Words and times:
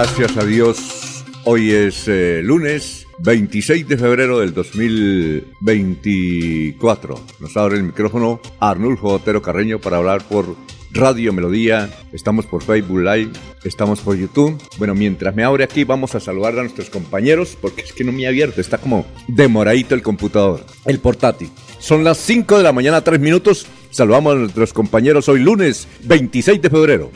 Gracias 0.00 0.36
a 0.36 0.44
Dios. 0.44 1.24
Hoy 1.42 1.72
es 1.72 2.06
eh, 2.06 2.40
lunes 2.44 3.08
26 3.18 3.88
de 3.88 3.98
febrero 3.98 4.38
del 4.38 4.54
2024. 4.54 7.20
Nos 7.40 7.56
abre 7.56 7.78
el 7.78 7.82
micrófono 7.82 8.38
Arnulfo 8.60 9.08
Otero 9.08 9.42
Carreño 9.42 9.80
para 9.80 9.96
hablar 9.96 10.22
por 10.22 10.54
Radio 10.92 11.32
Melodía. 11.32 11.90
Estamos 12.12 12.46
por 12.46 12.62
Facebook 12.62 13.00
Live, 13.00 13.32
estamos 13.64 13.98
por 13.98 14.16
YouTube. 14.16 14.56
Bueno, 14.78 14.94
mientras 14.94 15.34
me 15.34 15.42
abre 15.42 15.64
aquí, 15.64 15.82
vamos 15.82 16.14
a 16.14 16.20
saludar 16.20 16.56
a 16.56 16.62
nuestros 16.62 16.90
compañeros 16.90 17.58
porque 17.60 17.82
es 17.82 17.92
que 17.92 18.04
no 18.04 18.12
me 18.12 18.26
ha 18.26 18.28
abierto, 18.28 18.60
está 18.60 18.78
como 18.78 19.04
demoradito 19.26 19.96
el 19.96 20.02
computador, 20.02 20.64
el 20.84 21.00
portátil. 21.00 21.50
Son 21.80 22.04
las 22.04 22.18
5 22.18 22.58
de 22.58 22.62
la 22.62 22.70
mañana, 22.70 23.02
3 23.02 23.18
minutos. 23.18 23.66
Saludamos 23.90 24.36
a 24.36 24.38
nuestros 24.38 24.72
compañeros 24.72 25.28
hoy 25.28 25.40
lunes 25.40 25.88
26 26.04 26.62
de 26.62 26.70
febrero. 26.70 27.10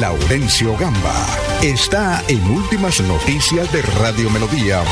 Laurencio 0.00 0.76
Gamba 0.76 1.26
está 1.62 2.22
en 2.28 2.44
Últimas 2.50 3.00
Noticias 3.00 3.72
de 3.72 3.80
Radio 3.80 4.28
Melodía. 4.28 4.82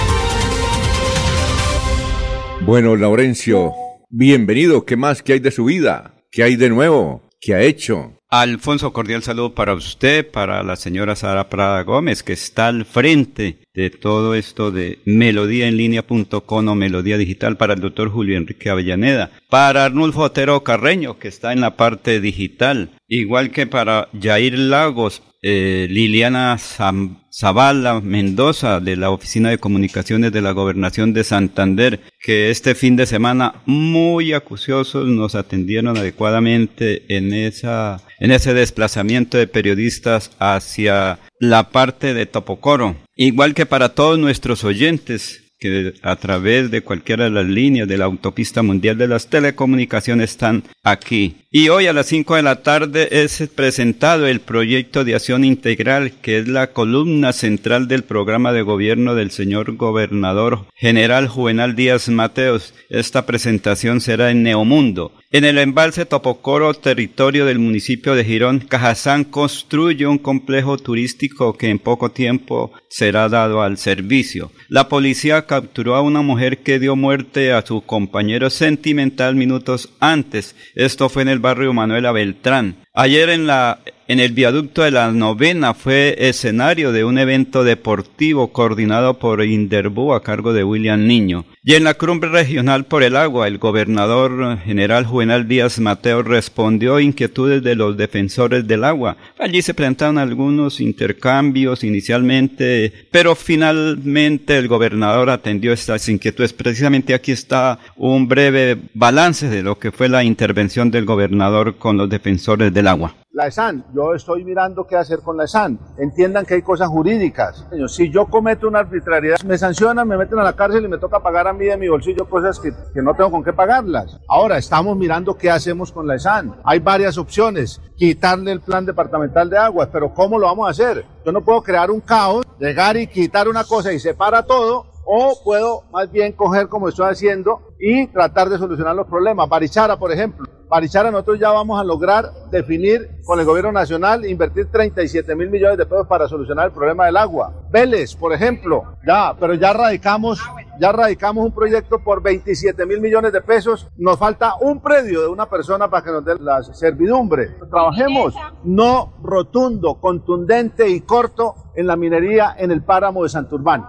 Bueno, 2.63 2.97
Laurencio, 2.97 3.75
bienvenido. 4.09 4.87
¿Qué 4.87 4.97
más? 4.97 5.23
¿Qué 5.23 5.35
hay 5.35 5.41
de 5.41 5.51
su 5.51 5.67
vida? 5.67 6.15
¿Qué 6.31 6.43
hay 6.43 6.57
de 6.57 6.71
nuevo? 6.71 7.21
¿Qué 7.39 7.55
ha 7.55 7.61
hecho? 7.61 8.14
Alfonso, 8.31 8.93
cordial 8.93 9.23
saludo 9.23 9.55
para 9.55 9.75
usted, 9.75 10.29
para 10.29 10.63
la 10.63 10.77
señora 10.77 11.15
Sara 11.15 11.49
Prada 11.49 11.83
Gómez, 11.83 12.23
que 12.23 12.33
está 12.33 12.67
al 12.67 12.85
frente 12.85 13.59
de 13.75 13.91
todo 13.91 14.35
esto 14.35 14.71
de 14.71 14.99
melodíaenlínea.com 15.05 16.69
o 16.69 16.75
melodía 16.75 17.17
digital, 17.17 17.57
para 17.57 17.75
el 17.75 17.81
doctor 17.81 18.11
Julio 18.11 18.37
Enrique 18.37 18.71
Avellaneda, 18.71 19.31
para 19.51 19.85
Arnulfo 19.85 20.23
Otero 20.23 20.65
Carreño, 20.65 21.19
que 21.19 21.29
está 21.29 21.53
en 21.53 21.61
la 21.61 21.77
parte 21.77 22.21
digital, 22.21 22.91
igual 23.07 23.51
que 23.51 23.67
para 23.67 24.09
Jair 24.21 24.59
Lagos, 24.59 25.23
eh, 25.47 25.87
Liliana 25.91 26.57
Zavala 26.59 28.01
Mendoza 28.01 28.81
de 28.81 28.97
la 28.97 29.11
Oficina 29.11 29.51
de 29.51 29.59
Comunicaciones 29.59 30.33
de 30.33 30.41
la 30.41 30.53
Gobernación 30.53 31.13
de 31.13 31.23
Santander, 31.23 32.01
que 32.19 32.51
este 32.51 32.75
fin 32.75 32.97
de 32.97 33.05
semana 33.05 33.57
muy 33.67 34.33
acuciosos 34.33 35.07
nos 35.07 35.35
atendieron 35.35 35.99
adecuadamente 35.99 37.05
en 37.15 37.35
esa 37.35 38.01
en 38.19 38.31
ese 38.31 38.55
desplazamiento 38.55 39.37
de 39.37 39.47
periodistas 39.47 40.31
hacia 40.39 41.19
la 41.39 41.71
parte 41.71 42.15
de 42.15 42.25
Topocoro. 42.25 42.97
Igual 43.15 43.53
que 43.53 43.67
para 43.67 43.91
todos 43.91 44.19
nuestros 44.19 44.65
oyentes 44.65 45.44
que 45.65 45.95
a 46.03 46.17
través 46.17 46.71
de 46.71 46.83
cualquiera 46.83 47.25
de 47.25 47.31
las 47.31 47.47
líneas 47.47 47.89
de 47.89 47.97
la 47.97 48.05
autopista 48.05 48.63
mundial 48.63 48.99
de 48.99 49.09
las 49.09 49.29
telecomunicaciones 49.29 50.33
están 50.33 50.63
aquí. 50.83 51.37
Y 51.51 51.71
hoy 51.71 51.87
a 51.87 51.95
las 51.95 52.07
5 52.09 52.37
de 52.37 52.43
la 52.43 52.63
tarde 52.63 53.09
es 53.11 53.49
presentado 53.55 54.27
el 54.27 54.41
proyecto 54.41 55.05
de 55.05 55.15
acción 55.15 55.43
integral 55.43 56.13
que 56.21 56.37
es 56.37 56.49
la 56.49 56.73
columna 56.73 57.33
central 57.33 57.89
del 57.89 58.03
programa 58.03 58.53
de 58.53 58.61
gobierno 58.61 59.15
del 59.15 59.31
señor 59.31 59.77
gobernador 59.77 60.67
general 60.75 61.29
Juvenal 61.29 61.75
Díaz 61.75 62.11
Mateos. 62.11 62.75
Esta 62.91 63.25
presentación 63.25 64.03
será 64.03 64.31
en 64.31 64.43
Neomundo. 64.43 65.13
En 65.35 65.45
el 65.45 65.59
embalse 65.59 66.07
Topocoro, 66.07 66.75
territorio 66.75 67.45
del 67.45 67.59
municipio 67.59 68.15
de 68.15 68.25
Girón, 68.25 68.61
Cajazán 68.61 69.25
construye 69.25 70.07
un 70.07 70.19
complejo 70.19 70.77
turístico 70.79 71.55
que 71.55 71.71
en 71.71 71.81
poco 71.81 72.13
tiempo 72.13 72.71
será 72.89 73.29
dado 73.29 73.61
al 73.61 73.77
servicio. 73.77 74.53
La 74.69 74.89
policía 74.89 75.45
capturó 75.47 75.97
a 75.97 76.03
una 76.03 76.23
mujer 76.23 76.59
que 76.59 76.79
dio 76.79 76.95
muerte 76.95 77.53
a 77.53 77.67
su 77.67 77.81
compañero 77.81 78.49
sentimental 78.49 79.35
minutos 79.35 79.93
antes. 79.99 80.55
Esto 80.77 81.09
fue 81.09 81.23
en 81.23 81.29
el 81.31 81.41
barrio 81.41 81.73
Manuela 81.73 82.13
Beltrán. 82.13 82.84
Ayer 82.97 83.29
en 83.29 83.49
la 83.49 83.81
en 84.07 84.21
el 84.21 84.33
viaducto 84.33 84.83
de 84.83 84.91
la 84.91 85.11
novena 85.13 85.73
fue 85.73 86.15
escenario 86.19 86.93
de 86.93 87.05
un 87.05 87.17
evento 87.17 87.65
deportivo 87.65 88.53
coordinado 88.53 89.19
por 89.19 89.43
Inderbu 89.43 90.13
a 90.13 90.23
cargo 90.23 90.53
de 90.53 90.63
William 90.63 91.07
Niño. 91.07 91.47
Y 91.63 91.73
en 91.73 91.85
la 91.85 91.95
cumbre 91.95 92.29
regional 92.29 92.85
por 92.85 93.03
el 93.03 93.17
agua, 93.17 93.49
el 93.49 93.57
gobernador 93.57 94.59
general 94.59 95.07
Juvenal 95.07 95.49
Díaz 95.49 95.79
Mateo 95.79 96.23
respondió 96.23 97.01
inquietudes 97.01 97.63
de 97.63 97.75
los 97.75 97.97
defensores 97.97 98.67
del 98.67 98.85
agua. 98.85 99.17
Allí 99.39 99.63
se 99.63 99.73
presentaron 99.73 100.19
algunos 100.19 100.81
intercambios 100.81 101.83
inicialmente, 101.83 102.93
pero 103.11 103.35
finalmente 103.35 104.59
el 104.59 104.69
gobernador 104.69 105.31
atendió 105.31 105.73
estas 105.73 106.07
inquietudes. 106.11 106.53
Precisamente 106.53 107.15
aquí 107.15 107.33
está 107.33 107.79
un 107.97 108.29
breve 108.29 108.77
balance 108.93 109.49
de 109.49 109.63
lo 109.63 109.79
que 109.79 109.93
fue 109.93 110.11
la 110.11 110.23
intervención 110.23 110.91
del 110.91 111.07
gobernador 111.07 111.77
con 111.79 111.97
los 111.97 112.11
defensores 112.11 112.75
del 112.75 112.84
agua 112.89 113.15
la 113.35 113.49
ESAN. 113.49 113.85
Yo 113.93 114.15
estoy 114.15 114.45
mirando 114.45 114.87
qué 114.87 114.97
hacer 114.97 115.19
con 115.19 115.37
la 115.37 115.45
ESAN. 115.45 115.79
Entiendan 115.99 116.47
que 116.47 116.55
hay 116.55 116.63
cosas 116.63 116.89
jurídicas. 116.89 117.67
Si 117.89 118.11
yo 118.11 118.27
cometo 118.27 118.69
una 118.69 118.79
arbitrariedad, 118.79 119.43
me 119.45 119.59
sancionan, 119.59 120.07
me 120.07 120.17
meten 120.17 120.39
a 120.39 120.45
la 120.45 120.55
cárcel 120.55 120.85
y 120.85 120.89
me 120.89 120.99
toca 120.99 121.21
pagar 121.21 121.49
a 121.49 121.53
mí 121.53 121.67
de 121.67 121.77
mi 121.77 121.89
bolsillo 121.89 122.29
cosas 122.29 122.61
que, 122.61 122.73
que 122.95 123.03
no 123.03 123.15
tengo 123.15 123.33
con 123.33 123.43
qué 123.43 123.53
pagarlas. 123.53 124.21
Ahora 124.29 124.57
estamos 124.57 124.97
mirando 124.97 125.37
qué 125.37 125.51
hacemos 125.51 125.91
con 125.91 126.07
la 126.07 126.15
ESAN. 126.15 126.55
Hay 126.65 126.79
varias 126.79 127.19
opciones. 127.19 127.81
Quitarle 127.97 128.53
el 128.53 128.61
plan 128.61 128.87
departamental 128.87 129.51
de 129.51 129.59
aguas, 129.59 129.89
pero 129.93 130.15
¿cómo 130.15 130.39
lo 130.39 130.47
vamos 130.47 130.69
a 130.69 130.71
hacer? 130.71 131.05
Yo 131.27 131.33
no 131.33 131.41
puedo 131.41 131.61
crear 131.63 131.91
un 131.91 132.01
caos, 132.01 132.47
llegar 132.61 132.97
y 132.97 133.09
quitar 133.09 133.49
una 133.49 133.65
cosa 133.65 133.93
y 133.93 133.99
separa 133.99 134.45
todo 134.45 134.87
o 135.07 135.41
puedo 135.45 135.83
más 135.93 136.11
bien 136.11 136.33
coger 136.33 136.69
como 136.69 136.89
estoy 136.89 137.11
haciendo 137.11 137.74
y 137.87 138.07
tratar 138.07 138.49
de 138.49 138.57
solucionar 138.57 138.97
los 138.97 139.07
problemas. 139.07 139.47
Barichara, 139.47 139.99
por 139.99 140.11
ejemplo. 140.11 140.47
Barichara, 140.71 141.11
nosotros 141.11 141.39
ya 141.39 141.51
vamos 141.51 141.79
a 141.79 141.85
lograr 141.85 142.31
definir 142.51 143.11
con 143.27 143.39
el 143.39 143.45
gobierno 143.45 143.73
nacional, 143.73 144.25
invertir 144.25 144.71
37 144.71 145.37
mil 145.37 145.51
millones 145.51 145.77
de 145.77 145.85
pesos 145.85 146.07
para 146.07 146.27
solucionar 146.27 146.69
el 146.69 146.73
problema 146.73 147.05
del 147.05 147.19
agua. 147.19 147.53
Vélez, 147.71 148.17
por 148.17 148.33
ejemplo, 148.33 148.97
ya, 149.07 149.37
pero 149.39 149.53
ya 149.53 149.75
radicamos, 149.75 150.41
ya 150.81 150.93
radicamos 150.93 151.45
un 151.45 151.53
proyecto 151.53 152.03
por 152.03 152.23
27 152.23 152.87
mil 152.87 153.03
millones 153.03 153.35
de 153.35 153.43
pesos. 153.43 153.87
Nos 153.99 154.19
falta 154.19 154.55
un 154.63 154.81
predio 154.81 155.21
de 155.21 155.29
una 155.29 155.45
persona 155.45 155.91
para 155.91 156.03
que 156.03 156.11
nos 156.11 156.25
dé 156.25 156.37
la 156.41 156.63
servidumbre. 156.63 157.51
Trabajemos 157.71 158.35
no 158.65 159.13
rotundo, 159.23 160.01
contundente 160.01 160.89
y 160.89 161.03
corto 161.03 161.55
en 161.77 161.87
la 161.87 161.97
minería 161.97 162.57
en 162.57 162.71
el 162.71 162.83
páramo 162.83 163.25
de 163.25 163.29
Santurbán. 163.29 163.85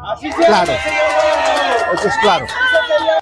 Claro. 0.46 0.74
Eso 1.94 2.08
es 2.08 2.18
claro. 2.18 2.46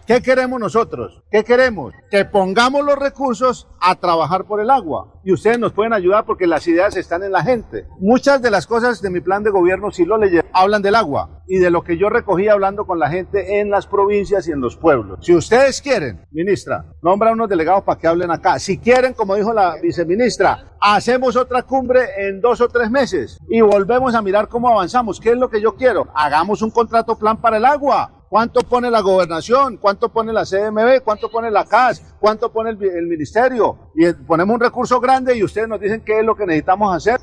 ¿Qué 0.06 0.22
queremos 0.22 0.60
nosotros? 0.60 1.22
¿Qué 1.32 1.44
queremos? 1.44 1.94
Que 2.12 2.26
pongamos 2.26 2.84
los 2.84 2.98
recursos 2.98 3.68
a 3.80 3.96
trabajar 3.96 4.46
por 4.46 4.60
el 4.60 4.70
agua. 4.70 5.13
Y 5.26 5.32
ustedes 5.32 5.58
nos 5.58 5.72
pueden 5.72 5.94
ayudar 5.94 6.26
porque 6.26 6.48
las 6.48 6.68
ideas 6.68 6.98
están 6.98 7.24
en 7.24 7.32
la 7.32 7.44
gente. 7.44 7.88
Muchas 8.00 8.42
de 8.42 8.52
las 8.52 8.68
cosas 8.68 9.02
de 9.02 9.10
mi 9.10 9.22
plan 9.22 9.42
de 9.44 9.52
gobierno, 9.52 9.90
si 9.90 10.04
lo 10.04 10.18
leyeron, 10.18 10.50
hablan 10.54 10.82
del 10.82 10.96
agua 10.96 11.44
y 11.48 11.60
de 11.60 11.70
lo 11.70 11.82
que 11.84 11.98
yo 11.98 12.10
recogí 12.10 12.50
hablando 12.50 12.86
con 12.86 13.00
la 13.00 13.10
gente 13.10 13.60
en 13.60 13.70
las 13.70 13.88
provincias 13.88 14.48
y 14.48 14.52
en 14.52 14.60
los 14.60 14.76
pueblos. 14.76 15.20
Si 15.22 15.34
ustedes 15.34 15.82
quieren, 15.82 16.26
ministra, 16.32 16.86
nombra 17.02 17.32
unos 17.32 17.48
delegados 17.48 17.84
para 17.84 18.00
que 18.00 18.08
hablen 18.08 18.32
acá. 18.32 18.60
Si 18.60 18.78
quieren, 18.78 19.14
como 19.14 19.36
dijo 19.36 19.54
la 19.54 19.76
viceministra, 19.82 20.76
hacemos 20.82 21.38
otra 21.38 21.64
cumbre 21.64 22.02
en 22.18 22.42
dos 22.42 22.60
o 22.60 22.68
tres 22.68 22.92
meses 22.92 23.38
y 23.48 23.62
volvemos 23.62 24.16
a 24.16 24.22
mirar 24.22 24.50
cómo 24.50 24.68
avanzamos. 24.68 25.22
¿Qué 25.22 25.32
es 25.32 25.38
lo 25.38 25.50
que 25.50 25.62
yo 25.62 25.76
quiero? 25.76 26.08
Hagamos 26.14 26.62
un 26.62 26.72
contrato 26.72 27.18
plan 27.18 27.38
para 27.38 27.58
el 27.58 27.66
agua. 27.66 28.20
¿Cuánto 28.34 28.62
pone 28.62 28.90
la 28.90 29.02
gobernación? 29.02 29.78
¿Cuánto 29.78 30.10
pone 30.10 30.34
la 30.34 30.44
CMB? 30.44 31.04
¿Cuánto 31.04 31.30
pone 31.30 31.52
la 31.52 31.66
CAS? 31.66 32.16
¿Cuánto 32.20 32.52
pone 32.52 32.72
el, 32.72 32.84
el 32.84 33.06
ministerio? 33.06 33.92
Y 33.96 34.12
ponemos 34.12 34.56
un 34.56 34.60
recurso 34.60 35.00
grande 35.00 35.13
y 35.36 35.44
ustedes 35.44 35.68
nos 35.68 35.80
dicen 35.80 36.02
qué 36.04 36.20
es 36.20 36.26
lo 36.26 36.36
que 36.36 36.46
necesitamos 36.46 36.96
hacer. 36.96 37.22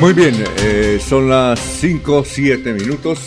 Muy 0.00 0.12
bien, 0.12 0.34
eh, 0.58 1.00
son 1.04 1.28
las 1.28 1.58
5, 1.58 2.22
7 2.24 2.72
minutos. 2.72 3.18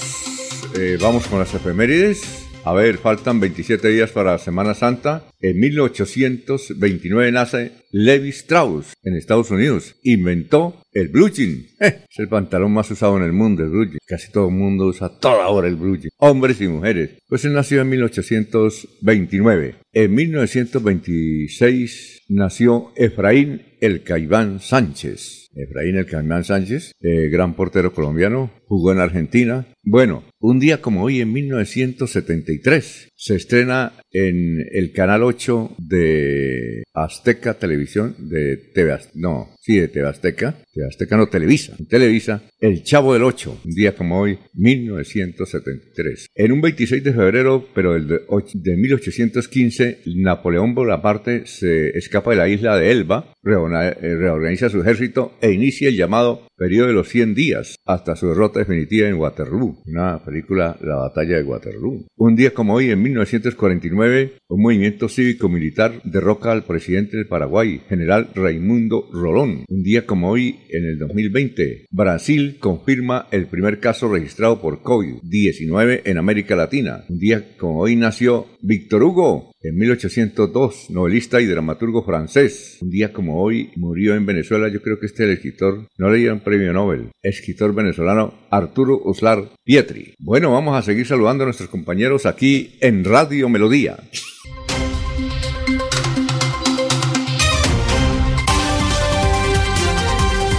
Eh, 0.74 0.98
vamos 1.02 1.28
con 1.28 1.40
las 1.40 1.54
efemérides. 1.54 2.41
A 2.64 2.74
ver, 2.74 2.98
faltan 2.98 3.40
27 3.40 3.88
días 3.88 4.12
para 4.12 4.38
Semana 4.38 4.76
Santa. 4.76 5.24
En 5.40 5.60
1829 5.60 7.32
nace 7.32 7.72
Levi 7.92 8.30
Strauss 8.30 8.94
en 9.04 9.16
Estados 9.16 9.50
Unidos. 9.50 9.96
Inventó 10.04 10.80
el 10.94 11.08
blue 11.08 11.30
jean. 11.30 11.66
Eh, 11.80 12.02
es 12.08 12.20
el 12.20 12.28
pantalón 12.28 12.72
más 12.72 12.92
usado 12.92 13.18
en 13.18 13.24
el 13.24 13.34
mundo, 13.34 13.64
el 13.64 13.72
blue 13.72 13.86
jean. 13.86 13.98
Casi 14.06 14.32
todo 14.32 14.50
el 14.50 14.54
mundo 14.54 14.86
usa 14.86 15.10
toda 15.10 15.48
hora 15.48 15.68
el 15.68 15.76
blue. 15.76 15.98
Hombres 16.18 16.62
y 16.62 16.68
mujeres. 16.68 17.10
Pues 17.28 17.44
él 17.46 17.54
nació 17.54 17.82
en 17.82 17.90
1829. 17.90 19.78
En 19.94 20.14
1926 20.14 22.26
nació 22.30 22.92
Efraín 22.96 23.64
el 23.82 24.04
Caiván 24.04 24.60
Sánchez. 24.60 25.48
Efraín 25.56 25.98
El 25.98 26.06
Caimán 26.06 26.46
Sánchez, 26.46 26.94
eh, 27.02 27.28
gran 27.30 27.56
portero 27.56 27.94
colombiano, 27.94 28.52
jugó 28.72 28.94
en 28.94 29.00
Argentina. 29.00 29.68
Bueno, 29.84 30.24
un 30.40 30.60
día 30.60 30.80
como 30.80 31.04
hoy, 31.04 31.20
en 31.20 31.34
1973, 31.34 33.10
se 33.14 33.36
estrena 33.36 33.92
en 34.14 34.66
el 34.72 34.94
canal 34.94 35.24
8 35.24 35.76
de 35.78 36.84
Azteca 36.94 37.56
Televisión, 37.56 38.16
de 38.18 38.56
TV, 38.74 38.98
no, 39.16 39.50
sí, 39.60 39.76
de 39.76 39.90
TV 39.90 40.08
Azteca, 40.08 40.56
TV 40.74 40.88
Azteca 40.88 41.18
no, 41.18 41.28
Televisa, 41.28 41.76
Televisa, 41.90 42.44
El 42.62 42.84
Chavo 42.84 43.12
del 43.14 43.24
8, 43.24 43.62
un 43.66 43.72
día 43.72 43.94
como 43.94 44.22
hoy, 44.22 44.40
1973. 44.54 46.28
En 46.36 46.52
un 46.54 46.62
26 46.62 47.04
de 47.04 47.14
febrero, 47.14 47.68
pero 47.76 47.98
el 47.98 48.08
de, 48.08 48.20
de 48.54 48.78
1815, 48.78 50.00
Napoleón 50.16 50.74
Bonaparte 50.74 51.46
se 51.46 51.90
escapa 51.98 52.32
de 52.32 52.38
la 52.38 52.48
isla 52.48 52.78
de 52.78 52.90
Elba, 52.92 53.34
eh, 53.44 54.16
reorganiza 54.16 54.70
su 54.70 54.80
ejército 54.80 55.34
e 55.42 55.52
inicia 55.52 55.90
el 55.90 55.98
llamado 55.98 56.48
periodo 56.62 56.90
de 56.90 56.94
los 56.94 57.10
100 57.10 57.34
días 57.34 57.76
hasta 57.88 58.16
su 58.16 58.28
derrota 58.28 58.60
definitiva 58.60 59.08
en 59.08 59.16
Waterloo, 59.16 59.82
una 59.88 60.24
película 60.24 60.78
La 60.82 60.98
batalla 60.98 61.38
de 61.38 61.44
Waterloo. 61.44 62.06
Un 62.16 62.36
día 62.36 62.54
como 62.54 62.76
hoy, 62.76 62.92
en 62.92 63.02
1949, 63.02 64.34
un 64.48 64.62
movimiento 64.62 65.10
cívico-militar 65.10 66.04
derroca 66.04 66.52
al 66.52 66.64
presidente 66.64 67.18
del 67.18 67.26
Paraguay, 67.26 67.82
general 67.90 68.30
Raimundo 68.36 69.10
Rolón. 69.12 69.66
Un 69.68 69.82
día 69.82 70.06
como 70.06 70.30
hoy, 70.30 70.60
en 70.70 70.86
el 70.86 71.00
2020, 71.00 71.88
Brasil 71.90 72.58
confirma 72.60 73.28
el 73.32 73.48
primer 73.48 73.80
caso 73.80 74.14
registrado 74.14 74.62
por 74.62 74.84
COVID-19 74.84 76.02
en 76.06 76.20
América 76.20 76.56
Latina. 76.56 77.06
Un 77.10 77.18
día 77.18 77.58
como 77.58 77.80
hoy 77.80 77.96
nació 77.96 78.46
Víctor 78.62 79.02
Hugo, 79.02 79.51
en 79.64 79.78
1802, 79.78 80.90
novelista 80.90 81.40
y 81.42 81.46
dramaturgo 81.46 82.04
francés. 82.04 82.78
Un 82.82 82.90
día 82.90 83.14
como 83.14 83.42
hoy 83.42 83.72
murió 83.76 84.16
en 84.16 84.26
Venezuela, 84.26 84.68
yo 84.70 84.82
creo 84.82 85.00
que 85.00 85.06
este 85.06 85.24
es 85.24 85.30
el 85.30 85.36
escritor, 85.36 85.88
no 85.98 86.10
le 86.10 86.18
dieron 86.18 86.40
premio 86.40 86.74
Nobel, 86.74 87.10
escritor 87.22 87.74
venezolano 87.74 88.34
Arturo 88.50 89.00
Uslar 89.04 89.50
Pietri. 89.64 90.16
Bueno, 90.20 90.52
vamos 90.52 90.78
a 90.78 90.82
seguir 90.82 91.06
saludando 91.06 91.44
a 91.44 91.48
nuestros 91.48 91.70
compañeros 91.70 92.26
aquí 92.26 92.78
en 92.82 93.04
Radio 93.04 93.50
Melodía. 93.50 93.98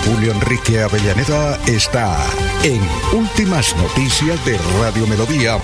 Julio 0.04 0.32
Enrique 0.32 0.80
Avellaneda 0.80 1.58
está 1.66 2.16
en 2.64 2.80
Últimas 3.18 3.74
Noticias 3.76 4.44
de 4.44 4.56
Radio 4.80 5.06
Melodía 5.06 5.58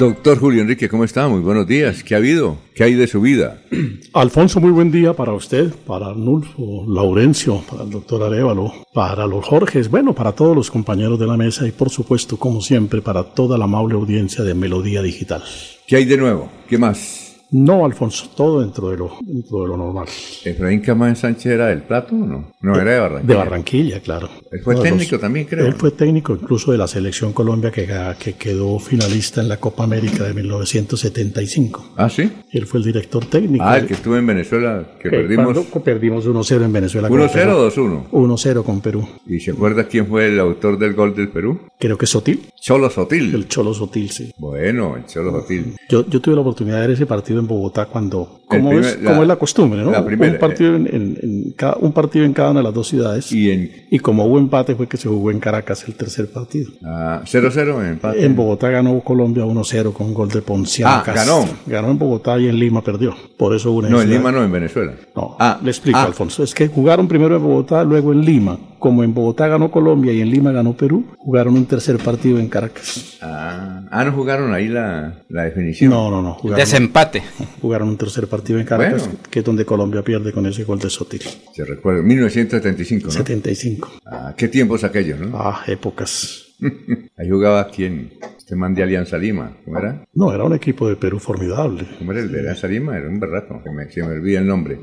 Doctor 0.00 0.38
Julio 0.38 0.62
Enrique, 0.62 0.88
¿cómo 0.88 1.04
está? 1.04 1.28
Muy 1.28 1.40
buenos 1.40 1.66
días. 1.66 2.02
¿Qué 2.02 2.14
ha 2.14 2.16
habido? 2.16 2.56
¿Qué 2.74 2.84
hay 2.84 2.94
de 2.94 3.06
su 3.06 3.20
vida? 3.20 3.60
Alfonso, 4.14 4.58
muy 4.58 4.70
buen 4.70 4.90
día 4.90 5.12
para 5.12 5.34
usted, 5.34 5.74
para 5.86 6.06
Arnulfo, 6.06 6.86
Laurencio, 6.88 7.62
para 7.70 7.82
el 7.82 7.90
doctor 7.90 8.22
Arevalo, 8.22 8.72
para 8.94 9.26
los 9.26 9.44
Jorges, 9.44 9.90
bueno, 9.90 10.14
para 10.14 10.32
todos 10.32 10.56
los 10.56 10.70
compañeros 10.70 11.18
de 11.20 11.26
la 11.26 11.36
mesa 11.36 11.68
y 11.68 11.72
por 11.72 11.90
supuesto, 11.90 12.38
como 12.38 12.62
siempre, 12.62 13.02
para 13.02 13.24
toda 13.24 13.58
la 13.58 13.66
amable 13.66 13.94
audiencia 13.94 14.42
de 14.42 14.54
Melodía 14.54 15.02
Digital. 15.02 15.42
¿Qué 15.86 15.96
hay 15.96 16.06
de 16.06 16.16
nuevo? 16.16 16.50
¿Qué 16.66 16.78
más? 16.78 17.29
No, 17.52 17.84
Alfonso, 17.84 18.30
todo 18.36 18.60
dentro 18.60 18.90
de 18.90 18.96
lo, 18.96 19.16
dentro 19.22 19.62
de 19.62 19.68
lo 19.68 19.76
normal. 19.76 20.06
¿Efraín 20.44 20.80
Camán 20.80 21.16
Sánchez 21.16 21.46
era 21.46 21.66
del 21.66 21.82
Plato 21.82 22.14
o 22.14 22.18
no? 22.18 22.52
No, 22.60 22.80
era 22.80 22.92
de 22.92 23.00
Barranquilla. 23.00 23.26
De 23.26 23.34
Barranquilla, 23.34 24.00
claro. 24.00 24.28
Él 24.52 24.60
fue 24.62 24.76
técnico 24.76 25.18
también, 25.18 25.46
creo. 25.46 25.66
Él 25.66 25.74
fue 25.74 25.90
técnico 25.90 26.32
incluso 26.40 26.70
de 26.70 26.78
la 26.78 26.86
Selección 26.86 27.32
Colombia 27.32 27.72
que, 27.72 27.88
que 28.20 28.34
quedó 28.34 28.78
finalista 28.78 29.40
en 29.40 29.48
la 29.48 29.56
Copa 29.56 29.82
América 29.82 30.22
de 30.22 30.32
1975. 30.32 31.94
¿Ah, 31.96 32.08
sí? 32.08 32.30
Él 32.52 32.66
fue 32.66 32.78
el 32.78 32.84
director 32.84 33.24
técnico. 33.26 33.64
Ah, 33.66 33.78
el 33.78 33.86
que 33.86 33.94
estuvo 33.94 34.16
en 34.16 34.26
Venezuela, 34.26 34.86
que 35.00 35.10
perdimos... 35.10 35.58
perdimos 35.84 36.28
1-0 36.28 36.64
en 36.64 36.72
Venezuela. 36.72 37.08
1-0 37.08 37.52
o 37.52 37.68
2-1? 37.68 38.10
1-0 38.10 38.62
con 38.62 38.80
Perú. 38.80 39.08
¿Y 39.26 39.40
se 39.40 39.50
acuerda 39.50 39.84
quién 39.84 40.06
fue 40.06 40.28
el 40.28 40.38
autor 40.38 40.78
del 40.78 40.94
gol 40.94 41.16
del 41.16 41.28
Perú? 41.30 41.60
Creo 41.80 41.98
que 41.98 42.06
Sotil. 42.06 42.48
Cholo 42.60 42.90
Sotil. 42.90 43.34
El 43.34 43.48
Cholo 43.48 43.74
Sotil, 43.74 44.10
sí. 44.10 44.30
Bueno, 44.38 44.96
el 44.96 45.06
Cholo 45.06 45.32
Sotil. 45.32 45.74
Yo, 45.88 46.06
yo 46.06 46.20
tuve 46.20 46.36
la 46.36 46.42
oportunidad 46.42 46.76
de 46.76 46.82
ver 46.82 46.90
ese 46.90 47.06
partido 47.06 47.39
en 47.40 47.46
Bogotá 47.46 47.86
cuando 47.86 48.40
como, 48.46 48.72
es, 48.72 48.96
como 49.04 49.22
es 49.22 49.28
la 49.28 49.36
costumbre, 49.36 49.82
¿no? 49.82 49.90
un, 49.90 50.38
partido 50.38 50.74
en, 50.74 50.86
en, 50.86 51.54
cada, 51.56 51.76
un 51.76 51.92
partido 51.92 52.24
en 52.24 52.32
cada 52.32 52.50
una 52.50 52.60
de 52.60 52.64
las 52.64 52.74
dos 52.74 52.88
ciudades. 52.88 53.30
Y, 53.30 53.50
en, 53.50 53.86
y 53.90 53.98
como 54.00 54.24
hubo 54.24 54.38
empate 54.38 54.74
fue 54.74 54.88
que 54.88 54.96
se 54.96 55.08
jugó 55.08 55.30
en 55.30 55.38
Caracas 55.38 55.84
el 55.86 55.94
tercer 55.94 56.30
partido. 56.30 56.72
Ah, 56.84 57.22
0-0 57.24 57.80
en 57.80 57.90
empate. 57.92 58.24
En 58.24 58.34
Bogotá 58.34 58.68
ganó 58.70 58.98
Colombia 59.00 59.44
1-0 59.44 59.92
con 59.92 60.08
un 60.08 60.14
gol 60.14 60.28
de 60.30 60.42
Ponciano. 60.42 61.02
Ah, 61.06 61.12
ganó. 61.14 61.44
Ganó 61.66 61.90
en 61.90 61.98
Bogotá 61.98 62.38
y 62.38 62.48
en 62.48 62.58
Lima 62.58 62.82
perdió. 62.82 63.14
Por 63.36 63.54
eso 63.54 63.70
una 63.72 63.88
No, 63.88 64.02
en 64.02 64.10
Lima 64.10 64.32
no, 64.32 64.42
en 64.42 64.50
Venezuela. 64.50 64.94
No, 65.14 65.36
ah, 65.38 65.60
le 65.62 65.70
explico, 65.70 65.98
ah. 65.98 66.04
Alfonso. 66.04 66.42
Es 66.42 66.54
que 66.54 66.68
jugaron 66.68 67.06
primero 67.06 67.36
en 67.36 67.42
Bogotá, 67.42 67.84
luego 67.84 68.12
en 68.12 68.24
Lima. 68.24 68.58
Como 68.80 69.04
en 69.04 69.12
Bogotá 69.12 69.46
ganó 69.46 69.70
Colombia 69.70 70.10
y 70.12 70.22
en 70.22 70.30
Lima 70.30 70.52
ganó 70.52 70.72
Perú, 70.72 71.04
jugaron 71.18 71.54
un 71.54 71.66
tercer 71.66 71.98
partido 71.98 72.38
en 72.38 72.48
Caracas. 72.48 73.18
Ah, 73.20 73.82
ah 73.90 74.04
no 74.04 74.12
jugaron 74.12 74.54
ahí 74.54 74.68
la, 74.68 75.22
la 75.28 75.44
definición. 75.44 75.90
No, 75.90 76.10
no, 76.10 76.22
no. 76.22 76.32
Jugaron, 76.32 76.58
Desempate. 76.58 77.22
Jugaron 77.60 77.90
un 77.90 77.98
tercer 77.98 78.26
partido 78.26 78.58
en 78.58 78.64
Caracas, 78.64 79.10
que 79.30 79.40
es 79.40 79.44
donde 79.44 79.66
Colombia 79.66 80.02
pierde 80.02 80.32
con 80.32 80.46
ese 80.46 80.64
gol 80.64 80.78
de 80.78 80.88
Sotil. 80.88 81.22
Se 81.52 81.64
recuerda, 81.64 82.02
1975, 82.02 83.06
¿no? 83.06 83.12
75. 83.12 83.90
Ah, 84.06 84.34
qué 84.34 84.48
tiempos 84.48 84.82
aquellos, 84.82 85.20
¿no? 85.20 85.38
Ah, 85.38 85.62
épocas. 85.66 86.46
Ahí 87.18 87.28
jugaba 87.28 87.68
quién? 87.68 88.14
Este 88.50 88.58
man 88.58 88.74
de 88.74 88.82
Alianza 88.82 89.16
Lima, 89.16 89.56
¿cómo 89.64 89.78
era? 89.78 90.04
No, 90.12 90.34
era 90.34 90.42
un 90.42 90.52
equipo 90.52 90.88
de 90.88 90.96
Perú 90.96 91.20
formidable. 91.20 91.86
¿Cómo 92.00 92.10
era 92.10 92.22
el 92.22 92.32
de 92.32 92.40
Alianza 92.40 92.66
Lima? 92.66 92.98
Era 92.98 93.08
un 93.08 93.20
berraco, 93.20 93.62
que 93.62 93.70
me, 93.70 93.88
se 93.88 94.02
me 94.02 94.08
olvida 94.08 94.40
el 94.40 94.46
nombre. 94.48 94.80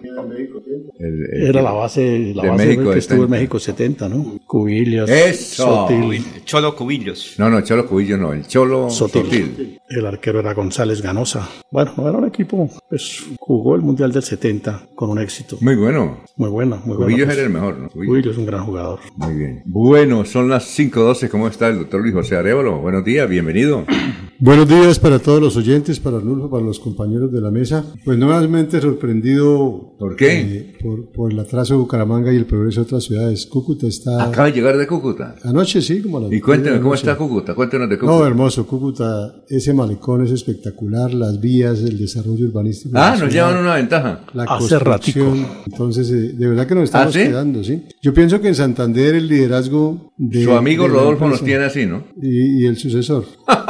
era 1.34 1.62
la 1.62 1.74
base, 1.74 2.32
la 2.34 2.44
de 2.44 2.50
base 2.50 2.66
México 2.66 2.92
que 2.92 3.00
estuvo 3.00 3.26
en 3.26 3.30
México 3.30 3.60
70, 3.60 4.08
¿no? 4.08 4.40
Cubillos. 4.48 5.10
¡Eso! 5.10 5.66
Sotil. 5.90 6.24
Cholo 6.46 6.78
Cubillos. 6.78 7.36
No, 7.40 7.50
no, 7.50 7.60
Cholo 7.60 7.86
Cubillos 7.86 8.18
no, 8.18 8.32
el 8.32 8.48
Cholo 8.48 8.90
Sotil. 8.90 9.24
Sotil. 9.26 9.82
El 9.90 10.06
arquero 10.06 10.42
era 10.42 10.54
González 10.54 11.02
Ganosa. 11.02 11.48
Bueno, 11.72 11.94
no 11.96 12.10
era 12.10 12.18
un 12.18 12.26
equipo, 12.26 12.70
pues 12.90 13.24
jugó 13.40 13.76
el 13.76 13.82
Mundial 13.82 14.12
del 14.12 14.22
70 14.22 14.90
con 14.96 15.10
un 15.10 15.20
éxito. 15.20 15.58
Muy 15.62 15.76
bueno. 15.76 16.24
Muy 16.36 16.50
bueno, 16.50 16.82
muy 16.84 16.98
bueno. 16.98 17.06
Cubillos 17.06 17.26
pues. 17.28 17.38
era 17.38 17.48
el 17.48 17.54
mejor, 17.54 17.78
¿no? 17.80 17.90
Cubillos 17.90 18.34
es 18.34 18.38
un 18.38 18.46
gran 18.46 18.66
jugador. 18.66 19.00
Muy 19.16 19.34
bien. 19.36 19.64
Bueno, 19.66 20.26
son 20.26 20.50
las 20.50 20.78
5.12. 20.78 21.30
¿Cómo 21.30 21.48
está 21.48 21.70
el 21.70 21.80
doctor 21.80 22.02
Luis 22.02 22.14
José 22.14 22.36
Arevalo? 22.36 22.80
Buenos 22.80 23.06
días, 23.06 23.30
bienvenido. 23.30 23.86
Buenos 24.40 24.68
días 24.68 25.00
para 25.00 25.18
todos 25.18 25.42
los 25.42 25.58
oyentes, 25.58 26.00
para 26.00 26.18
Arnulfo, 26.18 26.48
para 26.48 26.64
los 26.64 26.80
compañeros 26.80 27.32
de 27.32 27.42
la 27.42 27.50
mesa. 27.50 27.84
Pues 28.06 28.20
nuevamente 28.20 28.80
sorprendido. 28.80 29.96
¿Por 29.98 30.16
qué? 30.16 30.42
eh, 30.42 30.78
por, 30.80 31.12
por 31.12 31.32
el 31.32 31.40
atraso 31.40 31.74
de 31.74 31.80
Bucaramanga 31.80 32.32
y 32.32 32.36
el 32.36 32.46
progreso 32.46 32.82
de 32.82 32.86
otras 32.86 33.06
ciudades. 33.06 33.48
Cúcuta 33.48 33.88
está. 33.88 34.26
Acaba 34.26 34.48
de 34.48 34.54
llegar 34.54 34.78
de 34.78 34.86
Cúcuta. 34.86 35.36
Anoche 35.44 35.82
sí, 35.82 36.04
como 36.04 36.18
a 36.18 36.22
las 36.22 36.32
Y 36.32 36.40
la 36.40 36.82
¿cómo 36.82 36.94
está 36.94 37.18
Cúcuta? 37.18 37.56
Cuéntenos 37.56 37.90
de 37.90 37.98
Cúcuta. 37.98 38.16
No, 38.16 38.28
hermoso. 38.28 38.68
Cúcuta, 38.68 39.44
ese 39.50 39.74
malecón 39.78 40.26
es 40.26 40.32
espectacular. 40.32 41.14
Las 41.14 41.40
vías, 41.40 41.80
el 41.80 41.98
desarrollo 41.98 42.46
urbanístico. 42.48 42.98
ah, 42.98 43.16
nos 43.18 43.32
llevan 43.32 43.58
una 43.58 43.76
ventaja. 43.76 44.22
La 44.34 44.44
Hace 44.44 44.76
construcción. 44.78 45.48
Entonces, 45.66 46.12
eh, 46.12 46.34
de 46.34 46.48
verdad 46.48 46.68
que 46.68 46.76
nos 46.76 46.84
estamos 46.86 47.16
¿Ah, 47.16 47.20
sí? 47.20 47.26
quedando, 47.26 47.64
¿sí? 47.64 47.84
Yo 48.02 48.14
pienso 48.14 48.42
que 48.42 48.50
en 48.50 48.56
Santander 48.56 49.16
el 49.16 49.28
liderazgo 49.28 50.12
de. 50.18 50.44
Su 50.44 50.52
amigo 50.54 50.84
de 50.84 50.90
Rodolfo 50.90 51.28
nos 51.30 51.44
tiene 51.44 51.64
así, 51.66 51.86
¿no? 51.86 52.04
y, 52.22 52.64
y 52.64 52.66
el 52.66 52.78
sucesor, 52.78 53.26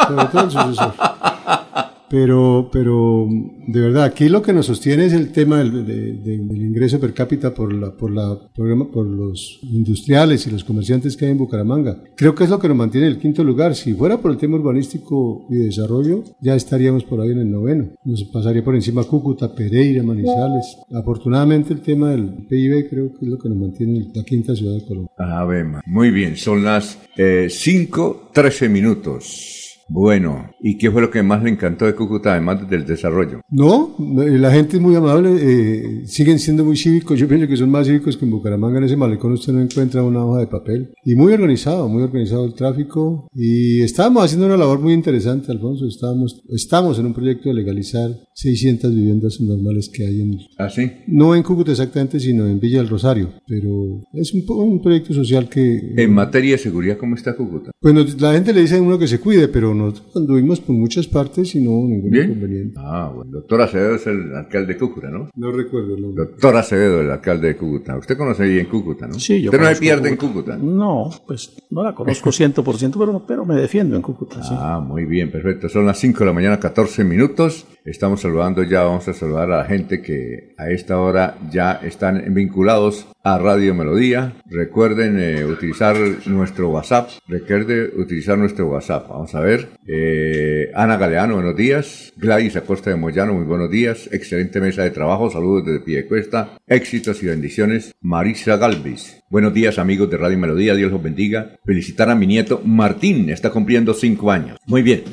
sobre 0.08 0.26
todo 0.26 0.44
el 0.46 0.52
sucesor. 0.52 0.94
Pero, 2.10 2.70
pero 2.72 3.28
de 3.68 3.82
verdad, 3.82 4.06
aquí 4.06 4.30
lo 4.30 4.42
que 4.42 4.54
nos 4.54 4.68
sostiene 4.68 5.06
es 5.06 5.14
el 5.14 5.32
tema 5.32 5.60
del, 5.60 5.86
de- 5.86 6.14
de- 6.14 6.38
del 6.38 6.62
ingreso 6.66 7.00
per 7.00 7.14
cápita 7.14 7.54
por, 7.54 7.74
la, 7.74 7.92
por, 7.98 8.12
la, 8.12 8.38
programa- 8.56 8.90
por 8.90 9.06
los 9.06 9.60
industriales 9.64 10.48
y 10.48 10.52
los 10.52 10.64
comerciantes 10.64 11.18
que 11.18 11.26
hay 11.26 11.32
en 11.32 11.38
Bucaramanga. 11.38 12.02
Creo 12.16 12.34
que 12.34 12.46
es 12.46 12.50
lo 12.50 12.60
que 12.60 12.70
nos 12.70 12.78
mantiene 12.78 13.08
en 13.08 13.14
el 13.14 13.20
quinto 13.20 13.44
lugar. 13.44 13.76
Si 13.76 13.94
fuera 13.94 14.18
por 14.20 14.32
el 14.32 14.38
tema 14.38 14.56
urbanístico 14.58 15.48
y 15.50 15.56
de 15.58 15.66
desarrollo, 15.66 16.24
ya 16.42 16.56
estaríamos 16.56 17.04
por 17.04 17.20
ahí 17.20 17.32
en 17.32 17.40
el 17.40 17.52
noveno. 17.52 17.90
Nos 18.06 18.24
pasaría 18.26 18.64
por 18.64 18.76
encima 18.76 19.04
Cúcuta, 19.04 19.54
Pereira, 19.54 20.02
Manizales. 20.04 20.78
Afortunadamente 20.94 21.74
el 21.74 21.82
tema 21.82 22.12
del 22.12 22.46
PIB 22.48 22.90
creo 22.90 23.10
que 23.12 23.26
es 23.26 23.28
lo 23.30 23.38
que 23.38 23.50
nos 23.50 23.58
mantiene 23.58 23.98
en 24.00 24.12
la 24.16 24.24
quinta 24.24 24.56
ciudad 24.56 24.76
de 24.76 24.86
Colombia. 24.86 25.12
Ave 25.18 25.64
Ma- 25.66 25.82
Muy 25.86 26.12
bien, 26.12 26.38
son 26.38 26.64
las 26.64 26.98
eh, 27.18 27.48
5.13 27.50 28.70
minutos. 28.70 29.67
Bueno, 29.90 30.52
¿y 30.62 30.78
qué 30.78 30.92
fue 30.92 31.02
lo 31.02 31.10
que 31.10 31.24
más 31.24 31.42
le 31.44 31.50
encantó 31.50 31.86
de 31.86 31.96
Cúcuta, 31.96 32.34
además 32.34 32.70
del 32.70 32.86
desarrollo? 32.86 33.42
No, 33.50 33.96
eh, 34.22 34.38
la 34.38 34.52
gente 34.52 34.78
es 34.78 34.82
muy 34.82 34.96
amable, 34.96 35.32
eh, 35.40 36.06
siguen 36.06 36.40
siendo 36.40 36.66
muy 36.66 36.76
cívicos, 36.76 37.18
yo 37.20 37.28
pienso 37.28 37.48
que 37.48 37.56
son 37.58 37.70
más 37.70 37.88
cívicos 37.88 38.18
que 38.18 38.26
en 38.26 38.32
Bucaramanga, 38.32 38.80
en 38.80 38.84
ese 38.84 38.98
malecón 38.98 39.32
usted 39.34 39.54
no 39.54 39.62
encuentra 39.62 40.04
una 40.04 40.26
hoja 40.26 40.42
de 40.42 40.48
papel. 40.48 40.94
Y 41.06 41.16
muy 41.16 41.32
organizado, 41.34 41.88
muy 41.88 42.04
organizado 42.04 42.46
el 42.46 42.54
tráfico. 42.54 43.28
Y 43.34 43.82
estábamos 43.82 44.26
haciendo 44.26 44.46
una 44.48 44.58
labor 44.58 44.80
muy 44.82 44.94
interesante, 44.94 45.52
Alfonso, 45.52 45.86
estábamos, 45.88 46.42
estamos 46.50 47.00
en 47.00 47.06
un 47.06 47.14
proyecto 47.14 47.50
de 47.50 47.56
legalizar 47.56 48.10
600 48.36 48.94
viviendas 48.94 49.40
normales 49.42 49.90
que 49.94 50.06
hay 50.06 50.22
en, 50.22 50.38
¿Ah, 50.58 50.70
sí? 50.70 50.92
no 51.08 51.34
en 51.36 51.44
Cúcuta 51.44 51.72
exactamente, 51.72 52.20
sino 52.20 52.46
en 52.46 52.60
Villa 52.60 52.80
del 52.80 52.90
Rosario. 52.90 53.30
Pero 53.48 54.04
es 54.14 54.34
un, 54.34 54.44
un 54.48 54.82
proyecto 54.82 55.14
social 55.14 55.48
que... 55.50 55.94
En 55.96 56.14
materia 56.14 56.52
de 56.52 56.58
seguridad, 56.58 56.98
¿cómo 56.98 57.16
está 57.16 57.36
Cúcuta? 57.36 57.72
Nos- 57.82 58.20
la 58.22 58.34
gente 58.34 58.54
le 58.54 58.62
dice 58.62 58.76
a 58.78 58.82
uno 58.82 59.00
que 59.00 59.08
se 59.08 59.20
cuide, 59.20 59.48
pero 59.48 59.74
nosotros 59.78 60.16
anduvimos 60.16 60.60
por 60.60 60.76
muchas 60.76 61.08
partes 61.08 61.56
y 61.56 61.62
no 61.64 61.72
hubo 61.72 61.88
ningún 61.88 62.10
¿Bien? 62.12 62.26
inconveniente. 62.32 62.80
Ah, 62.84 63.12
bueno. 63.16 63.32
Doctor 63.32 63.62
Acevedo 63.62 63.96
es 63.96 64.08
el 64.08 64.36
alcalde 64.36 64.74
de 64.74 64.80
Cúcuta, 64.80 65.10
¿no? 65.10 65.30
No 65.36 65.52
recuerdo 65.52 65.96
el 65.96 66.02
nombre. 66.02 66.26
Doctor 66.26 66.56
Acevedo, 66.58 67.02
el 67.02 67.10
alcalde 67.12 67.48
de 67.50 67.58
Cúcuta. 67.58 67.98
Usted 67.98 68.18
conoce 68.18 68.44
ahí 68.44 68.60
en 68.60 68.66
Cúcuta, 68.66 69.08
¿no? 69.08 69.14
Sí, 69.20 69.42
yo 69.42 69.52
Usted 69.52 69.62
no 69.64 69.70
se 69.74 69.80
pierde 69.80 70.10
en 70.10 70.16
Cúcuta. 70.16 70.56
Cúcuta. 70.58 70.58
No, 70.58 71.10
pues 71.26 71.56
no 71.70 71.84
la 71.84 71.94
conozco 71.96 72.30
100%, 72.32 72.96
pero, 72.98 73.24
pero 73.26 73.46
me 73.46 73.56
defiendo 73.56 73.96
en 73.96 74.02
Cúcuta. 74.02 74.44
sí. 74.44 74.54
Ah, 74.58 74.80
muy 74.86 75.06
bien, 75.06 75.32
perfecto. 75.32 75.70
Son 75.70 75.86
las 75.86 76.00
5 76.00 76.20
de 76.20 76.26
la 76.26 76.34
mañana, 76.34 76.60
14 76.60 77.04
minutos. 77.04 77.66
Estamos 77.86 78.20
saludando 78.22 78.64
ya, 78.64 78.84
vamos 78.84 79.08
a 79.08 79.14
saludar 79.14 79.50
a 79.52 79.60
la 79.60 79.66
gente 79.66 80.02
que 80.02 80.54
a 80.58 80.70
esta 80.70 81.00
hora 81.00 81.38
ya 81.50 81.74
están 81.84 82.22
vinculados 82.34 83.08
a 83.28 83.38
Radio 83.38 83.76
Melodía. 83.76 84.34
Recuerden 84.46 85.20
eh, 85.20 85.44
utilizar 85.44 85.98
nuestro 86.28 86.70
WhatsApp. 86.70 87.10
Recuerden 87.28 87.90
utilizar 87.98 88.38
nuestro 88.38 88.68
WhatsApp. 88.68 89.10
Vamos 89.10 89.36
a 89.36 89.42
ver. 89.42 89.68
Eh, 89.86 90.72
Ana 90.74 90.96
Galeano, 90.96 91.34
buenos 91.36 91.58
días. 91.58 92.14
Gladys 92.16 92.56
Acosta 92.56 92.90
de 92.90 92.96
Moyano, 92.96 93.34
muy 93.34 93.44
buenos 93.44 93.70
días. 93.70 94.08
Excelente 94.14 94.62
mesa 94.62 94.84
de 94.84 94.92
trabajo. 94.92 95.30
Saludos 95.30 95.66
desde 95.66 95.82
Piedecuesta. 95.82 96.58
Éxitos 96.68 97.22
y 97.22 97.26
bendiciones. 97.26 97.94
Marisa 98.00 98.56
Galvis. 98.56 99.22
Buenos 99.30 99.54
días, 99.54 99.78
amigos 99.78 100.10
de 100.10 100.16
Radio 100.16 100.38
Melodía. 100.38 100.74
Dios 100.76 100.90
los 100.90 101.04
bendiga. 101.04 101.58
Felicitar 101.66 102.10
a 102.10 102.16
mi 102.16 102.28
nieto 102.28 102.62
Martín. 102.64 103.30
Está 103.30 103.50
cumpliendo 103.50 103.94
cinco 103.94 104.32
años. 104.32 104.58
Muy 104.68 104.84
bien. 104.84 105.04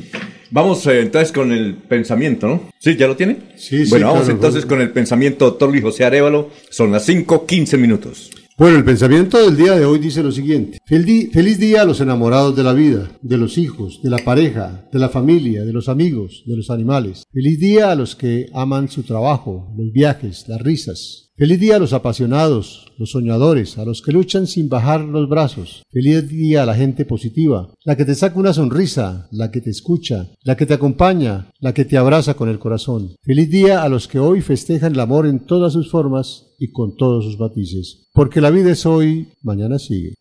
Vamos 0.55 0.87
eh, 0.87 1.01
entonces 1.01 1.33
con 1.33 1.51
el 1.51 1.75
pensamiento, 1.75 2.47
¿no? 2.47 2.71
¿Sí? 2.79 2.95
¿Ya 2.95 3.09
lo 3.09 3.17
tiene? 3.17 3.39
Sí, 3.57 3.85
sí, 3.85 3.91
Bueno, 3.91 4.07
vamos 4.07 4.23
claro, 4.23 4.37
entonces 4.37 4.65
claro. 4.65 4.77
con 4.77 4.87
el 4.87 4.93
pensamiento, 4.93 5.47
doctor 5.47 5.69
Luis 5.69 5.83
José 5.83 6.05
Arevalo. 6.05 6.49
Son 6.71 6.93
las 6.93 7.05
5, 7.07 7.45
15 7.45 7.77
minutos. 7.77 8.31
Bueno, 8.57 8.77
el 8.79 8.85
pensamiento 8.85 9.45
del 9.45 9.57
día 9.57 9.75
de 9.75 9.85
hoy 9.85 9.99
dice 9.99 10.23
lo 10.23 10.31
siguiente. 10.31 10.79
Feliz 10.87 11.59
día 11.59 11.83
a 11.83 11.85
los 11.85 12.01
enamorados 12.01 12.55
de 12.55 12.63
la 12.63 12.73
vida, 12.73 13.11
de 13.21 13.37
los 13.37 13.59
hijos, 13.59 14.01
de 14.01 14.11
la 14.11 14.19
pareja, 14.19 14.89
de 14.93 15.01
la 15.01 15.09
familia, 15.09 15.65
de 15.65 15.73
los 15.73 15.89
amigos, 15.89 16.45
de 16.47 16.57
los 16.57 16.71
animales. 16.71 17.25
Feliz 17.33 17.59
día 17.59 17.91
a 17.91 17.97
los 17.97 18.15
que 18.15 18.47
aman 18.55 18.89
su 18.89 19.03
trabajo, 19.03 19.75
los 19.77 19.91
viajes, 19.91 20.45
las 20.47 20.63
risas. 20.63 21.24
Feliz 21.37 21.59
día 21.59 21.75
a 21.75 21.79
los 21.81 21.93
apasionados, 21.93 22.93
los 22.97 23.11
soñadores, 23.11 23.77
a 23.79 23.85
los 23.85 24.03
que 24.03 24.13
luchan 24.13 24.47
sin 24.47 24.69
bajar 24.69 25.01
los 25.01 25.29
brazos. 25.29 25.83
Feliz 25.91 26.29
día 26.29 26.63
a 26.63 26.67
la 26.67 26.77
gente 26.77 27.05
positiva, 27.05 27.75
la 27.85 27.97
que 27.97 28.05
te 28.05 28.15
saca 28.15 28.39
una 28.39 28.53
sonrisa, 28.53 29.27
la 29.33 29.51
que 29.51 29.61
te 29.61 29.71
escucha, 29.71 30.29
la 30.45 30.57
que 30.57 30.65
te 30.65 30.75
acompaña, 30.75 31.51
la 31.59 31.75
que 31.75 31.85
te 31.85 31.97
abraza 31.97 32.35
con 32.35 32.49
el 32.49 32.61
corazón. 32.61 33.17
Feliz 33.25 33.51
día 33.51 33.83
a 33.83 33.89
los 33.89 34.07
que 34.07 34.21
hoy 34.21 34.43
festejan 34.43 34.93
el 34.93 35.01
amor 35.01 35.27
en 35.27 35.41
todas 35.41 35.73
sus 35.73 35.91
formas 35.91 36.47
y 36.61 36.71
con 36.71 36.97
todos 36.97 37.25
sus 37.25 37.37
matices. 37.37 38.07
Porque 38.13 38.41
la 38.41 38.51
vida 38.51 38.71
es 38.71 38.87
hoy, 38.87 39.33
mañana 39.43 39.81
sigue. 39.81 40.15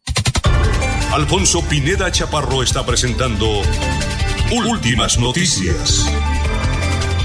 Alfonso 1.14 1.62
Pineda 1.70 2.12
Chaparro 2.12 2.64
está 2.64 2.84
presentando 2.84 3.46
Últimas 4.52 5.20
Noticias. 5.20 6.12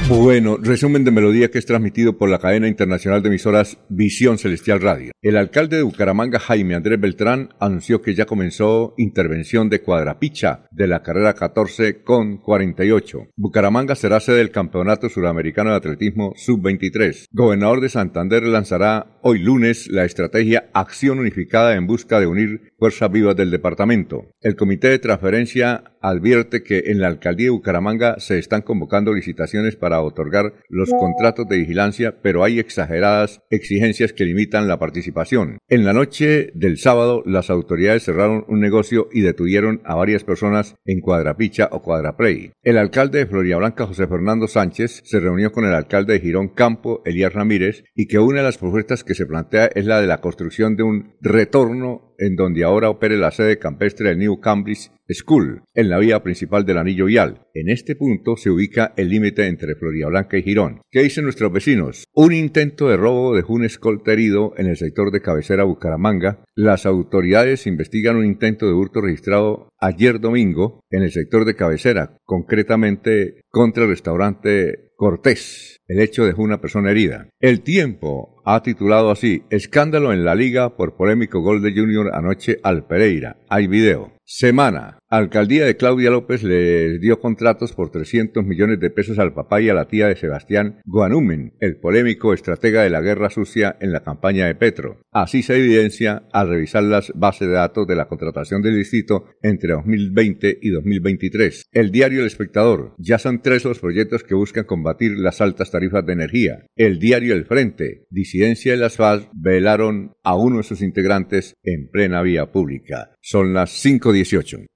Bueno, 0.09 0.57
resumen 0.57 1.05
de 1.05 1.11
melodía 1.11 1.50
que 1.50 1.59
es 1.59 1.67
transmitido 1.67 2.17
por 2.17 2.31
la 2.31 2.38
cadena 2.38 2.67
internacional 2.67 3.23
de 3.23 3.29
emisoras 3.29 3.77
Visión 3.91 4.38
Celestial 4.38 4.81
Radio. 4.81 5.12
El 5.21 5.37
alcalde 5.37 5.77
de 5.77 5.83
Bucaramanga, 5.83 6.38
Jaime 6.38 6.75
Andrés 6.75 6.99
Beltrán, 6.99 7.50
anunció 7.61 8.00
que 8.00 8.15
ya 8.15 8.25
comenzó 8.25 8.95
intervención 8.97 9.69
de 9.69 9.83
cuadrapicha 9.83 10.65
de 10.71 10.87
la 10.87 11.03
carrera 11.03 11.35
14 11.35 12.03
con 12.05 12.38
48. 12.38 13.19
Bucaramanga 13.37 13.95
será 13.97 14.19
sede 14.21 14.38
del 14.38 14.50
Campeonato 14.50 15.11
Suramericano 15.11 15.71
de 15.71 15.77
Atletismo 15.77 16.33
Sub-23. 16.37 17.27
Gobernador 17.31 17.83
de 17.83 17.91
Santander 17.91 18.45
lanzará 18.45 19.19
hoy 19.23 19.41
lunes 19.41 19.88
la 19.88 20.07
estrategia 20.07 20.71
Acción 20.73 21.19
Unificada 21.19 21.75
en 21.75 21.87
busca 21.87 22.19
de 22.19 22.27
unir 22.27 22.73
fuerzas 22.78 23.11
vivas 23.11 23.37
del 23.37 23.50
departamento. 23.50 24.26
El 24.40 24.54
Comité 24.56 24.88
de 24.88 24.99
Transferencia 25.00 25.85
advierte 26.00 26.62
que 26.62 26.85
en 26.87 27.00
la 27.00 27.08
alcaldía 27.08 27.47
de 27.47 27.50
Bucaramanga 27.50 28.20
se 28.20 28.38
están 28.38 28.62
convocando 28.62 29.12
licitaciones 29.12 29.76
para 29.76 30.00
otorgar 30.00 30.54
los 30.68 30.90
contratos 30.90 31.49
de 31.49 31.58
vigilancia, 31.58 32.20
pero 32.23 32.44
hay 32.44 32.61
exageradas 32.61 33.42
exigencias 33.50 34.12
que 34.12 34.25
limitan 34.25 34.68
la 34.68 34.78
participación. 34.78 35.58
En 35.68 35.85
la 35.85 35.92
noche 35.92 36.52
del 36.54 36.78
sábado, 36.78 37.23
las 37.26 37.50
autoridades 37.50 38.04
cerraron 38.04 38.44
un 38.49 38.61
negocio 38.61 39.08
y 39.12 39.23
detuvieron 39.23 39.80
a 39.85 39.97
varias 39.97 40.23
personas 40.23 40.76
en 40.85 41.00
Cuadrapicha 41.00 41.68
o 41.73 41.82
Cuadraprey. 41.82 42.52
El 42.62 42.78
alcalde 42.78 43.18
de 43.18 43.26
Floridablanca, 43.26 43.87
José 43.87 44.06
Fernando 44.06 44.47
Sánchez, 44.47 45.02
se 45.04 45.20
reunió 45.20 45.50
con 45.50 45.64
el 45.64 45.75
alcalde 45.75 46.12
de 46.12 46.20
Girón 46.20 46.49
Campo, 46.49 47.02
Elías 47.04 47.32
Ramírez, 47.32 47.82
y 47.94 48.06
que 48.06 48.18
una 48.18 48.38
de 48.38 48.44
las 48.44 48.58
propuestas 48.58 49.02
que 49.02 49.14
se 49.14 49.26
plantea 49.26 49.66
es 49.75 49.85
la 49.85 50.00
de 50.00 50.06
la 50.06 50.20
construcción 50.20 50.76
de 50.76 50.85
un 50.85 51.16
retorno 51.20 52.08
en 52.19 52.37
donde 52.37 52.65
ahora 52.65 52.91
opere 52.91 53.17
la 53.17 53.31
sede 53.31 53.59
campestre 53.59 54.11
del 54.11 54.19
New 54.19 54.41
Cambridge 54.41 54.91
School, 55.11 55.63
en 55.75 55.89
la 55.89 55.99
vía 55.99 56.23
principal 56.23 56.67
del 56.67 56.79
anillo 56.79 57.07
vial. 57.07 57.47
En 57.55 57.71
este 57.71 57.97
punto 57.97 58.37
se 58.37 58.51
ubica 58.51 58.93
el 58.97 59.09
límite 59.09 59.47
entre 59.47 59.75
Floridablanca 59.75 60.37
y 60.37 60.43
Girón. 60.43 60.83
¿Qué 60.91 61.03
dicen 61.03 61.25
nuestros 61.25 61.53
vecinos? 61.53 62.05
Un 62.13 62.35
intento 62.35 62.89
de 62.89 62.97
robo 62.97 63.35
dejó 63.35 63.55
un 63.55 63.65
escolta 63.65 64.13
herido 64.13 64.53
en 64.59 64.67
el 64.67 64.77
sector 64.77 65.11
de 65.11 65.23
cabecera 65.23 65.65
Bucaramanga. 65.65 66.45
Las 66.55 66.85
autoridades 66.85 67.67
investigan 67.67 68.17
un 68.17 68.27
intento 68.27 68.67
de 68.67 68.75
hurto 68.75 69.01
registrado 69.01 69.71
ayer 69.81 70.21
domingo 70.21 70.85
en 70.91 71.03
el 71.03 71.11
sector 71.11 71.45
de 71.45 71.57
cabecera, 71.57 72.19
concretamente 72.25 73.41
contra 73.49 73.85
el 73.85 73.91
restaurante 73.91 74.88
Cortés. 74.99 75.81
El 75.87 76.00
hecho 76.00 76.26
dejó 76.26 76.43
una 76.43 76.61
persona 76.61 76.90
herida. 76.90 77.28
El 77.38 77.61
tiempo 77.61 78.43
ha 78.45 78.64
titulado 78.64 79.12
así, 79.12 79.45
Escándalo 79.49 80.12
en 80.12 80.25
la 80.25 80.35
liga 80.35 80.76
por 80.76 80.97
polémico 80.97 81.40
gol 81.40 81.62
de 81.62 81.71
Junior 81.71 82.11
anoche 82.12 82.59
al 82.64 82.85
Pereira. 82.85 83.37
Hay 83.49 83.69
video. 83.69 84.11
Semana. 84.25 84.99
Alcaldía 85.11 85.65
de 85.65 85.79
Claudia 85.79 86.11
López 86.11 86.43
le 86.43 86.99
dio 86.99 87.19
contratos 87.19 87.73
por 87.73 87.91
300 87.91 88.45
millones 88.45 88.79
de 88.79 88.91
pesos 88.91 89.19
al 89.19 89.33
papá 89.33 89.62
y 89.62 89.71
a 89.71 89.75
la 89.75 89.88
tía 89.88 90.07
de 90.07 90.17
Sebastián 90.17 90.83
Guanumen, 90.85 91.55
el 91.61 91.79
polémico 91.79 92.35
estratega 92.35 92.83
de 92.83 92.91
la 92.91 93.00
guerra 93.00 93.31
sucia 93.31 93.75
en 93.81 93.93
la 93.93 94.03
campaña 94.03 94.45
de 94.45 94.55
Petro. 94.55 95.00
Así 95.11 95.43
se 95.43 95.57
evidencia 95.57 96.29
al 96.31 96.50
revisar 96.50 96.83
las 96.83 97.11
bases 97.15 97.49
de 97.49 97.55
datos 97.55 97.87
de 97.87 97.97
la 97.97 98.07
contratación 98.07 98.61
del 98.61 98.77
distrito 98.77 99.25
entre 99.43 99.73
2020 99.73 100.59
y 100.61 100.69
2023. 100.69 101.69
El 101.73 101.91
diario 101.91 102.21
El 102.21 102.27
Espectador. 102.27 102.95
Ya 102.99 103.19
son 103.19 103.41
tres 103.41 103.65
los 103.65 103.79
proyectos 103.79 104.25
que 104.25 104.35
buscan 104.35 104.65
combatir 104.65 105.12
las 105.17 105.41
altas 105.41 105.71
tarifas 105.71 106.05
de 106.05 106.12
energía. 106.12 106.67
El 106.77 106.99
diario 106.99 107.33
El 107.35 107.47
Frente. 107.47 108.07
Disidencia 108.11 108.73
de 108.73 108.79
las 108.79 108.97
FAS 108.97 109.27
velaron 109.33 110.12
a 110.23 110.37
uno 110.37 110.59
de 110.59 110.65
sus 110.65 110.83
integrantes 110.83 111.55
en 111.62 111.88
plena 111.88 112.21
vía 112.21 112.53
pública. 112.53 113.12
Son 113.23 113.55
las 113.55 113.83
5.18. 113.83 114.67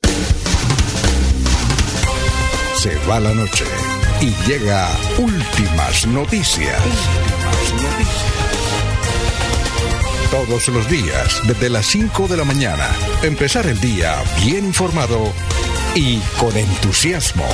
se 2.82 2.96
va 3.08 3.20
la 3.20 3.32
noche 3.32 3.64
y 4.20 4.34
llega 4.44 4.90
últimas 5.16 6.04
noticias. 6.08 6.82
Todos 10.32 10.66
los 10.66 10.90
días, 10.90 11.40
desde 11.46 11.70
las 11.70 11.86
5 11.86 12.26
de 12.26 12.38
la 12.38 12.42
mañana, 12.44 12.88
empezar 13.22 13.68
el 13.68 13.80
día 13.80 14.16
bien 14.44 14.64
informado 14.64 15.20
y 15.94 16.18
con 16.40 16.56
entusiasmo. 16.56 17.46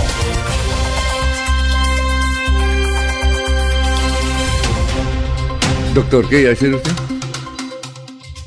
Doctor, 5.93 6.27
¿qué 6.31 6.41
iba 6.41 6.49
a 6.49 6.55
decir 6.55 6.75
usted? 6.75 6.93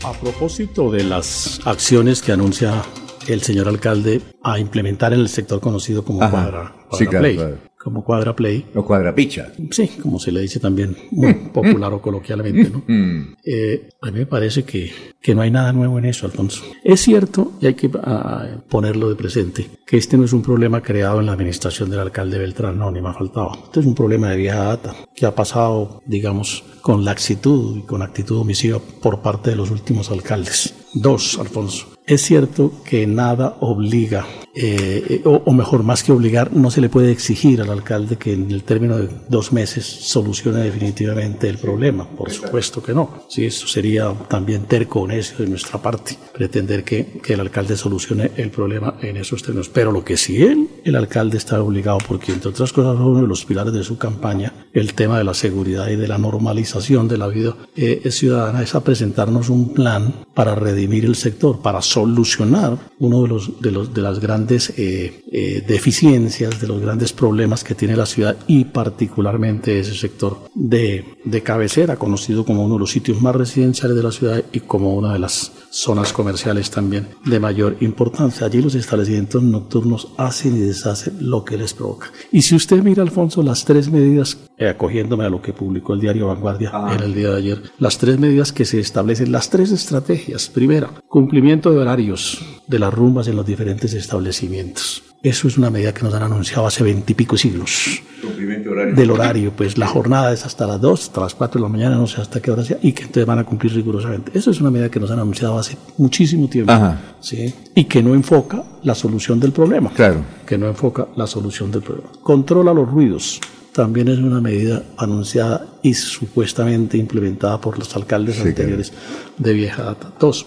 A 0.03 0.13
propósito 0.13 0.89
de 0.89 1.03
las 1.03 1.61
acciones 1.63 2.23
que 2.23 2.31
anuncia 2.31 2.81
el 3.27 3.41
señor 3.41 3.67
alcalde 3.67 4.21
a 4.43 4.59
implementar 4.59 5.13
en 5.13 5.19
el 5.19 5.29
sector 5.29 5.59
conocido 5.59 6.03
como 6.03 6.21
Ajá. 6.23 6.31
Cuadra, 6.31 7.19
Play. 7.19 7.35
claro. 7.35 7.57
Como 7.81 8.03
Cuadra 8.03 8.35
Play. 8.35 8.67
O 8.75 8.85
cuadrapicha. 8.85 9.51
Sí, 9.71 9.87
como 9.99 10.19
se 10.19 10.31
le 10.31 10.41
dice 10.41 10.59
también 10.59 10.95
muy 11.09 11.33
popular 11.33 11.91
o 11.93 11.99
coloquialmente, 11.99 12.69
¿no? 12.69 12.83
Mm. 12.87 13.37
Eh, 13.43 13.89
a 14.01 14.11
mí 14.11 14.19
me 14.19 14.25
parece 14.27 14.63
que, 14.63 14.91
que 15.19 15.33
no 15.33 15.41
hay 15.41 15.49
nada 15.49 15.73
nuevo 15.73 15.97
en 15.97 16.05
eso, 16.05 16.27
Alfonso. 16.27 16.63
Es 16.83 17.01
cierto, 17.01 17.53
y 17.59 17.65
hay 17.65 17.73
que 17.73 17.89
ah, 18.03 18.45
ponerlo 18.69 19.09
de 19.09 19.15
presente, 19.15 19.67
que 19.87 19.97
este 19.97 20.15
no 20.15 20.25
es 20.25 20.33
un 20.33 20.43
problema 20.43 20.83
creado 20.83 21.21
en 21.21 21.25
la 21.25 21.31
administración 21.31 21.89
del 21.89 22.01
alcalde 22.01 22.37
Beltrán, 22.37 22.77
no, 22.77 22.91
ni 22.91 23.01
me 23.01 23.09
ha 23.09 23.13
faltado. 23.13 23.51
Este 23.63 23.79
es 23.79 23.85
un 23.87 23.95
problema 23.95 24.29
de 24.29 24.37
vieja 24.37 24.63
data, 24.63 24.95
que 25.15 25.25
ha 25.25 25.33
pasado, 25.33 26.03
digamos, 26.05 26.63
con 26.81 27.03
laxitud 27.03 27.77
y 27.77 27.81
con 27.81 28.03
actitud 28.03 28.37
omisiva 28.37 28.79
por 29.01 29.21
parte 29.21 29.49
de 29.49 29.55
los 29.55 29.71
últimos 29.71 30.11
alcaldes. 30.11 30.75
Dos, 30.93 31.37
Alfonso. 31.39 31.87
Es 32.05 32.23
cierto 32.23 32.73
que 32.83 33.07
nada 33.07 33.57
obliga, 33.61 34.25
eh, 34.53 35.21
o, 35.23 35.43
o 35.45 35.53
mejor, 35.53 35.83
más 35.83 36.03
que 36.03 36.11
obligar, 36.11 36.51
no 36.51 36.71
se 36.71 36.81
le 36.81 36.89
puede 36.89 37.11
exigir 37.11 37.61
al 37.61 37.69
alcalde 37.69 38.17
que 38.17 38.33
en 38.33 38.51
el 38.51 38.63
término 38.63 38.97
de 38.97 39.07
dos 39.29 39.53
meses 39.53 39.85
solucione 39.85 40.61
definitivamente 40.61 41.47
el 41.47 41.57
problema. 41.57 42.09
Por 42.09 42.31
supuesto 42.31 42.81
que 42.83 42.93
no. 42.93 43.23
Sí, 43.29 43.45
eso 43.45 43.67
sería 43.67 44.11
también 44.27 44.63
terco 44.65 45.01
o 45.01 45.07
necio 45.07 45.37
de 45.37 45.47
nuestra 45.47 45.81
parte, 45.81 46.17
pretender 46.33 46.83
que, 46.83 47.21
que 47.23 47.33
el 47.35 47.39
alcalde 47.39 47.77
solucione 47.77 48.31
el 48.35 48.49
problema 48.49 48.97
en 49.01 49.15
esos 49.15 49.41
términos. 49.43 49.69
Pero 49.69 49.91
lo 49.91 50.03
que 50.03 50.17
sí 50.17 50.41
él, 50.41 50.67
el 50.83 50.95
alcalde 50.95 51.37
está 51.37 51.61
obligado, 51.61 51.99
porque 52.05 52.33
entre 52.33 52.49
otras 52.49 52.73
cosas 52.73 52.97
fue 52.97 53.05
uno 53.05 53.21
de 53.21 53.27
los 53.27 53.45
pilares 53.45 53.73
de 53.73 53.83
su 53.83 53.97
campaña, 53.97 54.65
el 54.73 54.95
tema 54.95 55.19
de 55.19 55.23
la 55.23 55.35
seguridad 55.35 55.87
y 55.87 55.95
de 55.95 56.07
la 56.07 56.17
normalización 56.17 57.07
de 57.07 57.17
la 57.17 57.27
vida 57.27 57.55
eh, 57.77 58.09
ciudadana, 58.09 58.63
es 58.63 58.75
a 58.75 58.83
presentarnos 58.83 59.49
un 59.49 59.73
plan 59.73 60.25
para 60.33 60.55
el 60.85 61.15
sector, 61.15 61.61
para 61.61 61.81
solucionar 61.81 62.77
uno 62.99 63.23
de 63.23 63.27
los 63.27 63.61
de 63.61 63.71
los 63.71 63.93
de 63.93 64.01
las 64.01 64.19
grandes 64.19 64.73
eh, 64.77 65.23
eh, 65.31 65.63
deficiencias, 65.67 66.59
de 66.59 66.67
los 66.67 66.81
grandes 66.81 67.13
problemas 67.13 67.63
que 67.63 67.75
tiene 67.75 67.95
la 67.95 68.05
ciudad 68.05 68.37
y 68.47 68.65
particularmente 68.65 69.79
ese 69.79 69.95
sector 69.95 70.49
de, 70.53 71.05
de 71.23 71.41
cabecera, 71.43 71.97
conocido 71.97 72.45
como 72.45 72.65
uno 72.65 72.75
de 72.75 72.81
los 72.81 72.91
sitios 72.91 73.21
más 73.21 73.35
residenciales 73.35 73.95
de 73.95 74.03
la 74.03 74.11
ciudad 74.11 74.43
y 74.51 74.61
como 74.61 74.95
una 74.95 75.13
de 75.13 75.19
las 75.19 75.51
zonas 75.71 76.13
comerciales 76.13 76.69
también 76.69 77.07
de 77.25 77.39
mayor 77.39 77.77
importancia. 77.79 78.45
Allí 78.45 78.61
los 78.61 78.75
establecimientos 78.75 79.41
nocturnos 79.41 80.09
hacen 80.17 80.57
y 80.57 80.59
deshacen 80.59 81.17
lo 81.21 81.43
que 81.45 81.57
les 81.57 81.73
provoca. 81.73 82.11
Y 82.31 82.41
si 82.41 82.55
usted 82.55 82.83
mira, 82.83 83.01
Alfonso, 83.01 83.41
las 83.41 83.65
tres 83.65 83.89
medidas, 83.89 84.37
eh, 84.57 84.67
acogiéndome 84.67 85.25
a 85.25 85.29
lo 85.29 85.41
que 85.41 85.53
publicó 85.53 85.93
el 85.93 86.01
diario 86.01 86.27
Vanguardia 86.27 86.71
en 86.91 87.01
el 87.01 87.13
día 87.13 87.29
de 87.29 87.37
ayer, 87.37 87.61
las 87.79 87.97
tres 87.97 88.19
medidas 88.19 88.51
que 88.51 88.65
se 88.65 88.79
establecen, 88.79 89.31
las 89.31 89.49
tres 89.49 89.71
estrategias. 89.71 90.49
Primera, 90.49 90.89
cumplimiento 91.07 91.71
de 91.71 91.77
horarios 91.77 92.61
de 92.67 92.79
las 92.79 92.93
rumbas 92.93 93.27
en 93.27 93.37
los 93.37 93.45
diferentes 93.45 93.93
establecimientos. 93.93 95.10
Eso 95.23 95.47
es 95.47 95.57
una 95.57 95.69
medida 95.69 95.93
que 95.93 96.01
nos 96.01 96.13
han 96.15 96.23
anunciado 96.23 96.65
hace 96.65 96.83
veintipico 96.83 97.37
siglos 97.37 98.01
Cumplimiento 98.21 98.71
horario. 98.71 98.95
del 98.95 99.11
horario, 99.11 99.51
pues 99.55 99.77
la 99.77 99.85
jornada 99.85 100.33
es 100.33 100.45
hasta 100.47 100.65
las 100.65 100.81
2, 100.81 100.99
hasta 101.03 101.21
las 101.21 101.35
4 101.35 101.59
de 101.59 101.63
la 101.63 101.69
mañana, 101.71 101.95
no 101.95 102.07
sé 102.07 102.21
hasta 102.21 102.39
qué 102.41 102.49
hora 102.49 102.63
sea, 102.63 102.77
y 102.81 102.91
que 102.93 103.03
entonces 103.03 103.25
van 103.27 103.37
a 103.37 103.43
cumplir 103.43 103.71
rigurosamente. 103.73 104.31
Eso 104.37 104.49
es 104.49 104.59
una 104.61 104.71
medida 104.71 104.89
que 104.89 104.99
nos 104.99 105.11
han 105.11 105.19
anunciado 105.19 105.59
hace 105.59 105.77
muchísimo 105.97 106.47
tiempo, 106.47 106.71
Ajá. 106.71 106.99
¿sí? 107.19 107.53
y 107.75 107.83
que 107.83 108.01
no 108.01 108.15
enfoca 108.15 108.63
la 108.81 108.95
solución 108.95 109.39
del 109.39 109.51
problema. 109.51 109.91
Claro. 109.93 110.23
Que 110.45 110.57
no 110.57 110.67
enfoca 110.67 111.07
la 111.15 111.27
solución 111.27 111.71
del 111.71 111.83
problema. 111.83 112.09
Controla 112.23 112.73
los 112.73 112.89
ruidos. 112.89 113.39
También 113.73 114.07
es 114.07 114.17
una 114.17 114.41
medida 114.41 114.83
anunciada 114.97 115.67
y 115.83 115.93
supuestamente 115.93 116.97
implementada 116.97 117.61
por 117.61 117.77
los 117.77 117.95
alcaldes 117.95 118.35
Sí, 118.37 118.41
anteriores 118.49 118.91
de 119.37 119.53
vieja 119.53 119.83
data. 119.83 120.11
Dos, 120.19 120.45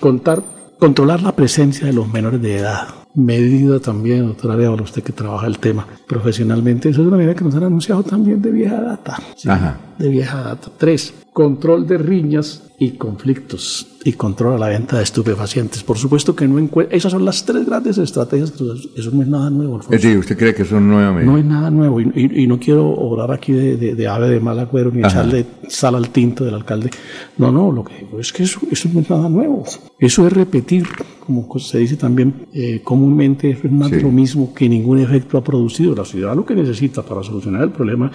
contar, 0.00 0.42
controlar 0.78 1.22
la 1.22 1.36
presencia 1.36 1.86
de 1.86 1.92
los 1.92 2.08
menores 2.10 2.40
de 2.42 2.56
edad. 2.56 2.88
Medida 3.14 3.78
también, 3.78 4.26
doctora 4.26 4.54
Arevalo, 4.54 4.82
usted 4.82 5.02
que 5.02 5.12
trabaja 5.12 5.46
el 5.46 5.58
tema 5.58 5.86
profesionalmente, 6.06 6.88
eso 6.90 7.02
es 7.02 7.08
una 7.08 7.16
medida 7.16 7.34
que 7.34 7.44
nos 7.44 7.54
han 7.54 7.64
anunciado 7.64 8.02
también 8.02 8.40
de 8.42 8.50
vieja 8.50 8.80
data. 8.80 9.18
¿sí? 9.36 9.48
Ajá. 9.48 9.78
De 9.98 10.08
vieja 10.08 10.42
data. 10.42 10.68
Tres, 10.76 11.14
control 11.32 11.86
de 11.86 11.98
riñas 11.98 12.62
y 12.78 12.90
conflictos 12.92 13.86
y 14.04 14.12
control 14.12 14.54
a 14.54 14.58
la 14.58 14.68
venta 14.68 14.98
de 14.98 15.04
estupefacientes. 15.04 15.82
Por 15.82 15.96
supuesto 15.96 16.34
que 16.36 16.46
no 16.46 16.58
encuentra, 16.58 16.94
esas 16.96 17.12
son 17.12 17.24
las 17.24 17.44
tres 17.46 17.64
grandes 17.64 17.96
estrategias, 17.98 18.50
que 18.50 18.64
eso 18.96 19.10
no 19.12 19.22
es 19.22 19.28
nada 19.28 19.48
nuevo. 19.48 19.76
Alfonso. 19.76 19.94
Es 19.96 20.02
decir, 20.02 20.18
¿usted 20.18 20.36
cree 20.36 20.54
que 20.54 20.62
eso 20.62 20.78
no 20.80 21.00
es 21.00 21.06
nueva 21.06 21.22
No 21.22 21.38
es 21.38 21.44
nada 21.44 21.70
nuevo 21.70 22.00
y, 22.00 22.10
y- 22.14 22.42
y 22.42 22.46
no 22.46 22.58
quiero 22.58 22.86
obrar 22.88 23.30
aquí 23.32 23.52
de, 23.52 23.76
de- 23.76 23.94
de 23.94 24.08
ave 24.08 24.28
de 24.28 24.40
mal 24.40 24.58
agüero 24.58 24.90
ni 24.90 25.00
Ajá. 25.02 25.20
echarle 25.20 25.46
sal 25.68 25.94
al 25.94 26.10
tinto 26.10 26.44
del 26.44 26.54
alcalde. 26.54 26.90
No, 27.38 27.50
no, 27.50 27.72
lo 27.72 27.82
que 27.84 27.96
digo 27.98 28.20
es 28.20 28.32
que 28.32 28.42
eso, 28.42 28.60
eso 28.70 28.88
no 28.92 29.00
es 29.00 29.08
nada 29.08 29.28
nuevo. 29.28 29.64
Eso 29.98 30.26
es 30.26 30.32
repetir, 30.32 30.84
como 31.24 31.48
se 31.58 31.78
dice 31.78 31.96
también 31.96 32.46
eh, 32.52 32.82
comúnmente, 32.84 33.50
es 33.50 33.72
más 33.72 33.90
de 33.90 33.98
Sí. 33.98 34.02
lo 34.04 34.10
mismo 34.10 34.52
que 34.52 34.68
ningún 34.68 34.98
efecto 34.98 35.38
ha 35.38 35.44
producido. 35.44 35.93
La 35.94 36.04
ciudad 36.04 36.34
lo 36.34 36.44
que 36.44 36.54
necesita 36.54 37.02
para 37.02 37.22
solucionar 37.22 37.62
el 37.62 37.70
problema 37.70 38.10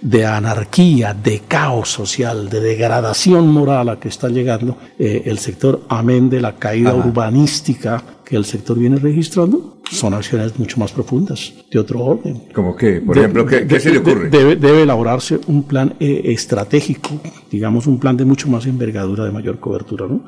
de 0.00 0.26
anarquía, 0.26 1.14
de 1.14 1.40
caos 1.46 1.90
social, 1.90 2.48
de 2.48 2.60
degradación 2.60 3.48
moral 3.48 3.88
a 3.88 4.00
que 4.00 4.08
está 4.08 4.28
llegando 4.28 4.76
eh, 4.98 5.22
el 5.26 5.38
sector, 5.38 5.82
amén 5.88 6.28
de 6.28 6.40
la 6.40 6.56
caída 6.56 6.90
Ajá. 6.90 6.98
urbanística 6.98 8.02
que 8.24 8.36
el 8.36 8.44
sector 8.44 8.78
viene 8.78 8.96
registrando, 8.96 9.79
son 9.90 10.14
acciones 10.14 10.56
mucho 10.58 10.78
más 10.78 10.92
profundas, 10.92 11.52
de 11.70 11.78
otro 11.78 12.00
orden. 12.00 12.42
Como 12.54 12.76
que, 12.76 13.00
por 13.00 13.14
De- 13.16 13.22
ejemplo, 13.22 13.44
¿qué, 13.44 13.56
de- 13.62 13.66
qué 13.66 13.80
se 13.80 13.90
le 13.90 14.00
de- 14.00 14.10
ocurre? 14.12 14.30
Debe, 14.30 14.56
debe 14.56 14.82
elaborarse 14.82 15.40
un 15.48 15.64
plan 15.64 15.94
eh, 15.98 16.22
estratégico, 16.26 17.20
digamos 17.50 17.86
un 17.86 17.98
plan 17.98 18.16
de 18.16 18.24
mucho 18.24 18.48
más 18.48 18.66
envergadura, 18.66 19.24
de 19.24 19.32
mayor 19.32 19.58
cobertura, 19.58 20.06
¿no? 20.06 20.24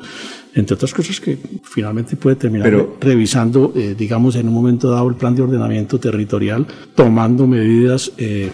Entre 0.55 0.75
otras 0.75 0.93
cosas 0.93 1.21
que 1.21 1.39
finalmente 1.63 2.17
puede 2.17 2.37
terminar 2.37 2.69
Pero- 2.69 2.97
revisando, 3.01 3.73
eh, 3.77 3.95
digamos, 3.97 4.35
en 4.37 4.49
un 4.49 4.55
momento 4.55 4.91
dado 4.91 5.09
el 5.09 5.15
plan 5.15 5.35
de 5.35 5.43
ordenamiento 5.43 5.99
territorial, 6.01 6.67
tomando 6.95 7.47
medidas, 7.47 8.13
eh, 8.19 8.51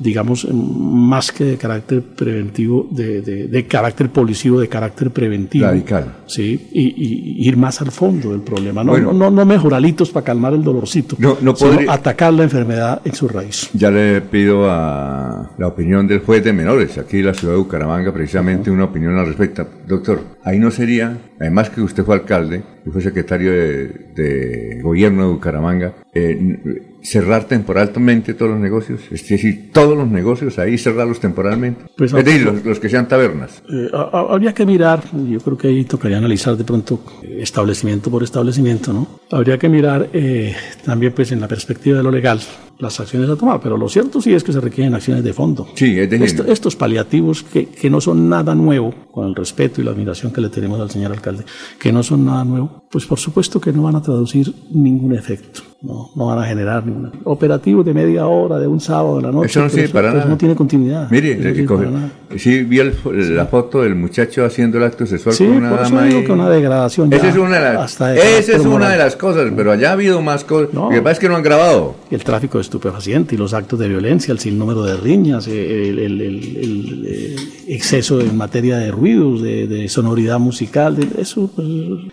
digamos, 0.00 0.46
más 0.52 1.32
que 1.32 1.44
de 1.44 1.56
carácter 1.56 2.02
preventivo, 2.02 2.86
de, 2.90 3.20
de- 3.22 3.48
de 3.48 3.66
carácter 3.66 4.10
policivo, 4.10 4.60
de 4.60 4.68
carácter 4.68 5.10
preventivo. 5.10 5.66
Radical. 5.66 6.16
Sí, 6.26 6.68
y, 6.72 7.48
ir 7.48 7.56
más 7.56 7.80
al 7.80 7.90
fondo 7.90 8.30
del 8.32 8.40
problema. 8.42 8.84
No, 8.84 8.92
Bueno. 8.92 9.12
no, 9.12 9.30
no, 9.30 9.44
mejoralitos 9.44 10.10
para 10.10 10.24
calmar 10.24 10.52
el 10.54 10.62
dolorcito, 10.62 11.16
No- 11.18 11.36
no 11.40 11.54
sino 11.56 11.70
podría- 11.70 11.92
atacar 11.92 12.32
la 12.32 12.44
enfermedad 12.44 13.00
en 13.04 13.14
su 13.14 13.28
raíz. 13.28 13.70
Ya 13.74 13.90
le 13.90 14.20
pido 14.20 14.70
a 14.70 15.50
la 15.58 15.66
opinión 15.66 16.06
del 16.06 16.20
juez 16.20 16.44
de 16.44 16.52
menores, 16.52 16.98
aquí 16.98 17.18
en 17.18 17.26
la 17.26 17.34
ciudad 17.34 17.54
de 17.54 17.60
Bucaramanga, 17.60 18.12
precisamente 18.12 18.70
una 18.70 18.84
opinión 18.84 19.16
al 19.18 19.26
respecto. 19.26 19.66
Doctor, 19.86 20.20
ahí 20.44 20.58
no 20.58 20.70
sería, 20.70 21.18
además 21.40 21.70
que 21.70 21.80
usted 21.80 22.04
fue 22.04 22.14
alcalde 22.14 22.62
y 22.86 22.90
fue 22.90 23.00
secretario 23.02 23.50
de, 23.52 23.88
de 24.14 24.80
gobierno 24.82 25.26
de 25.26 25.32
Bucaramanga, 25.34 25.94
eh, 26.14 26.87
cerrar 27.02 27.44
temporalmente 27.44 28.34
todos 28.34 28.50
los 28.52 28.60
negocios, 28.60 29.00
es 29.10 29.26
decir, 29.28 29.70
todos 29.72 29.96
los 29.96 30.08
negocios 30.08 30.58
ahí 30.58 30.76
cerrarlos 30.78 31.20
temporalmente. 31.20 31.84
Pues, 31.96 32.12
es 32.12 32.24
decir, 32.24 32.42
los, 32.44 32.64
los 32.64 32.80
que 32.80 32.88
sean 32.88 33.08
tabernas. 33.08 33.62
Eh, 33.70 33.88
ha- 33.92 34.10
ha- 34.12 34.32
habría 34.34 34.52
que 34.52 34.66
mirar, 34.66 35.02
yo 35.28 35.38
creo 35.40 35.56
que 35.56 35.68
ahí 35.68 35.84
tocaría 35.84 36.18
analizar 36.18 36.56
de 36.56 36.64
pronto 36.64 37.00
eh, 37.22 37.38
establecimiento 37.40 38.10
por 38.10 38.22
establecimiento, 38.22 38.92
¿no? 38.92 39.06
Habría 39.30 39.58
que 39.58 39.68
mirar 39.68 40.08
eh, 40.12 40.54
también 40.84 41.12
pues 41.12 41.32
en 41.32 41.40
la 41.40 41.48
perspectiva 41.48 41.96
de 41.98 42.02
lo 42.02 42.10
legal 42.10 42.40
las 42.78 43.00
acciones 43.00 43.28
a 43.28 43.36
tomar, 43.36 43.60
pero 43.60 43.76
lo 43.76 43.88
cierto 43.88 44.20
sí 44.20 44.32
es 44.32 44.44
que 44.44 44.52
se 44.52 44.60
requieren 44.60 44.94
acciones 44.94 45.24
de 45.24 45.32
fondo. 45.32 45.66
Sí, 45.74 45.98
es 45.98 46.08
decir, 46.08 46.24
Esto- 46.26 46.44
estos 46.46 46.76
paliativos 46.76 47.42
que, 47.42 47.66
que 47.66 47.90
no 47.90 48.00
son 48.00 48.28
nada 48.28 48.54
nuevo, 48.54 48.94
con 49.10 49.26
el 49.26 49.34
respeto 49.34 49.80
y 49.80 49.84
la 49.84 49.90
admiración 49.90 50.32
que 50.32 50.40
le 50.40 50.48
tenemos 50.48 50.80
al 50.80 50.88
señor 50.90 51.10
alcalde, 51.12 51.44
que 51.78 51.92
no 51.92 52.02
son 52.04 52.24
nada 52.24 52.44
nuevo, 52.44 52.84
pues 52.90 53.04
por 53.04 53.18
supuesto 53.18 53.60
que 53.60 53.72
no 53.72 53.82
van 53.82 53.96
a 53.96 54.02
traducir 54.02 54.54
ningún 54.70 55.12
efecto, 55.14 55.60
no, 55.82 56.10
no 56.14 56.26
van 56.26 56.38
a 56.38 56.44
generar 56.44 56.86
ningún 56.86 57.10
operativo 57.24 57.82
de 57.82 57.92
media 57.94 58.26
hora, 58.28 58.58
de 58.58 58.68
un 58.68 58.80
sábado, 58.80 59.16
de 59.16 59.22
la 59.22 59.32
noche, 59.32 59.46
Eso 59.48 59.60
no 59.62 59.68
sirve 59.68 59.88
para 59.88 60.10
pues 60.10 60.18
nada. 60.20 60.30
no 60.30 60.36
tiene 60.38 60.54
continuidad. 60.54 61.10
Mire, 61.10 61.34
no 61.36 61.42
sirve 61.42 61.66
coge- 61.66 61.88
sí, 62.36 62.62
vi 62.62 62.78
el- 62.78 62.94
la 63.36 63.46
foto 63.46 63.82
del 63.82 63.96
muchacho 63.96 64.44
haciendo 64.44 64.78
el 64.78 64.84
acto 64.84 65.04
sexual 65.04 65.34
Sí, 65.34 65.46
con 65.46 65.56
una 65.56 65.70
por 65.70 65.80
eso 65.80 65.90
dama 65.90 66.04
digo 66.06 66.18
ahí. 66.20 66.24
que 66.26 66.32
una 66.32 66.48
degradación 66.48 67.12
Esa 67.12 67.28
es 67.28 67.36
una 67.36 67.56
de 67.58 67.74
las, 67.74 67.98
de 67.98 68.38
esa 68.38 68.56
es 68.56 68.64
una 68.64 68.88
de 68.90 68.98
las 68.98 69.16
cosas, 69.16 69.50
pero 69.56 69.72
allá 69.72 69.90
ha 69.90 69.92
habido 69.94 70.22
más 70.22 70.44
cosas. 70.44 70.72
Lo 70.72 70.90
que 70.90 71.00
pasa 71.02 71.12
es 71.14 71.18
que 71.18 71.28
no 71.28 71.34
han 71.36 71.42
grabado. 71.42 71.96
el 72.10 72.22
tráfico 72.24 72.58
de 72.58 72.62
estupefacientes 72.68 73.32
y 73.32 73.36
los 73.36 73.54
actos 73.54 73.78
de 73.78 73.88
violencia, 73.88 74.32
el 74.32 74.38
sinnúmero 74.38 74.82
de 74.82 74.96
riñas, 74.96 75.48
eh, 75.48 75.88
el, 75.88 75.98
el- 75.98 76.20
el- 76.20 76.56
el, 76.56 77.06
eh, 77.08 77.36
exceso 77.68 78.20
en 78.20 78.36
materia 78.36 78.76
de 78.78 78.90
ruidos, 78.90 79.42
de, 79.42 79.66
de 79.66 79.88
sonoridad 79.88 80.38
musical, 80.38 80.96
de- 80.96 81.20
eso 81.22 81.50
pues, 81.54 81.66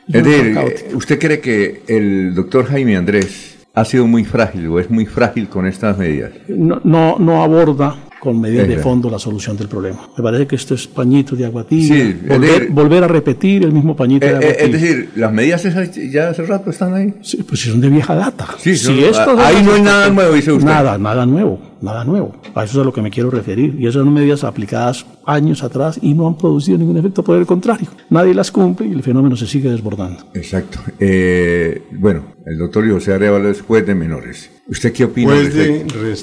es 0.08 0.24
decir, 0.24 0.58
eh, 0.58 0.96
¿usted 0.96 1.20
cree 1.20 1.40
que 1.42 1.82
el 1.88 2.34
doctor 2.34 2.66
Jaime 2.66 2.96
Andrés 2.96 3.52
ha 3.74 3.84
sido 3.84 4.08
muy 4.08 4.24
frágil 4.24 4.68
o 4.68 4.80
es 4.80 4.90
muy 4.90 5.06
frágil 5.06 5.50
con 5.50 5.66
estas 5.68 5.98
medidas. 5.98 6.32
No, 6.48 6.80
no, 6.86 7.18
no 7.20 7.44
aborda 7.44 7.98
con 8.26 8.42
medidas 8.42 8.68
de 8.68 8.78
fondo 8.78 9.08
la 9.08 9.20
solución 9.20 9.56
del 9.56 9.68
problema. 9.68 10.10
Me 10.18 10.24
parece 10.24 10.48
que 10.48 10.56
esto 10.56 10.74
es 10.74 10.88
pañito 10.88 11.36
de 11.36 11.46
agua 11.46 11.64
tibia. 11.64 12.18
volver, 12.28 12.70
volver, 12.72 13.04
a 13.04 13.08
repetir 13.08 13.64
el 13.64 13.72
mismo 13.72 13.96
pañito 13.96 14.26
de 14.26 14.32
eh, 14.32 14.36
agua 14.36 14.50
eh, 14.50 14.58
Es 14.60 14.72
decir, 14.72 15.10
las 15.16 15.32
medidas 15.32 15.64
esas 15.64 15.92
ya 16.12 16.30
hace 16.30 16.44
rato 16.44 16.72
están 16.72 16.96
ahí. 16.96 17.14
Sí, 17.22 17.44
pues 17.48 17.62
son 17.62 17.80
de 17.80 17.90
vieja 17.90 18.16
data. 18.16 18.48
Sí, 18.58 18.76
si 18.76 19.04
esto 19.04 19.38
ahí 19.38 19.62
no 19.64 19.74
hay 19.74 19.82
nada 19.84 20.10
nuevo, 20.10 20.34
dice 20.34 20.52
usted. 20.52 20.66
Nada, 20.68 20.98
nada 20.98 21.26
nuevo, 21.28 21.60
nada 21.82 22.04
nuevo. 22.04 22.34
A 22.54 22.64
eso 22.64 22.80
es 22.80 22.82
a 22.82 22.86
lo 22.86 22.94
que 22.94 23.02
me 23.02 23.12
quiero 23.12 23.30
referir. 23.30 23.76
Y 23.80 23.88
esas 23.88 24.04
son 24.04 24.14
medidas 24.14 24.44
aplicadas 24.44 25.06
años 25.26 25.64
atrás 25.64 26.00
y 26.02 26.14
no 26.14 26.28
han 26.28 26.38
producido 26.38 26.78
ningún 26.78 26.98
efecto, 26.98 27.24
por 27.24 27.38
el 27.38 27.46
contrario. 27.46 27.88
Nadie 28.10 28.34
las 28.34 28.52
cumple 28.52 28.88
y 28.88 28.92
el 28.92 29.04
fenómeno 29.04 29.36
se 29.36 29.48
sigue 29.48 29.70
desbordando. 29.70 30.24
Exacto. 30.34 30.80
Eh, 31.00 31.84
bueno, 31.92 32.36
el 32.46 32.58
doctor 32.58 32.90
José 32.90 33.14
Arevalo 33.14 33.50
es 33.50 33.62
juez 33.62 33.86
de 33.86 33.96
menores. 33.96 34.52
¿Usted 34.68 34.94
qué 34.94 35.06
opina? 35.06 35.30
Pues 35.30 35.54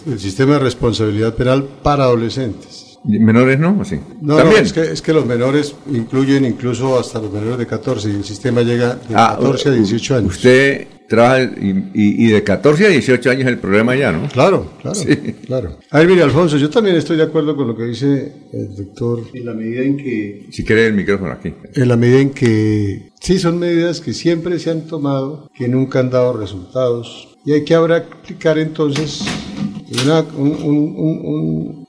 del 0.04 0.18
sistema 0.18 0.54
de 0.54 0.58
responsabilidad 0.60 1.34
penal 1.34 1.64
para 1.82 2.04
adolescentes. 2.04 2.81
¿Menores 3.04 3.58
no? 3.58 3.78
¿O 3.80 3.84
sí? 3.84 3.98
No, 4.20 4.36
¿También? 4.36 4.62
es, 4.62 4.72
que, 4.72 4.82
es 4.82 5.02
que 5.02 5.12
los 5.12 5.26
menores 5.26 5.74
incluyen 5.90 6.44
incluso 6.44 6.98
hasta 6.98 7.20
los 7.20 7.32
menores 7.32 7.58
de 7.58 7.66
14 7.66 8.08
y 8.10 8.14
el 8.14 8.24
sistema 8.24 8.62
llega 8.62 8.94
de 8.94 9.14
14 9.14 9.68
ah, 9.68 9.72
a 9.72 9.74
18 9.74 10.16
años. 10.16 10.36
Usted 10.36 10.86
trabaja 11.08 11.42
y, 11.42 12.26
de 12.28 12.42
14 12.42 12.86
a 12.86 12.88
18 12.88 13.30
años 13.30 13.48
el 13.48 13.58
problema 13.58 13.94
ya, 13.94 14.12
¿no? 14.12 14.28
Claro, 14.28 14.72
claro, 14.80 14.98
claro. 15.46 15.78
A 15.90 15.98
ver, 15.98 16.08
mire, 16.08 16.22
Alfonso, 16.22 16.56
yo 16.56 16.70
también 16.70 16.96
estoy 16.96 17.16
de 17.16 17.24
acuerdo 17.24 17.54
con 17.54 17.68
lo 17.68 17.76
que 17.76 17.84
dice 17.84 18.32
el 18.52 18.74
doctor 18.74 19.24
en 19.34 19.44
la 19.44 19.52
medida 19.52 19.82
en 19.82 19.96
que... 19.96 20.46
Si 20.50 20.64
quiere 20.64 20.86
el 20.86 20.94
micrófono 20.94 21.32
aquí. 21.32 21.52
En 21.74 21.88
la 21.88 21.96
medida 21.96 22.20
en 22.20 22.30
que 22.30 23.10
sí 23.20 23.38
son 23.38 23.58
medidas 23.58 24.00
que 24.00 24.14
siempre 24.14 24.58
se 24.58 24.70
han 24.70 24.86
tomado, 24.86 25.50
que 25.54 25.68
nunca 25.68 26.00
han 26.00 26.08
dado 26.08 26.32
resultados, 26.34 27.36
y 27.44 27.52
hay 27.52 27.64
que 27.64 27.74
ahora 27.74 27.96
aplicar 27.96 28.58
entonces 28.58 29.22
una, 30.04 30.24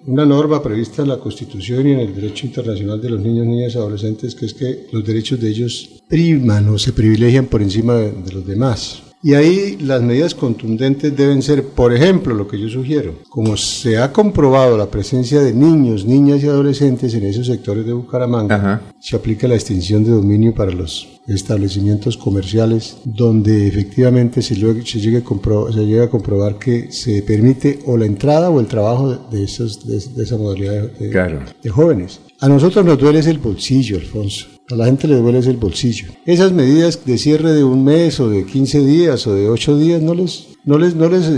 una 0.05 0.25
norma 0.25 0.61
prevista 0.61 1.01
en 1.01 1.09
la 1.09 1.19
Constitución 1.19 1.87
y 1.87 1.91
en 1.93 1.99
el 1.99 2.15
derecho 2.15 2.45
internacional 2.45 3.01
de 3.01 3.09
los 3.09 3.21
niños, 3.21 3.45
niñas 3.45 3.75
y 3.75 3.77
adolescentes, 3.77 4.35
que 4.35 4.45
es 4.45 4.53
que 4.53 4.87
los 4.91 5.05
derechos 5.05 5.39
de 5.39 5.49
ellos 5.49 6.01
priman 6.07 6.67
o 6.69 6.77
se 6.77 6.93
privilegian 6.93 7.45
por 7.45 7.61
encima 7.61 7.95
de 7.95 8.31
los 8.31 8.45
demás. 8.45 9.12
Y 9.25 9.35
ahí 9.35 9.77
las 9.79 10.01
medidas 10.01 10.35
contundentes 10.35 11.15
deben 11.15 11.41
ser, 11.41 11.63
por 11.63 11.93
ejemplo, 11.93 12.35
lo 12.35 12.45
que 12.45 12.59
yo 12.59 12.67
sugiero, 12.67 13.15
como 13.29 13.55
se 13.55 13.97
ha 13.97 14.11
comprobado 14.11 14.77
la 14.77 14.91
presencia 14.91 15.41
de 15.41 15.53
niños, 15.53 16.05
niñas 16.05 16.43
y 16.43 16.47
adolescentes 16.47 17.13
en 17.13 17.23
esos 17.23 17.47
sectores 17.47 17.85
de 17.85 17.93
Bucaramanga, 17.93 18.81
se 18.99 19.15
aplica 19.15 19.47
la 19.47 19.55
extinción 19.55 20.03
de 20.03 20.11
dominio 20.11 20.53
para 20.53 20.71
los 20.71 21.07
establecimientos 21.25 22.17
comerciales 22.17 22.97
donde 23.05 23.65
efectivamente 23.65 24.41
se, 24.41 24.55
se, 24.55 24.99
llegue 24.99 25.23
a 25.25 25.71
se 25.71 25.85
llega 25.85 26.03
a 26.03 26.09
comprobar 26.09 26.59
que 26.59 26.91
se 26.91 27.21
permite 27.21 27.79
o 27.85 27.95
la 27.95 28.05
entrada 28.05 28.49
o 28.49 28.59
el 28.59 28.67
trabajo 28.67 29.15
de, 29.31 29.41
esos, 29.41 29.87
de, 29.87 30.21
esa 30.21 30.37
modalidad 30.37 30.91
de, 30.99 31.39
de 31.63 31.69
jóvenes. 31.69 32.19
A 32.41 32.49
nosotros 32.49 32.83
nos 32.83 32.99
duele 32.99 33.19
el 33.19 33.37
bolsillo, 33.37 33.95
Alfonso. 33.99 34.47
A 34.71 34.75
la 34.75 34.85
gente 34.85 35.07
le 35.07 35.15
duele 35.17 35.39
el 35.39 35.57
bolsillo. 35.57 36.07
Esas 36.25 36.53
medidas 36.53 37.05
de 37.05 37.17
cierre 37.17 37.51
de 37.51 37.63
un 37.63 37.83
mes 37.83 38.19
o 38.19 38.29
de 38.29 38.45
15 38.45 38.79
días 38.85 39.27
o 39.27 39.35
de 39.35 39.49
8 39.49 39.77
días 39.77 40.01
no 40.01 40.13
les 40.13 40.47
no 40.65 40.77
les 40.77 40.95
no 40.95 41.09
les 41.09 41.29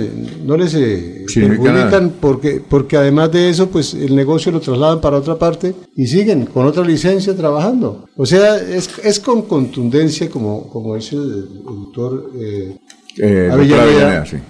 no 0.45 0.55
les 0.55 0.75
eh, 0.75 1.25
perjudican 1.33 2.13
porque 2.21 2.61
porque 2.67 2.97
además 2.97 3.31
de 3.31 3.49
eso 3.49 3.69
pues 3.69 3.95
el 3.95 4.15
negocio 4.15 4.51
lo 4.51 4.59
trasladan 4.59 5.01
para 5.01 5.17
otra 5.17 5.39
parte 5.39 5.73
y 5.95 6.05
siguen 6.05 6.45
con 6.45 6.67
otra 6.67 6.85
licencia 6.85 7.35
trabajando. 7.35 8.05
O 8.15 8.25
sea, 8.27 8.57
es, 8.57 8.89
es 9.03 9.19
con 9.19 9.41
contundencia 9.43 10.29
como 10.29 10.69
como 10.69 10.95
dice 10.95 11.15
el, 11.15 11.63
doctor 11.63 12.31
eh, 12.39 12.77
eh, 13.17 13.49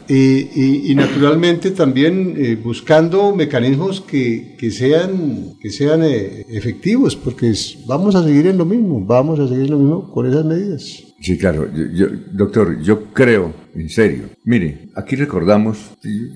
y, 0.08 0.92
y, 0.92 0.96
naturalmente 0.96 1.72
también 1.72 2.34
eh, 2.38 2.56
buscando 2.56 3.36
mecanismos 3.36 4.02
que, 4.02 4.56
que, 4.58 4.72
sean, 4.72 5.54
que 5.62 5.70
sean 5.70 6.04
eh, 6.04 6.46
efectivos, 6.50 7.16
porque 7.16 7.54
vamos 7.86 8.16
a 8.16 8.24
seguir 8.24 8.48
en 8.48 8.58
lo 8.58 8.66
mismo, 8.66 9.06
vamos 9.06 9.40
a 9.40 9.48
seguir 9.48 9.66
en 9.66 9.72
lo 9.72 9.78
mismo 9.78 10.12
con 10.12 10.28
esas 10.28 10.46
medidas. 10.46 11.04
Sí, 11.22 11.38
claro. 11.38 11.68
Yo, 11.94 12.08
doctor, 12.32 12.82
yo 12.82 13.06
creo, 13.14 13.54
en 13.76 13.90
serio. 13.90 14.26
Mire, 14.44 14.90
aquí 14.96 15.16
recordamos, 15.16 15.78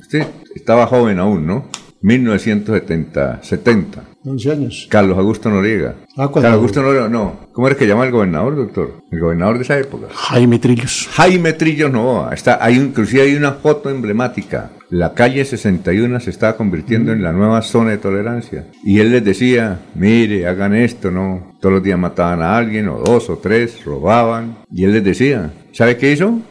usted 0.02 0.26
estaba 0.56 0.86
joven 0.88 1.20
aún, 1.20 1.46
¿no? 1.48 1.70
1970, 2.02 3.40
70. 3.44 4.04
11 4.26 4.52
años. 4.52 4.88
Carlos 4.90 5.18
Augusto 5.18 5.50
Noriega. 5.50 5.96
Ah, 6.18 6.30
Carlos 6.34 6.54
Augusto 6.54 6.82
Noriega, 6.82 7.10
no. 7.10 7.48
¿Cómo 7.54 7.68
era 7.68 7.78
que 7.78 7.88
llama 7.88 8.06
el 8.06 8.12
gobernador, 8.12 8.56
doctor? 8.56 9.02
El 9.12 9.20
gobernador 9.20 9.58
de 9.58 9.64
esa 9.64 9.78
época. 9.78 10.08
Jaime 10.14 10.60
Trillos. 10.60 11.08
Jaime 11.12 11.54
Trillos 11.54 11.92
no. 11.92 12.32
Está, 12.32 12.64
hay 12.64 12.76
inclusive 12.76 13.24
hay 13.24 13.36
una 13.36 13.54
foto 13.54 13.90
emblemática. 13.90 14.72
La 14.90 15.14
calle 15.14 15.46
61 15.46 16.20
se 16.20 16.30
estaba 16.30 16.58
convirtiendo 16.58 17.12
en 17.12 17.22
la 17.22 17.32
nueva 17.32 17.62
zona 17.62 17.92
de 17.92 17.98
tolerancia. 17.98 18.68
Y 18.84 19.00
él 19.00 19.12
les 19.12 19.24
decía, 19.24 19.80
mire, 19.96 20.48
hagan 20.48 20.74
esto, 20.74 21.12
no. 21.12 21.49
Todos 21.60 21.76
los 21.76 21.84
días 21.84 22.00
mataban 22.00 22.42
a 22.42 22.58
alguien, 22.58 22.88
o 22.88 23.00
dos, 23.00 23.30
o 23.30 23.38
tres, 23.38 23.84
robaban. 23.84 24.58
Y 24.72 24.86
él 24.86 24.94
les 24.94 25.04
decía, 25.04 25.52
¿Sabe 25.72 25.98
qué 25.98 26.12
hizo? 26.12 26.42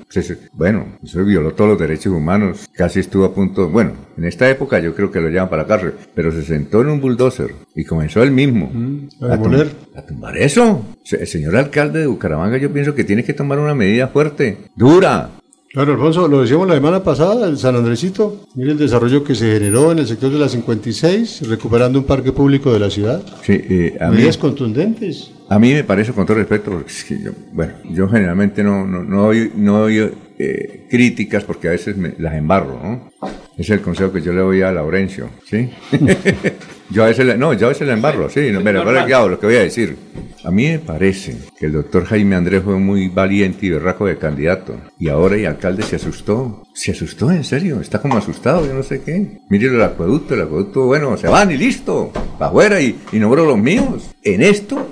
Bueno, 0.52 0.86
eso 1.02 1.24
violó 1.24 1.52
todos 1.52 1.70
los 1.70 1.78
derechos 1.78 2.12
humanos. 2.12 2.68
Casi 2.72 3.00
estuvo 3.00 3.24
a 3.24 3.34
punto. 3.34 3.68
Bueno, 3.68 3.92
en 4.16 4.24
esta 4.24 4.48
época 4.48 4.78
yo 4.78 4.94
creo 4.94 5.10
que 5.10 5.20
lo 5.20 5.28
llevan 5.28 5.50
para 5.50 5.66
cárcel. 5.66 5.94
Pero 6.14 6.32
se 6.32 6.42
sentó 6.42 6.80
en 6.80 6.88
un 6.88 7.00
bulldozer 7.00 7.52
y 7.74 7.84
comenzó 7.84 8.22
él 8.22 8.30
mismo 8.30 8.70
mm, 8.72 9.08
a, 9.24 9.42
tumbar, 9.42 9.66
a, 9.94 10.02
tumbar 10.02 10.36
eso. 10.38 10.84
El 11.10 11.26
señor 11.26 11.56
alcalde 11.56 12.00
de 12.00 12.06
Bucaramanga, 12.06 12.58
yo 12.58 12.72
pienso 12.72 12.94
que 12.94 13.04
tiene 13.04 13.24
que 13.24 13.34
tomar 13.34 13.58
una 13.58 13.74
medida 13.74 14.08
fuerte, 14.08 14.58
dura, 14.76 15.30
Claro, 15.70 15.92
Alfonso, 15.92 16.28
lo 16.28 16.40
decíamos 16.40 16.66
la 16.66 16.74
semana 16.74 17.02
pasada, 17.02 17.46
el 17.46 17.58
San 17.58 17.76
Andresito, 17.76 18.44
mire 18.54 18.72
el 18.72 18.78
desarrollo 18.78 19.22
que 19.22 19.34
se 19.34 19.52
generó 19.52 19.92
en 19.92 19.98
el 19.98 20.06
sector 20.06 20.32
de 20.32 20.38
la 20.38 20.48
56, 20.48 21.46
recuperando 21.48 21.98
un 21.98 22.06
parque 22.06 22.32
público 22.32 22.72
de 22.72 22.78
la 22.78 22.88
ciudad. 22.88 23.22
Sí, 23.42 23.52
eh, 23.52 23.98
a 24.00 24.10
Medidas 24.10 24.38
contundentes. 24.38 25.30
A 25.50 25.58
mí 25.58 25.74
me 25.74 25.84
parece, 25.84 26.12
con 26.12 26.24
todo 26.24 26.38
respeto, 26.38 26.70
porque 26.70 26.92
yo, 27.22 27.32
bueno, 27.52 27.74
yo 27.90 28.08
generalmente 28.08 28.62
no, 28.62 28.86
no, 28.86 29.04
no 29.04 29.26
oigo, 29.26 29.52
no 29.56 29.88
eh, 29.88 30.86
críticas 30.90 31.44
porque 31.44 31.68
a 31.68 31.72
veces 31.72 31.96
me 31.96 32.14
las 32.18 32.34
embarro, 32.34 32.80
¿no? 32.82 33.10
Es 33.58 33.68
el 33.70 33.80
consejo 33.80 34.12
que 34.12 34.22
yo 34.22 34.32
le 34.32 34.40
doy 34.40 34.62
a 34.62 34.70
Laurencio, 34.70 35.30
¿sí? 35.44 35.68
yo 36.90 37.02
a 37.02 37.08
veces, 37.08 37.26
le, 37.26 37.36
no, 37.36 37.52
yo 37.54 37.66
a 37.66 37.70
veces 37.70 37.88
le 37.88 37.92
embarro, 37.92 38.30
sí, 38.30 38.52
no, 38.52 38.62
pero, 38.62 38.84
pero 38.84 39.28
lo 39.28 39.40
que 39.40 39.46
voy 39.46 39.56
a 39.56 39.62
decir. 39.62 39.96
A 40.44 40.52
mí 40.52 40.68
me 40.68 40.78
parece 40.78 41.36
que 41.58 41.66
el 41.66 41.72
doctor 41.72 42.04
Jaime 42.04 42.36
Andrés 42.36 42.62
fue 42.62 42.78
muy 42.78 43.08
valiente 43.08 43.66
y 43.66 43.70
berraco 43.70 44.06
de 44.06 44.16
candidato. 44.16 44.76
Y 44.96 45.08
ahora 45.08 45.34
el 45.34 45.46
alcalde 45.46 45.82
se 45.82 45.96
asustó. 45.96 46.62
Se 46.72 46.92
asustó, 46.92 47.32
en 47.32 47.42
serio. 47.42 47.80
Está 47.80 48.00
como 48.00 48.16
asustado, 48.16 48.64
yo 48.64 48.72
no 48.72 48.84
sé 48.84 49.02
qué. 49.02 49.40
Mire 49.50 49.66
el 49.66 49.82
acueducto, 49.82 50.34
el 50.34 50.42
acueducto, 50.42 50.86
bueno, 50.86 51.16
se 51.16 51.26
van 51.26 51.50
y 51.50 51.56
listo. 51.56 52.12
Para 52.38 52.50
afuera 52.50 52.80
y, 52.80 52.96
y 53.10 53.18
no 53.18 53.34
los 53.34 53.58
míos. 53.58 54.14
En 54.22 54.40
esto 54.40 54.88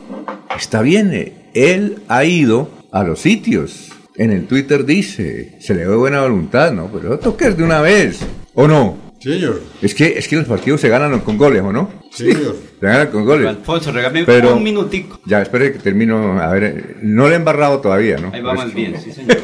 está 0.58 0.82
bien. 0.82 1.12
Eh, 1.14 1.32
él 1.54 2.02
ha 2.08 2.24
ido 2.24 2.68
a 2.90 3.04
los 3.04 3.20
sitios. 3.20 3.92
En 4.16 4.32
el 4.32 4.46
Twitter 4.46 4.84
dice, 4.84 5.56
se 5.60 5.74
le 5.74 5.86
ve 5.86 5.94
buena 5.94 6.22
voluntad, 6.22 6.72
¿no? 6.72 6.88
Pero 6.92 7.18
toques 7.20 7.56
de 7.56 7.62
una 7.62 7.80
vez. 7.80 8.26
¿O 8.56 8.66
no? 8.66 8.96
Señor. 9.20 9.62
Es 9.82 9.94
que, 9.94 10.18
es 10.18 10.26
que 10.28 10.36
los 10.36 10.46
partidos 10.46 10.80
se 10.80 10.88
ganan 10.88 11.20
con 11.20 11.36
goles, 11.36 11.62
¿o 11.62 11.72
no? 11.72 11.90
Sí, 12.10 12.32
señor. 12.32 12.56
Se 12.80 12.86
ganan 12.86 13.08
con 13.08 13.24
goles. 13.26 13.46
Alfonso, 13.48 13.92
regálame 13.92 14.24
un 14.50 14.62
minutico. 14.62 15.20
Ya, 15.26 15.42
espere 15.42 15.72
que 15.72 15.78
termino. 15.78 16.40
A 16.40 16.50
ver, 16.52 16.96
no 17.02 17.28
le 17.28 17.34
he 17.34 17.36
embarrado 17.36 17.80
todavía, 17.80 18.16
¿no? 18.16 18.30
Ahí 18.32 18.40
va 18.40 18.54
más 18.54 18.72
bien, 18.72 18.98
sí, 18.98 19.12
señor. 19.12 19.36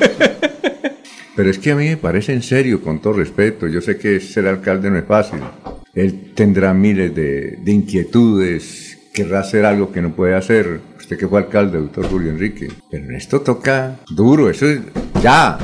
Pero 1.37 1.51
es 1.51 1.59
que 1.59 1.73
a 1.73 1.77
mí 1.77 1.89
me 1.89 1.99
parece 1.99 2.33
en 2.33 2.43
serio, 2.43 2.81
con 2.81 3.03
todo 3.03 3.13
respeto. 3.15 3.67
Yo 3.67 3.83
sé 3.83 3.99
que 3.99 4.19
ser 4.21 4.47
alcalde 4.47 4.91
no 4.91 4.99
es 4.99 5.05
fácil. 5.05 5.41
Él 5.95 6.33
tendrá 6.35 6.73
miles 6.73 7.15
de, 7.15 7.59
de 7.63 7.73
inquietudes, 7.73 8.99
querrá 9.13 9.41
hacer 9.41 9.67
algo 9.67 9.93
que 9.93 10.01
no 10.01 10.15
puede 10.15 10.35
hacer. 10.35 10.81
Usted 10.97 11.19
que 11.19 11.29
fue 11.29 11.39
alcalde, 11.39 11.79
doctor 11.79 12.09
Julio 12.09 12.31
Enrique. 12.31 12.69
Pero 12.91 13.05
en 13.05 13.15
esto 13.15 13.43
toca 13.43 13.97
duro, 14.09 14.49
eso 14.49 14.67
es 14.67 14.81
ya. 15.23 15.59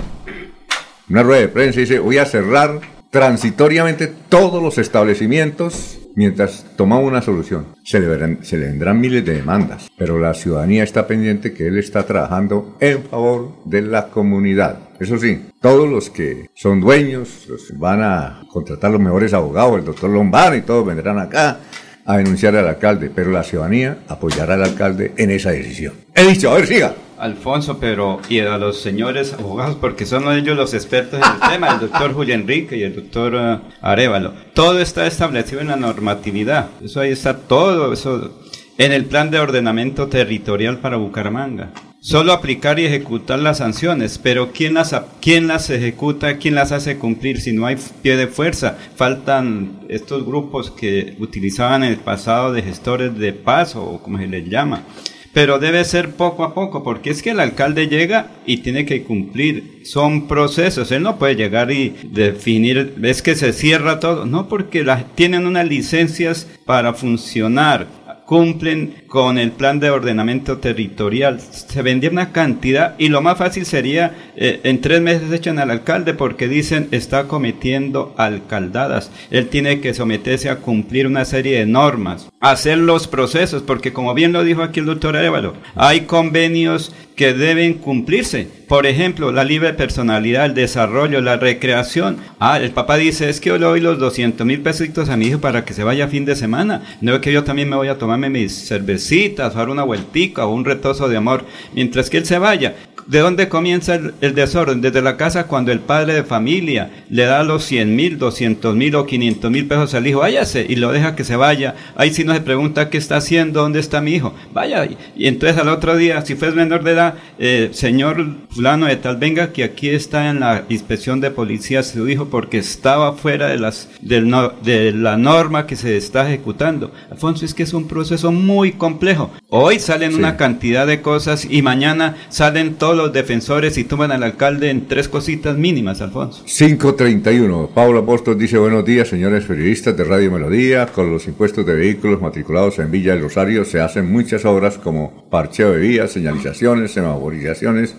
Una 1.09 1.23
rueda 1.23 1.41
de 1.41 1.49
prensa 1.49 1.81
dice, 1.81 1.99
voy 1.99 2.19
a 2.19 2.27
cerrar 2.27 2.98
transitoriamente 3.11 4.13
todos 4.29 4.63
los 4.63 4.79
establecimientos 4.79 5.99
mientras 6.15 6.67
tomamos 6.77 7.07
una 7.07 7.23
solución. 7.23 7.67
Se 7.85 8.01
le, 8.01 8.09
vendrán 8.09 9.01
miles 9.01 9.25
de 9.25 9.35
demandas, 9.35 9.89
pero 9.97 10.19
la 10.19 10.35
ciudadanía 10.35 10.83
está 10.83 11.07
pendiente 11.07 11.55
que 11.55 11.69
él 11.69 11.79
está 11.79 12.07
trabajando 12.07 12.77
en 12.81 13.05
favor 13.05 13.53
de 13.65 13.83
la 13.83 14.09
comunidad. 14.09 14.81
Eso 14.99 15.17
sí, 15.19 15.47
todos 15.61 15.89
los 15.89 16.11
que 16.11 16.51
son 16.55 16.81
dueños 16.81 17.47
van 17.77 18.03
a 18.03 18.43
contratar 18.49 18.91
los 18.91 19.01
mejores 19.01 19.33
abogados, 19.33 19.79
el 19.79 19.85
doctor 19.85 20.11
Lombard 20.11 20.57
y 20.57 20.63
todos 20.63 20.85
vendrán 20.85 21.21
acá 21.21 21.61
a 22.05 22.17
denunciar 22.17 22.57
al 22.57 22.67
alcalde, 22.67 23.13
pero 23.15 23.31
la 23.31 23.45
ciudadanía 23.45 23.99
apoyará 24.09 24.55
al 24.55 24.65
alcalde 24.65 25.13
en 25.17 25.31
esa 25.31 25.51
decisión. 25.51 25.95
He 26.15 26.27
dicho, 26.27 26.51
a 26.51 26.55
ver, 26.55 26.67
siga. 26.67 26.95
Alfonso, 27.19 27.79
pero 27.79 28.21
y 28.29 28.41
a 28.41 28.59
los 28.59 28.81
señores 28.81 29.33
abogados, 29.33 29.77
porque 29.81 30.07
son 30.07 30.31
ellos 30.33 30.57
los 30.57 30.75
expertos 30.75 31.21
en 31.21 31.33
el 31.33 31.51
tema, 31.51 31.69
el 31.75 31.81
doctor 31.81 32.13
Julio 32.13 32.35
Enrique 32.35 32.77
y 32.77 32.83
el 32.83 32.95
doctor 32.95 33.35
uh, 33.35 33.61
Arevalo. 33.81 34.33
Todo 34.55 34.81
está 34.81 35.07
establecido 35.07 35.61
en 35.61 35.69
la 35.69 35.77
normatividad. 35.77 36.69
Eso 36.83 37.01
ahí 37.01 37.11
está 37.11 37.39
todo, 37.39 37.93
eso 37.93 38.33
en 38.79 38.93
el 38.93 39.07
plan 39.07 39.31
de 39.31 39.41
ordenamiento 39.41 40.07
territorial 40.07 40.79
para 40.79 40.97
Bucaramanga. 40.97 41.73
solo 42.01 42.33
aplicar 42.33 42.79
y 42.79 42.87
ejecutar 42.87 43.41
las 43.41 43.59
sanciones, 43.59 44.19
pero 44.19 44.53
¿quién 44.53 44.75
las, 44.75 44.95
quién 45.21 45.49
las 45.49 45.69
ejecuta, 45.69 46.39
quién 46.39 46.55
las 46.55 46.71
hace 46.71 46.97
cumplir 46.97 47.41
si 47.41 47.53
no 47.53 47.67
hay 47.67 47.77
pie 48.03 48.17
de 48.17 48.29
fuerza? 48.29 48.79
Faltan 48.95 49.81
estos 49.89 50.25
grupos 50.25 50.71
que 50.71 51.17
utilizaban 51.19 51.83
en 51.83 51.91
el 51.91 51.99
pasado 51.99 52.53
de 52.53 52.63
gestores 52.63 53.19
de 53.19 53.33
paz 53.33 53.75
o 53.75 54.01
como 54.01 54.19
se 54.19 54.29
les 54.29 54.49
llama 54.49 54.85
pero 55.33 55.59
debe 55.59 55.85
ser 55.85 56.11
poco 56.11 56.45
a 56.45 56.55
poco, 56.55 56.83
porque 56.83 57.11
es 57.11 57.23
que 57.23 57.31
el 57.31 57.41
alcalde 57.41 57.89
llega 57.89 58.31
y 58.47 58.59
tiene 58.59 58.85
que 58.85 59.03
cumplir. 59.03 59.81
Son 59.85 60.27
procesos, 60.27 60.91
él 60.93 61.03
no 61.03 61.19
puede 61.19 61.37
llegar 61.37 61.71
y 61.71 61.95
definir, 62.05 62.95
es 63.03 63.23
que 63.23 63.35
se 63.35 63.53
cierra 63.53 64.01
todo, 64.01 64.27
no, 64.27 64.49
porque 64.49 64.85
tienen 65.15 65.47
unas 65.47 65.69
licencias 65.69 66.49
para 66.65 66.95
funcionar. 66.95 67.87
Cumplen 68.27 69.05
con 69.09 69.39
el 69.39 69.53
plan 69.53 69.81
de 69.81 69.91
ordenamiento 69.91 70.59
territorial. 70.59 71.41
Se 71.41 71.83
vendía 71.83 72.11
una 72.11 72.31
cantidad 72.31 72.95
y 72.99 73.09
lo 73.09 73.23
más 73.23 73.39
fácil 73.39 73.65
sería 73.65 74.15
eh, 74.37 74.61
en 74.65 74.81
tres 74.81 75.01
meses 75.01 75.33
echan 75.33 75.59
al 75.59 75.71
alcalde 75.71 76.15
porque 76.15 76.47
dicen 76.47 76.89
está 76.91 77.25
cometiendo 77.25 78.15
alcaldadas. 78.19 79.11
Él 79.31 79.49
tiene 79.49 79.81
que 79.81 79.95
someterse 79.95 80.51
a 80.51 80.57
cumplir 80.57 81.07
una 81.07 81.25
serie 81.25 81.59
de 81.59 81.67
normas, 81.67 82.29
hacer 82.41 82.79
los 82.79 83.09
procesos, 83.09 83.63
porque 83.63 83.93
como 83.93 84.15
bien 84.15 84.33
lo 84.33 84.45
dijo 84.45 84.63
aquí 84.63 84.81
el 84.81 84.87
doctor 84.87 85.17
Arevalo, 85.17 85.55
hay 85.75 86.03
convenios 86.03 86.95
que 87.19 87.35
deben 87.35 87.75
cumplirse. 87.75 88.47
Por 88.69 88.87
ejemplo, 88.87 89.33
la 89.33 89.43
libre 89.43 89.75
personalidad, 89.75 90.47
el 90.47 90.55
desarrollo, 90.55 91.21
la 91.21 91.37
recreación. 91.37 92.19
Ah, 92.39 92.59
el 92.59 92.71
papá 92.71 92.97
dice, 92.97 93.29
es 93.29 93.41
que 93.41 93.49
yo 93.49 93.59
le 93.59 93.67
doy 93.67 93.81
los 93.81 93.99
200 93.99 94.47
mil 94.47 94.61
pesitos 94.61 95.09
a 95.09 95.17
mi 95.17 95.27
hijo 95.27 95.41
para 95.41 95.65
que 95.65 95.75
se 95.75 95.83
vaya 95.83 96.07
fin 96.07 96.25
de 96.25 96.37
semana. 96.37 96.83
No 97.01 97.15
es 97.15 97.21
que 97.21 97.33
yo 97.33 97.43
también 97.43 97.69
me 97.69 97.75
voy 97.75 97.89
a 97.89 97.99
tomarme 97.99 98.31
mis 98.31 98.71
cervecitas, 98.99 99.55
dar 99.55 99.69
una 99.69 99.85
vueltica 99.85 100.47
o 100.47 100.53
un 100.53 100.65
retozo 100.65 101.09
de 101.09 101.17
amor, 101.17 101.45
mientras 101.75 102.11
que 102.11 102.19
él 102.19 102.27
se 102.27 102.39
vaya. 102.39 102.77
¿De 103.09 103.21
dónde 103.21 103.49
comienza 103.49 103.95
el, 103.95 104.35
desorden? 104.35 104.83
Desde 104.83 105.01
la 105.01 105.17
casa 105.17 105.47
cuando 105.47 105.73
el 105.73 105.81
padre 105.81 106.13
de 106.13 106.25
familia 106.25 106.91
le 107.09 107.25
da 107.25 107.43
los 107.43 107.65
100 107.65 107.97
mil, 107.97 108.19
200 108.19 108.77
mil 108.77 108.95
o 108.97 109.07
500 109.07 109.51
mil 109.51 109.67
pesos 109.67 109.95
al 109.95 110.07
hijo, 110.07 110.21
váyase 110.21 110.67
y 110.69 110.77
lo 110.77 110.93
deja 110.93 111.17
que 111.17 111.25
se 111.25 111.35
vaya. 111.35 111.75
Ahí 111.97 112.13
sí 112.13 112.25
no 112.25 112.35
se 112.35 112.43
pregunta 112.43 112.91
qué 112.91 112.99
está 112.99 113.17
haciendo, 113.17 113.63
dónde 113.63 113.81
está 113.81 114.03
mi 114.03 114.13
hijo. 114.13 114.35
Vaya. 114.53 114.87
Y 115.17 115.27
entonces 115.27 115.59
al 115.59 115.71
otro 115.71 115.97
día, 115.97 116.21
si 116.21 116.35
fue 116.35 116.51
menor 116.51 116.85
de 116.85 116.93
edad, 116.93 117.15
eh, 117.39 117.71
señor 117.73 118.27
fulano 118.51 118.85
de 118.85 118.97
tal, 118.97 119.17
venga 119.17 119.55
que 119.55 119.65
aquí 119.65 119.89
está 119.89 120.29
en 120.29 120.41
la 120.41 120.67
inspección 120.69 121.23
de 121.23 121.31
policía 121.31 121.83
su 121.83 122.07
hijo 122.11 122.27
porque 122.27 122.59
estaba 122.59 123.15
fuera 123.15 123.49
de, 123.49 123.59
las, 123.59 123.89
de 124.03 124.93
la 124.93 125.17
norma 125.17 125.67
que 125.67 125.77
se 125.77 125.97
está 125.97 126.29
ejecutando. 126.29 126.93
Alfonso, 127.11 127.47
es 127.47 127.55
que 127.55 127.63
es 127.63 127.73
un 127.73 127.89
proceso 127.89 128.33
muy 128.33 128.73
complejo. 128.73 129.31
Hoy 129.49 129.79
salen 129.79 130.15
una 130.15 130.37
cantidad 130.37 130.87
de 130.87 131.01
cosas 131.01 131.47
y 131.49 131.63
mañana 131.63 132.17
salen 132.29 132.75
todos 132.75 132.98
los 132.99 133.13
defensores 133.13 133.79
y 133.79 133.85
toman 133.85 134.13
al 134.13 134.23
alcalde 134.23 134.69
en 134.69 134.87
tres 134.87 135.09
cositas 135.09 135.57
mínimas, 135.57 136.03
Alfonso. 136.03 136.45
531. 136.45 137.71
Pablo 137.75 138.01
Apóstol 138.01 138.39
dice 138.39 138.59
buenos 138.59 138.85
días, 138.85 139.09
señores 139.09 139.45
periodistas 139.45 139.97
de 139.97 140.05
Radio 140.05 140.31
Melodía. 140.31 140.87
Con 140.87 141.11
los 141.11 141.27
impuestos 141.27 141.65
de 141.65 141.75
vehículos 141.75 142.21
matriculados 142.21 142.79
en 142.79 142.91
Villa 142.91 143.15
del 143.15 143.23
Rosario 143.23 143.65
se 143.65 143.81
hacen 143.81 144.13
muchas 144.13 144.45
obras 144.45 144.77
como 144.77 145.29
parcheo 145.31 145.73
de 145.73 145.79
vías, 145.79 146.13
señalizaciones, 146.13 146.91
semaforizaciones. 146.91 147.97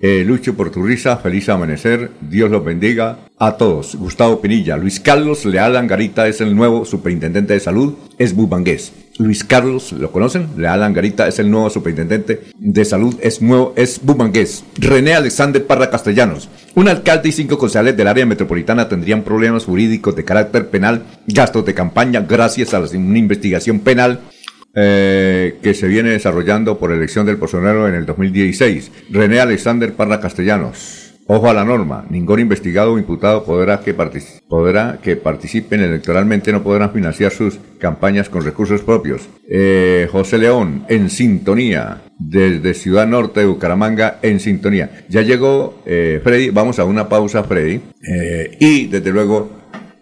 Eh, 0.00 0.24
Lucho 0.24 0.54
por 0.54 0.70
tu 0.70 0.82
risa, 0.82 1.16
feliz 1.16 1.48
amanecer, 1.48 2.10
Dios 2.20 2.50
los 2.50 2.64
bendiga 2.64 3.18
a 3.38 3.56
todos. 3.56 3.94
Gustavo 3.94 4.40
Pinilla, 4.40 4.76
Luis 4.76 5.00
Carlos 5.00 5.44
Leal 5.44 5.76
Angarita 5.76 6.26
es 6.28 6.40
el 6.40 6.54
nuevo 6.54 6.84
superintendente 6.84 7.54
de 7.54 7.60
salud, 7.60 7.94
es 8.18 8.34
bubangués. 8.34 8.92
Luis 9.18 9.44
Carlos, 9.44 9.92
¿lo 9.92 10.10
conocen? 10.10 10.48
Leal 10.56 10.82
Angarita 10.82 11.28
es 11.28 11.38
el 11.38 11.50
nuevo 11.50 11.70
superintendente 11.70 12.42
de 12.58 12.84
salud, 12.84 13.14
es 13.20 13.42
nuevo, 13.42 13.74
es 13.76 14.00
bumangués. 14.02 14.64
René 14.78 15.14
Alexander 15.14 15.64
Parra 15.64 15.90
Castellanos. 15.90 16.48
Un 16.74 16.88
alcalde 16.88 17.28
y 17.28 17.32
cinco 17.32 17.58
concejales 17.58 17.96
del 17.96 18.08
área 18.08 18.26
metropolitana 18.26 18.88
tendrían 18.88 19.22
problemas 19.22 19.66
jurídicos 19.66 20.16
de 20.16 20.24
carácter 20.24 20.68
penal, 20.68 21.04
gastos 21.26 21.66
de 21.66 21.74
campaña, 21.74 22.20
gracias 22.28 22.74
a 22.74 22.80
una 22.80 23.18
investigación 23.18 23.80
penal 23.80 24.20
eh, 24.74 25.58
que 25.62 25.74
se 25.74 25.86
viene 25.86 26.10
desarrollando 26.10 26.78
por 26.78 26.92
elección 26.92 27.26
del 27.26 27.36
Bolsonaro 27.36 27.88
en 27.88 27.94
el 27.94 28.06
2016. 28.06 28.90
René 29.10 29.40
Alexander 29.40 29.92
Parra 29.92 30.20
Castellanos. 30.20 31.11
Ojo 31.34 31.48
a 31.48 31.54
la 31.54 31.64
norma, 31.64 32.04
ningún 32.10 32.40
investigado 32.40 32.92
o 32.92 32.98
imputado 32.98 33.42
podrá 33.42 33.80
que, 33.80 33.94
participen 35.16 35.80
electoralmente, 35.80 36.52
no 36.52 36.62
podrán 36.62 36.92
financiar 36.92 37.32
sus 37.32 37.58
campañas 37.78 38.28
con 38.28 38.44
recursos 38.44 38.82
propios. 38.82 39.30
Eh, 39.48 40.06
José 40.12 40.36
León, 40.36 40.84
en 40.90 41.08
sintonía, 41.08 42.02
desde 42.18 42.74
Ciudad 42.74 43.06
Norte 43.06 43.40
de 43.40 43.46
Bucaramanga, 43.46 44.18
en 44.20 44.40
sintonía. 44.40 45.06
Ya 45.08 45.22
llegó 45.22 45.80
eh, 45.86 46.20
Freddy, 46.22 46.50
vamos 46.50 46.78
a 46.78 46.84
una 46.84 47.08
pausa 47.08 47.44
Freddy, 47.44 47.80
eh, 48.06 48.58
y 48.60 48.88
desde 48.88 49.10
luego 49.10 49.48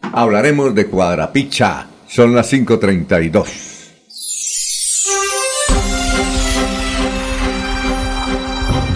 hablaremos 0.01 0.75
de 0.75 0.87
Cuadrapicha, 0.87 1.87
son 2.09 2.35
las 2.35 2.53
5.32. 2.53 3.70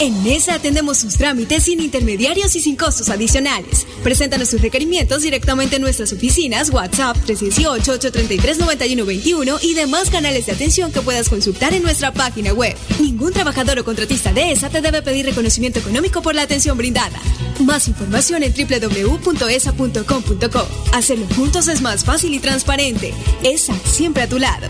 En 0.00 0.24
Mesa 0.24 0.54
atendemos 0.54 0.98
sus 0.98 1.16
trámites 1.16 1.62
sin 1.64 1.80
intermediarios 1.80 2.56
y 2.56 2.60
sin 2.60 2.74
costos 2.74 3.10
adicionales. 3.10 3.86
Preséntanos 4.02 4.48
sus 4.48 4.60
requerimientos 4.60 5.22
directamente 5.22 5.76
en 5.76 5.82
nuestras 5.82 6.12
oficinas, 6.12 6.70
WhatsApp 6.70 7.16
318-833-9121 7.26 9.60
y 9.62 9.74
demás 9.74 10.10
canales 10.10 10.46
de 10.46 10.52
atención 10.52 10.90
que 10.90 11.00
puedas 11.00 11.28
consultar 11.28 11.74
en 11.74 11.84
nuestra 11.84 12.12
página 12.12 12.52
web. 12.52 12.76
Ningún 12.98 13.32
trabajador 13.32 13.78
o 13.78 13.84
contratista 13.84 14.32
de 14.32 14.50
ESA 14.50 14.68
te 14.68 14.80
debe 14.80 15.00
pedir 15.00 15.26
reconocimiento 15.26 15.78
económico 15.78 16.22
por 16.22 16.34
la 16.34 16.42
atención 16.42 16.76
brindada. 16.76 17.20
Más 17.60 17.86
información 17.86 18.42
en 18.42 18.52
www.esa.com.co. 18.52 20.68
Hacerlo 20.92 21.26
juntos 21.36 21.68
es 21.68 21.82
más 21.82 22.04
fácil 22.04 22.34
y 22.34 22.40
transparente. 22.40 23.14
ESA, 23.44 23.78
siempre 23.84 24.24
a 24.24 24.28
tu 24.28 24.40
lado. 24.40 24.66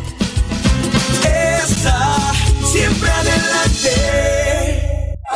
ESA, 1.24 2.34
siempre 2.70 3.10
adelante. 3.10 4.43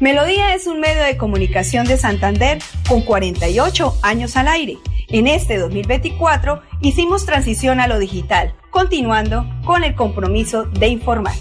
Melodía 0.00 0.54
es 0.54 0.66
un 0.66 0.80
medio 0.80 1.02
de 1.02 1.18
comunicación 1.18 1.86
de 1.86 1.98
Santander 1.98 2.62
con 2.88 3.02
48 3.02 3.98
años 4.00 4.34
al 4.38 4.48
aire. 4.48 4.78
En 5.08 5.26
este 5.26 5.58
2024 5.58 6.62
hicimos 6.80 7.26
transición 7.26 7.80
a 7.80 7.86
lo 7.86 7.98
digital, 7.98 8.54
continuando 8.70 9.44
con 9.62 9.84
el 9.84 9.94
compromiso 9.94 10.64
de 10.64 10.88
informar. 10.88 11.34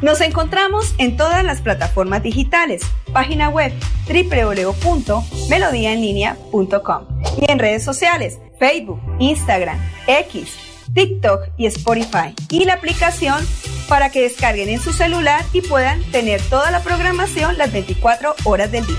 Nos 0.00 0.20
encontramos 0.20 0.94
en 0.98 1.16
todas 1.16 1.42
las 1.42 1.60
plataformas 1.60 2.22
digitales, 2.22 2.82
página 3.12 3.48
web 3.48 3.72
www.melodiaenlinea.com 4.06 7.02
y 7.40 7.50
en 7.50 7.58
redes 7.58 7.82
sociales, 7.82 8.38
Facebook, 8.60 9.00
Instagram, 9.18 9.80
X, 10.06 10.54
TikTok 10.94 11.48
y 11.56 11.66
Spotify 11.66 12.32
y 12.48 12.64
la 12.64 12.74
aplicación 12.74 13.44
para 13.88 14.10
que 14.10 14.22
descarguen 14.22 14.68
en 14.68 14.80
su 14.80 14.92
celular 14.92 15.44
y 15.52 15.60
puedan 15.60 16.02
tener 16.10 16.40
toda 16.42 16.70
la 16.70 16.82
programación 16.82 17.56
las 17.58 17.72
24 17.72 18.34
horas 18.44 18.70
del 18.70 18.86
día. 18.86 18.96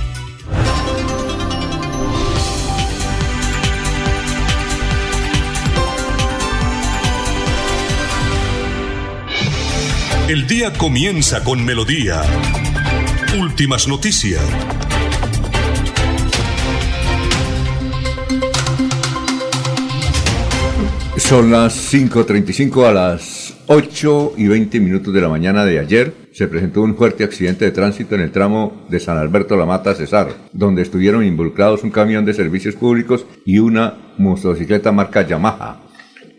El 10.27 10.45
día 10.45 10.73
comienza 10.73 11.41
con 11.41 11.63
melodía. 11.63 12.21
Últimas 13.39 13.87
noticias. 13.87 14.41
Son 21.15 21.49
las 21.49 21.93
5.35 21.93 22.87
a 22.87 22.91
las 22.91 23.36
8 23.69 24.33
y 24.37 24.47
20 24.47 24.79
minutos 24.79 25.13
de 25.13 25.19
la 25.19 25.27
mañana 25.27 25.65
de 25.65 25.79
ayer. 25.79 26.13
Se 26.31 26.47
presentó 26.47 26.81
un 26.81 26.95
fuerte 26.95 27.25
accidente 27.25 27.65
de 27.65 27.71
tránsito 27.71 28.15
en 28.15 28.21
el 28.21 28.31
tramo 28.31 28.85
de 28.89 28.99
San 29.01 29.17
Alberto 29.17 29.57
La 29.57 29.65
Mata 29.65 29.93
Cesar, 29.93 30.29
donde 30.53 30.83
estuvieron 30.83 31.25
involucrados 31.25 31.83
un 31.83 31.91
camión 31.91 32.23
de 32.23 32.33
servicios 32.33 32.75
públicos 32.75 33.25
y 33.45 33.59
una 33.59 34.13
motocicleta 34.17 34.93
marca 34.93 35.27
Yamaha. 35.27 35.81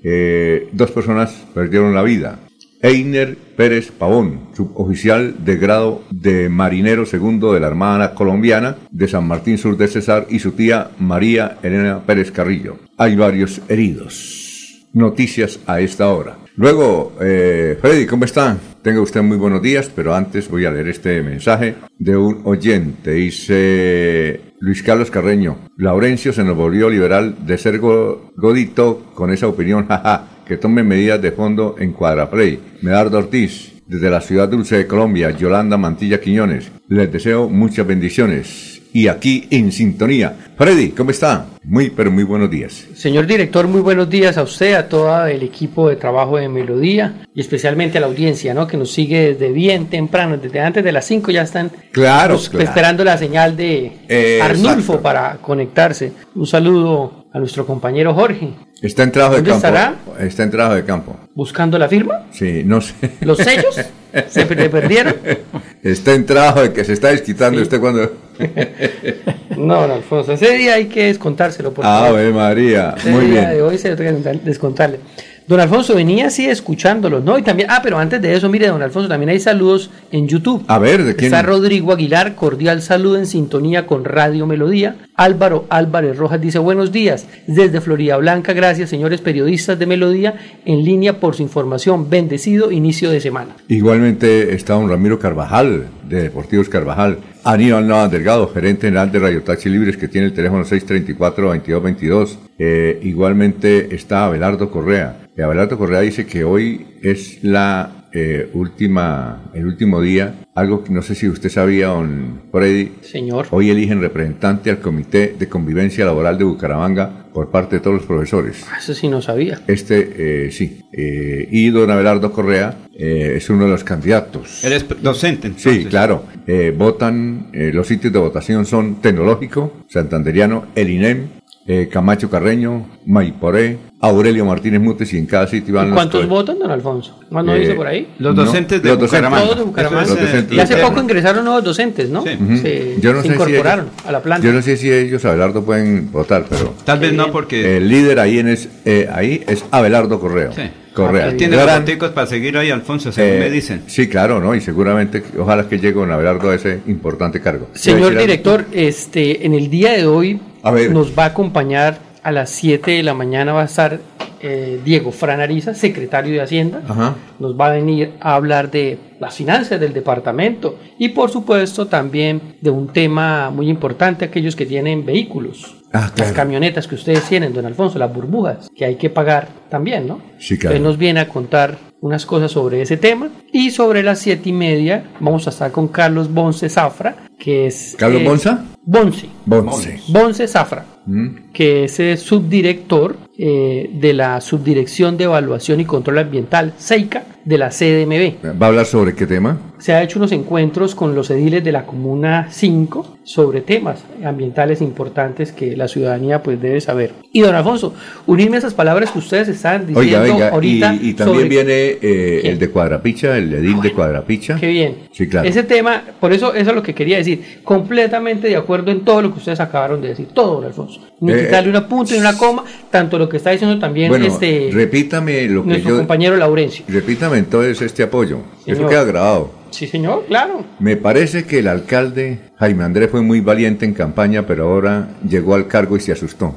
Eh, 0.03 0.71
dos 0.73 0.91
personas 0.91 1.45
perdieron 1.53 1.95
la 1.95 2.03
vida. 2.03 2.38
Einer 2.81 3.37
Pérez 3.37 3.91
Pavón, 3.91 4.49
suboficial 4.55 5.45
de 5.45 5.57
grado 5.57 6.05
de 6.11 6.49
marinero 6.49 7.05
segundo 7.05 7.53
de 7.53 7.61
la 7.61 7.67
Armada 7.67 8.14
Colombiana 8.14 8.77
de 8.91 9.09
San 9.09 9.27
Martín 9.27 9.59
Sur 9.59 9.77
de 9.77 9.88
Cesar 9.88 10.27
y 10.31 10.38
su 10.38 10.53
tía 10.53 10.93
María 10.99 11.59
Elena 11.62 12.07
Pérez 12.07 12.31
Carrillo. 12.31 12.79
Hay 12.97 13.17
varios 13.17 13.61
heridos. 13.69 14.87
Noticias 14.95 15.61
a 15.67 15.81
esta 15.81 16.09
hora. 16.09 16.48
Luego, 16.59 17.12
eh, 17.21 17.79
Freddy, 17.81 18.05
¿cómo 18.05 18.25
está? 18.25 18.57
Tenga 18.83 19.01
usted 19.01 19.23
muy 19.23 19.37
buenos 19.37 19.62
días, 19.62 19.92
pero 19.94 20.12
antes 20.12 20.51
voy 20.51 20.64
a 20.64 20.73
leer 20.73 20.88
este 20.88 21.23
mensaje 21.23 21.77
de 22.01 22.16
un 22.16 22.40
oyente. 22.42 23.12
Dice 23.12 24.40
Luis 24.59 24.83
Carlos 24.83 25.09
Carreño, 25.09 25.57
Laurencio 25.77 26.33
se 26.33 26.42
nos 26.42 26.57
volvió 26.57 26.90
liberal 26.90 27.47
de 27.47 27.59
ser 27.59 27.79
godito 27.79 29.05
con 29.14 29.33
esa 29.33 29.47
opinión, 29.47 29.87
jaja 29.88 30.31
que 30.44 30.57
tomen 30.57 30.88
medidas 30.88 31.23
de 31.23 31.31
fondo 31.31 31.77
en 31.79 31.92
Cuadraplay. 31.92 32.59
Medardo 32.83 33.18
Ortiz, 33.18 33.81
desde 33.87 34.11
la 34.11 34.21
ciudad 34.21 34.49
dulce 34.49 34.79
de 34.79 34.88
Colombia, 34.88 35.31
Yolanda 35.31 35.77
Mantilla 35.77 36.21
Quiñones. 36.21 36.73
Les 36.88 37.12
deseo 37.12 37.49
muchas 37.49 37.87
bendiciones. 37.87 38.78
Y 38.99 39.07
aquí 39.07 39.47
en 39.51 39.71
sintonía. 39.71 40.35
Freddy, 40.57 40.89
¿cómo 40.89 41.13
está? 41.13 41.47
Muy, 41.63 41.89
pero 41.89 42.11
muy 42.11 42.25
buenos 42.25 42.51
días. 42.51 42.85
Señor 42.97 43.29
director, 43.29 43.69
muy 43.69 43.81
buenos 43.81 44.11
días 44.11 44.37
a 44.37 44.43
usted, 44.43 44.75
a 44.75 44.89
todo 44.89 45.25
el 45.25 45.45
equipo 45.45 45.89
de 45.89 45.95
trabajo 45.95 46.37
de 46.37 46.49
Melodía 46.49 47.25
y 47.33 47.41
especialmente 47.41 47.99
a 47.99 48.01
la 48.01 48.09
audiencia, 48.09 48.55
¿no? 48.55 48.67
Que 48.67 48.77
nos 48.77 48.91
sigue 48.91 49.35
desde 49.35 49.53
bien 49.53 49.87
temprano, 49.87 50.37
desde 50.37 50.59
antes 50.59 50.83
de 50.83 50.91
las 50.91 51.05
5 51.05 51.31
ya 51.31 51.43
están 51.43 51.71
claro, 51.93 52.41
pues, 52.51 52.65
esperando 52.65 53.05
la 53.05 53.17
señal 53.17 53.57
de 53.57 54.41
Arnulfo 54.43 55.01
para 55.01 55.37
conectarse. 55.37 56.11
Un 56.35 56.49
saludo 56.49 57.27
a 57.33 57.39
nuestro 57.39 57.65
compañero 57.65 58.15
Jorge. 58.15 58.51
Está 58.83 59.05
en 59.05 59.13
trabajo 59.13 59.37
de 59.37 59.43
¿Dónde 59.43 59.63
campo. 59.63 59.79
estará? 59.79 60.27
Está 60.27 60.43
en 60.43 60.51
trabajo 60.51 60.75
de 60.75 60.85
campo. 60.85 61.17
¿Buscando 61.37 61.79
la 61.79 61.89
firma? 61.89 62.27
Sí, 62.33 62.63
no 62.65 62.81
sé. 62.81 62.95
¿Los 63.21 63.39
sellos? 63.39 63.81
¿Se 64.29 64.45
le 64.45 64.69
perdieron? 64.69 65.15
Está 65.85 66.15
en 66.15 66.27
trabajo 66.27 66.63
de 66.63 66.73
que 66.73 66.85
se 66.85 66.95
está 66.95 67.09
desquitando 67.09 67.63
usted 67.63 67.79
cuando... 67.79 68.11
No, 69.57 69.87
no, 69.88 69.94
Alfonso, 69.94 70.33
ese 70.35 70.53
día 70.57 70.74
hay 70.74 70.87
que 70.87 71.07
descontárselo. 71.07 71.72
Por 71.74 71.85
Ah, 71.85 72.03
favor. 72.05 72.20
Ave 72.20 72.33
María. 72.33 72.94
Ese 72.96 73.11
Muy 73.11 73.24
día 73.27 73.40
bien. 73.40 73.51
de 73.55 73.62
hoy 73.62 73.77
se 73.77 73.96
debe 73.96 74.12
descontarle. 74.44 75.01
Don 75.49 75.61
Alfonso 75.61 75.95
venía 75.95 76.27
así 76.27 76.45
escuchándolos, 76.45 77.25
¿no? 77.25 77.39
Y 77.39 77.43
también, 77.43 77.71
ah, 77.71 77.81
pero 77.83 77.99
antes 77.99 78.21
de 78.21 78.35
eso, 78.35 78.51
mire, 78.51 78.67
don 78.67 78.83
Alfonso, 78.83 79.09
también 79.09 79.31
hay 79.31 79.41
saludos 79.41 79.89
en 80.13 80.29
YouTube. 80.29 80.63
A 80.69 80.79
ver, 80.79 81.03
¿de 81.03 81.17
quién? 81.17 81.33
Está 81.33 81.41
Rodrigo 81.41 81.91
Aguilar, 81.91 82.35
cordial 82.35 82.83
saludo 82.83 83.17
en 83.17 83.25
sintonía 83.25 83.87
con 83.87 84.05
Radio 84.05 84.47
Melodía. 84.47 84.97
Álvaro 85.15 85.65
Álvarez 85.71 86.19
Rojas 86.19 86.39
dice 86.43 86.59
buenos 86.59 86.93
días 86.93 87.27
desde 87.47 87.81
Florida 87.81 88.19
Blanca. 88.19 88.53
Gracias, 88.53 88.91
señores 88.91 89.23
periodistas 89.23 89.79
de 89.79 89.87
Melodía, 89.87 90.35
en 90.67 90.85
línea 90.85 91.19
por 91.19 91.35
su 91.35 91.43
información. 91.43 92.11
Bendecido 92.11 92.71
inicio 92.71 93.11
de 93.11 93.23
semana. 93.23 93.57
Igualmente 93.69 94.55
está 94.55 94.75
don 94.75 94.91
Ramiro 94.91 95.19
Carvajal, 95.19 95.87
de 96.07 96.25
Deportivos 96.25 96.69
Carvajal. 96.69 97.21
Aníbal 97.45 97.89
Navas 97.89 98.11
Delgado, 98.11 98.49
gerente 98.49 98.89
general 98.89 99.11
de 99.11 99.21
Radio 99.21 99.43
Taxi 99.43 99.71
Libres, 99.71 99.97
que 99.97 100.09
tiene 100.09 100.27
el 100.27 100.35
teléfono 100.35 100.65
634-2222. 100.65 102.37
Eh, 102.59 103.01
igualmente 103.03 103.95
está 103.95 104.27
Abelardo 104.27 104.71
Correa. 104.71 105.28
Eh, 105.38 105.42
Abelardo 105.44 105.79
Correa 105.79 106.01
dice 106.01 106.27
que 106.27 106.42
hoy 106.42 106.85
es 107.01 107.44
la 107.44 108.09
eh, 108.12 108.51
última, 108.55 109.51
el 109.55 109.66
último 109.66 110.01
día. 110.01 110.35
Algo 110.57 110.83
que 110.83 110.92
no 110.92 111.01
sé 111.01 111.14
si 111.14 111.29
usted 111.29 111.48
sabía, 111.48 111.87
don 111.88 112.42
Freddy. 112.51 112.90
Señor. 113.03 113.46
Hoy 113.53 113.70
eligen 113.70 114.01
representante 114.01 114.68
al 114.68 114.81
Comité 114.81 115.37
de 115.38 115.48
Convivencia 115.48 116.05
Laboral 116.05 116.38
de 116.38 116.42
Bucaramanga 116.44 117.27
por 117.33 117.53
parte 117.53 117.77
de 117.77 117.81
todos 117.81 117.98
los 117.98 118.07
profesores. 118.07 118.66
Eso 118.77 118.94
sí 118.94 119.07
no 119.07 119.22
sabía. 119.22 119.61
Este, 119.68 120.46
eh, 120.46 120.51
sí. 120.51 120.81
Eh, 120.92 121.46
y 121.53 121.70
don 121.70 121.88
Abelardo 121.88 122.33
Correa 122.33 122.77
eh, 122.92 123.35
es 123.37 123.48
uno 123.48 123.66
de 123.66 123.70
los 123.70 123.85
candidatos. 123.85 124.64
Eres 124.64 124.87
docente, 125.01 125.53
Sí, 125.57 125.85
claro. 125.85 126.24
Eh, 126.48 126.74
votan, 126.77 127.51
eh, 127.53 127.70
los 127.72 127.87
sitios 127.87 128.12
de 128.12 128.18
votación 128.18 128.66
son 128.66 128.96
Tecnológico, 128.96 129.85
Santanderiano, 129.88 130.66
El 130.74 130.90
INEM, 130.90 131.29
eh, 131.68 131.88
Camacho 131.92 132.31
Carreño, 132.31 132.88
Maiporé, 133.07 133.77
Aurelio 134.01 134.45
Martínez 134.45 134.81
Mutes 134.81 135.13
y 135.13 135.19
en 135.19 135.27
cada 135.27 135.49
sitio 135.49 135.75
van 135.75 135.87
¿Y 135.87 135.89
los 135.91 135.97
cuántos 135.97 136.23
co- 136.23 136.29
votan, 136.29 136.59
don 136.61 136.71
Alfonso? 136.71 137.19
¿Más 137.31 137.45
no 137.45 137.55
Eh, 137.55 137.61
dice 137.61 137.75
por 137.75 137.87
ahí? 137.89 138.09
Los 138.19 138.35
No, 138.35 138.45
docentes 138.45 138.81
de 138.81 138.89
los 138.91 138.99
docentes. 139.01 139.29
Bucaramanga. 139.29 139.45
Todos 139.45 139.59
de 139.59 139.65
Bucaramanga. 139.65 140.03
Eso 140.05 140.15
es, 140.15 140.21
Los 140.21 140.31
docentes. 140.31 140.57
Y 140.57 140.61
hace 140.61 140.77
Los 140.77 140.89
poco 140.89 141.01
ingresaron 141.03 141.45
nuevos 141.45 141.65
docentes, 141.65 142.09
¿no? 142.09 142.23
Sí. 142.23 142.31
Se, 142.63 143.01
Yo 143.01 143.13
no 143.13 143.23
se 143.23 143.29
sé 143.29 143.29
si 143.29 143.35
incorporaron 143.35 143.87
ellos- 143.87 144.07
a 144.07 144.13
la 144.13 144.23
planta. 144.23 144.47
Yo 144.47 144.53
no 144.53 144.63
sé 144.63 144.77
si 144.77 144.93
ellos, 144.93 145.25
Abelardo, 145.25 145.65
pueden 145.65 146.13
votar, 146.13 146.45
pero 146.49 146.75
Tal 146.85 147.01
vez 147.01 147.13
no 147.13 147.25
bien. 147.25 147.33
porque 147.33 147.77
el 147.79 147.89
líder 147.89 148.21
ahí, 148.21 148.39
en 148.39 148.49
es, 148.49 148.69
eh, 148.85 149.09
ahí 149.13 149.43
es 149.49 149.65
Abelardo 149.73 150.21
Correa. 150.21 150.53
Sí. 150.53 150.63
Correa. 150.95 151.29
Ah, 151.31 151.37
tiene 151.37 151.57
Gran- 151.57 151.85
los 151.87 152.11
para 152.11 152.27
seguir 152.27 152.57
ahí, 152.57 152.71
Alfonso, 152.71 153.13
según 153.13 153.33
eh, 153.35 153.39
me 153.41 153.51
dicen. 153.51 153.83
Sí, 153.87 154.09
claro, 154.09 154.41
¿no? 154.41 154.55
Y 154.55 154.61
seguramente, 154.61 155.23
ojalá 155.39 155.69
que 155.69 155.77
llegue 155.77 155.93
don 155.95 156.11
Abelardo 156.11 156.51
a 156.51 156.55
ese 156.57 156.81
importante 156.89 157.41
cargo. 157.41 157.69
Señor 157.75 157.99
¿Quiere 158.01 158.15
decir 158.15 158.27
director, 158.29 158.65
este, 158.73 159.45
en 159.47 159.55
el 159.55 159.71
día 159.71 159.93
de 159.93 160.07
hoy 160.07 160.41
A 160.63 160.71
ver. 160.73 160.91
nos 160.93 161.17
va 161.17 161.25
a 161.25 161.27
acompañar 161.27 161.99
a 162.29 162.33
las 162.33 162.51
7 162.51 162.91
de 162.91 163.03
la 163.03 163.14
mañana 163.14 163.55
va 163.55 163.62
a 163.62 163.64
estar 163.64 164.01
eh, 164.41 164.81
Diego 164.85 165.12
Franariza, 165.12 165.75
secretario 165.75 166.35
de 166.35 166.43
Hacienda. 166.43 166.83
Ajá. 166.87 167.14
Nos 167.38 167.59
va 167.59 167.69
a 167.69 167.71
venir 167.71 168.12
a 168.21 168.35
hablar 168.35 168.71
de 168.71 168.99
las 169.19 169.35
finanzas 169.35 169.81
del 169.81 169.95
departamento 169.95 170.79
y 170.99 171.09
por 171.09 171.31
supuesto 171.31 171.87
también 171.87 172.57
de 172.61 172.69
un 172.69 172.88
tema 172.88 173.51
muy 173.51 173.71
importante, 173.71 174.27
aquellos 174.27 174.55
que 174.55 174.67
tienen 174.67 175.07
vehículos. 175.07 175.75
Ah, 175.93 176.12
Las 176.19 176.33
camionetas 176.33 176.87
que 176.87 176.97
ustedes 176.97 177.25
tienen, 177.25 177.55
don 177.55 177.64
Alfonso, 177.64 177.99
las 177.99 178.12
burbujas, 178.12 178.69
que 178.77 178.85
hay 178.85 178.97
que 178.97 179.09
pagar 179.09 179.49
también, 179.71 180.07
¿no? 180.07 180.21
Sí, 180.38 180.59
claro. 180.59 180.77
Entonces 180.77 180.83
nos 180.83 180.99
viene 180.99 181.21
a 181.21 181.29
contar 181.29 181.79
unas 182.03 182.27
cosas 182.27 182.53
sobre 182.53 182.83
ese 182.83 182.99
tema. 182.99 183.31
Y 183.53 183.71
sobre 183.71 184.03
las 184.03 184.19
siete 184.19 184.51
y 184.51 184.53
media 184.53 185.05
vamos 185.19 185.47
a 185.47 185.51
estar 185.51 185.73
con 185.73 185.88
Carlos 185.88 186.33
Bonce 186.33 186.69
Zafra, 186.69 187.28
que 187.38 187.66
es... 187.66 187.94
¿Carlos 187.98 188.22
eh, 188.22 188.24
Bonza? 188.24 188.64
Bonce. 188.85 189.29
Bonce. 189.46 190.01
Bonce 190.09 190.48
Zafra, 190.48 190.85
Mm. 191.07 191.53
que 191.55 191.85
es 191.85 192.01
el 192.01 192.18
subdirector 192.18 193.16
eh, 193.38 193.88
de 193.94 194.12
la 194.12 194.40
Subdirección 194.42 195.16
de 195.16 195.24
Evaluación 195.24 195.81
y 195.81 195.85
Control 195.87 196.18
Ambiental, 196.18 196.74
SEICA, 196.77 197.24
de 197.44 197.57
la 197.57 197.70
CDMB. 197.70 198.61
¿Va 198.61 198.66
a 198.66 198.68
hablar 198.68 198.85
sobre 198.85 199.14
qué 199.14 199.27
tema? 199.27 199.59
Se 199.79 199.94
ha 199.94 200.03
hecho 200.03 200.18
unos 200.18 200.33
encuentros 200.33 200.94
con 200.94 201.14
los 201.14 201.31
ediles 201.31 201.64
de 201.64 201.72
la 201.72 201.87
Comuna 201.87 202.48
5 202.51 203.16
sobre 203.24 203.61
temas 203.62 204.01
ambientales 204.24 204.83
importantes 204.83 205.53
que 205.53 205.77
la 205.77 205.88
ciudadanía 205.88 206.42
pues 206.42 206.61
debe 206.61 206.81
saber. 206.81 207.12
Y 207.33 207.40
don 207.40 207.55
Alfonso, 207.55 207.94
unirme 208.27 208.57
a 208.57 208.59
esas 208.59 208.74
palabras 208.74 209.12
que 209.12 209.20
ustedes 209.20 209.48
están 209.48 209.87
diciendo 209.87 210.35
Oiga, 210.35 210.48
ahorita. 210.51 210.94
y, 211.01 211.11
y 211.11 211.14
también 211.14 211.38
sobre- 211.38 211.48
viene 211.48 211.72
eh, 212.03 212.40
el 212.44 212.59
de 212.59 212.68
Cuadrapicha, 212.70 213.38
el 213.38 213.55
edil 213.55 213.81
de 213.81 213.92
Cuadrapicha. 213.92 214.57
Qué 214.57 214.66
bien. 214.66 214.96
Sí, 215.12 215.27
claro. 215.29 215.48
Ese 215.48 215.62
tema, 215.62 216.03
por 216.20 216.33
eso 216.35 216.53
eso 216.55 216.70
es 216.70 216.77
lo 216.77 216.83
que 216.83 216.94
quería 216.94 217.16
decir. 217.18 217.28
Completamente 217.64 218.49
de 218.49 218.57
acuerdo 218.57 218.91
en 218.91 219.05
todo 219.05 219.23
lo 219.23 219.33
que 219.33 219.38
ustedes 219.38 219.61
acabaron 219.61 220.01
de 220.01 220.09
decir. 220.09 220.29
Todo, 220.33 220.57
don 220.57 220.64
Alfonso. 220.64 221.01
Ni 221.21 221.33
Eh, 221.33 221.45
quitarle 221.45 221.71
una 221.71 221.87
punta 221.88 222.12
ni 222.14 222.21
una 222.21 222.37
coma, 222.37 222.65
tanto 222.90 223.19
lo 223.19 223.29
que 223.29 223.37
está 223.38 223.50
diciendo 223.50 223.79
también 223.79 224.09
bueno, 224.11 224.27
este 224.27 224.71
repítame 224.73 225.42
lo 225.48 225.63
que 225.63 225.69
nuestro 225.71 225.90
yo... 225.90 225.96
compañero 225.98 226.37
Laurencio. 226.37 226.85
Repítame 226.88 227.38
entonces 227.38 227.81
este 227.83 228.02
apoyo. 228.05 228.38
Eso 228.65 228.77
Señor. 228.77 228.90
queda 228.90 229.05
grabado. 229.05 229.50
Sí, 229.71 229.87
señor, 229.87 230.25
claro. 230.27 230.65
Me 230.79 230.96
parece 230.96 231.44
que 231.44 231.59
el 231.59 231.69
alcalde 231.69 232.38
Jaime 232.57 232.85
Andrés 232.85 233.11
fue 233.11 233.21
muy 233.21 233.40
valiente 233.40 233.85
en 233.85 233.92
campaña, 233.92 234.46
pero 234.46 234.65
ahora 234.71 235.11
llegó 235.29 235.55
al 235.55 235.67
cargo 235.67 235.96
y 235.96 236.00
se 236.00 236.13
asustó. 236.13 236.55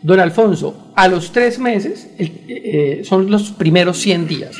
Don 0.00 0.18
Alfonso, 0.20 0.92
a 0.96 1.08
los 1.08 1.30
tres 1.32 1.58
meses, 1.58 2.08
eh, 2.18 3.02
son 3.04 3.30
los 3.30 3.50
primeros 3.52 3.98
100 3.98 4.26
días. 4.28 4.56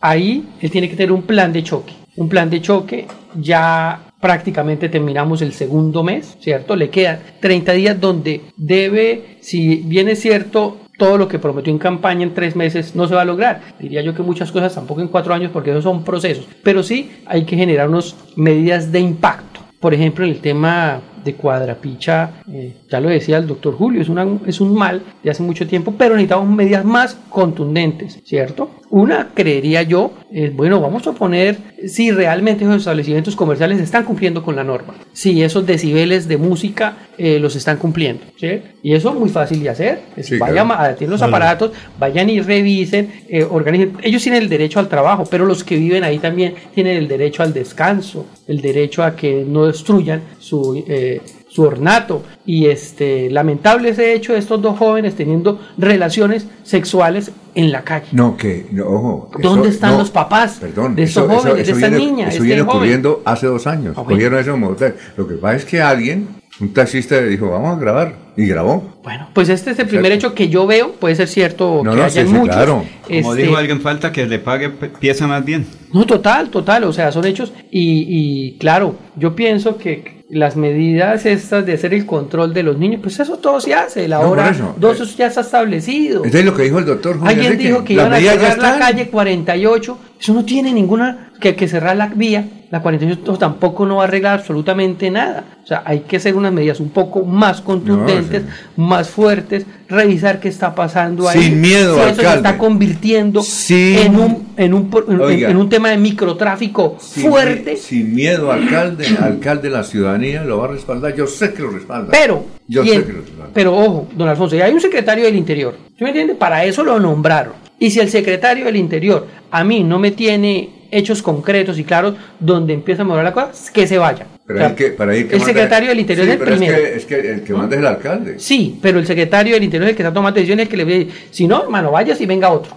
Ahí 0.00 0.48
él 0.60 0.70
tiene 0.70 0.88
que 0.88 0.96
tener 0.96 1.12
un 1.12 1.22
plan 1.22 1.52
de 1.52 1.62
choque. 1.62 1.92
un 2.16 2.28
plan 2.28 2.50
de 2.50 2.60
choque, 2.60 3.06
ya 3.40 4.00
prácticamente 4.20 4.88
terminamos 4.88 5.42
el 5.42 5.52
segundo 5.52 6.02
mes, 6.02 6.36
¿cierto? 6.40 6.76
Le 6.76 6.90
quedan 6.90 7.20
30 7.40 7.72
días 7.72 8.00
donde 8.00 8.42
debe, 8.56 9.38
si 9.40 9.76
bien 9.76 10.08
es 10.08 10.20
cierto, 10.20 10.78
todo 10.98 11.16
lo 11.16 11.28
que 11.28 11.38
prometió 11.38 11.72
en 11.72 11.78
campaña 11.78 12.24
en 12.24 12.34
tres 12.34 12.56
meses 12.56 12.94
no 12.96 13.06
se 13.06 13.14
va 13.14 13.22
a 13.22 13.24
lograr. 13.24 13.62
Diría 13.78 14.02
yo 14.02 14.14
que 14.14 14.22
muchas 14.22 14.50
cosas 14.50 14.74
tampoco 14.74 15.00
en 15.00 15.08
cuatro 15.08 15.32
años 15.32 15.50
porque 15.52 15.70
esos 15.70 15.84
son 15.84 16.04
procesos. 16.04 16.46
Pero 16.62 16.82
sí 16.82 17.10
hay 17.26 17.44
que 17.44 17.56
generar 17.56 17.88
unas 17.88 18.16
medidas 18.36 18.90
de 18.90 19.00
impacto. 19.00 19.60
Por 19.80 19.94
ejemplo, 19.94 20.24
en 20.24 20.32
el 20.32 20.40
tema 20.40 21.00
de 21.24 21.34
cuadrapicha, 21.34 22.42
eh, 22.52 22.74
ya 22.90 23.00
lo 23.00 23.08
decía 23.08 23.36
el 23.36 23.46
doctor 23.46 23.74
Julio, 23.74 24.00
es, 24.00 24.08
una, 24.08 24.26
es 24.46 24.60
un 24.60 24.74
mal 24.74 25.02
de 25.22 25.30
hace 25.30 25.42
mucho 25.42 25.66
tiempo, 25.66 25.94
pero 25.96 26.14
necesitamos 26.14 26.48
medidas 26.48 26.84
más 26.84 27.18
contundentes, 27.28 28.20
¿cierto? 28.24 28.70
Una, 28.90 29.28
creería 29.34 29.82
yo, 29.82 30.12
es, 30.32 30.54
bueno, 30.56 30.80
vamos 30.80 31.06
a 31.06 31.12
poner 31.12 31.58
si 31.86 32.10
realmente 32.10 32.64
esos 32.64 32.78
establecimientos 32.78 33.36
comerciales 33.36 33.80
están 33.80 34.04
cumpliendo 34.04 34.42
con 34.42 34.56
la 34.56 34.64
norma, 34.64 34.94
si 35.12 35.42
esos 35.42 35.66
decibeles 35.66 36.26
de 36.26 36.38
música 36.38 36.96
eh, 37.18 37.38
los 37.38 37.54
están 37.56 37.76
cumpliendo, 37.76 38.22
¿sí? 38.36 38.62
Y 38.82 38.94
eso 38.94 39.10
es 39.10 39.16
muy 39.16 39.28
fácil 39.28 39.62
de 39.62 39.68
hacer, 39.68 40.00
es, 40.16 40.38
vayan 40.38 40.70
a 40.70 40.94
tienen 40.94 41.10
los 41.10 41.20
aparatos, 41.20 41.72
vayan 41.98 42.30
y 42.30 42.40
revisen, 42.40 43.12
eh, 43.28 43.44
organicen, 43.44 43.98
ellos 44.02 44.22
tienen 44.22 44.42
el 44.42 44.48
derecho 44.48 44.80
al 44.80 44.88
trabajo, 44.88 45.24
pero 45.30 45.44
los 45.44 45.62
que 45.62 45.76
viven 45.76 46.04
ahí 46.04 46.18
también 46.18 46.54
tienen 46.74 46.96
el 46.96 47.08
derecho 47.08 47.42
al 47.42 47.52
descanso, 47.52 48.24
el 48.46 48.62
derecho 48.62 49.02
a 49.02 49.14
que 49.14 49.44
no 49.46 49.66
destruyan 49.66 50.22
su... 50.38 50.82
Eh, 50.88 51.20
su 51.58 51.64
ornato 51.64 52.22
y 52.46 52.66
este 52.66 53.28
lamentable 53.30 53.88
ese 53.88 54.14
hecho 54.14 54.32
de 54.32 54.38
estos 54.38 54.62
dos 54.62 54.78
jóvenes 54.78 55.16
teniendo 55.16 55.60
relaciones 55.76 56.46
sexuales 56.62 57.32
en 57.56 57.72
la 57.72 57.82
calle. 57.82 58.06
No, 58.12 58.36
que, 58.36 58.66
no, 58.70 58.86
ojo. 58.86 59.30
¿Dónde 59.40 59.70
están 59.70 59.98
los 59.98 60.08
papás 60.08 60.58
perdón, 60.60 60.94
de 60.94 61.02
estos 61.02 61.26
jóvenes, 61.26 61.66
de 61.66 61.72
esta 61.72 61.90
niña? 61.90 62.28
Eso 62.28 62.36
este 62.36 62.44
viene 62.44 62.62
joven? 62.62 62.76
ocurriendo 62.76 63.22
hace 63.24 63.48
dos 63.48 63.66
años. 63.66 63.96
Cogieron 63.96 64.38
esos 64.38 64.56
moteles. 64.56 64.94
Lo 65.16 65.26
que 65.26 65.34
pasa 65.34 65.56
es 65.56 65.64
que 65.64 65.82
alguien, 65.82 66.28
un 66.60 66.72
taxista, 66.72 67.16
le 67.20 67.28
dijo, 67.28 67.48
vamos 67.50 67.76
a 67.76 67.80
grabar. 67.80 68.14
Y 68.36 68.46
grabó. 68.46 68.98
Bueno, 69.02 69.28
pues 69.34 69.48
este 69.48 69.72
es 69.72 69.78
el 69.80 69.88
primer 69.88 70.12
hecho 70.12 70.32
que 70.32 70.48
yo 70.48 70.64
veo, 70.66 70.92
puede 70.92 71.16
ser 71.16 71.26
cierto 71.26 71.82
No, 71.84 71.90
que 71.90 71.96
no, 71.96 72.04
haya 72.04 72.22
sí, 72.22 72.28
sí, 72.28 72.32
muchos. 72.34 72.54
claro. 72.54 72.84
Como 73.02 73.32
Este, 73.32 73.42
dijo 73.42 73.56
alguien, 73.56 73.80
falta 73.80 74.12
que 74.12 74.26
le 74.26 74.38
pague 74.38 74.68
pieza 74.70 75.26
más 75.26 75.44
bien. 75.44 75.66
No, 75.92 76.06
total, 76.06 76.48
total, 76.48 76.84
o 76.84 76.92
sea, 76.92 77.10
son 77.10 77.24
hechos 77.26 77.52
y, 77.70 78.04
y 78.08 78.58
claro, 78.58 78.94
yo 79.16 79.34
pienso 79.34 79.76
que 79.76 80.18
las 80.30 80.54
medidas 80.56 81.26
estas 81.26 81.66
de 81.66 81.72
hacer 81.72 81.94
el 81.94 82.06
control 82.06 82.54
de 82.54 82.62
los 82.62 82.78
niños, 82.78 83.00
pues 83.02 83.18
eso 83.18 83.38
todo 83.38 83.60
se 83.60 83.74
hace, 83.74 84.06
la 84.06 84.20
No, 84.20 84.30
hora 84.30 84.50
eso, 84.50 84.74
dos 84.78 85.00
eso 85.00 85.16
ya 85.16 85.26
está 85.26 85.40
establecido. 85.40 86.18
Entonces 86.18 86.44
lo 86.44 86.54
que 86.54 86.62
dijo 86.64 86.78
el 86.78 86.84
doctor 86.84 87.14
Julio 87.16 87.28
Alguien 87.30 87.52
Enrique, 87.54 87.68
dijo 87.70 87.82
que 87.84 87.92
iban 87.94 88.12
a 88.12 88.18
cerrar 88.20 88.58
la 88.58 88.78
calle 88.78 89.08
48, 89.08 89.98
eso 90.20 90.34
no 90.34 90.44
tiene 90.44 90.72
ninguna, 90.72 91.30
que, 91.40 91.56
que 91.56 91.66
cerrar 91.66 91.96
la 91.96 92.06
vía, 92.08 92.46
la 92.70 92.82
48 92.82 93.38
tampoco 93.38 93.86
no 93.86 93.96
va 93.96 94.02
a 94.02 94.06
arreglar 94.06 94.38
absolutamente 94.40 95.10
nada. 95.10 95.44
O 95.64 95.66
sea, 95.66 95.82
hay 95.86 96.00
que 96.00 96.16
hacer 96.18 96.34
unas 96.34 96.52
medidas 96.52 96.80
un 96.80 96.90
poco 96.90 97.24
más 97.24 97.60
contundentes, 97.62 98.42
más 98.76 99.08
fuertes, 99.08 99.64
revisar 99.88 100.38
qué 100.38 100.48
está 100.48 100.74
pasando 100.74 101.28
ahí. 101.28 101.42
Sin 101.42 101.60
miedo, 101.62 101.94
si 101.94 102.00
eso 102.00 102.14
se 102.14 102.20
alcalde. 102.26 102.36
está 102.48 102.58
convirtiendo 102.58 103.42
Sin- 103.42 103.98
en, 103.98 104.16
un, 104.16 104.48
en, 104.56 104.74
un, 104.74 104.90
en- 105.08 105.20
Oiga. 105.20 105.50
en 105.50 105.56
un 105.56 105.68
tema 105.70 105.90
de 105.90 105.96
microtráfico 105.98 106.96
Sin- 107.00 107.30
fuerte. 107.30 107.76
Sin 107.76 108.14
miedo, 108.14 108.52
alcalde, 108.52 109.06
alcalde, 109.22 109.70
la 109.70 109.82
ciudadanía 109.84 110.44
lo 110.44 110.58
va 110.58 110.66
a 110.66 110.68
respaldar. 110.68 111.14
Yo 111.14 111.26
sé 111.26 111.52
que 111.54 111.62
lo 111.62 111.70
respalda. 111.70 112.08
Pero, 112.12 112.44
yo 112.66 112.84
sé 112.84 112.90
que 113.04 113.12
lo 113.12 113.20
respalda. 113.22 113.50
pero 113.54 113.76
ojo, 113.76 114.08
don 114.14 114.28
Alfonso, 114.28 114.56
ya 114.56 114.66
hay 114.66 114.72
un 114.74 114.80
secretario 114.80 115.24
del 115.24 115.36
Interior. 115.36 115.74
¿Sí 115.96 116.04
me 116.04 116.10
entiende? 116.10 116.34
Para 116.34 116.64
eso 116.64 116.82
lo 116.84 117.00
nombraron. 117.00 117.54
Y 117.78 117.90
si 117.90 118.00
el 118.00 118.10
secretario 118.10 118.64
del 118.66 118.76
Interior 118.76 119.26
a 119.50 119.64
mí 119.64 119.84
no 119.84 119.98
me 119.98 120.10
tiene 120.10 120.70
hechos 120.90 121.22
concretos 121.22 121.78
y 121.78 121.84
claros 121.84 122.14
donde 122.40 122.72
empieza 122.74 123.02
a 123.02 123.04
mejorar 123.04 123.24
la 123.24 123.32
cosa, 123.32 123.72
que 123.72 123.86
se 123.86 123.98
vaya. 123.98 124.26
Pero 124.46 124.58
O 124.58 124.60
sea, 124.60 124.68
hay 124.70 124.74
que, 124.74 124.88
para 124.90 125.14
ir 125.16 125.28
que 125.28 125.34
el 125.34 125.40
manda- 125.40 125.52
secretario 125.52 125.88
del 125.90 126.00
Interior 126.00 126.24
Sí, 126.26 126.32
es 126.32 126.40
el 126.40 126.46
primero. 126.46 126.76
Es 126.76 126.80
que, 126.82 126.96
es 126.96 127.04
que 127.04 127.30
el 127.32 127.42
que 127.42 127.52
manda 127.52 127.74
es 127.76 127.80
el 127.80 127.86
alcalde. 127.86 128.38
Sí, 128.38 128.78
pero 128.80 128.98
el 128.98 129.06
secretario 129.06 129.54
del 129.54 129.64
Interior 129.64 129.88
es 129.88 129.90
el 129.90 129.96
que 129.96 130.02
está 130.02 130.12
tomando 130.14 130.36
decisiones, 130.36 130.64
el 130.64 130.70
que 130.70 130.76
le 130.78 130.84
ve, 130.84 131.08
si 131.30 131.46
no, 131.46 131.62
hermano, 131.64 131.90
vayas 131.92 132.20
y 132.20 132.26
venga 132.26 132.48
otro. 132.50 132.74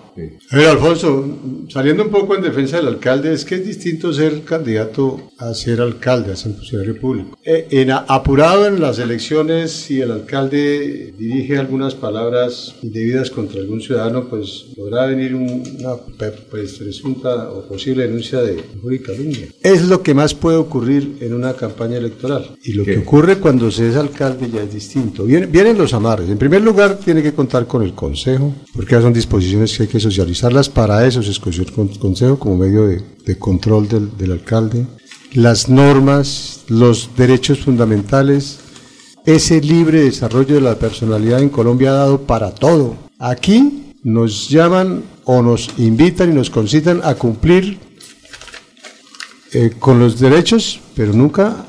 A 0.52 0.56
ver, 0.58 0.68
Alfonso, 0.68 1.40
saliendo 1.70 2.04
un 2.04 2.10
poco 2.10 2.36
en 2.36 2.42
defensa 2.42 2.78
del 2.78 2.88
alcalde, 2.88 3.34
es 3.34 3.46
que 3.46 3.56
es 3.56 3.66
distinto 3.66 4.12
ser 4.14 4.42
candidato 4.44 5.30
a 5.38 5.54
ser 5.54 5.80
alcalde, 5.82 6.34
a 6.34 6.36
ser 6.36 6.54
funcionario 6.54 7.00
público. 7.00 7.38
Eh, 7.44 7.68
en, 7.72 7.92
a- 7.92 8.06
apurado 8.08 8.68
en 8.68 8.80
las 8.82 9.00
elecciones, 9.00 9.72
si 9.72 10.02
el 10.02 10.12
alcalde 10.12 11.14
dirige 11.18 11.58
algunas 11.58 11.96
palabras 11.96 12.76
indebidas 12.84 13.32
contra 13.32 13.60
algún 13.62 13.82
ciudadano, 13.82 14.28
pues 14.28 14.66
podrá 14.76 15.06
venir 15.08 15.34
un- 15.34 15.64
una 15.80 15.96
pues, 16.50 16.74
presunta 16.74 17.50
o 17.50 17.64
posible 17.68 18.04
denuncia 18.04 18.42
de 18.42 18.62
injuria 18.76 19.00
y 19.00 19.04
calumnia. 19.04 19.48
Es 19.64 19.84
lo 19.88 20.04
que 20.04 20.14
más 20.14 20.34
puede 20.34 20.58
ocurrir 20.58 21.18
en 21.22 21.34
una 21.34 21.54
campaña 21.54 21.98
electoral. 21.98 22.52
Y 22.64 22.74
lo 22.74 22.84
que 22.84 22.98
ocurre 23.00 23.38
cuando 23.38 23.72
se 23.72 23.90
es 23.90 23.96
alcalde 23.96 24.50
ya 24.54 24.62
es 24.64 24.74
distinto. 24.74 25.24
Vienen, 25.24 25.52
vienen 25.52 25.78
los 25.78 25.94
amarres. 25.94 26.30
En 26.30 26.38
primer 26.38 26.62
lugar, 26.62 26.98
tiene 26.98 27.24
que 27.24 27.34
contar 27.34 27.66
con 27.66 27.82
el 27.84 27.94
consejo, 27.94 28.54
porque 28.76 29.00
son 29.02 29.14
disposiciones 29.14 29.76
que 29.76 29.84
hay 29.84 29.90
que 29.90 30.01
socializarlas. 30.02 30.68
Para 30.70 31.06
eso 31.06 31.24
se 31.24 31.32
escogió 31.32 31.64
el 31.64 31.72
con- 31.72 31.88
consejo 31.88 32.38
como 32.38 32.58
medio 32.58 32.86
de, 32.88 33.38
control 33.38 33.88
del, 33.88 34.18
del 34.18 34.34
alcalde. 34.34 34.86
Las 35.34 35.70
normas, 35.70 36.62
los 36.68 37.12
derechos 37.16 37.60
fundamentales, 37.60 38.60
ese 39.26 39.62
libre 39.62 40.02
desarrollo 40.02 40.56
de 40.56 40.62
la 40.62 40.76
personalidad 40.76 41.42
en 41.42 41.50
Colombia 41.50 41.92
ha 41.92 41.96
dado 41.96 42.22
para 42.22 42.52
todo. 42.52 42.98
Aquí 43.20 43.94
nos 44.04 44.50
llaman 44.50 45.04
o 45.24 45.42
nos 45.42 45.70
invitan 45.78 46.32
y 46.32 46.36
nos 46.36 46.50
concitan 46.50 47.02
a 47.04 47.14
cumplir 47.16 47.78
eh, 49.54 49.72
con 49.80 50.00
los 50.00 50.20
derechos, 50.20 50.80
pero 50.96 51.14
nunca 51.14 51.66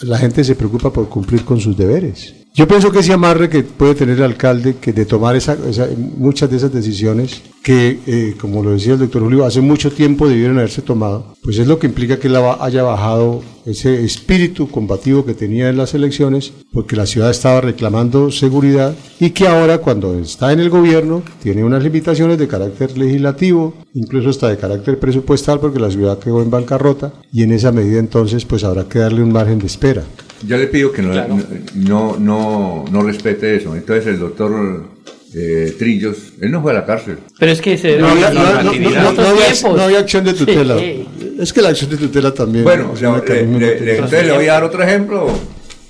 la 0.00 0.18
gente 0.18 0.42
se 0.44 0.54
preocupa 0.54 0.92
por 0.92 1.08
cumplir 1.08 1.44
con 1.44 1.60
sus 1.60 1.76
deberes. 1.76 2.34
Yo 2.56 2.68
pienso 2.68 2.92
que 2.92 3.00
ese 3.00 3.12
amarre 3.12 3.48
que 3.50 3.64
puede 3.64 3.96
tener 3.96 4.18
el 4.18 4.22
alcalde, 4.22 4.76
que 4.80 4.92
de 4.92 5.04
tomar 5.06 5.34
esa, 5.34 5.56
esa- 5.68 5.88
muchas 6.16 6.48
de 6.48 6.56
esas 6.58 6.72
decisiones, 6.72 7.42
que 7.64 7.98
eh, 8.06 8.36
como 8.40 8.62
lo 8.62 8.70
decía 8.70 8.92
el 8.92 9.00
doctor 9.00 9.22
Julio, 9.22 9.44
hace 9.44 9.60
mucho 9.60 9.90
tiempo 9.90 10.28
debieron 10.28 10.58
haberse 10.58 10.80
tomado, 10.80 11.34
pues 11.42 11.58
es 11.58 11.66
lo 11.66 11.80
que 11.80 11.88
implica 11.88 12.20
que 12.20 12.28
él 12.28 12.36
ha- 12.36 12.64
haya 12.64 12.84
bajado 12.84 13.42
ese 13.66 14.04
espíritu 14.04 14.68
combativo 14.70 15.24
que 15.24 15.34
tenía 15.34 15.68
en 15.68 15.76
las 15.76 15.94
elecciones, 15.94 16.52
porque 16.72 16.94
la 16.94 17.06
ciudad 17.06 17.30
estaba 17.32 17.60
reclamando 17.60 18.30
seguridad 18.30 18.94
y 19.18 19.30
que 19.30 19.48
ahora 19.48 19.78
cuando 19.78 20.14
está 20.20 20.52
en 20.52 20.60
el 20.60 20.70
gobierno 20.70 21.24
tiene 21.42 21.64
unas 21.64 21.82
limitaciones 21.82 22.38
de 22.38 22.46
carácter 22.46 22.96
legislativo, 22.96 23.74
incluso 23.94 24.28
hasta 24.30 24.48
de 24.48 24.58
carácter 24.58 25.00
presupuestal, 25.00 25.58
porque 25.58 25.80
la 25.80 25.90
ciudad 25.90 26.20
quedó 26.20 26.40
en 26.40 26.50
bancarrota 26.50 27.14
y 27.32 27.42
en 27.42 27.50
esa 27.50 27.72
medida 27.72 27.98
entonces 27.98 28.44
pues 28.44 28.62
habrá 28.62 28.84
que 28.88 29.00
darle 29.00 29.24
un 29.24 29.32
margen 29.32 29.58
de 29.58 29.66
espera. 29.66 30.04
Yo 30.46 30.56
le 30.56 30.66
pido 30.66 30.92
que 30.92 31.02
no, 31.02 31.12
no, 31.74 32.16
no, 32.18 32.84
no 32.90 33.02
respete 33.02 33.56
eso. 33.56 33.74
Entonces 33.74 34.06
el 34.06 34.18
doctor 34.18 34.84
eh, 35.34 35.74
Trillos, 35.78 36.34
él 36.40 36.50
no 36.50 36.62
fue 36.62 36.72
a 36.72 36.74
la 36.74 36.84
cárcel. 36.86 37.18
Pero 37.38 37.52
es 37.52 37.60
que 37.60 37.76
se 37.78 37.98
No 37.98 38.08
había, 38.08 38.30
no- 38.30 38.42
no- 38.42 38.50
otros 38.50 38.64
no- 38.64 39.12
no 39.22 39.28
había- 39.28 39.46
tiempos. 39.52 39.76
no 39.76 39.82
había 39.82 39.98
acción 40.00 40.24
de 40.24 40.34
tutela. 40.34 40.78
Sí. 40.78 41.08
Es 41.40 41.52
que 41.52 41.62
la 41.62 41.70
acción 41.70 41.90
de 41.90 41.96
tutela 41.96 42.32
también. 42.32 42.64
Bueno, 42.64 42.92
le- 43.00 43.08
un 43.08 43.20
le- 43.58 43.58
le- 43.58 43.80
le- 43.80 43.94
entonces 43.94 44.26
le 44.26 44.32
voy 44.32 44.48
a 44.48 44.52
dar 44.52 44.64
otro 44.64 44.82
ejemplo 44.82 45.26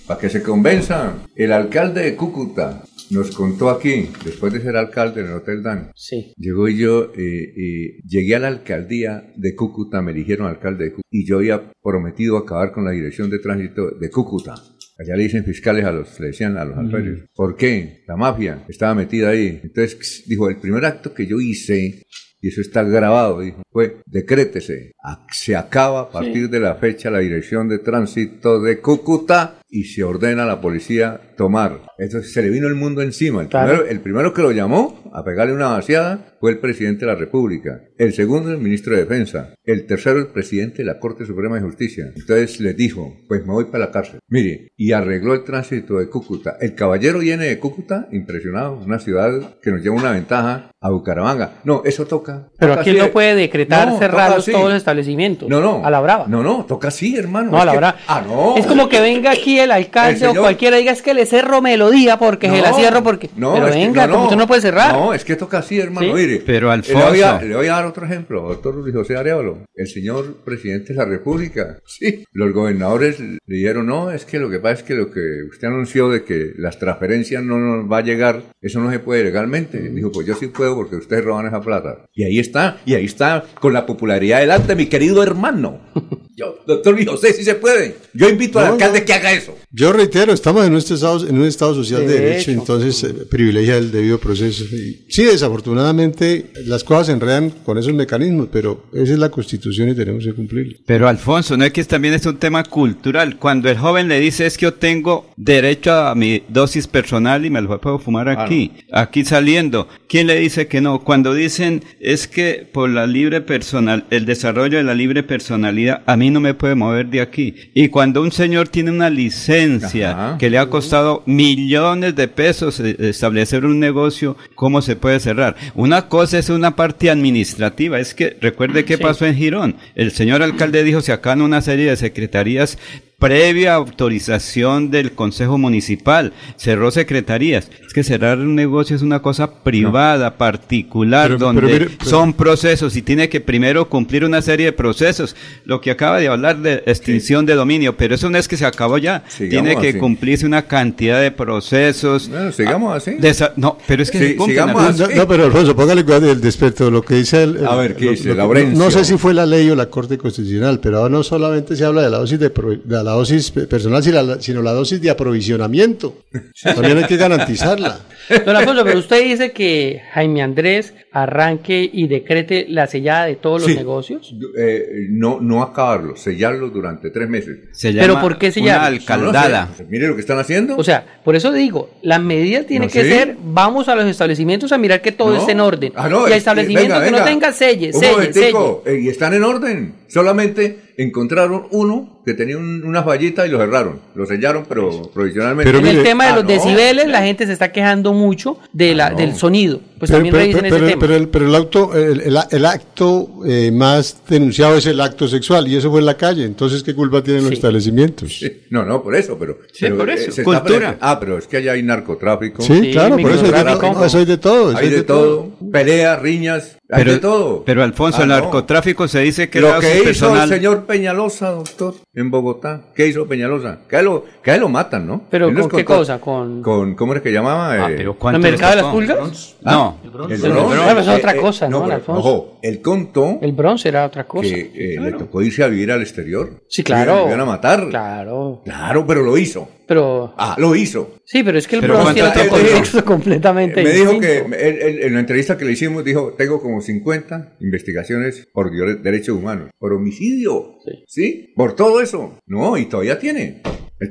para 0.07 0.21
que 0.21 0.31
se 0.31 0.43
convenza. 0.43 1.13
El 1.37 1.53
alcalde 1.53 2.03
de 2.03 2.17
Cúcuta 2.17 2.83
nos 3.11 3.31
contó 3.31 3.71
aquí, 3.71 4.09
después 4.25 4.53
de 4.53 4.61
ser 4.61 4.77
alcalde 4.77 5.21
en 5.21 5.29
el 5.29 5.33
Hotel 5.35 5.63
Dan, 5.63 5.91
Sí. 5.95 6.33
llegó 6.37 6.69
y 6.69 6.79
yo 6.79 7.13
eh, 7.17 7.53
eh, 7.57 8.01
llegué 8.07 8.35
a 8.37 8.39
la 8.41 8.49
alcaldía 8.49 9.33
de 9.37 9.55
Cúcuta, 9.55 10.03
me 10.03 10.13
eligieron 10.13 10.47
alcalde 10.47 10.85
de 10.85 10.91
Cúcuta 10.91 11.09
y 11.11 11.27
yo 11.27 11.37
había 11.39 11.73
prometido 11.83 12.37
acabar 12.37 12.73
con 12.73 12.85
la 12.85 12.91
dirección 12.93 13.31
de 13.31 13.39
tránsito 13.39 13.91
de 13.91 14.11
Cúcuta. 14.11 14.55
Allá 14.99 15.17
le 15.17 15.25
dicen 15.25 15.45
fiscales 15.45 15.85
a 15.85 15.91
los, 15.93 16.21
le 16.21 16.29
decían 16.29 16.57
a 16.57 16.65
los 16.65 16.79
alférezos. 16.79 17.29
¿Por 17.35 17.57
qué? 17.57 18.05
La 18.07 18.17
mafia 18.17 18.65
estaba 18.69 18.95
metida 18.95 19.31
ahí. 19.31 19.61
Entonces 19.63 20.23
dijo, 20.29 20.49
el 20.49 20.59
primer 20.59 20.85
acto 20.85 21.13
que 21.13 21.27
yo 21.27 21.41
hice 21.41 22.03
y 22.41 22.49
eso 22.49 22.61
está 22.61 22.83
grabado, 22.85 23.41
dijo, 23.41 23.63
fue 23.71 23.97
decrétese, 24.07 24.93
se 25.33 25.57
acaba 25.57 26.03
a 26.03 26.11
partir 26.11 26.51
de 26.51 26.61
la 26.61 26.75
fecha 26.75 27.11
la 27.11 27.21
dirección 27.21 27.69
de 27.69 27.79
tránsito 27.79 28.61
de 28.61 28.81
Cúcuta 28.81 29.59
y 29.77 29.85
se 29.85 30.05
ordena 30.05 30.45
a 30.45 30.47
la 30.47 30.61
policía 30.61 31.21
tomar. 31.37 31.81
Entonces 31.99 32.33
se 32.33 32.43
le 32.43 32.49
vino 32.51 32.69
el 32.69 32.77
mundo 32.77 33.03
encima. 33.03 33.43
El, 33.43 33.49
Claro. 33.49 33.69
primero, 33.73 33.91
el 33.91 34.01
primero 34.01 34.33
que 34.35 34.43
lo 34.43 34.53
llamó 34.53 35.03
a 35.13 35.25
pegarle 35.25 35.53
una 35.53 35.69
vaciada 35.69 36.37
fue 36.41 36.53
el 36.53 36.59
presidente 36.59 37.05
de 37.07 37.13
la 37.13 37.19
República. 37.19 37.81
El 37.99 38.13
segundo 38.13 38.51
el 38.53 38.59
ministro 38.59 38.95
de 38.95 39.01
Defensa. 39.03 39.55
El 39.65 39.87
tercero 39.87 40.19
el 40.21 40.29
presidente 40.29 40.79
de 40.79 40.85
la 40.85 40.99
Corte 41.01 41.25
Suprema 41.27 41.57
de 41.57 41.63
Justicia. 41.63 42.05
Entonces 42.15 42.61
les 42.61 42.77
dijo, 42.77 43.17
pues 43.29 43.45
me 43.47 43.53
voy 43.53 43.65
para 43.67 43.87
la 43.87 43.91
cárcel. 43.91 44.21
Mire, 44.29 44.69
y 44.77 44.93
arregló 44.93 45.35
el 45.35 45.43
tránsito 45.45 45.99
de 45.99 46.09
Cúcuta. 46.09 46.57
El 46.61 46.75
caballero 46.75 47.19
viene 47.21 47.47
de 47.47 47.59
Cúcuta, 47.59 48.09
impresionado, 48.13 48.77
una 48.85 48.99
ciudad 49.01 49.57
que 49.61 49.71
nos 49.73 49.83
lleva 49.83 49.97
una 49.97 50.13
ventaja 50.13 50.71
a 50.81 50.91
Bucaramanga. 50.91 51.61
No, 51.65 51.83
eso 51.85 52.07
toca. 52.07 52.49
Pero 52.59 52.73
toca 52.73 52.81
aquí 52.83 52.91
así. 52.91 52.99
no 52.99 53.09
puede 53.11 53.35
decretar 53.35 53.89
No, 53.89 53.99
así. 54.37 54.53
todos 54.53 54.65
los 54.69 54.75
establecimientos. 54.77 55.49
No, 55.49 55.61
no. 55.61 55.85
A 55.85 55.91
la 55.91 56.01
brava. 56.01 56.27
No, 56.29 56.43
no, 56.43 56.65
toca 56.67 56.89
así, 56.89 57.17
hermano. 57.17 57.51
No, 57.53 57.61
a 57.61 57.65
la 57.65 57.73
que- 57.73 57.79
brava. 57.79 57.97
Ah, 58.07 58.23
no. 58.27 58.57
Es 58.57 58.67
como 58.67 58.89
que 58.89 59.01
venga 59.01 59.31
aquí 59.31 59.59
el 59.65 59.73
alcalde 59.73 60.25
El 60.27 60.39
o 60.39 60.41
cualquiera 60.41 60.77
diga 60.77 60.93
es 60.93 61.03
que 61.03 61.15
le 61.15 61.27
cerro 61.27 61.61
melodía 61.61 62.19
porque 62.19 62.49
se 62.49 62.61
la 62.63 62.71
No, 62.71 62.77
cierro 62.77 63.03
porque. 63.03 63.31
No, 63.37 63.55
pero 63.55 63.67
venga, 63.67 64.07
no, 64.07 64.13
como 64.13 64.19
no. 64.19 64.29
usted 64.29 64.37
no 64.39 64.47
puede 64.47 64.61
cerrar. 64.63 64.93
No, 64.95 65.13
es 65.15 65.25
que 65.25 65.37
toca 65.37 65.59
así, 65.59 65.79
hermano. 65.81 66.07
¿Sí? 66.07 66.13
Mire, 66.15 66.43
Pero, 66.47 66.73
eh, 66.73 66.81
Le 66.87 66.95
voy, 66.95 67.21
a, 67.23 67.29
Alfonso. 67.31 67.47
le 67.49 67.57
voy 67.57 67.67
a 67.67 67.73
dar 67.73 67.87
otro 67.87 68.07
ejemplo, 68.07 68.43
doctor 68.43 68.75
Luis 68.75 68.95
José 68.95 69.17
Arevalo, 69.17 69.59
el 69.75 69.89
señor 69.89 70.37
presidente 70.45 70.93
de 70.93 70.99
la 70.99 71.05
República. 71.05 71.79
Sí, 71.87 72.25
los 72.33 72.53
gobernadores 72.53 73.21
le 73.21 73.39
dijeron, 73.47 73.87
no, 73.87 74.11
es 74.11 74.25
que 74.25 74.39
lo 74.39 74.51
que 74.51 74.59
pasa 74.59 74.75
es 74.75 74.83
que 74.83 74.95
lo 74.95 75.11
que 75.13 75.21
usted 75.49 75.69
anunció 75.69 76.09
de 76.09 76.25
que 76.25 76.53
las 76.57 76.79
transferencias 76.79 77.43
no 77.43 77.59
nos 77.59 77.91
va 77.91 77.99
a 77.99 78.03
llegar, 78.03 78.43
eso 78.61 78.81
no 78.81 78.91
se 78.91 78.99
puede 78.99 79.23
legalmente. 79.25 79.79
Dijo, 79.79 80.11
pues 80.11 80.27
yo 80.27 80.35
sí 80.35 80.49
puedo 80.49 80.75
porque 80.75 80.97
ustedes 80.97 81.25
roban 81.25 81.47
esa 81.47 81.61
plata. 81.61 82.07
Y 82.13 82.25
ahí 82.25 82.39
está, 82.41 82.79
y 82.85 82.95
ahí 82.95 83.05
está, 83.05 83.45
con 83.61 83.73
la 83.73 83.87
popularidad 83.87 84.41
delante, 84.41 84.75
mi 84.75 84.87
querido 84.87 85.23
hermano. 85.23 85.79
Yo, 86.37 86.57
doctor 86.67 86.95
Luis 86.95 87.09
José, 87.09 87.33
sí 87.33 87.45
se 87.45 87.55
puede. 87.55 87.97
Yo 88.13 88.29
invito 88.29 88.59
al 88.59 88.73
alcalde 88.73 89.01
no. 89.01 89.07
que 89.07 89.13
haga 89.13 89.33
eso. 89.33 89.57
Yo 89.71 89.93
reitero, 89.93 90.33
estamos 90.33 90.67
en 90.67 90.73
un 90.73 90.79
estado, 90.79 91.29
en 91.29 91.39
un 91.39 91.45
estado 91.47 91.75
social 91.77 92.01
de, 92.01 92.09
De 92.09 92.21
derecho, 92.21 92.51
hecho. 92.51 92.61
entonces 92.61 93.05
eh, 93.05 93.15
privilegia 93.31 93.77
el 93.77 93.93
debido 93.93 94.19
proceso. 94.19 94.65
Y, 94.65 95.05
sí, 95.09 95.23
desafortunadamente 95.23 96.51
las 96.67 96.83
cosas 96.83 97.07
se 97.07 97.13
enredan 97.13 97.51
con 97.51 97.79
esos 97.79 97.95
mecanismos, 97.95 98.49
pero 98.51 98.85
esa 98.93 99.13
es 99.13 99.19
la 99.19 99.29
constitución 99.29 99.91
y 99.91 99.95
tenemos 99.95 100.25
que 100.25 100.33
cumplirla. 100.33 100.75
Pero 100.85 101.07
Alfonso, 101.07 101.57
no 101.57 101.65
es 101.65 101.73
que 101.73 101.85
también 101.85 102.15
es 102.15 102.27
un 102.27 102.37
tema 102.39 102.65
cultural. 102.65 103.39
Cuando 103.39 103.71
el 103.71 103.79
joven 103.79 104.09
le 104.09 104.19
dice 104.19 104.47
es 104.47 104.59
que 104.59 104.65
yo 104.65 104.75
tengo 104.75 105.31
derecho 105.37 105.93
a 105.93 106.17
mi 106.17 106.43
dosis 106.49 106.89
personal 106.89 107.47
y 107.47 107.51
me 107.51 107.61
lo 107.61 107.81
puedo 107.81 108.01
fumar 108.01 108.29
aquí, 108.29 108.73
aquí 108.93 109.25
saliendo, 109.25 109.87
¿quién 110.09 110.27
le 110.27 110.41
dice 110.41 110.67
que 110.67 110.81
no? 110.81 111.05
Cuando 111.05 111.33
dicen 111.33 111.85
es 112.01 112.27
que 112.27 112.69
por 112.73 112.91
la 112.91 113.07
libre 113.07 113.41
personal, 113.41 114.05
el 114.11 114.27
desarrollo 114.27 114.79
de 114.79 114.85
la 114.85 114.95
libre 114.95 115.23
personalidad, 115.23 116.03
a 116.07 116.17
mí 116.17 116.24
no 116.31 116.41
me 116.41 116.55
puede 116.55 116.75
mover 116.75 117.07
de 117.07 117.21
aquí. 117.21 117.55
Y 117.75 117.89
cuando 117.89 118.23
un 118.23 118.33
señor 118.33 118.69
tiene 118.69 118.91
una 118.91 119.11
licencia 119.11 120.11
Ajá. 120.11 120.39
que 120.39 120.51
le 120.51 120.59
ha 120.59 120.67
costado 120.71 121.23
millones 121.27 122.15
de 122.17 122.29
pesos 122.29 122.81
eh, 122.81 122.97
establecer 122.99 123.65
un 123.65 123.81
negocio, 123.81 124.37
¿cómo 124.55 124.83
se 124.83 124.97
puede 124.97 125.21
cerrar? 125.21 125.57
Una 125.75 126.09
cosa 126.09 126.39
es 126.39 126.49
una 126.51 126.77
parte 126.77 127.11
administrativa, 127.11 127.99
es 128.01 128.15
que 128.15 128.37
recuerde 128.41 128.85
qué 128.85 128.97
Sí. 128.97 129.03
pasó 129.03 129.27
en 129.27 129.37
Girón. 129.37 129.77
El 129.95 130.11
señor 130.13 130.43
alcalde 130.43 130.85
dijo 130.85 131.01
se 131.01 131.13
acaban 131.13 131.43
una 131.43 131.61
serie 131.61 131.87
de 131.91 131.97
secretarías 131.97 132.79
previa 133.19 133.75
autorización 133.75 134.91
del 134.91 135.13
Consejo 135.13 135.57
Municipal, 135.59 136.33
cerró 136.57 136.91
secretarías. 136.91 137.71
Es 137.87 137.93
que 137.95 138.03
cerrar 138.05 138.39
un 138.39 138.55
negocio 138.55 138.95
es 138.97 139.03
una 139.03 139.23
cosa 139.23 139.63
privada, 139.63 140.37
particular, 140.37 141.29
Pero- 141.29 141.39
donde 141.39 141.63
pero 141.63 141.73
mire, 141.73 141.97
pero- 141.99 142.11
son 142.11 142.33
procesos 142.35 142.97
y 142.97 143.03
tiene 143.03 143.29
que 143.29 143.41
primero 143.41 143.89
cumplir 143.89 144.25
una 144.25 144.43
serie 144.43 144.67
de 144.67 144.73
procesos. 144.73 145.37
Lo 145.65 145.81
que 145.81 145.91
acaba 145.91 146.19
de 146.19 146.29
hablar 146.29 146.59
de 146.61 146.83
extinción 146.87 147.47
de 147.47 147.55
dominio, 147.55 147.97
pero 147.97 148.15
eso 148.15 148.29
no 148.31 148.37
es 148.39 148.49
que 148.49 148.57
se 148.57 148.67
acabó 148.67 148.99
ya. 148.99 149.25
Sigamos 149.29 149.51
tiene 149.69 149.81
que 149.81 149.91
así. 149.91 149.99
cumplirse 149.99 150.45
una 150.47 150.63
cantidad 150.67 151.21
de 151.23 151.31
procesos. 151.31 152.29
Bueno, 152.29 152.53
sigamos 152.53 152.95
así. 152.97 153.13
Desa- 153.13 153.53
no, 153.57 153.79
pero 153.87 154.03
es 154.03 154.11
que 154.11 154.19
Sí, 154.19 154.27
se 154.29 154.37
cumplen 154.37 154.67
No, 154.67 154.91
no, 155.15 155.29
pero 155.29 155.45
Alfonso, 155.45 155.75
póngale 155.77 156.05
cuidado 156.05 156.27
del 156.27 156.41
desperto, 156.41 156.91
lo 156.91 157.03
que 157.03 157.15
dice 157.15 157.43
el... 157.45 157.57
el- 157.59 157.67
A 157.67 157.77
ver, 157.77 157.97
¿qué 157.97 158.07
lo- 158.07 158.11
dice? 158.11 158.25
lo 158.29 158.35
que- 158.35 158.39
Laurencio. 158.39 158.79
No 158.85 158.91
sé 158.91 159.05
si 159.05 159.17
fue 159.17 159.33
la 159.35 159.47
ley 159.47 159.71
o 159.71 159.77
la 159.77 159.87
Corte 159.87 160.19
Constitucional, 160.19 160.81
pero 160.81 160.99
ahora 160.99 161.11
no 161.11 161.23
solamente 161.23 161.77
se 161.77 161.85
habla 161.85 162.03
de 162.03 162.11
la 162.11 162.19
dosis 162.19 162.39
de, 162.39 162.51
de 162.85 162.97
la 163.05 163.13
dosis 163.13 163.51
pe- 163.51 163.67
personal, 163.67 164.03
sino 164.41 164.63
la, 164.63 164.73
dosis 164.73 165.01
de 165.01 165.11
aprovisionamiento. 165.11 166.19
También 166.63 166.99
hay 166.99 167.05
que 167.05 167.17
garantizarla. 167.17 168.01
Don 168.47 168.57
Alfonso, 168.57 168.85
pero 168.85 168.99
usted 168.99 169.23
dice 169.23 169.53
que 169.53 170.01
Jaime 170.15 170.43
Andrés 170.43 170.95
arranque 171.13 171.89
y 171.93 172.09
decrete 172.09 172.67
la 172.69 172.87
sellada 172.87 173.27
de 173.27 173.37
todos 173.37 173.61
los 173.63 173.71
Sí. 173.71 173.77
negocios. 173.77 174.35
Eh, 174.59 175.07
no, 175.11 175.39
no 175.41 175.63
acabarlo, 175.63 176.17
sellarlo 176.17 176.71
durante 176.71 177.11
tres 177.11 177.29
meses. 177.29 177.59
Se 177.73 177.93
Pero 177.93 178.21
¿por 178.21 178.39
qué 178.39 178.47
una 178.47 178.53
sellarlo? 178.55 178.87
alcaldada. 178.87 179.67
No 179.71 179.77
sé, 179.77 179.85
mire 179.89 180.09
lo 180.09 180.15
que 180.15 180.23
están 180.23 180.39
haciendo. 180.39 180.77
O 180.77 180.83
sea, 180.83 181.21
por 181.23 181.37
eso 181.37 181.53
digo, 181.53 181.91
la 182.03 182.19
medida 182.19 182.65
tiene 182.65 182.87
No 182.87 182.93
que 182.93 183.03
sé. 183.03 183.09
ser, 183.11 183.37
vamos 183.45 183.89
a 183.89 183.95
los 183.95 184.07
establecimientos 184.07 184.73
a 184.73 184.79
mirar 184.79 185.03
que 185.03 185.13
todo 185.13 185.35
No. 185.35 185.39
esté 185.39 185.53
en 185.53 185.61
orden. 185.61 185.93
Ah, 185.95 186.09
no, 186.09 186.23
y 186.27 186.33
a 186.33 186.35
es- 186.35 186.39
establecimientos 186.39 186.99
venga, 187.01 187.05
que 187.05 187.19
no 187.21 187.25
tenga 187.25 187.53
selle, 187.53 187.93
selle, 187.93 188.33
selle. 188.33 188.59
eh, 188.87 189.01
y 189.03 189.09
están 189.09 189.35
en 189.35 189.45
orden. 189.45 189.95
Solamente 190.09 190.79
encontraron 190.97 191.67
uno 191.71 192.23
que 192.25 192.35
tenía 192.35 192.57
un- 192.57 192.83
una 192.95 193.03
fallita 193.05 193.47
y 193.47 193.51
lo 193.51 193.59
cerraron. 193.59 194.01
Lo 194.15 194.25
sellaron, 194.27 194.65
pero 194.69 195.11
provisionalmente. 195.13 195.65
Pero 195.71 195.79
En 195.79 195.85
mire- 195.85 195.99
el 195.99 196.05
tema 196.05 196.25
de 196.25 196.31
Ah, 196.31 196.35
los 196.37 196.45
no. 196.45 196.51
decibeles, 196.51 197.09
la 197.09 197.23
gente 197.23 197.47
se 197.47 197.53
está 197.53 197.73
quejando 197.73 198.13
mucho 198.13 198.59
de 198.73 198.95
la, 198.95 199.11
no. 199.11 199.17
del 199.17 199.35
sonido. 199.35 199.81
Pues 200.07 200.11
pero, 200.11 200.19
también 200.19 200.33
pero- 200.35 200.43
revisen 200.43 200.63
pero- 200.63 200.77
ese 200.77 200.87
tema. 200.87 201.01
pero 201.01 201.15
el, 201.17 201.29
pero 201.29 201.47
el 201.47 201.55
auto, 201.55 201.95
el, 201.95 202.21
el- 202.21 202.39
el 202.51 202.67
acto 202.67 203.29
eh, 203.47 203.71
más 203.73 204.19
denunciado 204.29 204.77
es 204.77 204.87
el 204.87 205.01
acto 205.01 205.27
sexual 205.29 205.67
y 205.69 205.77
eso 205.77 205.91
fue 205.91 206.01
en 206.01 206.07
la 206.07 206.17
calle. 206.17 206.45
Entonces, 206.45 206.83
¿qué 206.83 206.95
culpa 206.95 207.23
tienen 207.23 207.45
los 207.45 207.53
establecimientos? 207.53 208.39
Sí, 208.39 208.63
No, 208.71 208.85
no, 208.85 209.03
por 209.03 209.15
eso, 209.17 209.37
pero. 209.39 209.59
Sí, 209.73 209.81
pero, 209.81 209.97
por 209.99 210.11
eh, 210.11 210.15
eso, 210.15 210.33
se 210.33 210.43
está 210.43 210.61
cultura. 210.61 210.97
Ah, 211.01 211.19
pero 211.21 211.39
es 211.39 211.47
que 211.47 211.57
allá 211.59 211.73
hay 211.73 211.83
narcotráfico. 211.83 212.63
Sí, 212.63 212.81
Sí, 212.85 212.93
claro, 212.93 213.17
por 213.17 213.31
eso 213.31 213.43
todo, 213.51 214.05
eso 214.05 214.19
hay 214.19 214.25
de 214.25 214.39
todo. 214.39 214.77
Hay 214.77 214.89
de 214.91 215.03
todo. 215.03 215.49
Peleas, 215.73 216.21
riñas, 216.21 216.77
hay 216.91 217.03
Pero, 217.05 217.13
de 217.13 217.19
todo. 217.19 217.63
pero 217.65 217.83
Alfonso, 217.83 218.19
Ah, 218.21 218.23
el 218.23 218.29
no. 218.29 218.35
narcotráfico 218.37 219.09
se 219.09 219.21
dice 219.21 219.49
que 219.49 219.61
Lo 219.61 219.79
que 219.81 219.95
hizo 219.97 220.05
personal. 220.05 220.43
el 220.53 220.57
señor 220.59 220.85
Peñalosa, 220.85 221.51
doctor, 221.51 221.95
en 222.15 222.31
Bogotá. 222.31 222.83
¿Qué 222.95 223.09
hizo 223.09 223.27
Peñalosa? 223.27 223.81
Que 223.89 223.97
a 223.97 224.01
él 224.01 224.05
lo, 224.07 224.25
que 224.43 224.51
a 224.51 224.55
él 224.55 224.61
lo 224.61 224.69
matan, 224.69 225.07
¿no? 225.07 225.23
Pero 225.31 225.53
¿con 225.53 225.69
qué 225.71 225.85
cosa? 225.85 226.21
Con... 226.21 226.63
Con, 226.63 226.95
¿Cómo 226.95 227.13
era 227.13 227.23
que 227.23 227.33
llamaba? 227.33 227.73
Ah, 227.73 227.91
Eh, 227.91 227.95
pero 227.97 228.15
¿cuánto 228.15 228.37
¿El 228.47 228.53
mercado 228.53 228.77
de 228.77 228.83
las 228.83 228.93
pulgas? 228.93 229.57
No, 229.63 229.94
el 230.03 230.11
Bronx. 230.11 230.41
pero 230.41 231.01
es 231.01 231.09
otra 231.09 231.33
Eh, 231.33 231.37
eh, 231.37 231.41
cosa, 231.41 231.69
¿no, 231.69 231.83
pero, 231.85 231.95
Alfonso? 231.95 232.21
ojo, 232.21 232.59
él 232.63 232.81
contó 232.81 233.39
El 233.41 233.53
bronce 233.53 233.89
era 233.89 234.05
otra 234.07 234.25
cosa. 234.27 234.49
que 234.55 234.71
eh, 234.75 235.01
le 235.01 235.13
tocó 235.13 235.43
irse 235.43 235.63
a 235.63 235.69
vivir 235.69 235.93
al 235.93 236.01
exterior. 236.03 236.63
Sí, 236.69 236.83
claro. 236.83 237.27
iban 237.27 237.41
a 237.41 237.45
matar. 237.45 237.89
Claro. 237.89 238.63
Claro, 238.65 239.07
pero 239.07 239.23
lo 239.23 239.37
hizo. 239.39 239.69
Pero... 239.87 240.33
Ah, 240.39 240.57
lo 240.59 240.75
hizo. 240.75 241.17
Sí, 241.27 241.43
pero 241.43 241.59
es 241.59 241.69
que 241.69 241.77
el 241.77 241.83
Pero 241.83 241.95
bronce 241.99 242.21
¿cuánto 242.21 242.41
otro 242.41 242.51
contexto 242.53 243.05
completamente 243.05 243.83
me 243.85 243.91
dijo 243.91 244.19
que 244.19 244.27
distinto. 244.37 244.57
él- 244.57 244.79
él- 244.81 245.03
en 245.03 245.15
la 245.15 245.21
entrevista 245.21 245.59
que 245.59 245.67
le 245.67 245.73
hicimos 245.73 246.03
dijo, 246.03 246.33
tengo 246.39 246.59
como 246.63 246.81
50 246.81 247.57
investigaciones 247.61 248.49
por 248.53 248.71
derechos 249.03 249.37
humanos, 249.37 249.69
por 249.79 249.93
homicidio, 249.93 250.79
Sí. 250.85 251.05
sí. 251.07 251.53
Por 251.55 251.75
todo 251.77 252.01
eso. 252.01 252.39
No, 252.47 252.79
y 252.79 252.87
todavía 252.87 253.19
tiene. 253.19 253.61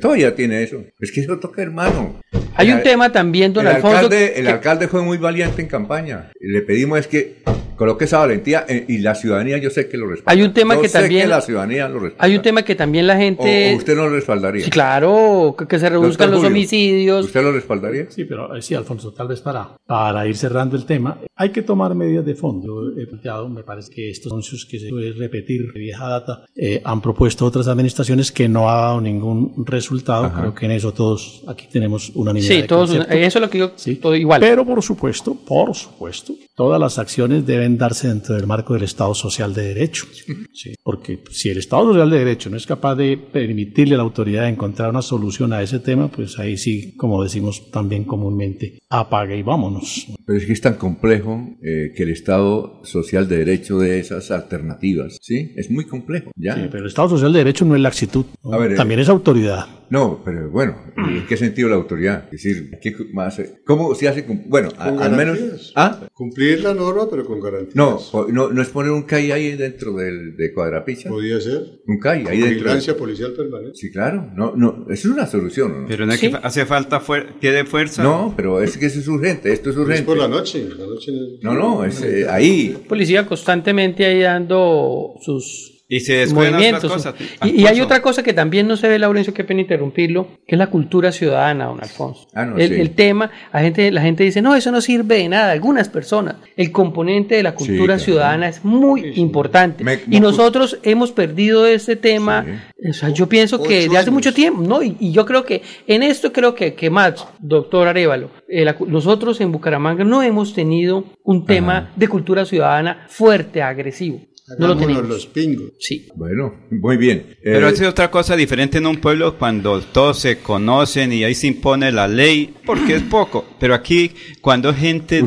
Todavía 0.02 0.34
tiene 0.36 0.64
eso. 0.64 0.84
Es 1.00 1.12
que 1.12 1.22
eso 1.22 1.40
toca, 1.40 1.62
hermano. 1.62 2.20
Hay 2.56 2.72
un 2.72 2.82
tema 2.84 3.12
también, 3.12 3.54
don 3.54 3.68
el 3.68 3.76
Alfonso. 3.76 3.98
Alcalde, 3.98 4.40
el 4.40 4.46
que- 4.46 4.52
alcalde 4.52 4.88
fue 4.88 5.02
muy 5.04 5.18
valiente 5.18 5.62
en 5.62 5.68
campaña. 5.68 6.32
Le 6.40 6.62
pedimos 6.62 7.00
es 7.00 7.08
que 7.08 7.36
coloque 7.76 8.06
esa 8.06 8.20
valentía 8.20 8.66
eh, 8.68 8.86
y 8.88 9.00
la 9.00 9.16
ciudadanía 9.16 9.58
yo 9.58 9.70
sé 9.70 9.88
que 9.90 9.98
lo 9.98 10.08
respalda. 10.08 10.32
Hay 10.32 10.46
un 10.46 10.54
tema 10.54 10.76
Yo 10.76 10.82
que 10.82 10.90
sé 10.90 11.00
también- 11.00 11.22
que 11.24 11.28
la 11.28 11.42
ciudadanía 11.42 11.88
lo 11.88 12.00
respalda. 12.00 12.24
Hay 12.26 12.36
un 12.36 12.42
tema 12.42 12.64
que 12.64 12.76
también 12.76 13.08
la 13.08 13.16
O- 13.16 13.18
gente... 13.18 13.74
o 13.74 13.78
usted 13.78 13.96
no 13.96 14.04
lo 14.04 14.10
respaldaría. 14.16 14.66
Sí, 14.66 14.72
claro, 14.72 15.56
que, 15.58 15.68
que 15.68 15.80
se 15.80 15.90
reduzcan 15.90 16.32
los 16.32 16.44
homicidios. 16.44 17.26
¿Usted 17.26 17.42
lo 17.44 17.52
respaldaría? 17.52 18.10
Sí, 18.10 18.26
pero 18.26 18.56
eh, 18.56 18.62
sí, 18.62 18.76
Alfonso, 18.76 19.12
tal 19.14 19.28
vez 19.28 19.42
para, 19.42 19.76
para 19.86 20.28
ir 20.28 20.36
cerrando 20.38 20.76
el 20.76 20.86
tema, 20.86 21.20
hay 21.36 21.50
que 21.50 21.62
tomar 21.62 21.96
medidas 21.96 22.26
de 22.26 22.36
fondo. 22.36 22.94
Yo 22.96 23.02
he 23.02 23.06
planteado, 23.08 23.50
me 23.50 23.64
parece 23.64 23.92
que 23.94 24.10
estos 24.10 24.32
anuncios 24.32 24.66
que 24.70 24.80
se 24.80 24.90
puede 24.90 25.12
repetir 25.14 25.72
de 25.74 25.80
vieja 25.80 26.08
data 26.08 26.46
eh, 26.56 26.82
han 26.84 27.02
propuesto 27.02 27.46
otras 27.46 27.68
administraciones 27.68 28.32
que 28.32 28.48
no 28.48 28.70
ha 28.70 28.76
dado 28.82 29.02
ningún 29.02 29.66
resultado. 29.66 30.26
Ajá. 30.26 30.40
Creo 30.42 30.56
que 30.56 30.66
en 30.66 30.72
eso 30.72 30.94
todos 30.94 31.44
aquí 31.48 31.68
tenemos 31.72 32.12
unanimidad. 32.16 32.54
Sí, 32.56 32.62
de 32.62 32.68
todos, 32.68 32.90
concepto. 32.92 33.14
eso 33.14 33.38
es 33.40 33.42
lo 33.42 33.50
que 33.50 33.58
yo... 33.58 33.72
Sí. 33.76 33.96
Todo 33.96 34.16
igual. 34.16 34.40
Pero 34.42 34.66
por 34.66 34.82
supuesto, 34.84 35.36
por 35.36 35.74
supuesto, 35.76 36.34
todas 36.56 36.80
las 36.80 37.00
acciones 37.00 37.46
deben 37.46 37.78
darse 37.78 38.08
dentro 38.08 38.36
del 38.36 38.48
marco 38.48 38.74
del 38.74 38.84
Estado 38.84 39.14
Social 39.14 39.54
de 39.54 39.74
Derecho. 39.74 40.06
Sí, 40.54 40.76
porque 40.84 41.24
si 41.32 41.50
el 41.50 41.58
Estado 41.58 41.88
Social 41.88 42.10
de 42.10 42.20
Derecho 42.20 42.50
no 42.50 42.58
es 42.58 42.68
capaz 42.68 42.96
de 42.96 43.18
permitirle 43.18 43.96
a 43.96 43.98
la 43.98 44.04
autoridad 44.04 44.48
encontrar 44.48 44.90
una 44.90 45.02
solución 45.02 45.52
a 45.54 45.62
ese 45.62 45.80
tema, 45.80 46.10
pues 46.10 46.38
ahí 46.40 46.58
sí, 46.58 46.96
como 46.96 47.24
decimos 47.24 47.72
también 47.72 48.04
comúnmente, 48.04 48.80
apague 48.90 49.38
y 49.38 49.44
vámonos. 49.44 50.08
Pero 50.26 50.40
es 50.40 50.46
que 50.46 50.54
es 50.54 50.62
tan 50.62 50.76
complejo 50.76 51.58
eh, 51.64 51.92
que 51.96 52.04
el 52.04 52.10
Estado 52.10 52.82
social 52.84 53.28
de 53.28 53.38
derecho 53.38 53.80
de 53.80 54.00
esas 54.00 54.32
alternativas, 54.32 55.18
¿sí? 55.22 55.52
Es 55.56 55.72
muy 55.72 55.86
complejo, 55.86 56.32
¿ya? 56.36 56.56
Sí, 56.56 56.62
pero 56.70 56.84
el 56.84 56.90
Estado 56.90 57.10
Social 57.10 57.34
de 57.34 57.40
Derecho 57.40 57.66
no 57.66 57.76
es 57.76 57.82
laxitud, 57.82 58.26
¿no? 58.44 58.60
Ver, 58.60 58.74
eh, 58.74 58.76
también 58.76 59.00
es 59.00 59.10
autoridad. 59.10 59.66
No, 59.90 60.22
pero 60.24 60.50
bueno, 60.50 60.76
¿en 60.98 61.26
qué 61.28 61.38
sentido 61.38 61.70
la 61.70 61.76
autoridad? 61.76 62.26
Es 62.32 62.44
decir, 62.44 62.72
¿qué 62.82 62.96
más, 63.14 63.42
¿cómo 63.66 63.94
se 63.96 64.08
hace? 64.08 64.26
Bueno, 64.48 64.70
a- 64.78 64.86
al 64.90 65.12
menos... 65.16 65.38
garantías. 65.38 65.72
¿Ah? 65.76 66.00
Cumplir 66.14 66.64
la 66.64 66.74
norma, 66.74 67.08
pero 67.10 67.26
con 67.26 67.40
garantías. 67.40 67.76
No, 67.76 68.00
no, 68.30 68.50
no 68.50 68.62
es 68.62 68.70
poner 68.70 68.92
un 68.92 69.04
CAI 69.04 69.32
ahí 69.32 69.56
dentro 69.56 69.94
del, 69.94 70.36
de 70.36 70.54
Cuadrapicha. 70.54 71.10
Podía 71.10 71.40
ser. 71.40 71.82
Un 71.88 72.00
CAI 72.00 72.20
ahí 72.28 72.38
dentro. 72.40 72.50
Vigilancia 72.50 72.98
policial 72.98 73.34
permanente. 73.34 73.76
Sí, 73.78 73.92
claro. 73.92 74.32
No, 74.36 74.54
no, 74.56 74.86
eso 74.90 75.08
es 75.10 75.14
una 75.14 75.28
solución, 75.28 75.82
¿no? 75.84 75.88
Pero 75.88 76.06
no 76.06 76.14
es 76.14 76.20
Sí. 76.20 76.30
que 76.30 76.38
hace 76.42 76.66
falta 76.66 77.00
fuer 77.00 77.36
que 77.40 77.52
dé 77.52 77.66
fuerza. 77.66 78.04
No, 78.04 78.34
pero 78.36 78.62
es 78.62 78.78
que 78.78 78.86
eso 78.88 79.00
es 79.00 79.08
urgente, 79.08 79.52
esto 79.54 79.70
es 79.70 79.76
urgente. 79.78 80.00
Es 80.02 80.06
por 80.06 80.18
la 80.18 80.28
noche. 80.28 80.68
La 80.78 80.86
noche 80.86 81.12
No, 81.42 81.54
no, 81.54 81.84
es 81.86 82.02
eh, 82.04 82.26
ahí. 82.30 82.78
Policía 82.88 83.26
constantemente 83.26 84.06
ahí 84.06 84.22
dando 84.22 85.16
sus 85.22 85.73
Y 85.96 86.00
se 86.00 86.26
movimientos. 86.34 86.84
otras 86.86 87.14
cosas. 87.14 87.16
Y, 87.44 87.62
y 87.62 87.68
hay 87.68 87.82
otra 87.82 88.02
cosa 88.02 88.24
que 88.24 88.34
también 88.34 88.68
no 88.68 88.76
se 88.78 88.88
ve, 88.88 88.98
Laurencio, 89.00 89.34
qué 89.34 89.44
pena 89.44 89.62
interrumpirlo, 89.62 90.28
que 90.48 90.56
es 90.56 90.58
la 90.60 90.68
cultura 90.68 91.12
ciudadana, 91.12 91.66
don 91.66 91.80
Alfonso. 91.82 92.28
Ah, 92.34 92.46
no, 92.46 92.58
el, 92.58 92.70
sí. 92.70 92.82
el 92.82 92.92
tema, 92.92 93.30
la 93.54 93.60
gente, 93.62 93.92
la 93.92 94.02
gente 94.02 94.24
dice, 94.24 94.42
no, 94.42 94.56
eso 94.56 94.72
no 94.72 94.82
sirve 94.82 95.18
de 95.18 95.30
nada. 95.30 95.52
Algunas 95.52 95.90
personas, 95.90 96.36
el 96.58 96.72
componente 96.72 97.36
de 97.36 97.44
la 97.44 97.54
cultura 97.56 97.96
claro. 97.96 98.00
ciudadana 98.00 98.48
es 98.50 98.64
muy 98.66 99.14
importante. 99.16 99.84
Me- 99.84 100.00
y 100.10 100.20
nosotros 100.20 100.80
hemos 100.84 101.12
perdido 101.12 101.66
este 101.68 101.96
tema, 101.96 102.46
o 102.90 102.94
sea, 102.94 103.10
yo 103.10 103.28
pienso 103.30 103.62
que 103.62 103.80
Ocho 103.84 103.92
de 103.92 103.98
hace 103.98 104.10
años. 104.10 104.14
mucho 104.14 104.34
tiempo, 104.34 104.62
¿no? 104.64 104.82
Y, 104.82 104.98
y 105.00 105.12
yo 105.12 105.26
creo 105.26 105.46
que 105.46 105.62
en 105.88 106.04
esto 106.04 106.32
creo 106.34 106.56
que, 106.56 106.74
que 106.74 106.90
más, 106.90 107.26
doctor 107.40 107.88
Arevalo, 107.88 108.30
eh, 108.48 108.66
la 108.66 108.76
nosotros 108.88 109.40
en 109.42 109.52
Bucaramanga 109.52 110.04
no 110.04 110.22
hemos 110.24 110.54
tenido 110.54 111.06
un 111.24 111.46
tema 111.46 111.92
de 111.96 112.08
cultura 112.08 112.46
ciudadana 112.46 113.06
fuerte, 113.10 113.62
agresivo. 113.62 114.20
No 114.60 114.68
lo 114.68 114.78
tenemos. 114.78 115.08
los 115.08 115.26
pingos. 115.28 115.72
Sí. 115.80 116.08
Bueno, 116.16 116.54
muy 116.70 116.98
bien. 116.98 117.38
Pero 117.42 117.70
Eh, 117.70 117.72
es 117.72 117.82
otra 117.82 118.12
cosa 118.12 118.36
diferente 118.36 118.78
en 118.78 118.86
un 118.86 118.98
pueblo 118.98 119.38
cuando 119.38 119.80
todos 119.80 120.20
se 120.20 120.40
conocen 120.40 121.14
y 121.14 121.24
ahí 121.24 121.34
se 121.34 121.48
impone 121.48 121.94
la 121.94 122.10
ley, 122.10 122.54
porque 122.66 122.96
es 122.96 123.04
poco. 123.04 123.46
Pero 123.58 123.74
aquí, 123.74 124.12
cuando 124.42 124.74
gente 124.74 125.22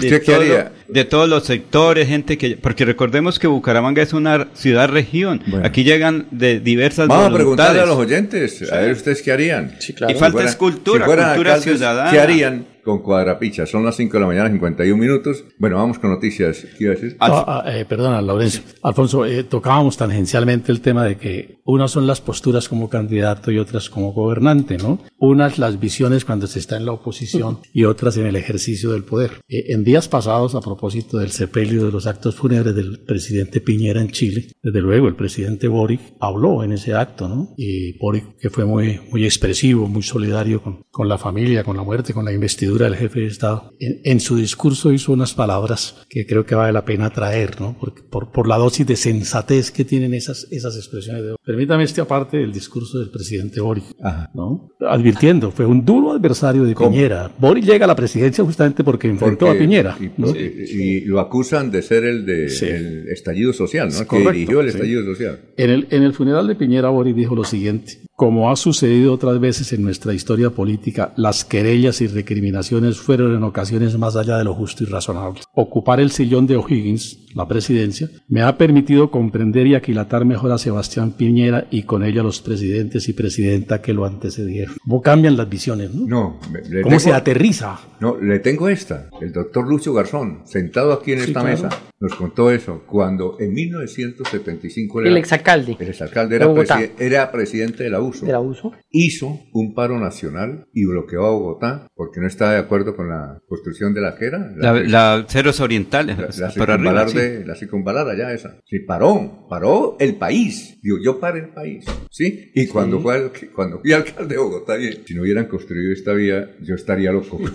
de, 0.88 1.04
todos 1.04 1.28
los 1.28 1.44
sectores, 1.44 2.08
gente 2.08 2.36
que... 2.36 2.58
Porque 2.58 2.84
recordemos 2.84 3.38
que 3.38 3.46
Bucaramanga 3.46 4.02
es 4.02 4.12
una 4.12 4.48
ciudad-región. 4.52 5.42
Bueno. 5.46 5.66
Aquí 5.66 5.82
llegan 5.82 6.26
de 6.30 6.60
diversas 6.60 7.08
Vamos 7.08 7.30
a 7.30 7.34
preguntarle 7.34 7.80
a 7.80 7.86
los 7.86 7.96
oyentes, 7.96 8.70
a 8.70 8.80
ver 8.80 8.92
ustedes 8.92 9.22
qué 9.22 9.32
harían. 9.32 9.76
Sí, 9.80 9.94
claro. 9.94 10.14
Y 10.14 10.18
falta 10.18 10.44
es 10.44 10.56
cultura, 10.56 11.06
si 11.06 11.10
cultura 11.10 11.54
alcaldes, 11.54 11.62
ciudadana. 11.62 12.10
¿Qué 12.10 12.20
harían 12.20 12.75
con 12.87 13.01
Cuadrapicha? 13.01 13.66
Son 13.66 13.84
las 13.84 13.97
5 13.97 14.12
de 14.14 14.20
la 14.20 14.26
mañana, 14.26 14.49
51 14.49 14.97
minutos. 14.97 15.45
Bueno, 15.59 15.76
vamos 15.76 15.99
con 15.99 16.11
noticias. 16.11 16.64
¿Qué 16.78 16.84
iba 16.84 16.93
a 16.93 16.95
decir? 16.95 17.16
Ah, 17.18 17.62
ah, 17.64 17.76
eh, 17.76 17.84
perdona, 17.84 18.22
Laurencio. 18.22 18.62
Alfonso, 18.82 19.26
eh, 19.26 19.43
tocábamos 19.43 19.97
tangencialmente 19.97 20.70
el 20.70 20.80
tema 20.80 21.05
de 21.05 21.16
que 21.16 21.61
unas 21.64 21.91
son 21.91 22.07
las 22.07 22.20
posturas 22.20 22.68
como 22.68 22.89
candidato 22.89 23.51
y 23.51 23.59
otras 23.59 23.91
como 23.91 24.12
gobernante, 24.12 24.78
¿no? 24.78 25.01
Unas 25.18 25.59
las 25.59 25.80
visiones 25.80 26.24
cuando 26.24 26.47
se 26.47 26.61
está 26.61 26.76
en 26.76 26.87
la 26.87 26.93
oposición 26.93 27.59
y 27.72 27.84
otras 27.84 28.16
en 28.18 28.26
el 28.26 28.37
ejercicio 28.37 28.93
del 28.93 29.03
poder. 29.03 29.32
Eh, 29.49 29.64
en 29.72 29.82
días 29.82 30.09
pasados, 30.09 30.55
a 30.55 30.61
propósito 30.61 31.18
del 31.18 31.32
sepelio 31.32 31.84
de 31.84 31.91
los 31.91 32.07
actos 32.07 32.37
fúnebres 32.37 32.74
del 32.74 33.01
presidente 33.01 33.61
Piñera 33.61 34.01
en 34.01 34.11
Chile, 34.11 34.47
desde 34.62 34.80
luego 34.80 35.09
el 35.09 35.16
presidente 35.16 35.66
Boric 35.66 36.01
habló 36.20 36.62
en 36.62 36.72
ese 36.72 36.95
acto, 36.95 37.28
¿no? 37.28 37.53
Y 37.57 37.99
Boric, 37.99 38.37
que 38.39 38.49
fue 38.49 38.64
muy, 38.64 39.01
muy 39.11 39.24
expresivo, 39.24 39.89
muy 39.89 40.05
solidario 40.05 40.62
con, 40.62 40.84
con 40.93 41.09
la 41.09 41.18
familia, 41.18 41.64
con 41.64 41.76
la 41.76 41.82
muerte, 41.82 42.14
con 42.14 42.24
la 42.24 42.32
investidura 42.32 42.75
del 42.84 42.96
jefe 42.96 43.20
de 43.20 43.26
Estado, 43.26 43.72
en, 43.80 44.00
en 44.04 44.20
su 44.20 44.36
discurso 44.36 44.92
hizo 44.92 45.12
unas 45.12 45.34
palabras 45.34 45.96
que 46.08 46.26
creo 46.26 46.44
que 46.44 46.54
vale 46.54 46.72
la 46.72 46.84
pena 46.84 47.10
traer, 47.10 47.60
¿no? 47.60 47.76
Porque, 47.80 48.02
por, 48.02 48.30
por 48.30 48.46
la 48.48 48.56
dosis 48.58 48.86
de 48.86 48.96
sensatez 48.96 49.70
que 49.70 49.84
tienen 49.84 50.14
esas, 50.14 50.46
esas 50.50 50.76
expresiones. 50.76 51.22
De... 51.22 51.36
Permítame 51.44 51.84
este 51.84 52.00
aparte 52.00 52.36
del 52.36 52.52
discurso 52.52 52.98
del 52.98 53.10
presidente 53.10 53.60
Boric, 53.60 53.84
Ajá. 54.02 54.30
¿no? 54.34 54.70
Advirtiendo, 54.80 55.50
fue 55.50 55.66
un 55.66 55.84
duro 55.84 56.12
adversario 56.12 56.64
de 56.64 56.74
¿Cómo? 56.74 56.90
Piñera. 56.90 57.30
Boric 57.38 57.64
llega 57.64 57.84
a 57.84 57.88
la 57.88 57.96
presidencia 57.96 58.44
justamente 58.44 58.84
porque 58.84 59.08
enfrentó 59.08 59.46
Porque- 59.46 59.58
a 59.58 59.60
Piñera, 59.60 59.96
Y, 60.00 60.10
¿no? 60.20 60.28
y- 60.36 61.00
lo 61.06 61.20
acusan 61.20 61.70
de 61.70 61.82
ser 61.82 62.04
el 62.04 62.26
de 62.26 62.48
Sí. 62.48 62.66
el 62.66 63.08
estallido 63.08 63.52
social, 63.52 63.88
¿no? 63.88 63.94
Es 63.94 64.00
que 64.00 64.06
correcto, 64.06 64.32
dirigió 64.32 64.60
el 64.60 64.70
sí. 64.70 64.76
estallido 64.76 65.04
social. 65.04 65.40
En 65.56 65.70
el, 65.70 65.86
en 65.90 66.02
el 66.02 66.12
funeral 66.12 66.46
de 66.46 66.54
Piñera, 66.56 66.88
Boris 66.90 67.14
dijo 67.16 67.34
lo 67.34 67.44
siguiente. 67.44 68.00
Como 68.16 68.50
ha 68.50 68.56
sucedido 68.56 69.12
otras 69.12 69.38
veces 69.40 69.74
en 69.74 69.82
nuestra 69.82 70.14
historia 70.14 70.48
política, 70.48 71.12
las 71.18 71.44
querellas 71.44 72.00
y 72.00 72.06
recriminaciones 72.06 72.96
fueron 72.96 73.34
en 73.36 73.42
ocasiones 73.42 73.98
más 73.98 74.16
allá 74.16 74.38
de 74.38 74.44
lo 74.44 74.54
justo 74.54 74.84
y 74.84 74.86
razonable. 74.86 75.40
Ocupar 75.54 76.00
el 76.00 76.10
sillón 76.10 76.46
de 76.46 76.56
O'Higgins, 76.56 77.18
la 77.34 77.46
presidencia, 77.46 78.08
me 78.26 78.40
ha 78.40 78.56
permitido 78.56 79.10
comprender 79.10 79.66
y 79.66 79.74
aquilatar 79.74 80.24
mejor 80.24 80.50
a 80.52 80.56
Sebastián 80.56 81.12
Piñera 81.12 81.66
y 81.70 81.82
con 81.82 82.02
ella 82.02 82.22
a 82.22 82.24
los 82.24 82.40
presidentes 82.40 83.06
y 83.10 83.12
presidenta 83.12 83.82
que 83.82 83.92
lo 83.92 84.06
antecedieron. 84.06 84.76
¿Cómo 84.82 85.02
cambian 85.02 85.36
las 85.36 85.50
visiones? 85.50 85.94
¿no? 85.94 86.06
No, 86.06 86.40
le 86.70 86.80
¿Cómo 86.80 86.96
tengo- 86.96 87.00
se 87.00 87.12
aterriza? 87.12 87.78
No, 88.00 88.18
le 88.18 88.38
tengo 88.38 88.70
esta. 88.70 89.10
El 89.20 89.32
doctor 89.32 89.68
Lucio 89.68 89.92
Garzón, 89.92 90.40
sentado 90.46 90.94
aquí 90.94 91.12
en 91.12 91.18
Sí, 91.20 91.24
esta 91.28 91.40
claro. 91.42 91.62
mesa, 91.64 91.82
nos 92.00 92.14
contó 92.14 92.50
eso. 92.50 92.82
Cuando 92.86 93.36
en 93.38 93.52
1975 93.52 95.00
era- 95.02 95.10
El 95.10 95.16
exalcalde 95.18 95.76
el 95.78 95.88
exalcalde 95.88 96.38
de 96.38 96.90
era, 96.98 97.30
presidente 97.30 97.84
de 97.84 97.90
la 97.90 98.05
Abuso. 98.34 98.72
hizo 98.90 99.40
un 99.52 99.74
paro 99.74 99.98
nacional 99.98 100.66
y 100.72 100.84
bloqueó 100.86 101.26
a 101.26 101.30
Bogotá 101.30 101.88
porque 101.94 102.20
no 102.20 102.26
estaba 102.26 102.52
de 102.52 102.59
acuerdo 102.59 102.94
con 102.96 103.09
la 103.09 103.40
construcción 103.48 103.94
de 103.94 104.00
la 104.00 104.16
que 104.16 104.26
era. 104.26 104.52
La, 104.57 104.72
la 104.74 105.24
ceros 105.28 105.61
orientales, 105.61 106.16
la, 106.18 106.22
la 106.24 106.28
arriba, 106.28 106.50
circunvalar 106.50 107.09
sí. 107.11 107.18
de- 107.18 107.44
la 107.46 107.54
circunvalar 107.54 108.09
allá 108.09 108.32
esa. 108.32 108.61
Sí, 108.66 108.80
paró, 108.80 109.46
paró 109.48 109.96
el 110.00 110.16
país. 110.16 110.78
Digo, 110.82 110.98
yo 111.04 111.18
paré 111.20 111.40
el 111.40 111.48
país. 111.50 111.84
¿Sí? 112.11 112.50
Y 112.54 112.66
cuando, 112.68 113.00
fue 113.00 113.14
al- 113.14 113.32
cuando 113.54 113.80
fui 113.80 113.92
alcalde 113.92 114.34
de 114.34 114.40
Bogotá, 114.40 114.78
y 114.78 114.92
si 115.07 115.14
no 115.14 115.22
hubieran 115.22 115.46
construido 115.46 115.92
esta 115.92 116.12
vía, 116.12 116.50
yo 116.62 116.74
estaría 116.74 117.12
loco. 117.12 117.40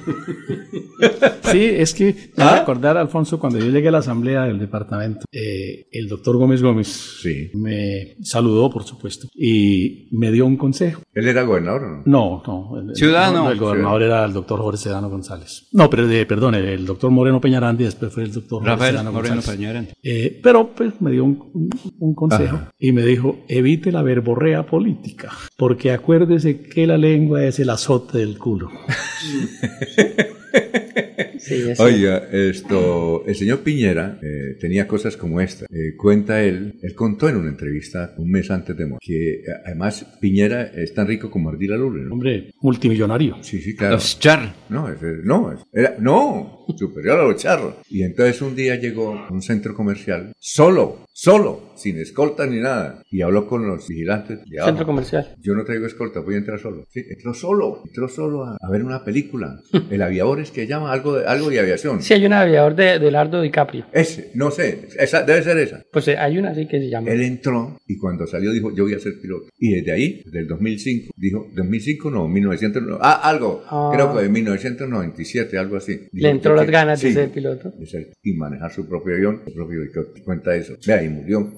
Sí, 1.51 1.63
es 1.65 1.93
que 1.93 2.15
¿Ah? 2.37 2.49
a 2.55 2.59
recordar, 2.59 2.95
Alfonso, 2.97 3.39
cuando 3.39 3.59
yo 3.59 3.69
llegué 3.69 3.89
a 3.89 3.91
la 3.91 3.97
asamblea 3.99 4.43
del 4.45 4.59
departamento, 4.59 5.25
eh, 5.31 5.87
el 5.91 6.07
doctor 6.07 6.37
Gómez 6.37 6.61
Gómez 6.61 6.87
Sí. 7.21 7.49
me 7.55 8.15
saludó, 8.21 8.69
por 8.69 8.83
supuesto, 8.83 9.27
y 9.35 10.07
me 10.11 10.31
dio 10.31 10.40
un 10.45 10.57
consejo. 10.57 11.01
¿Él 11.13 11.27
era 11.27 11.43
gobernador 11.43 11.83
o 11.83 11.89
no? 11.89 12.03
No, 12.05 12.43
no. 12.45 12.79
el- 12.79 12.95
Ciudadano. 12.95 13.45
no, 13.45 13.51
el 13.51 13.57
gobernador 13.59 14.03
era 14.03 14.25
el 14.25 14.33
doctor 14.33 14.59
Jorge 14.59 14.77
Sedano 14.77 15.09
González. 15.09 15.67
No, 15.71 15.89
pero 15.89 16.07
de- 16.07 16.25
perdón, 16.25 16.55
el, 16.55 16.65
el 16.65 16.85
doctor 16.85 17.11
Moreno 17.11 17.39
Peñarandi, 17.41 17.83
después 17.83 18.13
fue 18.13 18.23
el 18.23 18.31
doctor 18.31 18.59
Jorge 18.59 18.69
Rafael 18.71 18.91
Sedano 18.91 19.11
Moreno. 19.11 19.41
Eh, 20.03 20.39
pero 20.43 20.69
pues 20.75 20.99
me 21.01 21.11
dio 21.11 21.23
un, 21.25 21.51
un- 21.53 21.69
un 21.99 22.15
consejo 22.15 22.55
Ajá. 22.55 22.71
y 22.79 22.91
me 22.91 23.03
dijo, 23.03 23.39
evite 23.47 23.91
la 23.91 24.01
verborrea 24.01 24.65
política, 24.65 25.29
porque 25.57 25.91
acuérdese 25.91 26.61
que 26.61 26.87
la 26.87 26.97
lengua 26.97 27.43
es 27.43 27.59
el 27.59 27.69
azote 27.69 28.17
del 28.19 28.37
culo. 28.37 28.69
Sí, 31.43 31.63
Oiga, 31.79 32.27
esto, 32.31 33.23
el 33.25 33.35
señor 33.35 33.59
Piñera 33.61 34.19
eh, 34.21 34.57
tenía 34.59 34.87
cosas 34.87 35.17
como 35.17 35.41
esta. 35.41 35.65
Eh, 35.65 35.95
cuenta 35.97 36.43
él, 36.43 36.75
él 36.81 36.93
contó 36.93 37.27
en 37.29 37.37
una 37.37 37.49
entrevista 37.49 38.13
un 38.17 38.29
mes 38.29 38.51
antes 38.51 38.77
de 38.77 38.85
morir 38.85 38.99
que 39.01 39.33
eh, 39.35 39.43
además 39.65 40.05
Piñera 40.21 40.63
es 40.75 40.93
tan 40.93 41.07
rico 41.07 41.31
como 41.31 41.49
Ardila 41.49 41.75
Lule, 41.77 42.03
¿no? 42.03 42.13
Hombre, 42.13 42.51
multimillonario. 42.61 43.37
Sí, 43.41 43.59
sí, 43.59 43.75
claro. 43.75 43.95
Los 43.95 44.19
char. 44.19 44.53
No, 44.69 44.87
ese- 44.91 45.21
no, 45.23 45.53
era, 45.73 45.95
no, 45.99 46.65
superior 46.77 47.19
a 47.19 47.23
los 47.23 47.41
charros. 47.41 47.75
Y 47.89 48.03
entonces 48.03 48.41
un 48.41 48.55
día 48.55 48.75
llegó 48.75 49.15
a 49.15 49.29
un 49.31 49.41
centro 49.41 49.73
comercial, 49.75 50.31
solo, 50.39 51.05
solo, 51.11 51.70
sin 51.81 51.97
escolta 51.99 52.45
ni 52.45 52.59
nada, 52.59 53.01
y 53.09 53.21
habló 53.21 53.47
con 53.47 53.67
los 53.67 53.87
vigilantes. 53.87 54.39
de 54.45 54.57
abajo. 54.59 54.69
Centro 54.69 54.85
comercial. 54.85 55.35
Yo 55.41 55.53
no 55.53 55.63
traigo 55.63 55.85
escolta, 55.85 56.19
voy 56.19 56.35
a 56.35 56.37
entrar 56.37 56.59
solo. 56.59 56.85
Sí, 56.89 57.01
entró 57.09 57.33
solo, 57.33 57.81
entró 57.85 58.07
solo 58.07 58.43
a, 58.45 58.57
a 58.61 58.69
ver 58.71 58.83
una 58.83 59.03
película. 59.03 59.59
El 59.89 60.01
aviador 60.01 60.39
es 60.39 60.51
que 60.51 60.67
llama 60.67 60.91
algo 60.91 61.15
de, 61.17 61.25
algo 61.25 61.49
de 61.49 61.59
aviación. 61.59 62.01
Sí, 62.01 62.13
hay 62.13 62.25
un 62.25 62.33
aviador 62.33 62.75
de, 62.75 62.99
de 62.99 63.11
Lardo 63.11 63.41
DiCaprio. 63.41 63.85
Ese, 63.91 64.31
no 64.35 64.51
sé, 64.51 64.87
esa, 64.97 65.23
debe 65.23 65.41
ser 65.43 65.57
esa. 65.57 65.83
Pues 65.91 66.07
eh, 66.07 66.17
hay 66.17 66.37
una 66.37 66.51
así 66.51 66.67
que 66.67 66.79
se 66.79 66.89
llama. 66.89 67.09
Él 67.09 67.21
entró 67.21 67.77
y 67.87 67.97
cuando 67.97 68.25
salió 68.27 68.51
dijo, 68.51 68.73
yo 68.75 68.83
voy 68.83 68.93
a 68.93 68.99
ser 68.99 69.13
piloto. 69.21 69.47
Y 69.57 69.71
desde 69.75 69.91
ahí, 69.91 70.21
desde 70.25 70.39
el 70.39 70.47
2005, 70.47 71.13
dijo, 71.17 71.47
2005 71.55 72.11
no, 72.11 72.27
1900, 72.27 72.83
no, 72.83 72.97
ah, 73.01 73.21
algo, 73.23 73.63
Ah. 73.69 73.91
creo 73.93 74.13
que 74.15 74.23
de 74.23 74.29
1997, 74.29 75.57
algo 75.57 75.77
así. 75.77 75.93
Dijo, 76.11 76.23
Le 76.27 76.29
entró 76.29 76.55
las 76.55 76.69
ganas 76.69 77.01
de 77.01 77.11
ser 77.13 77.29
piloto. 77.29 77.71
de 77.77 77.85
ser- 77.85 78.11
y 78.23 78.33
manejar 78.33 78.71
su 78.71 78.87
propio 78.87 79.15
avión, 79.15 79.41
su 79.47 79.53
propio 79.53 79.81
helicóptero. 79.81 80.25
Cuenta 80.25 80.55
eso. 80.55 80.73
Vea, 80.85 81.03
y 81.03 81.09
murió 81.09 81.51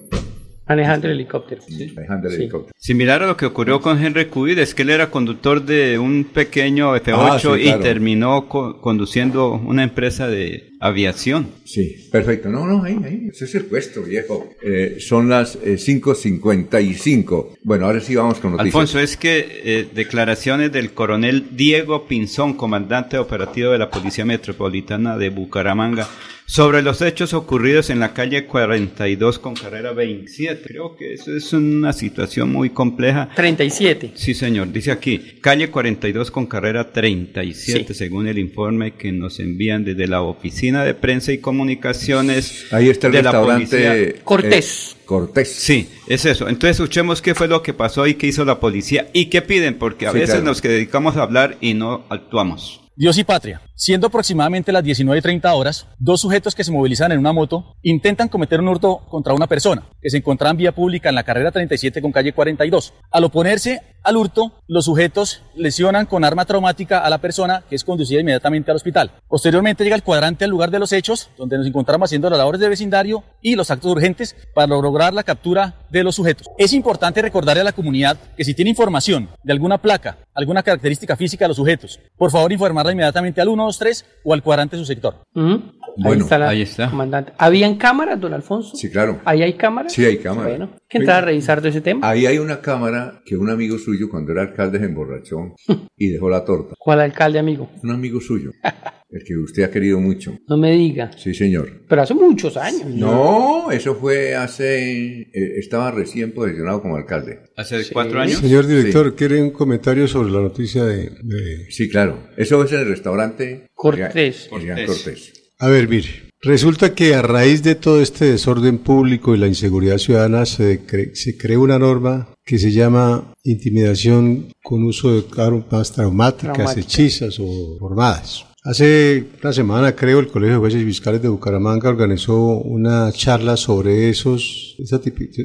Manejando 0.66 1.06
el 1.08 1.14
helicóptero. 1.14 1.62
Sí. 1.62 1.94
helicóptero. 1.96 2.72
Similar 2.78 3.22
a 3.22 3.26
lo 3.26 3.36
que 3.36 3.46
ocurrió 3.46 3.80
con 3.80 4.02
Henry 4.02 4.26
Cubid, 4.26 4.58
es 4.58 4.74
que 4.74 4.82
él 4.82 4.90
era 4.90 5.10
conductor 5.10 5.62
de 5.64 5.98
un 5.98 6.24
pequeño 6.24 6.96
F8 6.96 7.14
Ah, 7.16 7.38
sí, 7.38 7.48
y 7.68 7.72
terminó 7.80 8.48
co- 8.48 8.80
conduciendo 8.80 9.52
una 9.54 9.82
empresa 9.82 10.26
de 10.28 10.70
aviación. 10.84 11.48
Sí, 11.64 12.08
perfecto. 12.12 12.50
No, 12.50 12.66
no, 12.66 12.84
ahí, 12.84 12.98
ahí. 13.02 13.28
Ese 13.32 13.46
es 13.46 13.54
el 13.54 13.64
puesto, 13.64 14.02
viejo. 14.02 14.50
Eh, 14.62 14.98
son 15.00 15.30
las 15.30 15.56
eh, 15.56 15.76
5.55. 15.76 17.56
Bueno, 17.62 17.86
ahora 17.86 18.00
sí 18.00 18.14
vamos 18.14 18.38
con 18.38 18.52
noticias. 18.52 18.74
Alfonso, 18.74 19.00
es 19.00 19.16
que 19.16 19.62
eh, 19.64 19.88
declaraciones 19.94 20.70
del 20.72 20.92
coronel 20.92 21.46
Diego 21.52 22.06
Pinzón, 22.06 22.52
comandante 22.52 23.16
operativo 23.16 23.72
de 23.72 23.78
la 23.78 23.90
Policía 23.90 24.26
Metropolitana 24.26 25.16
de 25.16 25.30
Bucaramanga, 25.30 26.06
sobre 26.46 26.82
los 26.82 27.00
hechos 27.00 27.32
ocurridos 27.32 27.88
en 27.88 28.00
la 28.00 28.12
calle 28.12 28.44
42 28.44 29.38
con 29.38 29.54
carrera 29.54 29.92
27. 29.92 30.62
Creo 30.66 30.96
que 30.96 31.14
eso 31.14 31.34
es 31.34 31.52
una 31.52 31.92
situación 31.92 32.52
muy 32.52 32.70
compleja. 32.70 33.30
37. 33.34 34.12
Sí, 34.14 34.34
señor, 34.34 34.70
dice 34.70 34.92
aquí, 34.92 35.38
calle 35.40 35.70
42 35.70 36.30
con 36.30 36.46
carrera 36.46 36.92
37, 36.92 37.94
según 37.94 38.28
el 38.28 38.38
informe 38.38 38.92
que 38.92 39.10
nos 39.12 39.40
envían 39.40 39.84
desde 39.84 40.06
la 40.06 40.20
Oficina 40.20 40.73
de 40.82 40.94
Prensa 40.94 41.30
y 41.32 41.38
Comunicaciones 41.38 42.66
Ahí 42.72 42.88
está 42.88 43.06
el 43.08 43.12
de 43.12 43.22
la 43.22 43.30
restaurante 43.32 43.66
policía. 43.76 44.22
Cortés. 44.24 44.96
eh, 44.98 45.02
Cortés. 45.04 45.52
Sí, 45.52 45.88
es 46.06 46.24
eso. 46.24 46.48
Entonces 46.48 46.80
escuchemos 46.80 47.20
qué 47.22 47.34
fue 47.34 47.46
lo 47.46 47.62
que 47.62 47.74
pasó 47.74 48.06
y 48.06 48.14
qué 48.14 48.26
hizo 48.26 48.44
la 48.44 48.58
policía 48.58 49.08
y 49.12 49.26
qué 49.26 49.42
piden, 49.42 49.78
porque 49.78 50.06
a 50.06 50.12
Sí, 50.12 50.16
veces 50.18 50.30
claro. 50.36 50.46
nos 50.46 50.62
dedicamos 50.62 51.16
a 51.16 51.22
hablar 51.22 51.56
y 51.60 51.74
no 51.74 52.04
actuamos. 52.08 52.80
Dios 52.96 53.18
y 53.18 53.24
patria. 53.24 53.60
Siendo 53.76 54.06
aproximadamente 54.06 54.70
las 54.70 54.84
19.30 54.84 55.52
horas, 55.52 55.88
dos 55.98 56.20
sujetos 56.20 56.54
que 56.54 56.62
se 56.62 56.70
movilizan 56.70 57.10
en 57.10 57.18
una 57.18 57.32
moto 57.32 57.74
intentan 57.82 58.28
cometer 58.28 58.60
un 58.60 58.68
hurto 58.68 59.00
contra 59.08 59.34
una 59.34 59.48
persona 59.48 59.82
que 60.00 60.10
se 60.10 60.18
encontraba 60.18 60.52
en 60.52 60.58
vía 60.58 60.72
pública 60.72 61.08
en 61.08 61.16
la 61.16 61.24
carrera 61.24 61.50
37 61.50 62.00
con 62.00 62.12
calle 62.12 62.32
42. 62.32 62.94
Al 63.10 63.24
oponerse 63.24 63.80
al 64.04 64.16
hurto, 64.16 64.52
los 64.68 64.84
sujetos 64.84 65.42
lesionan 65.56 66.06
con 66.06 66.24
arma 66.24 66.44
traumática 66.44 66.98
a 66.98 67.10
la 67.10 67.18
persona 67.18 67.64
que 67.68 67.74
es 67.74 67.84
conducida 67.84 68.20
inmediatamente 68.20 68.70
al 68.70 68.76
hospital. 68.76 69.12
Posteriormente 69.26 69.82
llega 69.82 69.96
el 69.96 70.02
cuadrante 70.02 70.44
al 70.44 70.50
lugar 70.50 70.70
de 70.70 70.78
los 70.78 70.92
hechos, 70.92 71.30
donde 71.38 71.56
nos 71.56 71.66
encontramos 71.66 72.08
haciendo 72.08 72.28
las 72.30 72.38
labores 72.38 72.60
de 72.60 72.68
vecindario 72.68 73.24
y 73.40 73.56
los 73.56 73.70
actos 73.70 73.90
urgentes 73.90 74.36
para 74.54 74.68
lograr 74.68 75.14
la 75.14 75.22
captura 75.22 75.86
de 75.90 76.04
los 76.04 76.14
sujetos. 76.14 76.46
Es 76.58 76.74
importante 76.74 77.22
recordarle 77.22 77.62
a 77.62 77.64
la 77.64 77.72
comunidad 77.72 78.18
que 78.36 78.44
si 78.44 78.54
tiene 78.54 78.70
información 78.70 79.30
de 79.42 79.52
alguna 79.52 79.78
placa, 79.78 80.18
alguna 80.34 80.62
característica 80.62 81.16
física 81.16 81.46
de 81.46 81.48
los 81.48 81.56
sujetos, 81.56 81.98
por 82.16 82.30
favor 82.30 82.52
informarla 82.52 82.92
inmediatamente 82.92 83.40
al 83.40 83.48
123 83.72 84.20
o 84.24 84.34
al 84.34 84.42
cuadrante 84.42 84.76
de 84.76 84.82
su 84.82 84.86
sector. 84.86 85.16
ahí 85.34 86.62
está 86.62 86.84
la 86.84 86.90
comandante. 86.90 87.32
¿Habían 87.38 87.76
cámaras, 87.76 88.20
don 88.20 88.34
Alfonso? 88.34 88.76
Sí, 88.76 88.90
claro. 88.90 89.20
¿Ahí 89.24 89.42
hay 89.42 89.54
cámaras? 89.54 89.92
Sí, 89.92 90.04
hay 90.04 90.18
cámaras. 90.18 90.50
Bueno, 90.50 90.70
que 90.88 90.98
entrar 90.98 91.22
a 91.22 91.26
revisar 91.26 91.58
todo 91.58 91.68
ese 91.68 91.80
tema. 91.80 92.08
Ahí 92.08 92.26
hay 92.26 92.38
una 92.38 92.60
cámara 92.60 93.22
que 93.24 93.36
un 93.36 93.50
amigo 93.50 93.78
suyo 93.78 94.08
cuando 94.10 94.32
era 94.32 94.42
alcalde 94.42 94.78
se 94.78 94.84
emborrachó 94.86 95.54
y 95.96 96.08
dejó 96.08 96.28
la 96.28 96.44
torta. 96.44 96.74
¿Cuál 96.78 97.00
alcalde, 97.00 97.38
amigo? 97.38 97.70
Un 97.82 97.90
amigo 97.90 98.20
suyo. 98.20 98.50
El 99.14 99.22
que 99.24 99.36
usted 99.36 99.62
ha 99.62 99.70
querido 99.70 100.00
mucho. 100.00 100.36
No 100.48 100.56
me 100.56 100.72
diga. 100.72 101.10
Sí, 101.16 101.32
señor. 101.34 101.84
Pero 101.88 102.02
hace 102.02 102.14
muchos 102.14 102.56
años. 102.56 102.86
No, 102.86 103.70
eso 103.70 103.94
fue 103.94 104.34
hace... 104.34 105.20
eh, 105.22 105.28
estaba 105.58 105.92
recién 105.92 106.32
posicionado 106.32 106.82
como 106.82 106.96
alcalde. 106.96 107.38
¿Hace 107.56 107.82
cuatro 107.92 108.20
años? 108.20 108.40
Señor 108.40 108.66
director, 108.66 109.14
¿quiere 109.14 109.40
un 109.40 109.50
comentario 109.50 110.08
sobre 110.08 110.32
la 110.32 110.40
noticia 110.40 110.84
de...? 110.84 111.10
de- 111.22 111.70
Sí, 111.70 111.88
claro. 111.88 112.28
Eso 112.36 112.62
es 112.64 112.72
en 112.72 112.80
el 112.80 112.88
restaurante... 112.88 113.66
Cortés. 113.72 114.48
Adrián 114.52 114.84
Cortés. 114.84 115.32
A 115.60 115.68
ver, 115.68 115.88
mire. 115.88 116.08
Resulta 116.42 116.94
que 116.94 117.14
a 117.14 117.22
raíz 117.22 117.62
de 117.62 117.74
todo 117.74 118.02
este 118.02 118.26
desorden 118.26 118.78
público 118.78 119.34
y 119.34 119.38
la 119.38 119.46
inseguridad 119.46 119.96
ciudadana 119.98 120.44
se, 120.44 120.84
cre- 120.86 121.14
se 121.14 121.38
creó 121.38 121.62
una 121.62 121.78
norma 121.78 122.28
que 122.44 122.58
se 122.58 122.70
llama 122.72 123.32
intimidación 123.44 124.48
con 124.62 124.82
uso 124.84 125.12
de 125.14 125.24
armas 125.40 125.92
traumáticas, 125.92 126.52
Traumáticas. 126.54 126.84
hechizas 126.98 127.38
o 127.40 127.76
formadas. 127.78 128.44
Hace 128.66 129.26
una 129.42 129.52
semana, 129.52 129.94
creo, 129.94 130.20
el 130.20 130.28
Colegio 130.28 130.54
de 130.54 130.58
Jueces 130.58 130.80
y 130.80 130.86
Fiscales 130.86 131.20
de 131.20 131.28
Bucaramanga 131.28 131.90
organizó 131.90 132.34
una 132.60 133.12
charla 133.12 133.58
sobre 133.58 134.08
esos, 134.08 134.76
esa 134.78 134.98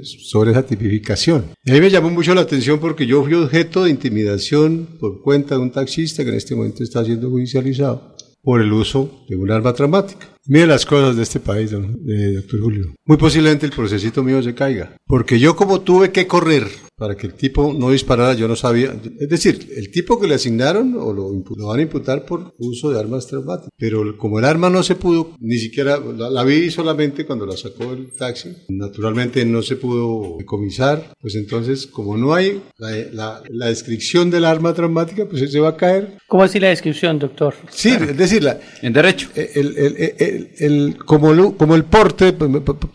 sobre 0.03 0.51
esa 0.51 0.65
tipificación. 0.65 1.47
Y 1.65 1.71
a 1.71 1.73
mí 1.73 1.81
me 1.81 1.89
llamó 1.89 2.09
mucho 2.11 2.33
la 2.33 2.39
atención 2.39 2.79
porque 2.79 3.05
yo 3.05 3.21
fui 3.21 3.33
objeto 3.33 3.83
de 3.83 3.89
intimidación 3.89 4.87
por 5.01 5.21
cuenta 5.21 5.55
de 5.55 5.61
un 5.61 5.69
taxista 5.69 6.23
que 6.23 6.29
en 6.29 6.37
este 6.37 6.55
momento 6.55 6.81
está 6.81 7.03
siendo 7.03 7.29
judicializado 7.29 8.15
por 8.41 8.61
el 8.61 8.71
uso 8.71 9.25
de 9.27 9.35
un 9.35 9.51
arma 9.51 9.73
traumática. 9.73 10.25
Mire 10.47 10.65
las 10.67 10.85
cosas 10.85 11.15
de 11.15 11.23
este 11.23 11.39
país, 11.39 11.71
don, 11.71 11.99
eh, 12.07 12.33
doctor 12.35 12.61
Julio. 12.61 12.95
Muy 13.05 13.17
posiblemente 13.17 13.65
el 13.65 13.71
procesito 13.71 14.23
mío 14.23 14.41
se 14.41 14.55
caiga. 14.55 14.95
Porque 15.05 15.37
yo 15.39 15.55
como 15.55 15.81
tuve 15.81 16.11
que 16.11 16.25
correr 16.27 16.67
para 16.97 17.15
que 17.15 17.27
el 17.27 17.33
tipo 17.33 17.71
no 17.73 17.91
disparara, 17.91 18.33
yo 18.33 18.47
no 18.47 18.55
sabía. 18.57 18.93
Es 19.19 19.29
decir, 19.29 19.69
el 19.75 19.89
tipo 19.91 20.19
que 20.19 20.27
le 20.27 20.35
asignaron 20.35 20.95
o 20.95 21.13
lo, 21.13 21.31
lo 21.55 21.67
van 21.67 21.79
a 21.79 21.83
imputar 21.83 22.25
por 22.25 22.53
uso 22.57 22.89
de 22.91 22.99
armas 22.99 23.25
traumáticas. 23.27 23.69
Pero 23.77 24.17
como 24.17 24.39
el 24.39 24.45
arma 24.45 24.69
no 24.69 24.83
se 24.83 24.95
pudo, 24.95 25.33
ni 25.39 25.57
siquiera 25.57 25.97
la, 25.97 26.29
la 26.29 26.43
vi 26.43 26.69
solamente 26.71 27.25
cuando 27.25 27.45
la 27.45 27.55
sacó 27.55 27.93
el 27.93 28.11
taxi. 28.17 28.49
Naturalmente 28.69 29.45
no 29.45 29.61
se 29.61 29.75
pudo 29.77 30.35
decomisar. 30.39 31.13
Pues 31.21 31.35
entonces, 31.35 31.87
como 31.87 32.17
no 32.17 32.33
hay 32.33 32.61
la, 32.77 32.89
la- 33.13 33.43
la 33.49 33.67
descripción 33.67 34.29
del 34.31 34.45
arma 34.45 34.73
traumática, 34.73 35.25
pues 35.27 35.49
se 35.51 35.59
va 35.59 35.69
a 35.69 35.77
caer. 35.77 36.17
¿Cómo 36.27 36.43
así 36.43 36.59
la 36.59 36.69
descripción, 36.69 37.17
doctor? 37.19 37.53
Sí, 37.69 37.89
es 37.89 38.17
decir, 38.17 38.43
la, 38.43 38.59
En 38.81 38.91
derecho. 38.93 39.29
el, 39.35 39.77
el, 39.77 39.95
el, 39.97 40.28
el- 40.59 40.97
como, 41.05 41.31
el, 41.31 41.55
como 41.55 41.75
el 41.75 41.83
porte, 41.85 42.33
por 42.33 42.47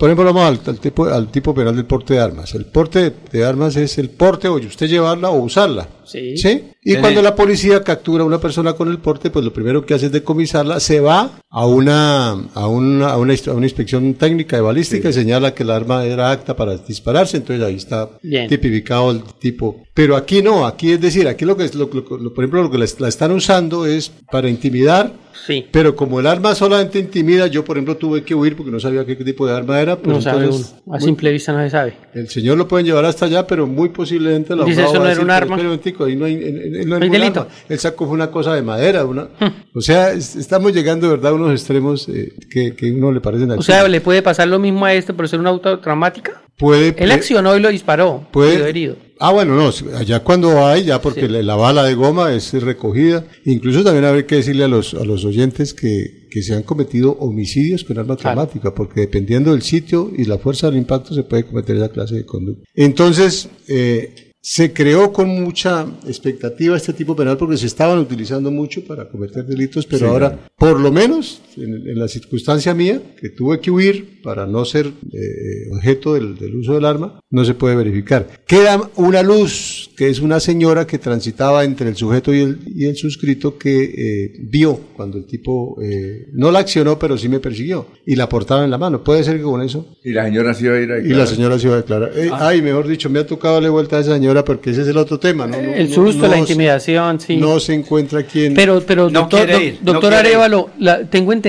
ejemplo, 0.09 0.25
vamos 0.33 0.45
al, 0.45 0.61
al 0.67 0.81
tipo, 0.81 1.05
al 1.07 1.31
tipo 1.31 1.55
penal 1.55 1.75
del 1.77 1.85
porte 1.87 2.15
de 2.15 2.21
armas. 2.21 2.55
El 2.55 2.67
porte 2.67 3.13
de 3.33 3.45
armas 3.45 3.77
es 3.77 3.99
el 3.99 4.11
porte 4.11 4.49
o 4.49 4.55
usted 4.57 4.87
llevarla 4.89 5.31
o 5.31 5.39
usarla. 5.43 5.89
Sí. 6.07 6.35
Y 6.37 6.91
Tiene- 6.91 7.01
cuando 7.01 7.23
la 7.23 7.35
policía 7.35 7.83
captura 7.83 8.23
a 8.23 8.27
una 8.27 8.39
persona 8.41 8.75
con 8.75 8.89
el 8.89 8.99
porte, 8.99 9.31
pues 9.31 9.45
lo 9.45 9.53
primero 9.53 9.85
que 9.87 9.95
hace 9.95 10.07
es 10.07 10.13
decomisarla, 10.13 10.81
se 10.81 11.01
va 11.01 11.39
a 11.51 11.67
una, 11.67 12.31
a 12.55 12.67
una, 12.69 13.11
a 13.11 13.17
una, 13.19 13.33
inst- 13.33 13.49
a 13.49 13.55
una 13.55 13.67
inspección 13.67 14.15
técnica 14.15 14.57
de 14.57 14.63
balística 14.63 15.09
y 15.09 15.13
señala 15.13 15.55
que 15.55 15.63
el 15.63 15.71
arma 15.71 16.05
era 16.05 16.31
apta 16.33 16.55
para 16.57 16.77
dispararse, 16.77 17.37
entonces 17.39 17.65
ahí 17.65 17.77
está 17.77 18.11
Bien. 18.23 18.49
tipificado 18.49 19.11
el 19.11 19.23
tipo. 19.39 19.83
Pero 19.95 20.17
aquí 20.17 20.43
no, 20.43 20.67
aquí 20.67 20.93
es 20.93 21.01
decir, 21.01 21.29
aquí 21.29 21.45
lo 21.45 21.57
que 21.57 21.65
es, 21.65 21.75
lo, 21.75 21.89
lo- 21.93 22.19
lo- 22.19 22.35
por 22.35 22.45
ejemplo, 22.45 22.63
lo 22.63 22.71
que 22.71 22.79
la, 22.79 22.87
la 22.99 23.09
están 23.09 23.31
usando 23.33 23.87
es 23.87 24.11
para 24.31 24.49
intimidar 24.49 25.13
Sí. 25.47 25.67
pero 25.73 25.95
como 25.97 26.21
el 26.21 26.27
arma 26.29 26.55
solamente 26.55 26.99
intimida, 26.99 27.49
yo 27.49 27.65
por 27.65 27.77
ejemplo 27.77 27.97
tuve 27.97 28.23
que 28.23 28.35
huir 28.37 28.57
porque 28.57 28.71
no 28.71 28.79
sabía 28.81 29.05
qué 29.05 29.17
tipo 29.17 29.47
de 29.47 29.53
arma 29.53 29.79
era. 29.81 29.97
Pues 29.97 30.17
no 30.17 30.23
sabe 30.23 30.45
uno. 30.47 30.47
entonces, 30.57 30.75
A 30.87 30.91
muy- 30.91 31.01
simple 31.01 31.33
vista 31.33 31.53
no 31.53 31.59
se 31.65 31.71
sabe. 31.71 31.97
el 32.15 32.29
señor 32.29 32.57
lo 32.57 32.67
pueden 32.69 32.87
llevar 32.87 33.05
hasta 33.05 33.27
allá, 33.27 33.47
pero 33.47 33.67
muy 33.67 33.89
posiblemente 33.91 34.55
la 34.57 34.65
Dice, 34.65 34.85
eso 34.85 34.95
no 35.01 35.07
era 35.07 35.21
un 35.21 35.31
arma. 35.31 35.57
"Pero 35.99 36.03
espere 36.03 36.03
un 36.03 36.03
momentico, 36.03 36.05
ahí 36.05 36.17
no 36.17 36.25
hay, 36.25 36.35
en- 36.35 36.75
en- 36.83 36.89
no 36.89 36.97
hay 36.97 37.09
delito. 37.09 37.41
arma". 37.43 37.53
El 37.69 37.79
saco 37.79 38.07
fue 38.07 38.15
una 38.15 38.31
cosa 38.31 38.55
de 38.55 38.63
madera. 38.63 39.05
Una, 39.05 39.29
o 39.75 39.81
sea, 39.81 40.13
es- 40.13 40.37
estamos 40.37 40.73
llegando, 40.73 41.09
verdad, 41.09 41.33
a 41.33 41.35
unos 41.35 41.53
extremos 41.53 42.09
eh, 42.09 42.33
que, 42.51 42.75
que 42.75 42.91
uno 42.93 43.13
le 43.13 43.21
parecen 43.21 43.51
O 43.53 43.63
sea, 43.63 43.87
le 43.89 44.01
puede 44.01 44.23
pasar 44.23 44.49
lo 44.49 44.59
mismo 44.59 44.85
a 44.85 44.95
este 44.95 45.13
por 45.13 45.29
ser 45.29 45.41
una 45.41 45.51
auto 45.51 45.79
traumática. 45.81 46.43
puede, 46.57 46.95
Él 46.99 47.11
accionó 47.11 47.57
y 47.57 47.61
lo 47.61 47.69
disparó. 47.71 48.27
Puede- 48.31 48.57
Quedó 48.57 48.67
herido. 48.67 48.97
Ah, 49.21 49.31
bueno, 49.33 49.55
no, 49.55 49.71
allá 49.97 50.21
cuando 50.21 50.67
hay, 50.67 50.85
ya 50.85 51.01
porque 51.01 51.29
la, 51.29 51.41
la 51.43 51.55
bala 51.55 51.85
de 51.85 51.95
goma 51.95 52.33
es 52.35 52.53
recogida. 52.53 53.25
Incluso 53.45 53.83
también 53.85 54.05
habría 54.05 54.27
que 54.27 54.35
decirle 54.37 54.65
a 54.65 54.69
los, 54.69 54.93
a 54.95 55.05
los 55.05 55.25
oyentes 55.25 55.73
que, 55.73 56.27
que 56.31 56.43
se 56.43 56.53
han 56.55 56.65
cometido 56.65 57.13
homicidios 57.21 57.85
con 57.85 57.97
arma 57.99 58.17
traumática, 58.17 58.75
porque 58.75 59.03
dependiendo 59.03 59.53
del 59.53 59.63
sitio 59.63 60.11
y 60.17 60.25
la 60.25 60.39
fuerza 60.39 60.67
del 60.69 60.79
impacto 60.79 61.15
se 61.15 61.23
puede 61.23 61.45
cometer 61.45 61.77
esa 61.77 61.91
clase 61.91 62.17
de 62.17 62.27
conducta. 62.27 62.69
Entonces, 62.75 63.49
eh, 63.69 64.24
se 64.47 64.75
creó 64.75 65.11
con 65.11 65.27
mucha 65.29 65.87
expectativa 66.07 66.77
este 66.77 66.93
tipo 66.93 67.17
penal 67.17 67.39
porque 67.39 67.57
se 67.57 67.65
estaban 67.65 67.99
utilizando 67.99 68.51
mucho 68.51 68.85
para 68.85 69.09
cometer 69.09 69.43
delitos, 69.47 69.87
pero 69.87 70.01
Sí, 70.01 70.05
ahora, 70.05 70.29
claro. 70.33 70.43
por 70.59 70.81
lo 70.81 70.93
menos, 70.93 71.41
en, 71.57 71.89
en 71.89 71.99
la 71.99 72.09
circunstancia 72.09 72.75
mía, 72.75 73.01
que 73.21 73.29
tuve 73.31 73.61
que 73.61 73.71
huir 73.71 74.21
para 74.23 74.47
no 74.47 74.65
ser 74.65 74.87
eh, 74.87 75.69
objeto 75.73 76.15
del, 76.15 76.37
del 76.37 76.55
uso 76.57 76.75
del 76.75 76.85
arma, 76.85 77.21
no 77.31 77.45
se 77.45 77.55
puede 77.55 77.77
verificar. 77.77 78.27
Queda 78.47 78.91
una 78.97 79.23
luz, 79.23 79.91
que 79.97 80.09
es 80.09 80.21
una 80.21 80.41
señora 80.41 80.87
que 80.87 80.99
transitaba 80.99 81.65
entre 81.65 81.89
el 81.89 81.97
sujeto 81.97 82.33
y 82.35 82.41
el, 82.41 82.59
y 82.75 82.87
el 82.87 82.97
suscrito 82.97 83.59
que 83.59 83.85
eh, 83.85 84.33
vio 84.41 84.81
cuando 84.97 85.19
el 85.19 85.27
tipo 85.27 85.77
eh, 85.83 86.27
no 86.33 86.51
la 86.51 86.61
accionó, 86.61 86.99
pero 86.99 87.19
sí 87.19 87.29
me 87.29 87.39
persiguió 87.41 87.87
y 88.07 88.17
la 88.17 88.29
portaba 88.29 88.65
en 88.65 88.71
la 88.71 88.79
mano. 88.79 89.05
Puede 89.05 89.25
ser 89.25 89.37
que 89.37 89.43
con 89.43 89.61
eso. 89.63 89.95
Y 90.03 90.13
la 90.13 90.25
señora 90.25 90.55
se 90.55 90.65
iba 90.67 90.75
a 90.77 90.81
ir 90.81 90.91
a 90.91 90.99
Y 90.99 91.03
la 91.03 91.03
declarar. 91.03 91.29
señora 91.29 91.59
se 91.59 91.67
iba 91.67 91.75
a 91.75 91.79
declarar. 91.79 92.13
Eh, 92.17 92.31
Ay, 92.33 92.63
mejor 92.63 92.89
dicho, 92.89 93.11
me 93.11 93.19
ha 93.19 93.27
tocado 93.27 93.55
darle 93.55 93.69
vuelta 93.69 93.97
a 93.99 94.01
esa 94.01 94.15
señora 94.15 94.45
porque 94.45 94.71
ese 94.71 94.83
es 94.83 94.89
el 94.89 94.97
otro 94.97 95.19
tema, 95.19 95.47
¿no? 95.47 95.61
No- 95.61 95.75
El 95.75 95.93
susto, 95.93 96.23
no 96.23 96.29
la 96.29 96.39
intimidación, 96.39 97.21
sí. 97.21 97.37
No 97.37 97.61
se 97.61 97.75
encuentra 97.75 98.23
quien. 98.23 98.55
Pero, 98.55 98.83
pero 98.87 99.11
No 99.11 99.21
doctor, 99.21 99.49
doctor. 99.83 100.15
Arevalo, 100.15 100.71
la- 100.79 101.05
tengo 101.11 101.33
entendido, 101.33 101.44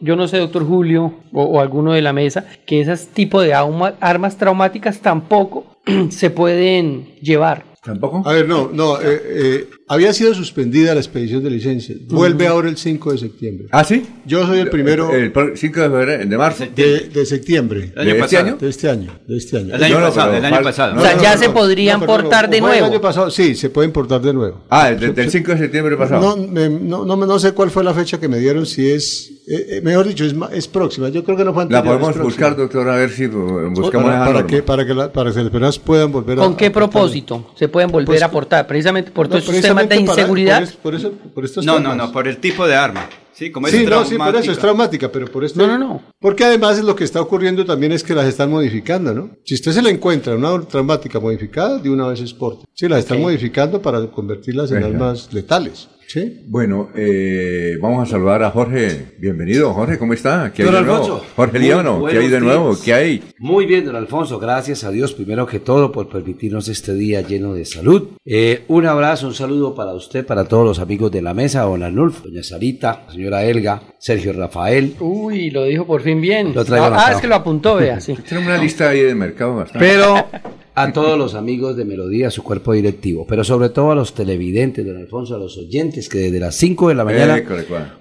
yo 0.00 0.16
no 0.16 0.28
sé, 0.28 0.38
doctor 0.38 0.66
Julio 0.66 1.14
o, 1.32 1.42
o 1.44 1.60
alguno 1.60 1.92
de 1.92 2.02
la 2.02 2.12
mesa, 2.12 2.46
que 2.66 2.80
esas 2.80 3.08
tipo 3.08 3.40
de 3.40 3.54
armas 3.54 4.36
traumáticas 4.36 5.00
tampoco 5.00 5.64
se 6.10 6.30
pueden 6.30 7.14
llevar. 7.20 7.64
¿Tampoco? 7.82 8.22
A 8.26 8.32
ver, 8.32 8.48
no, 8.48 8.68
no, 8.72 9.00
eh, 9.00 9.20
eh, 9.24 9.68
había 9.88 10.12
sido 10.12 10.34
suspendida 10.34 10.94
la 10.94 11.00
expedición 11.00 11.42
de 11.42 11.50
licencia. 11.50 11.94
Vuelve 12.08 12.46
ahora 12.46 12.68
el 12.68 12.76
5 12.76 13.12
de 13.12 13.18
septiembre. 13.18 13.66
¿Ah, 13.70 13.84
sí? 13.84 14.04
Yo 14.26 14.46
soy 14.46 14.58
el 14.60 14.68
primero 14.70 15.10
El, 15.14 15.32
pro- 15.32 15.52
5 15.56 15.80
de 15.80 15.88
febrero, 15.90 16.26
de 16.26 16.38
marzo. 16.38 16.64
de, 16.74 17.08
de 17.08 17.26
septiembre. 17.26 17.92
El 17.96 18.00
año 18.02 18.04
¿De 18.04 18.10
este 18.10 18.20
pasado. 18.20 18.46
año? 18.46 18.56
De 18.60 18.68
este 18.68 18.88
año, 18.90 19.12
de 19.26 19.36
este 19.36 19.56
año. 19.58 19.74
El 19.74 19.82
año 19.84 20.00
No, 20.00 20.06
pasado, 20.06 20.34
el 20.34 20.44
año 20.44 20.62
pasado. 20.62 20.96
O 20.98 21.00
sea, 21.02 21.18
ya 21.20 21.36
se 21.36 21.48
podrían 21.50 22.00
portar 22.02 22.48
de 22.50 22.60
nuevo. 22.60 22.74
El 22.76 22.84
año 22.92 23.00
pasado, 23.00 23.30
sí, 23.30 23.54
se 23.54 23.70
pueden 23.70 23.92
portar 23.92 24.20
de 24.20 24.32
nuevo. 24.32 24.64
Ah, 24.68 24.90
el 24.90 25.00
de- 25.00 25.12
del 25.12 25.30
5 25.30 25.52
de 25.52 25.58
septiembre 25.58 25.96
pasado. 25.96 26.20
No, 26.20 26.36
me- 26.46 26.68
no, 26.68 27.04
no, 27.04 27.16
me- 27.16 27.26
no 27.26 27.38
sé 27.38 27.52
cuál 27.52 27.70
fue 27.70 27.82
la 27.82 27.94
fecha 27.94 28.18
que 28.20 28.28
me 28.28 28.38
dieron, 28.38 28.66
si 28.66 28.90
es, 28.90 29.30
eh, 29.48 29.66
eh, 29.76 29.80
mejor 29.82 30.06
dicho, 30.06 30.24
es, 30.24 30.34
es 30.52 30.68
próxima. 30.68 31.08
Yo 31.08 31.24
creo 31.24 31.36
que 31.36 31.44
no 31.44 31.54
fue 31.54 31.64
la 31.64 31.78
anterior, 31.78 31.98
podemos 32.00 32.22
buscar, 32.22 32.54
doctor, 32.56 32.88
a 32.88 32.96
ver 32.96 33.10
si 33.10 33.24
eh, 33.24 33.28
buscamos 33.28 34.04
para, 34.10 34.16
esa 34.24 34.32
para 34.32 34.46
que, 34.46 34.62
para, 34.62 34.86
que 34.86 34.94
la- 34.94 35.12
para 35.12 35.30
que 35.32 35.38
las 35.40 35.50
personas 35.50 35.78
puedan 35.78 36.12
volver 36.12 36.38
a... 36.38 36.42
¿Con 36.42 36.56
qué 36.56 36.66
a 36.66 36.72
propósito 36.72 37.52
se 37.56 37.68
pueden 37.68 37.90
volver 37.90 38.06
Pues, 38.06 38.22
a 38.22 38.30
portar? 38.30 38.66
Precisamente 38.66 39.10
por 39.10 39.26
estos 39.26 39.44
temas 39.86 39.88
de 39.88 40.06
para- 40.06 40.20
inseguridad. 40.20 40.58
por, 40.60 40.64
es- 40.68 40.72
por 40.76 40.94
eso, 40.94 41.12
por 41.34 41.44
estos 41.44 41.64
No, 41.64 41.78
no, 41.78 41.94
no, 41.94 42.10
por 42.12 42.26
el 42.26 42.38
tipo 42.38 42.66
de 42.66 42.74
arma. 42.74 43.08
Sí, 43.32 43.52
como 43.52 43.68
es 43.68 43.72
Sí, 43.72 43.84
no, 43.84 43.84
sí, 43.84 43.90
por 43.90 44.00
eso 44.00 44.16
traumática. 44.18 44.52
es 44.52 44.58
traumática, 44.58 45.12
pero 45.12 45.26
por 45.28 45.44
esto. 45.44 45.60
No, 45.64 45.68
no, 45.68 45.78
no. 45.78 46.02
Porque 46.18 46.44
además 46.44 46.82
lo 46.82 46.96
que 46.96 47.04
está 47.04 47.20
ocurriendo 47.20 47.64
también 47.64 47.92
es 47.92 48.02
que 48.02 48.12
las 48.12 48.26
están 48.26 48.50
modificando, 48.50 49.14
¿no? 49.14 49.30
Si 49.44 49.54
usted 49.54 49.70
se 49.70 49.80
la 49.82 49.90
encuentra 49.90 50.34
una 50.34 50.60
traumática 50.62 51.20
modificada, 51.20 51.78
de 51.78 51.88
una 51.88 52.08
vez 52.08 52.20
es 52.20 52.34
porte. 52.34 52.64
Sí, 52.74 52.88
las 52.88 52.98
están 52.98 53.20
modificando 53.20 53.80
para 53.80 54.04
convertirlas 54.08 54.72
en 54.72 54.78
Ajá. 54.78 54.86
armas 54.88 55.32
letales. 55.32 55.88
Sí. 56.08 56.42
Bueno, 56.46 56.88
eh, 56.96 57.76
vamos 57.82 58.08
a 58.08 58.10
saludar 58.10 58.42
a 58.42 58.50
Jorge. 58.50 59.08
Bienvenido, 59.18 59.74
Jorge, 59.74 59.98
¿cómo 59.98 60.14
está? 60.14 60.50
¿Qué 60.54 60.62
hay 60.62 60.72
de 60.72 60.80
nuevo? 60.80 61.22
Jorge 61.36 61.58
muy 61.58 61.68
Líbano, 61.68 62.06
¿qué 62.06 62.16
hay 62.16 62.28
de 62.28 62.40
nuevo? 62.40 62.70
días. 62.70 62.80
¿Qué 62.82 62.94
hay? 62.94 63.24
Muy 63.36 63.66
bien, 63.66 63.84
don 63.84 63.94
Alfonso, 63.94 64.38
gracias 64.38 64.84
a 64.84 64.90
Dios 64.90 65.12
primero 65.12 65.46
que 65.46 65.60
todo 65.60 65.92
por 65.92 66.08
permitirnos 66.08 66.68
este 66.68 66.94
día 66.94 67.20
lleno 67.20 67.52
de 67.52 67.66
salud. 67.66 68.08
Eh, 68.24 68.64
un 68.68 68.86
abrazo, 68.86 69.26
un 69.26 69.34
saludo 69.34 69.74
para 69.74 69.92
usted, 69.92 70.24
para 70.24 70.46
todos 70.46 70.64
los 70.64 70.78
amigos 70.78 71.12
de 71.12 71.20
la 71.20 71.34
mesa, 71.34 71.60
don 71.64 71.82
Arnulfo, 71.82 72.26
doña 72.26 72.42
Sarita, 72.42 73.02
la 73.06 73.12
señora 73.12 73.44
Elga, 73.44 73.82
Sergio 73.98 74.32
Rafael. 74.32 74.94
Uy, 75.00 75.50
lo 75.50 75.64
dijo 75.64 75.86
por 75.86 76.00
fin 76.00 76.22
bien. 76.22 76.54
Lo 76.54 76.62
ah, 76.62 76.86
anotado. 76.86 77.16
es 77.16 77.20
que 77.20 77.28
lo 77.28 77.34
apuntó, 77.34 77.76
vea, 77.76 78.00
sí. 78.00 78.14
Tenemos 78.26 78.48
una 78.48 78.56
lista 78.56 78.88
ahí 78.88 79.02
de 79.02 79.14
mercado 79.14 79.56
bastante. 79.56 79.86
Pero 79.86 80.26
a 80.82 80.92
todos 80.92 81.18
los 81.18 81.34
amigos 81.34 81.76
de 81.76 81.84
Melodía, 81.84 82.30
su 82.30 82.42
cuerpo 82.42 82.72
directivo, 82.72 83.26
pero 83.28 83.44
sobre 83.44 83.70
todo 83.70 83.92
a 83.92 83.94
los 83.94 84.14
televidentes, 84.14 84.86
don 84.86 84.96
Alfonso, 84.96 85.34
a 85.34 85.38
los 85.38 85.56
oyentes 85.58 86.08
que 86.08 86.18
desde 86.18 86.40
las 86.40 86.54
5 86.56 86.88
de 86.88 86.94
la 86.94 87.04
mañana, 87.04 87.42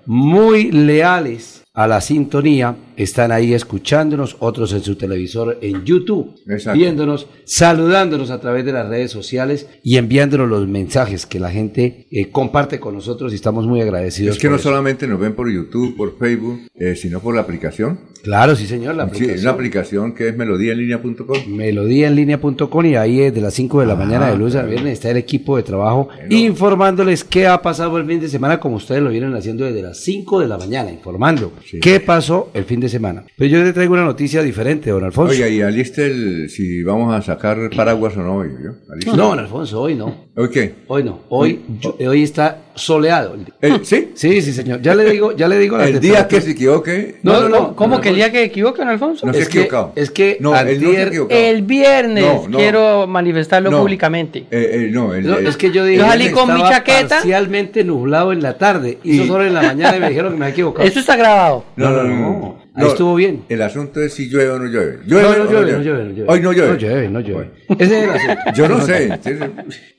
muy 0.06 0.72
leales 0.72 1.64
a 1.80 1.86
la 1.88 2.02
sintonía, 2.02 2.76
están 2.96 3.32
ahí 3.32 3.54
escuchándonos, 3.54 4.36
otros 4.40 4.74
en 4.74 4.82
su 4.82 4.96
televisor 4.96 5.60
en 5.62 5.86
YouTube, 5.86 6.34
Exacto. 6.48 6.76
viéndonos, 6.80 7.28
saludándonos 7.46 8.32
a 8.32 8.42
través 8.42 8.66
de 8.66 8.72
las 8.74 8.90
redes 8.90 9.12
sociales 9.12 9.68
y 9.84 9.98
enviándonos 9.98 10.50
los 10.50 10.68
mensajes 10.68 11.28
que 11.28 11.40
la 11.40 11.52
gente 11.52 12.08
eh, 12.10 12.32
comparte 12.32 12.80
con 12.80 12.96
nosotros 12.96 13.32
y 13.32 13.36
estamos 13.36 13.68
muy 13.68 13.80
agradecidos. 13.80 14.38
Es 14.38 14.42
que 14.42 14.50
no 14.50 14.56
eso. 14.56 14.64
solamente 14.70 15.06
nos 15.08 15.20
ven 15.20 15.36
por 15.36 15.52
YouTube, 15.54 15.96
por 15.96 16.18
Facebook, 16.18 16.62
eh, 16.74 16.96
sino 16.96 17.20
por 17.20 17.36
la 17.36 17.42
aplicación. 17.42 18.00
Claro, 18.24 18.56
sí 18.56 18.66
señor, 18.66 18.96
la 18.96 19.04
Sí, 19.04 19.10
aplicación. 19.10 19.36
es 19.38 19.42
una 19.44 19.52
aplicación 19.52 20.16
que 20.16 20.30
es 20.30 20.36
melodíaenlínea.com. 20.36 21.38
melodíaenlínea.com 21.48 22.86
y 22.88 22.96
ahí 22.96 23.18
desde 23.20 23.40
las 23.40 23.54
5 23.54 23.82
de 23.82 23.86
la 23.86 23.96
mañana 23.96 24.32
de 24.32 24.38
lunes 24.38 24.56
a 24.56 24.64
viernes 24.64 24.94
está 24.94 25.12
el 25.12 25.18
equipo 25.18 25.56
de 25.58 25.62
trabajo 25.64 26.10
informándoles 26.30 27.24
qué 27.24 27.46
ha 27.48 27.62
pasado 27.62 27.98
el 28.00 28.06
fin 28.08 28.20
de 28.20 28.28
semana 28.28 28.60
como 28.60 28.78
ustedes 28.78 29.02
lo 29.04 29.12
vienen 29.12 29.34
haciendo 29.36 29.64
desde 29.66 29.84
las 29.84 30.00
5 30.00 30.40
de 30.42 30.48
la 30.48 30.58
mañana, 30.58 30.92
informando 30.92 31.54
qué 31.82 32.00
pasó 32.00 32.52
el 32.54 32.66
fin 32.66 32.80
de 32.80 32.90
semana. 32.90 33.26
Pero 33.36 33.50
yo 33.50 33.64
le 33.64 33.74
traigo 33.74 33.94
una 33.94 34.06
noticia 34.06 34.42
diferente, 34.42 34.90
don 34.90 35.04
Alfonso. 35.04 35.34
Oye, 35.34 35.56
y 35.56 35.62
aliste 35.62 36.06
el, 36.06 36.50
si 36.50 36.84
vamos 36.84 37.14
a 37.14 37.22
sacar 37.22 37.70
paraguas 37.76 38.16
o 38.18 38.22
no 38.22 38.36
hoy, 38.36 38.50
¿yo? 38.64 38.72
No, 39.16 39.30
don 39.30 39.40
Alfonso, 39.40 39.82
hoy 39.82 39.96
no. 39.96 40.27
¿Hoy 40.40 40.50
qué? 40.52 40.76
Hoy 40.86 41.04
no. 41.04 41.22
Hoy, 41.30 41.62
yo- 41.80 41.96
hoy 42.08 42.22
está 42.22 42.60
soleado. 42.76 43.36
Eh, 43.60 43.80
¿Sí? 43.84 44.12
Sí, 44.14 44.40
sí, 44.44 44.54
señor. 44.54 44.84
Ya 44.84 44.94
le 44.94 45.10
digo, 45.10 45.36
ya 45.36 45.48
le 45.48 45.58
digo 45.58 45.78
la 45.80 45.88
El 45.88 46.00
día 46.00 46.28
que 46.28 46.40
se 46.42 46.52
equivoque. 46.52 47.16
No, 47.24 47.42
no, 47.42 47.50
no. 47.50 47.76
¿Cómo 47.76 47.96
no, 47.96 48.02
que 48.02 48.10
el 48.10 48.16
día 48.18 48.32
que 48.32 48.44
equivoque, 48.44 48.78
don 48.82 48.90
Alfonso? 48.90 49.26
No 49.26 49.34
se 49.34 49.40
ha 49.40 49.42
es 49.42 49.50
que- 49.50 49.58
equivocado. 49.62 49.94
es 49.96 50.12
que 50.12 50.38
no, 50.40 50.56
él 50.56 50.80
no 50.84 50.92
se 50.92 51.02
antier-. 51.04 51.28
El 51.32 51.62
viernes 51.64 52.26
quiero 52.56 53.08
manifestarlo 53.08 53.72
públicamente. 53.72 54.46
Eh, 54.52 54.70
eh, 54.74 54.90
no, 54.92 55.16
el- 55.16 55.48
es 55.48 55.58
que 55.58 55.72
yo 55.72 55.84
dije 55.84 55.98
Yo 56.02 56.06
salí 56.08 56.30
con 56.30 56.54
mi 56.54 56.62
chaqueta. 56.62 57.16
parcialmente 57.16 57.84
nublado 57.84 58.32
en 58.32 58.44
la 58.44 58.60
tarde, 58.60 59.00
hizo 59.04 59.24
Y- 59.24 59.28
sol 59.28 59.42
en 59.48 59.56
la 59.56 59.64
mañana 59.64 59.98
y 59.98 60.00
me 60.00 60.10
dijeron 60.10 60.34
que 60.34 60.38
me 60.38 60.46
había 60.46 60.54
equivocado. 60.54 60.88
Esto 60.88 61.00
está 61.00 61.16
grabado. 61.16 61.66
No, 61.76 61.90
no, 61.90 62.04
no. 62.04 62.58
No. 62.78 62.86
Ahí 62.86 62.92
estuvo 62.92 63.16
bien. 63.16 63.44
El 63.50 63.62
asunto 63.62 64.02
es 64.02 64.14
si 64.14 64.30
llueve 64.30 64.52
o 64.52 64.60
no 64.60 64.66
llueve. 64.66 65.00
No, 65.00 65.08
¿Llueve 65.08 65.38
no 65.38 65.44
o 65.44 65.52
llueve, 65.52 65.72
no 65.72 65.82
llueve, 65.82 66.04
no 66.06 66.12
llueve. 66.12 66.32
Hoy 66.32 66.40
no 66.42 66.54
llueve. 66.54 66.72
No 66.72 66.78
llueve, 66.78 67.10
no 67.10 67.20
llueve. 67.20 67.52
Ese 67.80 67.98
es 67.98 68.04
el 68.04 68.10
asunto. 68.12 68.42
Yo 68.56 68.70
no 68.70 68.82
sé. 68.82 69.20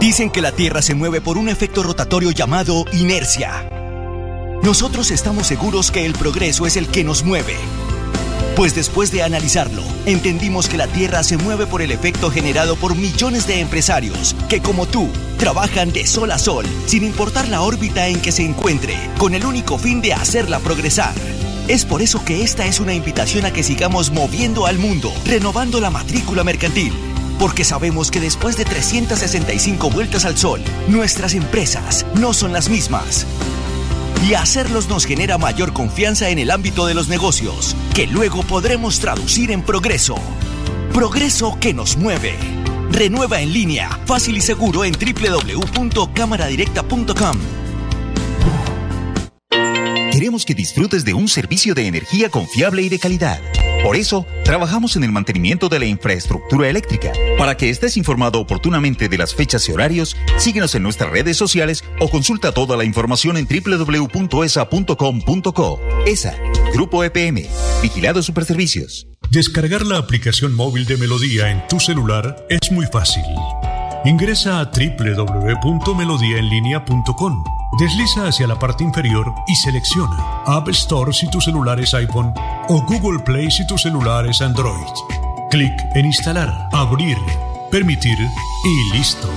Dicen 0.00 0.30
que 0.30 0.40
la 0.40 0.52
Tierra 0.52 0.80
se 0.80 0.94
mueve 0.94 1.20
por 1.20 1.36
un 1.36 1.50
efecto 1.50 1.82
rotatorio 1.82 2.30
llamado 2.30 2.86
inercia. 2.90 3.68
Nosotros 4.62 5.10
estamos 5.10 5.46
seguros 5.46 5.90
que 5.90 6.06
el 6.06 6.14
progreso 6.14 6.64
es 6.64 6.78
el 6.78 6.88
que 6.88 7.04
nos 7.04 7.22
mueve. 7.22 7.54
Pues 8.56 8.74
después 8.74 9.12
de 9.12 9.22
analizarlo, 9.22 9.82
entendimos 10.06 10.70
que 10.70 10.78
la 10.78 10.86
Tierra 10.86 11.22
se 11.22 11.36
mueve 11.36 11.66
por 11.66 11.82
el 11.82 11.90
efecto 11.90 12.30
generado 12.30 12.76
por 12.76 12.96
millones 12.96 13.46
de 13.46 13.60
empresarios 13.60 14.34
que, 14.48 14.62
como 14.62 14.86
tú, 14.86 15.10
trabajan 15.36 15.92
de 15.92 16.06
sol 16.06 16.30
a 16.30 16.38
sol, 16.38 16.64
sin 16.86 17.04
importar 17.04 17.48
la 17.48 17.60
órbita 17.60 18.08
en 18.08 18.22
que 18.22 18.32
se 18.32 18.42
encuentre, 18.42 18.96
con 19.18 19.34
el 19.34 19.44
único 19.44 19.76
fin 19.76 20.00
de 20.00 20.14
hacerla 20.14 20.60
progresar. 20.60 21.12
Es 21.68 21.84
por 21.84 22.00
eso 22.00 22.24
que 22.24 22.42
esta 22.42 22.64
es 22.64 22.80
una 22.80 22.94
invitación 22.94 23.44
a 23.44 23.52
que 23.52 23.62
sigamos 23.62 24.10
moviendo 24.10 24.64
al 24.64 24.78
mundo, 24.78 25.12
renovando 25.26 25.78
la 25.78 25.90
matrícula 25.90 26.42
mercantil. 26.42 27.09
Porque 27.40 27.64
sabemos 27.64 28.10
que 28.10 28.20
después 28.20 28.58
de 28.58 28.66
365 28.66 29.88
vueltas 29.90 30.26
al 30.26 30.36
sol, 30.36 30.60
nuestras 30.88 31.32
empresas 31.32 32.04
no 32.14 32.34
son 32.34 32.52
las 32.52 32.68
mismas. 32.68 33.26
Y 34.28 34.34
hacerlos 34.34 34.90
nos 34.90 35.06
genera 35.06 35.38
mayor 35.38 35.72
confianza 35.72 36.28
en 36.28 36.38
el 36.38 36.50
ámbito 36.50 36.84
de 36.84 36.92
los 36.92 37.08
negocios, 37.08 37.74
que 37.94 38.06
luego 38.06 38.42
podremos 38.42 39.00
traducir 39.00 39.52
en 39.52 39.62
progreso. 39.62 40.16
Progreso 40.92 41.56
que 41.58 41.72
nos 41.72 41.96
mueve. 41.96 42.34
Renueva 42.90 43.40
en 43.40 43.54
línea, 43.54 43.88
fácil 44.04 44.36
y 44.36 44.42
seguro 44.42 44.84
en 44.84 44.92
www.cámaradirecta.com. 44.92 47.59
queremos 50.20 50.44
que 50.44 50.54
disfrutes 50.54 51.06
de 51.06 51.14
un 51.14 51.28
servicio 51.28 51.72
de 51.72 51.86
energía 51.86 52.28
confiable 52.28 52.82
y 52.82 52.90
de 52.90 52.98
calidad. 52.98 53.40
Por 53.82 53.96
eso, 53.96 54.26
trabajamos 54.44 54.96
en 54.96 55.04
el 55.04 55.12
mantenimiento 55.12 55.70
de 55.70 55.78
la 55.78 55.86
infraestructura 55.86 56.68
eléctrica. 56.68 57.10
Para 57.38 57.56
que 57.56 57.70
estés 57.70 57.96
informado 57.96 58.38
oportunamente 58.38 59.08
de 59.08 59.16
las 59.16 59.34
fechas 59.34 59.66
y 59.66 59.72
horarios, 59.72 60.14
síguenos 60.36 60.74
en 60.74 60.82
nuestras 60.82 61.10
redes 61.10 61.38
sociales 61.38 61.82
o 62.00 62.10
consulta 62.10 62.52
toda 62.52 62.76
la 62.76 62.84
información 62.84 63.38
en 63.38 63.48
www.esa.com.co. 63.48 65.80
ESA, 66.06 66.36
Grupo 66.74 67.02
EPM, 67.02 67.46
Vigilado 67.80 68.22
Superservicios. 68.22 69.06
Descargar 69.30 69.86
la 69.86 69.96
aplicación 69.96 70.54
móvil 70.54 70.84
de 70.84 70.98
Melodía 70.98 71.50
en 71.50 71.66
tu 71.66 71.80
celular 71.80 72.46
es 72.50 72.70
muy 72.70 72.84
fácil. 72.92 73.24
Ingresa 74.04 74.60
a 74.60 74.66
www.melodiaenlinea.com. 74.66 77.59
Desliza 77.78 78.26
hacia 78.26 78.48
la 78.48 78.58
parte 78.58 78.82
inferior 78.82 79.32
y 79.46 79.54
selecciona 79.54 80.42
App 80.44 80.68
Store 80.68 81.12
si 81.12 81.30
tu 81.30 81.40
celular 81.40 81.78
es 81.80 81.94
iPhone 81.94 82.34
o 82.68 82.82
Google 82.82 83.20
Play 83.20 83.50
si 83.50 83.64
tu 83.66 83.78
celular 83.78 84.26
es 84.26 84.42
Android. 84.42 84.92
Clic 85.50 85.72
en 85.94 86.06
Instalar, 86.06 86.68
Abrir, 86.72 87.16
Permitir 87.70 88.18
y 88.64 88.96
listo. 88.96 89.30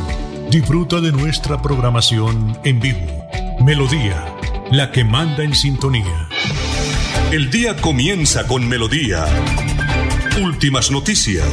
Disfruta 0.49 0.99
de 0.99 1.11
nuestra 1.11 1.61
programación 1.61 2.57
en 2.63 2.79
vivo. 2.79 3.23
Melodía, 3.61 4.25
la 4.71 4.91
que 4.91 5.03
manda 5.03 5.43
en 5.43 5.53
sintonía. 5.53 6.27
El 7.31 7.51
día 7.51 7.77
comienza 7.77 8.47
con 8.47 8.67
Melodía. 8.67 9.25
Últimas 10.41 10.89
noticias. 10.89 11.47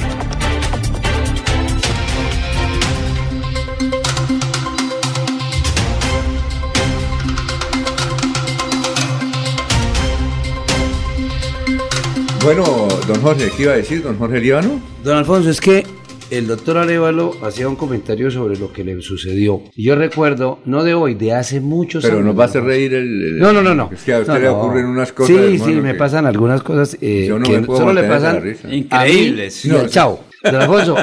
Bueno, 12.42 12.64
don 13.06 13.20
Jorge, 13.20 13.50
¿qué 13.56 13.62
iba 13.64 13.72
a 13.72 13.76
decir, 13.76 14.02
don 14.02 14.16
Jorge 14.16 14.40
Líbano? 14.40 14.80
Don 15.04 15.16
Alfonso, 15.16 15.50
es 15.50 15.60
que 15.60 15.84
el 16.30 16.46
doctor 16.46 16.78
Arevalo 16.78 17.34
hacía 17.42 17.68
un 17.68 17.76
comentario 17.76 18.30
sobre 18.30 18.56
lo 18.56 18.72
que 18.72 18.82
le 18.82 19.00
sucedió. 19.02 19.62
Y 19.76 19.84
yo 19.84 19.94
recuerdo, 19.94 20.58
no 20.64 20.82
de 20.82 20.94
hoy, 20.94 21.14
de 21.14 21.34
hace 21.34 21.60
muchos 21.60 22.02
Pero 22.02 22.16
años. 22.16 22.26
nos 22.28 22.38
va 22.38 22.44
a 22.44 22.46
hacer 22.46 22.62
reír 22.64 22.94
el, 22.94 23.22
el- 23.22 23.38
No, 23.38 23.52
no, 23.52 23.62
no, 23.62 23.74
no. 23.74 23.90
Es 23.92 24.02
que 24.04 24.14
a 24.14 24.20
usted 24.20 24.32
No, 24.32 24.38
le 24.38 24.44
no. 24.46 24.58
ocurren 24.58 24.86
unas 24.86 25.12
cosas. 25.12 25.36
Sí, 25.36 25.42
hermano, 25.42 25.64
sí, 25.66 25.80
me 25.80 25.94
pasan 25.94 26.26
algunas 26.26 26.62
cosas 26.62 26.96
eh, 27.00 27.26
Yo 27.28 27.38
no 27.38 27.44
que 27.44 27.60
me 27.60 27.66
puedo 27.66 27.80
solo 27.80 27.92
le 27.92 28.08
pasan 28.08 28.42
mí 28.42 28.76
Increíbles. 28.76 29.64
y 29.64 29.68
No, 29.68 29.78
al 29.80 29.86
sí. 29.88 29.90
chavo. 29.94 30.20
Don 30.42 30.54
Alfonso, 30.56 30.96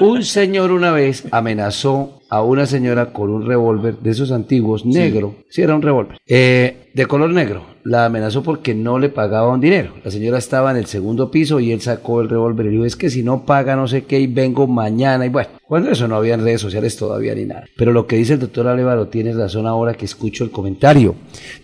un 0.00 0.24
señor 0.24 0.72
una 0.72 0.90
vez 0.90 1.22
amenazó 1.30 2.20
a 2.28 2.42
una 2.42 2.66
señora 2.66 3.12
con 3.12 3.30
un 3.30 3.46
revólver 3.46 3.98
de 3.98 4.10
esos 4.10 4.32
antiguos, 4.32 4.84
negro, 4.84 5.36
sí, 5.50 5.62
era 5.62 5.76
un 5.76 5.82
revólver, 5.82 6.16
eh, 6.26 6.90
de 6.92 7.06
color 7.06 7.30
negro. 7.30 7.64
La 7.84 8.04
amenazó 8.04 8.42
porque 8.44 8.74
no 8.74 8.98
le 8.98 9.08
pagaba 9.08 9.52
un 9.52 9.60
dinero. 9.60 9.94
La 10.04 10.10
señora 10.10 10.38
estaba 10.38 10.70
en 10.70 10.76
el 10.76 10.86
segundo 10.86 11.30
piso 11.30 11.58
y 11.58 11.72
él 11.72 11.80
sacó 11.80 12.20
el 12.20 12.28
revólver 12.28 12.66
y 12.66 12.70
dijo, 12.70 12.84
es 12.84 12.94
que 12.96 13.10
si 13.10 13.22
no 13.24 13.44
paga 13.44 13.74
no 13.74 13.88
sé 13.88 14.04
qué 14.04 14.20
y 14.20 14.28
vengo 14.28 14.68
mañana 14.68 15.26
y 15.26 15.30
bueno, 15.30 15.48
cuando 15.66 15.90
eso 15.90 16.06
no 16.06 16.14
había 16.16 16.34
en 16.34 16.44
redes 16.44 16.60
sociales 16.60 16.96
todavía 16.96 17.34
ni 17.34 17.44
nada. 17.44 17.64
Pero 17.76 17.92
lo 17.92 18.06
que 18.06 18.16
dice 18.16 18.34
el 18.34 18.38
doctor 18.40 18.68
Alevaro 18.68 19.08
tiene 19.08 19.32
razón 19.32 19.66
ahora 19.66 19.94
que 19.94 20.04
escucho 20.04 20.44
el 20.44 20.50
comentario. 20.52 21.14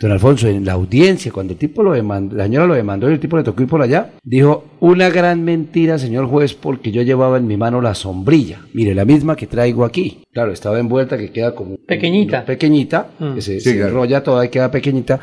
Don 0.00 0.10
Alfonso, 0.10 0.48
en 0.48 0.64
la 0.64 0.72
audiencia, 0.72 1.30
cuando 1.30 1.52
el 1.52 1.58
tipo 1.58 1.82
lo 1.84 1.92
demandó, 1.92 2.34
la 2.36 2.44
señora 2.44 2.66
lo 2.66 2.74
demandó 2.74 3.08
y 3.08 3.12
el 3.12 3.20
tipo 3.20 3.36
le 3.36 3.44
tocó 3.44 3.62
ir 3.62 3.68
por 3.68 3.82
allá, 3.82 4.10
dijo, 4.24 4.64
una 4.80 5.10
gran 5.10 5.44
mentira, 5.44 5.98
señor 5.98 6.26
juez, 6.26 6.54
porque 6.54 6.90
yo 6.90 7.02
llevaba 7.02 7.36
en 7.38 7.46
mi 7.46 7.56
mano 7.56 7.80
la 7.80 7.94
sombrilla. 7.94 8.60
Mire, 8.72 8.94
la 8.94 9.04
misma 9.04 9.36
que 9.36 9.46
traigo 9.46 9.84
aquí. 9.84 10.24
Claro, 10.32 10.52
estaba 10.52 10.80
envuelta 10.80 11.16
que 11.16 11.30
queda 11.30 11.54
como... 11.54 11.76
Pequeñita. 11.76 12.44
Pequeñita, 12.44 13.10
Mm. 13.18 13.34
que 13.34 13.42
se, 13.42 13.60
Sí, 13.60 13.70
se 13.70 13.74
claro. 13.76 13.88
enrolla 13.90 14.22
toda 14.22 14.44
y 14.44 14.48
queda 14.48 14.70
pequeñita. 14.70 15.20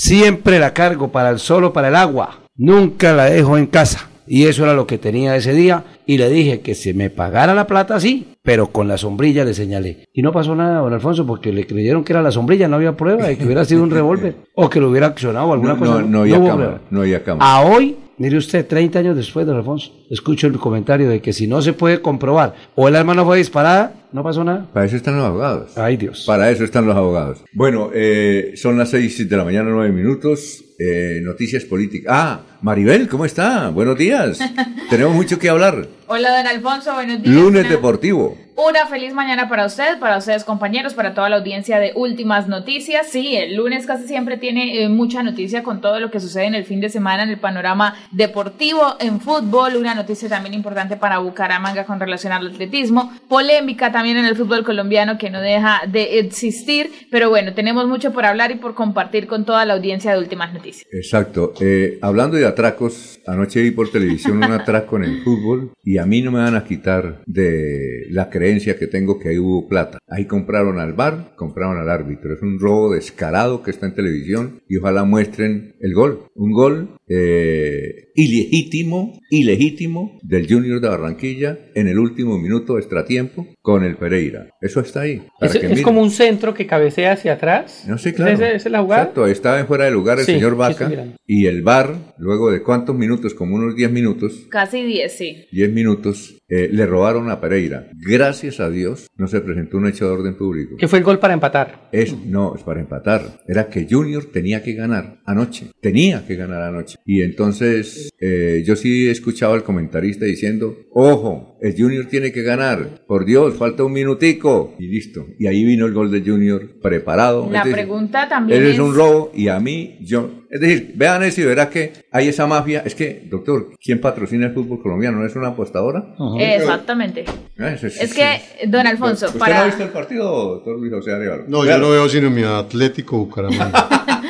Siempre 0.00 0.60
la 0.60 0.74
cargo 0.74 1.10
para 1.10 1.28
el 1.30 1.40
solo, 1.40 1.72
para 1.72 1.88
el 1.88 1.96
agua. 1.96 2.38
Nunca 2.54 3.12
la 3.12 3.24
dejo 3.24 3.58
en 3.58 3.66
casa. 3.66 4.08
Y 4.28 4.44
eso 4.44 4.64
era 4.64 4.74
lo 4.74 4.86
que 4.86 4.98
tenía 4.98 5.34
ese 5.36 5.52
día. 5.52 5.84
Y 6.06 6.18
le 6.18 6.28
dije 6.28 6.60
que 6.60 6.74
se 6.74 6.94
me 6.94 7.10
pagara 7.10 7.54
la 7.54 7.66
plata, 7.66 7.98
sí, 8.00 8.28
pero 8.42 8.68
con 8.68 8.88
la 8.88 8.96
sombrilla 8.98 9.44
le 9.44 9.54
señalé. 9.54 10.04
Y 10.12 10.22
no 10.22 10.32
pasó 10.32 10.54
nada, 10.54 10.80
don 10.80 10.92
Alfonso, 10.92 11.26
porque 11.26 11.52
le 11.52 11.66
creyeron 11.66 12.04
que 12.04 12.12
era 12.12 12.22
la 12.22 12.30
sombrilla, 12.32 12.68
no 12.68 12.76
había 12.76 12.96
prueba 12.96 13.26
de 13.26 13.36
que 13.36 13.44
hubiera 13.44 13.64
sido 13.64 13.82
un 13.82 13.90
revólver 13.90 14.34
o 14.54 14.68
que 14.70 14.80
lo 14.80 14.90
hubiera 14.90 15.08
accionado 15.08 15.46
o 15.48 15.52
alguna 15.52 15.74
No, 15.74 15.78
cosa. 15.78 16.00
no, 16.02 16.06
no 16.08 16.20
había 16.20 16.42
cámara, 16.42 16.80
no 16.90 17.00
había 17.00 17.22
cámara. 17.24 17.50
A 17.52 17.60
hoy, 17.62 17.96
mire 18.16 18.36
usted, 18.38 18.66
30 18.66 18.98
años 19.00 19.16
después, 19.16 19.46
don 19.46 19.56
Alfonso, 19.56 19.92
escucho 20.10 20.46
el 20.46 20.58
comentario 20.58 21.08
de 21.08 21.20
que 21.20 21.32
si 21.32 21.46
no 21.46 21.60
se 21.62 21.72
puede 21.74 22.00
comprobar 22.00 22.54
o 22.74 22.88
el 22.88 22.96
arma 22.96 23.14
no 23.14 23.24
fue 23.26 23.36
disparada, 23.38 23.92
no 24.12 24.22
pasó 24.22 24.42
nada. 24.44 24.66
Para 24.72 24.86
eso 24.86 24.96
están 24.96 25.16
los 25.16 25.26
abogados. 25.26 25.76
Ay, 25.76 25.98
Dios. 25.98 26.24
Para 26.26 26.50
eso 26.50 26.64
están 26.64 26.86
los 26.86 26.96
abogados. 26.96 27.44
Bueno, 27.52 27.90
eh, 27.94 28.52
son 28.56 28.78
las 28.78 28.88
seis 28.90 29.28
de 29.28 29.36
la 29.36 29.44
mañana, 29.44 29.68
nueve 29.70 29.92
minutos. 29.92 30.64
Eh, 30.78 31.20
noticias 31.22 31.64
políticas. 31.64 32.12
Ah, 32.16 32.40
Maribel, 32.60 33.08
¿cómo 33.08 33.24
está? 33.24 33.68
Buenos 33.68 33.96
días. 33.96 34.38
Tenemos 34.90 35.14
mucho 35.14 35.38
que 35.38 35.48
hablar. 35.48 35.86
Hola, 36.10 36.38
don 36.38 36.46
Alfonso, 36.46 36.94
buenos 36.94 37.22
días. 37.22 37.34
Lunes 37.34 37.60
Una- 37.64 37.70
deportivo. 37.70 38.36
Una 38.60 38.86
feliz 38.86 39.14
mañana 39.14 39.48
para 39.48 39.66
usted, 39.66 40.00
para 40.00 40.18
ustedes 40.18 40.42
compañeros, 40.42 40.92
para 40.92 41.14
toda 41.14 41.28
la 41.28 41.36
audiencia 41.36 41.78
de 41.78 41.92
Últimas 41.94 42.48
Noticias. 42.48 43.06
Sí, 43.08 43.36
el 43.36 43.54
lunes 43.54 43.86
casi 43.86 44.08
siempre 44.08 44.36
tiene 44.36 44.82
eh, 44.82 44.88
mucha 44.88 45.22
noticia 45.22 45.62
con 45.62 45.80
todo 45.80 46.00
lo 46.00 46.10
que 46.10 46.18
sucede 46.18 46.46
en 46.46 46.56
el 46.56 46.64
fin 46.64 46.80
de 46.80 46.88
semana 46.88 47.22
en 47.22 47.28
el 47.28 47.38
panorama 47.38 47.94
deportivo, 48.10 48.96
en 48.98 49.20
fútbol, 49.20 49.76
una 49.76 49.94
noticia 49.94 50.28
también 50.28 50.54
importante 50.54 50.96
para 50.96 51.18
Bucaramanga 51.18 51.84
con 51.86 52.00
relación 52.00 52.32
al 52.32 52.48
atletismo, 52.48 53.12
polémica 53.28 53.92
también 53.92 54.16
en 54.16 54.24
el 54.24 54.34
fútbol 54.34 54.64
colombiano 54.64 55.18
que 55.18 55.30
no 55.30 55.40
deja 55.40 55.82
de 55.86 56.18
existir, 56.18 56.90
pero 57.12 57.30
bueno, 57.30 57.54
tenemos 57.54 57.86
mucho 57.86 58.12
por 58.12 58.24
hablar 58.24 58.50
y 58.50 58.56
por 58.56 58.74
compartir 58.74 59.28
con 59.28 59.44
toda 59.44 59.64
la 59.66 59.74
audiencia 59.74 60.10
de 60.12 60.18
Últimas 60.18 60.52
Noticias. 60.52 60.84
Exacto. 60.90 61.52
Eh, 61.60 62.00
hablando 62.02 62.36
de 62.36 62.44
atracos, 62.44 63.20
anoche 63.24 63.62
vi 63.62 63.70
por 63.70 63.88
televisión 63.92 64.38
un 64.38 64.50
atraco 64.50 64.96
en 64.96 65.04
el 65.04 65.22
fútbol 65.22 65.70
y 65.84 65.97
a 65.98 66.06
mí 66.06 66.22
no 66.22 66.30
me 66.30 66.38
van 66.38 66.54
a 66.54 66.64
quitar 66.64 67.22
de 67.26 68.06
la 68.10 68.30
creencia 68.30 68.78
que 68.78 68.86
tengo 68.86 69.18
que 69.18 69.30
ahí 69.30 69.38
hubo 69.38 69.68
plata. 69.68 69.98
Ahí 70.08 70.26
compraron 70.26 70.78
al 70.78 70.92
bar, 70.92 71.34
compraron 71.36 71.78
al 71.78 71.88
árbitro. 71.90 72.34
Es 72.34 72.42
un 72.42 72.58
robo 72.58 72.92
descarado 72.94 73.62
que 73.62 73.70
está 73.70 73.86
en 73.86 73.94
televisión 73.94 74.62
y 74.68 74.76
ojalá 74.78 75.04
muestren 75.04 75.74
el 75.80 75.94
gol. 75.94 76.24
Un 76.34 76.52
gol 76.52 76.98
eh, 77.08 78.07
ilegítimo, 78.18 79.20
ilegítimo 79.30 80.18
del 80.22 80.48
Junior 80.48 80.80
de 80.80 80.88
Barranquilla 80.88 81.56
en 81.76 81.86
el 81.86 82.00
último 82.00 82.36
minuto 82.36 82.74
de 82.74 82.80
extratiempo 82.80 83.46
con 83.62 83.84
el 83.84 83.96
Pereira. 83.96 84.50
Eso 84.60 84.80
está 84.80 85.02
ahí. 85.02 85.22
Es, 85.40 85.52
que 85.52 85.58
es 85.58 85.68
miren. 85.68 85.84
como 85.84 86.02
un 86.02 86.10
centro 86.10 86.52
que 86.52 86.66
cabecea 86.66 87.12
hacia 87.12 87.34
atrás. 87.34 87.84
No 87.86 87.96
sé, 87.96 88.12
claro. 88.14 88.32
¿Esa, 88.32 88.50
esa 88.50 88.68
es 88.68 88.72
la 88.72 88.82
jugada? 88.82 89.02
Exacto, 89.02 89.26
estaba 89.28 89.60
en 89.60 89.66
fuera 89.68 89.84
de 89.84 89.92
lugar 89.92 90.18
el 90.18 90.24
Sí, 90.24 90.32
señor 90.32 90.56
Vaca 90.56 90.90
y 91.26 91.46
el 91.46 91.62
bar, 91.62 92.14
luego 92.18 92.50
de 92.50 92.62
cuántos 92.62 92.96
minutos, 92.96 93.34
como 93.34 93.54
unos 93.54 93.76
10 93.76 93.92
minutos, 93.92 94.46
Casi 94.50 94.82
10, 94.82 95.12
sí. 95.12 95.46
10 95.52 95.72
minutos, 95.72 96.37
eh, 96.48 96.68
le 96.72 96.86
robaron 96.86 97.30
a 97.30 97.40
Pereira. 97.40 97.90
Gracias 97.94 98.60
a 98.60 98.70
Dios 98.70 99.08
no 99.16 99.28
se 99.28 99.40
presentó 99.40 99.76
un 99.76 99.86
hecho 99.86 100.06
de 100.06 100.12
orden 100.12 100.36
público. 100.36 100.76
Que 100.76 100.88
fue 100.88 100.98
el 100.98 101.04
gol 101.04 101.18
para 101.18 101.34
empatar. 101.34 101.88
Es, 101.92 102.16
no, 102.16 102.54
es 102.54 102.62
para 102.62 102.80
empatar. 102.80 103.42
Era 103.46 103.68
que 103.68 103.86
Junior 103.88 104.24
tenía 104.26 104.62
que 104.62 104.72
ganar 104.72 105.20
anoche. 105.24 105.66
Tenía 105.80 106.26
que 106.26 106.36
ganar 106.36 106.62
anoche. 106.62 106.96
Y 107.04 107.22
entonces 107.22 108.10
eh, 108.20 108.62
yo 108.66 108.76
sí 108.76 109.08
escuchaba 109.08 109.54
al 109.54 109.62
comentarista 109.62 110.24
diciendo, 110.24 110.76
ojo, 110.92 111.58
el 111.60 111.74
Junior 111.76 112.06
tiene 112.06 112.32
que 112.32 112.42
ganar. 112.42 113.04
Por 113.06 113.24
Dios, 113.24 113.56
falta 113.56 113.84
un 113.84 113.92
minutico. 113.92 114.74
Y 114.78 114.86
listo. 114.88 115.26
Y 115.38 115.46
ahí 115.46 115.64
vino 115.64 115.86
el 115.86 115.92
gol 115.92 116.10
de 116.10 116.22
Junior 116.22 116.80
preparado. 116.80 117.48
La 117.50 117.64
pregunta 117.64 118.28
también 118.28 118.60
Él 118.60 118.68
es... 118.68 118.74
es 118.74 118.80
un 118.80 118.94
robo 118.94 119.32
y 119.34 119.48
a 119.48 119.60
mí, 119.60 119.98
yo. 120.00 120.37
Es 120.50 120.60
decir, 120.60 120.92
vean 120.94 121.22
eso 121.22 121.40
y 121.40 121.44
verá 121.44 121.68
que 121.68 121.92
hay 122.10 122.28
esa 122.28 122.46
mafia. 122.46 122.82
Es 122.86 122.94
que, 122.94 123.26
doctor, 123.28 123.70
¿quién 123.82 124.00
patrocina 124.00 124.46
el 124.46 124.54
fútbol 124.54 124.80
colombiano? 124.82 125.18
¿No 125.18 125.26
es 125.26 125.36
una 125.36 125.48
apostadora? 125.48 126.14
Exactamente. 126.40 127.24
Ah, 127.58 127.70
ese- 127.72 127.88
Es 127.88 128.14
que, 128.14 128.66
don 128.66 128.86
Alfonso, 128.86 129.26
¿Usted 129.26 129.38
para... 129.38 129.56
no 129.56 129.60
ha 129.62 129.66
visto 129.66 129.82
el 129.82 129.90
partido, 129.90 130.24
doctor 130.54 130.78
Luis 130.78 130.92
José 130.92 131.12
Arevalo? 131.12 131.44
No, 131.48 131.64
yo 131.64 131.76
no 131.78 131.90
veo 131.90 132.08
sino 132.08 132.30
mi 132.30 132.42
Atlético 132.44 133.18
Bucaramanga. 133.18 133.88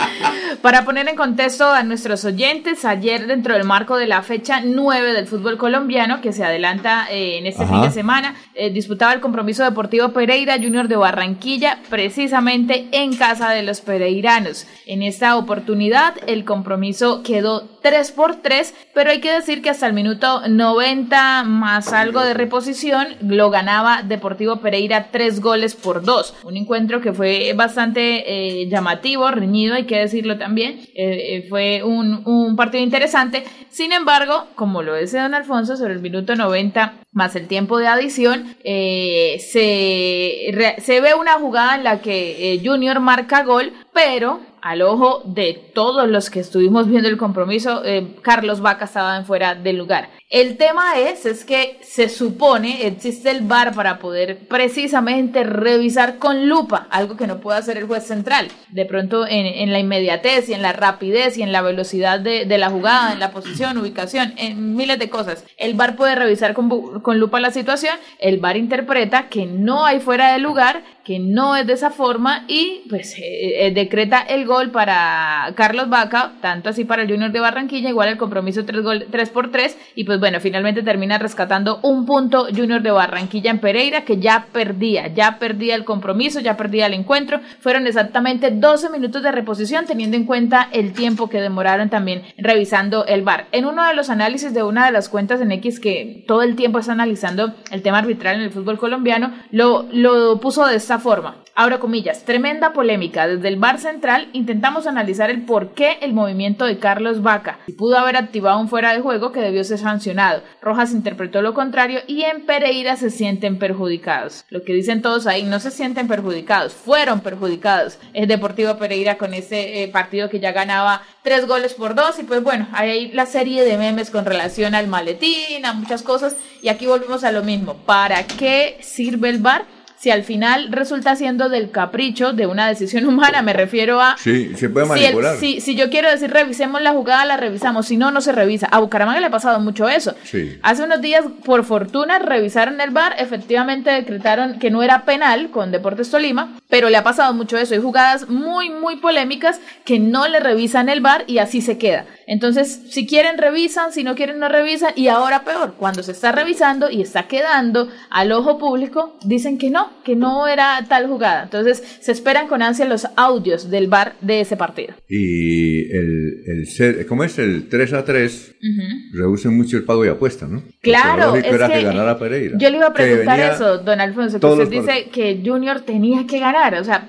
Para 0.63 0.85
poner 0.85 1.09
en 1.09 1.15
contexto 1.15 1.71
a 1.71 1.85
nuestros 1.85 2.25
oyentes, 2.25 2.85
ayer 2.85 3.29
dentro 3.29 3.55
del 3.55 3.63
marco 3.63 3.97
de 3.97 4.09
la 4.09 4.23
fecha 4.23 4.61
9 4.65 5.13
del 5.13 5.29
fútbol 5.29 5.57
colombiano, 5.57 6.21
que 6.21 6.33
se 6.33 6.45
adelanta 6.45 7.07
eh, 7.13 7.39
en 7.39 7.47
este 7.47 7.63
Ajá. 7.63 7.75
fin 7.75 7.83
de 7.83 7.91
semana, 7.93 8.35
eh, 8.55 8.71
disputaba 8.71 9.13
el 9.13 9.21
compromiso 9.21 9.63
deportivo 9.63 10.09
Pereira 10.09 10.57
Junior 10.57 10.89
de 10.89 10.97
Barranquilla, 10.97 11.79
precisamente 11.89 12.89
en 12.91 13.15
casa 13.15 13.51
de 13.51 13.63
los 13.63 13.81
pereiranos. 13.81 14.67
En 14.85 15.03
esta 15.03 15.37
oportunidad 15.37 16.15
el 16.27 16.45
compromiso 16.45 17.23
quedó 17.23 17.69
3 17.83 18.11
por 18.11 18.35
3, 18.37 18.75
pero 18.95 19.11
hay 19.11 19.21
que 19.21 19.33
decir 19.33 19.63
que 19.63 19.71
hasta 19.71 19.87
el 19.87 19.93
minuto 19.93 20.43
90 20.49 21.45
más 21.45 21.93
algo 21.93 22.21
de 22.23 22.35
reposición 22.35 23.07
lo 23.21 23.51
ganaba 23.51 24.03
Deportivo 24.03 24.57
Pereira 24.57 25.09
3 25.13 25.41
goles 25.41 25.77
por 25.77 26.03
2. 26.03 26.35
Un 26.43 26.57
encuentro 26.57 27.01
que 27.01 27.13
fue 27.13 27.53
bastante 27.55 28.63
eh, 28.63 28.69
llamativo, 28.69 29.31
reñido, 29.31 29.77
hay 29.77 29.85
que 29.85 29.99
decirlo 29.99 30.37
también. 30.37 30.48
Eh, 30.57 30.85
eh, 30.95 31.47
fue 31.49 31.83
un, 31.83 32.23
un 32.27 32.57
partido 32.57 32.83
interesante. 32.83 33.45
Sin 33.71 33.93
embargo, 33.93 34.47
como 34.55 34.83
lo 34.83 34.95
dice 34.97 35.19
don 35.19 35.35
Alfonso, 35.35 35.77
sobre 35.77 35.95
el 35.95 36.01
minuto 36.01 36.35
90 36.35 36.95
más 37.13 37.37
el 37.37 37.47
tiempo 37.49 37.79
de 37.79 37.87
adición, 37.89 38.57
eh, 38.65 39.39
se, 39.41 40.81
se 40.81 41.01
ve 41.01 41.15
una 41.15 41.35
jugada 41.35 41.77
en 41.77 41.85
la 41.85 42.01
que 42.01 42.61
Junior 42.65 43.01
marca 43.01 43.43
gol, 43.45 43.73
pero 43.93 44.41
al 44.63 44.83
ojo 44.83 45.23
de 45.25 45.71
todos 45.75 46.09
los 46.09 46.31
que 46.31 46.41
estuvimos 46.41 46.89
viendo 46.89 47.09
el 47.09 47.17
compromiso, 47.17 47.85
eh, 47.85 48.17
Carlos 48.23 48.61
Vaca 48.61 48.85
estaba 48.85 49.17
en 49.17 49.25
fuera 49.25 49.55
del 49.55 49.77
lugar. 49.77 50.11
El 50.31 50.59
tema 50.59 50.99
es, 50.99 51.25
es 51.25 51.47
que 51.47 51.79
se 51.81 52.11
supone 52.11 52.87
existe 52.87 53.31
el 53.31 53.41
VAR 53.41 53.75
para 53.75 53.99
poder 53.99 54.47
precisamente 54.47 55.43
revisar 55.43 56.19
con 56.19 56.51
lupa, 56.51 56.87
algo 56.91 57.17
que 57.17 57.27
no 57.27 57.41
puede 57.41 57.59
hacer 57.59 57.79
el 57.79 57.87
juez 57.87 58.05
central. 58.05 58.49
De 58.69 58.85
pronto 58.85 59.27
en, 59.27 59.73
la 59.73 59.79
inmediatez 59.79 60.51
y 60.51 60.53
en 60.53 60.61
la 60.61 60.75
rapidez 60.75 61.39
y 61.39 61.43
en 61.43 61.51
la 61.51 61.63
velocidad 61.63 62.21
de, 62.21 62.45
la 62.59 62.69
jugada, 62.69 63.15
en 63.15 63.21
la 63.21 63.31
posición, 63.31 63.79
ubicación, 63.79 64.35
en 64.37 64.77
miles 64.77 64.99
de 64.99 65.09
cosas. 65.09 65.47
El 65.57 65.73
VAR 65.73 65.97
puede 65.97 66.15
revisar 66.15 66.53
con, 66.53 67.01
con 67.01 67.19
lupa 67.19 67.41
la 67.41 67.51
situación, 67.51 67.97
el 68.19 68.39
VAR 68.39 68.59
interpreta 68.59 69.31
que 69.31 69.47
no 69.47 69.87
hay 69.87 69.99
fuera 69.99 70.35
de 70.35 70.41
lugar, 70.41 70.83
que 71.09 71.19
no 71.19 71.57
es 71.57 71.67
de 71.67 71.73
esa 71.73 71.89
forma 71.89 72.45
y 72.49 72.83
pues 72.87 73.15
eh, 73.17 73.67
eh, 73.67 73.73
decreta 73.73 74.21
el 74.21 74.45
gol 74.45 74.71
para 74.71 75.51
Carlos 75.55 75.89
Vaca, 75.89 76.33
tanto 76.43 76.69
así 76.69 76.85
para 76.85 77.01
el 77.01 77.11
Junior 77.11 77.33
de 77.33 77.41
Barranquilla, 77.41 77.89
igual 77.89 78.11
el 78.11 78.19
compromiso 78.19 78.67
3, 78.67 78.83
gol, 78.83 79.07
3 79.11 79.31
por 79.31 79.51
3 79.51 79.75
y 79.95 80.05
pues 80.05 80.21
bueno, 80.21 80.39
finalmente 80.39 80.83
termina 80.83 81.17
rescatando 81.17 81.81
un 81.83 82.05
punto 82.05 82.49
Junior 82.55 82.83
de 82.83 82.91
Barranquilla 82.91 83.51
en 83.51 83.59
Pereira 83.59 84.05
que 84.05 84.19
ya 84.19 84.49
perdía, 84.53 85.07
ya 85.07 85.39
perdía 85.39 85.77
el 85.77 85.87
compromiso, 85.87 86.41
ya 86.41 86.59
perdía 86.59 86.85
el 86.85 86.93
encuentro. 86.93 87.41
Fueron 87.61 87.87
exactamente 87.87 88.51
12 88.51 88.91
minutos 88.91 89.23
de 89.23 89.33
reposición 89.33 89.87
teniendo 89.87 90.15
en 90.15 90.27
cuenta 90.27 90.69
el 90.73 90.93
tiempo 90.93 91.31
que 91.31 91.41
demoraron 91.41 91.89
también 91.89 92.21
revisando 92.37 93.07
el 93.07 93.23
VAR. 93.23 93.47
En 93.53 93.65
uno 93.65 93.83
de 93.89 93.95
los 93.95 94.11
análisis 94.11 94.53
de 94.53 94.63
una 94.63 94.85
de 94.85 94.93
las 94.93 95.09
cuentas 95.09 95.41
en 95.41 95.53
X 95.53 95.81
que 95.81 96.25
todo 96.29 96.43
el 96.43 96.55
tiempo 96.55 96.79
está 96.79 96.93
analizando 96.93 97.55
el 97.71 97.81
tema 97.81 97.97
arbitral 97.97 98.37
en 98.37 98.43
el 98.43 98.51
fútbol 98.51 98.77
colombiano, 98.77 99.33
lo, 99.51 99.87
lo 99.91 100.39
puso 100.41 100.67
de 100.67 100.77
esta 100.77 100.98
forma. 100.99 101.37
Abro 101.55 101.81
comillas, 101.81 102.25
tremenda 102.25 102.73
polémica. 102.73 103.27
Desde 103.27 103.49
el 103.49 103.57
bar 103.57 103.79
central 103.79 104.29
intentamos 104.33 104.87
analizar 104.87 105.31
el 105.31 105.43
por 105.43 105.75
qué 105.75 105.99
el 106.01 106.13
movimiento 106.13 106.65
de 106.65 106.79
Carlos 106.79 107.23
Vaca. 107.23 107.59
Si 107.67 107.73
pudo 107.73 107.99
haber 107.99 108.17
activado 108.17 108.61
un 108.61 108.69
fuera 108.69 108.93
de 108.93 109.01
juego 109.01 109.33
que 109.33 109.41
debió 109.41 109.65
ser 109.65 109.79
sancionado. 109.79 110.43
Rojas 110.63 110.93
interpretó 110.93 111.43
lo 111.43 111.55
contrario 111.55 112.01
y 112.07 112.23
en 112.23 112.47
Pereira 112.47 112.97
se 112.97 113.11
sienten 113.11 113.59
perjudicados. 113.59 114.45
Lo 114.51 114.63
que 114.63 114.73
dicen 114.73 115.03
todos 115.03 115.27
ahí, 115.27 115.43
no 115.43 115.61
se 115.61 115.71
sienten 115.71 116.09
perjudicados, 116.09 116.75
fueron 116.75 117.21
perjudicados. 117.21 117.99
Es 118.13 118.29
Deportivo 118.29 118.77
Pereira 118.77 119.19
con 119.19 119.35
ese 119.35 119.83
eh, 119.83 119.89
partido 119.89 120.29
que 120.29 120.41
ya 120.41 120.53
ganaba 120.53 121.03
tres 121.23 121.47
goles 121.47 121.75
por 121.75 121.95
dos 121.95 122.19
y 122.19 122.25
pues 122.25 122.43
bueno, 122.43 122.69
hay 122.73 123.11
la 123.13 123.27
serie 123.27 123.65
de 123.65 123.79
memes 123.79 124.11
con 124.11 124.25
relación 124.25 124.75
al 124.75 124.89
maletín, 124.89 125.65
a 125.65 125.73
muchas 125.73 126.03
cosas 126.03 126.37
y 126.63 126.69
aquí 126.69 126.87
volvemos 126.87 127.25
a 127.25 127.33
lo 127.33 127.43
mismo. 127.43 127.75
¿Para 127.75 128.27
qué 128.27 128.79
sirve 128.81 129.29
el 129.31 129.39
bar? 129.39 129.65
Si 129.99 130.11
al 130.11 130.23
final 130.23 130.69
resulta 130.71 131.17
siendo 131.17 131.49
del 131.49 131.71
capricho 131.71 132.33
de 132.33 132.47
una 132.47 132.69
decisión 132.69 133.05
humana, 133.09 133.43
me 133.43 133.53
refiero 133.53 134.01
a... 134.01 134.17
Sí, 134.19 134.53
se 134.57 134.69
puede 134.69 134.87
manipular. 134.87 135.37
Si, 135.37 135.55
el, 135.57 135.61
si, 135.61 135.73
si, 135.73 135.77
yo 135.77 135.91
quiero 135.91 136.11
decir 136.11 136.31
revisemos 136.31 136.81
la 136.81 136.93
jugada, 136.93 137.25
la 137.25 137.37
revisamos, 137.37 137.87
si 137.87 137.97
no, 137.97 138.11
no 138.11 138.21
se 138.21 138.33
revisa. 138.33 138.69
A 138.71 138.81
Bucaramanga 138.81 139.21
le 139.21 139.27
ha 139.27 139.31
pasado 139.31 139.61
mucho 139.61 139.89
eso. 139.89 140.15
Sí. 140.25 140.59
Hace 140.63 140.85
unos 140.85 141.01
días, 141.01 141.25
por 141.45 141.65
fortuna, 141.65 142.19
revisaron 142.19 142.81
el 142.81 142.91
bar, 142.91 143.15
efectivamente 143.19 143.91
decretaron 143.91 144.59
que 144.59 144.71
no 144.71 144.83
era 144.83 145.05
penal 145.05 145.51
con 145.51 145.71
Deportes 145.71 146.11
Tolima, 146.11 146.59
pero 146.69 146.91
le 146.91 146.97
ha 146.97 147.03
pasado 147.03 147.33
mucho 147.35 147.57
eso. 147.59 147.75
Hay 147.75 147.81
jugadas 147.81 148.29
muy, 148.29 148.71
muy 148.71 148.97
polémicas 148.97 149.61
que 149.85 149.99
no 149.99 150.29
le 150.29 150.41
revisan 150.41 150.89
el 150.89 151.01
bar 151.01 151.25
y 151.27 151.39
así 151.39 151.61
se 151.61 151.79
queda. 151.79 152.07
Entonces, 152.27 152.83
si 152.91 153.07
quieren, 153.07 153.39
revisan, 153.39 153.93
si 153.93 154.05
no 154.05 154.15
quieren, 154.15 154.39
no 154.39 154.49
revisan. 154.49 154.93
Y 154.97 155.09
ahora 155.09 155.45
peor, 155.45 155.75
cuando 155.79 156.03
se 156.03 156.13
está 156.13 156.33
revisando 156.33 156.91
y 156.91 157.01
está 157.01 157.27
quedando 157.27 157.89
al 158.11 158.33
ojo 158.33 158.59
público, 158.59 159.17
dicen 159.23 159.59
que 159.59 159.71
no, 159.71 159.88
que 160.05 160.17
no 160.17 160.47
era 160.47 160.85
tal 160.89 161.07
jugada. 161.07 161.45
Entonces, 161.45 161.83
se 162.01 162.13
esperan 162.13 162.49
con 162.49 162.63
ansia 162.63 162.85
los 162.85 163.07
audios 163.17 163.71
del 163.71 163.89
bar 163.89 164.15
de 164.21 164.41
ese 164.41 164.57
partido. 164.57 164.95
Y 165.09 165.91
el, 165.91 166.43
el 166.47 166.67
ser, 166.67 167.07
¿cómo 167.07 167.25
es? 167.25 167.39
El 167.39 167.69
3 167.69 167.93
a 167.93 168.05
3 168.05 168.55
uh 168.61 168.67
-huh. 168.67 169.13
reduce 169.13 169.49
mucho 169.49 169.77
el 169.77 169.85
pago 169.85 170.03
de 170.03 170.11
apuesta, 170.11 170.47
¿no? 170.47 170.63
Claro, 170.81 171.35
es 171.37 171.45
era 171.45 171.69
que, 171.69 171.75
que 171.75 171.83
ganara 171.83 172.19
Pereira. 172.19 172.57
Yo 172.59 172.71
le 172.71 172.77
iba 172.77 172.87
a 172.87 172.93
preguntar 172.93 173.41
eso, 173.41 173.79
don 173.79 174.01
Alfonso, 174.01 174.41
que 174.41 174.47
usted 174.47 174.69
dice 174.69 175.11
que 175.13 175.43
Junior 175.45 175.81
tenía 175.81 176.27
que 176.27 176.39
ganar. 176.39 176.75
O 176.75 176.85
sea, 176.85 177.09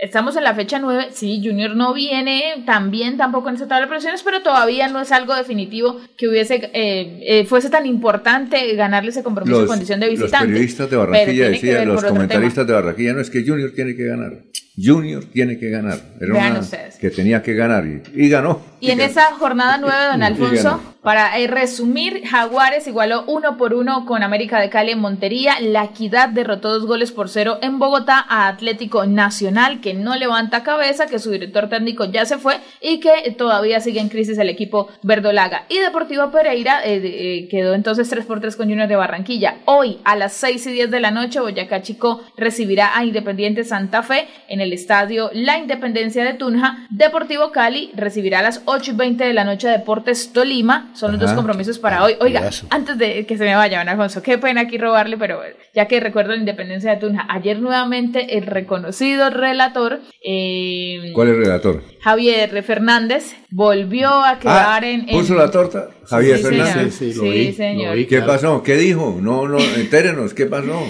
Estamos 0.00 0.34
en 0.36 0.44
la 0.44 0.54
fecha 0.54 0.78
9, 0.78 1.08
sí, 1.12 1.42
Junior 1.44 1.76
no 1.76 1.92
viene 1.92 2.62
tan 2.64 2.90
bien 2.90 3.18
tampoco 3.18 3.50
en 3.50 3.56
esa 3.56 3.68
tabla 3.68 3.84
de 3.84 3.92
posiciones, 3.92 4.22
pero 4.22 4.40
todavía 4.40 4.88
no 4.88 4.98
es 4.98 5.12
algo 5.12 5.34
definitivo 5.34 6.00
que 6.16 6.26
hubiese 6.26 6.70
eh, 6.72 7.20
eh, 7.22 7.44
fuese 7.44 7.68
tan 7.68 7.84
importante 7.84 8.74
ganarle 8.76 9.10
ese 9.10 9.22
compromiso 9.22 9.56
los, 9.56 9.64
en 9.64 9.68
condición 9.68 10.00
de 10.00 10.08
visitante. 10.08 10.46
Los 10.46 10.46
periodistas 10.46 10.90
de 10.90 10.96
Barranquilla 10.96 11.48
decían, 11.50 11.86
los 11.88 12.02
comentaristas 12.02 12.66
de 12.66 12.72
Barranquilla, 12.72 13.12
no 13.12 13.20
es 13.20 13.28
que 13.28 13.44
Junior 13.46 13.72
tiene 13.74 13.94
que 13.94 14.06
ganar. 14.06 14.38
Junior 14.82 15.24
tiene 15.24 15.58
que 15.58 15.70
ganar. 15.70 15.98
Era 16.20 16.32
Vean 16.32 16.50
una 16.52 16.60
ustedes. 16.60 16.96
que 16.96 17.10
tenía 17.10 17.42
que 17.42 17.54
ganar 17.54 17.84
y, 17.86 18.02
y 18.14 18.28
ganó. 18.28 18.60
Y 18.80 18.90
en 18.90 19.00
esa 19.00 19.34
jornada 19.34 19.76
9, 19.78 19.94
don 20.12 20.22
Alfonso, 20.22 20.80
para 21.02 21.38
eh, 21.38 21.46
resumir, 21.46 22.22
Jaguares 22.26 22.86
igualó 22.86 23.24
uno 23.26 23.58
por 23.58 23.74
uno 23.74 24.06
con 24.06 24.22
América 24.22 24.58
de 24.58 24.70
Cali 24.70 24.92
en 24.92 25.00
Montería. 25.00 25.60
La 25.60 25.84
Equidad 25.84 26.30
derrotó 26.30 26.70
dos 26.70 26.86
goles 26.86 27.12
por 27.12 27.28
cero 27.28 27.58
en 27.60 27.78
Bogotá 27.78 28.24
a 28.26 28.48
Atlético 28.48 29.04
Nacional, 29.04 29.82
que 29.82 29.92
no 29.92 30.16
levanta 30.16 30.62
cabeza, 30.62 31.06
que 31.06 31.18
su 31.18 31.30
director 31.30 31.68
técnico 31.68 32.06
ya 32.06 32.24
se 32.24 32.38
fue 32.38 32.56
y 32.80 33.00
que 33.00 33.30
todavía 33.36 33.80
sigue 33.80 34.00
en 34.00 34.08
crisis 34.08 34.38
el 34.38 34.48
equipo 34.48 34.88
verdolaga. 35.02 35.66
Y 35.68 35.78
Deportivo 35.78 36.30
Pereira 36.30 36.82
eh, 36.82 37.00
eh, 37.02 37.48
quedó 37.50 37.74
entonces 37.74 38.08
3 38.08 38.24
por 38.24 38.40
3 38.40 38.56
con 38.56 38.68
Junior 38.68 38.88
de 38.88 38.96
Barranquilla. 38.96 39.56
Hoy 39.66 39.98
a 40.04 40.16
las 40.16 40.32
6 40.34 40.66
y 40.68 40.72
10 40.72 40.90
de 40.90 41.00
la 41.00 41.10
noche, 41.10 41.40
Boyacá 41.40 41.82
Chico 41.82 42.22
recibirá 42.38 42.96
a 42.96 43.04
Independiente 43.04 43.64
Santa 43.64 44.02
Fe 44.02 44.26
en 44.48 44.62
el 44.62 44.69
estadio 44.72 45.30
La 45.32 45.58
Independencia 45.58 46.24
de 46.24 46.34
Tunja. 46.34 46.86
Deportivo 46.90 47.50
Cali 47.52 47.90
recibirá 47.94 48.40
a 48.40 48.42
las 48.42 48.62
8 48.64 48.92
y 48.92 48.94
20 48.94 49.24
de 49.24 49.32
la 49.32 49.44
noche 49.44 49.68
a 49.68 49.72
Deportes 49.72 50.32
Tolima. 50.32 50.90
Son 50.94 51.12
los 51.12 51.20
Ajá. 51.20 51.30
dos 51.32 51.36
compromisos 51.36 51.78
para 51.78 52.04
hoy. 52.04 52.14
Oiga, 52.20 52.40
Pedazo. 52.40 52.66
antes 52.70 52.98
de 52.98 53.26
que 53.26 53.36
se 53.38 53.44
me 53.44 53.54
vaya, 53.54 53.78
don 53.78 53.88
Alfonso, 53.88 54.22
qué 54.22 54.38
pena 54.38 54.62
aquí 54.62 54.78
robarle, 54.78 55.16
pero 55.16 55.40
ya 55.74 55.86
que 55.86 56.00
recuerdo 56.00 56.32
la 56.32 56.38
Independencia 56.38 56.90
de 56.92 56.96
Tunja, 56.98 57.26
ayer 57.28 57.58
nuevamente 57.60 58.38
el 58.38 58.46
reconocido 58.46 59.30
relator 59.30 60.00
eh, 60.24 61.10
¿Cuál 61.14 61.28
es 61.28 61.34
el 61.34 61.44
relator? 61.44 61.82
Javier 62.00 62.62
Fernández 62.62 63.34
volvió 63.50 64.10
a 64.10 64.38
quedar 64.38 64.84
en, 64.84 65.00
en- 65.02 65.08
Ah, 65.10 65.12
¿Puso 65.12 65.34
la 65.34 65.50
torta? 65.50 65.88
Javier 66.06 66.38
Sí, 66.38 66.42
Fernández. 66.44 66.72
señor. 66.74 66.90
Sí, 66.92 67.12
sí, 67.12 67.18
lo 67.18 67.22
vi, 67.30 67.52
señor. 67.52 67.88
lo 67.90 67.94
vi, 67.94 68.06
¿Qué 68.06 68.16
claro. 68.16 68.32
pasó? 68.32 68.62
¿Qué 68.62 68.74
dijo? 68.76 69.18
No, 69.20 69.46
no, 69.48 69.58
entérenos, 69.76 70.34
¿qué 70.34 70.46
pasó? 70.46 70.80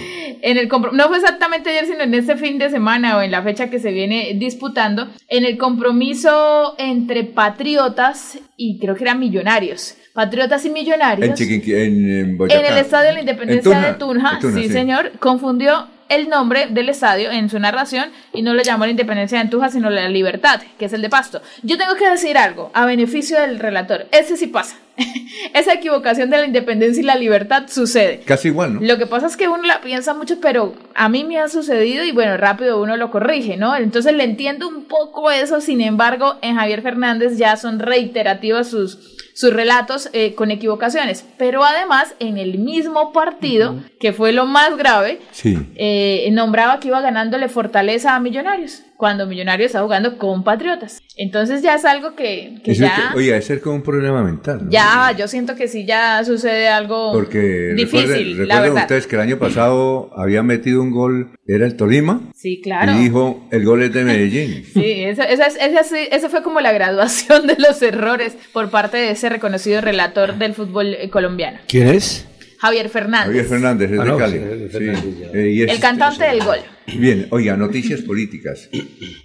en 0.43 0.57
el 0.57 0.69
no 0.93 1.09
fue 1.09 1.19
exactamente 1.19 1.69
ayer, 1.69 1.85
sino 1.85 2.03
en 2.03 2.15
este 2.15 2.35
fin 2.37 2.59
de 2.59 2.71
semana 2.71 3.19
o 3.19 3.21
en 3.23 3.31
la 3.31 3.43
fecha 3.43 3.60
que 3.69 3.81
se 3.81 3.91
viene 3.91 4.35
disputando, 4.37 5.09
en 5.29 5.45
el 5.45 5.59
compromiso 5.59 6.75
entre 6.79 7.25
Patriotas 7.25 8.39
y 8.57 8.79
creo 8.79 8.95
que 8.95 9.05
eran 9.05 9.19
Millonarios. 9.19 9.97
Patriotas 10.15 10.65
y 10.65 10.71
Millonarios. 10.71 11.29
En 11.29 11.35
Chiquinqui, 11.35 11.75
en, 11.75 12.11
en 12.11 12.39
Boyacá. 12.39 12.61
En 12.61 12.73
el 12.73 12.79
Estadio 12.79 13.09
de 13.09 13.15
la 13.15 13.21
Independencia 13.21 13.77
En 13.77 13.83
de 13.83 13.99
Tunja, 13.99 14.39
sí, 14.41 14.69
señor, 14.69 15.13
confundió 15.19 15.89
el 16.11 16.29
nombre 16.29 16.67
del 16.69 16.91
estadio 16.91 17.31
en 17.31 17.49
su 17.49 17.59
narración 17.59 18.11
y 18.35 18.43
no 18.43 18.53
le 18.53 18.65
llamó 18.65 18.85
la 18.85 18.91
Independencia 18.91 19.43
de 19.43 19.49
Tunja, 19.49 19.71
sino 19.71 19.89
la 19.89 20.09
Libertad, 20.09 20.61
que 20.79 20.85
es 20.85 20.93
el 20.93 21.01
de 21.01 21.09
Pasto. 21.09 21.41
Yo 21.63 21.79
tengo 21.79 21.95
que 21.95 22.11
decir 22.11 22.37
algo 22.37 22.71
a 22.75 22.85
beneficio 22.85 23.41
del 23.41 23.59
relator. 23.59 24.07
Ese 24.11 24.37
sí 24.37 24.49
pasa. 24.49 24.77
Esa 25.55 25.73
equivocación 25.73 26.29
de 26.29 26.39
la 26.39 26.47
Independencia 26.47 27.01
y 27.01 27.07
la 27.07 27.15
Libertad 27.15 27.69
sucede. 27.69 28.21
Casi 28.27 28.49
igual, 28.49 28.75
¿no? 28.75 28.81
Lo 28.83 28.99
que 28.99 29.07
pasa 29.07 29.29
es 29.29 29.37
que 29.37 29.49
uno 29.49 29.63
la 29.63 29.81
piensa 29.81 30.13
mucho, 30.13 30.41
pero 30.41 30.75
a 30.95 31.09
mí 31.09 31.25
me 31.25 31.39
ha 31.39 31.49
sucedido 31.49 32.05
y 32.05 32.13
bueno, 32.13 32.37
rápido 32.37 32.83
uno 32.83 32.97
lo 32.97 33.11
corrige, 33.11 33.57
¿no? 33.57 33.77
Entonces 33.77 34.13
le 34.13 34.25
entiendo 34.25 34.69
un 34.69 34.85
poco 34.85 35.31
eso, 35.31 35.61
sin 35.61 35.81
embargo, 35.81 36.37
en 36.43 36.57
Javier 36.57 36.83
Fernández 36.83 37.39
ya 37.39 37.57
son 37.57 37.79
reiterativas 37.79 38.69
sus, 38.69 39.20
sus 39.35 39.53
relatos 39.53 40.09
eh, 40.13 40.35
con 40.35 40.51
equivocaciones, 40.51 41.25
pero 41.39 41.65
además 41.65 42.15
en 42.19 42.39
el 42.39 42.59
mismo 42.59 43.13
partido, 43.13 43.77
que 43.99 44.13
fue 44.13 44.33
lo 44.33 44.47
más 44.47 44.77
grave, 44.77 45.21
Sí. 45.31 45.57
eh, 45.77 46.29
nombraba 46.33 46.81
que 46.81 46.89
iba 46.89 47.01
ganándole 47.01 47.49
fortaleza 47.49 48.15
a 48.15 48.21
Millonarios, 48.21 48.83
cuando 49.01 49.27
Millonarios 49.27 49.67
está 49.69 49.81
jugando 49.83 50.19
con 50.19 50.45
Patriotas. 50.45 51.01
Entonces 51.17 51.63
ya 51.63 51.75
es 51.75 51.85
algo 51.87 52.15
que, 52.15 52.61
que 52.63 52.75
ya... 52.75 53.11
que- 53.13 53.19
oye, 53.19 53.35
es 53.37 53.47
ser 53.47 53.63
como 53.63 53.77
un 53.77 53.83
problema 53.83 54.23
mental. 54.23 54.67
¿no? 54.67 54.71
Ya, 54.71 55.13
yo 55.19 55.27
siento 55.27 55.57
que 55.57 55.69
sí 55.69 55.87
ya 55.87 56.23
sucede 56.23 56.69
algo 56.69 57.11
Porque 57.13 57.73
difícil, 57.75 58.03
recuerden, 58.09 58.29
la 58.49 58.55
recuerden 58.57 58.63
verdad. 58.75 58.83
ustedes 58.83 59.07
que 59.07 59.17
el 59.17 59.23
año 59.23 59.39
pasado 59.39 60.11
había 60.17 60.43
metido 60.43 60.83
un 60.83 60.91
gol, 60.91 61.31
era 61.47 61.65
el 61.65 61.77
Tolima, 61.77 62.21
Sí, 62.37 62.61
claro. 62.63 62.93
y 62.93 62.97
dijo, 62.99 63.49
el 63.51 63.65
gol 63.65 63.83
es 63.83 63.93
de 63.95 64.05
Medellín. 64.05 64.65
Sí, 64.75 65.03
esa, 65.05 65.25
esa, 65.25 65.47
esa, 65.47 65.99
esa 65.99 66.29
fue 66.29 66.43
como 66.43 66.61
la 66.61 66.73
graduación 66.73 67.47
de 67.47 67.57
los 67.59 67.81
errores 67.81 68.37
por 68.53 68.71
parte 68.71 68.99
de 68.99 69.13
ese 69.13 69.31
reconocido 69.31 69.81
relator 69.81 70.37
del 70.37 70.53
fútbol 70.55 70.93
eh, 70.95 71.09
colombiano, 71.09 71.59
¿Quién 71.67 71.89
es? 71.89 72.27
Javier 72.59 72.91
Fernández, 72.91 73.27
Javier 73.29 73.45
Fernández, 73.47 73.91
es 73.91 73.99
Ah, 73.99 74.05
de 74.05 74.09
no, 74.11 74.19
Cali. 74.19 74.39
sí, 74.71 74.79
Sí. 74.79 75.23
Eh, 75.33 75.51
y 75.55 75.63
es- 75.63 75.71
el 75.73 75.81
cantante 75.81 76.25
del 76.25 76.45
gol. 76.45 76.59
Bien, 76.99 77.27
oiga, 77.31 77.57
noticias 77.57 78.01
políticas. 78.03 78.69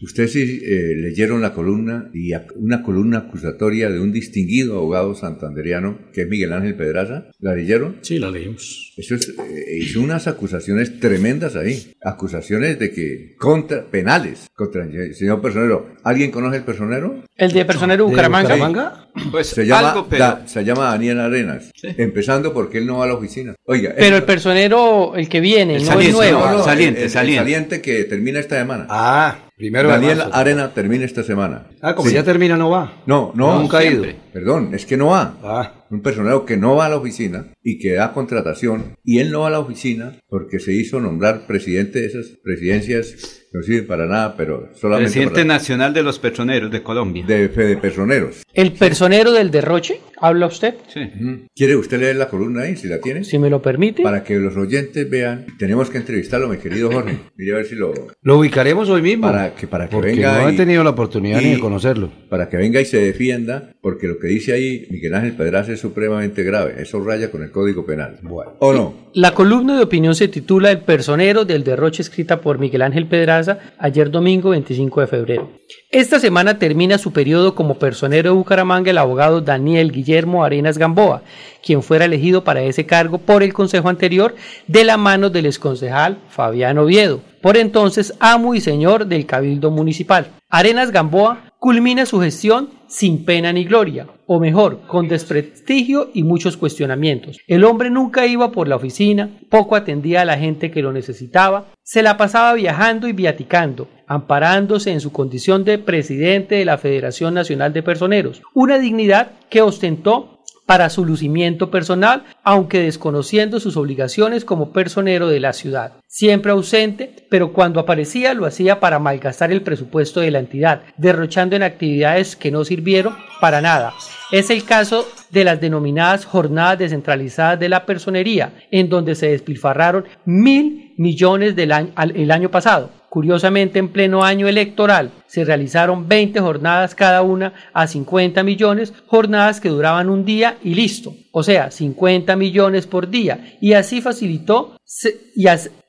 Ustedes 0.02 0.34
sí 0.34 0.62
eh, 0.64 0.94
leyeron 0.98 1.42
la 1.42 1.54
columna 1.54 2.12
y 2.14 2.32
una 2.58 2.84
columna 2.84 3.20
acusatoria 3.20 3.90
de 3.90 4.00
un 4.00 4.12
distinguido 4.12 4.78
abogado 4.78 5.16
santanderiano 5.16 5.98
que 6.14 6.22
es 6.24 6.28
Miguel 6.28 6.54
Ángel 6.54 6.76
Pedraza. 6.76 7.26
¿La 7.40 7.56
leyeron? 7.56 7.98
Sí, 8.02 8.20
la 8.20 8.30
leímos. 8.30 8.94
Eso 8.98 9.16
es, 9.16 9.30
eh, 9.30 9.78
hizo 9.80 10.00
unas 10.02 10.28
acusaciones 10.28 11.00
tremendas 11.00 11.56
ahí. 11.56 11.92
Acusaciones 12.04 12.78
de 12.78 12.92
que 12.92 13.36
contra 13.38 13.84
penales 13.86 14.48
contra 14.54 14.84
el 14.86 15.16
señor 15.16 15.42
personero. 15.42 15.96
¿Alguien 16.04 16.32
conoce 16.32 16.58
el 16.58 16.64
personero? 16.64 17.24
¿El 17.36 17.52
de 17.52 17.66
personero 17.66 18.06
Bucaramanga? 18.06 19.10
Pues 19.32 19.48
se 19.48 19.66
llama, 19.66 19.90
algo, 19.92 20.08
pero- 20.10 20.24
Da- 20.24 20.48
se 20.48 20.64
llama 20.64 20.92
Daniel 20.92 21.20
Arenas. 21.20 21.72
Empezando 21.84 22.54
porque 22.54 22.78
él 22.78 22.86
no 22.86 22.98
va 23.00 23.06
a 23.06 23.08
la 23.08 23.14
oficina. 23.16 23.56
Oiga, 23.66 23.94
Pero 23.96 24.16
él- 24.18 24.22
el 24.22 24.24
personero, 24.24 25.14
el 25.16 25.28
que 25.30 25.40
viene, 25.40 25.80
no 25.80 26.00
el 26.00 26.12
nuevo. 26.12 26.40
no, 26.40 26.52
no, 26.60 26.64
saliente, 26.64 27.00
el- 27.00 27.06
el 27.06 27.10
saliente. 27.12 27.45
Que 27.82 28.04
termina 28.06 28.40
esta 28.40 28.58
semana. 28.58 28.88
Ah, 28.90 29.50
primero 29.56 29.88
de 29.90 29.94
Daniel 29.96 30.18
marzo. 30.18 30.36
Arena 30.36 30.74
termina 30.74 31.06
esta 31.06 31.24
semana. 31.24 31.68
Ah, 31.82 31.96
como 31.96 32.10
Sí. 32.10 32.16
ya 32.16 32.24
termina, 32.24 32.58
no 32.58 32.70
va. 32.70 33.02
No, 33.06 33.32
no. 33.36 33.60
Nunca 33.62 33.80
ha 33.80 33.86
ido. 33.86 34.04
Perdón, 34.34 34.74
es 34.74 34.86
que 34.86 34.98
no 34.98 35.08
va. 35.08 35.38
Ah. 35.44 35.86
Un 35.92 36.02
personero 36.02 36.46
que 36.46 36.58
no 36.58 36.76
va 36.76 36.88
a 36.88 36.90
la 36.90 36.98
oficina 36.98 37.54
y 37.64 37.78
que 37.80 37.94
da 37.94 38.12
contratación 38.12 38.96
y 39.04 39.20
él 39.20 39.32
no 39.32 39.42
va 39.42 39.48
a 39.48 39.52
la 39.52 39.60
oficina 39.60 40.14
porque 40.28 40.60
se 40.60 40.74
hizo 40.74 41.00
nombrar 41.00 41.46
presidente 41.48 42.02
de 42.02 42.08
esas 42.08 42.26
presidencias, 42.44 43.45
no 43.56 43.64
sirve 43.64 43.84
para 43.84 44.06
nada, 44.06 44.36
pero 44.38 44.70
solamente 44.76 45.12
Presidente 45.12 45.42
para- 45.42 45.46
nacional 45.56 45.94
de 45.94 46.04
los 46.04 46.20
petroneros 46.20 46.72
de 46.72 46.82
Colombia. 46.84 47.26
de 47.26 47.50
Fede 47.50 47.78
Personeros. 47.78 48.44
¿El 48.54 48.74
personero 48.74 49.32
del 49.32 49.52
derroche? 49.52 50.00
¿Habla 50.22 50.48
usted? 50.48 50.76
Ujú. 50.96 51.46
¿Quiere 51.54 51.76
usted 51.76 52.00
leer 52.00 52.16
la 52.16 52.30
columna 52.30 52.62
ahí, 52.62 52.78
si 52.78 52.88
la 52.88 53.00
tiene? 53.00 53.24
Si 53.26 53.38
me 53.38 53.50
lo 53.50 53.62
permite. 53.62 54.02
Para 54.02 54.24
que 54.24 54.36
los 54.40 54.56
oyentes 54.56 55.10
vean, 55.10 55.46
tenemos 55.60 55.90
que 55.90 55.98
entrevistarlo, 55.98 56.48
mi 56.48 56.58
querido 56.58 56.90
Jorge. 56.92 57.18
Mire 57.36 57.54
a 57.54 57.56
ver 57.58 57.66
si 57.66 57.76
lo... 57.76 57.94
Lo 58.22 58.38
ubicaremos 58.40 58.90
hoy 58.90 59.02
mismo. 59.02 59.28
Para 59.28 59.54
que, 59.54 59.68
para 59.68 59.88
que 59.90 59.96
Porque 59.96 60.12
venga 60.12 60.42
no 60.42 60.50
he 60.50 60.54
y- 60.54 60.58
tenido 60.58 60.84
la 60.86 60.92
oportunidad 60.92 61.42
ni 61.42 61.52
de 61.56 61.60
conocerlo. 61.60 62.12
Para 62.30 62.48
que 62.50 62.56
venga 62.58 62.80
y 62.80 62.86
se 62.86 62.98
defienda, 62.98 63.72
porque 63.82 64.08
lo 64.08 64.18
que 64.18 64.28
dice 64.28 64.54
ahí 64.54 64.88
Miguel 64.90 65.14
Ángel 65.16 65.34
Pedraza 65.34 65.74
es 65.74 65.82
supremamente 65.82 66.44
grave. 66.44 66.76
Eso 66.82 67.04
raya 67.04 67.30
con 67.30 67.44
el 67.44 67.52
Código 67.52 67.86
Penal. 67.86 68.20
¿O 68.60 68.74
no? 68.74 69.10
La 69.14 69.34
columna 69.34 69.76
de 69.78 69.84
opinión 69.84 70.16
se 70.16 70.28
titula 70.30 70.72
El 70.72 70.80
personero 70.80 71.44
del 71.46 71.64
derroche 71.66 72.02
escrita 72.02 72.40
por 72.42 72.58
Miguel 72.58 72.82
Ángel 72.84 73.06
Pedraza 73.08 73.45
ayer 73.78 74.12
domingo 74.12 74.50
25 74.50 75.02
de 75.02 75.08
febrero. 75.08 75.50
Esta 75.92 76.20
semana 76.20 76.60
termina 76.60 76.98
su 76.98 77.12
periodo 77.12 77.56
como 77.56 77.80
personero 77.80 78.32
de 78.32 78.36
Bucaramanga 78.36 78.92
el 78.92 78.98
abogado 78.98 79.42
Daniel 79.42 79.92
Guillermo 79.92 80.44
Arenas 80.44 80.78
Gamboa, 80.78 81.22
quien 81.64 81.82
fuera 81.82 82.06
elegido 82.06 82.44
para 82.44 82.62
ese 82.62 82.86
cargo 82.86 83.18
por 83.18 83.44
el 83.44 83.54
consejo 83.54 83.90
anterior 83.90 84.36
de 84.68 84.84
la 84.84 84.98
mano 84.98 85.30
del 85.30 85.46
exconcejal 85.46 86.18
Fabián 86.30 86.78
Oviedo, 86.78 87.22
por 87.42 87.58
entonces 87.58 88.14
amo 88.20 88.56
y 88.56 88.62
señor 88.62 89.08
del 89.08 89.26
Cabildo 89.26 89.72
Municipal. 89.72 90.28
Arenas 90.50 90.92
Gamboa 90.92 91.52
culmina 91.60 92.06
su 92.06 92.20
gestión 92.20 92.70
sin 92.88 93.26
pena 93.26 93.52
ni 93.52 93.64
gloria, 93.64 94.08
o 94.28 94.40
mejor, 94.40 94.82
con 94.88 95.08
desprestigio 95.08 96.10
y 96.14 96.24
muchos 96.24 96.58
cuestionamientos. 96.58 97.40
El 97.48 97.64
hombre 97.64 97.90
nunca 97.90 98.26
iba 98.26 98.52
por 98.52 98.68
la 98.68 98.76
oficina, 98.76 99.30
poco 99.50 99.76
atendía 99.76 100.22
a 100.22 100.26
la 100.26 100.38
gente 100.38 100.72
que 100.72 100.82
lo 100.82 100.92
necesitaba, 100.92 101.68
se 101.84 102.02
la 102.02 102.18
pasaba 102.18 102.54
viajando 102.54 103.08
y 103.08 103.14
viaticando, 103.14 103.88
amparándose 104.08 104.92
en 104.92 105.02
su 105.02 105.12
condición 105.12 105.64
de 105.64 105.78
presidente 105.78 106.56
de 106.56 106.66
la 106.66 106.78
Federación 106.78 107.34
Nacional 107.34 107.74
de 107.74 107.84
Personeros, 107.84 108.42
una 108.54 108.80
dignidad 108.80 109.32
que 109.50 109.62
ostentó 109.62 110.35
para 110.66 110.90
su 110.90 111.06
lucimiento 111.06 111.70
personal, 111.70 112.24
aunque 112.44 112.82
desconociendo 112.82 113.60
sus 113.60 113.78
obligaciones 113.78 114.46
como 114.46 114.72
personero 114.72 115.28
de 115.28 115.40
la 115.40 115.54
ciudad. 115.54 115.94
Siempre 116.08 116.52
ausente, 116.52 117.28
pero 117.30 117.54
cuando 117.54 117.80
aparecía 117.80 118.34
lo 118.34 118.46
hacía 118.46 118.80
para 118.80 119.00
malgastar 119.00 119.52
el 119.52 119.62
presupuesto 119.62 120.22
de 120.22 120.32
la 120.32 120.40
entidad, 120.40 120.82
derrochando 120.98 121.56
en 121.56 121.64
actividades 121.64 122.36
que 122.36 122.52
no 122.52 122.64
sirvieron 122.66 123.16
para 123.42 123.62
nada. 123.62 123.94
Es 124.32 124.50
el 124.50 124.64
caso 124.64 125.06
de 125.30 125.44
las 125.44 125.62
denominadas 125.62 126.26
jornadas 126.26 126.80
descentralizadas 126.80 127.60
de 127.60 127.70
la 127.70 127.86
personería, 127.86 128.54
en 128.72 128.90
donde 128.90 129.16
se 129.16 129.28
despilfarraron 129.28 130.06
mil 130.26 130.94
millones 130.98 131.56
del 131.56 131.72
año, 131.72 131.92
el 131.98 132.32
año 132.32 132.50
pasado. 132.50 132.90
Curiosamente, 133.16 133.80
en 133.80 133.94
pleno 133.94 134.26
año 134.26 134.46
electoral, 134.50 135.10
se 135.26 135.46
realizaron 135.46 136.10
20 136.10 136.42
jornadas 136.42 136.96
cada 136.96 137.22
una 137.22 137.54
a 137.72 137.88
50 137.88 138.44
millones, 138.44 138.92
jornadas 139.08 139.62
que 139.62 139.70
duraban 139.70 140.10
un 140.10 140.26
día 140.26 140.58
y 140.62 140.74
listo. 140.76 141.16
O 141.32 141.42
sea, 141.42 141.72
50 141.72 142.36
millones 142.36 142.88
por 142.88 143.10
día. 143.10 143.56
Y 143.62 143.72
así 143.72 144.02
facilitó, 144.02 144.76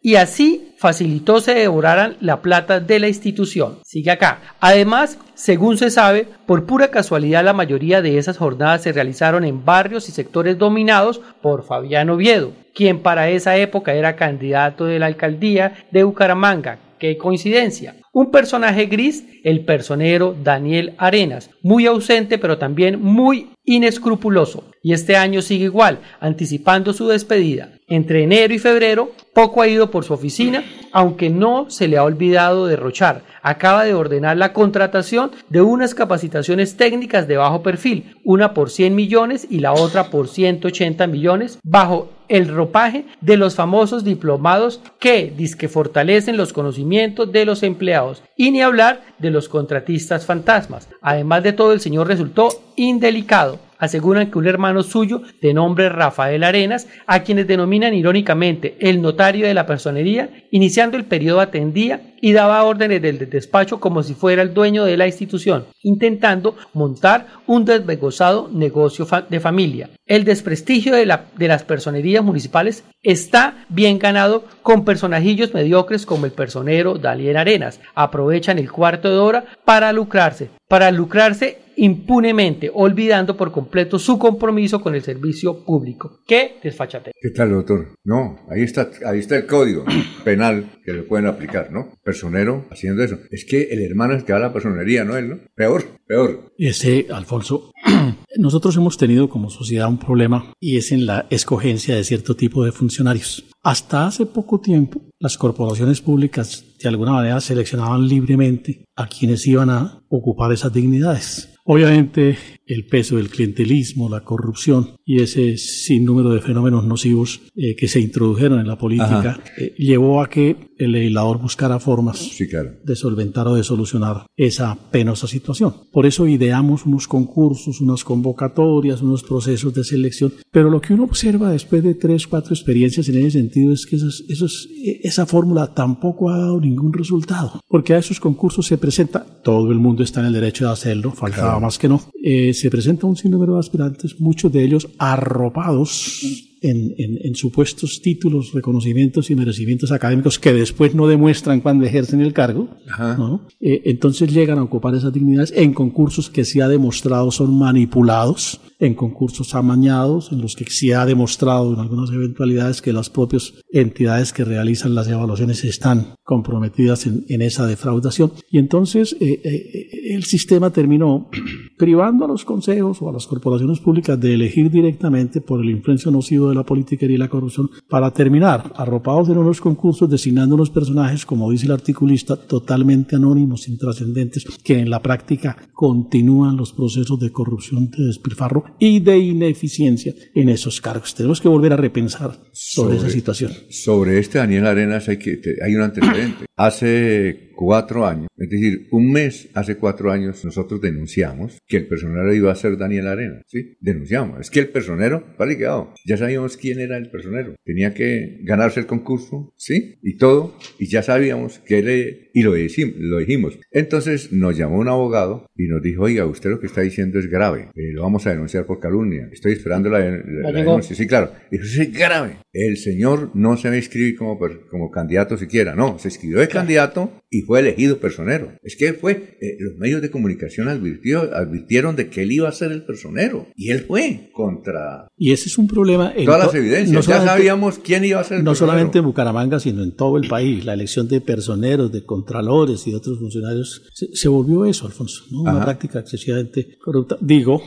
y 0.01 0.15
así 0.15 0.75
facilitó 0.79 1.41
se 1.41 1.55
devoraran 1.55 2.17
la 2.21 2.43
plata 2.43 2.79
de 2.79 3.01
la 3.01 3.09
institución. 3.09 3.81
Sigue 3.85 4.13
acá. 4.13 4.55
Además, 4.61 5.19
según 5.35 5.79
se 5.79 5.91
sabe, 5.91 6.29
por 6.47 6.65
pura 6.65 6.93
casualidad 6.93 7.43
la 7.43 7.53
mayoría 7.53 8.03
de 8.03 8.19
esas 8.19 8.39
jornadas 8.39 8.83
se 8.83 8.93
realizaron 8.93 9.45
en 9.45 9.65
barrios 9.65 10.09
y 10.09 10.13
sectores 10.13 10.59
dominados 10.59 11.21
por 11.43 11.67
Fabián 11.67 12.09
Oviedo, 12.09 12.53
quien 12.73 13.01
para 13.01 13.31
esa 13.31 13.57
época 13.57 13.95
era 13.95 14.15
candidato 14.15 14.85
de 14.85 15.01
la 15.01 15.07
alcaldía 15.07 15.87
de 15.91 16.05
Bucaramanga. 16.05 16.86
¡Qué 16.99 17.19
coincidencia! 17.19 17.95
Un 18.17 18.31
personaje 18.31 18.87
gris, 18.87 19.27
el 19.45 19.67
personero 19.67 20.35
Daniel 20.43 20.95
Arenas, 20.97 21.51
muy 21.61 21.85
ausente 21.85 22.39
pero 22.39 22.57
también 22.57 22.99
muy 22.99 23.51
inescrupuloso. 23.67 24.65
Y 24.83 24.95
este 24.95 25.17
año 25.17 25.43
sigue 25.43 25.67
igual, 25.67 25.99
anticipando 26.21 26.95
su 26.95 27.09
despedida. 27.09 27.73
Entre 27.89 28.23
enero 28.23 28.55
y 28.55 28.59
febrero, 28.59 29.11
poco 29.35 29.61
ha 29.61 29.69
ido 29.69 29.91
por 29.91 30.05
su 30.05 30.15
oficina, 30.15 30.65
aunque 30.93 31.29
no 31.29 31.69
se 31.69 31.89
le 31.89 31.99
ha 31.99 32.05
olvidado 32.05 32.67
derrochar. 32.67 33.23
Acaba 33.43 33.85
de 33.85 33.95
ordenar 33.95 34.37
la 34.37 34.53
contratación 34.53 35.33
de 35.51 35.61
unas 35.61 35.95
capacitaciones 35.95 36.77
técnicas 36.77 37.29
de 37.29 37.37
bajo 37.37 37.63
perfil, 37.63 38.17
una 38.25 38.55
por 38.55 38.71
100 38.71 38.95
millones 38.95 39.47
y 39.51 39.59
la 39.61 39.73
otra 39.73 40.11
por 40.11 40.29
180 40.29 41.07
millones, 41.07 41.59
bajo 41.63 42.09
el 42.29 42.49
ropaje 42.49 43.05
de 43.21 43.37
los 43.37 43.55
famosos 43.55 44.05
diplomados 44.05 44.81
que 44.99 45.33
disque 45.37 45.69
fortalecen 45.69 46.37
los 46.37 46.53
conocimientos 46.53 47.31
de 47.31 47.45
los 47.45 47.63
empleados 47.63 48.06
y 48.37 48.51
ni 48.51 48.63
hablar 48.63 49.03
de 49.19 49.31
los 49.31 49.49
contratistas 49.49 50.27
fantasmas. 50.27 50.89
Además 51.01 51.43
de 51.43 51.53
todo, 51.53 51.73
el 51.73 51.81
señor 51.81 52.07
resultó 52.07 52.49
indelicado. 52.77 53.59
Aseguran 53.79 54.31
que 54.31 54.39
un 54.39 54.47
hermano 54.47 54.83
suyo 54.83 55.23
de 55.41 55.55
nombre 55.55 55.89
Rafael 55.89 56.45
Arenas, 56.45 56.87
a 57.07 57.23
quienes 57.23 57.47
denominan 57.47 57.95
irónicamente 57.95 58.77
el 58.81 59.03
notario 59.03 59.47
de 59.47 59.55
la 59.55 59.67
personería, 59.67 60.31
iniciando 60.51 60.97
el 60.97 61.05
periodo 61.05 61.41
atendía 61.41 62.15
y 62.21 62.33
daba 62.33 62.63
órdenes 62.65 63.03
del 63.03 63.29
despacho 63.31 63.79
como 63.79 64.03
si 64.03 64.15
fuera 64.15 64.41
el 64.43 64.55
dueño 64.55 64.85
de 64.85 64.97
la 64.97 65.07
institución, 65.07 65.67
intentando 65.83 66.57
montar 66.73 67.27
un 67.47 67.65
desvergonzado 67.65 68.49
negocio 68.53 69.07
de 69.29 69.41
familia. 69.41 69.91
El 70.07 70.25
desprestigio 70.25 70.95
de, 70.95 71.05
la- 71.07 71.27
de 71.37 71.49
las 71.49 71.63
personerías 71.65 72.25
municipales 72.25 72.85
está 73.03 73.65
bien 73.69 73.99
ganado 73.99 74.45
con 74.63 74.85
personajillos 74.85 75.53
mediocres 75.53 76.07
como 76.07 76.25
el 76.27 76.33
personero 76.33 76.95
Dalier 76.95 77.37
Arenas. 77.37 77.81
Aprovechan 77.95 78.59
el 78.59 78.71
cuarto 78.73 79.11
de 79.11 79.19
hora 79.19 79.45
para 79.65 79.93
lucrarse, 79.93 80.49
para 80.69 80.91
lucrarse 80.91 81.59
impunemente, 81.77 82.71
olvidando 82.73 83.37
por 83.37 83.53
completo 83.53 83.99
su 83.99 84.19
compromiso 84.19 84.81
con 84.81 84.95
el 84.95 85.03
servicio 85.03 85.65
público. 85.65 86.21
¡Qué 86.27 86.57
desfachatez! 86.63 87.13
¿Qué 87.21 87.31
tal, 87.31 87.51
doctor? 87.51 87.89
No, 88.05 88.41
ahí 88.51 88.63
está, 88.63 88.91
ahí 89.07 89.21
está 89.21 89.37
el 89.37 89.47
código 89.47 89.85
penal 90.25 90.71
que 90.85 90.93
le 90.93 91.03
pueden 91.03 91.27
aplicar, 91.27 91.71
¿no? 91.71 91.93
Personero 92.03 92.67
haciendo 92.71 93.03
eso. 93.03 93.19
Es 93.31 93.45
que 93.45 93.65
el 93.71 93.83
hermano 93.83 94.15
es 94.15 94.21
el 94.21 94.25
que 94.25 94.33
va 94.33 94.39
a 94.39 94.43
la 94.43 94.53
personería, 94.53 95.05
no 95.05 95.17
él, 95.17 95.29
¿no? 95.29 95.39
Peor, 95.55 95.85
peor. 96.07 96.53
Ese, 96.59 97.07
Alfonso, 97.11 97.73
nosotros 98.39 98.77
hemos 98.77 98.97
tenido 98.97 99.29
como 99.29 99.51
sociedad 99.51 99.89
un 99.89 99.99
problema 99.99 100.53
y 100.61 100.77
es 100.77 100.93
en 100.93 101.07
la 101.07 101.27
escogencia 101.31 101.95
de 101.95 102.05
cierto 102.05 102.37
tipo 102.37 102.65
de 102.65 102.73
funcionarios. 102.73 103.45
Hasta 103.63 104.07
hace 104.07 104.27
poco 104.27 104.61
tiempo, 104.61 105.03
las 105.19 105.37
corporaciones 105.37 106.01
públicas 106.01 106.65
de 106.81 106.89
alguna 106.89 107.13
manera 107.13 107.41
seleccionaban 107.41 108.07
libremente 108.07 108.85
a 108.95 109.09
quienes 109.09 109.47
iban 109.47 109.71
a 109.71 110.05
ocupar 110.09 110.53
esas 110.53 110.73
dignidades. 110.73 111.56
Obviamente, 111.69 112.39
el 112.65 112.87
peso 112.87 113.17
del 113.17 113.29
clientelismo, 113.29 114.09
la 114.09 114.23
corrupción 114.23 114.96
y 115.09 115.21
ese 115.23 115.57
sinnúmero 115.57 116.31
de 116.31 116.41
fenómenos 116.41 116.85
nocivos 116.85 117.41
eh, 117.55 117.77
que 117.77 117.87
se 117.87 118.01
introdujeron 118.01 118.59
en 118.59 118.67
la 118.67 118.77
política 118.77 119.39
eh, 119.57 119.73
llevó 119.79 120.21
a 120.21 120.29
que 120.29 120.57
el 120.79 120.93
legislador 120.93 121.41
buscara 121.41 121.79
formas 121.79 122.19
Sí, 122.19 122.49
claro. 122.49 122.73
de 122.85 122.97
solventar 122.97 123.47
o 123.49 123.55
de 123.55 123.63
solucionar 123.63 124.27
esa 124.37 124.77
penosa 124.91 125.27
situación. 125.27 125.73
Por 125.93 126.05
eso 126.07 126.27
ideamos 126.27 126.85
unos 126.85 127.07
concursos, 127.09 127.81
unas 127.81 128.03
convocatorias, 128.05 129.01
unos 129.01 129.23
procesos 129.23 129.73
de 129.73 129.85
selección, 129.85 130.33
pero 130.51 130.69
lo 130.71 130.81
que 130.81 130.93
uno 130.93 131.05
observa 131.05 131.51
después 131.51 131.83
de 131.85 131.95
tres, 131.95 132.27
cuatro 132.27 132.53
experiencias 132.53 133.09
en 133.09 133.19
ese 133.19 133.31
sentido 133.39 133.73
es 133.73 133.87
que 133.87 133.97
esos- 133.97 134.25
esos- 134.29 134.69
esa 135.03 135.25
fórmula 135.25 135.73
tampoco 135.73 136.31
ha 136.31 136.37
dado 136.39 136.61
ningún 136.61 136.93
resultado, 136.93 137.61
porque 137.69 137.95
a 137.95 137.99
esos 137.99 138.19
concursos 138.21 138.67
se 138.67 138.77
presenta, 138.77 139.25
todo 139.45 139.71
el 139.71 139.79
mundo 139.79 140.03
está 140.03 140.21
en 140.21 140.27
el 140.27 140.33
derecho 140.33 140.67
de 140.67 140.73
hacerlo, 140.73 141.13
faltaba 141.13 141.47
Claro. 141.53 141.61
más 141.61 141.79
que 141.79 141.89
no, 141.89 142.03
eh, 142.23 142.53
se 142.53 142.71
presenta 142.71 143.07
un 143.07 143.17
sinnúmero 143.17 143.55
de 143.55 143.61
aspirantes, 143.61 144.21
muchos 144.21 144.53
de 144.53 144.65
ellos 144.65 144.89
arropados 144.99 146.56
en, 146.69 146.95
en, 146.99 147.19
en, 147.23 147.35
supuestos 147.35 148.01
títulos, 148.03 148.53
reconocimientos 148.53 149.31
y 149.31 149.35
merecimientos 149.35 149.93
académicos 149.93 150.39
que 150.39 150.53
después 150.53 150.95
no 150.95 151.07
demuestran 151.07 151.61
cuando 151.61 151.85
ejercen 151.85 152.21
el 152.21 152.33
cargo, 152.33 152.69
¿no? 152.99 153.47
Eh, 153.61 153.83
entonces 153.85 154.33
llegan 154.33 154.59
a 154.59 154.63
ocupar 154.63 154.95
esas 154.95 155.13
dignidades 155.13 155.53
en 155.57 155.73
concursos 155.73 156.31
que 156.31 156.45
se 156.45 156.63
ha 156.63 156.69
demostrado 156.69 157.31
son 157.31 157.59
manipulados, 157.59 158.61
en 158.79 158.95
concursos 158.95 159.55
amañados, 159.55 160.33
en 160.33 160.43
los 160.43 160.55
que 160.55 160.67
se 160.69 160.95
ha 160.95 161.07
demostrado 161.07 161.73
en 161.73 161.81
algunas 161.81 162.11
eventualidades 162.11 162.83
que 162.83 162.93
las 162.93 163.09
propias 163.09 163.55
entidades 163.73 164.33
que 164.33 164.45
realizan 164.45 164.95
las 164.95 165.09
evaluaciones 165.09 165.65
están 165.65 166.15
comprometidas 166.23 167.07
en, 167.07 167.25
en 167.29 167.43
esa 167.43 167.67
defraudación. 167.67 168.33
Y 168.51 168.59
entonces 168.59 169.17
eh, 169.21 169.41
eh, 169.43 170.15
el 170.15 170.25
sistema 170.25 170.71
terminó 170.71 171.31
privando 171.79 172.25
a 172.25 172.29
los 172.29 172.45
consejos 172.45 173.01
o 173.01 173.09
a 173.09 173.13
las 173.13 173.27
corporaciones 173.27 173.81
públicas 173.81 174.21
de 174.21 174.35
elegir 174.35 174.71
directamente 174.71 175.41
por 175.41 175.61
el 175.61 175.71
influencia 175.71 176.11
nocivo 176.11 176.49
de 176.49 176.56
la 176.57 176.65
política 176.65 177.07
y 177.07 177.17
la 177.17 177.29
corrupción 177.29 177.71
para 177.89 178.11
terminar 178.11 178.73
arropados 178.77 179.29
en 179.29 179.39
unos 179.39 179.61
concursos 179.61 180.11
designando 180.11 180.55
unos 180.55 180.71
personajes, 180.71 181.25
como 181.25 181.51
dice 181.51 181.67
el 181.67 181.73
articulista, 181.73 182.37
totalmente 182.37 183.17
anónimos, 183.17 183.69
intrascendentes, 183.69 184.45
que 184.65 184.79
en 184.79 184.91
la 184.91 185.01
práctica 185.01 185.57
continúan 185.73 186.57
los 186.57 186.73
procesos 186.73 187.19
de 187.21 187.31
corrupción, 187.31 187.91
de 187.91 188.07
despilfarro 188.07 188.65
y 188.79 189.01
de 189.01 189.19
ineficiencia 189.19 190.15
en 190.35 190.49
esos 190.49 190.81
cargos. 190.81 191.15
Tenemos 191.15 191.41
que 191.41 191.49
volver 191.49 191.73
a 191.73 191.77
repensar 191.77 192.39
sobre, 192.53 192.97
esa 192.97 193.11
situación. 193.11 193.53
Sobre 193.69 194.19
este 194.19 194.39
Daniel 194.39 194.67
Arenas 194.67 195.09
hay, 195.09 195.19
que, 195.19 195.39
hay 195.65 195.75
un 195.75 195.83
antecedente. 195.83 196.46
Hace 196.57 197.51
cuatro 197.55 198.07
años, 198.07 198.29
es 198.39 198.51
decir, 198.51 198.87
un 198.91 199.11
mes 199.11 199.49
hace 199.55 199.77
cuatro 199.77 200.13
años 200.13 200.45
nosotros 200.45 200.81
denunciamos 200.81 201.59
que 201.67 201.79
el 201.79 201.87
personero 201.87 202.33
iba 202.33 202.53
a 202.53 202.55
ser 202.55 202.77
Daniel 202.77 203.09
Arena, 203.09 203.43
¿sí? 203.47 203.77
Denunciamos. 203.81 204.41
Es 204.41 204.51
que 204.51 204.61
el 204.61 204.69
personero, 204.69 205.35
vale, 205.39 205.57
quedado. 205.57 205.95
Ya 206.05 206.17
sabíamos 206.17 206.57
quién 206.57 206.81
era 206.81 206.99
el 206.99 207.11
personero. 207.11 207.57
Tenía 207.65 207.95
que 207.95 208.41
ganarse 208.43 208.81
el 208.81 208.87
concurso, 208.87 209.53
¿sí? 209.57 209.99
Y 210.03 210.17
todo, 210.19 210.57
y 210.79 210.87
ya 210.87 211.03
sabíamos 211.03 211.59
que 211.61 211.79
él, 211.79 212.31
y 212.33 212.43
lo 212.43 212.53
dijimos, 212.53 212.95
lo 212.99 213.19
dijimos. 213.19 213.59
Entonces 213.71 214.33
nos 214.33 214.57
llamó 214.57 214.79
un 214.79 214.89
abogado 214.89 215.47
y 215.57 215.67
nos 215.67 215.83
dijo, 215.83 216.05
oiga, 216.05 216.27
usted 216.27 216.51
lo 216.51 216.61
que 216.61 216.67
está 216.67 216.83
diciendo 216.83 217.19
es 217.19 217.27
grave, 217.29 217.71
eh, 217.75 217.93
lo 217.93 218.03
vamos 218.03 218.27
a 218.27 218.31
denunciar 218.31 218.67
por 218.67 218.81
calumnia. 218.81 219.29
Estoy 219.33 219.53
esperando 219.53 219.89
la, 219.89 220.01
denuncia. 220.01 220.95
Sí, 220.95 221.07
claro. 221.07 221.33
Dijo, 221.51 221.65
es 221.65 221.93
grave. 221.93 222.37
El 222.53 222.77
señor 222.77 223.31
no 223.35 223.57
se 223.57 223.69
va 223.69 223.75
a 223.75 223.79
inscribir 223.79 224.17
como, 224.17 224.39
como 224.71 224.91
candidato 224.91 225.37
siquiera, 225.37 225.75
no, 225.75 225.99
se 225.99 226.09
de 226.47 226.53
candidato 226.53 227.11
y 227.31 227.43
fue 227.43 227.61
elegido 227.61 227.99
personero. 227.99 228.53
Es 228.63 228.77
que 228.77 228.93
fue, 228.95 229.37
eh, 229.41 229.57
los 229.59 229.77
medios 229.77 230.01
de 230.01 230.11
comunicación 230.11 230.69
advirtió, 230.69 231.23
advirtieron 231.35 231.97
de 231.97 232.09
que 232.09 232.23
él 232.23 232.33
iba 232.33 232.49
a 232.49 232.53
ser 232.53 232.73
el 232.73 232.85
personero 232.85 233.49
y 233.57 233.71
él 233.71 233.81
fue 233.81 234.31
contra... 234.33 235.09
Y 235.17 235.33
ese 235.33 235.49
es 235.49 235.59
un 235.59 235.67
problema... 235.67 236.13
En 236.17 236.27
todas 236.27 236.47
las 236.47 236.55
evidencias, 236.55 237.07
ya 237.07 237.25
sabíamos 237.25 237.79
quién 237.79 238.05
iba 238.05 238.21
a 238.21 238.25
ser 238.25 238.39
el 238.39 238.45
No 238.45 238.55
solamente 238.55 238.99
en 238.99 239.05
Bucaramanga, 239.05 239.59
sino 239.59 239.83
en 239.83 239.95
todo 239.97 240.17
el 240.17 240.29
país. 240.29 240.65
La 240.65 240.75
elección 240.75 241.09
de 241.09 241.21
personeros, 241.21 241.91
de 241.91 242.05
contralores 242.05 242.87
y 242.87 242.91
de 242.91 242.97
otros 242.97 243.19
funcionarios, 243.19 243.83
se, 243.93 244.29
volvió 244.29 244.65
eso, 244.65 244.87
Alfonso, 244.87 245.25
una 245.33 245.63
práctica 245.63 246.01
excesivamente 246.01 246.79
corrupta. 246.79 247.17
Digo, 247.21 247.63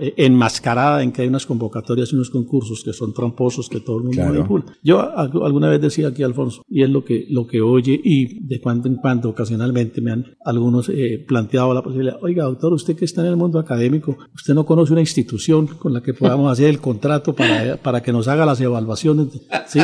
eh, 0.00 0.14
enmascarada 0.16 1.02
en 1.02 1.12
que 1.12 1.22
hay 1.22 1.28
unas 1.28 1.46
convocatorias 1.46 2.12
y 2.12 2.14
unos 2.14 2.30
concursos 2.30 2.82
que 2.84 2.92
son 2.92 3.12
tramposos, 3.12 3.68
que 3.68 3.80
todo 3.80 3.98
el 3.98 4.04
mundo 4.04 4.22
manipula. 4.24 4.64
Yo 4.82 5.00
alguna 5.16 5.68
vez 5.68 5.80
decía 5.80 6.08
aquí, 6.08 6.22
Alfonso, 6.22 6.62
y 6.68 6.82
es 6.82 6.90
lo 6.90 7.04
que, 7.04 7.26
lo 7.28 7.46
que 7.46 7.60
oye 7.60 8.00
y 8.02 8.19
de 8.26 8.60
cuando 8.60 8.88
en 8.88 8.96
cuando 8.96 9.30
ocasionalmente 9.30 10.00
me 10.00 10.12
han 10.12 10.26
algunos 10.44 10.88
eh, 10.88 11.24
planteado 11.26 11.74
la 11.74 11.82
posibilidad, 11.82 12.18
oiga 12.22 12.44
doctor, 12.44 12.72
usted 12.72 12.96
que 12.96 13.04
está 13.04 13.20
en 13.22 13.28
el 13.28 13.36
mundo 13.36 13.58
académico, 13.58 14.16
usted 14.34 14.54
no 14.54 14.64
conoce 14.64 14.92
una 14.92 15.00
institución 15.00 15.66
con 15.66 15.92
la 15.92 16.02
que 16.02 16.14
podamos 16.14 16.50
hacer 16.52 16.68
el 16.68 16.80
contrato 16.80 17.34
para, 17.34 17.76
para 17.76 18.02
que 18.02 18.12
nos 18.12 18.28
haga 18.28 18.46
las 18.46 18.60
evaluaciones. 18.60 19.28
¿sí? 19.66 19.80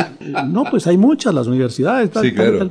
No, 0.47 0.65
pues 0.69 0.87
hay 0.87 0.97
muchas, 0.97 1.33
las 1.33 1.47
universidades. 1.47 2.11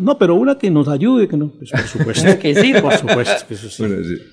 no, 0.00 0.18
pero 0.18 0.34
una 0.34 0.58
que 0.58 0.70
nos 0.70 0.88
ayude, 0.88 1.28
que 1.28 1.36
no. 1.36 1.50
Pues, 1.50 1.70
por 1.70 1.82
supuesto. 1.82 2.38
que 2.40 2.54
sí, 2.54 2.72
por 2.80 2.92
supuesto. 2.94 3.46
Que 3.48 3.56
sí. 3.56 3.84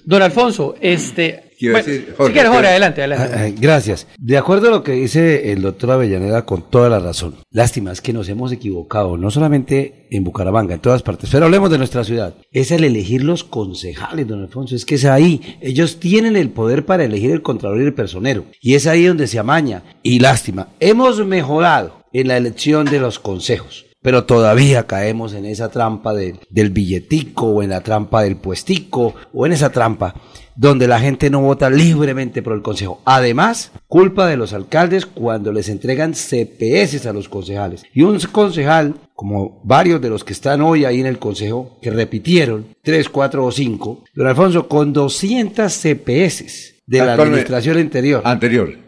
Don 0.05 0.22
Alfonso, 0.22 0.76
este, 0.80 1.53
adelante, 2.68 3.02
adelante. 3.02 3.36
Ah, 3.36 3.50
gracias. 3.60 4.08
De 4.18 4.38
acuerdo 4.38 4.68
a 4.68 4.72
lo 4.72 4.84
que 4.84 4.94
dice 4.94 5.52
el 5.52 5.62
doctor 5.62 5.92
Avellaneda, 5.92 6.46
con 6.46 6.70
toda 6.70 6.90
la 6.90 7.00
razón. 7.00 7.36
Lástima, 7.52 7.92
es 7.92 8.02
que 8.02 8.14
nos 8.14 8.30
hemos 8.30 8.52
equivocado, 8.52 9.18
no 9.18 9.32
solamente 9.32 10.08
en 10.12 10.24
Bucaramanga, 10.24 10.74
en 10.74 10.80
todas 10.80 11.04
partes. 11.04 11.30
Pero 11.32 11.46
hablemos 11.46 11.70
de 11.70 11.78
nuestra 11.78 12.04
ciudad. 12.04 12.36
Es 12.52 12.72
el 12.72 12.84
elegir 12.84 13.24
los 13.24 13.44
concejales, 13.44 14.28
don 14.28 14.42
Alfonso. 14.42 14.76
Es 14.76 14.86
que 14.86 14.96
es 14.96 15.06
ahí. 15.06 15.58
Ellos 15.62 16.00
tienen 16.00 16.36
el 16.36 16.50
poder 16.50 16.86
para 16.86 17.04
elegir 17.04 17.32
el 17.32 17.42
contralor 17.42 17.82
y 17.82 17.86
el 17.86 17.94
personero. 17.94 18.46
Y 18.62 18.76
es 18.76 18.88
ahí 18.88 19.06
donde 19.06 19.28
se 19.28 19.40
amaña. 19.40 19.84
Y 20.04 20.20
lástima, 20.20 20.70
hemos 20.80 21.26
mejorado 21.26 22.04
en 22.14 22.28
la 22.28 22.38
elección 22.38 22.86
de 22.86 23.00
los 23.00 23.20
consejos 23.20 23.86
pero 24.04 24.26
todavía 24.26 24.86
caemos 24.86 25.34
en 25.34 25.46
esa 25.46 25.70
trampa 25.70 26.14
del 26.14 26.70
billetico 26.70 27.48
o 27.48 27.64
en 27.64 27.72
la 27.72 27.82
trampa 27.82 28.22
del 28.22 28.36
puestico 28.36 29.16
o 29.34 29.46
en 29.48 29.54
esa 29.54 29.72
trampa 29.72 30.14
donde 30.56 30.88
la 30.88 31.00
gente 31.00 31.30
no 31.30 31.42
vota 31.42 31.70
libremente 31.70 32.42
por 32.42 32.54
el 32.54 32.62
consejo. 32.62 33.02
Además, 33.06 33.72
culpa 33.88 34.28
de 34.28 34.38
los 34.38 34.54
alcaldes 34.54 35.06
cuando 35.06 35.52
les 35.52 35.70
entregan 35.70 36.14
CPS 36.14 37.08
a 37.08 37.14
los 37.14 37.30
concejales. 37.30 37.84
Y 37.94 38.04
un 38.04 38.20
concejal, 38.32 38.96
como 39.16 39.62
varios 39.64 40.02
de 40.02 40.10
los 40.10 40.24
que 40.24 40.34
están 40.34 40.62
hoy 40.62 40.86
ahí 40.86 41.00
en 41.00 41.08
el 41.08 41.20
consejo, 41.20 41.80
que 41.82 41.90
repitieron, 41.90 42.68
3, 42.84 43.10
4 43.10 43.46
o 43.46 43.52
5, 43.52 44.04
don 44.14 44.28
Alfonso, 44.28 44.68
con 44.68 44.94
200 44.94 45.74
CPS 45.74 46.84
de 46.86 47.00
la 47.00 47.14
administración 47.14 47.78
anterior. 47.78 48.22
Anterior. 48.24 48.82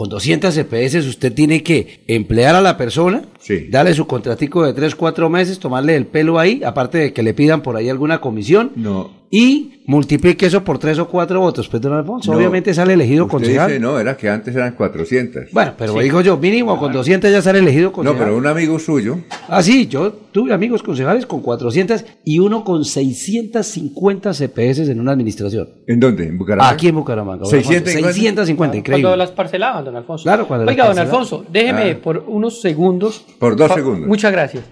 Con 0.00 0.08
200 0.08 0.54
CPS 0.54 1.06
usted 1.06 1.34
tiene 1.34 1.62
que 1.62 2.00
emplear 2.06 2.54
a 2.54 2.62
la 2.62 2.78
persona, 2.78 3.24
darle 3.68 3.92
su 3.92 4.06
contratico 4.06 4.64
de 4.64 4.72
3, 4.72 4.94
4 4.94 5.28
meses, 5.28 5.58
tomarle 5.58 5.94
el 5.94 6.06
pelo 6.06 6.38
ahí, 6.38 6.62
aparte 6.64 6.96
de 6.96 7.12
que 7.12 7.22
le 7.22 7.34
pidan 7.34 7.60
por 7.60 7.76
ahí 7.76 7.90
alguna 7.90 8.18
comisión. 8.18 8.72
No 8.76 9.19
y 9.30 9.82
multiplique 9.86 10.46
eso 10.46 10.64
por 10.64 10.78
tres 10.78 10.98
o 10.98 11.08
cuatro 11.08 11.40
votos, 11.40 11.68
pues 11.68 11.80
don 11.80 11.92
Alfonso, 11.92 12.32
obviamente 12.32 12.74
sale 12.74 12.94
elegido 12.94 13.28
concejal. 13.28 13.68
Dice, 13.68 13.80
no, 13.80 13.98
era 13.98 14.16
que 14.16 14.28
antes 14.28 14.54
eran 14.54 14.72
400. 14.72 15.50
Bueno, 15.52 15.74
pero 15.78 15.94
digo 15.94 16.20
yo, 16.20 16.36
mínimo 16.36 16.78
con 16.78 16.92
200 16.92 17.30
ya 17.30 17.40
sale 17.40 17.60
elegido 17.60 17.92
concejal. 17.92 18.18
No, 18.18 18.24
pero 18.24 18.36
un 18.36 18.46
amigo 18.46 18.78
suyo. 18.78 19.18
Ah, 19.48 19.62
sí, 19.62 19.86
yo 19.86 20.12
tuve 20.12 20.52
amigos 20.52 20.82
concejales 20.82 21.26
con 21.26 21.42
400 21.42 22.04
y 22.24 22.40
uno 22.40 22.64
con 22.64 22.84
650 22.84 24.32
CPS 24.32 24.88
en 24.90 25.00
una 25.00 25.12
administración. 25.12 25.68
¿En 25.86 26.00
dónde? 26.00 26.26
¿En 26.26 26.38
Bucaramanga? 26.38 26.72
Aquí 26.72 26.88
en 26.88 26.94
Bucaramanga. 26.96 27.44
650, 27.44 28.12
650 28.12 28.76
increíble. 28.76 29.02
Cuando 29.02 29.16
las 29.16 29.30
parcelaban, 29.30 29.84
don 29.84 29.96
Alfonso. 29.96 30.24
Claro, 30.24 30.48
cuando 30.48 30.68
Oiga, 30.68 30.88
don 30.88 30.98
Alfonso, 30.98 31.44
déjeme 31.50 31.92
ah. 31.92 31.98
por 32.02 32.24
unos 32.26 32.60
segundos. 32.60 33.24
Por 33.38 33.56
dos 33.56 33.72
segundos. 33.72 34.08
Muchas 34.08 34.32
gracias. 34.32 34.64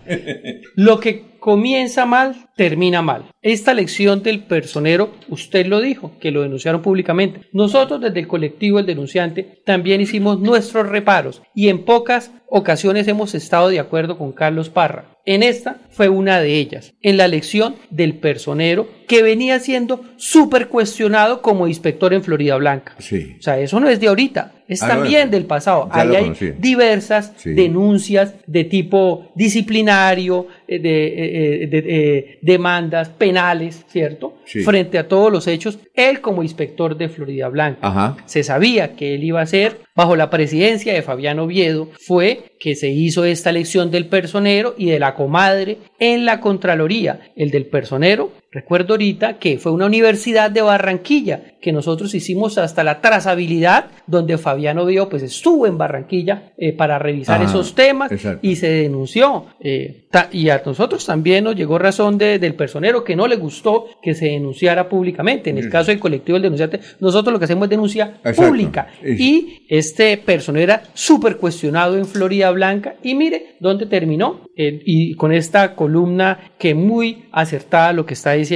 Lo 0.75 0.99
que 0.99 1.28
comienza 1.39 2.07
mal, 2.07 2.49
termina 2.57 3.03
mal. 3.03 3.27
Esta 3.43 3.75
lección 3.75 4.23
del 4.23 4.45
personero, 4.45 5.13
usted 5.29 5.67
lo 5.67 5.81
dijo, 5.81 6.13
que 6.21 6.31
lo 6.31 6.43
denunciaron 6.43 6.83
públicamente. 6.83 7.49
Nosotros 7.53 8.01
desde 8.01 8.21
el 8.21 8.29
colectivo 8.29 8.79
El 8.79 8.87
Denunciante 8.87 9.63
también 9.65 10.01
hicimos 10.01 10.41
nuestros 10.41 10.89
reparos 10.89 11.43
y 11.55 11.69
en 11.69 11.85
pocas 11.85 12.33
ocasiones 12.51 13.09
hemos 13.09 13.35
estado 13.35 13.69
de 13.69 13.79
acuerdo 13.79 14.19
con 14.19 14.33
Carlos 14.33 14.71
Parra. 14.71 15.19
En 15.25 15.43
esta 15.43 15.77
fue 15.91 16.09
una 16.09 16.41
de 16.41 16.55
ellas, 16.55 16.95
en 17.03 17.19
la 17.19 17.27
elección 17.27 17.77
del 17.91 18.15
personero 18.15 18.89
que 19.07 19.23
venía 19.23 19.59
siendo 19.59 20.03
súper 20.17 20.69
cuestionado 20.69 21.43
como 21.43 21.67
inspector 21.67 22.15
en 22.15 22.23
Florida 22.23 22.57
Blanca. 22.57 22.95
Sí. 22.99 23.37
O 23.39 23.43
sea, 23.43 23.59
eso 23.59 23.79
no 23.81 23.89
es 23.89 24.01
de 24.01 24.09
ahorita, 24.09 24.53
es 24.69 24.83
ah, 24.83 24.89
también 24.89 25.31
del 25.31 25.47
pasado. 25.47 25.89
Ahí 25.91 26.15
hay 26.15 26.33
diversas 26.59 27.33
denuncias 27.45 28.35
de 28.47 28.65
tipo 28.65 29.33
disciplinario, 29.35 30.47
eh, 30.67 30.79
de, 30.79 31.07
eh, 31.07 31.69
eh, 31.73 32.39
demandas 32.43 33.09
penales, 33.09 33.85
¿cierto? 33.89 34.39
Frente 34.45 34.99
a 34.99 35.09
todos 35.09 35.33
los 35.33 35.47
hechos, 35.47 35.79
él 35.95 36.21
como 36.21 36.43
inspector 36.43 36.97
de 36.97 37.09
Florida 37.09 37.49
Blanca. 37.49 38.17
Se 38.27 38.43
sabía 38.43 38.95
que 38.95 39.15
él 39.15 39.25
iba 39.25 39.41
a 39.41 39.47
ser, 39.47 39.81
bajo 39.99 40.15
la 40.15 40.31
presidencia 40.31 40.95
de 40.95 41.03
Fabián 41.03 41.41
Oviedo, 41.41 41.89
fue 41.99 42.53
que 42.61 42.77
se 42.77 42.89
hizo 42.89 43.25
esta 43.25 43.51
elección 43.51 43.91
del 43.91 44.07
personero 44.07 44.77
y 44.79 44.87
de 44.87 45.01
la 45.01 45.17
comadre 45.17 45.79
en 45.99 46.25
la 46.25 46.41
Contraloría. 46.41 47.33
El 47.35 47.51
del 47.51 47.67
personero 47.67 48.31
Recuerdo 48.51 48.95
ahorita 48.95 49.39
que 49.39 49.59
fue 49.59 49.73
una 49.73 49.85
universidad 49.85 50.51
de 50.51 50.63
Barranquilla 50.63 51.59
que 51.61 51.73
nosotros 51.73 52.15
hicimos 52.15 52.57
hasta 52.57 52.85
la 52.85 53.01
trazabilidad, 53.01 53.87
donde 54.07 54.39
Fabiano 54.39 54.87
Vio 54.87 55.09
pues 55.09 55.23
estuvo 55.23 55.67
en 55.67 55.77
Barranquilla 55.77 56.53
eh, 56.57 56.73
para 56.73 56.99
revisar 56.99 57.43
esos 57.43 57.75
temas 57.75 58.11
y 58.43 58.57
se 58.57 58.69
denunció. 58.69 59.47
Eh, 59.61 60.07
y 60.33 60.49
a 60.49 60.63
nosotros 60.65 61.05
también 61.05 61.45
nos 61.45 61.57
llegó 61.57 61.79
razón 61.79 62.17
del 62.17 62.55
personero 62.55 63.05
que 63.05 63.17
no 63.17 63.27
le 63.27 63.37
gustó 63.37 63.87
que 64.03 64.15
se 64.15 64.27
denunciara 64.27 64.89
públicamente. 64.89 65.51
En 65.51 65.59
el 65.59 65.69
caso 65.69 65.91
del 65.91 66.01
colectivo 66.01 66.37
del 66.37 66.45
denunciante, 66.45 66.81
nosotros 67.01 67.33
lo 67.33 67.39
que 67.39 67.45
hacemos 67.45 67.65
es 67.65 67.71
denuncia 67.71 68.19
pública. 68.35 68.89
Y 69.05 69.67
este 69.69 70.17
personero 70.17 70.63
era 70.63 70.83
súper 70.95 71.37
cuestionado 71.37 71.99
en 71.99 72.07
Florida 72.07 72.51
Blanca 72.51 72.95
y 73.03 73.15
mire 73.15 73.57
dónde 73.61 73.87
terminó. 73.87 74.49
Eh, 74.57 74.81
y 74.85 75.15
con 75.15 75.33
esta 75.33 75.77
columna 75.77 76.53
que 76.59 76.75
muy 76.75 77.27
acertada 77.31 77.93
lo 77.93 78.07
que 78.07 78.15
está 78.15 78.33
diciendo 78.33 78.48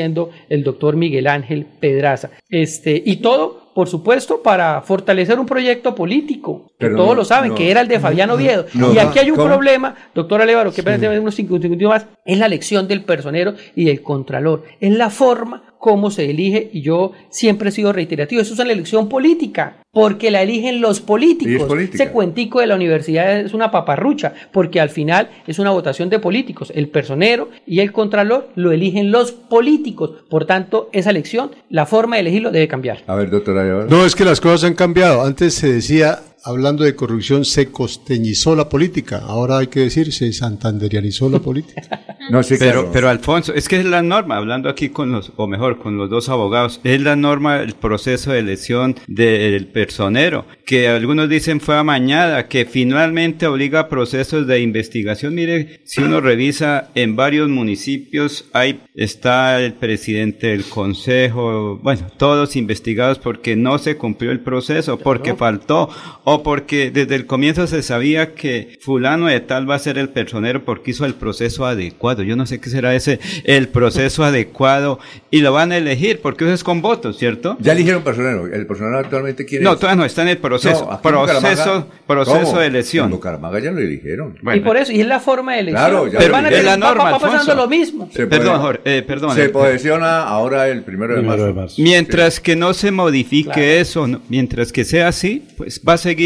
el 0.49 0.65
doctor 0.65 0.97
Miguel 0.97 1.27
Ángel 1.27 1.65
Pedraza. 1.65 2.31
Este, 2.49 3.03
y 3.05 3.17
todo 3.17 3.62
por 3.75 3.89
supuesto, 3.89 4.43
para 4.43 4.83
fortalecer 4.83 5.39
un 5.39 5.47
proyecto 5.47 5.95
político, 5.95 6.67
que 6.79 6.87
Pero 6.87 6.97
todos 6.97 7.09
no, 7.11 7.15
lo 7.15 7.25
saben, 7.25 7.51
no. 7.51 7.55
que 7.57 7.71
era 7.71 7.81
el 7.81 7.89
de 7.89 8.01
Fabián 8.01 8.31
Oviedo. 8.31 8.67
No, 8.75 8.93
y 8.93 8.99
aquí 8.99 9.19
hay 9.19 9.31
un 9.31 9.37
¿cómo? 9.37 9.49
problema, 9.49 9.95
doctora 10.15 10.45
Lévaro, 10.45 10.73
que 10.73 10.83
sí. 10.83 11.07
unos 11.07 11.35
segundos 11.35 11.89
más, 11.89 12.07
es 12.25 12.39
la 12.39 12.47
elección 12.47 12.89
del 12.89 13.05
personero 13.05 13.55
y 13.75 13.85
del 13.85 14.03
contralor. 14.03 14.65
Es 14.81 14.93
la 14.93 15.11
forma 15.11 15.63
cómo 15.83 16.13
se 16.13 16.31
elige, 16.31 16.71
y 16.73 16.83
yo 16.83 17.11
siempre 17.29 17.71
he 17.71 17.73
sido 17.73 17.93
reiterativo, 17.93 18.41
eso 18.41 18.55
es 18.55 18.61
una 18.61 18.73
elección 18.73 19.09
política, 19.09 19.79
porque 19.93 20.31
la 20.31 20.41
eligen 20.41 20.81
los 20.81 21.01
políticos. 21.01 21.69
Ese 21.93 22.11
cuentico 22.11 22.61
de 22.61 22.69
la 22.69 22.77
universidad 22.77 23.41
es 23.41 23.53
una 23.53 23.73
paparrucha, 23.73 24.33
porque 24.53 24.81
al 24.81 24.91
final 24.91 25.29
es 25.47 25.59
una 25.59 25.71
votación 25.71 26.09
de 26.09 26.21
políticos. 26.21 26.73
El 26.75 26.89
personero 26.89 27.51
y 27.67 27.81
el 27.81 27.91
contralor 27.91 28.49
lo 28.55 28.71
eligen 28.71 29.11
los 29.11 29.33
políticos. 29.33 30.13
Por 30.31 30.47
tanto, 30.47 30.89
esa 30.93 31.11
elección, 31.11 31.51
la 31.69 31.85
forma 31.85 32.15
de 32.17 32.21
elegirlo 32.21 32.53
debe 32.53 32.69
cambiar. 32.69 32.99
A 33.07 33.17
ver, 33.17 33.29
doctora. 33.31 33.62
No, 33.89 34.05
es 34.05 34.15
que 34.15 34.25
las 34.25 34.41
cosas 34.41 34.65
han 34.65 34.75
cambiado. 34.75 35.23
Antes 35.23 35.55
se 35.55 35.73
decía, 35.73 36.21
hablando 36.45 36.85
de 36.85 36.95
corrupción, 36.95 37.45
se 37.45 37.71
costeñizó 37.71 38.55
la 38.55 38.69
política. 38.69 39.19
Ahora 39.19 39.59
hay 39.59 39.69
que 39.69 39.81
decir, 39.81 40.13
se 40.13 40.33
santanderianizó 40.33 41.29
la 41.29 41.39
política. 41.39 41.83
No, 42.31 42.43
sí, 42.45 42.55
pero, 42.57 42.73
claro. 42.73 42.91
pero 42.93 43.09
Alfonso, 43.09 43.53
es 43.53 43.69
que 43.69 43.77
es 43.77 43.85
la 43.85 44.01
norma, 44.01 44.37
hablando 44.37 44.69
aquí 44.69 44.91
con 44.91 45.11
los, 45.11 45.33
o 45.37 45.49
mejor, 45.49 45.79
con 45.79 45.99
los 45.99 46.09
dos 46.09 46.29
abogados, 46.29 46.81
es 46.85 47.01
la 47.01 47.17
norma 47.17 47.61
el 47.61 47.75
proceso 47.75 48.31
de 48.31 48.39
elección 48.39 48.95
del 49.09 49.67
personero, 49.67 50.47
que 50.65 50.89
algunos 50.89 51.29
dicen 51.29 51.61
fue 51.61 51.77
amañada, 51.77 52.47
que 52.47 52.65
finalmente 52.65 53.47
obliga 53.49 53.81
a 53.81 53.89
procesos 53.89 54.47
de 54.47 54.61
investigación. 54.61 55.35
Mire, 55.35 55.81
si 55.85 56.01
uno 56.01 56.21
revisa 56.21 56.91
en 56.95 57.17
varios 57.17 57.49
municipios, 57.49 58.45
hay, 58.53 58.83
está 58.95 59.61
el 59.61 59.75
presidente 59.75 60.47
del 60.47 60.65
consejo, 60.65 61.81
bueno, 61.83 62.07
todos 62.19 62.55
investigados 62.55 63.19
porque 63.19 63.57
no 63.57 63.79
se 63.79 63.97
cumplió 63.97 64.31
el 64.31 64.41
proceso, 64.41 64.97
porque 64.97 65.35
faltó, 65.35 65.91
o 66.35 66.43
porque 66.43 66.91
desde 66.91 67.15
el 67.15 67.27
comienzo 67.27 67.67
se 67.67 67.83
sabía 67.83 68.35
que 68.35 68.79
fulano 68.81 69.27
de 69.27 69.41
tal 69.41 69.69
va 69.71 69.75
a 69.75 69.79
ser 69.79 69.99
el 69.99 70.09
personero 70.09 70.65
porque 70.65 70.93
hizo 70.93 71.05
el 71.05 71.15
proceso 71.15 71.67
adecuado. 71.67 72.23
Yo 72.23 72.37
no 72.37 72.47
sé 72.47 72.61
qué 72.61 72.71
será 72.71 72.95
ese, 72.95 73.21
el 73.45 73.69
proceso 73.69 74.25
adecuado, 74.25 74.99
y 75.31 75.41
lo 75.41 75.53
van 75.53 75.73
a 75.73 75.77
elegir, 75.77 76.21
porque 76.21 76.45
eso 76.45 76.53
es 76.55 76.65
con 76.65 76.83
votos, 76.83 77.19
¿cierto? 77.19 77.57
Ya 77.61 77.73
eligieron 77.73 78.03
personero. 78.03 78.47
¿El 78.47 78.67
personero 78.67 78.99
actualmente 78.99 79.45
quién 79.45 79.63
No, 79.63 79.73
es? 79.75 79.79
todavía 79.81 79.97
no 80.01 80.05
está 80.05 80.23
en 80.23 80.29
el 80.29 80.39
proceso. 80.39 80.89
No, 80.91 81.01
proceso 81.03 81.87
proceso 82.07 82.41
¿Cómo? 82.43 82.59
de 82.61 82.67
elección. 82.67 83.07
En 83.07 83.11
Bucaramanga 83.13 83.59
ya 83.59 83.71
lo 83.71 83.79
eligieron. 83.81 84.37
y 84.55 84.61
por 84.61 84.77
eso, 84.77 84.93
y 84.93 85.01
es 85.01 85.07
la 85.07 85.21
forma 85.21 85.55
de 85.55 85.61
elección. 85.61 85.91
Claro, 85.91 86.07
ya 86.09 86.19
Pero 86.19 86.33
van 86.33 86.47
a 86.47 86.49
tener- 86.49 86.61
Es 86.61 86.67
la 86.67 86.77
norma, 86.77 87.05
va 87.05 87.11
pasando 87.19 87.39
Alfonso. 87.53 87.55
lo 87.55 87.69
mismo. 87.69 88.09
Se 88.13 88.27
Perdón, 88.27 88.47
puede- 88.49 88.59
Jorge, 88.61 88.99
eh, 88.99 89.03
perdón. 89.03 89.35
Se 89.35 89.45
eh, 89.45 89.49
posesiona 89.49 90.23
ahora 90.25 90.69
el 90.69 90.83
primero 90.83 91.15
de 91.17 91.23
marzo. 91.23 91.75
Mientras 91.79 92.39
que 92.41 92.55
no 92.57 92.75
se 92.75 92.91
modifique 92.91 93.81
eso, 93.81 94.07
no- 94.07 94.21
mientras 94.29 94.73
que 94.73 94.85
sea 94.85 95.09
así, 95.09 95.43
pues 95.57 95.81
va 95.87 95.95
a 95.95 95.99
seguir 95.99 96.22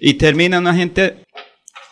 y 0.00 0.14
termina 0.14 0.58
una 0.58 0.74
gente 0.74 1.16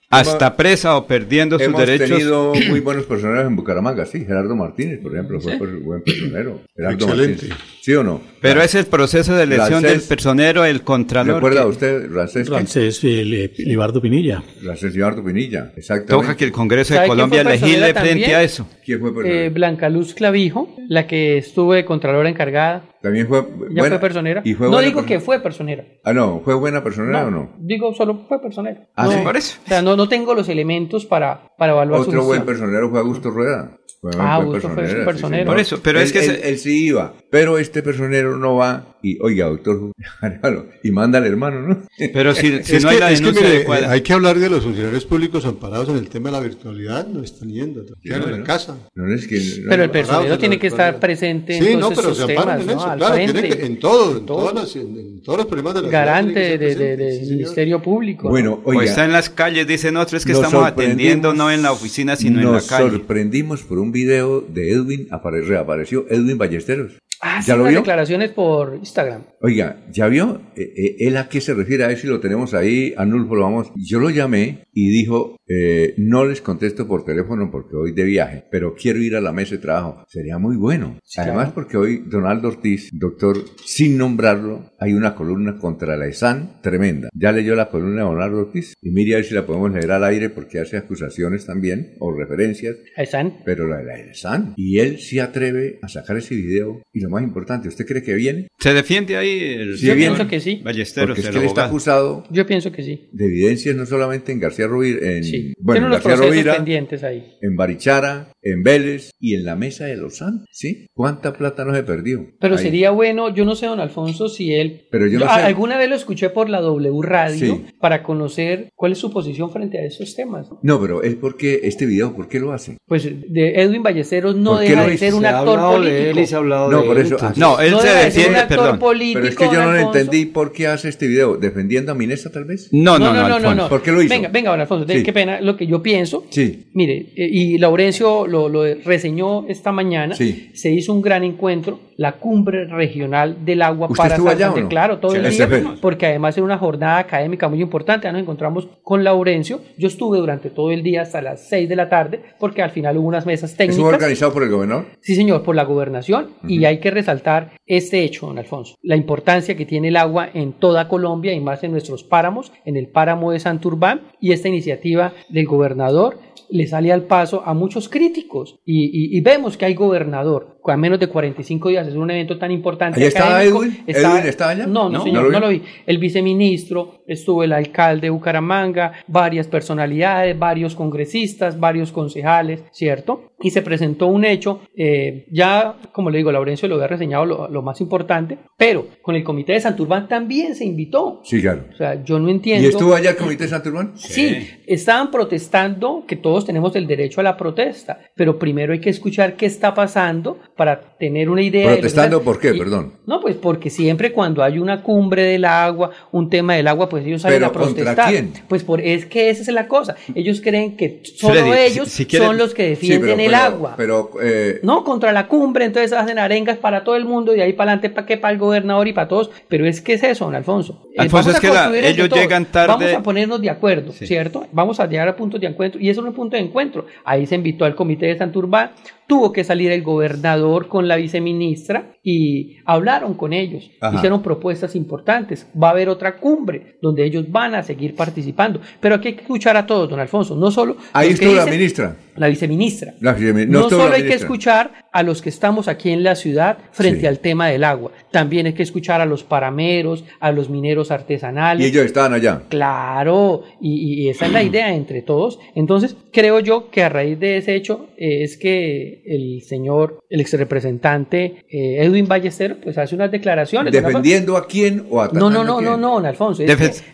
hasta 0.09 0.57
presa 0.57 0.97
o 0.97 1.07
perdiendo 1.07 1.59
sus 1.59 1.67
Hemos 1.67 1.81
derechos. 1.81 2.09
tenido 2.11 2.53
muy 2.69 2.79
buenos 2.81 3.05
personeros 3.07 3.45
en 3.47 3.57
Bucaramanga, 3.57 4.07
sí. 4.07 4.25
Gerardo 4.25 4.55
Martínez, 4.55 5.01
por 5.03 5.13
ejemplo, 5.13 5.41
fue 5.41 5.59
per- 5.59 5.69
buen 5.81 6.01
personero. 6.03 6.61
Gerardo 6.77 7.07
Excelente. 7.07 7.49
Martínez. 7.49 7.59
¿Sí 7.83 7.93
o 7.95 8.03
no? 8.05 8.21
Pero 8.41 8.63
es 8.63 8.75
el 8.77 8.87
proceso 8.87 9.35
de 9.35 9.43
elección 9.45 9.83
Rancés, 9.83 9.91
del 9.91 10.09
personero, 10.09 10.65
el 10.65 10.83
contralor. 10.83 11.37
¿Recuerda 11.37 11.63
que 11.63 11.69
usted, 11.69 12.11
Rancés? 12.11 12.49
Francés 12.49 13.01
eh, 13.03 13.53
Libardo 13.59 14.01
Pinilla. 14.01 14.43
Rancés 14.63 14.95
Libardo 14.95 15.25
Pinilla, 15.25 15.73
exactamente. 15.77 16.27
toca 16.27 16.37
que 16.37 16.45
el 16.45 16.53
Congreso 16.53 16.95
de 16.95 16.99
¿Sabe 16.99 17.07
quién 17.09 17.17
Colombia 17.17 17.45
personera 17.45 18.01
frente 18.01 18.35
a 18.35 18.43
eso. 18.45 18.69
¿Quién 18.85 19.01
fue 19.01 19.13
personero? 19.15 19.41
Eh, 19.45 19.51
Blanca 19.51 19.89
Luz 19.89 20.15
Clavijo, 20.15 20.75
la 20.89 21.07
que 21.09 21.39
estuvo 21.39 21.75
de 21.75 21.85
Contralora 21.85 22.29
encargada, 22.29 22.85
También 23.07 23.29
fue 23.29 23.41
ya 23.71 23.83
buena- 23.83 23.99
fue 23.99 24.01
personera. 24.01 24.43
Y 24.45 24.55
fue 24.55 24.69
no 24.69 24.79
digo 24.81 25.01
persona- 25.01 25.07
que 25.07 25.21
fue 25.21 25.41
personera. 25.41 25.85
Ah, 26.03 26.13
no, 26.13 26.41
¿fue 26.45 26.55
buena 26.55 26.83
personera 26.83 27.25
o 27.27 27.31
no? 27.31 27.53
Digo 27.61 27.95
solo 27.95 28.25
fue 28.29 28.43
personera. 28.43 28.89
Ah, 28.97 29.05
no, 29.05 29.13
sí. 29.13 29.19
Por 29.23 29.37
eso. 29.37 29.59
O 29.65 29.69
sea, 29.69 29.81
no, 29.81 29.95
no 29.97 30.09
tengo 30.09 30.35
los 30.35 30.49
elementos 30.49 31.07
para, 31.07 31.53
para 31.57 31.73
evaluar 31.73 32.03
su 32.03 32.09
Otro 32.11 32.25
buen 32.25 32.45
personero 32.45 32.91
fue 32.91 32.99
Augusto 32.99 33.31
Rueda. 33.31 33.77
Fue 34.01 34.11
Ah, 34.19 34.35
Augusto 34.35 34.69
fue 34.71 34.83
personero, 35.05 35.45
sí. 35.45 35.47
Por 35.47 35.59
eso, 35.61 35.79
pero 35.83 35.99
Él- 36.01 36.05
es 36.07 36.13
que 36.13 36.19
él, 36.19 36.25
se- 36.25 36.49
él 36.49 36.59
sí 36.59 36.87
iba, 36.87 37.15
pero 37.31 37.59
este 37.59 37.83
personero 37.83 38.37
no 38.37 38.57
va 38.57 38.96
y, 39.13 39.19
oiga, 39.21 39.47
doctor, 39.47 39.93
Arevalo, 40.21 40.67
y 40.83 40.91
manda 40.91 41.19
al 41.19 41.27
hermano, 41.27 41.61
¿no? 41.63 41.83
Pero 42.13 42.35
si, 42.35 42.59
si 42.63 42.77
es 42.77 42.83
no 42.85 42.89
que, 42.91 42.95
hay 42.97 43.01
la 43.01 43.11
es 43.13 43.21
que, 43.21 43.25
denuncia 43.27 43.47
mire, 43.47 43.57
adecuada. 43.59 43.91
hay 43.93 44.01
que 44.01 44.13
hablar 44.13 44.39
de 44.39 44.51
los 44.51 44.65
funcionarios 44.65 45.05
públicos 45.05 45.45
amparados 45.45 45.89
en 45.89 45.97
el 45.97 46.09
tema 46.09 46.31
de 46.31 46.33
la 46.37 46.41
virtualidad, 46.41 47.07
no 47.07 47.23
están 47.23 47.49
yendo, 47.51 47.85
quedan 48.03 48.23
en 48.25 48.31
la 48.33 48.37
no. 48.39 48.45
casa. 48.45 48.77
No 48.95 49.13
es 49.15 49.27
que, 49.27 49.37
no, 49.39 49.69
Pero 49.71 49.83
el 49.85 49.89
no, 49.89 49.93
personero 49.93 50.39
tiene 50.39 50.59
que 50.59 50.67
estar 50.69 50.99
presente 51.01 51.57
en 51.57 51.65
Sí, 51.65 51.73
todos 51.75 51.81
no, 51.91 51.97
pero 51.97 52.15
se 52.15 52.23
amparan 52.23 52.59
temas, 52.67 52.85
en 52.93 52.99
claro, 52.99 53.15
frente. 53.15 53.33
tienen 53.43 53.59
que, 53.59 53.67
en 53.67 53.79
todo, 53.79 54.19
en, 54.19 54.27
Todo. 54.27 54.39
todas 54.39 54.55
las- 54.55 54.77
en, 54.77 54.97
en 54.99 55.23
todos 55.23 55.39
los 55.39 55.47
problemas 55.47 55.75
de 55.75 55.83
la 55.83 55.89
ciudad 55.89 56.05
Garante 56.07 56.41
de, 56.41 56.59
de- 56.59 56.75
de- 56.75 56.77
sí, 56.77 56.97
del 56.97 57.15
señor. 57.21 57.37
Ministerio 57.37 57.83
Público. 57.83 58.29
Bueno, 58.29 58.61
o 58.65 58.71
oiga, 58.71 58.85
está 58.85 59.05
en 59.05 59.13
las 59.13 59.31
calles, 59.31 59.67
dicen 59.67 59.97
otros, 59.97 60.21
es 60.23 60.27
que 60.27 60.33
nos 60.33 60.43
estamos 60.45 60.67
atendiendo 60.67 61.35
no 61.35 61.51
en 61.51 61.63
la 61.63 61.73
oficina, 61.73 62.17
sino 62.17 62.39
en 62.41 62.47
la 62.47 62.53
nos 62.53 62.67
calle. 62.67 62.91
sorprendimos 62.91 63.63
por 63.63 63.79
un 63.79 63.93
video 63.93 64.41
de 64.41 64.73
Edwin, 64.73 65.09
apare- 65.11 65.45
reapareció 65.47 66.07
Edwin 66.09 66.39
Ballesteros. 66.39 66.93
Ah, 67.29 67.43
sí, 67.43 67.49
¿Ya 67.49 67.57
lo 67.57 67.65
las 67.65 67.73
vio? 67.73 67.81
declaraciones 67.81 68.31
por 68.31 68.77
Instagram. 68.77 69.23
Oiga, 69.41 69.85
¿ya 69.91 70.07
vio? 70.07 70.41
Eh, 70.57 70.73
eh, 70.77 70.97
¿Él 71.01 71.17
a 71.17 71.29
qué 71.29 71.41
se 71.41 71.55
refiere? 71.55 71.83
A 71.85 71.89
ver 71.89 71.99
si 71.99 72.07
lo 72.07 72.21
tenemos 72.21 72.55
ahí. 72.55 72.95
Anulfo, 72.97 73.35
lo 73.35 73.43
vamos. 73.43 73.73
Yo 73.77 73.99
lo 73.99 74.11
llamé 74.11 74.65
y 74.73 74.91
dijo, 74.91 75.37
eh, 75.49 75.95
no 75.99 76.25
les 76.25 76.41
contesto 76.41 76.87
por 76.87 77.05
teléfono 77.05 77.51
porque 77.51 77.75
hoy 77.77 77.93
de 77.93 78.05
viaje, 78.05 78.45
pero 78.51 78.75
quiero 78.75 79.01
ir 79.01 79.17
a 79.17 79.21
la 79.21 79.33
mesa 79.33 79.57
de 79.57 79.61
trabajo. 79.61 80.05
Sería 80.09 80.39
muy 80.39 80.57
bueno. 80.57 80.99
Además, 81.17 81.37
claro. 81.47 81.55
porque 81.55 81.77
hoy 81.77 82.05
Donaldo 82.07 82.49
Ortiz, 82.49 82.91
doctor, 82.93 83.37
sin 83.65 83.99
nombrarlo, 83.99 84.73
hay 84.79 84.93
una 84.93 85.15
columna 85.15 85.59
contra 85.59 85.97
la 85.97 86.07
ESAN 86.07 86.61
tremenda. 86.63 87.09
Ya 87.13 87.33
leyó 87.33 87.55
la 87.57 87.69
columna 87.71 88.03
de 88.03 88.09
Donaldo 88.09 88.39
Ortiz 88.39 88.75
y 88.81 88.91
mire 88.91 89.15
a 89.15 89.17
ver 89.17 89.25
si 89.25 89.35
la 89.35 89.47
podemos 89.47 89.73
leer 89.73 89.91
al 89.91 90.05
aire 90.05 90.31
porque 90.31 90.61
hace 90.61 90.77
acusaciones 90.77 91.45
también 91.47 91.95
o 91.99 92.13
referencias 92.17 92.77
Ahí 92.97 93.05
están. 93.05 93.39
pero 93.45 93.67
la 93.67 93.79
de 93.79 93.85
la 93.85 93.97
ESAN. 93.99 94.55
Y 94.57 94.79
él 94.79 94.99
se 95.01 95.21
atreve 95.21 95.79
a 95.83 95.89
sacar 95.89 96.17
ese 96.17 96.35
video. 96.35 96.83
Y 96.93 97.01
lo 97.01 97.11
más 97.17 97.25
importante, 97.25 97.69
¿usted 97.69 97.85
cree 97.87 98.03
que 98.03 98.15
viene? 98.15 98.49
Se 98.59 98.73
defiende 98.73 99.17
ahí 99.17 99.39
el 99.41 99.79
Sí, 99.79 99.87
Yo 99.87 99.95
bien. 99.95 100.13
pienso 100.15 100.29
que 100.29 100.41
sí. 100.41 100.61
Ballesteros, 100.65 101.09
Porque 101.11 101.21
es 101.23 101.29
que 101.31 101.39
él 101.39 101.45
está 101.45 101.65
acusado 101.67 102.25
Yo 102.31 102.47
pienso 102.47 102.71
que 102.73 102.83
sí. 102.83 103.09
de 103.13 103.25
evidencias 103.27 103.75
no 103.77 103.87
solamente 103.87 104.33
en 104.33 104.41
García 104.41 104.67
Rovira, 104.67 104.99
en, 105.11 105.25
Sí. 105.25 105.53
bueno, 105.59 105.87
en 105.87 105.93
García 105.93 106.11
procesos 106.13 106.27
Rovira, 106.35 106.55
pendientes 106.57 107.03
ahí. 107.05 107.25
en 107.43 107.57
Barichara, 107.57 108.29
en 108.53 108.63
Vélez 108.63 109.11
y 109.19 109.35
en 109.35 109.45
la 109.45 109.57
mesa 109.57 109.87
de 109.87 109.97
los 109.97 110.19
Santos, 110.19 110.47
¿sí? 110.53 110.87
¿Cuánta 110.95 111.33
plata 111.33 111.65
no 111.65 111.75
se 111.75 111.83
perdió? 111.83 112.27
Pero 112.41 112.57
Ahí. 112.57 112.63
sería 112.63 112.91
bueno, 112.91 113.35
yo 113.35 113.45
no 113.45 113.55
sé, 113.57 113.67
don 113.67 113.81
Alfonso, 113.81 114.29
si 114.29 114.55
él... 114.55 114.87
Pero 114.91 115.07
yo 115.07 115.19
no 115.19 115.27
sé. 115.27 115.41
Alguna 115.41 115.77
vez 115.79 115.89
lo 115.89 115.97
escuché 115.97 116.31
por 116.31 116.49
la 116.49 116.61
W 116.61 117.01
Radio 117.03 117.37
Sí. 117.57 117.65
para 117.81 118.03
conocer 118.03 118.69
cuál 118.75 118.93
es 118.93 118.99
su 118.99 119.11
posición 119.11 119.51
frente 119.51 119.79
a 119.79 119.85
esos 119.85 120.15
temas. 120.15 120.49
No, 120.63 120.81
pero 120.81 121.03
es 121.03 121.15
porque 121.17 121.61
este 121.65 121.87
video, 121.87 122.15
¿por 122.15 122.29
qué 122.29 122.39
lo 122.41 122.53
hace? 122.53 122.77
Pues 122.87 123.05
de 123.05 123.61
Edwin 123.63 123.83
Ballesteros 123.83 124.37
no 124.37 124.53
¿Por 124.53 124.61
qué 124.63 124.69
deja 124.71 124.87
de 124.87 124.99
ser 124.99 125.15
un 125.15 125.27
actor 125.27 125.59
político. 125.61 126.43
No, 126.71 126.85
por 126.85 126.99
él, 126.99 127.07
eso- 127.07 127.17
No, 127.37 127.61
él 127.61 127.75
se 127.81 127.89
defiende, 127.89 128.41
perdón. 128.49 128.79
político, 128.79 129.21
Pero 129.21 129.29
es 129.29 129.37
que 129.37 129.45
yo 129.47 129.63
no 129.65 129.73
lo 129.73 129.79
entendí 129.79 130.27
por 130.27 130.53
qué 130.53 130.67
hace 130.69 130.89
este 130.89 131.07
video. 131.07 131.37
¿Defendiendo 131.37 131.93
a 131.93 131.95
Minesa, 131.95 132.31
tal 132.31 132.45
vez? 132.45 132.69
No, 132.73 132.99
no, 132.99 133.07
No, 133.07 133.13
no, 133.15 133.23
no, 133.23 133.29
no, 133.29 133.35
Alfonso. 133.37 133.55
no. 133.65 133.69
¿Por 133.69 133.83
qué 133.83 133.93
lo 133.93 134.03
hizo? 134.03 134.11
Venga, 134.15 134.29
venga, 134.29 134.51
don 134.51 134.61
Alfonso, 134.61 134.87
qué 134.87 135.13
pena, 135.13 135.41
lo 135.41 135.57
que 135.57 135.67
yo 135.67 135.83
pienso. 135.83 136.25
Sí. 136.31 136.67
Mire, 136.75 137.13
eh, 137.17 137.29
y 137.31 137.59
Laurencio 137.59 138.27
lo, 138.37 138.49
lo 138.49 138.75
reseñó 138.85 139.47
esta 139.49 139.73
mañana. 139.73 140.15
Sí. 140.15 140.51
Se 140.55 140.71
hizo 140.71 140.93
un 140.93 141.03
gran 141.03 141.25
encuentro, 141.25 141.81
la 141.97 142.13
cumbre 142.13 142.67
regional 142.67 143.45
del 143.45 143.63
agua 143.63 143.89
¿Usted 143.89 143.97
para 143.97 144.17
Santander. 144.17 144.63
no? 144.65 144.69
Claro, 144.69 144.99
todo 144.99 145.13
Sí, 145.13 145.19
el 145.19 145.31
día, 145.31 145.75
porque 145.81 146.07
además 146.07 146.37
era 146.37 146.45
una 146.45 146.59
jornada 146.59 146.99
académica 146.99 147.49
muy 147.49 147.61
importante. 147.63 148.05
Ya 148.07 148.13
nos 148.13 148.21
encontramos 148.23 148.69
con 148.83 149.03
Laurencio. 149.03 149.61
Yo 149.79 149.89
estuve 149.89 150.19
durante 150.19 150.51
todo 150.51 150.71
el 150.71 150.83
día 150.83 151.03
hasta 151.03 151.23
las 151.23 151.49
6 151.49 151.69
de 151.69 151.77
la 151.77 151.89
tarde, 151.89 152.21
porque 152.39 152.63
al 152.63 152.71
final 152.71 152.97
hubo 152.99 153.09
unas 153.09 153.25
mesas 153.25 153.53
técnicas. 153.57 153.77
¿Estuvo 153.77 153.89
organizado 153.89 154.33
por 154.33 154.43
el 154.43 154.51
gobernador? 154.51 154.87
Sí, 155.01 155.15
señor, 155.15 155.43
por 155.43 155.57
la 155.57 155.65
gobernación. 155.65 156.31
Y 156.47 156.65
hay 156.67 156.79
que 156.81 156.91
resaltar 156.91 157.53
este 157.67 158.05
hecho, 158.05 158.27
don 158.27 158.39
Alfonso. 158.39 158.77
La 158.83 158.97
importancia 158.97 159.57
que 159.57 159.65
tiene 159.65 159.89
el 159.89 159.97
agua 159.97 160.29
en 160.35 160.53
toda 160.53 160.89
Colombia 160.89 161.33
y 161.33 161.41
más 161.41 161.65
en 161.65 161.73
nuestros 161.73 162.05
páramos, 162.05 162.53
en 162.65 162.77
el 162.77 162.89
páramo 162.89 163.33
de 163.33 163.41
Santurbán. 163.41 164.03
Y 164.21 164.33
esta 164.33 164.49
iniciativa 164.49 165.13
del 165.31 165.47
gobernador 165.47 166.19
le 166.51 166.67
sale 166.67 166.93
al 166.93 167.05
paso 167.07 167.43
a 167.45 167.55
muchos 167.55 167.89
críticos. 167.89 168.59
Y, 168.65 168.85
y- 168.87 169.17
y 169.17 169.21
vemos 169.21 169.57
que 169.57 169.65
hay 169.65 169.75
gobernador. 169.75 170.56
A 170.73 170.77
menos 170.77 170.99
de 171.01 171.09
45 171.09 171.69
días 171.69 171.87
es 171.87 171.95
un 171.95 172.11
evento 172.11 172.39
tan 172.39 172.51
importante. 172.51 172.99
¿Allá 172.99 173.09
estaba. 173.09 173.43
Edwin? 173.43 173.85
¿Edwin 173.87 174.27
estaba 174.27 174.51
allá? 174.53 174.67
No, 174.67 174.85
no, 174.85 174.99
¿No? 174.99 175.05
señor, 175.05 175.25
¿No 175.25 175.31
lo 175.31 175.41
no 175.41 175.49
vio? 175.49 175.59
lo 175.59 175.65
vi. 175.65 175.69
El 175.87 175.99
viceministro, 175.99 177.03
estuvo 177.07 177.43
el 177.43 177.53
alcalde 177.53 178.07
de 178.07 178.11
Bucaramanga, 178.11 178.93
varias 179.07 179.47
personalidades, 179.47 180.39
varios 180.39 180.75
congresistas, 180.75 181.59
varios 181.59 181.93
concejales, 181.93 182.65
¿cierto? 182.73 183.33
Y 183.41 183.51
se 183.51 183.61
presentó 183.63 184.07
un 184.07 184.25
hecho, 184.25 184.61
eh, 184.75 185.27
ya, 185.31 185.77
como 185.93 186.09
le 186.11 186.19
digo, 186.19 186.33
Laurencio 186.33 186.69
lo 186.69 186.77
había 186.77 186.87
reseñado 186.89 187.27
lo, 187.27 187.49
lo 187.49 187.63
más 187.63 187.81
importante, 187.83 188.39
pero 188.57 188.87
con 189.03 189.15
el 189.15 189.23
comité 189.23 189.53
de 189.53 189.61
Santurbán 189.61 190.09
también 190.09 190.55
se 190.55 190.65
invitó. 190.65 191.21
Sí, 191.23 191.43
claro. 191.43 191.65
O 191.73 191.77
sea, 191.77 192.03
yo 192.03 192.19
no 192.19 192.31
entiendo. 192.31 192.67
¿Y 192.67 192.71
estuvo 192.71 192.95
allá 192.95 193.11
el 193.11 193.17
comité 193.17 193.45
de 193.45 193.51
Santurbán? 193.51 193.93
Sí, 193.97 194.49
estaban 194.67 195.11
protestando, 195.11 196.05
que 196.07 196.17
todos 196.17 196.47
tenemos 196.47 196.75
el 196.77 196.87
derecho 196.87 197.21
a 197.21 197.25
la 197.25 197.37
protesta, 197.37 197.99
pero 198.15 198.39
primero 198.39 198.73
hay 198.73 198.81
que 198.81 198.91
escuchar 198.91 199.37
qué 199.37 199.47
está 199.47 199.75
pasando 199.75 200.39
para 200.57 200.81
tener 200.99 201.29
una 201.29 201.43
idea. 201.43 201.73
¿Protestando 201.73 202.23
por 202.23 202.41
qué? 202.41 202.55
Perdón. 202.55 202.95
No, 203.05 203.21
pues 203.21 203.37
porque 203.37 203.69
siempre 203.69 204.13
cuando 204.13 204.43
hay 204.43 204.59
una 204.59 204.83
cumbre 204.83 205.23
del 205.23 205.45
agua, 205.45 205.91
un 206.13 206.31
tema 206.31 206.55
del 206.55 206.67
agua, 206.67 206.89
pues 206.89 207.05
ellos 207.05 207.23
salen 207.23 207.45
a 207.45 207.53
protestar. 207.53 207.95
¿Contra 207.95 208.07
quién? 208.07 208.33
Pues 208.49 208.65
por, 208.65 208.81
es 208.81 209.05
que 209.05 209.29
esa 209.29 209.43
es 209.43 209.49
la 209.49 209.69
cosa. 209.69 209.97
Ellos 210.15 210.41
creen 210.41 210.77
que 210.77 211.03
solo 211.05 211.55
ellos 211.55 211.89
son 212.11 212.39
los 212.39 212.55
que 212.55 212.71
defienden 212.71 213.21
el 213.21 213.35
agua. 213.35 213.75
Pero, 213.77 214.13
eh, 214.23 214.61
no, 214.63 214.83
contra 214.83 215.13
la 215.13 215.29
cumbre, 215.29 215.67
entonces 215.67 215.93
hacen 215.93 216.19
arengas 216.19 216.57
para 216.57 216.83
todo 216.85 216.97
el 216.97 217.05
mundo 217.05 217.37
y 217.37 217.41
ahí 217.43 217.53
para 217.53 217.73
adelante 217.73 217.91
para 217.91 218.07
que 218.07 218.17
para 218.17 218.33
el 218.33 218.39
gobernador 218.39 218.89
y 218.89 218.95
para 218.95 219.09
todos. 219.09 219.31
Pero 219.49 219.67
es 219.67 219.83
que 219.83 219.93
es 219.93 220.03
eso, 220.03 220.25
don 220.25 220.35
Alfonso. 220.35 220.87
Eh, 220.95 221.03
Alfonso, 221.03 221.33
es 221.33 221.41
que 221.41 221.49
ellos 221.85 222.09
llegan 222.09 222.47
tarde. 222.47 222.69
Vamos 222.69 222.93
a 222.95 223.03
ponernos 223.03 223.43
de 223.43 223.51
acuerdo, 223.51 223.93
¿cierto? 223.93 224.47
Vamos 224.53 224.81
a 224.81 224.87
llegar 224.87 225.07
a 225.07 225.17
puntos 225.17 225.39
de 225.39 225.49
encuentro 225.49 225.79
y 225.81 225.91
eso 225.91 226.01
es 226.01 226.07
un 226.07 226.15
punto 226.15 226.37
de 226.37 226.43
encuentro. 226.43 226.87
Ahí 227.05 227.27
se 227.27 227.35
invitó 227.35 227.67
al 227.67 227.75
comité 227.75 228.07
de 228.07 228.17
Santurbán, 228.17 228.71
tuvo 229.07 229.33
que 229.33 229.45
salir 229.45 229.71
el 229.73 229.83
gobernador 229.83 230.69
con 230.69 230.89
la 230.89 230.97
viceministra 230.97 231.96
y 232.09 232.59
hablaron 232.65 233.15
con 233.15 233.33
ellos, 233.33 233.69
hicieron 233.93 234.23
propuestas 234.23 234.77
importantes. 234.77 235.45
Va 235.61 235.69
a 235.69 235.71
haber 235.73 235.89
otra 235.89 236.19
cumbre 236.19 236.77
donde 236.81 237.05
ellos 237.05 237.29
van 237.33 237.57
a 237.57 237.65
seguir 237.65 237.97
participando, 237.97 238.61
pero 238.79 238.95
aquí 238.95 239.09
hay 239.09 239.15
que 239.15 239.23
escuchar 239.23 239.57
a 239.57 239.67
todos, 239.67 239.91
don 239.91 239.99
Alfonso, 239.99 240.37
no 240.37 240.53
solo... 240.53 240.77
Ahí 240.93 241.11
estuvo 241.11 241.35
la 241.35 241.47
ministra. 241.47 241.97
La 242.15 242.29
viceministra. 242.29 242.95
no, 243.01 243.69
solo 243.69 243.93
hay 243.93 244.05
que 244.05 244.15
escuchar 244.15 244.87
a 244.93 245.03
los 245.03 245.21
que 245.21 245.29
estamos 245.29 245.67
aquí 245.67 245.91
en 245.91 246.05
la 246.05 246.15
ciudad 246.15 246.59
frente 246.71 247.09
al 247.09 247.19
tema 247.19 247.49
del 247.49 247.65
agua, 247.65 247.91
también 248.13 248.47
hay 248.47 248.55
que 248.55 248.63
escuchar 248.63 249.01
a 249.01 249.05
los 249.05 249.25
parameros, 249.25 250.05
a 250.21 250.31
los 250.31 250.49
mineros 250.49 250.93
artesanales. 250.93 251.67
Y 251.67 251.71
ellos 251.71 251.85
estaban 251.85 252.15
allá. 252.15 252.45
Claro, 252.49 253.43
y, 253.61 254.09
esa 254.09 254.27
es 254.27 254.33
la 254.33 254.43
idea 254.43 254.75
entre 254.75 255.03
todos. 255.03 255.39
Entonces, 255.55 255.97
creo 256.13 256.41
yo 256.41 256.71
que 256.71 256.83
a 256.85 256.89
raíz 256.89 257.19
de 257.19 257.37
ese 257.39 257.57
hecho 257.57 257.89
eh, 257.99 258.23
es 258.23 258.37
que 258.39 259.03
el 259.05 259.43
señor, 259.43 259.99
el 260.09 260.21
ex 260.21 260.33
representante 260.35 261.45
eh, 261.51 261.83
Edwin 261.83 261.96
Ballester, 262.05 262.61
pues 262.61 262.77
hace 262.79 262.95
unas 262.95 263.11
declaraciones. 263.11 263.73
¿Defendiendo 263.73 264.37
a 264.37 264.47
quién 264.47 264.87
o 264.91 265.01
atacando? 265.01 265.31
No, 265.31 265.45
no, 265.45 265.61
no, 265.61 265.77
no, 265.77 265.95
don 265.95 266.07
Alfonso. 266.07 266.43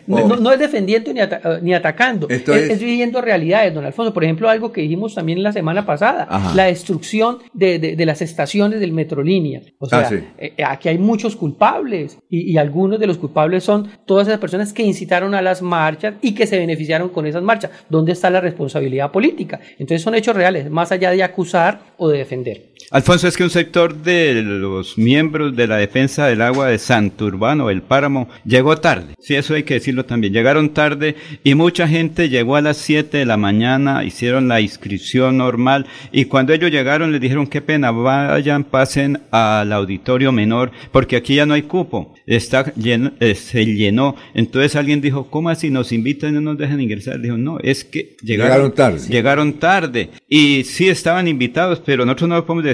no, 0.07 0.51
es 0.51 0.59
defendiendo 0.59 1.13
ni, 1.13 1.19
ni 1.61 1.73
atacando, 1.73 2.27
es, 2.29 2.47
es, 2.47 2.79
viviendo 2.79 3.21
realidades, 3.21 3.73
don 3.73 3.85
Alfonso. 3.85 4.13
Por 4.13 4.23
ejemplo, 4.23 4.49
algo 4.49 4.71
que 4.71 4.81
dijimos 4.81 5.15
también 5.15 5.43
la 5.43 5.51
semana 5.51 5.85
pasada, 5.85 6.53
la 6.55 6.65
destrucción 6.65 7.39
de, 7.53 7.79
de, 7.79 8.05
las 8.05 8.21
estaciones 8.21 8.79
del 8.79 8.91
Metrolínea. 8.91 9.61
O 9.79 9.87
sea, 9.87 10.09
ah, 10.09 10.15
eh, 10.37 10.53
aquí 10.65 10.89
hay 10.89 10.97
muchos 10.97 11.35
culpables 11.35 12.17
y, 12.29 12.51
y 12.51 12.57
algunos 12.57 12.99
de 12.99 13.07
los 13.07 13.17
culpables 13.17 13.63
son 13.63 13.89
todas 14.05 14.27
esas 14.27 14.39
personas 14.39 14.73
que 14.73 14.83
incitaron 14.83 15.35
a 15.35 15.41
las 15.41 15.61
marchas 15.61 16.15
y 16.21 16.33
que 16.33 16.47
se 16.47 16.57
beneficiaron 16.57 17.09
con 17.09 17.25
esas 17.25 17.43
marchas. 17.43 17.71
¿Dónde 17.89 18.11
está 18.11 18.29
la 18.29 18.41
responsabilidad 18.41 19.11
política? 19.11 19.59
Entonces 19.73 20.01
son 20.01 20.15
hechos 20.15 20.35
reales, 20.35 20.69
más 20.69 20.91
allá 20.91 21.11
de 21.11 21.23
acusar 21.23 21.81
o 21.97 22.09
de 22.09 22.19
defender. 22.19 22.72
Alfonso, 22.91 23.27
es 23.27 23.37
que 23.37 23.43
un 23.43 23.49
sector 23.49 23.95
de 23.95 24.41
los 24.43 24.97
miembros 24.97 25.55
de 25.55 25.67
la 25.67 25.77
defensa 25.77 26.27
del 26.27 26.41
agua 26.41 26.67
de 26.67 26.77
Santurbano, 26.77 27.69
el 27.69 27.81
páramo, 27.81 28.29
llegó 28.45 28.77
tarde. 28.77 29.15
Sí, 29.19 29.35
eso 29.35 29.55
hay 29.55 29.63
que 29.63 29.75
decirlo 29.75 30.05
también. 30.05 30.33
Llegaron 30.33 30.73
tarde 30.73 31.15
y 31.43 31.55
mucha 31.55 31.87
gente 31.87 32.29
llegó 32.29 32.55
a 32.55 32.61
las 32.61 32.77
7 32.77 33.17
de 33.17 33.25
la 33.25 33.37
mañana, 33.37 34.03
hicieron 34.03 34.47
la 34.47 34.61
inscripción 34.61 35.37
normal 35.37 35.85
y 36.11 36.25
cuando 36.25 36.53
ellos 36.53 36.71
llegaron 36.71 37.11
les 37.11 37.21
dijeron 37.21 37.47
qué 37.47 37.61
pena, 37.61 37.91
vayan, 37.91 38.63
pasen 38.63 39.21
al 39.31 39.71
auditorio 39.71 40.31
menor 40.31 40.71
porque 40.91 41.15
aquí 41.15 41.35
ya 41.35 41.45
no 41.45 41.53
hay 41.53 41.63
cupo. 41.63 42.13
Está 42.25 42.73
lleno, 42.75 43.11
eh, 43.19 43.35
se 43.35 43.65
llenó. 43.65 44.15
Entonces 44.33 44.75
alguien 44.75 45.01
dijo, 45.01 45.29
¿cómo 45.29 45.49
así 45.49 45.69
nos 45.69 45.91
invitan 45.91 46.31
y 46.31 46.33
no 46.33 46.41
nos 46.41 46.57
dejan 46.57 46.79
ingresar? 46.79 47.19
Dijo, 47.19 47.37
no, 47.37 47.59
es 47.59 47.83
que 47.83 48.15
llegaron, 48.21 48.73
tarde. 48.73 48.99
Llegaron 49.09 49.53
tarde. 49.53 50.09
Y 50.29 50.63
sí 50.63 50.87
estaban 50.87 51.27
invitados, 51.27 51.81
pero 51.85 52.05
nosotros 52.05 52.29
no 52.29 52.45
podemos 52.45 52.63
decir, 52.63 52.72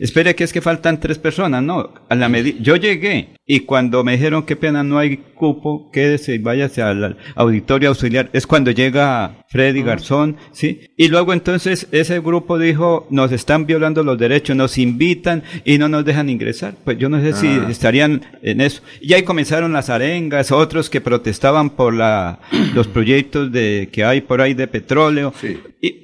espere 0.00 0.34
que 0.34 0.44
es 0.44 0.52
que 0.52 0.60
faltan 0.60 1.00
tres 1.00 1.18
personas. 1.18 1.62
No, 1.62 1.94
a 2.08 2.14
la 2.14 2.28
yo 2.60 2.76
llegué 2.76 3.30
y 3.46 3.60
cuando 3.60 4.04
me 4.04 4.12
dijeron 4.12 4.44
qué 4.44 4.56
pena 4.56 4.84
no 4.84 4.98
hay 4.98 5.16
cupo, 5.16 5.90
quédese 5.90 6.34
y 6.34 6.38
váyase 6.38 6.82
al 6.82 7.16
auditorio 7.34 7.88
auxiliar. 7.88 8.30
Es 8.32 8.46
cuando 8.46 8.70
llega 8.70 9.37
Freddy 9.48 9.82
Garzón, 9.82 10.36
¿sí? 10.52 10.80
Y 10.96 11.08
luego 11.08 11.32
entonces 11.32 11.88
ese 11.90 12.20
grupo 12.20 12.58
dijo, 12.58 13.06
nos 13.10 13.32
están 13.32 13.66
violando 13.66 14.02
los 14.02 14.18
derechos, 14.18 14.54
nos 14.54 14.76
invitan 14.78 15.42
y 15.64 15.78
no 15.78 15.88
nos 15.88 16.04
dejan 16.04 16.28
ingresar. 16.28 16.74
Pues 16.84 16.98
yo 16.98 17.08
no 17.08 17.20
sé 17.20 17.32
si 17.32 17.46
ah. 17.46 17.66
estarían 17.70 18.22
en 18.42 18.60
eso. 18.60 18.82
Y 19.00 19.14
ahí 19.14 19.22
comenzaron 19.22 19.72
las 19.72 19.88
arengas, 19.88 20.52
otros 20.52 20.90
que 20.90 21.00
protestaban 21.00 21.70
por 21.70 21.94
la, 21.94 22.40
los 22.74 22.86
proyectos 22.86 23.50
de, 23.50 23.88
que 23.90 24.04
hay 24.04 24.20
por 24.20 24.40
ahí 24.40 24.54
de 24.54 24.66
petróleo. 24.66 25.32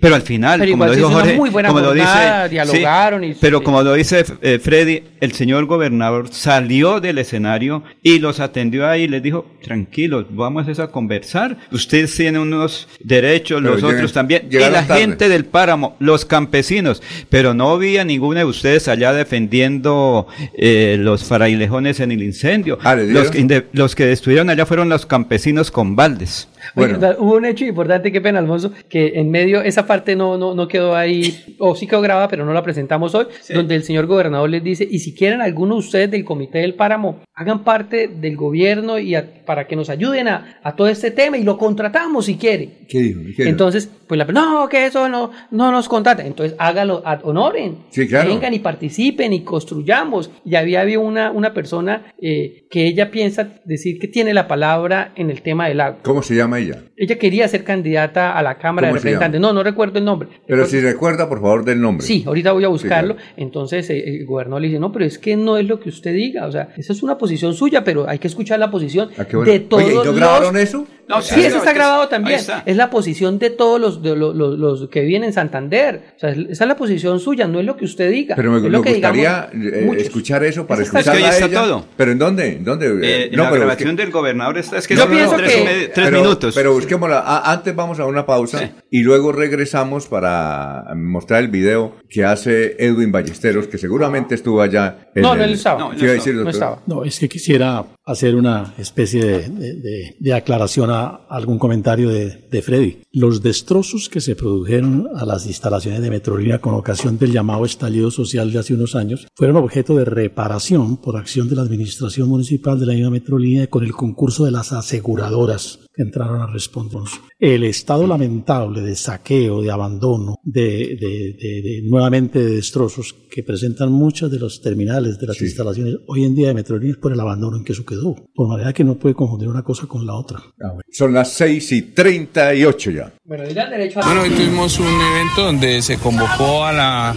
pero 0.00 0.14
al 0.14 0.22
final, 0.22 0.68
como 0.70 0.86
lo 0.86 0.94
dijo 0.94 1.10
Jorge, 1.10 1.36
como 1.36 1.80
lo 1.80 1.92
dice, 1.92 2.48
dialogaron 2.50 3.34
pero 3.40 3.62
como 3.62 3.82
lo 3.82 3.94
dice 3.94 4.24
eh, 4.40 4.58
Freddy, 4.58 5.02
el 5.20 5.32
señor 5.32 5.66
gobernador 5.66 6.28
salió 6.30 7.00
del 7.00 7.18
escenario 7.18 7.82
y 8.02 8.18
los 8.18 8.40
atendió 8.40 8.88
ahí 8.88 9.02
y 9.02 9.08
les 9.08 9.22
dijo, 9.22 9.46
tranquilos, 9.62 10.26
vamos 10.30 10.78
a 10.78 10.86
conversar. 10.88 11.58
Ustedes 11.70 12.14
tienen 12.14 12.40
unos 12.40 12.88
derechos, 13.00 13.33
los 13.60 13.82
otros 13.82 14.12
también. 14.12 14.48
Y 14.50 14.58
la 14.58 14.84
gente 14.84 15.28
del 15.28 15.44
páramo, 15.44 15.96
los 15.98 16.24
campesinos. 16.24 17.02
Pero 17.28 17.54
no 17.54 17.70
había 17.70 18.04
ninguno 18.04 18.38
de 18.38 18.44
ustedes 18.44 18.88
allá 18.88 19.12
defendiendo 19.12 20.26
eh, 20.56 20.96
los 20.98 21.24
farailejones 21.24 22.00
en 22.00 22.12
el 22.12 22.22
incendio. 22.22 22.78
Ah, 22.82 22.94
los, 22.94 23.30
que, 23.30 23.66
los 23.72 23.94
que 23.94 24.06
destruyeron 24.06 24.50
allá 24.50 24.66
fueron 24.66 24.88
los 24.88 25.06
campesinos 25.06 25.70
con 25.70 25.96
baldes. 25.96 26.48
Bueno. 26.74 26.98
hubo 27.18 27.36
un 27.36 27.44
hecho 27.44 27.64
importante, 27.64 28.12
qué 28.12 28.20
pena, 28.20 28.38
Alfonso, 28.38 28.72
que 28.88 29.12
en 29.16 29.30
medio, 29.30 29.62
esa 29.62 29.86
parte 29.86 30.16
no, 30.16 30.36
no, 30.38 30.54
no 30.54 30.68
quedó 30.68 30.96
ahí, 30.96 31.56
o 31.58 31.74
sí 31.74 31.86
quedó 31.86 32.00
grabada, 32.00 32.28
pero 32.28 32.44
no 32.44 32.52
la 32.52 32.62
presentamos 32.62 33.14
hoy, 33.14 33.26
donde 33.52 33.74
el 33.74 33.82
señor 33.82 34.06
gobernador 34.06 34.48
les 34.50 34.62
dice, 34.62 34.86
y 34.88 34.98
si 34.98 35.14
quieren 35.14 35.40
alguno 35.40 35.74
de 35.74 35.80
ustedes 35.80 36.10
del 36.10 36.24
Comité 36.24 36.58
del 36.58 36.74
Páramo, 36.74 37.20
hagan 37.34 37.64
parte 37.64 38.08
del 38.08 38.36
gobierno 38.36 38.98
y 38.98 39.16
para 39.44 39.66
que 39.66 39.76
nos 39.76 39.90
ayuden 39.90 40.28
a, 40.28 40.58
a, 40.62 40.76
todo 40.76 40.88
este 40.88 41.10
tema 41.10 41.36
y 41.36 41.42
lo 41.42 41.58
contratamos 41.58 42.26
si 42.26 42.36
quiere. 42.36 42.86
¿Qué 42.88 43.00
dijo? 43.00 43.20
Entonces, 43.38 43.90
pues 44.06 44.18
la 44.18 44.24
no, 44.24 44.68
que 44.68 44.86
eso 44.86 45.08
no, 45.08 45.30
no 45.50 45.72
nos 45.72 45.88
contrata. 45.88 46.24
Entonces, 46.24 46.56
hágalo, 46.58 47.02
honoren. 47.22 47.78
Vengan 47.94 48.54
y 48.54 48.58
participen 48.58 49.32
y 49.32 49.42
construyamos. 49.42 50.30
Y 50.44 50.54
había, 50.54 50.80
había 50.80 50.98
una, 50.98 51.30
una 51.30 51.52
persona 51.52 52.12
eh, 52.20 52.63
que 52.74 52.88
ella 52.88 53.12
piensa 53.12 53.60
decir 53.64 54.00
que 54.00 54.08
tiene 54.08 54.34
la 54.34 54.48
palabra 54.48 55.12
en 55.14 55.30
el 55.30 55.42
tema 55.42 55.68
del 55.68 55.80
agua. 55.80 56.00
¿Cómo 56.02 56.24
se 56.24 56.34
llama 56.34 56.58
ella? 56.58 56.82
Ella 56.96 57.20
quería 57.20 57.46
ser 57.46 57.62
candidata 57.62 58.36
a 58.36 58.42
la 58.42 58.58
Cámara 58.58 58.88
de 58.88 58.94
Representantes. 58.94 59.40
No, 59.40 59.52
no 59.52 59.62
recuerdo 59.62 60.00
el 60.00 60.04
nombre. 60.04 60.28
Pero 60.48 60.66
si 60.66 60.80
recuerda, 60.80 61.28
por 61.28 61.40
favor, 61.40 61.64
del 61.64 61.80
nombre. 61.80 62.04
Sí, 62.04 62.24
ahorita 62.26 62.50
voy 62.50 62.64
a 62.64 62.68
buscarlo. 62.68 63.14
Entonces 63.36 63.88
eh, 63.90 64.16
el 64.18 64.26
gobernador 64.26 64.60
le 64.60 64.66
dice, 64.66 64.80
no, 64.80 64.90
pero 64.90 65.04
es 65.04 65.20
que 65.20 65.36
no 65.36 65.56
es 65.56 65.68
lo 65.68 65.78
que 65.78 65.88
usted 65.88 66.14
diga. 66.14 66.48
O 66.48 66.50
sea, 66.50 66.70
esa 66.76 66.92
es 66.92 67.00
una 67.04 67.16
posición 67.16 67.54
suya, 67.54 67.84
pero 67.84 68.08
hay 68.08 68.18
que 68.18 68.26
escuchar 68.26 68.58
la 68.58 68.72
posición 68.72 69.08
ah, 69.18 69.22
de 69.22 69.60
todos 69.60 69.84
Oye, 69.84 70.10
¿y 70.10 70.14
grabaron 70.16 70.56
eso? 70.56 70.84
No, 71.08 71.22
sí, 71.22 71.40
eso 71.44 71.58
está 71.58 71.72
grabado 71.72 72.08
también. 72.08 72.40
Es 72.66 72.76
la 72.76 72.90
posición 72.90 73.38
de 73.38 73.50
todos 73.50 73.80
los, 73.80 74.02
de 74.02 74.16
los, 74.16 74.34
los, 74.34 74.88
que 74.88 75.02
viven 75.02 75.24
en 75.24 75.32
Santander. 75.32 76.14
O 76.16 76.18
sea, 76.18 76.30
esa 76.30 76.64
es 76.64 76.68
la 76.68 76.76
posición 76.76 77.20
suya, 77.20 77.46
no 77.46 77.60
es 77.60 77.66
lo 77.66 77.76
que 77.76 77.84
usted 77.84 78.10
diga. 78.10 78.36
Pero 78.36 78.52
me, 78.52 78.68
lo 78.68 78.82
gustaría 78.82 79.48
eh, 79.52 79.94
escuchar 79.98 80.44
eso 80.44 80.66
para 80.66 80.82
escuchar 80.82 81.16
es 81.16 81.42
que 81.42 81.48
todo. 81.48 81.86
¿Pero 81.96 82.12
en 82.12 82.18
dónde? 82.18 82.58
¿Dónde? 82.60 82.86
Eh, 83.02 83.30
la 83.32 83.50
grabación 83.50 83.96
del 83.96 84.10
gobernador 84.10 84.58
está, 84.58 84.78
es 84.78 84.86
que 84.86 84.96
yo 84.96 85.08
pienso 85.08 85.36
que 85.36 85.90
tres 85.94 86.12
minutos. 86.12 86.54
Pero 86.54 86.72
busquémosla. 86.72 87.42
antes 87.44 87.74
vamos 87.74 88.00
a 88.00 88.06
una 88.06 88.26
pausa 88.26 88.70
y 88.90 89.02
luego 89.02 89.32
regresamos 89.32 90.06
para 90.06 90.84
mostrar 90.96 91.42
el 91.42 91.48
video 91.48 91.96
que 92.08 92.24
hace 92.24 92.76
Edwin 92.78 93.12
Ballesteros, 93.12 93.66
que 93.66 93.78
seguramente 93.78 94.34
estuvo 94.34 94.60
allá. 94.60 95.08
no, 95.14 95.34
no, 95.34 95.44
él 95.44 95.52
estaba. 95.52 95.78
No, 95.78 95.92
no, 95.92 96.50
estaba. 96.50 96.82
no, 96.86 97.04
es 97.04 97.18
que 97.18 97.28
quisiera 97.28 97.84
hacer 98.04 98.34
una 98.34 98.74
especie 98.78 99.24
de, 99.24 100.14
de, 100.18 100.34
aclaración 100.34 100.90
a 100.94 101.26
algún 101.28 101.58
comentario 101.58 102.08
de, 102.08 102.62
Freddy. 102.62 103.02
Los 103.12 103.42
destrozos 103.42 104.08
que 104.08 104.20
se 104.20 104.36
produjeron 104.36 105.08
a 105.14 105.24
las 105.24 105.46
instalaciones 105.46 106.00
de 106.00 106.10
Metrolínea 106.10 106.60
con 106.60 106.74
ocasión 106.74 107.18
del 107.18 107.32
llamado 107.32 107.64
estallido 107.64 108.10
social 108.10 108.52
de 108.52 108.60
hace 108.60 108.74
unos 108.74 108.94
años 108.94 109.26
fueron 109.34 109.56
objeto 109.56 109.96
de 109.96 110.04
reparación 110.04 110.96
por 110.96 111.16
acción 111.16 111.48
de 111.48 111.56
la 111.56 111.62
Administración 111.62 112.28
Municipal 112.28 112.78
de 112.78 112.86
la 112.86 112.94
misma 112.94 113.10
Metrolínea 113.10 113.66
con 113.66 113.84
el 113.84 113.92
concurso 113.92 114.44
de 114.44 114.52
las 114.52 114.72
aseguradoras 114.72 115.80
que 115.94 116.02
entraron 116.02 116.40
a 116.40 116.46
responder. 116.46 117.02
El 117.38 117.64
estado 117.64 118.06
lamentable 118.06 118.80
de 118.80 118.96
saqueo, 118.96 119.62
de 119.62 119.70
abandono, 119.70 120.36
de, 120.42 120.96
de, 121.00 121.36
de, 121.62 121.82
nuevamente 121.84 122.38
de 122.40 122.56
destrozos 122.56 123.14
que 123.30 123.42
presentan 123.42 123.92
muchas 123.92 124.30
de 124.30 124.38
los 124.38 124.60
terminales 124.60 125.18
de 125.18 125.26
las 125.26 125.40
instalaciones 125.40 125.96
hoy 126.06 126.24
en 126.24 126.34
día 126.34 126.48
de 126.48 126.54
Metrolínea 126.54 126.96
por 127.00 127.12
el 127.12 127.20
abandono 127.20 127.56
en 127.56 127.64
que 127.64 127.72
eso 127.72 127.84
quedó. 127.84 128.14
Por 128.34 128.48
manera 128.48 128.72
que 128.72 128.84
no 128.84 128.96
puede 128.96 129.14
confundir 129.14 129.48
una 129.48 129.62
cosa 129.62 129.86
con 129.86 130.06
la 130.06 130.14
otra. 130.14 130.40
Ah, 130.62 130.76
Son 130.90 131.12
las 131.12 131.32
6 131.32 131.72
y 131.72 131.82
38 131.82 132.90
ya. 132.90 133.12
Bueno, 133.24 133.44
bueno, 133.44 134.22
hoy 134.22 134.30
tuvimos 134.30 134.78
un 134.78 134.86
evento 134.86 135.44
donde 135.44 135.82
se 135.82 135.98
convocó 135.98 136.64
a 136.64 136.72
la 136.72 137.14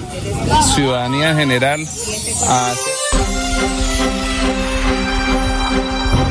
ciudadanía 0.76 1.36
general 1.36 1.82
a... 2.48 2.74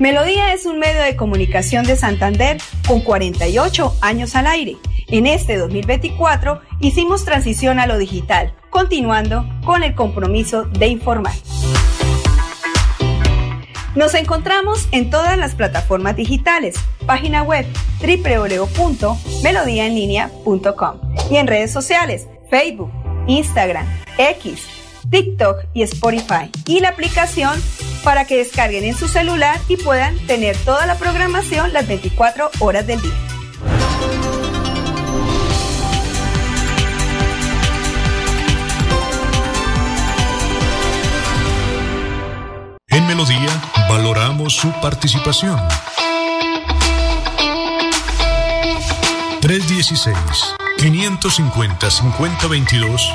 Melodía 0.00 0.52
es 0.54 0.64
un 0.64 0.78
medio 0.78 1.02
de 1.02 1.14
comunicación 1.14 1.84
de 1.84 1.94
Santander 1.94 2.56
con 2.88 3.02
48 3.02 3.98
años 4.00 4.34
al 4.34 4.46
aire. 4.46 4.78
En 5.08 5.26
este 5.26 5.58
2024 5.58 6.62
hicimos 6.80 7.26
transición 7.26 7.78
a 7.78 7.86
lo 7.86 7.98
digital, 7.98 8.54
continuando 8.70 9.44
con 9.62 9.82
el 9.82 9.94
compromiso 9.94 10.62
de 10.62 10.86
informar. 10.86 11.34
Nos 13.94 14.14
encontramos 14.14 14.88
en 14.90 15.10
todas 15.10 15.36
las 15.36 15.54
plataformas 15.54 16.16
digitales, 16.16 16.76
página 17.04 17.42
web 17.42 17.66
www.melodiaenlinea.com 18.00 21.00
y 21.30 21.36
en 21.36 21.46
redes 21.46 21.72
sociales, 21.72 22.26
Facebook, 22.48 22.90
Instagram, 23.26 23.86
X, 24.16 24.79
TikTok 25.08 25.64
y 25.74 25.82
Spotify 25.82 26.50
y 26.66 26.80
la 26.80 26.90
aplicación 26.90 27.60
para 28.04 28.26
que 28.26 28.36
descarguen 28.36 28.84
en 28.84 28.94
su 28.94 29.08
celular 29.08 29.58
y 29.68 29.76
puedan 29.76 30.16
tener 30.26 30.56
toda 30.58 30.86
la 30.86 30.96
programación 30.96 31.72
las 31.72 31.86
24 31.86 32.50
horas 32.60 32.86
del 32.86 33.00
día. 33.00 33.12
En 42.88 43.06
Melodía 43.06 43.48
valoramos 43.88 44.54
su 44.54 44.72
participación. 44.80 45.58
316 49.40 50.16
550 50.76 51.90
5022 51.90 53.14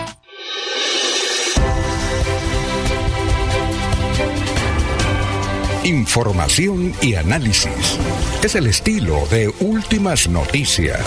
Información 5.83 6.93
y 7.01 7.15
análisis. 7.15 7.97
Es 8.43 8.53
el 8.53 8.67
estilo 8.67 9.25
de 9.31 9.51
Últimas 9.59 10.29
Noticias. 10.29 11.01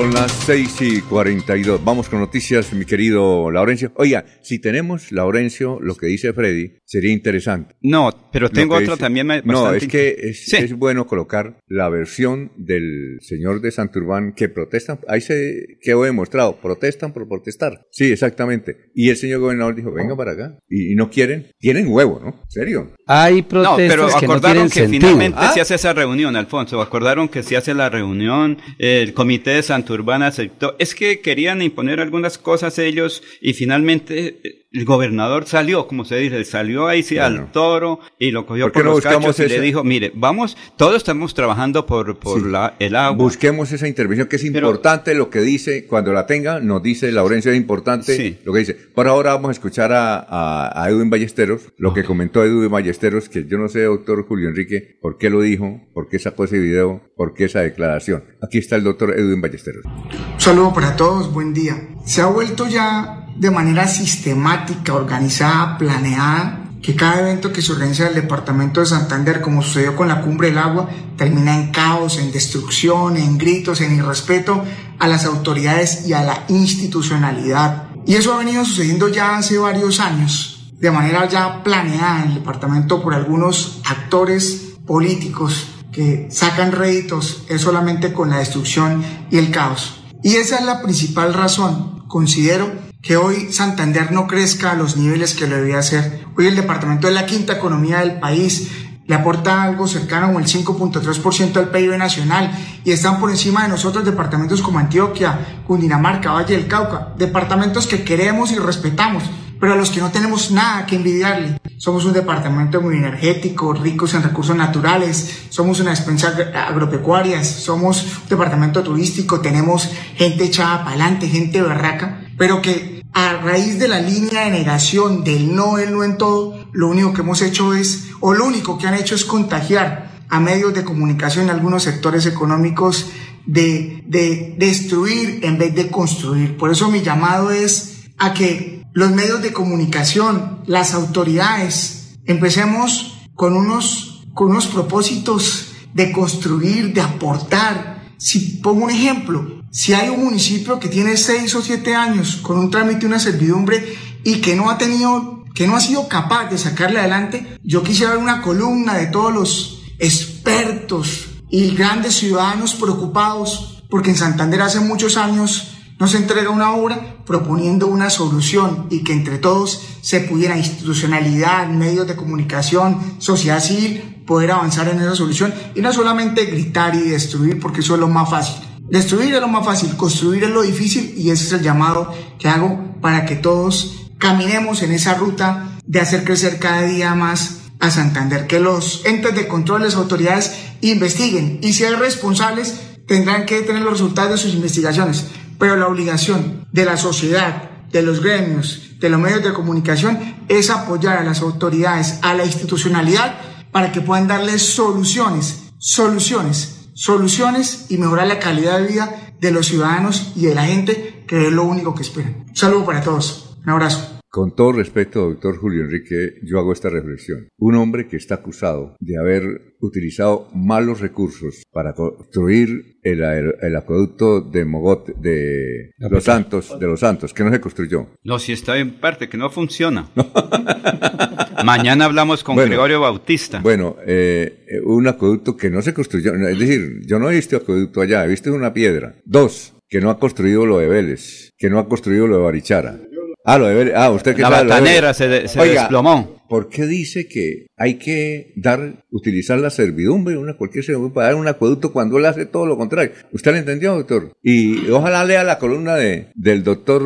Son 0.00 0.14
las 0.14 0.32
6 0.46 0.76
y 0.80 1.00
42. 1.02 1.84
Vamos 1.84 2.08
con 2.08 2.20
noticias, 2.20 2.72
mi 2.72 2.86
querido 2.86 3.50
Laurencio. 3.50 3.92
Oiga, 3.96 4.24
si 4.40 4.58
tenemos, 4.58 5.12
Laurencio, 5.12 5.78
lo 5.78 5.94
que 5.94 6.06
dice 6.06 6.32
Freddy, 6.32 6.78
sería 6.90 7.12
interesante. 7.12 7.76
No, 7.82 8.30
pero 8.32 8.50
tengo 8.50 8.78
dice- 8.80 8.96
también. 8.96 9.24
ma- 9.28 9.40
No, 9.42 9.62
bastante 9.62 9.84
es 9.84 9.90
que 9.92 10.16
es, 10.30 10.44
Sí. 10.46 10.56
es 10.56 10.74
bueno 10.74 11.06
colocar 11.06 11.60
la 11.68 11.88
versión 11.88 12.50
del 12.56 13.18
señor 13.20 13.60
de 13.60 13.70
Santurbán 13.70 14.32
que 14.34 14.48
protestan. 14.48 14.98
Ahí 15.06 15.20
se 15.20 15.78
quedó 15.80 16.02
demostrado, 16.02 16.60
protestan 16.60 17.12
por 17.12 17.28
protestar. 17.28 17.86
Sí, 17.92 18.10
exactamente. 18.10 18.90
Y 18.92 19.10
el 19.10 19.16
señor 19.16 19.38
gobernador 19.40 19.76
dijo, 19.76 19.92
venga 19.92 20.16
para 20.16 20.32
acá. 20.32 20.58
Y, 20.68 20.92
y 20.92 20.94
no 20.96 21.10
quieren, 21.10 21.52
tienen 21.60 21.86
huevo, 21.88 22.20
¿no? 22.24 22.42
¿Serio? 22.48 22.90
Hay 23.06 23.42
No, 23.42 23.48
protestas 23.48 23.88
pero 23.88 24.06
que 24.06 24.26
no 24.26 24.32
acordaron 24.32 24.68
tienen 24.68 24.70
que 24.70 24.80
sentido. 24.80 25.00
finalmente 25.02 25.38
Ah. 25.40 25.52
se 25.54 25.60
hace 25.60 25.74
esa 25.76 25.92
reunión, 25.92 26.34
Alfonso. 26.34 26.80
Acordaron 26.82 27.28
que 27.28 27.44
se 27.44 27.56
hace 27.56 27.72
la 27.72 27.88
reunión, 27.88 28.58
el 28.78 29.14
comité 29.14 29.50
de 29.50 29.62
Santurbán 29.62 30.22
aceptó. 30.24 30.74
Es 30.80 30.96
que 30.96 31.20
querían 31.20 31.62
imponer 31.62 32.00
algunas 32.00 32.36
cosas 32.36 32.78
ellos 32.80 33.22
y 33.40 33.52
finalmente 33.52 34.40
eh, 34.42 34.59
el 34.72 34.84
gobernador 34.84 35.46
salió, 35.46 35.88
como 35.88 36.04
se 36.04 36.16
dice, 36.16 36.44
salió 36.44 36.86
ahí 36.86 37.02
sí, 37.02 37.16
Bueno. 37.16 37.40
al 37.42 37.52
toro 37.52 38.00
y 38.20 38.30
lo 38.30 38.46
cogió 38.46 38.66
¿Por 38.66 38.72
qué 38.72 38.78
por 38.78 38.84
no 38.84 38.90
los 38.92 39.00
cachos 39.02 39.40
y 39.40 39.48
le 39.48 39.60
dijo, 39.60 39.82
mire, 39.82 40.12
vamos, 40.14 40.56
todos 40.76 40.96
estamos 40.96 41.34
trabajando 41.34 41.86
por, 41.86 42.18
por 42.20 42.40
Sí. 42.40 42.46
la, 42.48 42.74
el 42.78 42.94
agua. 42.94 43.16
Busquemos 43.24 43.72
esa 43.72 43.88
intervención 43.88 44.28
que 44.28 44.36
es 44.36 44.44
importante 44.44 45.14
lo 45.14 45.28
que 45.28 45.40
dice, 45.40 45.86
cuando 45.86 46.12
la 46.12 46.26
tenga, 46.26 46.60
nos 46.60 46.82
dice 46.82 47.10
Laurencio, 47.10 47.50
es 47.50 47.56
importante 47.56 48.14
Sí. 48.16 48.38
lo 48.44 48.52
que 48.52 48.60
dice. 48.60 48.74
Por 48.74 49.08
ahora 49.08 49.32
vamos 49.34 49.48
a 49.48 49.52
escuchar 49.52 49.92
a, 49.92 50.18
a, 50.20 50.84
a 50.84 50.88
Edwin 50.90 51.10
Ballesteros, 51.10 51.72
lo 51.76 51.92
que 51.92 52.04
comentó 52.04 52.44
Edwin 52.44 52.70
Ballesteros, 52.70 53.28
que 53.28 53.46
yo 53.48 53.58
no 53.58 53.68
sé, 53.68 53.82
doctor 53.82 54.24
Julio 54.28 54.48
Enrique, 54.48 54.98
por 55.02 55.18
qué 55.18 55.30
lo 55.30 55.40
dijo, 55.40 55.80
por 55.92 56.08
qué 56.08 56.18
sacó 56.20 56.44
ese 56.44 56.58
video, 56.60 57.02
por 57.16 57.34
qué 57.34 57.46
esa 57.46 57.60
declaración. 57.60 58.22
Aquí 58.40 58.58
está 58.58 58.76
el 58.76 58.84
doctor 58.84 59.18
Edwin 59.18 59.40
Ballesteros. 59.40 59.84
Un 59.84 60.40
saludo 60.40 60.72
para 60.72 60.94
todos, 60.94 61.32
buen 61.32 61.52
día. 61.54 61.76
Se 62.04 62.20
ha 62.22 62.26
vuelto 62.26 62.68
ya 62.68 63.26
de 63.40 63.50
manera 63.50 63.88
sistemática, 63.88 64.92
organizada, 64.92 65.78
planeada, 65.78 66.60
que 66.82 66.94
cada 66.94 67.20
evento 67.20 67.54
que 67.54 67.62
se 67.62 67.72
organiza 67.72 68.02
en 68.02 68.10
el 68.10 68.14
departamento 68.16 68.80
de 68.80 68.86
Santander, 68.86 69.40
como 69.40 69.62
sucedió 69.62 69.96
con 69.96 70.08
la 70.08 70.20
cumbre 70.20 70.48
del 70.48 70.58
agua, 70.58 70.90
termina 71.16 71.56
en 71.56 71.70
caos, 71.70 72.18
en 72.18 72.32
destrucción, 72.32 73.16
en 73.16 73.38
gritos, 73.38 73.80
en 73.80 73.96
irrespeto 73.96 74.62
a 74.98 75.08
las 75.08 75.24
autoridades 75.24 76.06
y 76.06 76.12
a 76.12 76.22
la 76.22 76.44
institucionalidad. 76.48 77.84
Y 78.06 78.16
eso 78.16 78.34
ha 78.34 78.38
venido 78.40 78.62
sucediendo 78.62 79.08
ya 79.08 79.38
hace 79.38 79.56
varios 79.56 80.00
años, 80.00 80.70
de 80.78 80.90
manera 80.90 81.26
ya 81.26 81.62
planeada 81.64 82.24
en 82.24 82.28
el 82.28 82.34
departamento 82.34 83.02
por 83.02 83.14
algunos 83.14 83.80
actores 83.86 84.74
políticos 84.86 85.66
que 85.92 86.28
sacan 86.30 86.72
réditos 86.72 87.44
es 87.48 87.62
solamente 87.62 88.12
con 88.12 88.28
la 88.28 88.36
destrucción 88.36 89.02
y 89.30 89.38
el 89.38 89.50
caos. 89.50 90.02
Y 90.22 90.36
esa 90.36 90.58
es 90.58 90.66
la 90.66 90.82
principal 90.82 91.32
razón, 91.32 92.04
considero, 92.06 92.89
que 93.02 93.16
hoy 93.16 93.52
Santander 93.52 94.12
no 94.12 94.26
crezca 94.26 94.72
a 94.72 94.74
los 94.74 94.96
niveles 94.96 95.34
que 95.34 95.46
lo 95.46 95.56
debía 95.56 95.78
hacer. 95.78 96.24
Hoy 96.36 96.46
el 96.46 96.56
departamento 96.56 97.08
es 97.08 97.14
la 97.14 97.26
quinta 97.26 97.54
economía 97.54 98.00
del 98.00 98.20
país, 98.20 98.70
le 99.06 99.14
aporta 99.14 99.62
algo 99.62 99.88
cercano 99.88 100.28
como 100.28 100.38
el 100.38 100.46
5.3% 100.46 101.56
al 101.56 101.70
PIB 101.70 101.96
nacional 101.96 102.52
y 102.84 102.92
están 102.92 103.18
por 103.18 103.30
encima 103.30 103.62
de 103.62 103.70
nosotros 103.70 104.04
departamentos 104.04 104.62
como 104.62 104.78
Antioquia, 104.78 105.62
Cundinamarca, 105.66 106.32
Valle 106.32 106.56
del 106.56 106.68
Cauca, 106.68 107.14
departamentos 107.16 107.86
que 107.86 108.04
queremos 108.04 108.52
y 108.52 108.58
respetamos, 108.58 109.24
pero 109.58 109.72
a 109.72 109.76
los 109.76 109.90
que 109.90 110.00
no 110.00 110.10
tenemos 110.10 110.50
nada 110.50 110.86
que 110.86 110.96
envidiarle. 110.96 111.58
Somos 111.78 112.04
un 112.04 112.12
departamento 112.12 112.80
muy 112.82 112.96
energético, 112.96 113.72
ricos 113.72 114.14
en 114.14 114.22
recursos 114.22 114.54
naturales, 114.54 115.46
somos 115.48 115.80
una 115.80 115.90
despensa 115.90 116.34
agropecuarias, 116.68 117.48
somos 117.48 118.04
un 118.22 118.28
departamento 118.28 118.82
turístico, 118.82 119.40
tenemos 119.40 119.90
gente 120.14 120.44
echada 120.44 120.84
para 120.84 120.90
adelante, 120.90 121.28
gente 121.28 121.62
berraca, 121.62 122.19
pero 122.40 122.62
que 122.62 123.04
a 123.12 123.34
raíz 123.34 123.78
de 123.78 123.86
la 123.86 124.00
línea 124.00 124.44
de 124.44 124.50
negación 124.50 125.24
del 125.24 125.54
no, 125.54 125.76
el 125.76 125.92
no 125.92 126.04
en 126.04 126.16
todo, 126.16 126.58
lo 126.72 126.88
único 126.88 127.12
que 127.12 127.20
hemos 127.20 127.42
hecho 127.42 127.74
es, 127.74 128.04
o 128.20 128.32
lo 128.32 128.46
único 128.46 128.78
que 128.78 128.86
han 128.86 128.94
hecho 128.94 129.14
es 129.14 129.26
contagiar 129.26 130.24
a 130.30 130.40
medios 130.40 130.72
de 130.72 130.82
comunicación 130.82 131.44
en 131.44 131.50
algunos 131.50 131.82
sectores 131.82 132.24
económicos 132.24 133.10
de, 133.44 134.02
de 134.06 134.54
destruir 134.58 135.40
en 135.42 135.58
vez 135.58 135.74
de 135.74 135.90
construir. 135.90 136.56
Por 136.56 136.70
eso 136.70 136.90
mi 136.90 137.02
llamado 137.02 137.50
es 137.50 138.08
a 138.16 138.32
que 138.32 138.86
los 138.94 139.10
medios 139.10 139.42
de 139.42 139.52
comunicación, 139.52 140.60
las 140.64 140.94
autoridades, 140.94 142.16
empecemos 142.24 143.18
con 143.34 143.54
unos, 143.54 144.26
con 144.32 144.48
unos 144.48 144.66
propósitos 144.66 145.72
de 145.92 146.10
construir, 146.10 146.94
de 146.94 147.02
aportar. 147.02 148.14
Si 148.16 148.60
pongo 148.62 148.86
un 148.86 148.90
ejemplo, 148.90 149.59
si 149.70 149.94
hay 149.94 150.08
un 150.08 150.24
municipio 150.24 150.80
que 150.80 150.88
tiene 150.88 151.16
seis 151.16 151.54
o 151.54 151.62
siete 151.62 151.94
años 151.94 152.36
con 152.42 152.58
un 152.58 152.70
trámite, 152.70 153.06
una 153.06 153.20
servidumbre 153.20 153.96
y 154.24 154.40
que 154.40 154.56
no 154.56 154.68
ha 154.68 154.78
tenido, 154.78 155.44
que 155.54 155.68
no 155.68 155.76
ha 155.76 155.80
sido 155.80 156.08
capaz 156.08 156.50
de 156.50 156.58
sacarle 156.58 156.98
adelante, 156.98 157.58
yo 157.62 157.82
quisiera 157.82 158.12
ver 158.12 158.20
una 158.20 158.42
columna 158.42 158.96
de 158.96 159.06
todos 159.06 159.32
los 159.32 159.82
expertos 159.98 161.28
y 161.48 161.70
grandes 161.76 162.14
ciudadanos 162.14 162.74
preocupados 162.74 163.84
porque 163.88 164.10
en 164.10 164.16
Santander 164.16 164.62
hace 164.62 164.80
muchos 164.80 165.16
años 165.16 165.76
nos 166.00 166.14
entrega 166.14 166.50
una 166.50 166.72
obra 166.72 167.16
proponiendo 167.24 167.86
una 167.86 168.10
solución 168.10 168.86
y 168.90 169.04
que 169.04 169.12
entre 169.12 169.38
todos 169.38 169.82
se 170.00 170.20
pudiera 170.20 170.56
institucionalidad, 170.56 171.68
medios 171.68 172.08
de 172.08 172.16
comunicación, 172.16 173.16
sociedad 173.18 173.60
civil, 173.60 174.22
poder 174.26 174.50
avanzar 174.52 174.88
en 174.88 174.98
esa 174.98 175.14
solución 175.14 175.54
y 175.74 175.80
no 175.80 175.92
solamente 175.92 176.46
gritar 176.46 176.94
y 176.94 177.00
destruir 177.00 177.60
porque 177.60 177.80
eso 177.80 177.94
es 177.94 178.00
lo 178.00 178.08
más 178.08 178.30
fácil. 178.30 178.69
Destruir 178.90 179.34
es 179.34 179.40
lo 179.40 179.48
más 179.48 179.64
fácil, 179.64 179.96
construir 179.96 180.44
es 180.44 180.50
lo 180.50 180.62
difícil 180.62 181.14
y 181.16 181.30
ese 181.30 181.44
es 181.44 181.52
el 181.52 181.62
llamado 181.62 182.12
que 182.38 182.48
hago 182.48 182.96
para 183.00 183.24
que 183.24 183.36
todos 183.36 184.08
caminemos 184.18 184.82
en 184.82 184.92
esa 184.92 185.14
ruta 185.14 185.78
de 185.86 186.00
hacer 186.00 186.24
crecer 186.24 186.58
cada 186.58 186.82
día 186.82 187.14
más 187.14 187.58
a 187.78 187.90
Santander, 187.90 188.46
que 188.46 188.60
los 188.60 189.06
entes 189.06 189.34
de 189.34 189.48
control, 189.48 189.82
las 189.82 189.94
autoridades 189.94 190.54
investiguen 190.80 191.60
y 191.62 191.72
si 191.72 191.84
hay 191.84 191.94
responsables 191.94 192.80
tendrán 193.06 193.46
que 193.46 193.62
tener 193.62 193.82
los 193.82 193.92
resultados 193.92 194.32
de 194.32 194.38
sus 194.38 194.54
investigaciones, 194.54 195.24
pero 195.58 195.76
la 195.76 195.86
obligación 195.86 196.66
de 196.72 196.84
la 196.84 196.96
sociedad, 196.96 197.70
de 197.90 198.02
los 198.02 198.20
gremios, 198.20 198.90
de 198.98 199.08
los 199.08 199.20
medios 199.20 199.42
de 199.42 199.52
comunicación 199.52 200.18
es 200.48 200.68
apoyar 200.68 201.18
a 201.18 201.24
las 201.24 201.40
autoridades, 201.40 202.18
a 202.22 202.34
la 202.34 202.44
institucionalidad 202.44 203.38
para 203.70 203.92
que 203.92 204.00
puedan 204.00 204.28
darles 204.28 204.62
soluciones, 204.62 205.70
soluciones, 205.78 206.79
soluciones 207.00 207.86
y 207.88 207.96
mejorar 207.96 208.26
la 208.26 208.38
calidad 208.38 208.78
de 208.78 208.86
vida 208.86 209.32
de 209.40 209.50
los 209.50 209.66
ciudadanos 209.68 210.32
y 210.36 210.44
de 210.46 210.54
la 210.54 210.66
gente, 210.66 211.24
que 211.26 211.46
es 211.46 211.52
lo 211.52 211.64
único 211.64 211.94
que 211.94 212.02
esperan. 212.02 212.44
Un 212.46 212.56
saludo 212.56 212.84
para 212.84 213.02
todos. 213.02 213.56
Un 213.64 213.70
abrazo. 213.70 214.19
Con 214.30 214.54
todo 214.54 214.70
respeto, 214.70 215.28
doctor 215.28 215.56
Julio 215.56 215.82
Enrique, 215.82 216.38
yo 216.44 216.60
hago 216.60 216.72
esta 216.72 216.88
reflexión. 216.88 217.48
Un 217.58 217.74
hombre 217.74 218.06
que 218.06 218.16
está 218.16 218.36
acusado 218.36 218.94
de 219.00 219.18
haber 219.18 219.74
utilizado 219.80 220.46
malos 220.54 221.00
recursos 221.00 221.64
para 221.72 221.94
construir 221.94 223.00
el, 223.02 223.24
el 223.60 223.76
acueducto 223.76 224.40
de 224.40 224.64
Mogote, 224.64 225.14
de 225.18 225.90
Los 225.98 226.22
Santos, 226.22 226.78
de 226.78 226.86
Los 226.86 227.00
Santos, 227.00 227.34
que 227.34 227.42
no 227.42 227.50
se 227.50 227.60
construyó. 227.60 228.06
No, 228.22 228.38
si 228.38 228.52
está 228.52 228.78
en 228.78 229.00
parte, 229.00 229.28
que 229.28 229.36
no 229.36 229.50
funciona. 229.50 230.08
Mañana 231.64 232.04
hablamos 232.04 232.44
con 232.44 232.54
Gregorio 232.54 233.00
Bautista. 233.00 233.58
Bueno, 233.58 233.96
eh, 234.06 234.80
un 234.84 235.08
acueducto 235.08 235.56
que 235.56 235.70
no 235.70 235.82
se 235.82 235.92
construyó, 235.92 236.36
es 236.36 236.56
decir, 236.56 237.00
yo 237.04 237.18
no 237.18 237.28
he 237.28 237.34
visto 237.34 237.56
acueducto 237.56 238.00
allá, 238.00 238.24
he 238.24 238.28
visto 238.28 238.54
una 238.54 238.72
piedra. 238.72 239.16
Dos, 239.24 239.74
que 239.88 240.00
no 240.00 240.08
ha 240.08 240.20
construido 240.20 240.66
lo 240.66 240.78
de 240.78 240.86
Vélez, 240.86 241.50
que 241.58 241.68
no 241.68 241.80
ha 241.80 241.88
construido 241.88 242.28
lo 242.28 242.36
de 242.36 242.42
Barichara 242.44 243.00
Ah, 243.44 243.58
lo 243.58 243.66
de 243.66 243.94
Ah, 243.94 244.10
usted 244.10 244.34
que 244.34 244.42
La 244.42 244.50
batanera 244.50 245.14
se, 245.14 245.48
se 245.48 245.64
desplomó. 245.64 246.40
¿Por 246.50 246.68
qué 246.68 246.84
dice 246.84 247.28
que 247.28 247.68
hay 247.76 247.94
que 247.94 248.52
dar, 248.56 249.04
utilizar 249.12 249.60
la 249.60 249.70
servidumbre, 249.70 250.36
una 250.36 250.56
cualquier 250.56 250.82
servidumbre 250.84 251.14
para 251.14 251.28
dar 251.28 251.36
un 251.36 251.46
acueducto 251.46 251.92
cuando 251.92 252.18
él 252.18 252.26
hace 252.26 252.44
todo 252.44 252.66
lo 252.66 252.76
contrario? 252.76 253.12
¿Usted 253.32 253.52
lo 253.52 253.58
entendió, 253.58 253.94
doctor? 253.94 254.32
Y 254.42 254.90
ojalá 254.90 255.24
lea 255.24 255.44
la 255.44 255.60
columna 255.60 255.94
de, 255.94 256.26
del 256.34 256.64
doctor 256.64 257.04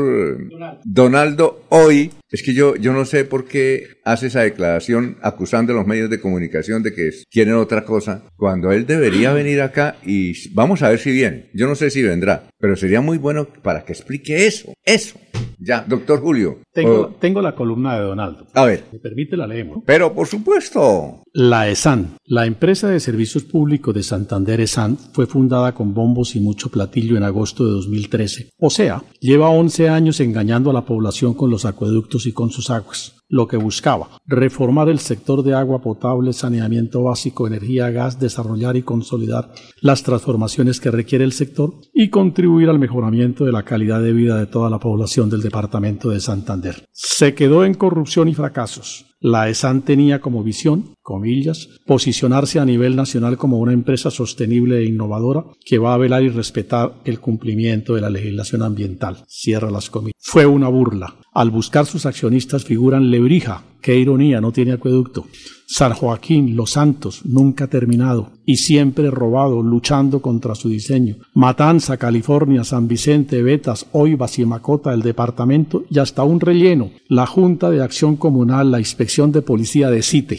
Donaldo 0.84 1.64
hoy. 1.68 2.12
Es 2.30 2.42
que 2.42 2.54
yo, 2.54 2.74
yo 2.76 2.94
no 2.94 3.04
sé 3.04 3.24
por 3.26 3.44
qué 3.44 3.98
hace 4.02 4.28
esa 4.28 4.40
declaración 4.40 5.18
acusando 5.20 5.72
a 5.72 5.76
los 5.76 5.86
medios 5.86 6.08
de 6.08 6.20
comunicación 6.20 6.82
de 6.82 6.94
que 6.94 7.10
quieren 7.30 7.54
otra 7.54 7.84
cosa, 7.84 8.22
cuando 8.36 8.72
él 8.72 8.86
debería 8.86 9.32
venir 9.34 9.60
acá 9.60 9.96
y 10.06 10.32
vamos 10.54 10.82
a 10.82 10.88
ver 10.88 10.98
si 10.98 11.12
viene. 11.12 11.50
Yo 11.52 11.68
no 11.68 11.74
sé 11.74 11.90
si 11.90 12.02
vendrá, 12.02 12.44
pero 12.58 12.76
sería 12.76 13.02
muy 13.02 13.18
bueno 13.18 13.46
para 13.62 13.84
que 13.84 13.92
explique 13.92 14.46
eso, 14.46 14.72
eso. 14.84 15.20
Ya, 15.58 15.84
doctor 15.86 16.20
Julio. 16.20 16.58
Tengo, 16.72 17.14
tengo 17.18 17.40
la 17.40 17.54
columna 17.54 17.96
de 17.96 18.04
Donaldo. 18.04 18.46
A 18.52 18.64
ver. 18.64 18.84
Me 18.92 18.98
permite 18.98 19.36
la 19.36 19.46
leemos. 19.46 19.82
Pero 19.86 20.12
por 20.12 20.26
supuesto. 20.26 21.22
La 21.32 21.68
ESAN, 21.68 22.16
la 22.26 22.46
empresa 22.46 22.88
de 22.88 23.00
servicios 23.00 23.44
públicos 23.44 23.94
de 23.94 24.02
Santander 24.02 24.60
ESAN, 24.60 24.96
fue 24.96 25.26
fundada 25.26 25.74
con 25.74 25.94
bombos 25.94 26.36
y 26.36 26.40
mucho 26.40 26.70
platillo 26.70 27.16
en 27.16 27.22
agosto 27.22 27.64
de 27.64 27.72
2013. 27.72 28.50
O 28.58 28.70
sea, 28.70 29.02
lleva 29.20 29.48
11 29.48 29.88
años 29.88 30.20
engañando 30.20 30.70
a 30.70 30.74
la 30.74 30.84
población 30.84 31.34
con 31.34 31.50
los 31.50 31.64
acueductos 31.64 32.26
y 32.26 32.32
con 32.32 32.50
sus 32.50 32.70
aguas 32.70 33.23
lo 33.34 33.48
que 33.48 33.56
buscaba, 33.56 34.10
reformar 34.26 34.88
el 34.88 35.00
sector 35.00 35.42
de 35.42 35.54
agua 35.54 35.82
potable, 35.82 36.32
saneamiento 36.32 37.02
básico, 37.02 37.48
energía, 37.48 37.90
gas, 37.90 38.20
desarrollar 38.20 38.76
y 38.76 38.82
consolidar 38.82 39.52
las 39.80 40.04
transformaciones 40.04 40.78
que 40.78 40.92
requiere 40.92 41.24
el 41.24 41.32
sector 41.32 41.74
y 41.92 42.10
contribuir 42.10 42.68
al 42.68 42.78
mejoramiento 42.78 43.44
de 43.44 43.50
la 43.50 43.64
calidad 43.64 44.00
de 44.00 44.12
vida 44.12 44.38
de 44.38 44.46
toda 44.46 44.70
la 44.70 44.78
población 44.78 45.30
del 45.30 45.42
departamento 45.42 46.10
de 46.10 46.20
Santander. 46.20 46.84
Se 46.92 47.34
quedó 47.34 47.64
en 47.64 47.74
corrupción 47.74 48.28
y 48.28 48.34
fracasos. 48.34 49.06
La 49.18 49.48
ESAN 49.48 49.82
tenía 49.82 50.20
como 50.20 50.44
visión, 50.44 50.94
comillas, 51.02 51.70
posicionarse 51.86 52.60
a 52.60 52.64
nivel 52.64 52.94
nacional 52.94 53.38
como 53.38 53.58
una 53.58 53.72
empresa 53.72 54.10
sostenible 54.10 54.78
e 54.78 54.84
innovadora 54.84 55.44
que 55.64 55.78
va 55.78 55.94
a 55.94 55.98
velar 55.98 56.22
y 56.22 56.28
respetar 56.28 57.00
el 57.04 57.18
cumplimiento 57.20 57.94
de 57.94 58.02
la 58.02 58.10
legislación 58.10 58.62
ambiental. 58.62 59.24
Cierra 59.26 59.70
las 59.70 59.90
comillas. 59.90 60.14
Fue 60.20 60.44
una 60.44 60.68
burla. 60.68 61.16
Al 61.34 61.50
buscar 61.50 61.84
sus 61.84 62.06
accionistas 62.06 62.64
figuran 62.64 63.10
Lebrija, 63.10 63.64
qué 63.80 63.96
ironía, 63.96 64.40
no 64.40 64.52
tiene 64.52 64.72
acueducto. 64.72 65.26
San 65.66 65.92
Joaquín, 65.94 66.56
Los 66.56 66.72
Santos, 66.72 67.22
nunca 67.24 67.68
terminado 67.68 68.32
y 68.46 68.56
siempre 68.56 69.10
robado, 69.10 69.62
luchando 69.62 70.20
contra 70.20 70.54
su 70.54 70.68
diseño. 70.68 71.16
Matanza, 71.34 71.96
California, 71.96 72.64
San 72.64 72.88
Vicente, 72.88 73.42
Betas, 73.42 73.86
Oivas 73.92 74.38
y 74.38 74.44
Macota, 74.44 74.92
el 74.92 75.02
departamento 75.02 75.84
y 75.90 75.98
hasta 75.98 76.22
un 76.24 76.40
relleno. 76.40 76.90
La 77.08 77.26
Junta 77.26 77.70
de 77.70 77.82
Acción 77.82 78.16
Comunal, 78.16 78.70
la 78.70 78.78
Inspección 78.78 79.32
de 79.32 79.42
Policía 79.42 79.90
de 79.90 80.02
CITE. 80.02 80.38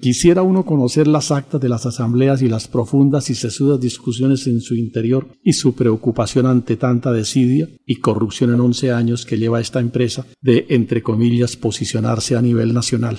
Quisiera 0.00 0.42
uno 0.42 0.64
conocer 0.64 1.06
las 1.06 1.30
actas 1.30 1.60
de 1.60 1.68
las 1.68 1.84
asambleas 1.86 2.42
y 2.42 2.48
las 2.48 2.68
profundas 2.68 3.28
y 3.30 3.34
sesudas 3.34 3.80
discusiones 3.80 4.46
en 4.46 4.60
su 4.60 4.74
interior 4.74 5.28
y 5.44 5.52
su 5.52 5.74
preocupación 5.74 6.46
ante 6.46 6.76
tanta 6.76 7.12
desidia 7.12 7.68
y 7.86 7.96
corrupción 7.96 8.54
en 8.54 8.60
11 8.60 8.92
años 8.92 9.26
que 9.26 9.38
lleva 9.38 9.60
esta 9.60 9.80
empresa 9.80 10.26
de, 10.40 10.66
entre 10.70 11.02
comillas, 11.02 11.56
posicionarse 11.56 12.36
a 12.36 12.42
nivel 12.42 12.72
nacional. 12.72 13.18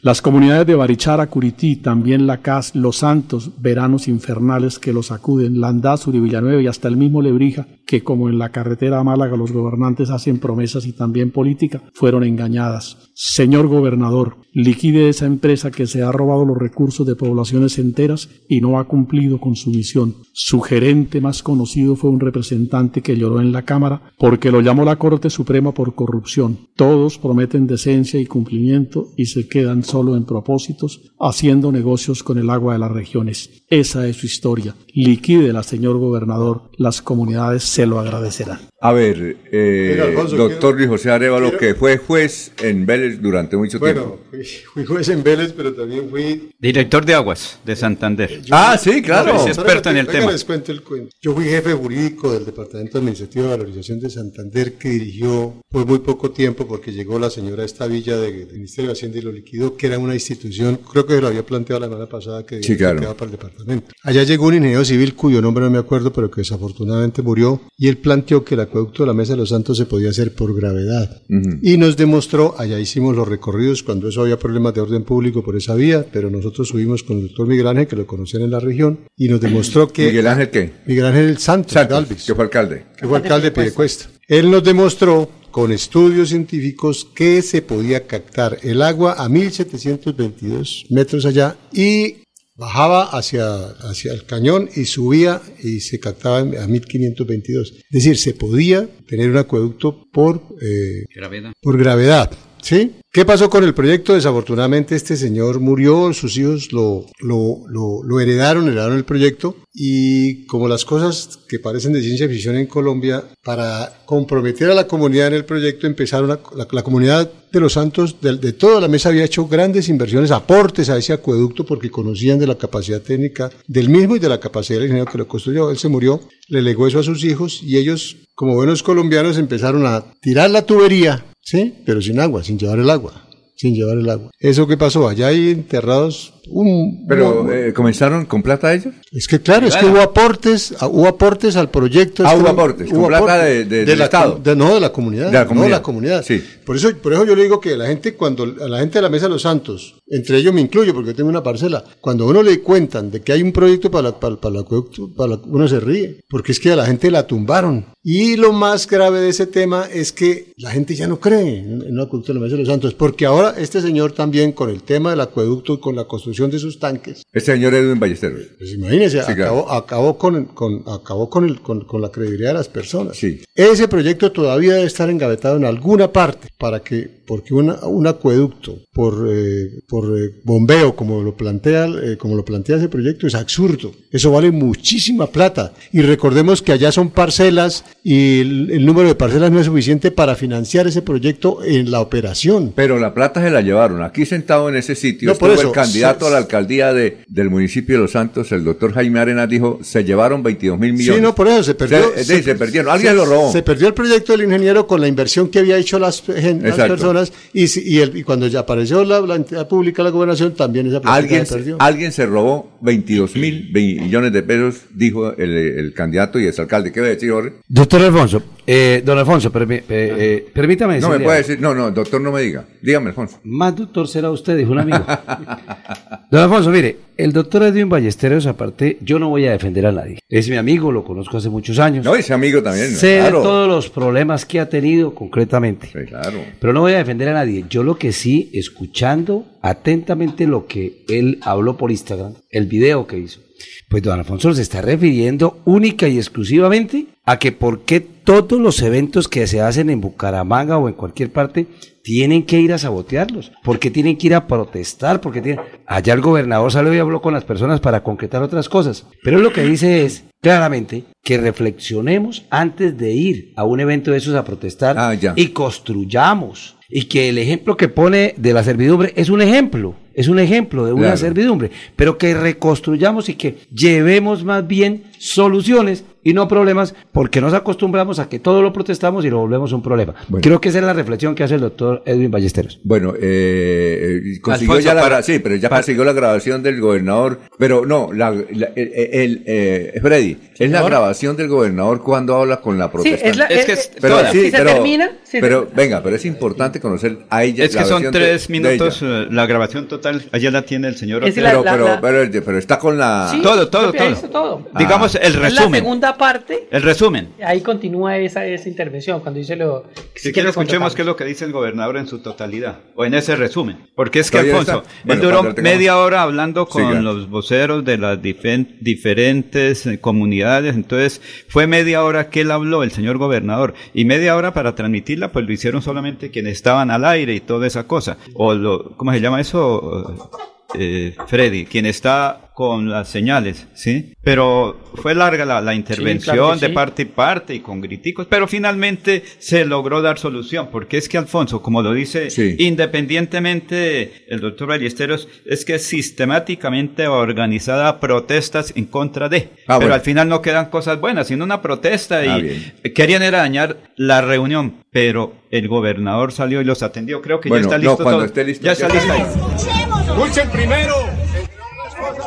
Las 0.00 0.22
comunidades 0.22 0.66
de 0.66 0.74
Barichara, 0.94 1.26
Curití, 1.26 1.74
también 1.74 2.28
La 2.28 2.40
Cas, 2.40 2.76
Los 2.76 2.98
Santos, 2.98 3.50
veranos 3.58 4.06
infernales 4.06 4.78
que 4.78 4.92
los 4.92 5.10
acuden, 5.10 5.60
Landazuri, 5.60 6.20
Villanueva 6.20 6.62
y 6.62 6.68
hasta 6.68 6.86
el 6.86 6.96
mismo 6.96 7.20
Lebrija, 7.20 7.66
que 7.86 8.02
como 8.02 8.28
en 8.28 8.38
la 8.38 8.50
carretera 8.50 9.00
a 9.00 9.04
Málaga 9.04 9.36
los 9.36 9.52
gobernantes 9.52 10.10
hacen 10.10 10.38
promesas 10.38 10.86
y 10.86 10.92
también 10.92 11.30
política, 11.30 11.82
fueron 11.92 12.24
engañadas. 12.24 13.10
Señor 13.14 13.68
gobernador, 13.68 14.38
liquide 14.52 15.08
esa 15.08 15.26
empresa 15.26 15.70
que 15.70 15.86
se 15.86 16.02
ha 16.02 16.12
robado 16.12 16.44
los 16.44 16.58
recursos 16.58 17.06
de 17.06 17.16
poblaciones 17.16 17.78
enteras 17.78 18.28
y 18.48 18.60
no 18.60 18.78
ha 18.78 18.84
cumplido 18.84 19.38
con 19.38 19.56
su 19.56 19.70
misión. 19.70 20.16
Su 20.32 20.60
gerente 20.60 21.20
más 21.20 21.42
conocido 21.42 21.96
fue 21.96 22.10
un 22.10 22.20
representante 22.20 23.02
que 23.02 23.16
lloró 23.16 23.40
en 23.40 23.52
la 23.52 23.62
Cámara 23.62 24.02
porque 24.18 24.50
lo 24.50 24.60
llamó 24.60 24.84
la 24.84 24.96
Corte 24.96 25.30
Suprema 25.30 25.72
por 25.72 25.94
corrupción. 25.94 26.58
Todos 26.76 27.18
prometen 27.18 27.66
decencia 27.66 28.20
y 28.20 28.26
cumplimiento 28.26 29.08
y 29.16 29.26
se 29.26 29.48
quedan 29.48 29.84
solo 29.84 30.16
en 30.16 30.24
propósitos, 30.24 31.12
haciendo 31.20 31.70
negocios 31.70 32.22
con 32.22 32.38
el 32.38 32.50
agua 32.50 32.74
de 32.74 32.80
las 32.80 32.90
regiones. 32.90 33.64
Esa 33.68 34.06
es 34.08 34.16
su 34.16 34.26
historia. 34.26 34.74
Liquídela, 34.92 35.62
señor 35.62 35.98
gobernador. 35.98 36.70
Las 36.78 37.02
comunidades 37.02 37.64
se 37.74 37.86
lo 37.86 37.98
agradecerán. 37.98 38.60
A 38.80 38.92
ver, 38.92 39.36
eh, 39.50 39.90
Mira, 39.94 40.04
Alfonso, 40.04 40.36
doctor 40.36 40.76
Luis 40.76 40.88
José 40.88 41.10
Arevalo, 41.10 41.48
quiero- 41.50 41.58
que 41.58 41.74
fue 41.74 41.96
juez 41.98 42.52
en 42.62 42.84
Vélez 42.86 43.20
durante 43.20 43.56
mucho 43.56 43.78
Bueno, 43.78 44.00
tiempo. 44.02 44.20
fui, 44.30 44.44
fui 44.44 44.84
juez 44.84 45.08
en 45.08 45.22
Vélez, 45.22 45.52
pero 45.56 45.72
también 45.74 46.08
fui 46.10 46.50
Director 46.58 47.04
de 47.04 47.14
aguas 47.14 47.58
de 47.64 47.74
Santander. 47.76 48.42
Ah, 48.50 48.76
sí, 48.78 49.02
claro. 49.02 49.36
Es 49.36 49.46
experto 49.56 49.90
en 49.90 49.96
el 49.98 50.06
tema. 50.06 50.30
les 50.30 50.44
cuento 50.44 50.70
el 50.72 50.82
cuento. 50.82 51.10
Yo 51.20 51.34
fui 51.34 51.44
jefe 51.44 51.72
jurídico 51.72 52.32
del 52.32 52.44
Departamento 52.44 52.98
Administrativo 52.98 53.44
de 53.44 53.50
Valorización 53.50 54.00
de 54.00 54.10
Santander 54.10 54.74
que 54.74 54.88
dirigió 54.90 55.54
por 55.70 55.86
muy 55.86 55.98
poco 56.00 56.30
tiempo 56.30 56.66
porque 56.66 56.92
llegó 56.92 57.18
la 57.18 57.30
señora 57.30 57.64
esta 57.64 57.86
villa 57.86 58.16
de- 58.18 58.44
del 58.46 58.54
Ministerio 58.54 58.88
de 58.88 58.92
Hacienda 58.92 59.18
y 59.18 59.22
lo 59.22 59.32
liquidó, 59.32 59.76
que 59.76 59.86
era 59.86 59.98
una 59.98 60.14
institución, 60.14 60.78
creo 60.90 61.06
que 61.06 61.20
lo 61.20 61.26
había 61.28 61.44
planteado 61.44 61.80
la 61.80 61.86
semana 61.86 62.06
pasada 62.08 62.44
que, 62.46 62.62
Sí, 62.62 62.76
claro. 62.76 62.98
quedaba 63.00 63.14
para 63.16 63.26
el 63.30 63.32
departamento. 63.32 63.92
Allá 64.02 64.22
llegó 64.24 64.46
un 64.46 64.54
ingeniero 64.54 64.84
civil 64.84 65.14
cuyo 65.14 65.40
nombre 65.40 65.64
no 65.64 65.70
me 65.70 65.78
acuerdo, 65.78 66.12
pero 66.12 66.30
que 66.30 66.40
desafortunadamente 66.42 67.22
murió 67.22 67.60
y 67.76 67.88
él 67.88 67.98
planteó 67.98 68.44
que 68.44 68.54
el 68.54 68.60
acueducto 68.60 69.02
de 69.02 69.08
la 69.08 69.14
Mesa 69.14 69.32
de 69.32 69.38
los 69.38 69.50
Santos 69.50 69.76
se 69.76 69.86
podía 69.86 70.10
hacer 70.10 70.34
por 70.34 70.54
gravedad. 70.54 71.22
Y 71.62 71.76
nos 71.76 71.96
demostró, 71.96 72.54
allá 72.58 72.78
hicimos 72.78 73.16
los 73.16 73.26
recorridos 73.26 73.82
cuando 73.82 74.08
eso 74.08 74.22
había 74.22 74.38
problemas 74.38 74.74
de 74.74 74.80
orden 74.80 75.04
público 75.04 75.42
por 75.42 75.56
esa 75.56 75.74
vía, 75.74 76.04
pero 76.12 76.30
nosotros 76.30 76.68
subimos 76.68 77.02
con 77.02 77.18
el 77.18 77.28
doctor 77.28 77.46
Miguel 77.46 77.66
Ángel, 77.66 77.86
que 77.86 77.96
lo 77.96 78.06
conocían 78.06 78.42
en 78.42 78.50
la 78.50 78.60
región, 78.60 79.00
y 79.16 79.28
nos 79.28 79.40
demostró 79.40 79.88
que... 79.88 80.06
¿Miguel 80.06 80.26
Ángel 80.26 80.50
qué? 80.50 80.72
Miguel 80.86 81.06
Ángel 81.06 81.38
Santos, 81.38 81.72
Santos, 81.72 82.00
Galvis, 82.00 82.24
que 82.24 82.34
fue 82.34 82.44
alcalde. 82.44 82.84
que 82.96 83.06
fue 83.06 83.18
alcalde 83.18 83.50
de 83.50 83.52
Piedecuesta. 83.52 84.10
Él 84.28 84.50
nos 84.50 84.64
demostró 84.64 85.28
con 85.54 85.70
estudios 85.70 86.30
científicos 86.30 87.06
que 87.14 87.40
se 87.40 87.62
podía 87.62 88.08
captar 88.08 88.58
el 88.62 88.82
agua 88.82 89.14
a 89.18 89.28
1722 89.28 90.86
metros 90.90 91.24
allá 91.26 91.56
y 91.72 92.23
bajaba 92.56 93.04
hacia, 93.04 93.66
hacia 93.80 94.12
el 94.12 94.24
cañón 94.24 94.68
y 94.74 94.84
subía 94.84 95.42
y 95.62 95.80
se 95.80 95.98
captaba 95.98 96.38
a 96.38 96.66
1522. 96.66 97.72
Es 97.72 97.82
decir, 97.90 98.16
se 98.16 98.34
podía 98.34 98.88
tener 99.06 99.30
un 99.30 99.38
acueducto 99.38 100.04
por, 100.12 100.42
eh, 100.60 101.04
Gravedad. 101.14 101.52
por 101.60 101.78
gravedad. 101.78 102.30
¿Sí? 102.62 102.92
¿Qué 103.12 103.26
pasó 103.26 103.50
con 103.50 103.62
el 103.62 103.74
proyecto? 103.74 104.14
Desafortunadamente 104.14 104.96
este 104.96 105.16
señor 105.18 105.60
murió, 105.60 106.14
sus 106.14 106.34
hijos 106.38 106.72
lo, 106.72 107.04
lo, 107.20 107.58
lo, 107.68 108.02
lo 108.02 108.20
heredaron, 108.20 108.66
heredaron 108.68 108.96
el 108.96 109.04
proyecto 109.04 109.54
y 109.74 110.46
como 110.46 110.66
las 110.66 110.86
cosas 110.86 111.38
que 111.46 111.58
parecen 111.58 111.92
de 111.92 112.00
ciencia 112.00 112.26
ficción 112.26 112.56
en 112.56 112.66
Colombia, 112.66 113.22
para 113.42 114.00
comprometer 114.06 114.70
a 114.70 114.74
la 114.74 114.86
comunidad 114.86 115.26
en 115.26 115.34
el 115.34 115.44
proyecto 115.44 115.86
empezaron 115.86 116.30
a, 116.30 116.40
la, 116.56 116.66
la 116.70 116.82
comunidad 116.82 117.30
de 117.54 117.60
los 117.60 117.72
santos 117.72 118.20
de, 118.20 118.52
toda 118.52 118.80
la 118.80 118.88
mesa 118.88 119.08
había 119.08 119.24
hecho 119.24 119.46
grandes 119.46 119.88
inversiones, 119.88 120.30
aportes 120.30 120.90
a 120.90 120.98
ese 120.98 121.12
acueducto 121.12 121.64
porque 121.64 121.90
conocían 121.90 122.38
de 122.38 122.46
la 122.46 122.58
capacidad 122.58 123.00
técnica 123.00 123.50
del 123.66 123.88
mismo 123.88 124.16
y 124.16 124.18
de 124.18 124.28
la 124.28 124.40
capacidad 124.40 124.78
del 124.78 124.88
ingeniero 124.88 125.10
que 125.10 125.18
lo 125.18 125.28
construyó. 125.28 125.70
Él 125.70 125.78
se 125.78 125.88
murió, 125.88 126.20
le 126.48 126.62
legó 126.62 126.86
eso 126.86 126.98
a 126.98 127.02
sus 127.02 127.24
hijos 127.24 127.62
y 127.62 127.78
ellos, 127.78 128.16
como 128.34 128.54
buenos 128.54 128.82
colombianos, 128.82 129.38
empezaron 129.38 129.86
a 129.86 130.04
tirar 130.20 130.50
la 130.50 130.62
tubería 130.62 131.24
Sí, 131.44 131.74
pero 131.84 132.00
sin 132.00 132.18
agua, 132.20 132.42
sin 132.42 132.58
llevar 132.58 132.78
el 132.78 132.88
agua, 132.88 133.28
sin 133.54 133.74
llevar 133.74 133.98
el 133.98 134.08
agua. 134.08 134.30
¿Eso 134.38 134.66
qué 134.66 134.78
pasó? 134.78 135.06
Allá 135.06 135.26
hay 135.26 135.50
enterrados 135.50 136.32
un... 136.50 137.06
Pero 137.08 137.42
un- 137.42 137.52
eh, 137.52 137.72
comenzaron 137.72 138.26
con 138.26 138.42
plata 138.42 138.72
ellos. 138.74 138.94
es 139.12 139.26
que 139.28 139.40
claro, 139.40 139.66
es 139.66 139.76
que 139.76 139.86
hubo 139.86 140.00
aportes, 140.00 140.74
hubo 140.90 141.06
aportes 141.08 141.56
al 141.56 141.70
proyecto. 141.70 142.22
Ah, 142.26 142.34
hubo 142.36 142.48
aportes, 142.48 142.90
con 142.90 143.06
plata 143.06 143.44
de- 143.44 143.64
de- 143.64 143.84
del 143.84 143.98
la, 143.98 144.04
Estado. 144.06 144.40
de- 144.42 144.56
no, 144.56 144.74
de 144.74 144.80
la 144.80 144.92
comunidad. 144.92 145.26
De 145.26 145.32
la 145.32 145.42
No, 145.42 145.48
comunidad. 145.48 145.66
de 145.68 145.72
la 145.78 145.82
comunidad. 145.82 146.24
Sí. 146.24 146.42
Por 146.64 146.76
eso, 146.76 146.90
por 147.02 147.12
eso 147.12 147.24
yo 147.24 147.36
le 147.36 147.42
digo 147.42 147.60
que 147.60 147.76
la 147.76 147.86
gente, 147.86 148.14
cuando 148.14 148.44
a 148.44 148.68
la 148.68 148.78
gente 148.80 148.98
de 148.98 149.02
la 149.02 149.08
Mesa 149.10 149.26
de 149.26 149.30
los 149.32 149.42
Santos, 149.42 149.96
entre 150.08 150.38
ellos 150.38 150.52
me 150.54 150.60
incluyo 150.60 150.94
porque 150.94 151.10
yo 151.10 151.16
tengo 151.16 151.28
una 151.30 151.42
parcela, 151.42 151.84
cuando 152.00 152.24
a 152.24 152.28
uno 152.28 152.42
le 152.42 152.60
cuentan 152.60 153.10
de 153.10 153.20
que 153.22 153.32
hay 153.32 153.42
un 153.42 153.52
proyecto 153.52 153.90
para, 153.90 154.10
la- 154.10 154.20
para, 154.20 154.36
para 154.36 154.54
el 154.56 154.60
acueducto, 154.62 155.10
para 155.16 155.30
la- 155.30 155.40
uno 155.46 155.68
se 155.68 155.80
ríe, 155.80 156.20
porque 156.28 156.52
es 156.52 156.60
que 156.60 156.72
a 156.72 156.76
la 156.76 156.86
gente 156.86 157.10
la 157.10 157.26
tumbaron. 157.26 157.86
Y 158.02 158.36
lo 158.36 158.52
más 158.52 158.86
grave 158.86 159.20
de 159.20 159.30
ese 159.30 159.46
tema 159.46 159.86
es 159.92 160.12
que 160.12 160.52
la 160.58 160.70
gente 160.70 160.94
ya 160.94 161.06
no 161.06 161.18
cree 161.18 161.58
en, 161.60 161.82
en 161.82 161.92
un 161.92 162.00
acueducto 162.00 162.32
de 162.32 162.38
la 162.38 162.44
Mesa 162.44 162.56
de 162.56 162.62
los 162.62 162.68
Santos, 162.68 162.92
porque 162.94 163.24
ahora 163.24 163.54
este 163.58 163.80
señor 163.80 164.12
también 164.12 164.52
con 164.52 164.68
el 164.68 164.82
tema 164.82 165.10
del 165.10 165.20
acueducto, 165.20 165.80
con 165.80 165.96
la 165.96 166.04
construcción 166.04 166.33
de 166.34 166.58
sus 166.58 166.78
tanques, 166.80 167.22
Este 167.32 167.52
señor 167.52 167.74
Edwin 167.74 167.98
Ballesteros. 168.00 168.40
pues 168.58 168.72
imagínese, 168.74 169.20
Sí, 169.22 169.34
claro. 169.34 169.60
acabó, 169.68 169.70
acabó, 169.72 170.18
con, 170.18 170.44
con- 170.46 170.82
acabó 170.86 171.30
con, 171.30 171.44
el- 171.48 171.60
con- 171.60 171.84
con 171.84 172.02
la 172.02 172.10
credibilidad 172.10 172.50
de 172.50 172.54
las 172.54 172.68
personas. 172.68 173.16
Sí. 173.16 173.40
Ese 173.54 173.86
proyecto 173.88 174.32
todavía 174.32 174.74
debe 174.74 174.86
estar 174.86 175.08
engavetado 175.08 175.56
en 175.56 175.64
alguna 175.64 176.12
parte 176.12 176.48
para 176.58 176.80
que, 176.80 177.08
porque 177.26 177.54
una- 177.54 177.78
un 177.86 178.06
acueducto 178.06 178.78
por, 178.92 179.28
eh, 179.30 179.70
por 179.88 180.18
eh, 180.18 180.32
bombeo, 180.44 180.94
como 180.96 181.22
lo, 181.22 181.36
plantea, 181.36 181.86
eh, 181.86 182.16
como 182.18 182.34
lo 182.36 182.44
plantea 182.44 182.76
ese 182.76 182.88
proyecto, 182.88 183.26
es 183.26 183.34
absurdo. 183.34 183.92
Eso 184.10 184.30
vale 184.32 184.50
muchísima 184.50 185.26
plata. 185.28 185.72
Y 185.92 186.02
recordemos 186.02 186.60
que 186.62 186.72
allá 186.72 186.90
son 186.92 187.10
parcelas 187.10 187.84
y 188.02 188.40
el, 188.40 188.70
el 188.70 188.84
número 188.86 189.08
de 189.08 189.14
parcelas 189.14 189.50
no 189.50 189.60
es 189.60 189.66
suficiente 189.66 190.10
para 190.10 190.34
financiar 190.34 190.86
ese 190.86 191.02
proyecto 191.02 191.62
en 191.64 191.90
la 191.90 192.00
operación. 192.00 192.72
Pero 192.74 192.98
la 192.98 193.14
plata 193.14 193.42
se 193.42 193.50
la 193.50 193.60
llevaron. 193.62 194.02
Aquí 194.02 194.26
sentado 194.26 194.68
en 194.68 194.76
ese 194.76 194.94
sitio 194.94 195.30
No, 195.30 195.36
por 195.36 195.50
eso, 195.50 195.68
el 195.68 195.72
candidato 195.72 196.23
a 196.26 196.30
la 196.30 196.38
alcaldía 196.38 196.92
de, 196.92 197.18
del 197.28 197.50
municipio 197.50 197.96
de 197.96 198.02
Los 198.02 198.12
Santos, 198.12 198.50
el 198.52 198.64
doctor 198.64 198.92
Jaime 198.94 199.20
Arenas, 199.20 199.48
dijo, 199.48 199.78
se 199.82 200.04
llevaron 200.04 200.42
22 200.42 200.78
mil 200.78 200.92
millones. 200.92 201.16
Sí, 201.16 201.22
no, 201.22 201.34
por 201.34 201.48
eso 201.48 201.62
se 201.62 201.74
perdió. 201.74 202.12
Se, 202.16 202.24
sí, 202.24 202.42
se 202.42 202.54
perdieron. 202.54 202.90
Alguien 202.92 203.12
se- 203.12 203.16
lo 203.16 203.24
robó. 203.24 203.52
Se 203.52 203.62
perdió 203.62 203.88
el 203.88 203.94
proyecto 203.94 204.32
del 204.32 204.42
ingeniero 204.44 204.86
con 204.86 205.00
la 205.00 205.08
inversión 205.08 205.48
que 205.48 205.58
había 205.60 205.76
hecho 205.76 205.98
las, 205.98 206.22
personas 206.22 207.32
y, 207.52 207.66
si- 207.68 207.82
y, 207.86 207.98
el- 208.00 208.16
y 208.16 208.22
cuando 208.22 208.46
ya 208.46 208.60
apareció 208.60 209.04
la, 209.04 209.20
la 209.20 209.36
entidad 209.36 209.68
pública, 209.68 210.02
la 210.02 210.10
gobernación, 210.10 210.54
también 210.54 210.86
esa 210.86 211.00
Alguien, 211.04 211.46
se 211.46 211.54
perdió. 211.54 211.76
alguien 211.80 212.12
se 212.12 212.26
robó 212.26 212.70
22 212.80 213.36
mil 213.36 213.70
millones 213.72 214.32
de 214.32 214.42
pesos, 214.42 214.76
dijo 214.94 215.32
el, 215.36 215.50
el 215.56 215.94
candidato 215.94 216.38
y 216.38 216.46
exalcalde. 216.46 216.92
¿Qué 216.92 217.00
va 217.00 217.06
a 217.06 217.10
decir, 217.10 217.30
Jorge? 217.30 217.52
Doctor 217.68 218.02
Alfonso, 218.02 218.42
eh, 218.66 219.02
don 219.04 219.18
Alfonso, 219.18 219.52
permi- 219.52 219.80
eh, 219.80 219.84
eh, 219.88 220.46
permítame 220.52 221.00
No 221.00 221.08
me 221.08 221.14
decirle 221.14 221.24
puede 221.24 221.38
decir, 221.38 221.60
no, 221.60 221.74
no, 221.74 221.90
doctor, 221.90 222.20
no 222.20 222.32
me 222.32 222.40
diga. 222.42 222.64
Dígame, 222.82 223.08
Alfonso. 223.08 223.38
Más 223.44 223.74
doctor 223.76 224.06
será 224.08 224.30
usted, 224.30 224.56
dijo 224.56 224.72
un 224.72 224.80
amigo. 224.80 225.04
Don 226.30 226.42
Alfonso, 226.42 226.70
mire, 226.70 226.96
el 227.16 227.32
doctor 227.32 227.62
Edwin 227.62 227.88
Ballesteros, 227.88 228.46
aparte, 228.46 228.98
yo 229.00 229.18
no 229.18 229.28
voy 229.28 229.46
a 229.46 229.52
defender 229.52 229.86
a 229.86 229.92
nadie. 229.92 230.18
Es 230.28 230.48
mi 230.48 230.56
amigo, 230.56 230.90
lo 230.90 231.04
conozco 231.04 231.36
hace 231.36 231.48
muchos 231.48 231.78
años. 231.78 232.04
No, 232.04 232.16
ese 232.16 232.34
amigo 232.34 232.62
también. 232.62 232.90
sé 232.90 233.18
claro. 233.18 233.38
de 233.38 233.44
todos 233.44 233.68
los 233.68 233.88
problemas 233.88 234.44
que 234.44 234.58
ha 234.58 234.68
tenido 234.68 235.14
concretamente. 235.14 235.86
Sí, 235.86 236.06
claro. 236.08 236.40
Pero 236.58 236.72
no 236.72 236.80
voy 236.80 236.94
a 236.94 236.98
defender 236.98 237.28
a 237.28 237.34
nadie. 237.34 237.64
Yo 237.70 237.84
lo 237.84 237.98
que 237.98 238.12
sí, 238.12 238.50
escuchando 238.52 239.46
atentamente 239.62 240.46
lo 240.46 240.66
que 240.66 241.04
él 241.08 241.38
habló 241.42 241.76
por 241.76 241.90
Instagram, 241.90 242.34
el 242.50 242.66
video 242.66 243.06
que 243.06 243.18
hizo, 243.18 243.40
pues 243.88 244.02
don 244.02 244.18
Alfonso 244.18 244.52
se 244.52 244.62
está 244.62 244.82
refiriendo 244.82 245.60
única 245.64 246.08
y 246.08 246.18
exclusivamente 246.18 247.06
a 247.24 247.38
que 247.38 247.52
por 247.52 247.82
qué 247.82 248.00
todos 248.00 248.60
los 248.60 248.82
eventos 248.82 249.28
que 249.28 249.46
se 249.46 249.60
hacen 249.60 249.88
en 249.90 250.00
Bucaramanga 250.00 250.78
o 250.78 250.88
en 250.88 250.94
cualquier 250.94 251.30
parte 251.30 251.66
tienen 252.04 252.42
que 252.44 252.60
ir 252.60 252.70
a 252.74 252.78
sabotearlos, 252.78 253.50
porque 253.64 253.90
tienen 253.90 254.18
que 254.18 254.26
ir 254.26 254.34
a 254.34 254.46
protestar, 254.46 255.22
porque 255.22 255.40
tienen... 255.40 255.64
Allá 255.86 256.12
el 256.12 256.20
gobernador 256.20 256.70
salió 256.70 256.92
y 256.94 256.98
habló 256.98 257.22
con 257.22 257.32
las 257.32 257.44
personas 257.44 257.80
para 257.80 258.02
concretar 258.02 258.42
otras 258.42 258.68
cosas. 258.68 259.06
Pero 259.22 259.38
lo 259.38 259.52
que 259.54 259.62
dice 259.64 260.04
es 260.04 260.24
claramente 260.42 261.04
que 261.22 261.38
reflexionemos 261.38 262.44
antes 262.50 262.98
de 262.98 263.12
ir 263.12 263.52
a 263.56 263.64
un 263.64 263.80
evento 263.80 264.10
de 264.10 264.18
esos 264.18 264.34
a 264.34 264.44
protestar 264.44 264.96
Ah, 264.98 265.14
y 265.34 265.48
construyamos. 265.48 266.76
Y 266.90 267.04
que 267.06 267.30
el 267.30 267.38
ejemplo 267.38 267.76
que 267.78 267.88
pone 267.88 268.34
de 268.36 268.52
la 268.52 268.62
servidumbre 268.62 269.14
es 269.16 269.30
un 269.30 269.40
ejemplo, 269.40 269.94
es 270.12 270.28
un 270.28 270.38
ejemplo 270.38 270.84
de 270.84 270.92
una 270.92 271.02
Claro. 271.04 271.16
servidumbre, 271.16 271.70
pero 271.96 272.18
que 272.18 272.34
reconstruyamos 272.34 273.30
y 273.30 273.34
que 273.34 273.56
llevemos 273.72 274.44
más 274.44 274.66
bien 274.66 275.04
soluciones 275.18 276.04
y 276.24 276.32
no 276.34 276.48
problemas, 276.48 276.94
porque 277.12 277.40
nos 277.40 277.54
acostumbramos 277.54 278.18
a 278.18 278.28
que 278.28 278.38
todo 278.40 278.62
lo 278.62 278.72
protestamos 278.72 279.24
y 279.24 279.30
lo 279.30 279.38
volvemos 279.38 279.72
un 279.72 279.82
problema. 279.82 280.14
Bueno. 280.28 280.42
Creo 280.42 280.60
que 280.60 280.70
esa 280.70 280.78
es 280.78 280.84
la 280.84 280.92
reflexión 280.94 281.34
que 281.34 281.44
hace 281.44 281.54
el 281.54 281.60
doctor 281.60 282.02
Edwin 282.06 282.30
Ballesteros. 282.30 282.80
Bueno, 282.82 283.14
eh, 283.20 284.38
consiguió 284.40 284.72
Alfonso, 284.74 284.80
ya 284.88 284.94
la 284.94 285.02
para- 285.02 285.22
sí, 285.22 285.38
pero 285.38 285.54
ya 285.56 285.68
para- 285.68 285.80
consiguió 285.82 286.04
la 286.04 286.12
grabación 286.12 286.62
del 286.62 286.80
gobernador, 286.80 287.40
pero 287.58 287.84
no, 287.86 288.12
la, 288.12 288.30
la- 288.30 288.70
el, 288.74 288.92
el- 289.12 289.42
eh, 289.46 289.98
Freddy, 290.00 290.36
es 290.58 290.70
la 290.70 290.82
grabación 290.82 291.36
del 291.36 291.48
gobernador 291.48 292.02
cuando 292.02 292.36
habla 292.36 292.60
con 292.60 292.78
la 292.78 292.86
Sí, 292.86 292.90
protesta. 292.92 293.26
es 293.28 293.36
la, 293.36 293.44
Es 293.46 293.64
que 293.66 293.72
es- 293.72 293.90
pero 294.00 294.18
toda. 294.18 294.30
sí, 294.32 294.40
si 294.40 294.50
se 294.50 294.56
pero, 294.58 294.70
termina, 294.72 295.10
si 295.24 295.40
pero 295.40 295.68
se- 295.68 295.74
venga, 295.76 296.02
pero 296.02 296.16
es 296.16 296.24
importante 296.24 296.80
conocer 296.80 297.18
a 297.30 297.44
ella. 297.44 297.64
Es 297.64 297.74
la 297.74 297.82
que 297.82 297.88
son 297.88 298.10
tres 298.10 298.48
de 298.48 298.52
minutos, 298.52 299.00
eh, 299.02 299.26
la 299.30 299.46
grabación 299.46 299.88
total, 299.88 300.22
allá 300.32 300.50
la 300.50 300.62
tiene 300.62 300.88
el 300.88 300.96
señor. 300.96 301.24
Es 301.24 301.32
Otero. 301.36 301.62
la- 301.62 301.72
pero, 301.72 301.84
la- 301.86 302.00
pero, 302.00 302.24
la- 302.24 302.30
pero, 302.30 302.44
pero 302.44 302.58
está 302.58 302.78
con 302.78 302.98
la. 302.98 303.28
Sí, 303.30 303.40
todo, 303.42 303.68
todo, 303.68 303.92
todo. 303.92 304.14
todo. 304.30 304.68
Digamos 304.78 305.14
el 305.16 305.22
Es 305.22 305.34
la 305.36 305.40
resumen. 305.48 305.84
Parte. 306.16 306.68
El 306.70 306.82
resumen. 306.82 307.28
Ahí 307.44 307.60
continúa 307.60 308.16
esa, 308.18 308.46
esa 308.46 308.68
intervención 308.68 309.20
cuando 309.20 309.38
dice 309.38 309.56
lo. 309.56 309.84
Si 310.14 310.32
quiere 310.32 310.50
escuchemos 310.50 310.94
qué 310.94 311.02
es 311.02 311.06
lo 311.06 311.16
que 311.16 311.24
dice 311.24 311.44
el 311.44 311.52
gobernador 311.52 311.96
en 311.96 312.06
su 312.06 312.20
totalidad, 312.20 312.80
o 312.94 313.04
en 313.04 313.14
ese 313.14 313.36
resumen. 313.36 313.78
Porque 313.94 314.20
es 314.20 314.30
que 314.30 314.38
Alfonso. 314.38 314.82
Bueno, 315.04 315.22
él 315.22 315.26
duró 315.28 315.54
media 315.62 315.98
hora 315.98 316.22
hablando 316.22 316.66
con 316.66 317.04
los 317.04 317.28
voceros 317.28 317.84
de 317.84 317.98
las 317.98 318.20
diferentes 318.22 319.86
eh, 319.86 320.00
comunidades, 320.00 320.74
entonces 320.74 321.20
fue 321.48 321.66
media 321.66 322.04
hora 322.04 322.30
que 322.30 322.42
él 322.42 322.50
habló, 322.50 322.82
el 322.82 322.90
señor 322.90 323.18
gobernador, 323.18 323.74
y 323.92 324.04
media 324.04 324.36
hora 324.36 324.54
para 324.54 324.74
transmitirla, 324.74 325.32
pues 325.32 325.46
lo 325.46 325.52
hicieron 325.52 325.82
solamente 325.82 326.30
quienes 326.30 326.54
estaban 326.54 326.90
al 326.90 327.04
aire 327.04 327.34
y 327.34 327.40
toda 327.40 327.66
esa 327.66 327.86
cosa. 327.86 328.16
O 328.34 328.54
lo, 328.54 328.96
¿cómo 328.96 329.12
se 329.12 329.20
llama 329.20 329.40
eso? 329.40 330.30
Eh, 330.76 331.14
Freddy, 331.28 331.66
quien 331.66 331.86
está 331.86 332.43
con 332.54 332.88
las 332.88 333.08
señales, 333.08 333.66
¿sí? 333.74 334.12
Pero 334.22 334.80
fue 334.94 335.14
larga 335.14 335.44
la, 335.44 335.60
la 335.60 335.74
intervención 335.74 336.36
claro 336.36 336.54
que 336.54 336.60
de 336.60 336.66
sí. 336.68 336.72
parte 336.72 337.02
y 337.02 337.04
parte 337.06 337.54
y 337.56 337.60
con 337.60 337.80
griticos, 337.80 338.26
pero 338.30 338.46
finalmente 338.46 339.24
se 339.38 339.64
logró 339.64 340.00
dar 340.02 340.18
solución, 340.18 340.68
porque 340.70 340.96
es 340.96 341.08
que 341.08 341.18
Alfonso, 341.18 341.60
como 341.62 341.82
lo 341.82 341.92
dice, 341.92 342.28
independientemente 342.58 344.24
el 344.28 344.40
doctor 344.40 344.68
Ballesteros, 344.68 345.28
es 345.46 345.64
que 345.64 345.78
sistemáticamente 345.80 347.08
organizada 347.08 347.98
protestas 348.00 348.72
en 348.76 348.84
contra 348.86 349.28
de, 349.28 349.48
Ah, 349.66 349.78
pero 349.78 349.78
bueno. 349.80 349.94
al 349.94 350.00
final 350.02 350.28
no 350.28 350.40
quedan 350.40 350.66
cosas 350.66 351.00
buenas, 351.00 351.26
sino 351.28 351.44
una 351.44 351.60
protesta 351.60 352.18
Ah, 352.18 352.38
y 352.38 352.42
bien. 352.42 352.74
querían 352.94 353.22
era 353.22 353.38
dañar 353.38 353.78
la 353.96 354.20
reunión, 354.20 354.76
pero 354.92 355.34
el 355.50 355.66
gobernador 355.68 356.32
salió 356.32 356.60
y 356.60 356.64
los 356.64 356.82
atendió, 356.84 357.20
creo 357.20 357.40
que 357.40 357.48
Bueno, 357.48 357.68
ya 357.68 357.76
está 357.76 357.78
no, 357.84 357.90
listo 357.90 358.02
cuando 358.04 358.18
todo. 358.20 358.26
esté 358.26 358.44
listo, 358.44 358.64
ya 358.64 358.74
ya 358.74 358.86
está 358.86 358.98
está 358.98 359.16
listo. 359.18 360.14
Escuchen 360.14 360.50
primero. 360.50 361.23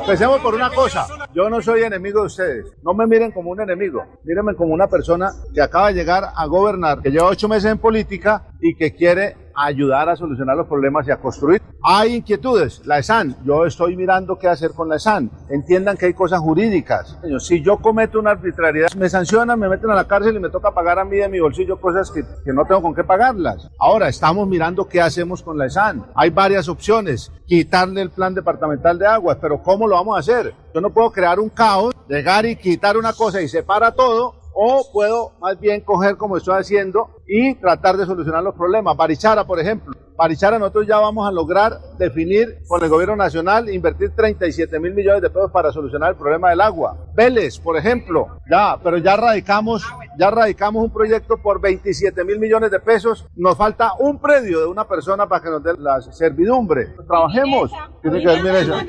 Empecemos 0.07 0.39
por 0.39 0.55
una 0.55 0.69
cosa. 0.69 1.05
Yo 1.33 1.49
no 1.49 1.61
soy 1.61 1.81
enemigo 1.83 2.21
de 2.21 2.27
ustedes. 2.27 2.65
No 2.81 2.93
me 2.93 3.05
miren 3.05 3.33
como 3.33 3.51
un 3.51 3.59
enemigo. 3.59 4.05
Mírenme 4.23 4.55
como 4.55 4.73
una 4.73 4.87
persona 4.87 5.33
que 5.53 5.61
acaba 5.61 5.89
de 5.89 5.95
llegar 5.95 6.29
a 6.33 6.45
gobernar, 6.45 7.01
que 7.01 7.11
lleva 7.11 7.27
ocho 7.27 7.49
meses 7.49 7.69
en 7.69 7.77
política 7.77 8.47
y 8.61 8.73
que 8.77 8.95
quiere 8.95 9.35
ayudar 9.57 10.07
a 10.07 10.15
solucionar 10.15 10.55
los 10.55 10.67
problemas 10.67 11.07
y 11.07 11.11
a 11.11 11.17
construir. 11.17 11.61
Hay 11.83 12.15
inquietudes. 12.15 12.85
La 12.85 12.99
ESAN, 12.99 13.35
yo 13.43 13.65
estoy 13.65 13.95
mirando 13.95 14.37
qué 14.37 14.47
hacer 14.47 14.71
con 14.71 14.87
la 14.87 14.97
ESAN. 14.97 15.31
Entiendan 15.49 15.97
que 15.97 16.05
hay 16.05 16.13
cosas 16.13 16.39
jurídicas. 16.39 17.17
Si 17.39 17.63
yo 17.63 17.77
cometo 17.77 18.19
una 18.19 18.31
arbitrariedad, 18.31 18.93
me 18.95 19.09
sancionan, 19.09 19.59
me 19.59 19.67
meten 19.67 19.89
a 19.89 19.95
la 19.95 20.07
cárcel 20.07 20.35
y 20.35 20.39
me 20.39 20.49
toca 20.49 20.73
pagar 20.73 20.99
a 20.99 21.05
mí 21.05 21.17
de 21.17 21.29
mi 21.29 21.39
bolsillo 21.39 21.81
cosas 21.81 22.11
que, 22.11 22.23
que 22.45 22.53
no 22.53 22.65
tengo 22.65 22.81
con 22.81 22.93
qué 22.93 23.03
pagarlas. 23.03 23.69
Ahora 23.79 24.07
estamos 24.09 24.47
mirando 24.47 24.87
qué 24.87 25.01
hacemos 25.01 25.41
con 25.41 25.57
la 25.57 25.65
ESAN. 25.65 26.05
Hay 26.15 26.29
varias 26.29 26.69
opciones. 26.69 27.31
Quitarle 27.47 28.01
el 28.01 28.11
plan 28.11 28.35
departamental 28.35 28.99
de 28.99 29.07
aguas, 29.07 29.37
pero 29.41 29.63
¿cómo 29.63 29.87
lo 29.87 29.95
vamos 29.95 30.17
a 30.17 30.19
hacer? 30.19 30.53
Yo 30.73 30.81
no 30.81 30.91
puedo 30.91 31.11
crear 31.11 31.39
un 31.39 31.49
caos, 31.49 31.95
llegar 32.07 32.45
y 32.45 32.55
quitar 32.55 32.97
una 32.97 33.13
cosa 33.13 33.41
y 33.41 33.47
separa 33.47 33.93
todo 33.93 34.36
o 34.59 34.83
puedo 34.91 35.33
más 35.39 35.59
bien 35.59 35.81
coger 35.81 36.17
como 36.17 36.35
estoy 36.35 36.55
haciendo 36.59 37.09
y 37.27 37.53
tratar 37.55 37.95
de 37.95 38.07
solucionar 38.07 38.43
los 38.43 38.55
problemas. 38.55 38.97
Barichara, 38.97 39.45
por 39.45 39.59
ejemplo. 39.59 39.93
Barichara, 40.17 40.57
nosotros 40.57 40.87
ya 40.87 40.97
vamos 40.97 41.27
a 41.27 41.31
lograr 41.31 41.79
definir 41.99 42.57
con 42.67 42.83
el 42.83 42.89
gobierno 42.89 43.15
nacional, 43.15 43.69
invertir 43.69 44.15
37 44.15 44.79
mil 44.79 44.95
millones 44.95 45.21
de 45.21 45.29
pesos 45.29 45.51
para 45.51 45.71
solucionar 45.71 46.09
el 46.09 46.15
problema 46.17 46.49
del 46.49 46.61
agua. 46.61 46.97
Vélez, 47.13 47.59
por 47.59 47.77
ejemplo, 47.77 48.39
ya, 48.49 48.79
pero 48.83 48.97
ya 48.97 49.15
radicamos, 49.15 49.85
ya 50.17 50.31
radicamos 50.31 50.83
un 50.83 50.91
proyecto 50.91 51.37
por 51.37 51.61
27 51.61 52.23
mil 52.23 52.39
millones 52.39 52.71
de 52.71 52.79
pesos. 52.79 53.27
Nos 53.35 53.55
falta 53.57 53.91
un 53.99 54.19
predio 54.19 54.59
de 54.61 54.65
una 54.65 54.87
persona 54.87 55.27
para 55.29 55.43
que 55.43 55.51
nos 55.51 55.63
dé 55.63 55.73
la 55.77 56.01
servidumbre. 56.01 56.95
Trabajemos. 57.07 57.71
Tiene 58.01 58.19
que 58.19 58.25
ver, 58.25 58.41
mire 58.43 58.59
eso. 58.61 58.73
Hay 58.73 58.85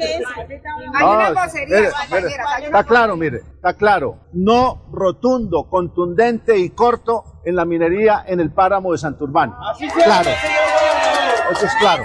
No, 0.99 1.13
una 1.13 1.31
vocería, 1.43 1.77
mire, 1.77 1.91
una 2.49 2.59
Está 2.65 2.85
claro, 2.85 3.17
mire, 3.17 3.43
está 3.57 3.75
claro. 3.75 4.17
No 4.33 4.89
rotundo, 4.91 5.69
contundente 5.69 6.57
y 6.57 6.71
corto 6.71 7.43
en 7.45 7.55
la 7.55 7.67
minería 7.67 8.25
en 8.27 8.41
el 8.41 8.51
páramo 8.51 8.93
de 8.93 8.99
Santurbán. 8.99 9.55
Claro. 10.05 10.31
Eso 11.51 11.66
es 11.66 11.74
claro. 11.81 12.05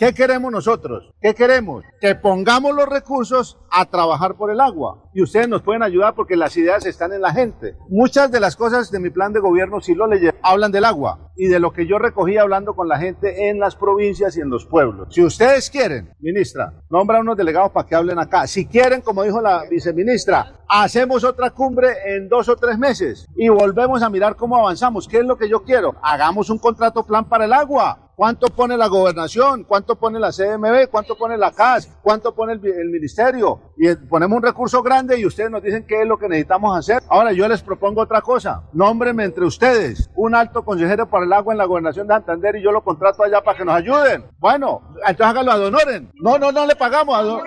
¿Qué 0.00 0.14
queremos 0.14 0.50
nosotros? 0.50 1.12
¿Qué 1.20 1.34
queremos? 1.34 1.84
Que 2.00 2.14
pongamos 2.14 2.74
los 2.74 2.88
recursos 2.88 3.58
a 3.70 3.84
trabajar 3.84 4.34
por 4.34 4.50
el 4.50 4.58
agua. 4.58 5.10
Y 5.12 5.22
ustedes 5.22 5.46
nos 5.46 5.60
pueden 5.60 5.82
ayudar 5.82 6.14
porque 6.14 6.36
las 6.36 6.56
ideas 6.56 6.86
están 6.86 7.12
en 7.12 7.20
la 7.20 7.34
gente. 7.34 7.76
Muchas 7.90 8.30
de 8.30 8.40
las 8.40 8.56
cosas 8.56 8.90
de 8.90 8.98
mi 8.98 9.10
plan 9.10 9.34
de 9.34 9.40
gobierno, 9.40 9.82
si 9.82 9.94
lo 9.94 10.06
leyeron, 10.06 10.40
hablan 10.42 10.72
del 10.72 10.86
agua 10.86 11.30
y 11.36 11.48
de 11.48 11.60
lo 11.60 11.72
que 11.72 11.86
yo 11.86 11.98
recogí 11.98 12.38
hablando 12.38 12.74
con 12.74 12.88
la 12.88 12.98
gente 12.98 13.50
en 13.50 13.58
las 13.58 13.76
provincias 13.76 14.38
y 14.38 14.40
en 14.40 14.48
los 14.48 14.64
pueblos. 14.64 15.08
Si 15.10 15.22
ustedes 15.22 15.68
quieren, 15.68 16.14
ministra, 16.20 16.72
nombra 16.88 17.20
unos 17.20 17.36
delegados 17.36 17.70
para 17.72 17.86
que 17.86 17.94
hablen 17.94 18.18
acá. 18.18 18.46
Si 18.46 18.66
quieren, 18.66 19.02
como 19.02 19.22
dijo 19.22 19.42
la 19.42 19.64
viceministra, 19.68 20.60
hacemos 20.66 21.24
otra 21.24 21.50
cumbre 21.50 21.88
en 22.06 22.28
dos 22.28 22.48
o 22.48 22.56
tres 22.56 22.78
meses 22.78 23.26
y 23.36 23.50
volvemos 23.50 24.02
a 24.02 24.08
mirar 24.08 24.36
cómo 24.36 24.56
avanzamos. 24.56 25.06
¿Qué 25.06 25.18
es 25.18 25.26
lo 25.26 25.36
que 25.36 25.48
yo 25.48 25.62
quiero? 25.62 25.94
Hagamos 26.02 26.48
un 26.48 26.58
contrato 26.58 27.04
plan 27.04 27.28
para 27.28 27.44
el 27.44 27.52
agua. 27.52 28.09
¿Cuánto 28.20 28.48
pone 28.48 28.76
la 28.76 28.86
gobernación? 28.88 29.64
¿Cuánto 29.64 29.96
pone 29.96 30.20
la 30.20 30.28
CMB? 30.30 30.90
¿Cuánto 30.90 31.16
pone 31.16 31.38
la 31.38 31.52
CAS? 31.52 31.88
¿Cuánto 32.02 32.34
pone 32.34 32.52
el, 32.52 32.60
el 32.66 32.90
ministerio? 32.90 33.72
Y 33.78 33.88
eh, 33.88 33.96
ponemos 33.96 34.36
un 34.36 34.42
recurso 34.42 34.82
grande 34.82 35.18
y 35.18 35.24
ustedes 35.24 35.50
nos 35.50 35.62
dicen 35.62 35.86
qué 35.88 36.02
es 36.02 36.06
lo 36.06 36.18
que 36.18 36.28
necesitamos 36.28 36.76
hacer. 36.78 37.02
Ahora 37.08 37.32
yo 37.32 37.48
les 37.48 37.62
propongo 37.62 38.02
otra 38.02 38.20
cosa. 38.20 38.64
Nómbrenme 38.74 39.24
entre 39.24 39.46
ustedes 39.46 40.10
un 40.16 40.34
alto 40.34 40.62
consejero 40.66 41.08
para 41.08 41.24
el 41.24 41.32
agua 41.32 41.54
en 41.54 41.58
la 41.58 41.64
gobernación 41.64 42.06
de 42.08 42.12
Santander 42.12 42.56
y 42.56 42.62
yo 42.62 42.72
lo 42.72 42.84
contrato 42.84 43.22
allá 43.22 43.42
para 43.42 43.56
que 43.56 43.64
nos 43.64 43.74
ayuden. 43.76 44.26
Bueno, 44.38 44.82
entonces 45.06 45.26
háganlo 45.26 45.52
a 45.52 45.56
Donoren. 45.56 46.10
No, 46.16 46.36
no, 46.36 46.52
no 46.52 46.66
le 46.66 46.76
pagamos 46.76 47.16
a 47.18 47.22
Don- 47.22 47.40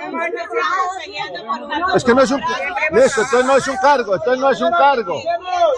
Es 1.95 2.03
que 2.03 2.15
no 2.15 2.21
es 2.23 2.31
un... 2.31 2.41
Listo, 2.93 3.21
entonces 3.21 3.45
no 3.45 3.57
es 3.57 3.67
un 3.67 3.77
cargo, 3.77 4.15
entonces 4.15 4.39
no 4.41 4.49
es 4.49 4.59
un 4.59 4.71
cargo. 4.71 5.21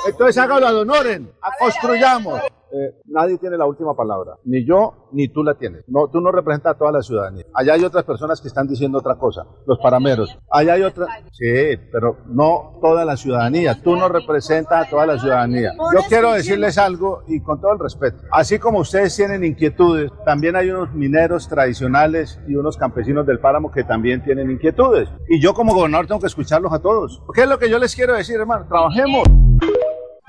Entonces 0.07 0.37
hágalo 0.37 0.67
a 0.67 0.71
Donoren, 0.71 1.33
construyamos. 1.59 2.39
Eh, 2.75 2.93
nadie 3.05 3.37
tiene 3.37 3.57
la 3.57 3.65
última 3.65 3.95
palabra, 3.95 4.33
ni 4.43 4.65
yo 4.65 5.07
ni 5.13 5.29
tú 5.29 5.43
la 5.43 5.53
tienes. 5.53 5.85
No, 5.87 6.09
tú 6.09 6.19
no 6.19 6.29
representas 6.29 6.75
a 6.75 6.77
toda 6.77 6.91
la 6.91 7.01
ciudadanía. 7.01 7.45
Allá 7.53 7.73
hay 7.73 7.85
otras 7.85 8.03
personas 8.03 8.41
que 8.41 8.49
están 8.49 8.67
diciendo 8.67 8.97
otra 8.97 9.15
cosa, 9.15 9.45
los 9.65 9.79
parameros. 9.79 10.37
Allá 10.51 10.73
hay 10.73 10.81
otras, 10.81 11.07
sí, 11.31 11.77
pero 11.89 12.17
no 12.27 12.77
toda 12.81 13.05
la 13.05 13.15
ciudadanía. 13.15 13.81
Tú 13.81 13.95
no 13.95 14.09
representas 14.09 14.87
a 14.87 14.89
toda 14.89 15.05
la 15.05 15.17
ciudadanía. 15.17 15.71
Yo 15.93 16.01
quiero 16.09 16.33
decirles 16.33 16.77
algo 16.77 17.23
y 17.27 17.39
con 17.41 17.61
todo 17.61 17.71
el 17.71 17.79
respeto. 17.79 18.17
Así 18.29 18.59
como 18.59 18.79
ustedes 18.79 19.15
tienen 19.15 19.45
inquietudes, 19.45 20.11
también 20.25 20.57
hay 20.57 20.69
unos 20.69 20.93
mineros 20.93 21.47
tradicionales 21.47 22.41
y 22.45 22.55
unos 22.55 22.75
campesinos 22.75 23.25
del 23.25 23.39
páramo 23.39 23.71
que 23.71 23.85
también 23.85 24.21
tienen 24.21 24.51
inquietudes. 24.51 25.07
Y 25.29 25.39
yo 25.39 25.53
como 25.53 25.73
gobernador 25.73 26.07
tengo 26.07 26.19
que 26.19 26.27
escucharlos 26.27 26.73
a 26.73 26.79
todos. 26.79 27.23
¿Qué 27.33 27.43
es 27.43 27.47
lo 27.47 27.57
que 27.57 27.69
yo 27.69 27.79
les 27.79 27.95
quiero 27.95 28.15
decir, 28.15 28.35
hermano? 28.37 28.65
Trabajemos. 28.67 29.23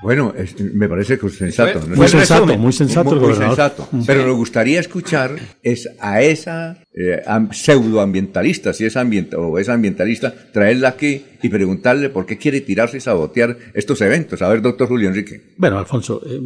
Bueno, 0.01 0.33
es- 0.37 0.59
me 0.59 0.87
parece 0.87 1.17
que 1.17 1.25
es 1.25 1.35
sensato. 1.37 1.79
¿no? 1.87 1.95
muy 1.95 2.07
sensato, 2.07 2.45
muy 2.57 2.71
sensato 2.73 3.15
Muy 3.15 3.33
sensato. 3.35 3.89
Pero 4.05 4.27
nos 4.27 4.37
gustaría 4.37 4.79
escuchar 4.79 5.31
es 5.63 5.89
a 5.99 6.21
esa 6.21 6.77
eh, 6.93 7.21
am- 7.25 7.49
pseudoambientalista, 7.51 8.73
si 8.73 8.85
es 8.85 8.95
ambienta, 8.97 9.37
o 9.37 9.57
es 9.57 9.69
ambientalista, 9.69 10.33
traerla 10.51 10.89
aquí 10.89 11.23
y 11.41 11.49
preguntarle 11.49 12.09
por 12.09 12.25
qué 12.25 12.37
quiere 12.37 12.61
tirarse 12.61 12.97
y 12.97 13.01
sabotear 13.01 13.57
estos 13.73 14.01
eventos. 14.01 14.41
A 14.41 14.49
ver, 14.49 14.61
doctor 14.61 14.87
Julio 14.87 15.09
Enrique. 15.09 15.53
Bueno, 15.57 15.77
Alfonso, 15.77 16.21
eh, 16.25 16.39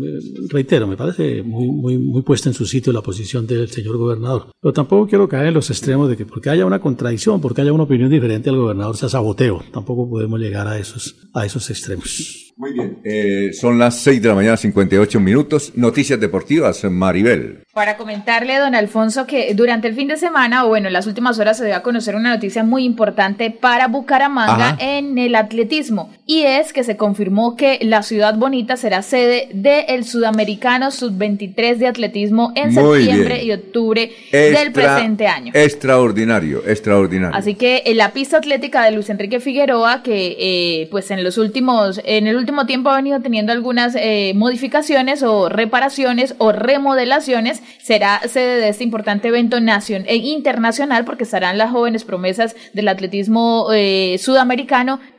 reitero, 0.49 0.87
me 0.87 0.97
parece 0.97 1.43
muy, 1.43 1.67
muy, 1.67 1.97
muy 1.97 2.21
puesta 2.21 2.49
en 2.49 2.53
su 2.53 2.65
sitio 2.65 2.91
la 2.93 3.01
posición 3.01 3.47
del 3.47 3.69
señor 3.69 3.97
gobernador. 3.97 4.47
Pero 4.61 4.73
tampoco 4.73 5.07
quiero 5.07 5.27
caer 5.27 5.47
en 5.47 5.53
los 5.53 5.69
extremos 5.69 6.09
de 6.09 6.17
que 6.17 6.25
porque 6.25 6.49
haya 6.49 6.65
una 6.65 6.79
contradicción, 6.79 7.41
porque 7.41 7.61
haya 7.61 7.73
una 7.73 7.83
opinión 7.83 8.09
diferente 8.09 8.49
al 8.49 8.57
gobernador 8.57 8.97
sea 8.97 9.09
saboteo. 9.09 9.63
Tampoco 9.71 10.09
podemos 10.09 10.39
llegar 10.39 10.67
a 10.67 10.77
esos, 10.77 11.15
a 11.33 11.45
esos 11.45 11.69
extremos. 11.69 12.51
Muy 12.57 12.73
bien. 12.73 12.99
Eh, 13.03 13.53
son 13.53 13.79
las 13.79 13.95
6 14.01 14.21
de 14.21 14.27
la 14.27 14.35
mañana, 14.35 14.55
58 14.55 15.19
minutos. 15.19 15.71
Noticias 15.75 16.19
deportivas, 16.19 16.83
Maribel. 16.83 17.63
Para 17.73 17.97
comentarle, 17.97 18.59
don 18.59 18.75
Alfonso, 18.75 19.25
que 19.25 19.53
durante 19.55 19.87
el 19.87 19.95
fin 19.95 20.07
de 20.07 20.17
semana, 20.17 20.65
o 20.65 20.67
bueno, 20.67 20.87
en 20.87 20.93
las 20.93 21.07
últimas 21.07 21.39
horas 21.39 21.57
se 21.57 21.65
dio 21.65 21.75
a 21.75 21.81
conocer 21.81 22.15
una 22.15 22.35
noticia 22.35 22.63
muy 22.63 22.83
importante 22.83 23.49
para 23.49 23.87
Bucaramanga 23.87 24.69
Ajá. 24.71 24.77
En 24.81 25.17
el 25.17 25.35
atletismo. 25.35 26.09
Y 26.25 26.41
es 26.43 26.73
que 26.73 26.83
se 26.83 26.97
confirmó 26.97 27.55
que 27.55 27.77
la 27.83 28.03
ciudad 28.03 28.35
bonita 28.35 28.75
será 28.77 29.03
sede 29.03 29.49
del 29.53 30.03
Sudamericano 30.05 30.89
Sub-23 30.91 31.77
de 31.77 31.87
atletismo 31.87 32.51
en 32.55 32.73
Muy 32.73 33.03
septiembre 33.03 33.35
bien. 33.35 33.47
y 33.47 33.51
octubre 33.51 34.11
del 34.31 34.71
presente 34.71 35.27
año. 35.27 35.51
Extraordinario, 35.53 36.63
extraordinario. 36.65 37.35
Así 37.35 37.53
que 37.55 37.83
en 37.85 37.97
la 37.97 38.11
pista 38.11 38.37
atlética 38.37 38.83
de 38.83 38.91
Luis 38.91 39.09
Enrique 39.09 39.39
Figueroa, 39.39 40.01
que 40.01 40.35
eh, 40.39 40.87
pues 40.89 41.11
en 41.11 41.23
los 41.23 41.37
últimos, 41.37 42.01
en 42.03 42.25
el 42.25 42.35
último 42.35 42.65
tiempo 42.65 42.89
ha 42.89 42.95
venido 42.95 43.21
teniendo 43.21 43.51
algunas 43.51 43.95
eh, 43.95 44.33
modificaciones 44.35 45.21
o 45.21 45.47
reparaciones 45.47 46.33
o 46.39 46.51
remodelaciones, 46.51 47.61
será 47.79 48.19
sede 48.27 48.61
de 48.61 48.69
este 48.69 48.83
importante 48.83 49.27
evento 49.27 49.59
nacion 49.59 50.05
e 50.07 50.15
internacional 50.15 51.05
porque 51.05 51.23
estarán 51.23 51.59
las 51.59 51.71
jóvenes 51.71 52.03
promesas 52.03 52.55
del 52.73 52.87
atletismo 52.87 53.67
eh, 53.73 54.17
sudamericano 54.19 54.70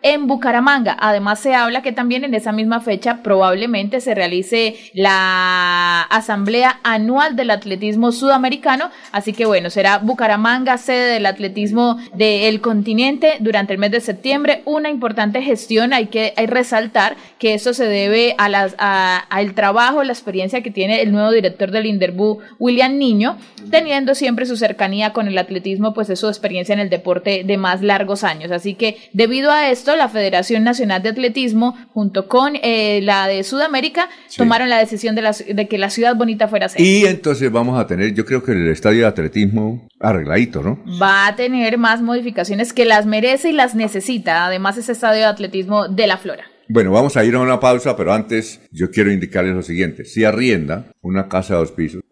en 0.02 0.26
Bucaramanga. 0.26 0.96
Además 0.98 1.38
se 1.40 1.54
habla 1.54 1.82
que 1.82 1.92
también 1.92 2.24
en 2.24 2.34
esa 2.34 2.52
misma 2.52 2.80
fecha 2.80 3.22
probablemente 3.22 4.00
se 4.00 4.14
realice 4.14 4.76
la 4.94 6.02
asamblea 6.02 6.80
anual 6.82 7.36
del 7.36 7.50
atletismo 7.50 8.12
sudamericano, 8.12 8.90
así 9.12 9.32
que 9.32 9.46
bueno, 9.46 9.70
será 9.70 9.98
Bucaramanga 9.98 10.78
sede 10.78 11.12
del 11.14 11.26
atletismo 11.26 11.98
del 12.14 12.60
continente 12.60 13.34
durante 13.40 13.72
el 13.72 13.78
mes 13.78 13.90
de 13.90 14.00
septiembre, 14.00 14.62
una 14.64 14.90
importante 14.90 15.42
gestión, 15.42 15.92
hay 15.92 16.06
que 16.06 16.32
hay 16.36 16.46
resaltar 16.46 17.16
que 17.38 17.54
esto 17.54 17.74
se 17.74 17.86
debe 17.86 18.34
a 18.38 18.48
las 18.48 18.74
a- 18.78 19.18
al 19.30 19.54
trabajo, 19.54 20.02
la 20.04 20.12
experiencia 20.12 20.62
que 20.62 20.70
tiene 20.70 21.02
el 21.02 21.12
nuevo 21.12 21.30
director 21.30 21.70
del 21.70 21.86
Inderbu 21.86 22.38
William 22.58 22.96
Niño, 22.98 23.36
teniendo 23.70 24.14
siempre 24.14 24.46
su 24.46 24.56
cercanía 24.56 25.12
con 25.12 25.28
el 25.28 25.38
atletismo, 25.38 25.92
pues 25.94 26.08
es 26.10 26.20
su 26.20 26.28
experiencia 26.28 26.72
en 26.72 26.80
el 26.80 26.90
deporte 26.90 27.42
de 27.44 27.56
más 27.56 27.82
largos 27.82 28.24
años. 28.24 28.50
Así 28.50 28.74
que 28.74 28.96
debido 29.12 29.41
a 29.50 29.70
esto, 29.70 29.96
la 29.96 30.08
Federación 30.08 30.64
Nacional 30.64 31.02
de 31.02 31.10
Atletismo, 31.10 31.76
junto 31.92 32.28
con 32.28 32.54
eh, 32.62 33.00
la 33.02 33.26
de 33.26 33.42
Sudamérica, 33.44 34.08
tomaron 34.36 34.68
la 34.68 34.78
decisión 34.78 35.14
de, 35.14 35.22
la, 35.22 35.32
de, 35.32 35.68
que 35.68 35.78
la 35.78 35.90
ciudad 35.90 36.16
bonita 36.16 36.48
fuera 36.48 36.68
sede. 36.68 36.82
Y 36.82 37.04
entonces 37.06 37.50
vamos 37.50 37.78
a 37.78 37.86
tener, 37.86 38.14
yo 38.14 38.24
creo 38.24 38.42
que 38.42 38.52
el 38.52 38.68
estadio 38.68 39.00
de 39.00 39.06
atletismo 39.06 39.86
arregladito, 40.00 40.62
¿no? 40.62 40.78
Va 41.00 41.26
a 41.26 41.36
tener 41.36 41.78
más 41.78 42.02
modificaciones 42.02 42.72
que 42.72 42.84
las 42.84 43.06
merece 43.06 43.50
y 43.50 43.52
las 43.52 43.74
necesita. 43.74 44.46
Además, 44.46 44.76
es 44.78 44.88
estadio 44.88 45.20
de 45.20 45.26
atletismo 45.26 45.88
de 45.88 46.06
la 46.06 46.16
Flora. 46.16 46.51
Bueno, 46.68 46.92
vamos 46.92 47.16
a 47.16 47.24
ir 47.24 47.34
a 47.34 47.40
una 47.40 47.60
pausa, 47.60 47.96
pero 47.96 48.12
antes 48.12 48.60
yo 48.70 48.90
quiero 48.90 49.12
indicarles 49.12 49.54
lo 49.54 49.62
siguiente. 49.62 50.04
Si 50.04 50.24
arrienda 50.24 50.92
una 51.00 51.28
casa 51.28 51.54
de 51.54 51.60
dos 51.60 51.72
pisos, 51.72 52.02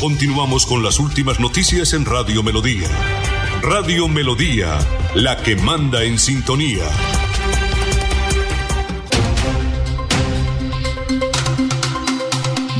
Continuamos 0.00 0.64
con 0.64 0.84
las 0.84 1.00
últimas 1.00 1.40
noticias 1.40 1.92
en 1.92 2.04
Radio 2.04 2.44
Melodía. 2.44 2.88
Radio 3.62 4.06
Melodía, 4.06 4.78
la 5.16 5.36
que 5.42 5.56
manda 5.56 6.04
en 6.04 6.20
sintonía. 6.20 6.84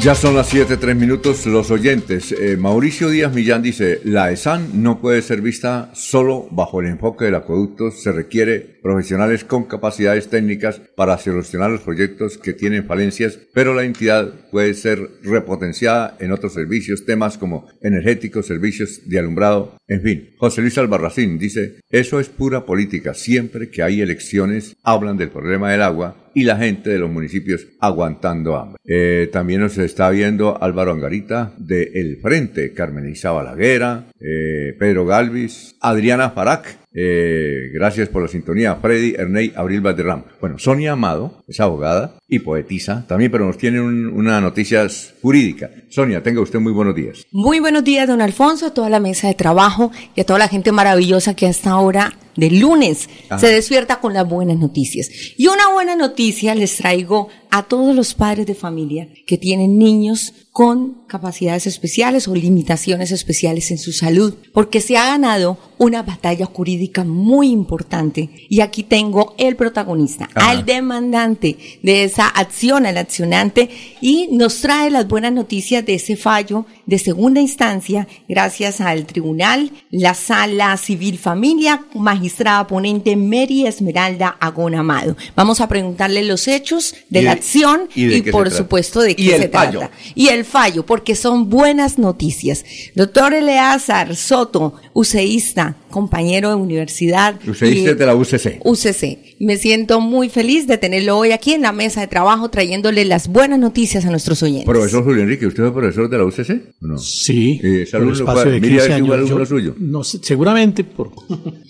Ya 0.00 0.14
son 0.14 0.36
las 0.36 0.48
7, 0.48 0.76
3 0.76 0.94
minutos. 0.94 1.44
Los 1.46 1.72
oyentes, 1.72 2.30
eh, 2.30 2.56
Mauricio 2.56 3.10
Díaz 3.10 3.34
Millán 3.34 3.62
dice, 3.62 4.00
la 4.04 4.30
ESAN 4.30 4.80
no 4.80 5.00
puede 5.00 5.22
ser 5.22 5.40
vista 5.40 5.90
solo 5.92 6.46
bajo 6.52 6.80
el 6.80 6.86
enfoque 6.86 7.24
del 7.24 7.34
acueducto, 7.34 7.90
se 7.90 8.12
requiere 8.12 8.78
profesionales 8.80 9.42
con 9.42 9.64
capacidades 9.64 10.28
técnicas 10.28 10.80
para 10.96 11.18
solucionar 11.18 11.70
los 11.70 11.80
proyectos 11.80 12.38
que 12.38 12.52
tienen 12.52 12.86
falencias, 12.86 13.40
pero 13.52 13.74
la 13.74 13.82
entidad 13.82 14.32
puede 14.52 14.72
ser 14.74 15.00
repotenciada 15.24 16.16
en 16.20 16.30
otros 16.30 16.54
servicios, 16.54 17.04
temas 17.04 17.36
como 17.36 17.66
energéticos, 17.82 18.46
servicios 18.46 19.00
de 19.04 19.18
alumbrado, 19.18 19.76
en 19.88 20.02
fin. 20.02 20.30
José 20.38 20.60
Luis 20.60 20.78
Albarracín 20.78 21.38
dice, 21.38 21.80
eso 21.90 22.20
es 22.20 22.28
pura 22.28 22.66
política, 22.66 23.14
siempre 23.14 23.70
que 23.70 23.82
hay 23.82 24.02
elecciones 24.02 24.76
hablan 24.82 25.16
del 25.16 25.30
problema 25.30 25.70
del 25.70 25.80
agua 25.82 26.16
y 26.34 26.44
la 26.44 26.56
gente 26.56 26.90
de 26.90 26.98
los 26.98 27.10
municipios 27.10 27.66
aguantando 27.80 28.56
hambre. 28.56 28.78
Eh, 28.84 29.28
también 29.32 29.62
nos 29.62 29.78
está 29.78 30.10
viendo 30.10 30.62
Álvaro 30.62 30.92
Angarita 30.92 31.54
de 31.56 31.90
El 31.94 32.18
Frente, 32.18 32.74
Carmen 32.74 33.08
Isa 33.08 33.30
Balaguera, 33.30 34.04
eh, 34.20 34.74
Pedro 34.78 35.06
Galvis, 35.06 35.76
Adriana 35.80 36.30
Farac, 36.30 36.78
eh, 36.92 37.70
gracias 37.72 38.08
por 38.08 38.22
la 38.22 38.28
sintonía, 38.28 38.76
Freddy 38.76 39.14
Erney 39.16 39.52
Abril 39.54 39.80
Valderram. 39.80 40.24
Bueno, 40.40 40.58
Sonia 40.58 40.92
Amado 40.92 41.44
es 41.46 41.60
abogada 41.60 42.16
y 42.26 42.40
poetisa 42.40 43.04
también, 43.06 43.30
pero 43.30 43.46
nos 43.46 43.58
tiene 43.58 43.80
una 43.80 44.40
noticia 44.40 44.86
jurídica. 45.22 45.70
Sonia, 45.88 46.22
tenga 46.22 46.40
usted 46.40 46.58
muy 46.58 46.72
buenos 46.72 46.94
días. 46.94 47.26
Muy 47.30 47.60
buenos 47.60 47.84
días, 47.84 48.08
don 48.08 48.20
Alfonso, 48.20 48.66
a 48.66 48.74
toda 48.74 48.88
la 48.88 49.00
mesa 49.00 49.28
de 49.28 49.34
trabajo 49.34 49.92
y 50.16 50.20
a 50.20 50.24
toda 50.24 50.38
la 50.38 50.48
gente 50.48 50.72
maravillosa 50.72 51.34
que 51.34 51.46
hasta 51.46 51.70
ahora 51.70 52.14
de 52.38 52.52
lunes 52.52 53.08
Ajá. 53.28 53.40
se 53.40 53.48
despierta 53.48 54.00
con 54.00 54.14
las 54.14 54.26
buenas 54.26 54.56
noticias. 54.58 55.10
Y 55.36 55.48
una 55.48 55.72
buena 55.72 55.96
noticia 55.96 56.54
les 56.54 56.76
traigo 56.76 57.28
a 57.50 57.64
todos 57.64 57.94
los 57.96 58.14
padres 58.14 58.46
de 58.46 58.54
familia 58.54 59.08
que 59.26 59.38
tienen 59.38 59.76
niños 59.76 60.32
con 60.52 61.04
capacidades 61.08 61.66
especiales 61.66 62.28
o 62.28 62.34
limitaciones 62.34 63.10
especiales 63.10 63.70
en 63.72 63.78
su 63.78 63.92
salud, 63.92 64.34
porque 64.52 64.80
se 64.80 64.96
ha 64.96 65.06
ganado 65.06 65.58
una 65.78 66.02
batalla 66.02 66.46
jurídica 66.46 67.04
muy 67.04 67.50
importante. 67.50 68.30
Y 68.48 68.60
aquí 68.60 68.82
tengo 68.82 69.34
el 69.38 69.56
protagonista, 69.56 70.28
Ajá. 70.34 70.50
al 70.50 70.64
demandante 70.66 71.56
de 71.82 72.04
esa 72.04 72.26
acción, 72.28 72.86
al 72.86 72.98
accionante, 72.98 73.70
y 74.00 74.28
nos 74.32 74.60
trae 74.60 74.90
las 74.90 75.08
buenas 75.08 75.32
noticias 75.32 75.84
de 75.86 75.94
ese 75.94 76.16
fallo 76.16 76.66
de 76.86 76.98
segunda 76.98 77.40
instancia, 77.40 78.08
gracias 78.28 78.80
al 78.80 79.06
tribunal, 79.06 79.70
la 79.90 80.14
sala 80.14 80.76
civil 80.76 81.18
familia, 81.18 81.84
magistrada 81.94 82.66
ponente 82.66 83.16
Mary 83.16 83.66
Esmeralda 83.66 84.36
Agón 84.40 84.74
Amado. 84.74 85.16
Vamos 85.36 85.60
a 85.60 85.68
preguntarle 85.68 86.22
los 86.24 86.48
hechos 86.48 86.94
de 87.10 87.22
la 87.22 87.32
acción 87.32 87.88
y 87.94 88.22
por 88.22 88.50
supuesto 88.50 89.00
de 89.00 89.14
qué 89.14 89.38
se 89.38 89.48
fallo. 89.48 89.80
trata. 89.80 89.94
Y 90.14 90.28
el 90.28 90.44
fallo, 90.44 90.84
porque 90.84 91.14
son 91.14 91.48
buenas 91.50 91.98
noticias. 91.98 92.64
Doctor 92.94 93.34
Eleazar 93.34 94.16
Soto, 94.16 94.74
useísta, 94.92 95.67
compañero 95.90 96.50
de 96.50 96.56
universidad. 96.56 97.36
Useísta 97.46 97.94
de 97.94 98.06
la 98.06 98.14
UCC. 98.14 98.60
UCC. 98.64 99.27
Me 99.40 99.56
siento 99.56 100.00
muy 100.00 100.28
feliz 100.28 100.66
de 100.66 100.78
tenerlo 100.78 101.16
hoy 101.16 101.30
aquí 101.30 101.52
en 101.52 101.62
la 101.62 101.70
mesa 101.72 102.00
de 102.00 102.08
trabajo 102.08 102.48
trayéndole 102.48 103.04
las 103.04 103.28
buenas 103.28 103.58
noticias 103.60 104.04
a 104.04 104.10
nuestros 104.10 104.42
oyentes. 104.42 104.66
Profesor 104.66 105.04
Julio 105.04 105.22
Enrique, 105.22 105.46
¿usted 105.46 105.64
es 105.64 105.70
profesor 105.72 106.10
de 106.10 106.18
la 106.18 106.24
UCC? 106.24 106.74
No. 106.80 106.98
Sí. 106.98 107.60
Eh, 107.62 107.78
por 107.80 107.86
saludos, 107.88 108.18
espacio 108.20 108.50
de 108.50 108.60
mire, 108.60 108.74
15 108.78 108.92
es 108.92 108.98
igual 108.98 109.18
años. 109.20 109.30
Yo- 109.30 109.46
suyo. 109.46 109.74
no 109.78 110.02
seguramente 110.02 110.82
por, 110.82 111.12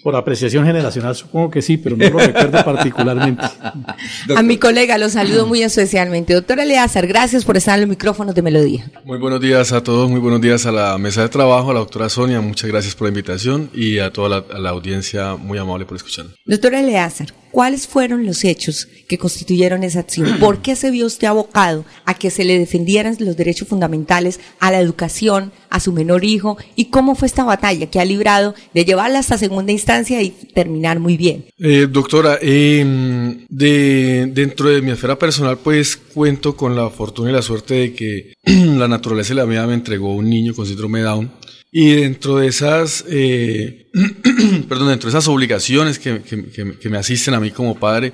por 0.03 0.17
apreciación 0.17 0.65
generacional 0.65 1.15
supongo 1.15 1.51
que 1.51 1.61
sí, 1.61 1.77
pero 1.77 1.97
no 1.97 2.09
lo 2.09 2.19
recuerdo 2.19 2.65
particularmente. 2.65 3.43
A 4.37 4.43
mi 4.43 4.57
colega 4.57 4.97
lo 4.97 5.09
saludo 5.11 5.47
muy 5.47 5.63
especialmente. 5.63 6.33
Doctor 6.35 6.61
Eleazar, 6.61 7.07
gracias 7.07 7.45
por 7.45 7.57
estar 7.59 7.75
en 7.75 7.83
los 7.83 7.91
micrófonos 7.91 8.35
de 8.35 8.43
Melodía. 8.43 8.91
Muy 9.05 9.19
buenos 9.19 9.41
días 9.41 9.73
a 9.73 9.83
todos, 9.83 10.09
muy 10.11 10.21
buenos 10.21 10.41
días 10.41 10.65
a 10.67 10.73
la 10.73 10.97
mesa 10.99 11.23
de 11.23 11.29
trabajo, 11.29 11.71
a 11.71 11.75
la 11.75 11.81
doctora 11.81 12.09
Sonia, 12.09 12.41
muchas 12.41 12.71
gracias 12.71 12.95
por 12.95 13.07
la 13.07 13.11
invitación 13.11 13.71
y 13.75 13.99
a 13.99 14.11
toda 14.13 14.29
la, 14.29 14.45
a 14.57 14.59
la 14.59 14.71
audiencia 14.71 15.37
muy 15.37 15.59
amable 15.59 15.85
por 15.85 15.97
escucharnos. 15.97 16.35
Doctor 16.47 16.75
Eleazar, 16.75 17.29
¿cuáles 17.51 17.87
fueron 17.87 18.27
los 18.27 18.45
hechos 18.45 18.89
que 19.07 19.19
constituyeron 19.19 19.85
esa 19.85 20.01
acción? 20.01 20.37
¿Por 20.41 20.63
qué 20.63 20.77
se 20.77 20.91
vio 20.91 21.07
usted 21.07 21.27
abocado 21.27 21.85
a 22.05 22.15
que 22.15 22.31
se 22.31 22.45
le 22.45 22.59
defendieran 22.59 23.17
los 23.19 23.37
derechos 23.37 23.69
fundamentales 23.69 24.41
a 24.61 24.71
la 24.71 24.81
educación, 24.81 25.53
a 25.71 25.81
su 25.81 25.93
menor 25.93 26.25
hijo? 26.25 26.59
¿Y 26.77 26.87
cómo 26.87 27.15
fue 27.15 27.27
esta 27.27 27.45
batalla 27.45 27.87
que 27.87 28.01
ha 28.01 28.05
librado 28.05 28.55
de 28.75 28.85
llevarla 28.85 29.19
hasta 29.19 29.39
segunda 29.39 29.73
instancia 29.73 30.23
y 30.23 30.31
terminar 30.31 31.01
muy 31.01 31.17
bien? 31.17 31.47
Eh, 31.59 31.87
doctora, 31.91 32.39
eh, 32.41 33.47
de, 33.49 34.31
dentro 34.33 34.69
de 34.69 34.83
mi 34.83 34.93
esfera 34.93 35.19
personal 35.19 35.59
pues 35.59 35.97
cuento 35.97 36.57
con 36.57 36.77
la 36.77 36.91
fortuna 36.91 37.31
y 37.31 37.33
la 37.33 37.43
suerte 37.43 37.75
de 37.75 37.95
que 37.95 38.35
la 38.45 38.89
naturaleza 38.89 39.33
y 39.33 39.37
la 39.37 39.45
vida 39.45 39.67
me 39.67 39.75
entregó 39.75 40.15
un 40.15 40.29
niño 40.29 40.55
con 40.55 40.67
síndrome 40.67 41.01
de 41.01 41.05
Down 41.05 41.31
y 41.71 41.91
dentro 41.95 42.37
de 42.39 42.47
esas, 42.49 43.05
eh, 43.09 43.87
perdón, 44.69 44.89
dentro 44.89 45.09
de 45.11 45.17
esas 45.19 45.29
obligaciones 45.29 45.99
que, 45.99 46.23
que- 46.23 46.79
que- 46.79 46.89
me 46.89 46.99
asisten 46.99 47.35
a 47.35 47.41
mí 47.41 47.51
como 47.51 47.79
padre 47.79 48.13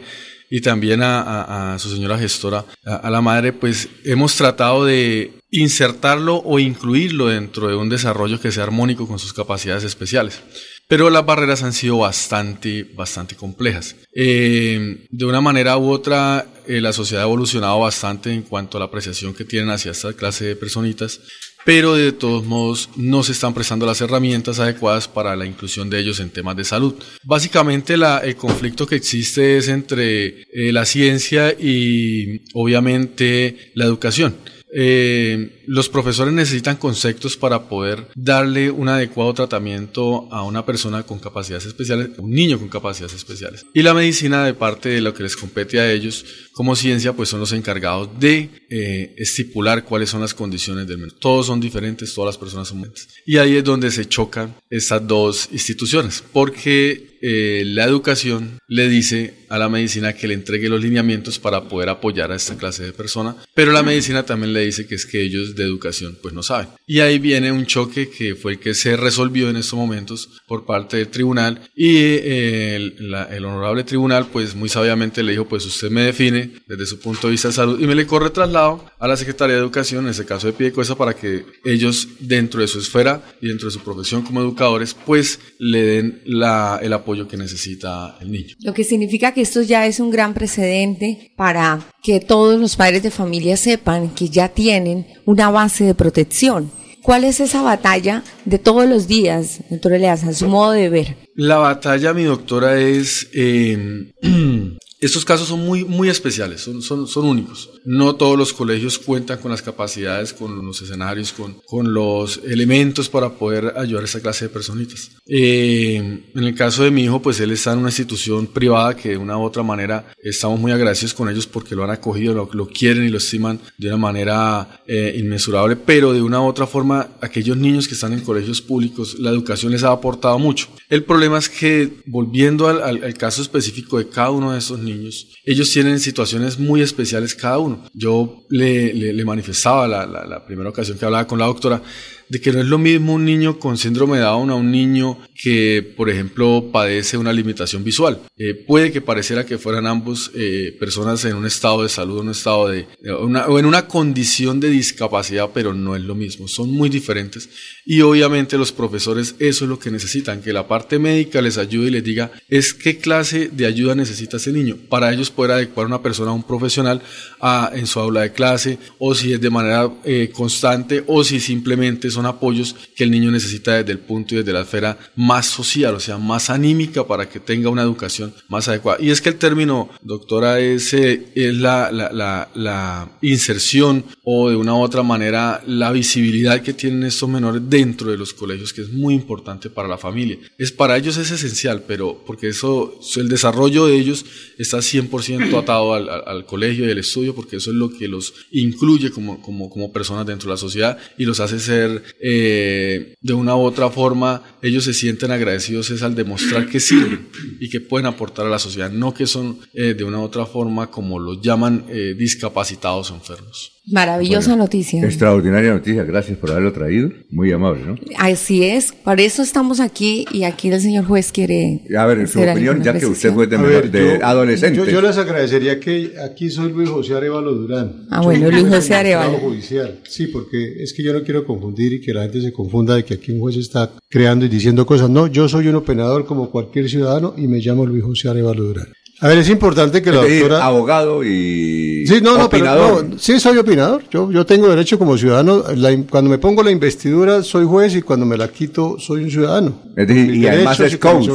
y 0.51 0.61
también 0.61 1.01
a, 1.03 1.77
su 1.79 1.91
señora 1.91 2.19
gestora, 2.19 2.65
a, 2.85 2.97
a 2.97 3.11
la 3.11 3.21
madre, 3.21 3.53
pues 3.53 3.89
hemos 4.05 4.35
tratado 4.37 4.85
de 4.85 5.33
insertarlo 5.51 6.37
o 6.45 6.59
incluirlo 6.59 7.29
dentro 7.29 7.69
de 7.69 7.77
un 7.77 7.89
desarrollo 7.89 8.41
que 8.41 8.53
sea 8.53 8.65
armónico 8.65 9.07
con 9.09 9.19
sus 9.19 9.33
capacidades 9.33 9.85
especiales. 9.85 10.41
Pero 10.87 11.09
las 11.09 11.25
barreras 11.25 11.63
han 11.63 11.73
sido 11.73 11.97
bastante, 11.99 12.85
bastante 12.95 13.37
complejas. 13.37 13.97
Eh, 14.15 15.07
de 15.11 15.25
una 15.25 15.41
manera 15.41 15.79
u 15.79 15.89
otra, 15.91 16.47
eh, 16.67 16.81
la 16.83 16.93
sociedad 16.93 17.23
ha 17.23 17.27
evolucionado 17.27 17.79
bastante 17.81 18.33
en 18.33 18.43
cuanto 18.43 18.77
a 18.77 18.81
la 18.81 18.87
apreciación 18.87 19.33
que 19.33 19.45
tienen 19.47 19.71
hacia 19.71 19.93
esta 19.93 20.13
clase 20.13 20.45
de 20.45 20.57
personitas, 20.57 21.21
pero 21.65 21.95
de 21.95 22.13
todos 22.13 22.45
modos 22.45 22.91
no 22.97 23.23
se 23.23 23.33
están 23.33 23.55
prestando 23.55 23.87
las 23.87 24.01
herramientas 24.01 24.59
adecuadas 24.61 25.09
para 25.09 25.35
la 25.37 25.47
inclusión 25.47 25.89
de 25.91 25.99
ellos 26.01 26.21
en 26.21 26.31
temas 26.31 26.57
de 26.57 26.65
salud. 26.65 26.95
Básicamente 27.23 27.97
la- 27.97 28.19
el 28.19 28.37
conflicto 28.37 28.87
que 28.87 28.97
existe 28.97 29.57
es 29.59 29.69
entre 29.69 30.43
eh, 30.53 30.73
la 30.73 30.85
ciencia 30.85 31.53
y 31.59 32.43
obviamente 32.53 33.71
la 33.75 33.85
educación. 33.87 34.37
Eh, 34.77 35.63
los 35.67 35.89
profesores 35.89 36.35
necesitan 36.35 36.77
conceptos 36.77 37.37
para 37.37 37.69
poder 37.69 38.09
darle 38.17 38.71
un 38.71 38.89
adecuado 38.89 39.33
tratamiento 39.33 40.29
a 40.33 40.43
una 40.43 40.67
persona 40.67 41.05
con 41.05 41.21
capacidades 41.21 41.67
especiales, 41.67 42.11
un 42.19 42.31
niño 42.31 42.59
con 42.59 42.69
capacidades 42.69 43.15
especiales. 43.15 43.65
Y 43.73 43.83
la 43.83 43.95
medicina, 43.95 44.45
de 44.45 44.55
parte 44.55 44.89
de 44.89 45.01
lo 45.01 45.15
que 45.15 45.23
les 45.23 45.37
compete 45.37 45.79
a 45.79 45.93
ellos 45.93 46.25
como 46.53 46.75
ciencia, 46.75 47.13
pues 47.13 47.29
son 47.29 47.41
los 47.41 47.53
encargados 47.53 48.09
de 48.19 48.51
eh, 48.69 49.15
estipular 49.17 49.85
cuáles 49.85 50.11
son 50.11 50.21
las 50.21 50.35
condiciones 50.35 50.89
del 50.89 50.99
menor. 50.99 51.13
Todos 51.21 51.47
son 51.47 51.61
diferentes, 51.61 52.13
todas 52.13 52.35
las 52.35 52.39
personas 52.39 52.69
son 52.69 52.79
diferentes. 52.79 53.09
Y 53.25 53.39
ahí 53.39 53.57
es 53.57 53.65
donde 53.65 53.91
se 53.93 54.07
chocan 54.07 54.57
estas 54.71 55.07
dos 55.07 55.49
instituciones, 55.53 56.23
porque 56.33 57.14
eh, 57.27 57.63
la 57.65 57.85
educación 57.85 58.59
le 58.69 58.87
dice 58.87 59.47
a 59.49 59.57
la 59.57 59.71
medicina 59.71 60.13
que 60.13 60.29
le 60.29 60.35
entregue 60.35 60.69
los 60.69 60.83
lineamientos 60.83 61.39
para 61.39 61.69
poder 61.69 61.89
apoyar 61.89 62.31
a 62.31 62.37
esta 62.37 62.55
clase 62.59 62.85
de 62.85 62.93
persona, 62.93 63.35
pero 63.55 63.73
la 63.73 63.83
medicina 63.83 64.25
también 64.25 64.53
le 64.53 64.61
dice 64.61 64.87
que 64.87 64.95
es 64.95 65.07
que 65.07 65.23
ellos 65.23 65.57
de 65.57 65.65
educación 65.65 66.19
pues 66.21 66.35
no 66.35 66.43
saben. 66.43 66.69
Y 66.87 67.01
ahí 67.01 67.19
viene 67.19 67.51
un 67.51 67.65
choque 67.65 68.11
que 68.11 68.35
fue 68.35 68.53
el 68.53 68.59
que 68.59 68.75
se 68.75 68.95
resolvió 68.99 69.49
en 69.49 69.57
estos 69.57 69.79
momentos 69.79 70.43
por 70.47 70.67
parte 70.67 70.99
del 70.99 71.09
tribunal 71.09 71.63
y 71.75 71.97
eh, 71.97 72.77
el, 72.77 73.45
honorable 73.47 73.85
tribunal 73.85 74.27
pues 74.31 74.55
muy 74.55 74.69
sabiamente 74.69 75.23
le 75.23 75.33
dijo 75.33 75.47
pues 75.47 75.65
usted 75.65 75.91
me 75.91 76.03
define 76.03 76.51
desde 76.67 76.85
su 76.85 76.99
punto 76.99 77.29
de 77.29 77.31
vista 77.31 77.49
de 77.49 77.55
salud 77.55 77.81
y 77.81 77.87
me 77.87 77.95
le 77.95 78.07
corre 78.07 78.29
traslado 78.29 78.85
a 78.99 79.09
la 79.09 79.17
Secretaría 79.17 79.55
de 79.55 79.63
Educación, 79.63 80.05
en 80.05 80.11
ese 80.11 80.27
caso 80.27 80.47
de 80.47 80.53
Piedecuesta, 80.53 80.95
para 80.95 81.15
que 81.15 81.47
ellos 81.65 82.07
dentro 82.21 82.61
de 82.61 82.69
su 82.69 82.81
esfera 82.81 83.23
y 83.41 83.49
dentro 83.49 83.69
de 83.69 83.73
su 83.73 83.81
profesión 83.81 84.23
como 84.23 84.41
educadores 84.41 84.93
pues 84.93 85.39
le 85.59 85.83
den 85.83 86.23
el 86.27 86.93
apoyo 86.93 87.14
que 87.29 87.37
necesita 87.37 88.17
el 88.21 88.31
niño. 88.31 88.55
Lo 88.61 88.75
que 88.75 88.85
significa 88.85 89.33
que 89.33 89.43
esto 89.43 89.63
ya 89.63 89.87
es 89.87 90.01
un 90.01 90.11
gran 90.11 90.35
precedente 90.35 91.33
para 91.37 91.81
que 92.03 92.21
todos 92.21 92.61
los 92.61 92.77
padres 92.77 93.03
de 93.03 93.11
familia 93.11 93.57
sepan 93.57 94.11
que 94.11 94.29
ya 94.29 94.49
tienen 94.49 95.07
una 95.25 95.51
base 95.51 95.85
de 95.85 95.95
protección. 95.95 96.71
¿Cuál 97.03 97.25
es 97.25 97.39
esa 97.41 97.61
batalla 97.61 98.23
de 98.47 98.59
todos 98.59 98.89
los 98.89 99.07
días, 99.07 99.61
doctor 99.69 99.93
Eleazar, 99.93 100.35
su 100.35 100.49
modo 100.49 100.73
de 100.73 100.89
ver? 100.89 101.17
La 101.35 101.57
batalla, 101.59 102.15
mi 102.15 102.25
doctora, 102.25 102.79
es... 102.81 103.29
eh, 103.35 104.11
estos 105.01 105.25
casos 105.25 105.49
son 105.49 105.61
muy, 105.61 105.85
muy 105.85 106.09
especiales, 106.09 106.63
son, 106.63 106.81
son, 106.83 107.07
son 107.07 107.27
únicos. 107.27 107.71
No 107.85 108.15
todos 108.17 108.39
los 108.39 108.53
colegios 108.53 108.99
cuentan 108.99 109.39
con 109.39 109.51
las 109.51 109.61
capacidades, 109.63 110.33
con 110.33 110.65
los 110.65 110.81
escenarios, 110.81 111.33
con, 111.33 111.57
con 111.67 111.93
los 111.93 112.41
elementos 112.45 113.09
para 113.09 113.31
poder 113.31 113.75
ayudar 113.77 114.03
a 114.03 114.07
esta 114.07 114.21
clase 114.21 114.47
de 114.47 114.49
personitas. 114.51 115.11
Eh, 115.27 115.97
en 116.35 116.45
el 116.45 116.55
caso 116.55 116.85
de 116.85 116.91
mi 116.91 117.05
hijo, 117.05 117.21
pues 117.21 117.39
él 117.41 117.51
está 117.51 117.73
en 117.73 117.81
una 117.81 117.89
institución 117.89 118.47
privada 118.47 118.97
que 118.97 119.11
de 119.11 119.17
una 119.19 119.37
u 119.37 119.43
otra 119.43 119.63
manera 119.63 120.07
estamos 120.23 120.59
muy 120.59 120.73
agradecidos 120.73 121.13
con 121.15 121.29
ellos 121.29 121.47
porque 121.47 121.75
lo 121.75 121.85
han 121.85 121.91
acogido, 121.91 122.33
lo, 122.35 122.49
lo 122.53 122.67
quieren 122.67 123.05
y 123.05 123.09
lo 123.11 123.19
estiman 123.19 123.61
de 123.77 123.89
una 123.89 123.97
manera 123.99 124.83
eh, 124.87 125.15
inmesurable, 125.19 125.77
pero 125.77 126.13
de 126.13 126.23
una 126.23 126.41
u 126.41 126.47
otra 126.47 126.67
forma, 126.67 127.09
aquellos 127.21 127.57
niños 127.57 127.89
que 127.89 127.95
están 127.95 128.13
en 128.13 128.21
colegios 128.21 128.63
públicos, 128.63 129.19
la 129.19 129.31
educación 129.31 129.73
les 129.73 129.83
ha 129.85 129.93
aportado 129.93 130.39
mucho. 130.39 130.69
El 130.89 131.05
problema 131.05 131.39
es 131.39 131.49
que, 131.49 132.03
volviendo 132.07 132.69
al, 132.69 132.83
al- 132.83 133.05
al 133.05 133.15
caso 133.15 133.43
específico 133.43 133.99
de 133.99 134.09
cada 134.09 134.31
uno 134.31 134.53
de 134.53 134.59
esos 134.59 134.79
niños, 134.85 135.29
ellos 135.45 135.71
tienen 135.73 135.99
situaciones 136.01 136.59
muy 136.59 136.83
especiales 136.83 137.35
cada 137.35 137.59
uno. 137.59 137.85
Yo 137.93 138.45
le, 138.51 139.25
manifestaba 139.25 139.89
la 139.89 140.45
primera 140.47 140.71
ocasión 140.71 140.99
que 140.99 141.05
hablaba 141.05 141.27
con 141.27 141.39
la 141.39 141.47
doctora 141.47 141.83
de 142.29 142.41
que 142.41 142.53
no 142.53 142.61
es 142.61 142.67
lo 142.67 142.79
mismo 142.79 143.15
un 143.15 143.25
niño 143.25 143.59
con 143.59 143.77
síndrome 143.77 144.17
de 144.19 144.25
Down 144.25 144.51
a 144.51 144.55
un 144.55 144.71
niño 144.71 145.19
que, 145.35 145.83
por 145.97 146.09
ejemplo, 146.11 146.71
padece 146.73 147.17
una 147.17 147.33
limitación 147.33 147.85
visual. 147.85 148.21
Eh, 148.37 148.55
puede 148.55 148.93
que 148.93 149.01
pareciera 149.01 149.45
que 149.45 149.59
fueran 149.59 149.87
ambos 149.87 150.31
eh, 150.35 150.77
personas 150.81 151.25
en 151.25 151.35
un 151.37 151.45
estado 151.47 151.83
de 151.83 151.89
salud, 151.89 152.21
en 152.21 152.27
un 152.27 152.31
estado 152.33 152.69
de, 152.69 152.87
o 153.11 153.59
en 153.59 153.67
una 153.67 153.87
condición 153.87 154.61
de 154.61 154.71
discapacidad, 154.71 155.51
pero 155.53 155.75
no 155.75 155.97
es 155.97 156.03
lo 156.03 156.15
mismo. 156.15 156.49
Son 156.49 156.71
muy 156.71 156.89
diferentes 156.89 157.49
y 157.85 158.01
obviamente 158.01 158.57
los 158.57 158.73
profesores 158.73 159.35
eso 159.39 159.65
es 159.65 159.69
lo 159.69 159.79
que 159.79 159.91
necesitan, 159.91 160.41
que 160.41 160.53
la 160.53 160.67
parte 160.69 160.99
médica 160.99 161.43
les 161.43 161.59
ayude 161.59 161.89
y 161.89 161.91
les 161.91 162.05
diga 162.05 162.33
es 162.49 162.73
qué 162.75 162.99
clase 162.99 163.49
de 163.53 163.67
ayuda 163.67 163.95
necesita 163.95 164.37
ese 164.39 164.53
niño 164.53 164.77
para 164.89 165.13
ellos 165.13 165.31
poder 165.31 165.53
adecuar 165.53 165.85
a 165.85 165.89
una 165.89 166.03
persona, 166.03 166.31
a 166.31 166.35
un 166.35 166.43
profesional 166.45 167.03
a- 167.41 167.71
en 167.75 167.87
su 167.87 168.01
aula 168.01 168.23
de 168.23 168.33
clase 168.33 168.79
o 168.99 169.15
si 169.15 169.33
es 169.33 169.41
de 169.41 169.51
manera 169.51 169.91
eh, 170.05 170.31
constante 170.33 171.05
o 171.07 171.23
si 171.25 171.41
simplemente 171.41 172.11
son 172.15 172.27
apoyos 172.27 172.75
que 172.97 173.05
el 173.05 173.11
niño 173.11 173.31
necesita 173.31 173.75
desde 173.75 173.93
el 173.93 173.99
punto 173.99 174.35
y 174.35 174.39
desde 174.39 174.53
la 174.53 174.63
esfera 174.63 174.99
más 175.17 175.47
social, 175.47 175.95
o 175.95 176.01
sea, 176.01 176.19
más 176.19 176.51
anímica 176.51 177.07
para 177.07 177.29
que 177.29 177.41
tenga 177.41 177.69
una 177.69 177.83
educación 177.83 178.35
más 178.49 178.69
adecuada. 178.69 179.03
Y 179.03 179.11
es 179.11 179.21
que 179.21 179.29
el 179.29 179.37
término, 179.37 179.91
doctora, 180.03 180.61
es, 180.61 180.95
eh, 180.95 181.27
es 181.35 181.55
la, 181.55 181.91
la, 181.93 182.49
la, 182.55 183.11
inserción 183.21 184.05
o 184.23 184.51
de 184.51 184.57
una 184.57 184.75
u 184.75 184.81
otra 184.81 185.03
manera 185.03 185.63
la 185.67 185.93
visibilidad 185.93 186.63
que 186.63 186.73
tienen 186.73 187.05
estos 187.05 187.29
menores 187.29 187.63
dentro 187.69 188.11
de 188.11 188.19
los 188.19 188.33
colegios, 188.33 188.73
que 188.73 188.83
es 188.83 188.91
muy 188.91 189.15
importante 189.15 189.71
para 189.71 189.89
la 189.89 189.99
familia. 189.99 190.39
Es 190.59 190.73
para 190.73 190.97
ellos 190.97 191.17
es 191.17 191.31
esencial, 191.31 191.85
pero 191.87 192.23
porque 192.27 192.49
eso, 192.49 192.99
el 193.17 193.29
desarrollo 193.29 193.87
de 193.87 193.97
ellos 193.97 194.25
está 194.59 194.79
100% 194.79 195.59
atado 195.59 195.95
al 195.95 196.47
colegio 196.47 196.87
y 196.87 196.91
al 196.91 196.99
estudio, 196.99 197.35
porque 197.35 197.57
eso 197.57 197.71
es 197.71 197.77
lo 197.77 197.91
que 197.91 198.09
los 198.09 198.35
incluye 198.51 199.11
como, 199.11 199.41
como, 199.41 199.69
como 199.71 199.93
personas 199.93 200.27
dentro 200.27 200.49
de 200.49 200.55
la 200.55 200.59
sociedad 200.59 200.99
y 201.19 201.25
los 201.25 201.41
hace 201.41 201.59
ser 201.59 202.04
eh, 202.21 203.15
de 203.21 203.33
una 203.33 203.57
u 203.57 203.61
otra 203.61 203.91
forma, 203.91 204.43
ellos 204.63 204.85
se 204.85 204.95
sienten 204.95 205.31
agradecidos 205.31 205.91
es 205.91 206.03
al 206.03 206.15
demostrar 206.15 206.69
que 206.69 206.81
sirven 206.81 207.29
y 207.61 207.69
que 207.69 207.81
pueden 207.81 208.07
aportar 208.07 208.47
a 208.47 208.51
la 208.51 208.59
sociedad, 208.59 208.91
no 208.91 209.15
que 209.15 209.27
son 209.27 209.59
eh, 209.73 209.95
de 209.95 210.05
una 210.05 210.19
u 210.19 210.23
otra 210.23 210.47
forma 210.47 210.91
como 210.91 211.19
los 211.19 211.41
llaman 211.41 211.87
eh, 211.89 212.15
discapacitados 212.17 213.11
o 213.11 213.15
enfermos. 213.15 213.74
Maravillosa 213.87 214.57
noticia. 214.57 215.05
Extraordinaria 215.05 215.73
noticia, 215.75 216.05
gracias 216.05 216.39
por 216.39 216.51
haberlo 216.51 216.73
traído. 216.73 217.11
Muy 217.31 217.53
amable, 217.53 217.85
¿no? 217.85 217.95
Así 218.19 218.65
es, 218.65 218.93
por 218.93 219.21
eso 219.21 219.43
estamos 219.43 219.79
aquí 219.79 220.25
y 220.33 220.45
aquí 220.45 220.69
el 220.71 220.81
señor 220.81 221.05
juez 221.05 221.31
quiere. 221.33 221.83
A 221.97 222.07
ver, 222.07 222.21
en 222.21 222.27
su 222.27 222.41
opinión, 222.41 222.83
ya 222.83 222.99
que 222.99 223.05
usted 223.05 223.33
fue 223.35 223.47
de, 223.47 223.59
ver, 223.59 223.91
de 223.91 224.19
yo- 224.19 224.25
adolescente. 224.27 224.79
Yo, 224.79 224.87
yo 224.87 225.03
les 225.03 225.19
agradecería 225.19 225.79
que 225.81 226.13
aquí 226.25 226.49
soy 226.51 226.73
Luis 226.73 226.89
José 226.89 227.15
Arevalo 227.15 227.53
Durán. 227.55 228.07
Ah, 228.11 228.21
Yo 228.21 228.25
bueno, 228.25 228.51
Luis 228.51 228.65
José. 228.69 228.95
Estado 229.11 229.39
Judicial. 229.39 230.01
Sí, 230.09 230.29
porque 230.29 230.83
es 230.83 230.95
que 230.95 231.03
yo 231.03 231.13
no 231.13 231.23
quiero 231.23 231.45
confundir 231.45 231.93
y 231.93 232.01
que 232.01 232.15
la 232.15 232.23
gente 232.23 232.41
se 232.41 232.53
confunda 232.53 232.95
de 232.97 233.05
que 233.05 233.15
aquí 233.15 233.33
un 233.33 233.41
juez 233.41 233.57
está 233.57 233.91
creando 234.09 234.47
y 234.47 234.49
diciendo 234.49 234.87
cosas. 234.87 235.11
No, 235.11 235.27
yo 235.27 235.47
soy 235.49 235.69
un 235.69 235.75
operador 235.75 236.25
como 236.25 236.51
cualquier 236.51 236.89
ciudadano 236.89 237.35
y 237.37 237.47
me 237.49 237.59
llamo 237.59 237.85
Luis 237.85 238.03
José 238.03 238.29
Arevalo 238.31 238.63
Durán. 238.65 238.87
A 239.25 239.29
ver, 239.29 239.39
es 239.39 239.49
importante 239.49 240.03
que 240.03 240.11
la 240.13 240.19
Es 240.21 240.23
decir, 240.25 240.41
doctora... 240.43 240.67
abogado 240.67 241.25
y 241.25 242.07
Sí, 242.07 242.17
no, 242.23 242.37
no, 242.37 242.51
pero 242.51 242.65
opinador. 242.65 243.05
no, 243.09 243.19
sí 243.19 243.41
soy 243.41 243.57
opinador. 243.57 244.03
Yo, 244.11 244.31
yo 244.31 244.45
tengo 244.45 244.69
derecho 244.69 244.99
como 244.99 245.17
ciudadano. 245.17 245.65
la 245.77 245.97
cuando 246.11 246.29
me 246.31 246.37
pongo 246.37 246.63
la 246.63 246.71
investidura 246.71 247.43
soy 247.43 247.65
juez 247.65 247.97
y 247.97 248.03
cuando 248.03 248.27
me 248.27 248.37
la 248.37 248.49
quito 248.49 248.97
soy 248.99 249.23
un 249.25 249.31
ciudadano. 249.31 249.73
Es 249.97 250.07
decir, 250.09 250.27
Mis 250.31 250.43
y 250.43 250.47
además 250.47 250.79
es 250.81 250.93
y 250.93 250.99
coach, 250.99 251.27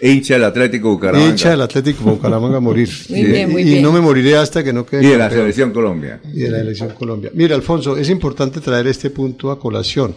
hincha 0.00 0.34
del 0.34 0.44
Atlético 0.44 0.90
Bucaramanga. 0.90 1.28
Hincha 1.28 1.50
del 1.50 1.62
Atlético 1.62 2.04
Bucaramanga 2.04 2.58
a 2.58 2.60
morir. 2.60 2.88
Muy 3.10 3.18
Y- 3.18 3.24
bien, 3.24 3.50
muy 3.50 3.62
y, 3.62 3.64
bien. 3.64 3.82
no 3.82 3.90
me 3.90 4.00
moriré 4.00 4.36
hasta 4.36 4.62
que 4.62 4.72
no 4.72 4.86
quede 4.86 5.02
Y 5.02 5.08
de 5.08 5.18
la 5.18 5.24
campeón. 5.24 5.40
selección 5.42 5.72
Colombia. 5.72 6.20
Y 6.32 6.38
de 6.40 6.50
la 6.52 6.60
elección 6.60 6.90
Colombia. 6.90 7.32
Mira, 7.34 7.56
Alfonso, 7.56 7.96
es 7.96 8.08
importante 8.10 8.60
traer 8.60 8.86
este 8.86 9.10
punto 9.10 9.50
a 9.50 9.58
colación. 9.58 10.14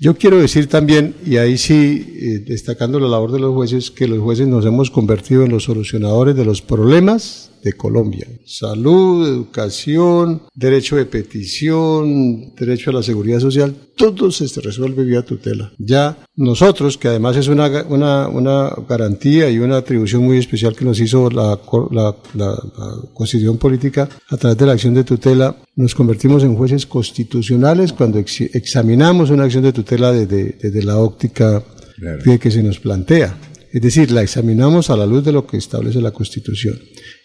Yo 0.00 0.16
quiero 0.16 0.40
decir 0.40 0.68
también, 0.68 1.16
y 1.26 1.38
ahí 1.38 1.58
sí, 1.58 2.06
eh, 2.20 2.38
destacando 2.46 3.00
la 3.00 3.08
labor 3.08 3.32
de 3.32 3.40
los 3.40 3.52
jueces, 3.52 3.90
que 3.90 4.06
los 4.06 4.20
jueces 4.20 4.46
nos 4.46 4.64
hemos 4.64 4.92
convertido 4.92 5.44
en 5.44 5.50
los 5.50 5.64
solucionadores 5.64 6.36
de 6.36 6.44
los 6.44 6.62
problemas 6.62 7.50
de 7.62 7.72
Colombia. 7.74 8.26
Salud, 8.46 9.26
educación, 9.28 10.42
derecho 10.54 10.96
de 10.96 11.04
petición, 11.06 12.54
derecho 12.54 12.90
a 12.90 12.94
la 12.94 13.02
seguridad 13.02 13.40
social, 13.40 13.74
todo 13.96 14.30
se 14.30 14.46
resuelve 14.60 15.04
vía 15.04 15.22
tutela. 15.22 15.72
Ya 15.78 16.18
nosotros, 16.36 16.96
que 16.96 17.08
además 17.08 17.36
es 17.36 17.48
una, 17.48 17.84
una, 17.88 18.28
una 18.28 18.70
garantía 18.88 19.50
y 19.50 19.58
una 19.58 19.76
atribución 19.78 20.22
muy 20.24 20.38
especial 20.38 20.74
que 20.76 20.84
nos 20.84 21.00
hizo 21.00 21.28
la, 21.30 21.58
la, 21.90 22.16
la- 22.34 22.50
la 22.78 22.94
Constitución 23.12 23.58
Política 23.58 24.08
a 24.28 24.36
través 24.36 24.56
de 24.58 24.66
la 24.66 24.72
acción 24.72 24.94
de 24.94 25.04
tutela, 25.04 25.56
nos 25.76 25.94
convertimos 25.94 26.42
en 26.44 26.54
jueces 26.56 26.86
constitucionales 26.86 27.92
cuando 27.92 28.18
ex- 28.18 28.40
examinamos 28.54 29.30
una 29.30 29.44
acción 29.44 29.64
de 29.64 29.72
tutela 29.72 30.12
desde, 30.12 30.56
desde 30.60 30.82
la 30.82 30.98
óptica 30.98 31.62
Claro. 31.96 32.38
que 32.38 32.50
se 32.50 32.62
nos 32.62 32.78
plantea. 32.78 33.36
Es 33.72 33.82
decir, 33.82 34.10
la 34.12 34.22
examinamos 34.22 34.88
a 34.88 34.96
la 34.96 35.04
luz 35.04 35.24
de 35.24 35.32
lo 35.32 35.46
que 35.46 35.56
establece 35.56 36.00
la 36.00 36.12
Constitución. 36.12 36.78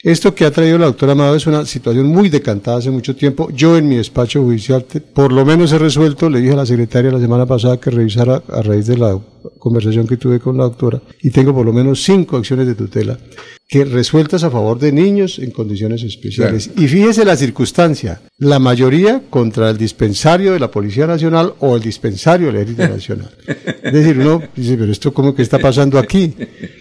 Esto 0.04 0.36
que 0.36 0.44
ha 0.44 0.52
traído 0.52 0.78
la 0.78 0.88
doctora 0.88 1.14
Amado 1.14 1.34
es 1.34 1.48
una 1.48 1.66
situación 1.66 2.08
muy 2.08 2.28
decantada 2.28 2.80
hace 2.80 2.92
mucho 2.92 3.16
tiempo. 3.16 3.50
Yo 3.52 3.78
en 3.78 3.88
mi 3.88 3.96
despacho 3.96 4.44
judicial, 4.44 4.86
por 5.14 5.32
lo 5.32 5.46
menos 5.46 5.72
he 5.72 5.78
resuelto, 5.78 6.30
le 6.30 6.42
dije 6.42 6.52
a 6.52 6.58
la 6.58 6.66
secretaria 6.66 7.10
la 7.10 7.22
semana 7.22 7.46
pasada 7.46 7.80
que 7.80 7.90
revisara 7.90 8.44
a 8.50 8.62
raíz 8.62 8.86
de 8.86 8.98
la 8.98 9.18
conversación 9.60 10.06
que 10.06 10.18
tuve 10.18 10.42
con 10.42 10.58
la 10.58 10.64
doctora, 10.64 11.02
y 11.22 11.32
tengo 11.32 11.54
por 11.54 11.66
lo 11.66 11.72
menos 11.72 12.04
cinco 12.04 12.36
acciones 12.36 12.68
de 12.68 12.76
tutela 12.76 13.18
que 13.68 13.86
resueltas 13.86 14.44
a 14.44 14.52
favor 14.52 14.78
de 14.78 14.92
niños 14.92 15.40
en 15.40 15.50
condiciones 15.50 16.04
especiales. 16.04 16.70
Y 16.78 16.88
fíjese 16.88 17.26
la 17.26 17.36
circunstancia, 17.36 18.22
la 18.38 18.60
mayoría 18.60 19.24
contra 19.30 19.70
el 19.70 19.78
dispensario 19.78 20.54
de 20.54 20.60
la 20.60 20.70
Policía 20.70 21.08
Nacional 21.08 21.54
o 21.60 21.76
el 21.76 21.82
dispensario 21.82 22.48
del 22.48 22.58
Ejército 22.58 22.88
Nacional. 22.88 23.32
Es 23.84 23.92
decir, 23.92 24.18
uno 24.18 24.42
dice, 24.56 24.78
pero 24.78 24.92
esto 24.92 25.14
cómo 25.14 25.36
que 25.36 25.42
está 25.42 25.60
pasando 25.60 26.00
aquí. 26.00 26.34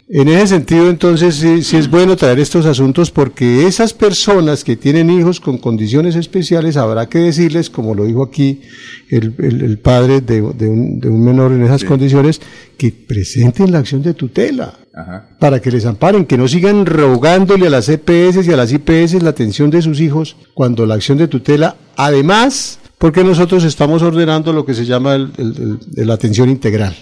En 0.08 0.28
ese 0.28 0.48
sentido, 0.48 0.88
entonces, 0.88 1.34
sí, 1.34 1.62
sí 1.62 1.76
es 1.76 1.90
bueno 1.90 2.16
traer 2.16 2.38
estos 2.38 2.64
asuntos 2.64 3.10
porque 3.12 3.66
esas 3.66 3.92
personas 3.92 4.64
que 4.64 4.76
tienen 4.76 5.10
hijos 5.10 5.40
con 5.40 5.58
condiciones 5.58 6.16
especiales 6.16 6.76
habrá 6.76 7.08
que 7.08 7.18
decirles, 7.18 7.70
como 7.70 7.94
lo 7.94 8.04
dijo 8.04 8.22
aquí 8.22 8.60
el, 9.10 9.34
el- 9.38 9.62
el 9.62 9.78
padre 9.78 10.20
de, 10.20 10.40
de 10.40 10.68
un, 10.68 10.98
de 11.00 11.08
un 11.08 11.24
menor 11.24 11.52
en 11.52 11.62
esas 11.62 11.84
condiciones, 11.84 12.40
que 12.78 12.90
presenten 12.90 13.70
la 13.70 13.78
acción 13.78 14.02
de 14.02 14.14
tutela 14.14 14.74
Ajá. 14.94 15.28
para 15.38 15.60
que 15.60 15.70
les 15.70 15.84
amparen, 15.86 16.24
que 16.24 16.36
no 16.38 16.48
sigan 16.48 16.84
rogándole 16.86 17.66
a 17.66 17.70
las 17.70 17.88
EPS 17.88 18.44
y 18.46 18.52
a 18.52 18.56
las 18.56 18.72
IPS 18.72 19.22
la 19.22 19.30
atención 19.30 19.70
de 19.70 19.82
sus 19.82 20.00
hijos 20.00 20.36
cuando 20.54 20.84
la 20.86 20.94
acción 20.94 21.18
de 21.18 21.28
tutela, 21.28 21.76
además, 21.96 22.78
porque 23.02 23.24
nosotros 23.24 23.64
estamos 23.64 24.00
ordenando 24.00 24.52
lo 24.52 24.64
que 24.64 24.74
se 24.74 24.84
llama 24.84 25.28
la 25.96 26.14
atención 26.14 26.48
integral. 26.48 26.94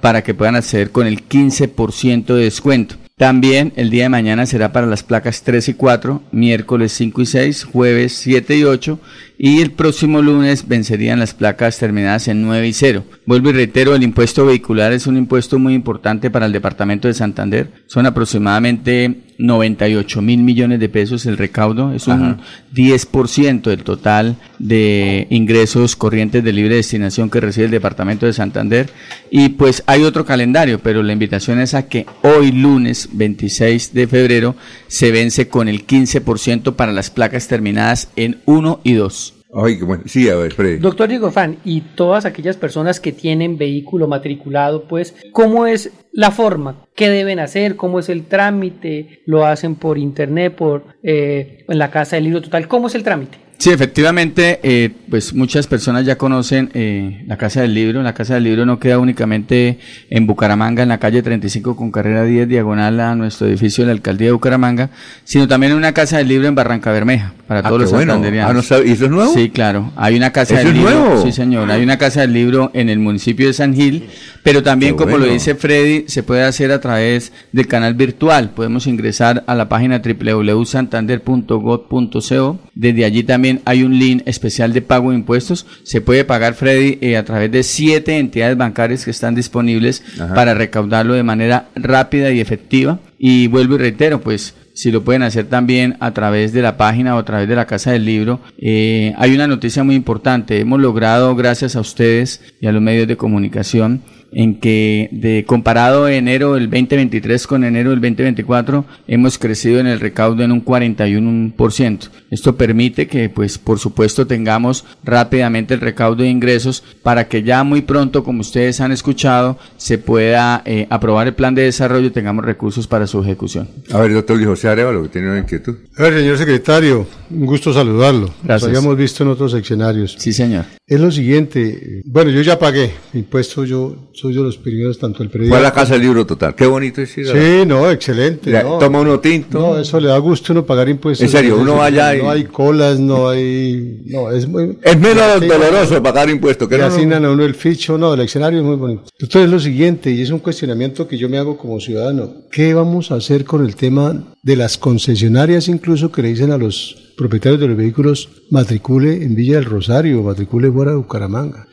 para 0.00 0.22
que 0.24 0.34
puedan 0.34 0.56
acceder 0.56 0.90
con 0.90 1.06
el 1.06 1.28
15% 1.28 2.34
de 2.34 2.42
descuento. 2.42 2.96
También 3.18 3.72
el 3.74 3.90
día 3.90 4.04
de 4.04 4.10
mañana 4.10 4.46
será 4.46 4.72
para 4.72 4.86
las 4.86 5.02
placas 5.02 5.42
3 5.42 5.70
y 5.70 5.74
4, 5.74 6.22
miércoles 6.30 6.92
5 6.92 7.22
y 7.22 7.26
6, 7.26 7.64
jueves 7.64 8.12
7 8.12 8.56
y 8.56 8.62
8 8.62 9.00
y 9.38 9.62
el 9.62 9.70
próximo 9.70 10.20
lunes 10.20 10.66
vencerían 10.66 11.20
las 11.20 11.32
placas 11.32 11.78
terminadas 11.78 12.26
en 12.26 12.42
9 12.42 12.66
y 12.66 12.72
0. 12.72 13.04
Vuelvo 13.24 13.50
y 13.50 13.52
reitero, 13.52 13.94
el 13.94 14.02
impuesto 14.02 14.44
vehicular 14.44 14.92
es 14.92 15.06
un 15.06 15.16
impuesto 15.16 15.60
muy 15.60 15.74
importante 15.74 16.28
para 16.28 16.46
el 16.46 16.52
departamento 16.52 17.06
de 17.06 17.14
Santander. 17.14 17.70
Son 17.86 18.04
aproximadamente 18.04 19.28
98 19.38 20.20
mil 20.20 20.42
millones 20.42 20.80
de 20.80 20.88
pesos 20.88 21.24
el 21.26 21.38
recaudo, 21.38 21.92
es 21.92 22.08
un 22.08 22.22
Ajá. 22.22 22.38
10% 22.74 23.62
del 23.62 23.84
total 23.84 24.36
de 24.58 25.28
ingresos 25.30 25.94
corrientes 25.94 26.42
de 26.42 26.52
libre 26.52 26.74
destinación 26.74 27.30
que 27.30 27.40
recibe 27.40 27.66
el 27.66 27.70
departamento 27.70 28.26
de 28.26 28.32
Santander. 28.32 28.90
Y 29.30 29.50
pues 29.50 29.84
hay 29.86 30.02
otro 30.02 30.24
calendario, 30.24 30.80
pero 30.80 31.04
la 31.04 31.12
invitación 31.12 31.60
es 31.60 31.74
a 31.74 31.86
que 31.86 32.06
hoy 32.22 32.50
lunes 32.50 33.10
26 33.12 33.94
de 33.94 34.08
febrero 34.08 34.56
se 34.88 35.12
vence 35.12 35.48
con 35.48 35.68
el 35.68 35.86
15% 35.86 36.74
para 36.74 36.92
las 36.92 37.10
placas 37.10 37.46
terminadas 37.46 38.08
en 38.16 38.38
1 38.46 38.80
y 38.82 38.94
2. 38.94 39.27
Ay, 39.60 39.78
qué 39.78 39.84
bueno. 39.84 40.04
Sí, 40.06 40.28
a 40.28 40.36
ver, 40.36 40.52
Freddy. 40.52 40.78
Doctor 40.78 41.08
Diego 41.08 41.30
Fan, 41.30 41.56
y 41.64 41.80
todas 41.80 42.24
aquellas 42.24 42.56
personas 42.56 43.00
que 43.00 43.12
tienen 43.12 43.58
vehículo 43.58 44.06
matriculado, 44.06 44.84
pues, 44.86 45.14
¿cómo 45.32 45.66
es 45.66 45.90
la 46.12 46.30
forma? 46.30 46.86
¿Qué 46.94 47.08
deben 47.08 47.40
hacer? 47.40 47.76
¿Cómo 47.76 47.98
es 47.98 48.08
el 48.08 48.26
trámite? 48.26 49.22
¿Lo 49.26 49.46
hacen 49.46 49.74
por 49.74 49.98
internet, 49.98 50.54
por 50.54 50.84
eh, 51.02 51.64
en 51.68 51.78
la 51.78 51.90
casa 51.90 52.16
del 52.16 52.24
libro 52.24 52.42
total? 52.42 52.68
¿Cómo 52.68 52.86
es 52.86 52.94
el 52.94 53.02
trámite? 53.02 53.38
Sí, 53.58 53.70
efectivamente, 53.70 54.60
eh, 54.62 54.90
pues 55.10 55.34
muchas 55.34 55.66
personas 55.66 56.06
ya 56.06 56.16
conocen 56.16 56.70
eh, 56.74 57.24
la 57.26 57.36
Casa 57.36 57.60
del 57.60 57.74
Libro. 57.74 58.00
La 58.04 58.14
Casa 58.14 58.34
del 58.34 58.44
Libro 58.44 58.64
no 58.64 58.78
queda 58.78 59.00
únicamente 59.00 59.80
en 60.10 60.28
Bucaramanga, 60.28 60.84
en 60.84 60.90
la 60.90 60.98
calle 60.98 61.24
35 61.24 61.74
con 61.74 61.90
carrera 61.90 62.22
10, 62.22 62.48
diagonal 62.48 63.00
a 63.00 63.16
nuestro 63.16 63.48
edificio 63.48 63.82
de 63.82 63.88
la 63.88 63.94
Alcaldía 63.94 64.28
de 64.28 64.32
Bucaramanga, 64.32 64.90
sino 65.24 65.48
también 65.48 65.72
en 65.72 65.78
una 65.78 65.92
Casa 65.92 66.18
del 66.18 66.28
Libro 66.28 66.46
en 66.46 66.54
Barranca 66.54 66.92
Bermeja, 66.92 67.34
para 67.48 67.60
Ah, 67.60 67.68
todos 67.68 67.80
los 67.80 67.90
bueno. 67.90 68.12
santanderianos. 68.12 68.50
Ah, 68.50 68.54
¿no 68.54 68.62
sabe- 68.62 68.88
¿y 68.88 68.92
eso 68.92 69.06
es 69.06 69.10
nuevo? 69.10 69.32
Sí, 69.34 69.48
claro. 69.50 69.90
Hay 69.96 70.16
una 70.16 70.30
Casa 70.32 70.54
¿Eso 70.60 70.68
del 70.68 70.76
es 70.76 70.82
Libro. 70.82 71.00
nuevo? 71.00 71.22
Sí, 71.24 71.32
señor. 71.32 71.68
Hay 71.70 71.82
una 71.82 71.96
Casa 71.98 72.20
del 72.20 72.32
Libro 72.34 72.70
en 72.74 72.88
el 72.90 72.98
municipio 73.00 73.46
de 73.48 73.52
San 73.54 73.74
Gil, 73.74 74.04
pero 74.42 74.62
también, 74.62 74.94
como 74.96 75.16
lo 75.18 75.24
dice 75.24 75.54
Freddy, 75.56 76.04
se 76.06 76.22
puede 76.22 76.42
hacer 76.44 76.70
a 76.70 76.80
través 76.80 77.32
del 77.52 77.66
canal 77.66 77.94
virtual. 77.94 78.50
Podemos 78.50 78.86
ingresar 78.86 79.42
a 79.46 79.54
la 79.54 79.68
página 79.68 80.00
www.santander.gov.co. 80.04 82.58
Desde 82.74 83.04
allí 83.04 83.22
también 83.24 83.60
hay 83.64 83.82
un 83.82 83.98
link 83.98 84.22
especial 84.26 84.72
de 84.72 84.82
pago 84.82 85.10
de 85.10 85.16
impuestos. 85.16 85.66
Se 85.84 86.00
puede 86.00 86.24
pagar, 86.24 86.54
Freddy, 86.54 86.98
eh, 87.00 87.16
a 87.16 87.24
través 87.24 87.50
de 87.50 87.62
siete 87.62 88.18
entidades 88.18 88.56
bancarias 88.56 89.04
que 89.04 89.10
están 89.10 89.34
disponibles 89.34 90.02
Ajá. 90.20 90.34
para 90.34 90.54
recaudarlo 90.54 91.14
de 91.14 91.22
manera 91.22 91.68
rápida 91.74 92.30
y 92.30 92.40
efectiva. 92.40 93.00
Y 93.18 93.48
vuelvo 93.48 93.74
y 93.74 93.78
reitero, 93.78 94.20
pues 94.20 94.54
si 94.78 94.92
lo 94.92 95.02
pueden 95.02 95.24
hacer 95.24 95.46
también 95.46 95.96
a 95.98 96.12
través 96.12 96.52
de 96.52 96.62
la 96.62 96.76
página 96.76 97.16
o 97.16 97.18
a 97.18 97.24
través 97.24 97.48
de 97.48 97.56
la 97.56 97.66
Casa 97.66 97.90
del 97.90 98.04
Libro. 98.04 98.38
Eh, 98.58 99.12
hay 99.18 99.34
una 99.34 99.48
noticia 99.48 99.82
muy 99.82 99.96
importante. 99.96 100.60
Hemos 100.60 100.78
logrado, 100.78 101.34
gracias 101.34 101.74
a 101.74 101.80
ustedes 101.80 102.54
y 102.60 102.68
a 102.68 102.72
los 102.72 102.80
medios 102.80 103.08
de 103.08 103.16
comunicación, 103.16 104.02
en 104.32 104.58
que 104.60 105.08
de 105.12 105.44
comparado 105.46 106.08
enero 106.08 106.54
del 106.54 106.70
2023 106.70 107.46
con 107.46 107.64
enero 107.64 107.90
del 107.90 108.00
2024 108.00 108.84
hemos 109.06 109.38
crecido 109.38 109.80
en 109.80 109.86
el 109.86 110.00
recaudo 110.00 110.42
en 110.42 110.52
un 110.52 110.64
41%. 110.64 112.10
Esto 112.30 112.56
permite 112.56 113.06
que 113.06 113.28
pues 113.28 113.58
por 113.58 113.78
supuesto 113.78 114.26
tengamos 114.26 114.84
rápidamente 115.02 115.74
el 115.74 115.80
recaudo 115.80 116.22
de 116.22 116.28
ingresos 116.28 116.82
para 117.02 117.28
que 117.28 117.42
ya 117.42 117.64
muy 117.64 117.82
pronto 117.82 118.24
como 118.24 118.40
ustedes 118.40 118.80
han 118.80 118.92
escuchado 118.92 119.58
se 119.76 119.98
pueda 119.98 120.62
eh, 120.64 120.86
aprobar 120.90 121.26
el 121.26 121.34
plan 121.34 121.54
de 121.54 121.62
desarrollo 121.62 122.06
y 122.06 122.10
tengamos 122.10 122.44
recursos 122.44 122.86
para 122.86 123.06
su 123.06 123.22
ejecución. 123.22 123.68
A 123.90 123.98
ver, 123.98 124.12
doctor 124.12 124.36
Luis 124.36 124.48
José 124.48 124.68
Arevalo, 124.68 125.02
que 125.04 125.08
tiene 125.08 125.30
una 125.30 125.38
inquietud. 125.40 125.76
A 125.96 126.02
ver, 126.02 126.14
señor 126.14 126.38
secretario, 126.38 127.06
un 127.30 127.46
gusto 127.46 127.72
saludarlo. 127.72 128.30
Gracias. 128.42 128.62
Lo 128.62 128.78
habíamos 128.78 128.96
visto 128.96 129.22
en 129.24 129.30
otros 129.30 129.52
seccionarios. 129.52 130.16
Sí, 130.18 130.32
señor. 130.32 130.64
Es 130.86 131.00
lo 131.00 131.10
siguiente, 131.10 132.02
bueno, 132.06 132.30
yo 132.30 132.40
ya 132.40 132.58
pagué 132.58 132.92
impuestos, 133.12 133.68
yo 133.68 134.10
de 134.26 134.34
los 134.34 134.56
primeros, 134.58 134.98
tanto 134.98 135.22
el 135.22 135.30
predial. 135.30 135.50
Fue 135.50 135.58
a 135.58 135.62
la 135.62 135.72
casa 135.72 135.92
del 135.94 136.02
libro 136.02 136.26
total. 136.26 136.54
Qué 136.54 136.66
bonito 136.66 137.00
es 137.00 137.16
ir 137.18 137.28
a 137.30 137.34
la- 137.34 137.40
Sí, 137.40 137.66
no, 137.66 137.90
excelente. 137.90 138.50
No. 138.62 138.78
Toma 138.78 139.00
uno 139.00 139.20
tinto. 139.20 139.58
No, 139.58 139.78
eso 139.78 140.00
le 140.00 140.08
da 140.08 140.18
gusto 140.18 140.52
uno 140.52 140.66
pagar 140.66 140.88
impuestos. 140.88 141.24
En 141.24 141.30
serio, 141.30 141.56
uno 141.56 141.72
No 141.72 141.76
vaya 141.76 142.16
y- 142.16 142.20
hay 142.20 142.44
colas, 142.44 142.98
no 142.98 143.28
hay... 143.28 144.02
No, 144.06 144.30
es 144.32 144.46
muy... 144.48 144.78
Es 144.82 144.98
menos 144.98 145.40
doloroso 145.40 146.02
pagar 146.02 146.28
impuestos. 146.28 146.68
Que 146.68 146.76
le 146.76 146.82
no, 146.82 146.88
no- 146.88 146.94
asignan 146.94 147.24
a 147.24 147.30
uno 147.30 147.44
el 147.44 147.54
ficho, 147.54 147.96
no, 147.96 148.14
el 148.14 148.20
escenario 148.20 148.58
es 148.58 148.64
muy 148.64 148.76
bonito. 148.76 149.04
Entonces 149.18 149.42
es 149.44 149.50
lo 149.50 149.60
siguiente, 149.60 150.10
y 150.10 150.22
es 150.22 150.30
un 150.30 150.40
cuestionamiento 150.40 151.06
que 151.06 151.16
yo 151.16 151.28
me 151.28 151.38
hago 151.38 151.56
como 151.56 151.78
ciudadano. 151.80 152.32
¿Qué 152.50 152.74
vamos 152.74 153.10
a 153.10 153.16
hacer 153.16 153.44
con 153.44 153.64
el 153.64 153.76
tema 153.76 154.24
de 154.42 154.56
las 154.56 154.78
concesionarias 154.78 155.68
incluso 155.68 156.10
que 156.10 156.22
le 156.22 156.28
dicen 156.28 156.50
a 156.52 156.58
los 156.58 156.96
propietarios 157.16 157.60
de 157.60 157.68
los 157.68 157.76
vehículos 157.76 158.28
matricule 158.50 159.22
en 159.24 159.34
Villa 159.34 159.56
del 159.56 159.64
Rosario, 159.64 160.22
matricule 160.22 160.70
fuera 160.70 160.92
de 160.92 160.96
Bucaramanga? 160.98 161.66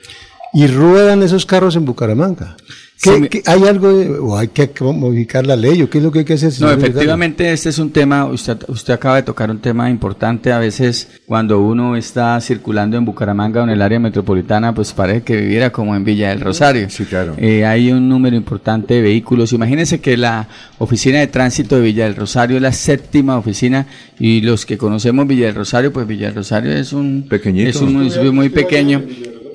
Y 0.56 0.68
ruedan 0.68 1.22
esos 1.22 1.46
carros 1.46 1.76
en 1.76 1.84
Bucaramanga. 1.86 2.56
¿Qué, 3.04 3.28
qué- 3.28 3.44
¿Hay 3.46 3.64
algo 3.66 3.92
de- 3.94 4.10
o 4.20 4.38
hay 4.38 4.48
que 4.48 4.70
modificar 4.82 5.46
la 5.46 5.58
ley 5.58 5.82
o 5.82 5.90
qué 5.90 5.98
es 5.98 6.04
lo 6.04 6.14
que 6.14 6.20
hay 6.20 6.26
que 6.26 6.36
hacer? 6.36 6.54
No, 6.62 6.72
efectivamente 6.72 7.52
este 7.52 7.68
es 7.68 7.78
un 7.78 7.92
tema, 7.92 8.24
usted, 8.26 8.58
usted 8.70 8.94
acaba 8.94 9.18
de 9.18 9.24
tocar 9.24 9.52
un 9.52 9.60
tema 9.60 9.90
importante, 9.90 10.54
a 10.54 10.60
veces 10.60 11.10
cuando 11.28 11.60
uno 11.60 11.98
está 11.98 12.40
circulando 12.40 12.96
en 12.96 13.04
Bucaramanga 13.04 13.60
o 13.60 13.64
en 13.66 13.72
el 13.72 13.82
área 13.82 14.00
metropolitana, 14.00 14.74
pues 14.74 14.94
parece 14.94 15.24
que 15.24 15.36
viviera 15.36 15.72
como 15.72 15.94
en 15.94 16.06
Villa 16.06 16.30
del 16.30 16.40
Rosario. 16.40 16.90
Sí, 16.90 17.04
claro. 17.04 17.34
Eh, 17.38 17.66
hay 17.66 17.92
un 17.92 18.08
número 18.08 18.38
importante 18.38 18.94
de 18.94 19.02
vehículos. 19.02 19.52
Imagínense 19.52 20.00
que 20.00 20.16
la 20.16 20.48
oficina 20.78 21.20
de 21.20 21.28
tránsito 21.28 21.76
de 21.76 21.82
Villa 21.82 22.06
del 22.06 22.16
Rosario 22.16 22.56
es 22.56 22.62
la 22.64 22.72
séptima 22.72 23.38
oficina 23.38 23.88
y 24.18 24.40
los 24.40 24.66
que 24.66 24.78
conocemos 24.78 25.28
Villa 25.28 25.48
del 25.48 25.56
Rosario, 25.56 25.92
pues 25.92 26.08
Villa 26.08 26.28
del 26.28 26.36
Rosario 26.36 26.72
es 26.72 26.94
un, 26.94 27.26
Pequeñito. 27.30 27.70
es 27.70 27.76
un 27.82 27.92
municipio 27.94 28.32
muy 28.32 28.48
pequeño. 28.48 29.04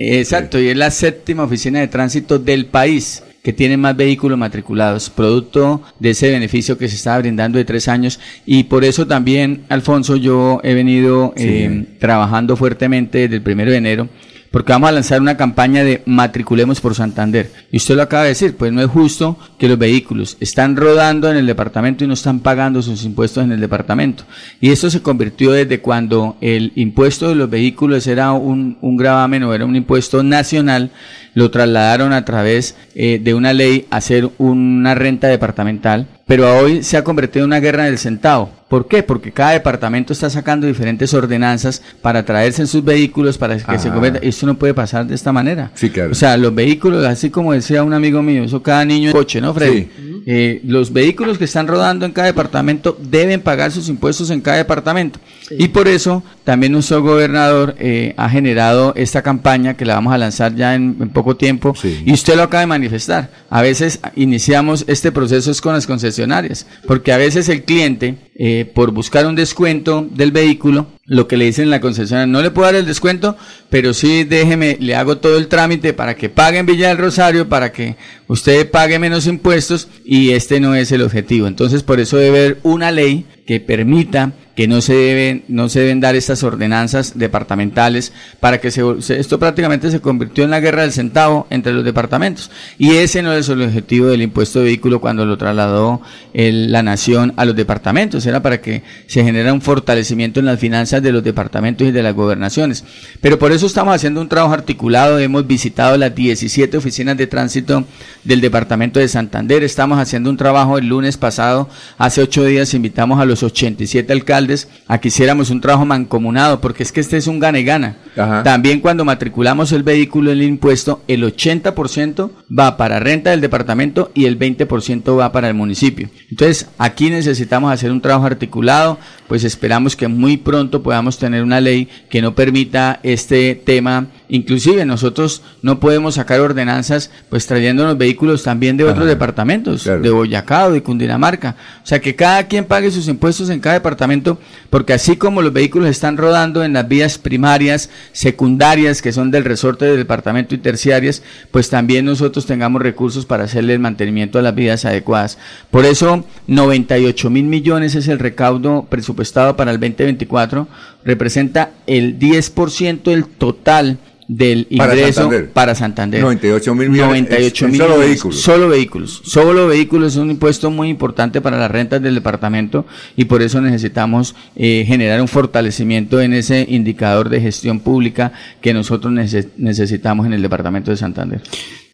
Exacto, 0.03 0.59
y 0.59 0.69
es 0.69 0.77
la 0.77 0.91
séptima 0.91 1.45
oficina 1.45 1.79
de 1.79 1.89
tránsito 1.89 2.39
del 2.39 2.67
país 2.67 3.23
que 3.43 3.53
tiene 3.53 3.77
más 3.77 3.97
vehículos 3.97 4.39
matriculados, 4.39 5.11
producto 5.11 5.83
de 5.99 6.11
ese 6.11 6.31
beneficio 6.31 6.79
que 6.79 6.89
se 6.89 6.97
estaba 6.97 7.19
brindando 7.19 7.59
de 7.59 7.67
tres 7.67 7.87
años. 7.87 8.19
Y 8.47 8.65
por 8.65 8.85
eso 8.85 9.07
también, 9.07 9.65
Alfonso, 9.69 10.17
yo 10.17 10.61
he 10.63 10.73
venido 10.75 11.35
eh, 11.37 11.85
trabajando 11.99 12.57
fuertemente 12.57 13.19
desde 13.19 13.37
el 13.37 13.43
primero 13.43 13.71
de 13.71 13.77
enero 13.77 14.09
porque 14.51 14.73
vamos 14.73 14.89
a 14.89 14.93
lanzar 14.93 15.21
una 15.21 15.37
campaña 15.37 15.85
de 15.85 16.03
matriculemos 16.07 16.81
por 16.81 16.95
Santander. 16.95 17.53
Y 17.71 17.77
usted 17.77 17.95
lo 17.95 18.03
acaba 18.03 18.25
de 18.25 18.31
decir, 18.31 18.57
pues 18.57 18.73
no 18.73 18.83
es 18.83 18.89
justo 18.89 19.39
que 19.59 19.69
los 19.69 19.79
vehículos 19.79 20.37
están 20.41 20.77
rodando 20.77 21.31
en 21.31 21.37
el 21.37 21.47
departamento 21.47 22.05
y 22.05 22.09
no 22.09 22.15
están 22.15 22.41
pagando 22.41 22.83
sus 22.83 23.05
impuestos 23.05 23.45
en 23.45 23.53
el 23.53 23.61
departamento. 23.61 24.25
Y 24.61 24.71
esto 24.71 24.91
se 24.91 25.03
convirtió 25.03 25.53
desde 25.53 25.81
cuando 25.81 26.37
el 26.41 26.73
impuesto 26.75 27.29
de 27.29 27.37
los 27.37 27.49
vehículos 27.49 28.07
era 28.07 28.33
un, 28.33 28.77
gravamen 28.83 29.45
o 29.45 29.55
era 29.55 29.65
un 29.65 29.77
impuesto 29.77 30.23
nacional, 30.23 30.91
lo 31.35 31.51
trasladaron 31.51 32.13
a 32.13 32.25
través 32.25 32.77
eh, 32.95 33.21
de 33.23 33.35
una 33.35 33.53
ley 33.53 33.87
a 33.91 33.99
hacer 33.99 34.29
una 34.39 34.97
renta 34.97 35.29
departamental, 35.29 36.09
pero 36.31 36.59
hoy 36.59 36.85
se 36.85 36.97
ha 36.97 37.03
convertido 37.03 37.43
en 37.45 37.49
una 37.49 37.59
guerra 37.59 37.87
del 37.87 37.99
centavo. 37.99 38.53
¿Por 38.69 38.87
qué? 38.87 39.03
Porque 39.03 39.33
cada 39.33 39.51
departamento 39.51 40.13
está 40.13 40.31
sacando 40.31 40.65
diferentes 40.69 41.13
ordenanzas 41.13 41.83
para 42.01 42.25
traerse 42.25 42.63
en 42.63 42.69
sus 42.69 42.85
vehículos 42.85 43.37
para 43.37 43.57
que 43.57 43.79
se 43.81 43.89
Ah. 43.89 43.93
convierta. 43.93 44.21
Esto 44.23 44.47
no 44.47 44.55
puede 44.57 44.73
pasar 44.73 45.05
de 45.09 45.17
esta 45.17 45.33
manera. 45.33 45.73
Sí, 45.75 45.91
claro. 45.91 46.13
O 46.13 46.15
sea, 46.15 46.37
los 46.37 46.55
vehículos, 46.55 47.05
así 47.05 47.31
como 47.31 47.53
decía 47.53 47.83
un 47.83 47.95
amigo 47.95 48.23
mío, 48.23 48.45
eso 48.45 48.63
cada 48.63 48.85
niño 48.85 49.09
es 49.09 49.13
coche, 49.13 49.41
¿no, 49.41 49.53
Freddy? 49.53 49.89
Eh, 50.25 50.61
los 50.65 50.93
vehículos 50.93 51.37
que 51.37 51.47
están 51.47 51.67
rodando 51.67 52.07
en 52.07 52.13
cada 52.13 52.29
departamento 52.29 52.97
deben 53.03 53.41
pagar 53.41 53.73
sus 53.73 53.89
impuestos 53.89 54.31
en 54.31 54.41
cada 54.41 54.59
departamento. 54.59 55.19
Y 55.51 55.69
por 55.69 55.89
eso 55.89 56.23
también 56.45 56.73
nuestro 56.73 57.03
gobernador 57.03 57.75
eh, 57.79 58.15
ha 58.17 58.29
generado 58.29 58.93
esta 58.97 59.23
campaña 59.23 59.77
que 59.77 59.85
la 59.85 59.95
vamos 59.95 60.13
a 60.13 60.19
lanzar 60.19 60.55
ya 60.55 60.75
en, 60.75 60.97
en 61.01 61.11
poco 61.11 61.37
tiempo. 61.37 61.75
Y 62.05 62.13
usted 62.13 62.37
lo 62.37 62.45
acaba 62.45 62.61
de 62.61 62.67
manifestar. 62.67 63.31
A 63.51 63.63
veces 63.63 64.01
iniciamos 64.17 64.85
este 64.87 65.13
proceso 65.13 65.51
es 65.51 65.61
con 65.61 65.75
las 65.75 65.87
concesionarias, 65.87 66.67
porque 66.87 67.13
a 67.13 67.17
veces 67.17 67.49
el 67.49 67.65
cliente, 67.65 68.17
eh, 68.37 68.71
por 68.75 68.91
buscar 68.93 69.27
un 69.27 69.35
descuento 69.35 70.07
del 70.11 70.33
vehículo, 70.33 70.87
lo 71.05 71.27
que 71.27 71.37
le 71.37 71.47
dicen 71.47 71.65
en 71.65 71.71
la 71.71 71.81
concesionaria, 71.81 72.27
no 72.27 72.43
le 72.43 72.51
puedo 72.51 72.67
dar 72.67 72.77
el 72.77 72.87
descuento, 72.87 73.37
pero 73.69 73.93
sí 73.95 74.25
déjeme, 74.25 74.77
le 74.81 74.95
hago 74.95 75.19
todo 75.19 75.39
el 75.39 75.49
trámite 75.49 75.93
para 75.93 76.15
que 76.15 76.29
pague 76.29 76.59
en 76.59 76.67
Villa 76.67 76.89
del 76.89 76.99
Rosario, 76.99 77.49
para 77.49 77.73
que 77.73 77.97
usted 78.29 78.71
pague 78.71 78.99
menos 78.99 79.27
impuestos 79.27 79.89
y 80.05 80.31
este 80.31 80.61
no 80.61 80.75
es 80.75 80.93
el 80.93 81.03
objetivo. 81.03 81.47
Entonces, 81.47 81.83
por 81.83 82.01
eso 82.01 82.17
debe 82.17 82.39
haber 82.39 82.59
una 82.63 82.91
ley 82.93 83.27
que 83.51 83.59
permita 83.59 84.31
que 84.55 84.69
no 84.69 84.81
se 84.81 84.95
deben 84.95 85.43
no 85.49 85.69
se 85.69 85.81
deben 85.81 85.99
dar 86.01 86.15
estas 86.15 86.45
ordenanzas 86.45 87.19
departamentales 87.19 88.13
para 88.39 88.61
que 88.61 88.71
se, 88.71 88.83
esto 89.19 89.41
prácticamente 89.41 89.91
se 89.91 90.01
convirtió 90.01 90.45
en 90.45 90.51
la 90.51 90.61
guerra 90.61 90.83
del 90.83 90.93
centavo 90.93 91.49
entre 91.51 91.73
los 91.73 91.85
departamentos. 91.85 92.49
Y 92.79 92.93
ese 92.93 93.23
no 93.23 93.33
es 93.33 93.49
el 93.49 93.63
objetivo 93.63 94.07
del 94.07 94.23
impuesto 94.23 94.61
de 94.61 94.67
vehículo 94.67 95.01
cuando 95.01 95.27
lo 95.27 95.37
trasladó 95.37 96.01
el- 96.33 96.71
la 96.71 96.85
nación 96.85 97.33
a 97.37 97.45
los 97.45 97.57
departamentos. 97.57 98.25
Era 98.25 98.41
para 98.41 98.61
que 98.61 98.85
se 99.09 99.25
genera 99.25 99.53
un 99.53 99.63
fortalecimiento 99.63 100.39
en 100.39 100.47
las 100.47 100.61
finanzas 100.61 101.03
de 101.03 101.11
los 101.11 101.25
departamentos 101.25 101.89
y 101.89 101.91
de 101.91 102.03
las 102.05 102.15
gobernaciones. 102.15 102.85
Pero 103.21 103.37
por 103.37 103.51
eso 103.51 103.67
estamos 103.67 103.95
haciendo 103.97 104.21
un 104.21 104.29
trabajo 104.29 104.55
articulado. 104.55 105.19
Hemos 105.19 105.45
visitado 105.45 105.97
las 105.97 106.15
17 106.15 106.77
oficinas 106.77 107.17
de 107.17 107.27
tránsito 107.27 107.85
del 108.23 108.41
departamento 108.41 109.01
de 109.01 109.09
Santander. 109.09 109.65
Estamos 109.65 109.99
haciendo 109.99 110.31
un 110.31 110.37
trabajo 110.37 110.79
el 110.79 110.87
lunes 110.87 111.17
pasado. 111.17 111.69
Hace 111.99 112.23
ocho 112.23 112.45
días 112.45 112.75
invitamos 112.75 113.19
a 113.21 113.25
los 113.25 113.40
87 113.43 114.13
alcaldes 114.13 114.69
a 114.87 114.99
que 114.99 115.09
hiciéramos 115.09 115.51
un 115.51 115.61
trabajo 115.61 115.87
mancomunado, 115.87 116.61
porque 116.61 116.83
es 116.83 116.93
que 116.93 117.01
este 117.01 117.17
es 117.17 117.27
un 117.27 117.39
gane-gana. 117.39 117.97
También 118.45 118.81
cuando 118.81 119.05
matriculamos 119.05 119.73
el 119.73 119.83
vehículo, 119.83 120.31
el 120.31 120.43
impuesto, 120.43 121.03
el 121.09 121.23
80% 121.25 122.31
va 122.57 122.77
para 122.77 123.01
renta 123.01 123.31
del 123.31 123.41
departamento 123.41 124.11
y 124.15 124.27
el 124.27 124.39
20% 124.39 125.19
va 125.19 125.33
para 125.33 125.49
el 125.49 125.55
municipio. 125.55 126.09
Entonces, 126.31 126.69
aquí 126.79 127.11
necesitamos 127.11 127.73
hacer 127.73 127.91
un 127.93 128.01
trabajo 128.01 128.27
articulado, 128.27 128.99
pues 129.29 129.45
esperamos 129.45 129.97
que 129.97 130.09
muy 130.09 130.37
pronto 130.37 130.83
podamos 130.83 131.19
tener 131.19 131.43
una 131.43 131.61
ley 131.61 131.89
que 132.09 132.23
no 132.23 132.35
permita 132.35 133.01
este 133.03 133.55
tema. 133.55 134.09
Inclusive 134.29 134.85
nosotros 134.85 135.43
no 135.63 135.81
podemos 135.81 136.15
sacar 136.17 136.41
ordenanzas 136.41 137.11
pues 137.29 137.47
trayéndonos 137.47 137.97
vehículos 137.97 138.43
también 138.43 138.77
de 138.77 138.85
otros 138.85 139.07
departamentos, 139.07 139.85
de 139.85 140.11
Boyacá 140.11 140.67
o 140.67 140.73
de 140.73 140.83
Cundinamarca. 140.83 141.57
O 141.83 141.87
sea, 141.87 142.01
que 142.01 142.17
cada 142.17 142.47
quien 142.49 142.65
pague 142.65 142.91
sus 142.91 143.09
impuestos 143.09 143.20
en 143.51 143.61
cada 143.61 143.75
departamento, 143.75 144.39
porque 144.71 144.93
así 144.93 145.17
como 145.17 145.43
los 145.43 145.53
vehículos 145.53 145.89
están 145.89 146.17
rodando 146.17 146.65
en 146.65 146.73
las 146.73 146.89
vías 146.89 147.19
primarias, 147.19 147.91
secundarias, 148.13 149.03
que 149.03 149.13
son 149.13 149.31
del 149.31 149.45
resorte 149.45 149.85
del 149.85 149.99
departamento 149.99 150.55
y 150.55 150.59
terciarias, 150.59 151.23
pues 151.51 151.71
también 151.71 152.05
nosotros 152.05 152.47
tengamos 152.47 152.83
recursos 152.83 153.27
para 153.27 153.45
hacerle 153.45 153.75
el 153.75 153.79
mantenimiento 153.79 154.39
a 154.39 154.43
las 154.43 154.55
vías 154.55 154.85
adecuadas. 154.85 155.39
Por 155.71 155.85
eso, 155.85 156.25
98 156.47 157.31
mil 157.31 157.45
millones 157.45 157.95
es 157.95 158.09
el 158.09 158.19
recaudo 158.19 158.87
presupuestado 158.89 159.57
para 159.57 159.71
el 159.71 159.79
2024, 159.79 160.67
representa 161.05 161.71
el 161.87 162.19
10% 162.19 163.03
del 163.03 163.27
total 163.27 163.99
del 164.33 164.67
Para 164.77 164.95
ingreso 164.95 165.23
Santander. 165.23 165.51
para 165.51 165.75
Santander. 165.75 166.23
98 166.23 166.75
mil 166.77 166.89
millones 166.91 167.23
98 167.23 167.65
en 167.65 167.71
mil 167.73 167.81
solo 167.81 167.89
millones. 167.95 168.09
vehículos. 168.11 168.41
Solo 168.41 168.69
vehículos. 168.69 169.23
Solo 169.25 169.67
vehículos 169.67 170.13
es 170.13 170.19
un 170.19 170.31
impuesto 170.31 170.71
muy 170.71 170.89
importante 170.89 171.41
para 171.41 171.59
las 171.59 171.69
rentas 171.71 172.01
del 172.01 172.15
departamento 172.15 172.87
y 173.17 173.25
por 173.25 173.43
eso 173.43 173.61
necesitamos 173.61 174.37
eh, 174.55 174.85
generar 174.87 175.21
un 175.21 175.27
fortalecimiento 175.27 176.21
en 176.21 176.33
ese 176.35 176.65
indicador 176.69 177.29
de 177.29 177.41
gestión 177.41 177.81
pública 177.81 178.33
que 178.61 178.73
nosotros 178.73 179.13
nece- 179.13 179.49
necesitamos 179.57 180.27
en 180.27 180.33
el 180.35 180.43
departamento 180.43 180.93
de 180.93 180.97
Santander. 180.97 181.43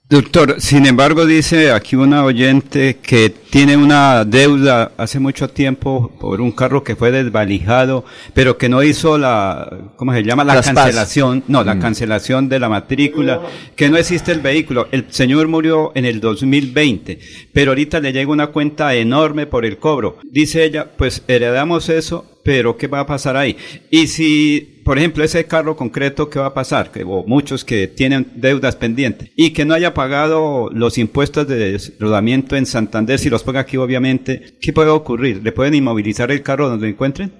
Doctor, 0.08 0.60
sin 0.60 0.86
embargo, 0.86 1.26
dice 1.26 1.72
aquí 1.72 1.96
una 1.96 2.24
oyente 2.24 2.98
que 3.02 3.28
tiene 3.28 3.76
una 3.76 4.24
deuda 4.24 4.92
hace 4.96 5.18
mucho 5.18 5.48
tiempo 5.50 6.12
por 6.20 6.40
un 6.40 6.52
carro 6.52 6.84
que 6.84 6.94
fue 6.94 7.10
desvalijado, 7.10 8.04
pero 8.32 8.56
que 8.56 8.68
no 8.68 8.84
hizo 8.84 9.18
la, 9.18 9.68
¿cómo 9.96 10.12
se 10.12 10.22
llama? 10.22 10.44
La 10.44 10.62
cancelación, 10.62 11.42
no, 11.48 11.64
la 11.64 11.74
Mm. 11.74 11.80
cancelación 11.80 12.48
de 12.48 12.60
la 12.60 12.68
matrícula, 12.68 13.40
que 13.74 13.88
no 13.88 13.96
existe 13.96 14.30
el 14.30 14.38
vehículo. 14.38 14.86
El 14.92 15.06
señor 15.08 15.48
murió 15.48 15.90
en 15.96 16.04
el 16.04 16.20
2020, 16.20 17.18
pero 17.52 17.72
ahorita 17.72 17.98
le 17.98 18.12
llega 18.12 18.30
una 18.30 18.46
cuenta 18.48 18.94
enorme 18.94 19.48
por 19.48 19.64
el 19.64 19.78
cobro. 19.78 20.18
Dice 20.22 20.62
ella, 20.64 20.86
pues 20.96 21.24
heredamos 21.26 21.88
eso, 21.88 22.24
pero 22.46 22.76
¿qué 22.76 22.86
va 22.86 23.00
a 23.00 23.06
pasar 23.06 23.36
ahí? 23.36 23.56
Y 23.90 24.06
si, 24.06 24.80
por 24.84 24.98
ejemplo, 24.98 25.24
ese 25.24 25.46
carro 25.46 25.74
concreto, 25.74 26.30
¿qué 26.30 26.38
va 26.38 26.46
a 26.46 26.54
pasar? 26.54 26.92
Que, 26.92 27.02
o 27.02 27.24
muchos 27.26 27.64
que 27.64 27.88
tienen 27.88 28.28
deudas 28.36 28.76
pendientes 28.76 29.32
y 29.34 29.50
que 29.50 29.64
no 29.64 29.74
haya 29.74 29.92
pagado 29.92 30.70
los 30.72 30.96
impuestos 30.96 31.48
de 31.48 31.76
rodamiento 31.98 32.54
en 32.54 32.64
Santander, 32.64 33.18
si 33.18 33.30
los 33.30 33.42
paga 33.42 33.58
aquí, 33.58 33.76
obviamente, 33.78 34.56
¿qué 34.60 34.72
puede 34.72 34.90
ocurrir? 34.90 35.42
¿Le 35.42 35.50
pueden 35.50 35.74
inmovilizar 35.74 36.30
el 36.30 36.44
carro 36.44 36.68
donde 36.68 36.88
encuentren? 36.88 37.32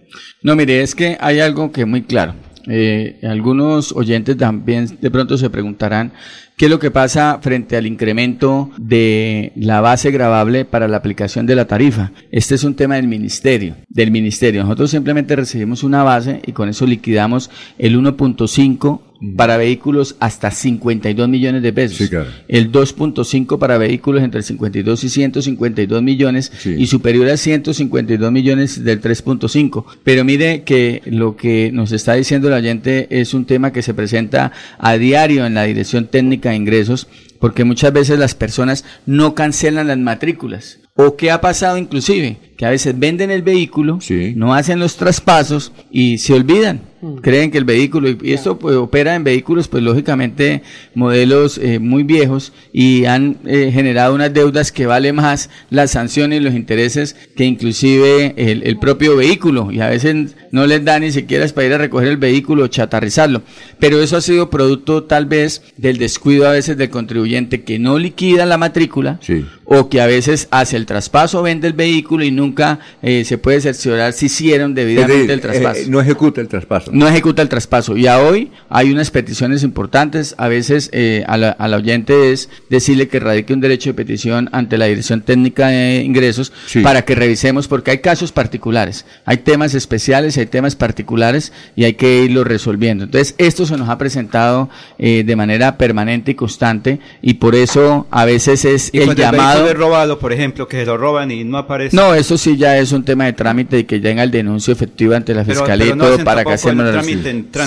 No, 0.43 0.57
mire, 0.57 0.83
es 0.83 0.97
que 0.97 1.17
hay 1.21 1.39
algo 1.39 1.71
que 1.71 1.83
es 1.83 1.87
muy 1.87 2.03
claro. 2.03 2.35
Eh, 2.69 3.21
algunos 3.23 3.93
oyentes 3.93 4.37
también 4.37 4.99
de 5.01 5.11
pronto 5.13 5.39
se 5.39 5.49
preguntarán 5.51 6.15
qué 6.57 6.65
es 6.65 6.71
lo 6.71 6.79
que 6.79 6.91
pasa 6.91 7.39
frente 7.43 7.77
al 7.77 7.87
incremento 7.87 8.71
de 8.79 9.53
la 9.57 9.83
base 9.83 10.11
gravable 10.11 10.65
para 10.65 10.89
la 10.89 10.97
aplicación 10.97 11.45
de 11.45 11.55
la 11.55 11.67
tarifa. 11.67 12.13
Este 12.31 12.55
es 12.55 12.65
un 12.65 12.75
tema 12.75 12.97
del 12.97 13.09
ministerio, 13.09 13.77
del 13.89 14.11
ministerio. 14.11 14.63
Nosotros 14.63 14.91
simplemente 14.91 15.37
recibimos 15.37 15.85
una 15.85 16.03
base 16.03 16.41
y 16.47 16.53
con 16.53 16.71
eso 16.71 16.87
liquidamos 16.87 17.51
el 17.79 17.99
1.5 17.99 19.01
para 19.37 19.57
vehículos 19.57 20.17
hasta 20.21 20.51
52 20.51 21.29
millones 21.29 21.63
de 21.63 21.73
pesos. 21.73 22.11
El 22.49 22.71
2.5 22.71 23.59
para 23.59 23.79
vehículos 23.79 24.23
entre 24.23 24.43
52 24.43 25.05
y 25.05 25.09
152 25.09 26.03
millones 26.03 26.53
y 26.65 26.87
superior 26.87 27.29
a 27.29 27.37
152 27.37 28.33
millones 28.33 28.85
del 28.85 29.01
3.5. 29.01 29.85
Pero 30.05 30.25
mire 30.25 30.63
que 30.63 31.03
lo 31.07 31.37
que 31.37 31.71
nos 31.73 31.93
está 31.93 32.15
diciendo 32.15 32.49
el 32.49 32.55
oyente 32.55 33.07
es 33.11 33.35
un 33.35 33.45
tema 33.45 33.73
que 33.73 33.83
se 33.83 33.95
presenta 33.95 34.53
a 34.79 34.97
diario 34.97 35.47
en 35.47 35.55
la 35.55 35.65
Dirección 35.65 36.07
Técnica 36.07 36.51
de 36.51 36.57
Ingresos 36.57 37.09
porque 37.39 37.65
muchas 37.65 37.93
veces 37.93 38.19
las 38.19 38.35
personas 38.35 38.85
no 39.05 39.35
cancelan 39.35 39.89
las 39.89 39.99
matrículas 39.99 40.79
O 40.99 41.15
qué 41.15 41.31
ha 41.31 41.43
pasado 41.43 41.77
inclusive, 41.77 42.39
que 42.57 42.65
a 42.65 42.71
veces 42.71 42.99
venden 42.99 43.31
el 43.31 43.43
vehículo, 43.43 43.99
no 44.35 44.55
hacen 44.55 44.79
los 44.79 44.97
traspasos 44.97 45.73
y 45.91 46.17
se 46.19 46.33
olvidan. 46.33 46.81
Mm. 47.03 47.17
Creen 47.17 47.51
que 47.51 47.59
el 47.59 47.65
vehículo, 47.65 48.09
y 48.09 48.33
esto 48.33 48.59
pues, 48.59 48.77
opera 48.77 49.15
en 49.15 49.23
vehículos, 49.23 49.69
pues 49.69 49.83
lógicamente 49.83 50.63
modelos 50.95 51.59
eh, 51.59 51.79
muy 51.79 52.03
viejos 52.03 52.55
y 52.73 53.05
han 53.05 53.37
eh, 53.45 53.71
generado 53.73 54.15
unas 54.15 54.33
deudas 54.33 54.73
que 54.73 54.87
vale 54.87 55.13
más 55.13 55.51
las 55.69 55.91
sanciones 55.91 56.41
y 56.41 56.45
los 56.45 56.55
intereses 56.55 57.15
que 57.37 57.45
inclusive 57.45 58.33
el, 58.37 58.63
el, 58.63 58.79
propio 58.79 59.17
vehículo 59.17 59.71
y 59.71 59.81
a 59.81 59.89
veces 59.89 60.35
no 60.51 60.67
les 60.67 60.83
da 60.85 60.99
ni 60.99 61.13
siquiera 61.13 61.47
para 61.49 61.67
ir 61.67 61.75
a 61.75 61.79
recoger 61.79 62.09
el 62.09 62.17
vehículo 62.17 62.65
o 62.65 62.69
chatarrizarlo. 62.69 63.43
Pero 63.79 64.01
eso 64.01 64.17
ha 64.17 64.23
sido 64.23 64.49
producto 64.49 65.05
tal 65.05 65.27
vez 65.27 65.63
del 65.77 65.99
descuido 65.99 66.49
a 66.49 66.53
veces 66.53 66.79
del 66.79 66.89
contribuyente 66.89 67.63
que 67.63 67.79
no 67.79 67.99
liquida 67.99 68.47
la 68.47 68.57
matrícula 68.57 69.21
o 69.67 69.89
que 69.89 70.01
a 70.01 70.07
veces 70.07 70.49
hace 70.51 70.77
el 70.77 70.87
traspaso, 70.87 71.43
vende 71.43 71.67
el 71.67 71.73
vehículo 71.73 72.25
y 72.25 72.31
nunca 72.31 72.79
eh, 73.03 73.25
se 73.25 73.37
puede 73.37 73.61
cerciorar 73.61 74.13
si 74.13 74.27
hicieron 74.27 74.75
debidamente 74.75 75.33
el 75.33 75.41
traspaso. 75.41 75.81
no 75.89 76.01
ejecuta 76.01 76.41
el 76.41 76.49
traspaso. 76.49 76.91
No 76.93 77.09
ejecuta 77.09 77.43
el 77.43 77.49
traspaso. 77.49 77.97
Y 77.97 78.07
a 78.07 78.21
hoy 78.21 78.53
hay 78.69 78.93
unas 78.93 79.11
peticiones 79.11 79.63
importantes. 79.65 80.35
A 80.39 80.49
veces 80.49 80.89
eh, 80.93 81.25
a, 81.27 81.37
la, 81.37 81.77
oyente 81.77 82.33
es 82.33 82.49
decirle 82.71 83.09
que 83.09 83.21
radique 83.21 83.53
un 83.53 83.61
derecho 83.61 83.91
de 83.91 83.95
petición 83.95 84.49
ante 84.53 84.79
la 84.79 84.87
Dirección 84.87 85.23
Técnica 85.23 85.69
de 85.69 86.03
Ingresos 86.03 86.53
para 86.83 87.05
que 87.05 87.15
revisemos, 87.15 87.69
porque 87.69 87.91
hay 87.91 87.99
casos 87.99 88.33
particulares, 88.33 89.05
hay 89.25 89.39
temas 89.39 89.75
especiales, 89.75 90.39
hay 90.39 90.47
temas 90.47 90.77
particulares 90.77 91.53
y 91.75 91.85
hay 91.85 91.95
que 91.95 92.25
irlo 92.25 92.45
resolviendo. 92.45 93.05
Entonces, 93.05 93.35
esto 93.39 93.67
se 93.67 93.77
nos 93.77 93.89
ha 93.89 93.99
presentado 93.99 94.71
eh, 94.99 95.25
de 95.27 95.37
manera 95.37 95.77
permanente 95.77 96.31
y 96.31 96.35
constante 96.35 97.01
y 97.21 97.35
por 97.35 97.55
eso 97.55 98.07
a 98.11 98.25
veces 98.25 98.65
es 98.65 98.91
el 98.95 99.15
llamado. 99.15 99.56
El 99.57 99.77
robado, 99.77 100.19
por 100.19 100.33
ejemplo, 100.33 100.67
que 100.69 100.81
se 100.81 100.87
lo 100.87 100.97
roban 100.97 101.31
y 101.31 101.45
no 101.45 101.59
aparece. 101.59 101.95
No, 101.95 102.15
eso 102.15 102.39
sí 102.39 102.57
ya 102.57 102.79
es 102.79 102.93
un 102.93 103.05
tema 103.05 103.27
de 103.27 103.33
trámite 103.33 103.81
y 103.81 103.85
que 103.85 103.99
tenga 104.01 104.23
el 104.23 104.31
denuncio 104.31 104.73
efectivo 104.73 105.15
ante 105.15 105.35
la 105.35 105.45
fiscalía 105.45 105.95
y 105.95 105.99
todo 105.99 106.19
para 106.25 106.45
que 106.45 106.53
hacemos 106.53 106.87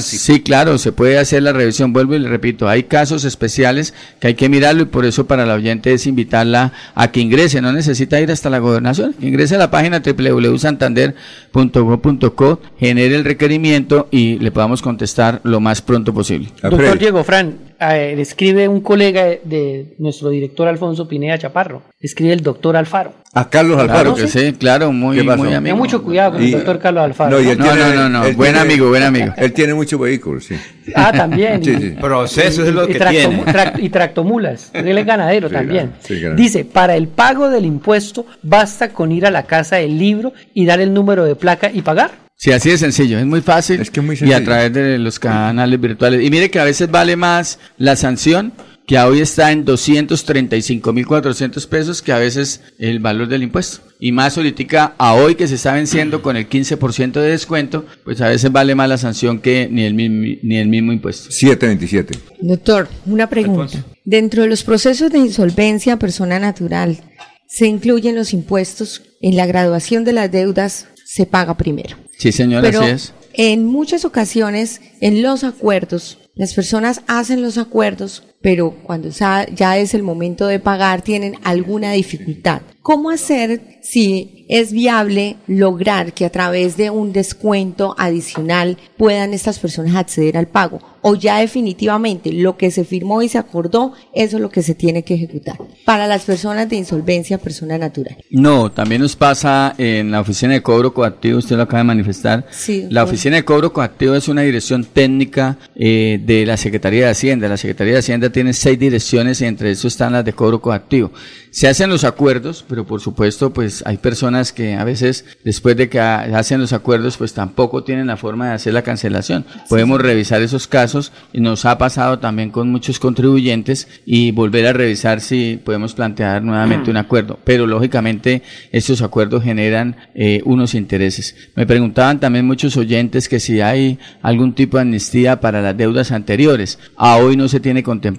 Sí, 0.02 0.42
claro, 0.42 0.78
se 0.78 0.92
puede 0.92 1.18
hacer 1.18 1.42
la 1.44 1.54
revisión. 1.54 1.94
Vuelvo 1.94 2.16
y 2.16 2.20
le 2.20 2.28
repito, 2.30 2.68
hay 2.68 2.84
casos 2.84 3.24
especiales 3.26 3.94
que 4.20 4.28
hay 4.28 4.36
que 4.36 4.50
mirarlo 4.50 4.84
y 4.84 4.86
por 4.86 5.06
eso 5.06 5.26
para 5.28 5.46
la 5.46 5.56
oyente 5.56 5.94
es 5.94 6.06
invitarla 6.08 6.74
a 6.96 7.12
que 7.12 7.20
ingrese. 7.22 7.62
No 7.62 7.72
necesita 7.72 8.20
ir 8.20 8.32
hasta 8.32 8.50
la 8.50 8.58
gobernación, 8.60 9.16
ingrese 9.22 9.56
a 9.56 9.60
la 9.60 9.72
página 9.72 10.02
www.santander.go.co, 10.06 12.60
genere 12.80 13.16
el 13.16 13.24
requerimiento 13.24 14.08
y 14.12 14.40
le 14.40 14.52
podamos 14.52 14.82
contestar 14.82 15.40
lo 15.44 15.60
más 15.60 15.82
pronto 15.82 16.14
posible. 16.14 16.50
Doctor 16.62 16.98
Diego, 16.98 17.24
Fran, 17.24 17.69
le 17.80 18.22
escribe 18.22 18.68
un 18.68 18.82
colega 18.82 19.26
de 19.44 19.96
nuestro 20.00 20.30
director 20.30 20.68
Alfonso 20.68 21.08
Pineda 21.08 21.38
Chaparro, 21.38 21.82
escribe 22.00 22.34
el 22.34 22.42
doctor 22.42 22.76
Alfaro. 22.76 23.14
A 23.34 23.50
Carlos 23.50 23.80
Alfaro. 23.80 24.16
que 24.16 24.28
sí, 24.28 24.54
claro, 24.54 24.92
muy, 24.92 25.22
muy 25.24 25.54
amigo. 25.54 25.78
mucho 25.78 26.04
cuidado 26.04 26.34
con 26.34 26.42
el 26.42 26.52
doctor 26.52 26.80
Carlos 26.80 27.04
Alfaro. 27.04 27.40
No, 27.40 27.56
no, 27.56 28.10
no, 28.10 28.34
buen 28.34 28.56
amigo, 28.56 28.90
buen 28.90 29.04
amigo. 29.04 29.34
Él 29.38 29.54
tiene 29.54 29.74
muchos 29.74 30.00
vehículos, 30.00 30.46
sí. 30.46 30.56
Ah, 30.96 31.12
también. 31.12 31.64
sí, 31.64 31.96
Proceso 32.00 32.66
es 32.66 32.74
lo 32.74 32.88
que 32.88 33.00
tiene. 33.00 33.44
y 33.78 33.90
tractomulas. 33.90 34.72
Él 34.74 34.98
es 34.98 35.06
ganadero 35.06 35.50
también. 35.50 35.94
Dice, 36.36 36.66
para 36.66 36.96
el 36.96 37.08
pago 37.08 37.50
del 37.50 37.66
impuesto 37.66 38.26
basta 38.42 38.90
con 38.90 39.12
ir 39.12 39.26
a 39.26 39.32
la 39.32 39.44
casa 39.44 39.78
del 39.78 39.98
libro 39.98 40.34
y 40.54 40.66
dar 40.66 40.80
el 40.80 40.94
número 40.94 41.26
de 41.26 41.36
placa 41.36 41.72
y 41.72 41.82
pagar. 41.82 42.29
Sí, 42.40 42.54
así 42.54 42.70
de 42.70 42.78
sencillo, 42.78 43.20
es 43.20 43.26
muy 43.26 43.42
fácil. 43.42 43.82
Es 43.82 43.92
que 43.92 44.00
muy 44.00 44.16
sencillo. 44.16 44.40
Y 44.40 44.42
a 44.42 44.46
través 44.46 44.72
de 44.72 44.98
los 44.98 45.20
canales 45.20 45.78
virtuales. 45.78 46.26
Y 46.26 46.32
mire 46.32 46.50
que 46.50 46.58
a 46.58 46.64
veces 46.64 46.90
vale 46.90 47.18
más 47.18 47.60
la 47.78 47.98
sanción, 47.98 48.54
que 48.88 48.98
hoy 48.98 49.20
está 49.20 49.52
en 49.52 49.66
235.400 49.66 51.68
pesos, 51.68 52.02
que 52.02 52.14
a 52.14 52.18
veces 52.18 52.62
el 52.80 53.00
valor 53.00 53.28
del 53.28 53.44
impuesto. 53.44 53.82
Y 54.00 54.14
más 54.14 54.38
ahorita, 54.38 54.96
a 54.98 55.16
hoy 55.16 55.36
que 55.36 55.50
se 55.50 55.56
está 55.56 55.74
venciendo 55.74 56.22
con 56.22 56.38
el 56.38 56.48
15% 56.48 57.12
de 57.12 57.30
descuento, 57.30 57.86
pues 58.06 58.22
a 58.22 58.30
veces 58.30 58.50
vale 58.54 58.74
más 58.74 58.88
la 58.88 58.98
sanción 58.98 59.40
que 59.40 59.68
ni 59.70 59.84
el, 59.84 59.98
ni 59.98 60.58
el 60.58 60.70
mismo 60.70 60.94
impuesto. 60.94 61.32
727. 61.32 62.20
Doctor, 62.40 62.88
una 63.06 63.28
pregunta. 63.28 63.84
Dentro 64.06 64.44
de 64.44 64.48
los 64.48 64.64
procesos 64.64 65.12
de 65.12 65.20
insolvencia 65.20 66.00
persona 66.00 66.40
natural, 66.40 67.02
¿se 67.50 67.68
incluyen 67.68 68.16
los 68.16 68.34
impuestos? 68.34 69.02
En 69.20 69.36
la 69.36 69.46
graduación 69.46 70.06
de 70.06 70.14
las 70.14 70.32
deudas 70.32 70.88
se 71.04 71.26
paga 71.26 71.58
primero. 71.58 71.98
Sí, 72.20 72.34
señora, 72.34 72.68
así 72.68 72.84
es. 72.84 73.14
En 73.32 73.66
muchas 73.66 74.04
ocasiones, 74.04 74.82
en 75.00 75.22
los 75.22 75.46
acuerdos, 75.46 76.18
las 76.36 76.54
personas 76.54 77.02
hacen 77.08 77.42
los 77.42 77.58
acuerdos, 77.58 78.24
pero 78.42 78.72
cuando 78.84 79.10
ya 79.10 79.78
es 79.78 79.94
el 79.94 80.04
momento 80.04 80.48
de 80.48 80.60
pagar 80.60 81.02
tienen 81.02 81.36
alguna 81.44 81.92
dificultad. 81.92 82.62
¿Cómo 82.82 83.10
hacer 83.10 83.62
si 83.82 84.46
es 84.50 84.72
viable 84.72 85.36
lograr 85.48 86.14
que 86.14 86.26
a 86.26 86.32
través 86.32 86.76
de 86.76 86.90
un 86.90 87.12
descuento 87.14 87.94
adicional 88.00 88.78
puedan 88.98 89.34
estas 89.34 89.60
personas 89.60 89.96
acceder 89.96 90.38
al 90.38 90.48
pago? 90.48 90.80
¿O 91.02 91.16
ya 91.16 91.38
definitivamente 91.38 92.34
lo 92.34 92.58
que 92.58 92.72
se 92.72 92.84
firmó 92.84 93.22
y 93.22 93.30
se 93.30 93.38
acordó, 93.38 93.94
eso 94.14 94.38
es 94.38 94.42
lo 94.42 94.50
que 94.50 94.64
se 94.64 94.76
tiene 94.76 95.04
que 95.04 95.14
ejecutar? 95.14 95.58
Para 95.86 96.08
las 96.08 96.24
personas 96.24 96.68
de 96.68 96.78
insolvencia, 96.78 97.38
persona 97.38 97.78
natural. 97.78 98.18
No, 98.32 98.72
también 98.72 99.02
nos 99.02 99.16
pasa 99.16 99.76
en 99.78 100.12
la 100.12 100.22
oficina 100.22 100.54
de 100.54 100.62
cobro 100.62 100.94
coactivo, 100.94 101.38
usted 101.38 101.56
lo 101.56 101.64
acaba 101.64 101.80
de 101.80 101.86
manifestar. 101.86 102.46
Sí, 102.50 102.88
la 102.90 103.04
oficina 103.04 103.36
de 103.36 103.46
cobro 103.46 103.72
coactivo 103.72 104.16
es 104.16 104.28
una 104.28 104.42
dirección 104.42 104.84
técnica 104.84 105.58
eh, 105.76 106.20
de 106.26 106.46
la 106.46 106.58
Secretaría 106.58 107.06
de 107.06 107.12
Hacienda. 107.12 107.48
La 107.48 107.58
Secretaría 107.58 107.94
de 107.94 108.00
Hacienda 108.00 108.29
tiene 108.32 108.54
seis 108.54 108.80
direcciones 108.80 109.42
y 109.42 109.46
entre 109.46 109.72
eso 109.72 109.88
están 109.88 110.14
las 110.14 110.26
de 110.26 110.34
cobro 110.34 110.62
coactivo. 110.62 111.12
Se 111.52 111.68
hacen 111.68 111.90
los 111.90 112.04
acuerdos, 112.04 112.64
pero 112.68 112.86
por 112.86 113.02
supuesto, 113.02 113.52
pues 113.52 113.84
hay 113.88 113.98
personas 113.98 114.54
que 114.54 114.76
a 114.76 114.84
veces 114.84 115.26
después 115.44 115.76
de 115.76 115.90
que 115.90 116.00
hacen 116.00 116.62
los 116.62 116.74
acuerdos, 116.74 117.18
pues 117.18 117.34
tampoco 117.34 117.84
tienen 117.84 118.08
la 118.08 118.18
forma 118.18 118.50
de 118.50 118.54
hacer 118.54 118.74
la 118.74 118.84
cancelación. 118.84 119.46
Podemos 119.68 120.00
revisar 120.00 120.44
esos 120.44 120.68
casos 120.68 121.12
y 121.34 121.42
nos 121.42 121.66
ha 121.66 121.78
pasado 121.80 122.20
también 122.20 122.52
con 122.52 122.70
muchos 122.70 123.00
contribuyentes 123.00 123.88
y 124.06 124.32
volver 124.32 124.68
a 124.68 124.74
revisar 124.74 125.22
si 125.22 125.60
podemos 125.64 125.96
plantear 125.96 126.44
nuevamente 126.44 126.92
un 126.92 126.98
acuerdo. 126.98 127.40
Pero 127.44 127.66
lógicamente 127.66 128.44
estos 128.72 129.02
acuerdos 129.02 129.44
generan 129.44 129.96
eh, 130.14 130.42
unos 130.46 130.76
intereses. 130.76 131.36
Me 131.56 131.66
preguntaban 131.66 132.20
también 132.20 132.46
muchos 132.46 132.78
oyentes 132.78 133.28
que 133.28 133.40
si 133.40 133.60
hay 133.62 133.98
algún 134.22 134.54
tipo 134.54 134.78
de 134.78 134.82
amnistía 134.82 135.40
para 135.40 135.62
las 135.62 135.76
deudas 135.76 136.12
anteriores. 136.12 136.78
A 136.96 137.18
hoy 137.18 137.36
no 137.36 137.48
se 137.48 137.60
tiene 137.60 137.82
contemplado. 137.82 138.19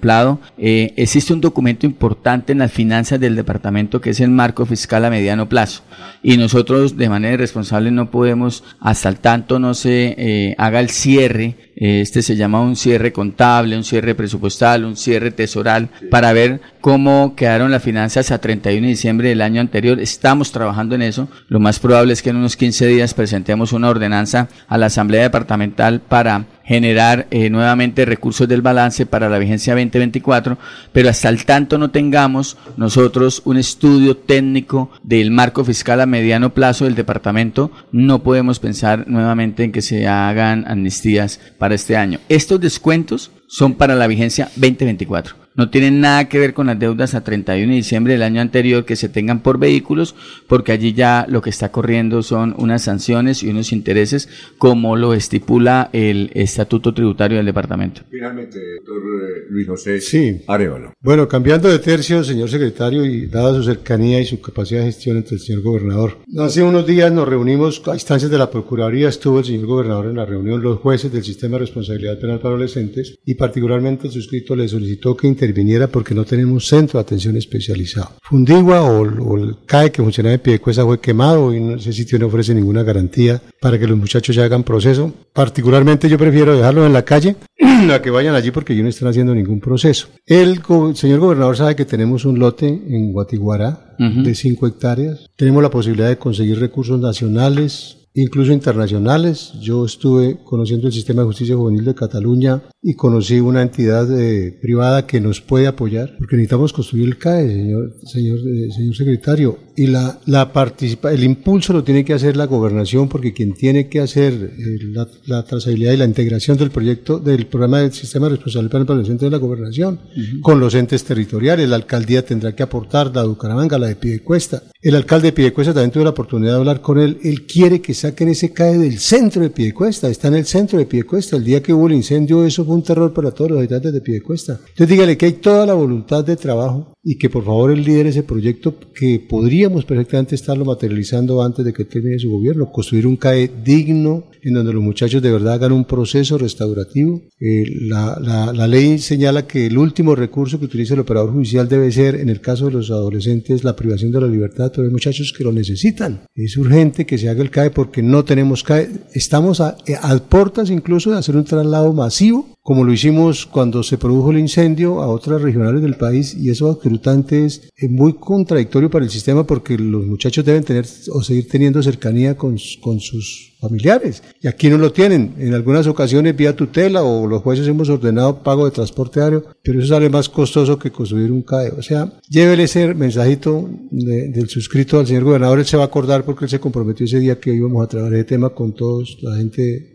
Eh, 0.57 0.93
existe 0.97 1.33
un 1.33 1.41
documento 1.41 1.85
importante 1.85 2.51
en 2.51 2.59
las 2.59 2.71
finanzas 2.71 3.19
del 3.19 3.35
departamento 3.35 4.01
que 4.01 4.09
es 4.11 4.19
el 4.19 4.29
marco 4.29 4.65
fiscal 4.65 5.05
a 5.05 5.09
mediano 5.09 5.47
plazo. 5.47 5.83
Y 6.23 6.37
nosotros 6.37 6.97
de 6.97 7.09
manera 7.09 7.35
irresponsable 7.35 7.91
no 7.91 8.09
podemos, 8.09 8.63
hasta 8.79 9.09
el 9.09 9.17
tanto 9.17 9.59
no 9.59 9.73
se 9.73 10.15
eh, 10.17 10.55
haga 10.57 10.79
el 10.79 10.89
cierre, 10.89 11.71
eh, 11.75 12.01
este 12.01 12.21
se 12.21 12.35
llama 12.35 12.61
un 12.61 12.75
cierre 12.75 13.11
contable, 13.11 13.77
un 13.77 13.83
cierre 13.83 14.15
presupuestal, 14.15 14.85
un 14.85 14.95
cierre 14.95 15.31
tesoral, 15.31 15.89
para 16.09 16.33
ver 16.33 16.61
cómo 16.79 17.35
quedaron 17.35 17.71
las 17.71 17.83
finanzas 17.83 18.31
a 18.31 18.39
31 18.39 18.81
de 18.81 18.87
diciembre 18.87 19.29
del 19.29 19.41
año 19.41 19.61
anterior. 19.61 19.99
Estamos 19.99 20.51
trabajando 20.51 20.95
en 20.95 21.03
eso. 21.03 21.27
Lo 21.47 21.59
más 21.59 21.79
probable 21.79 22.13
es 22.13 22.21
que 22.21 22.31
en 22.31 22.37
unos 22.37 22.57
15 22.57 22.87
días 22.87 23.13
presentemos 23.13 23.71
una 23.73 23.89
ordenanza 23.89 24.49
a 24.67 24.77
la 24.77 24.87
Asamblea 24.87 25.23
Departamental 25.23 26.01
para 26.01 26.45
generar 26.63 27.27
eh, 27.31 27.49
nuevamente 27.49 28.05
recursos 28.05 28.47
del 28.47 28.61
balance 28.61 29.05
para 29.05 29.29
la 29.29 29.39
vigencia 29.39 29.73
2024, 29.73 30.57
pero 30.91 31.09
hasta 31.09 31.29
el 31.29 31.45
tanto 31.45 31.77
no 31.77 31.91
tengamos 31.91 32.57
nosotros 32.77 33.41
un 33.45 33.57
estudio 33.57 34.17
técnico 34.17 34.91
del 35.03 35.31
marco 35.31 35.63
fiscal 35.63 36.01
a 36.01 36.05
mediano 36.05 36.53
plazo 36.53 36.85
del 36.85 36.95
departamento, 36.95 37.71
no 37.91 38.23
podemos 38.23 38.59
pensar 38.59 39.07
nuevamente 39.07 39.63
en 39.63 39.71
que 39.71 39.81
se 39.81 40.07
hagan 40.07 40.65
amnistías 40.67 41.39
para 41.57 41.75
este 41.75 41.97
año. 41.97 42.19
Estos 42.29 42.59
descuentos 42.59 43.31
son 43.47 43.73
para 43.73 43.95
la 43.95 44.07
vigencia 44.07 44.49
2024 44.55 45.40
no 45.55 45.69
tienen 45.69 45.99
nada 45.99 46.29
que 46.29 46.39
ver 46.39 46.53
con 46.53 46.67
las 46.67 46.79
deudas 46.79 47.13
a 47.13 47.23
31 47.23 47.69
de 47.69 47.75
diciembre 47.75 48.13
del 48.13 48.23
año 48.23 48.41
anterior 48.41 48.85
que 48.85 48.95
se 48.95 49.09
tengan 49.09 49.41
por 49.41 49.59
vehículos, 49.59 50.15
porque 50.47 50.71
allí 50.71 50.93
ya 50.93 51.25
lo 51.27 51.41
que 51.41 51.49
está 51.49 51.71
corriendo 51.71 52.23
son 52.23 52.55
unas 52.57 52.83
sanciones 52.83 53.43
y 53.43 53.49
unos 53.49 53.71
intereses 53.71 54.29
como 54.57 54.95
lo 54.95 55.13
estipula 55.13 55.89
el 55.93 56.31
Estatuto 56.33 56.93
Tributario 56.93 57.37
del 57.37 57.45
Departamento. 57.45 58.01
Finalmente, 58.09 58.59
doctor 58.77 58.97
eh, 58.97 59.45
Luis 59.49 59.67
José 59.67 60.01
sí. 60.01 60.41
Arevalo. 60.47 60.93
Bueno, 61.01 61.27
cambiando 61.27 61.69
de 61.69 61.79
tercio, 61.79 62.23
señor 62.23 62.49
secretario, 62.49 63.05
y 63.05 63.27
dada 63.27 63.53
su 63.55 63.63
cercanía 63.63 64.19
y 64.19 64.25
su 64.25 64.39
capacidad 64.41 64.81
de 64.81 64.87
gestión 64.87 65.17
entre 65.17 65.35
el 65.35 65.41
señor 65.41 65.61
gobernador, 65.61 66.17
hace 66.39 66.63
unos 66.63 66.85
días 66.85 67.11
nos 67.11 67.27
reunimos 67.27 67.81
a 67.87 67.93
instancias 67.93 68.31
de 68.31 68.37
la 68.37 68.49
Procuraduría, 68.49 69.09
estuvo 69.09 69.39
el 69.39 69.45
señor 69.45 69.65
gobernador 69.65 70.07
en 70.07 70.15
la 70.15 70.25
reunión, 70.25 70.61
los 70.61 70.79
jueces 70.79 71.11
del 71.11 71.23
Sistema 71.23 71.55
de 71.55 71.59
Responsabilidad 71.59 72.19
Penal 72.19 72.39
para 72.39 72.55
Adolescentes, 72.55 73.15
y 73.25 73.35
particularmente 73.35 74.07
el 74.07 74.13
suscrito 74.13 74.55
le 74.55 74.67
solicitó 74.67 75.15
que 75.15 75.27
interviniera 75.51 75.87
porque 75.87 76.15
no 76.15 76.23
tenemos 76.25 76.67
centro 76.67 76.97
de 76.99 77.01
atención 77.03 77.35
especializado. 77.37 78.11
Fundigua 78.23 78.81
o, 78.83 79.01
o 79.01 79.37
el 79.37 79.57
CAE 79.65 79.91
que 79.91 80.01
funcionaba 80.01 80.33
en 80.33 80.39
Piedecuesta 80.39 80.83
fue 80.85 80.99
quemado 80.99 81.53
y 81.53 81.59
no- 81.59 81.75
ese 81.75 81.91
sitio 81.93 82.17
no 82.19 82.27
ofrece 82.27 82.55
ninguna 82.55 82.83
garantía 82.83 83.41
para 83.59 83.77
que 83.77 83.87
los 83.87 83.97
muchachos 83.97 84.35
ya 84.35 84.45
hagan 84.45 84.63
proceso. 84.63 85.13
Particularmente 85.33 86.09
yo 86.09 86.17
prefiero 86.17 86.55
dejarlos 86.55 86.85
en 86.87 86.93
la 86.93 87.03
calle 87.03 87.35
a 87.93 88.01
que 88.01 88.09
vayan 88.09 88.35
allí 88.35 88.51
porque 88.51 88.73
ellos 88.73 88.83
no 88.83 88.89
están 88.89 89.09
haciendo 89.09 89.35
ningún 89.35 89.59
proceso. 89.59 90.07
El 90.25 90.59
go- 90.61 90.95
señor 90.95 91.19
gobernador 91.19 91.57
sabe 91.57 91.75
que 91.75 91.85
tenemos 91.85 92.25
un 92.25 92.39
lote 92.39 92.67
en 92.67 93.11
Guatiguará 93.11 93.95
de 93.99 94.33
5 94.33 94.65
hectáreas. 94.67 95.27
Tenemos 95.35 95.61
la 95.61 95.69
posibilidad 95.69 96.09
de 96.09 96.17
conseguir 96.17 96.59
recursos 96.59 96.99
nacionales, 96.99 97.97
incluso 98.13 98.51
internacionales. 98.51 99.53
Yo 99.61 99.85
estuve 99.85 100.39
conociendo 100.43 100.87
el 100.87 100.93
sistema 100.93 101.21
de 101.21 101.27
justicia 101.27 101.55
juvenil 101.55 101.85
de 101.85 101.95
Cataluña 101.95 102.61
y 102.81 102.95
conocí 102.95 103.39
una 103.39 103.61
entidad 103.61 104.07
eh, 104.19 104.57
privada 104.61 105.05
que 105.05 105.21
nos 105.21 105.39
puede 105.39 105.67
apoyar, 105.67 106.15
porque 106.17 106.35
necesitamos 106.35 106.73
construir 106.73 107.07
el 107.07 107.17
CAE, 107.17 107.47
señor, 107.47 107.95
señor, 108.03 108.39
eh, 108.39 108.71
señor 108.75 108.95
secretario. 108.95 109.57
Y 109.75 109.87
la, 109.87 110.19
la 110.25 110.51
participa 110.51 111.11
el 111.13 111.23
impulso 111.23 111.73
lo 111.73 111.83
tiene 111.83 112.03
que 112.03 112.13
hacer 112.13 112.35
la 112.35 112.45
gobernación, 112.45 113.07
porque 113.07 113.33
quien 113.33 113.53
tiene 113.53 113.87
que 113.87 113.99
hacer 113.99 114.33
eh, 114.33 114.83
la, 114.91 115.07
la 115.25 115.43
trazabilidad 115.43 115.93
y 115.93 115.97
la 115.97 116.05
integración 116.05 116.57
del 116.57 116.71
proyecto 116.71 117.19
del 117.19 117.47
programa 117.47 117.79
del 117.79 117.93
sistema 117.93 118.25
de 118.25 118.31
responsabilidad 118.31 118.71
para 118.71 118.83
el 118.83 118.89
adolescente 118.89 119.25
de 119.25 119.31
la 119.31 119.37
gobernación 119.37 119.99
con 120.41 120.59
los 120.59 120.75
entes 120.75 121.03
territoriales. 121.03 121.69
La 121.69 121.75
alcaldía 121.75 122.25
tendrá 122.25 122.55
que 122.55 122.63
aportar, 122.63 123.15
la 123.15 123.21
de 123.21 123.27
Bucaramanga, 123.29 123.77
la 123.77 123.87
de 123.87 123.95
Piedecuesta. 123.95 124.63
El 124.83 124.95
alcalde 124.95 125.27
de 125.27 125.33
Piedecuesta 125.33 125.75
también 125.75 125.91
tuve 125.91 126.05
la 126.05 126.09
oportunidad 126.09 126.53
de 126.53 126.57
hablar 126.57 126.81
con 126.81 126.99
él. 126.99 127.19
Él 127.23 127.45
quiere 127.45 127.81
que 127.81 127.93
saquen 127.93 128.29
ese 128.29 128.51
CAE 128.51 128.79
del 128.79 128.97
centro 128.97 129.43
de 129.43 129.51
Piedecuesta. 129.51 130.09
Está 130.09 130.29
en 130.29 130.33
el 130.35 130.45
centro 130.45 130.79
de 130.79 130.87
Piedecuesta. 130.87 131.37
El 131.37 131.43
día 131.43 131.61
que 131.61 131.71
hubo 131.71 131.85
el 131.85 131.93
incendio, 131.93 132.43
eso 132.43 132.65
fue 132.65 132.73
un 132.73 132.81
terror 132.81 133.13
para 133.13 133.29
todos 133.29 133.51
los 133.51 133.59
habitantes 133.59 133.93
de 133.93 134.01
Piedecuesta. 134.01 134.53
Entonces 134.69 134.87
dígale 134.89 135.17
que 135.17 135.27
hay 135.27 135.33
toda 135.33 135.67
la 135.67 135.75
voluntad 135.75 136.25
de 136.25 136.35
trabajo 136.35 136.95
y 137.03 137.15
que 137.19 137.29
por 137.29 137.45
favor 137.45 137.69
él 137.71 137.83
lidere 137.83 138.09
ese 138.09 138.23
proyecto 138.23 138.73
que 138.95 139.23
podríamos 139.29 139.85
perfectamente 139.85 140.33
estarlo 140.33 140.65
materializando 140.65 141.43
antes 141.43 141.63
de 141.63 141.73
que 141.73 141.85
termine 141.85 142.17
su 142.17 142.31
gobierno. 142.31 142.71
Construir 142.71 143.05
un 143.05 143.17
CAE 143.17 143.51
digno 143.63 144.31
en 144.43 144.55
donde 144.55 144.73
los 144.73 144.81
muchachos 144.81 145.21
de 145.21 145.31
verdad 145.31 145.53
hagan 145.53 145.73
un 145.73 145.85
proceso 145.85 146.39
restaurativo. 146.39 147.21
Eh, 147.39 147.65
la, 147.81 148.17
la- 148.19 148.51
la 148.51 148.67
ley 148.67 148.97
señala 148.97 149.45
que 149.45 149.67
el 149.67 149.77
último 149.77 150.15
recurso 150.15 150.57
que 150.57 150.65
utiliza 150.65 150.95
el 150.95 151.01
operador 151.01 151.31
judicial 151.33 151.69
debe 151.69 151.91
ser, 151.91 152.15
en 152.15 152.29
el 152.29 152.41
caso 152.41 152.65
de 152.65 152.71
los 152.71 152.89
adolescentes, 152.89 153.63
la 153.63 153.75
privación 153.75 154.11
de 154.11 154.21
la 154.21 154.25
libertad, 154.27 154.70
pero 154.71 154.87
hay 154.87 154.91
muchachos 154.91 155.33
que 155.35 155.43
lo 155.43 155.51
necesitan. 155.51 156.21
Es 156.35 156.57
urgente 156.57 157.05
que 157.05 157.17
se 157.17 157.29
haga 157.29 157.41
el 157.41 157.51
CAE 157.51 157.71
porque 157.71 158.01
no 158.01 158.23
tenemos 158.25 158.63
CAE. 158.63 158.89
Estamos 159.13 159.61
a, 159.61 159.77
eh, 159.85 159.95
a 160.01 160.17
puertas 160.17 160.69
incluso 160.69 161.11
de 161.11 161.17
hacer 161.17 161.35
un 161.35 161.45
traslado 161.45 161.93
masivo 161.93 162.47
como 162.63 162.83
lo 162.83 162.93
hicimos 162.93 163.45
cuando 163.47 163.81
se 163.81 163.97
produjo 163.97 164.31
el 164.31 164.37
incendio 164.39 165.01
a 165.01 165.07
otras 165.07 165.41
regionales 165.41 165.81
del 165.81 165.95
país 165.95 166.35
y 166.35 166.49
eso 166.51 166.69
absolutamente 166.69 167.45
es 167.45 167.69
eh, 167.77 167.87
muy 167.89 168.13
contradictorio 168.13 168.89
para 168.89 169.03
el 169.05 169.09
sistema 169.11 169.45
porque 169.45 169.77
los 169.77 170.05
muchachos 170.05 170.45
deben 170.45 170.63
tener 170.63 170.85
o 171.11 171.23
seguir 171.23 171.47
teniendo 171.47 171.81
cercanía 171.81 172.37
con, 172.37 172.57
con 172.81 172.99
sus 172.99 173.57
familiares. 173.59 174.21
Y 174.41 174.47
aquí 174.47 174.69
no 174.69 174.77
lo 174.77 174.91
tienen. 174.91 175.35
En 175.37 175.53
algunas 175.53 175.85
ocasiones 175.87 176.35
vía 176.35 176.55
tutela 176.55 177.03
o 177.03 177.27
los 177.27 177.41
jueces 177.41 177.67
hemos 177.67 177.89
ordenado 177.89 178.41
pago 178.43 178.65
de 178.65 178.71
transporte 178.71 179.21
aéreo 179.21 179.45
pero 179.63 179.79
eso 179.79 179.89
sale 179.89 180.09
más 180.09 180.29
costoso 180.29 180.77
que 180.79 180.91
construir 180.91 181.31
un 181.31 181.41
CAE. 181.43 181.71
O 181.77 181.81
sea 181.81 182.13
llévele 182.29 182.63
ese 182.63 182.93
mensajito 182.93 183.69
de- 183.91 184.29
del 184.29 184.49
suscrito 184.49 184.99
al 184.99 185.07
señor 185.07 185.23
gobernador. 185.23 185.59
Él 185.59 185.65
se 185.65 185.77
va 185.77 185.83
a 185.83 185.87
acordar 185.87 186.25
porque 186.25 186.45
él 186.45 186.49
se 186.51 186.59
comprometió 186.59 187.05
ese 187.05 187.19
día 187.19 187.39
que 187.39 187.53
íbamos 187.53 187.83
a 187.83 187.87
trabajar 187.87 188.13
ese 188.15 188.23
tema 188.25 188.49
con 188.51 188.73
todos 188.73 189.17
la 189.21 189.35
gente 189.37 189.90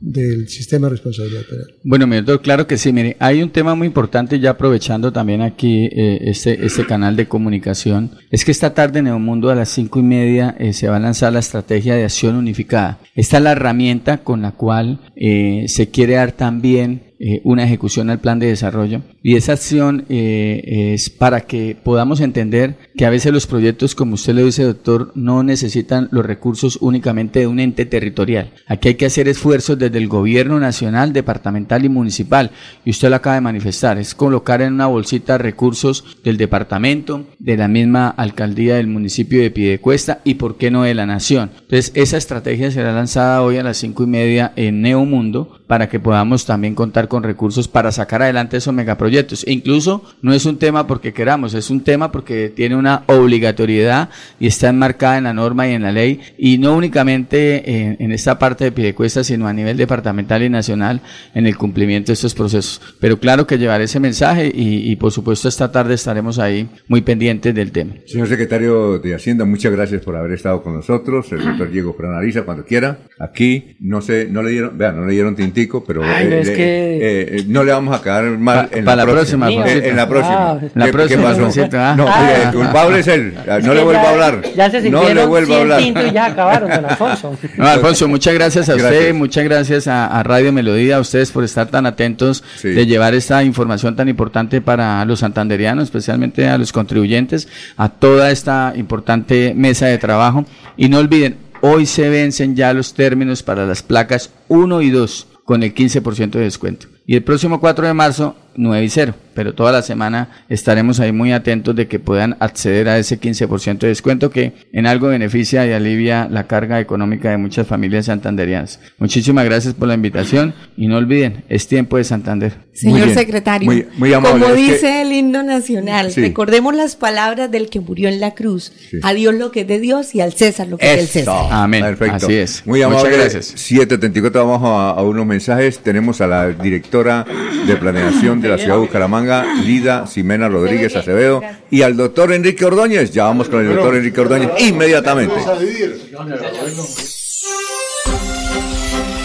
del, 0.00 0.48
sistema 0.48 0.86
de 0.86 0.92
responsabilidad 0.92 1.42
penal 1.48 1.66
Bueno, 1.84 2.06
mi 2.06 2.16
doctor, 2.16 2.42
claro 2.42 2.66
que 2.66 2.76
sí. 2.76 2.92
Mire, 2.92 3.16
hay 3.18 3.42
un 3.42 3.50
tema 3.50 3.74
muy 3.74 3.86
importante 3.86 4.40
ya 4.40 4.50
aprovechando 4.50 5.12
también 5.12 5.42
aquí 5.42 5.86
eh, 5.86 6.18
este, 6.22 6.64
este 6.64 6.86
canal 6.86 7.16
de 7.16 7.26
comunicación. 7.26 8.10
Es 8.30 8.44
que 8.44 8.50
esta 8.50 8.74
tarde 8.74 8.98
en 9.00 9.06
Neomundo 9.06 9.50
a 9.50 9.54
las 9.54 9.68
cinco 9.68 10.00
y 10.00 10.02
media 10.02 10.56
eh, 10.58 10.72
se 10.72 10.88
va 10.88 10.96
a 10.96 11.00
lanzar 11.00 11.32
la 11.32 11.38
estrategia 11.38 11.94
de 11.94 12.04
acción 12.04 12.36
unificada. 12.36 12.98
Esta 13.14 13.38
es 13.38 13.42
la 13.42 13.52
herramienta 13.52 14.18
con 14.18 14.42
la 14.42 14.52
cual 14.52 15.00
eh, 15.16 15.64
se 15.68 15.88
quiere 15.88 16.14
dar 16.14 16.32
también 16.32 17.08
eh, 17.20 17.40
una 17.42 17.64
ejecución 17.64 18.10
al 18.10 18.20
plan 18.20 18.38
de 18.38 18.46
desarrollo 18.46 19.02
y 19.22 19.36
esa 19.36 19.52
acción 19.52 20.04
eh, 20.08 20.92
es 20.94 21.10
para 21.10 21.40
que 21.40 21.76
podamos 21.82 22.20
entender 22.20 22.76
que 22.96 23.04
a 23.04 23.10
veces 23.10 23.32
los 23.32 23.46
proyectos, 23.46 23.94
como 23.94 24.14
usted 24.14 24.34
lo 24.34 24.44
dice, 24.44 24.62
doctor, 24.62 25.12
no 25.14 25.42
necesitan 25.42 26.08
los 26.12 26.24
recursos 26.24 26.78
únicamente 26.80 27.40
de 27.40 27.46
un 27.46 27.58
ente 27.58 27.84
territorial. 27.84 28.52
Aquí 28.66 28.88
hay 28.88 28.94
que 28.94 29.06
hacer 29.06 29.28
esfuerzos 29.28 29.78
desde 29.78 29.98
el 29.98 30.08
gobierno 30.08 30.60
nacional, 30.60 31.12
departamental 31.12 31.84
y 31.84 31.88
municipal 31.88 32.52
y 32.84 32.90
usted 32.90 33.10
lo 33.10 33.16
acaba 33.16 33.34
de 33.34 33.40
manifestar, 33.40 33.98
es 33.98 34.14
colocar 34.14 34.62
en 34.62 34.74
una 34.74 34.86
bolsita 34.86 35.36
recursos 35.36 36.18
del 36.22 36.36
departamento, 36.36 37.26
de 37.38 37.56
la 37.56 37.68
misma 37.68 38.08
alcaldía 38.08 38.76
del 38.76 38.86
municipio 38.86 39.40
de 39.40 39.50
Piedecuesta 39.50 40.20
y 40.24 40.34
por 40.34 40.56
qué 40.56 40.70
no 40.70 40.84
de 40.84 40.94
la 40.94 41.06
nación. 41.06 41.50
Entonces 41.54 41.90
esa 41.94 42.16
estrategia 42.16 42.70
será 42.70 42.92
lanzada 42.92 43.42
hoy 43.42 43.56
a 43.56 43.64
las 43.64 43.78
cinco 43.78 44.04
y 44.04 44.06
media 44.06 44.52
en 44.54 44.80
Neomundo 44.80 45.58
para 45.66 45.88
que 45.88 46.00
podamos 46.00 46.46
también 46.46 46.74
contar 46.74 47.08
con 47.08 47.22
recursos 47.22 47.68
para 47.68 47.92
sacar 47.92 48.22
adelante 48.22 48.56
esos 48.56 48.74
megaproyectos. 48.74 49.07
E 49.46 49.52
incluso 49.52 50.04
no 50.22 50.32
es 50.32 50.44
un 50.46 50.58
tema 50.58 50.86
porque 50.86 51.12
queramos, 51.12 51.54
es 51.54 51.70
un 51.70 51.82
tema 51.82 52.12
porque 52.12 52.48
tiene 52.54 52.76
una 52.76 53.02
obligatoriedad 53.06 54.08
y 54.40 54.46
está 54.48 54.68
enmarcada 54.68 55.18
en 55.18 55.24
la 55.24 55.32
norma 55.34 55.68
y 55.68 55.72
en 55.74 55.82
la 55.82 55.92
ley 55.92 56.20
y 56.36 56.58
no 56.58 56.76
únicamente 56.76 57.70
en, 57.82 57.96
en 58.00 58.12
esta 58.12 58.38
parte 58.38 58.64
de 58.64 58.72
Piedecuesta, 58.72 59.22
sino 59.24 59.46
a 59.46 59.52
nivel 59.52 59.76
departamental 59.76 60.42
y 60.42 60.50
nacional 60.50 61.00
en 61.34 61.46
el 61.46 61.56
cumplimiento 61.56 62.08
de 62.08 62.14
estos 62.14 62.34
procesos. 62.34 62.80
Pero 63.00 63.18
claro 63.18 63.46
que 63.46 63.58
llevaré 63.58 63.84
ese 63.84 64.00
mensaje 64.00 64.50
y, 64.52 64.90
y 64.90 64.96
por 64.96 65.12
supuesto 65.12 65.48
esta 65.48 65.70
tarde 65.72 65.94
estaremos 65.94 66.38
ahí 66.38 66.68
muy 66.88 67.00
pendientes 67.02 67.54
del 67.54 67.72
tema. 67.72 67.94
Señor 68.06 68.28
secretario 68.28 68.98
de 68.98 69.14
Hacienda, 69.14 69.44
muchas 69.44 69.72
gracias 69.72 70.02
por 70.02 70.16
haber 70.16 70.32
estado 70.32 70.62
con 70.62 70.74
nosotros. 70.74 71.30
El 71.32 71.44
doctor 71.44 71.70
Diego 71.70 71.94
Franariza, 71.94 72.42
cuando 72.42 72.64
quiera. 72.64 72.98
Aquí, 73.18 73.76
no 73.80 74.00
sé, 74.00 74.28
no 74.30 74.42
le 74.42 74.50
dieron, 74.50 74.76
vean, 74.76 74.96
no 74.96 75.06
le 75.06 75.12
dieron 75.12 75.34
tintico, 75.36 75.84
pero 75.84 76.02
Ay, 76.04 76.26
no, 76.28 76.36
es 76.36 76.48
le- 76.48 76.54
que- 76.54 76.98
eh, 77.38 77.44
no 77.48 77.64
le 77.64 77.72
vamos 77.72 77.98
a 77.98 78.02
quedar 78.02 78.38
mal 78.38 78.68
Pa- 78.68 78.78
en 78.78 78.84
la, 78.84 78.96
la 79.04 79.12
próxima, 79.12 79.50
Eh, 79.50 79.88
en 79.88 79.96
la 79.96 80.08
próxima. 80.08 80.50
Ah, 80.50 80.58
la 80.74 80.84
¿Qué- 80.86 80.92
próxima, 80.92 81.20
¿Qué 81.22 81.28
pasó? 81.28 81.38
Alfonsito, 81.40 81.78
ah. 81.80 81.94
No, 81.96 82.06
Ah. 82.08 82.32
el 82.44 82.50
culpable 82.54 82.98
es 83.00 83.06
él. 83.08 83.34
No 83.34 83.56
Es 83.56 83.64
le 83.64 83.92
ya- 83.92 84.02
a 84.02 84.10
hablar. 84.10 84.42
Ya 84.56 84.70
se 84.70 84.90
no 84.90 85.00
le 85.00 85.06
sintieron 85.08 85.28
vuelva 85.28 85.54
a 85.54 85.58
100 85.78 85.96
hablar. 85.96 86.06
y 86.08 86.12
ya 86.12 86.26
acabaron, 86.26 86.70
don 86.70 86.84
Alfonso. 86.84 87.36
No, 87.56 87.66
Alfonso, 87.66 88.08
muchas 88.08 88.34
gracias 88.34 88.68
a 88.68 88.74
usted, 88.76 89.14
muchas 89.14 89.44
gracias 89.44 89.86
a, 89.88 90.06
a 90.06 90.22
Radio 90.22 90.52
Melodía, 90.52 90.96
a 90.96 91.00
ustedes 91.00 91.30
por 91.30 91.44
estar 91.44 91.66
tan 91.68 91.86
atentos 91.86 92.42
Sí. 92.56 92.68
de 92.68 92.86
llevar 92.86 93.14
esta 93.14 93.42
información 93.42 93.96
tan 93.96 94.08
importante 94.08 94.60
para 94.60 95.04
los 95.04 95.20
santanderianos, 95.20 95.84
especialmente 95.84 96.48
a 96.48 96.58
los 96.58 96.72
contribuyentes, 96.72 97.48
a 97.76 97.88
toda 97.88 98.30
esta 98.30 98.72
importante 98.76 99.52
mesa 99.56 99.86
de 99.86 99.98
trabajo. 99.98 100.44
Y 100.76 100.88
no 100.88 100.98
olviden, 100.98 101.36
hoy 101.60 101.86
se 101.86 102.08
vencen 102.08 102.54
ya 102.56 102.72
los 102.72 102.94
términos 102.94 103.42
para 103.42 103.66
las 103.66 103.82
placas 103.82 104.30
1 104.48 104.80
y 104.82 104.90
2 104.90 105.26
con 105.44 105.62
el 105.62 105.74
15% 105.74 106.38
de 106.38 106.44
descuento. 106.44 106.86
Y 107.06 107.16
el 107.16 107.22
próximo 107.22 107.58
4 107.58 107.86
de 107.86 107.94
marzo, 107.94 108.36
9 108.58 108.84
y 108.84 108.88
0. 108.90 109.14
Pero 109.34 109.54
toda 109.54 109.70
la 109.70 109.82
semana 109.82 110.30
estaremos 110.48 110.98
ahí 110.98 111.12
muy 111.12 111.30
atentos 111.32 111.74
de 111.76 111.86
que 111.86 112.00
puedan 112.00 112.36
acceder 112.40 112.88
a 112.88 112.98
ese 112.98 113.20
15% 113.20 113.78
de 113.78 113.88
descuento 113.88 114.30
que 114.30 114.52
en 114.72 114.86
algo 114.86 115.06
beneficia 115.08 115.64
y 115.64 115.72
alivia 115.72 116.26
la 116.28 116.48
carga 116.48 116.80
económica 116.80 117.30
de 117.30 117.36
muchas 117.38 117.66
familias 117.68 118.06
santanderianas. 118.06 118.80
Muchísimas 118.98 119.44
gracias 119.44 119.74
por 119.74 119.86
la 119.86 119.94
invitación 119.94 120.54
y 120.76 120.88
no 120.88 120.96
olviden, 120.96 121.44
es 121.48 121.68
tiempo 121.68 121.98
de 121.98 122.04
Santander. 122.04 122.52
Señor 122.72 123.04
bien. 123.06 123.14
secretario, 123.18 123.66
Muy- 123.70 123.86
muy 123.96 124.12
amable, 124.12 124.40
como 124.42 124.54
es 124.54 124.60
que- 124.60 124.72
dice 124.72 125.02
el 125.02 125.12
himno 125.12 125.42
nacional, 125.44 126.10
Sí. 126.10 126.20
recordemos 126.20 126.74
las 126.74 126.96
palabras 126.96 127.48
del 127.50 127.70
que 127.70 127.78
murió 127.80 128.08
en 128.08 128.18
la 128.20 128.34
cruz. 128.34 128.72
Sí. 128.90 128.98
A 129.04 129.14
Dios 129.14 129.34
lo 129.34 129.52
que 129.52 129.60
es 129.60 129.68
de 129.68 129.78
Dios 129.78 130.14
y 130.16 130.20
al 130.20 130.32
César 130.32 130.66
lo 130.66 130.78
que 130.78 130.90
es 130.90 130.96
del 130.96 131.06
César. 131.06 131.46
Amén. 131.50 131.82
Perfecto. 131.82 132.26
Así 132.26 132.34
es. 132.34 132.66
Muy 132.66 132.80
Muchas 132.84 133.02
amable. 133.02 133.16
gracias. 133.18 133.54
7.34, 133.56 134.46
vamos 134.46 134.62
a, 134.68 134.90
a 134.98 135.02
unos 135.04 135.26
mensajes. 135.26 135.78
Tenemos 135.78 136.20
a 136.20 136.26
la 136.26 136.48
directora 136.48 137.24
de 137.66 137.76
planeación 137.76 138.40
de 138.40 138.47
la 138.48 138.58
ciudad 138.58 138.74
de 138.74 138.80
Bucaramanga, 138.80 139.44
Lida 139.64 140.06
Ximena 140.06 140.48
Rodríguez 140.48 140.94
Acevedo, 140.96 141.42
y 141.70 141.82
al 141.82 141.96
doctor 141.96 142.32
Enrique 142.32 142.64
Ordóñez. 142.64 143.12
Ya 143.12 143.24
vamos 143.24 143.48
con 143.48 143.60
el 143.60 143.74
doctor 143.74 143.96
Enrique 143.96 144.20
Ordóñez 144.20 144.50
inmediatamente. 144.58 145.34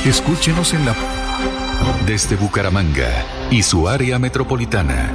Escúchenos 0.06 0.74
en 0.74 0.86
la 0.86 0.96
desde 2.06 2.36
Bucaramanga 2.36 3.10
y 3.50 3.64
su 3.64 3.88
área 3.88 4.20
metropolitana. 4.20 5.12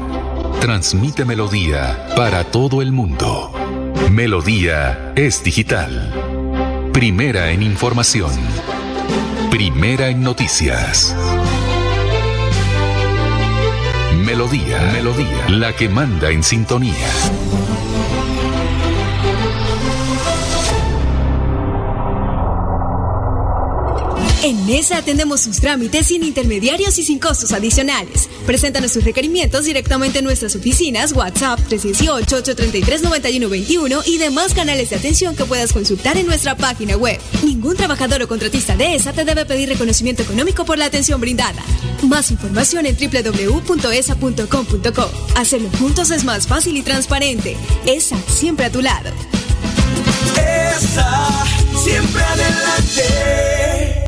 Transmite 0.60 1.24
Melodía 1.24 2.06
para 2.16 2.44
todo 2.44 2.82
el 2.82 2.92
mundo. 2.92 3.52
Melodía 4.10 5.12
es 5.14 5.42
digital. 5.44 6.12
Primera 6.92 7.50
en 7.50 7.62
información. 7.62 8.32
Primera 9.50 10.08
en 10.08 10.22
noticias. 10.22 11.14
Melodía, 14.28 14.90
Melodía, 14.92 15.48
la 15.48 15.74
que 15.74 15.89
manda 15.89 16.28
en 16.28 16.42
sintonía. 16.42 17.08
En 24.42 24.67
Mesa 24.67 24.99
atendemos 24.99 25.41
sus 25.41 25.60
trámites 25.60 26.07
sin 26.07 26.23
intermediarios 26.23 26.97
y 26.99 27.02
sin 27.02 27.18
costos 27.18 27.50
adicionales. 27.50 28.28
Preséntanos 28.47 28.92
sus 28.92 29.02
requerimientos 29.02 29.65
directamente 29.65 30.20
en 30.20 30.25
nuestras 30.25 30.55
oficinas, 30.55 31.10
WhatsApp 31.12 31.58
318-833-9121 31.68 34.02
y 34.07 34.18
demás 34.18 34.55
canales 34.55 34.91
de 34.91 34.97
atención 34.97 35.34
que 35.34 35.44
puedas 35.44 35.73
consultar 35.73 36.17
en 36.17 36.26
nuestra 36.26 36.57
página 36.57 36.97
web. 36.97 37.18
Ningún 37.42 37.75
trabajador 37.76 38.23
o 38.23 38.28
contratista 38.28 38.76
de 38.76 38.94
ESA 38.94 39.12
te 39.12 39.25
debe 39.25 39.44
pedir 39.44 39.70
reconocimiento 39.70 40.23
económico 40.23 40.65
por 40.65 40.78
la 40.78 40.84
atención 40.84 41.20
brindada. 41.20 41.60
Más 42.02 42.31
información 42.31 42.86
en 42.86 42.97
www.esa.com.co. 42.97 45.10
Hacerlo 45.34 45.68
juntos 45.81 46.12
es 46.12 46.23
más 46.23 46.47
fácil 46.47 46.76
y 46.76 46.83
transparente. 46.83 47.57
ESA, 47.86 48.23
siempre 48.28 48.67
a 48.67 48.70
tu 48.70 48.83
lado. 48.83 49.10
ESA, 50.36 51.44
siempre 51.83 52.23
adelante. 52.23 54.07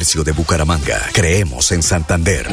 de 0.01 0.31
Bucaramanga. 0.31 0.99
Creemos 1.13 1.71
en 1.71 1.83
Santander. 1.83 2.47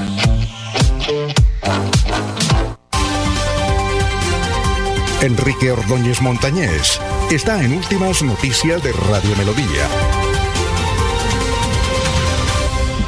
Enrique 5.22 5.70
Ordóñez 5.72 6.20
Montañés 6.20 7.00
está 7.30 7.64
en 7.64 7.72
Últimas 7.72 8.22
Noticias 8.22 8.82
de 8.84 8.92
Radio 8.92 9.34
Melodía. 9.38 9.88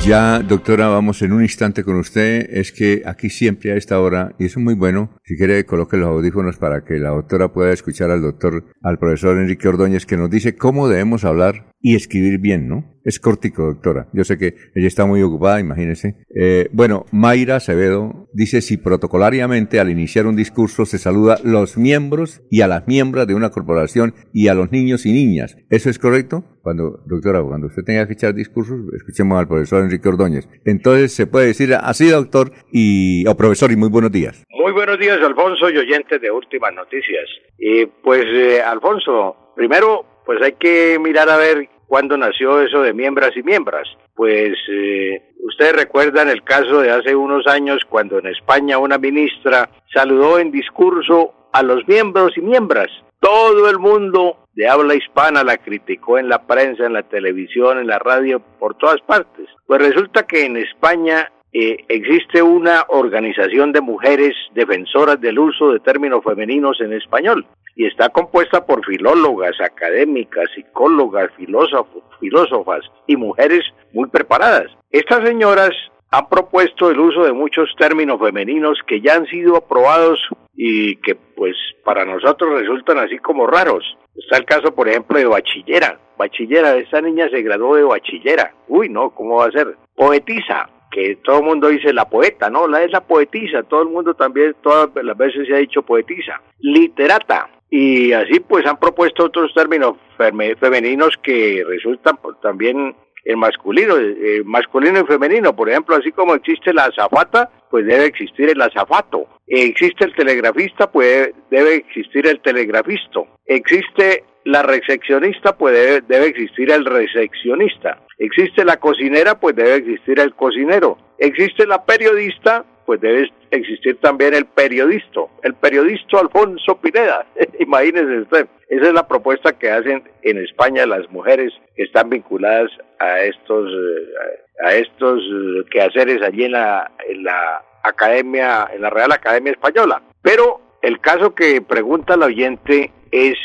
Ya, 0.06 0.38
doctora, 0.38 0.88
vamos 0.88 1.20
en 1.20 1.32
un 1.32 1.42
instante 1.42 1.84
con 1.84 1.96
usted. 1.96 2.48
Es 2.50 2.72
que 2.72 3.02
aquí 3.04 3.28
siempre 3.28 3.72
a 3.72 3.76
esta 3.76 4.00
hora, 4.00 4.34
y 4.38 4.46
eso 4.46 4.58
es 4.58 4.64
muy 4.64 4.74
bueno, 4.74 5.10
si 5.22 5.36
quiere 5.36 5.66
coloque 5.66 5.98
los 5.98 6.08
audífonos 6.08 6.56
para 6.56 6.82
que 6.82 6.94
la 6.94 7.10
doctora 7.10 7.52
pueda 7.52 7.74
escuchar 7.74 8.10
al 8.10 8.22
doctor, 8.22 8.64
al 8.82 8.98
profesor 8.98 9.36
Enrique 9.36 9.68
Ordóñez, 9.68 10.06
que 10.06 10.16
nos 10.16 10.30
dice 10.30 10.56
cómo 10.56 10.88
debemos 10.88 11.24
hablar 11.26 11.69
y 11.82 11.94
escribir 11.94 12.38
bien, 12.38 12.68
¿no? 12.68 12.84
Es 13.04 13.18
cortico, 13.18 13.64
doctora. 13.64 14.08
Yo 14.12 14.24
sé 14.24 14.36
que 14.36 14.54
ella 14.74 14.86
está 14.86 15.06
muy 15.06 15.22
ocupada, 15.22 15.60
imagínese. 15.60 16.16
Eh, 16.34 16.68
bueno, 16.72 17.06
Mayra 17.12 17.56
Acevedo 17.56 18.28
dice 18.34 18.60
si 18.60 18.76
protocolariamente 18.76 19.80
al 19.80 19.90
iniciar 19.90 20.26
un 20.26 20.36
discurso 20.36 20.84
se 20.84 20.98
saluda 20.98 21.38
los 21.42 21.78
miembros 21.78 22.42
y 22.50 22.60
a 22.60 22.68
las 22.68 22.86
miembros 22.86 23.26
de 23.26 23.34
una 23.34 23.50
corporación 23.50 24.14
y 24.34 24.48
a 24.48 24.54
los 24.54 24.70
niños 24.70 25.06
y 25.06 25.12
niñas. 25.12 25.56
¿Eso 25.70 25.88
es 25.88 25.98
correcto? 25.98 26.44
Cuando, 26.62 27.02
doctora, 27.06 27.42
cuando 27.42 27.68
usted 27.68 27.82
tenga 27.84 28.06
que 28.06 28.12
echar 28.12 28.34
discursos, 28.34 28.78
escuchemos 28.94 29.38
al 29.38 29.48
profesor 29.48 29.82
Enrique 29.82 30.08
Ordóñez. 30.08 30.46
Entonces 30.66 31.14
se 31.14 31.26
puede 31.26 31.46
decir 31.46 31.72
así, 31.74 32.08
doctor 32.08 32.52
y 32.70 33.26
o 33.26 33.34
profesor, 33.34 33.72
y 33.72 33.76
muy 33.76 33.88
buenos 33.88 34.12
días. 34.12 34.44
Muy 34.50 34.72
buenos 34.72 34.98
días, 34.98 35.18
Alfonso 35.22 35.70
y 35.70 35.78
oyentes 35.78 36.20
de 36.20 36.30
Últimas 36.30 36.74
Noticias. 36.74 37.24
Y 37.58 37.86
pues, 37.86 38.24
eh, 38.26 38.60
Alfonso, 38.60 39.52
primero, 39.56 40.04
pues 40.30 40.42
hay 40.42 40.52
que 40.52 40.96
mirar 41.00 41.28
a 41.28 41.36
ver 41.36 41.68
cuándo 41.88 42.16
nació 42.16 42.60
eso 42.60 42.82
de 42.82 42.94
miembros 42.94 43.36
y 43.36 43.42
miembros. 43.42 43.98
Pues 44.14 44.56
eh, 44.70 45.20
ustedes 45.42 45.72
recuerdan 45.72 46.28
el 46.28 46.44
caso 46.44 46.82
de 46.82 46.92
hace 46.92 47.16
unos 47.16 47.48
años 47.48 47.82
cuando 47.88 48.20
en 48.20 48.28
España 48.28 48.78
una 48.78 48.96
ministra 48.96 49.68
saludó 49.92 50.38
en 50.38 50.52
discurso 50.52 51.34
a 51.52 51.64
los 51.64 51.82
miembros 51.88 52.38
y 52.38 52.42
miembros. 52.42 52.86
Todo 53.18 53.68
el 53.68 53.80
mundo 53.80 54.36
de 54.54 54.68
habla 54.68 54.94
hispana 54.94 55.42
la 55.42 55.56
criticó 55.56 56.16
en 56.16 56.28
la 56.28 56.46
prensa, 56.46 56.86
en 56.86 56.92
la 56.92 57.02
televisión, 57.02 57.80
en 57.80 57.88
la 57.88 57.98
radio, 57.98 58.38
por 58.38 58.76
todas 58.76 59.00
partes. 59.00 59.48
Pues 59.66 59.82
resulta 59.82 60.28
que 60.28 60.44
en 60.44 60.58
España 60.58 61.28
eh, 61.52 61.78
existe 61.88 62.40
una 62.40 62.84
organización 62.86 63.72
de 63.72 63.80
mujeres 63.80 64.36
defensoras 64.54 65.20
del 65.20 65.40
uso 65.40 65.72
de 65.72 65.80
términos 65.80 66.22
femeninos 66.22 66.80
en 66.80 66.92
español 66.92 67.44
y 67.80 67.86
está 67.86 68.10
compuesta 68.10 68.66
por 68.66 68.84
filólogas, 68.84 69.58
académicas, 69.58 70.50
psicólogas, 70.54 71.30
filósofos, 71.38 72.02
filósofas 72.20 72.80
y 73.06 73.16
mujeres 73.16 73.62
muy 73.94 74.06
preparadas. 74.10 74.66
Estas 74.90 75.26
señoras 75.26 75.70
han 76.10 76.28
propuesto 76.28 76.90
el 76.90 77.00
uso 77.00 77.24
de 77.24 77.32
muchos 77.32 77.74
términos 77.78 78.20
femeninos 78.20 78.78
que 78.86 79.00
ya 79.00 79.14
han 79.14 79.24
sido 79.28 79.56
aprobados 79.56 80.20
y 80.54 80.96
que 80.96 81.14
pues 81.14 81.56
para 81.82 82.04
nosotros 82.04 82.60
resultan 82.60 82.98
así 82.98 83.16
como 83.16 83.46
raros. 83.46 83.96
Está 84.14 84.36
el 84.36 84.44
caso, 84.44 84.74
por 84.74 84.86
ejemplo, 84.86 85.18
de 85.18 85.24
bachillera. 85.24 85.98
Bachillera, 86.18 86.76
esta 86.76 87.00
niña 87.00 87.30
se 87.30 87.40
graduó 87.40 87.76
de 87.76 87.84
bachillera. 87.84 88.52
Uy, 88.68 88.90
no, 88.90 89.08
¿cómo 89.14 89.36
va 89.36 89.46
a 89.46 89.52
ser? 89.52 89.78
Poetisa, 89.96 90.68
que 90.90 91.16
todo 91.24 91.38
el 91.38 91.44
mundo 91.46 91.68
dice 91.68 91.94
la 91.94 92.10
poeta, 92.10 92.50
¿no? 92.50 92.68
La 92.68 92.82
es 92.82 92.92
la 92.92 93.00
poetisa, 93.00 93.62
todo 93.62 93.80
el 93.80 93.88
mundo 93.88 94.12
también, 94.12 94.54
todas 94.60 94.90
las 95.02 95.16
veces 95.16 95.46
se 95.48 95.54
ha 95.54 95.58
dicho 95.58 95.80
poetisa. 95.80 96.42
Literata, 96.58 97.48
y 97.70 98.12
así 98.12 98.40
pues 98.40 98.66
han 98.66 98.78
propuesto 98.78 99.24
otros 99.24 99.54
términos 99.54 99.96
femeninos 100.16 101.14
que 101.22 101.64
resultan 101.66 102.18
también 102.42 102.94
en 103.24 103.38
masculino, 103.38 103.96
eh, 103.96 104.42
masculino 104.44 105.00
y 105.00 105.04
femenino, 105.04 105.54
por 105.54 105.68
ejemplo, 105.68 105.94
así 105.94 106.10
como 106.10 106.34
existe 106.34 106.72
la 106.72 106.84
azafata, 106.84 107.50
pues 107.70 107.86
debe 107.86 108.06
existir 108.06 108.50
el 108.50 108.60
azafato. 108.60 109.26
Existe 109.46 110.04
el 110.04 110.14
telegrafista, 110.14 110.90
pues 110.90 111.30
debe 111.50 111.76
existir 111.76 112.26
el 112.26 112.40
telegrafisto. 112.40 113.26
Existe 113.46 114.24
la 114.44 114.62
recepcionista, 114.62 115.56
pues 115.56 115.74
debe, 115.74 116.00
debe 116.08 116.26
existir 116.26 116.70
el 116.70 116.84
recepcionista. 116.84 118.00
Existe 118.18 118.64
la 118.64 118.78
cocinera, 118.78 119.38
pues 119.38 119.54
debe 119.54 119.76
existir 119.76 120.18
el 120.18 120.34
cocinero. 120.34 120.98
Existe 121.18 121.66
la 121.66 121.84
periodista, 121.84 122.64
pues 122.90 123.00
debe 123.02 123.30
existir 123.52 124.00
también 124.00 124.34
el 124.34 124.46
periodista, 124.46 125.20
el 125.44 125.54
periodista 125.54 126.18
Alfonso 126.18 126.80
Pineda, 126.80 127.24
imagínese 127.60 128.22
usted. 128.22 128.48
Esa 128.68 128.88
es 128.88 128.92
la 128.92 129.06
propuesta 129.06 129.56
que 129.56 129.70
hacen 129.70 130.02
en 130.22 130.38
España 130.38 130.84
las 130.86 131.08
mujeres 131.08 131.52
que 131.76 131.84
están 131.84 132.10
vinculadas 132.10 132.68
a 132.98 133.20
estos, 133.20 133.70
eh, 133.70 134.66
a 134.66 134.74
estos 134.74 135.20
eh, 135.20 135.64
quehaceres 135.70 136.20
allí 136.22 136.46
en 136.46 136.50
la, 136.50 136.90
en 137.08 137.22
la 137.22 137.62
Academia, 137.84 138.68
en 138.74 138.82
la 138.82 138.90
Real 138.90 139.12
Academia 139.12 139.52
Española. 139.52 140.02
Pero 140.20 140.60
el 140.82 140.98
caso 140.98 141.32
que 141.32 141.62
pregunta 141.62 142.14
el 142.14 142.24
oyente 142.24 142.90
es 143.12 143.36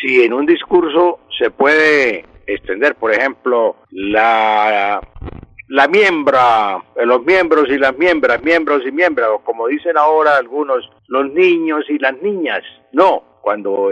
si 0.00 0.24
en 0.24 0.32
un 0.32 0.46
discurso 0.46 1.18
se 1.38 1.50
puede 1.50 2.24
extender, 2.46 2.94
por 2.94 3.12
ejemplo, 3.12 3.76
la 3.90 5.02
la 5.68 5.88
miembra, 5.88 6.82
eh, 6.96 7.06
los 7.06 7.24
miembros 7.24 7.68
y 7.68 7.78
las 7.78 7.96
miembras, 7.96 8.42
miembros 8.42 8.82
y 8.86 8.92
miembros, 8.92 9.28
o 9.32 9.38
como 9.44 9.66
dicen 9.68 9.96
ahora 9.96 10.36
algunos, 10.36 10.90
los 11.08 11.30
niños 11.32 11.84
y 11.88 11.98
las 11.98 12.20
niñas. 12.22 12.62
No, 12.92 13.22
cuando 13.40 13.90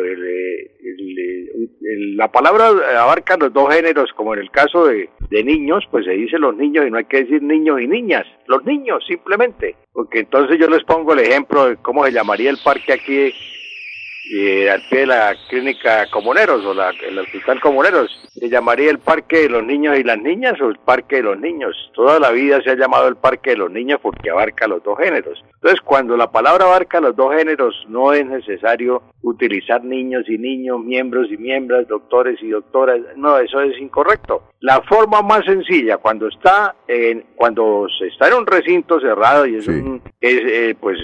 la 2.17 2.29
palabra 2.33 2.69
abarca 3.01 3.37
los 3.37 3.53
dos 3.53 3.75
géneros, 3.75 4.11
como 4.15 4.35
en 4.35 4.41
el 4.41 4.51
caso 4.51 4.87
de, 4.87 5.11
de 5.29 5.45
niños, 5.45 5.85
pues 5.91 6.07
se 6.07 6.13
dice 6.13 6.39
los 6.39 6.57
niños 6.57 6.87
y 6.87 6.91
no 6.91 6.99
hay 6.99 7.05
que 7.05 7.25
decir 7.25 7.43
niños 7.43 7.81
y 7.81 7.87
niñas, 7.87 8.27
los 8.47 8.65
niños 8.65 9.05
simplemente, 9.07 9.77
porque 9.93 10.21
entonces 10.21 10.59
yo 10.59 10.69
les 10.69 10.85
pongo 10.85 11.13
el 11.13 11.21
ejemplo 11.21 11.69
de 11.69 11.77
cómo 11.77 12.05
se 12.05 12.13
llamaría 12.13 12.51
el 12.51 12.59
parque 12.65 12.93
aquí 12.93 13.33
eh, 14.31 14.71
al 14.71 14.83
pie 14.89 15.01
de 15.01 15.07
la 15.07 15.35
clínica 15.49 16.07
Comuneros 16.11 16.65
o 16.65 16.75
la, 16.75 16.91
el 16.91 17.19
hospital 17.19 17.61
Comuneros. 17.61 18.11
¿Se 18.33 18.49
llamaría 18.49 18.91
el 18.91 18.99
Parque 18.99 19.41
de 19.41 19.49
los 19.49 19.65
Niños 19.65 19.99
y 19.99 20.05
las 20.05 20.19
Niñas 20.19 20.61
o 20.61 20.69
el 20.69 20.79
Parque 20.79 21.17
de 21.17 21.23
los 21.23 21.39
Niños? 21.39 21.91
Toda 21.95 22.19
la 22.19 22.31
vida 22.31 22.61
se 22.63 22.71
ha 22.71 22.77
llamado 22.77 23.09
el 23.09 23.17
Parque 23.17 23.51
de 23.51 23.57
los 23.57 23.71
Niños 23.71 24.01
porque 24.01 24.31
abarca 24.31 24.67
los 24.67 24.83
dos 24.83 24.99
géneros. 24.99 25.43
Entonces, 25.55 25.81
cuando 25.81 26.17
la 26.17 26.31
palabra 26.31 26.67
abarca 26.67 27.01
los 27.01 27.15
dos 27.17 27.35
géneros, 27.35 27.75
no 27.89 28.13
es 28.13 28.27
necesario 28.27 29.03
utilizar 29.23 29.85
niños 29.85 30.29
y 30.29 30.39
niños, 30.39 30.81
miembros 30.81 31.29
y 31.31 31.37
miembros, 31.37 31.87
doctores 31.87 32.43
y 32.43 32.49
doctoras. 32.49 33.01
No, 33.17 33.39
eso 33.39 33.61
es 33.61 33.79
incorrecto. 33.79 34.45
La 34.61 34.83
forma 34.83 35.23
más 35.23 35.45
sencilla, 35.45 35.99
cuando 35.99 36.29
está 36.29 36.75
en, 36.89 37.25
cuando 37.37 37.87
se 37.99 38.09
está 38.09 38.29
en 38.29 38.35
un 38.35 38.47
recinto 38.47 39.01
cerrado 39.01 39.47
y 39.47 39.57
es 39.57 39.69
un, 39.69 40.03
es, 40.21 40.41
eh, 40.45 40.77
pues 40.81 40.99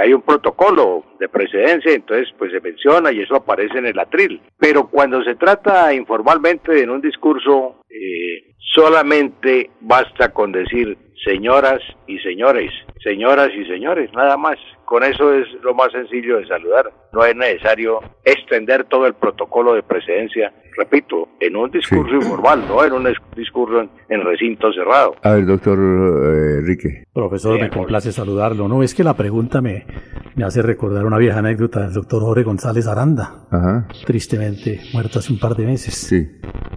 hay 0.00 0.12
un 0.12 0.22
protocolo 0.22 1.04
de 1.18 1.28
precedencia, 1.28 1.92
entonces 1.92 2.28
pues 2.38 2.52
se 2.52 2.60
menciona 2.60 3.12
y 3.12 3.20
eso 3.20 3.36
aparece 3.36 3.78
en 3.78 3.86
el 3.86 3.98
atril. 3.98 4.40
Pero 4.58 4.88
cuando 4.88 5.22
se 5.22 5.34
trata 5.36 5.92
informalmente 5.94 6.82
en 6.82 6.90
un 6.90 7.00
discurso, 7.00 7.82
eh, 7.88 8.54
solamente 8.58 9.70
basta 9.80 10.32
con 10.32 10.52
decir 10.52 10.96
señoras 11.24 11.80
y 12.06 12.18
señores, 12.18 12.70
señoras 13.02 13.50
y 13.54 13.64
señores, 13.66 14.10
nada 14.14 14.36
más. 14.36 14.56
Con 14.84 15.02
eso 15.02 15.32
es 15.32 15.46
lo 15.62 15.74
más 15.74 15.90
sencillo 15.92 16.36
de 16.38 16.46
saludar. 16.46 16.92
No 17.12 17.24
es 17.24 17.34
necesario 17.34 18.00
extender 18.24 18.84
todo 18.84 19.06
el 19.06 19.14
protocolo 19.14 19.74
de 19.74 19.82
precedencia, 19.82 20.52
repito, 20.76 21.28
en 21.40 21.56
un 21.56 21.70
discurso 21.70 22.14
informal, 22.14 22.64
no 22.68 22.84
en 22.84 22.92
un 22.92 23.08
discurso 23.34 23.80
en, 23.80 23.90
en, 24.10 24.20
recinto 24.22 24.70
cerrado. 24.72 25.14
A 25.22 25.32
ver, 25.32 25.46
doctor 25.46 25.78
eh, 25.78 26.58
Enrique. 26.60 27.04
Profesor, 27.14 27.58
me 27.58 27.70
complace 27.70 28.12
saludarlo. 28.12 28.68
No, 28.68 28.82
es 28.82 28.94
que 28.94 29.04
la 29.04 29.14
pregunta 29.14 29.62
me, 29.62 29.86
me 30.34 30.44
hace 30.44 30.60
recordar 30.60 31.06
una 31.06 31.16
vieja 31.16 31.38
anécdota 31.38 31.80
del 31.80 31.94
doctor 31.94 32.22
Jorge 32.22 32.42
González 32.42 32.86
Aranda, 32.86 33.46
Ajá. 33.50 33.88
tristemente 34.04 34.80
muerto 34.92 35.20
hace 35.20 35.32
un 35.32 35.38
par 35.38 35.54
de 35.54 35.64
meses. 35.64 35.94
Sí. 35.94 36.26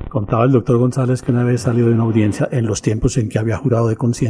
Contaba 0.10 0.46
el 0.46 0.52
doctor 0.52 0.78
González 0.78 1.22
que 1.22 1.32
una 1.32 1.44
vez 1.44 1.62
salió 1.62 1.88
de 1.88 1.92
una 1.92 2.04
audiencia 2.04 2.48
en 2.52 2.66
los 2.66 2.82
tiempos 2.82 3.18
en 3.18 3.28
que 3.28 3.40
había 3.40 3.58
jurado 3.58 3.90
de 3.90 3.98
conciencia 3.98 4.27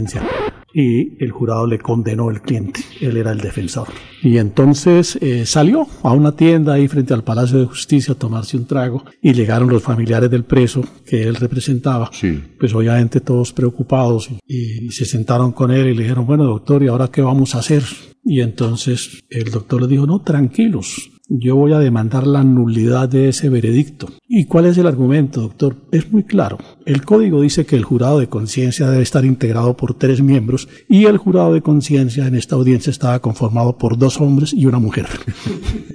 y 0.73 1.23
el 1.23 1.31
jurado 1.31 1.65
le 1.65 1.79
condenó 1.79 2.29
el 2.29 2.41
cliente, 2.41 2.81
él 3.01 3.17
era 3.17 3.31
el 3.31 3.39
defensor. 3.39 3.87
Y 4.21 4.37
entonces 4.37 5.17
eh, 5.21 5.45
salió 5.45 5.87
a 6.03 6.11
una 6.11 6.33
tienda 6.33 6.73
ahí 6.73 6.87
frente 6.87 7.13
al 7.13 7.23
Palacio 7.23 7.57
de 7.57 7.65
Justicia 7.65 8.13
a 8.13 8.17
tomarse 8.17 8.57
un 8.57 8.67
trago 8.67 9.03
y 9.21 9.33
llegaron 9.33 9.69
los 9.69 9.81
familiares 9.81 10.29
del 10.29 10.43
preso 10.43 10.83
que 11.05 11.23
él 11.23 11.35
representaba, 11.35 12.11
sí. 12.13 12.43
pues 12.59 12.75
obviamente 12.75 13.21
todos 13.21 13.53
preocupados 13.53 14.29
y, 14.29 14.85
y 14.85 14.91
se 14.91 15.05
sentaron 15.05 15.51
con 15.51 15.71
él 15.71 15.87
y 15.87 15.95
le 15.95 16.03
dijeron, 16.03 16.27
bueno 16.27 16.43
doctor, 16.43 16.83
¿y 16.83 16.87
ahora 16.87 17.07
qué 17.07 17.21
vamos 17.21 17.55
a 17.55 17.59
hacer? 17.59 17.83
Y 18.23 18.41
entonces 18.41 19.23
el 19.29 19.49
doctor 19.51 19.81
le 19.81 19.87
dijo, 19.87 20.05
no, 20.05 20.21
tranquilos, 20.21 21.09
yo 21.29 21.55
voy 21.55 21.73
a 21.73 21.79
demandar 21.79 22.25
la 22.25 22.43
nulidad 22.43 23.09
de 23.09 23.29
ese 23.29 23.49
veredicto. 23.49 24.07
¿Y 24.27 24.45
cuál 24.45 24.65
es 24.65 24.77
el 24.77 24.87
argumento, 24.87 25.41
doctor? 25.41 25.75
Es 25.91 26.11
muy 26.11 26.23
claro. 26.23 26.57
El 26.85 27.03
código 27.03 27.41
dice 27.41 27.65
que 27.65 27.75
el 27.75 27.83
jurado 27.83 28.19
de 28.19 28.27
conciencia 28.27 28.89
debe 28.89 29.03
estar 29.03 29.25
integrado 29.25 29.75
por 29.75 29.97
tres 29.97 30.21
miembros 30.21 30.69
y 30.87 31.05
el 31.05 31.17
jurado 31.17 31.53
de 31.53 31.61
conciencia 31.61 32.27
en 32.27 32.35
esta 32.35 32.55
audiencia 32.55 32.91
estaba 32.91 33.19
conformado 33.19 33.77
por 33.77 33.97
dos 33.97 34.21
hombres 34.21 34.53
y 34.53 34.65
una 34.65 34.79
mujer. 34.79 35.07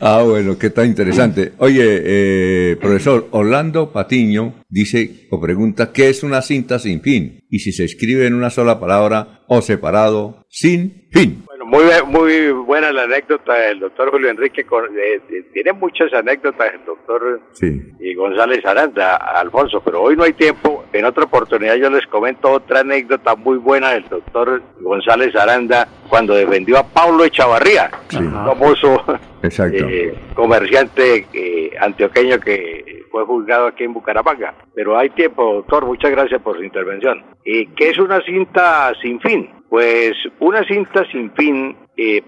ah, 0.00 0.22
bueno, 0.24 0.56
qué 0.58 0.70
tan 0.70 0.86
interesante. 0.86 1.52
Oye, 1.58 1.82
eh, 1.84 2.76
profesor, 2.80 3.28
Orlando 3.32 3.92
Patiño 3.92 4.54
dice 4.68 5.26
o 5.30 5.40
pregunta, 5.40 5.92
¿qué 5.92 6.08
es 6.08 6.22
una 6.22 6.42
cinta 6.42 6.78
sin 6.78 7.00
fin? 7.00 7.40
Y 7.50 7.60
si 7.60 7.72
se 7.72 7.84
escribe 7.84 8.26
en 8.26 8.34
una 8.34 8.50
sola 8.50 8.78
palabra 8.78 9.44
o 9.48 9.62
separado, 9.62 10.44
sin 10.48 11.08
fin. 11.12 11.45
Muy, 11.66 11.82
muy 12.06 12.50
buena 12.52 12.92
la 12.92 13.02
anécdota 13.02 13.52
del 13.54 13.80
doctor 13.80 14.12
Julio 14.12 14.30
Enrique. 14.30 14.60
Eh, 14.62 15.42
tiene 15.52 15.72
muchas 15.72 16.12
anécdotas 16.14 16.72
el 16.74 16.84
doctor 16.84 17.40
sí. 17.54 17.82
y 17.98 18.14
González 18.14 18.64
Aranda, 18.64 19.16
Alfonso, 19.16 19.82
pero 19.84 20.00
hoy 20.02 20.16
no 20.16 20.22
hay 20.22 20.32
tiempo. 20.32 20.84
En 20.92 21.04
otra 21.04 21.24
oportunidad 21.24 21.74
yo 21.74 21.90
les 21.90 22.06
comento 22.06 22.52
otra 22.52 22.80
anécdota 22.80 23.34
muy 23.34 23.58
buena 23.58 23.90
del 23.90 24.08
doctor 24.08 24.62
González 24.80 25.34
Aranda 25.34 25.88
cuando 26.08 26.34
defendió 26.34 26.78
a 26.78 26.86
Pablo 26.86 27.24
Echavarría, 27.24 27.90
Sí. 28.10 28.18
famoso 28.18 29.02
eh, 29.42 30.14
comerciante 30.34 31.26
eh, 31.32 31.72
antioqueño 31.80 32.38
que 32.38 33.04
fue 33.10 33.24
juzgado 33.24 33.66
aquí 33.66 33.82
en 33.82 33.92
Bucaramanga. 33.92 34.54
Pero 34.72 34.96
hay 34.96 35.10
tiempo, 35.10 35.54
doctor, 35.54 35.84
muchas 35.84 36.12
gracias 36.12 36.40
por 36.42 36.56
su 36.56 36.62
intervención. 36.62 37.24
Eh, 37.44 37.66
¿Qué 37.76 37.90
es 37.90 37.98
una 37.98 38.20
cinta 38.22 38.92
sin 39.02 39.18
fin? 39.20 39.50
Pues 39.68 40.12
una 40.40 40.64
cinta 40.64 41.04
sin 41.10 41.30
fin, 41.32 41.76
eh, 41.96 42.22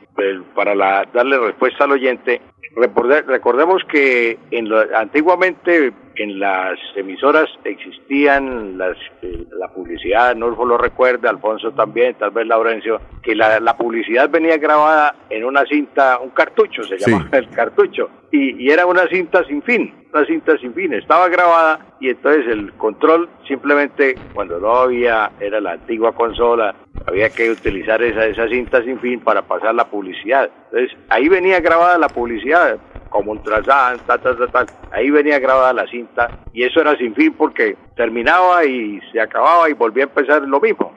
para 0.55 0.75
la- 0.75 1.07
darle 1.13 1.39
respuesta 1.39 1.85
al 1.85 1.93
oyente, 1.93 2.41
recorde- 2.77 3.23
recordemos 3.27 3.83
que 3.91 4.39
en 4.51 4.69
lo- 4.69 4.85
antiguamente 4.97 5.93
en 6.17 6.41
las 6.41 6.77
emisoras 6.97 7.47
existían 7.65 8.77
las, 8.77 8.97
eh, 9.23 9.45
la 9.57 9.69
publicidad, 9.69 10.35
Norfo 10.35 10.65
lo 10.65 10.77
recuerda, 10.77 11.31
Alfonso 11.31 11.71
también, 11.73 12.15
tal 12.15 12.31
vez 12.33 12.47
Laurencio, 12.47 13.01
que 13.23 13.35
la, 13.37 13.61
la 13.61 13.77
publicidad 13.77 14.29
venía 14.29 14.57
grabada 14.57 15.15
en 15.31 15.45
una 15.45 15.65
cinta, 15.67 16.19
un 16.19 16.31
cartucho, 16.31 16.83
se 16.85 16.99
Sí. 16.99 17.11
llamaba 17.11 17.29
el 17.39 17.49
cartucho, 17.51 18.11
y, 18.33 18.65
y 18.65 18.71
era 18.71 18.85
una 18.87 19.07
cinta 19.07 19.45
sin 19.45 19.63
fin, 19.63 19.95
una 20.13 20.27
cinta 20.27 20.59
sin 20.59 20.75
fin, 20.75 20.93
estaba 20.95 21.29
grabada 21.29 21.87
y 22.01 22.11
entonces 22.11 22.47
el 22.49 22.73
control 22.75 23.29
simplemente 23.47 24.17
cuando 24.35 24.59
no 24.59 24.75
había, 24.75 25.31
era 25.41 25.61
la 25.61 25.73
antigua 25.73 26.13
consola, 26.13 26.75
había 27.09 27.31
que 27.31 27.51
utilizar 27.51 28.03
esa, 28.03 28.27
esa 28.27 28.49
cinta 28.49 28.83
sin 28.83 29.01
fin 29.01 29.21
para 29.21 29.43
pasar 29.43 29.75
la 29.75 29.89
publicidad. 29.89 30.51
Entonces 30.71 30.97
ahí 31.09 31.29
venía 31.29 31.61
grabada 31.61 31.97
la 31.99 32.09
publicidad, 32.09 32.79
como 33.09 33.33
Ultrasan, 33.33 33.99
ta, 34.07 34.19
ta, 34.19 34.37
ta, 34.37 34.47
ta. 34.47 34.67
ahí 34.93 35.11
venía 35.11 35.39
grabada 35.39 35.73
la 35.73 35.87
cinta 35.87 36.29
y 36.53 36.65
eso 36.65 36.81
era 36.81 36.97
sin 36.97 37.15
fin 37.15 37.33
porque 37.33 37.77
terminaba 37.97 38.65
y 38.65 39.01
se 39.11 39.21
acababa 39.21 39.71
y 39.71 39.73
volvía 39.73 40.05
a 40.05 40.09
empezar 40.09 40.43
lo 40.43 40.61
mismo. 40.61 40.93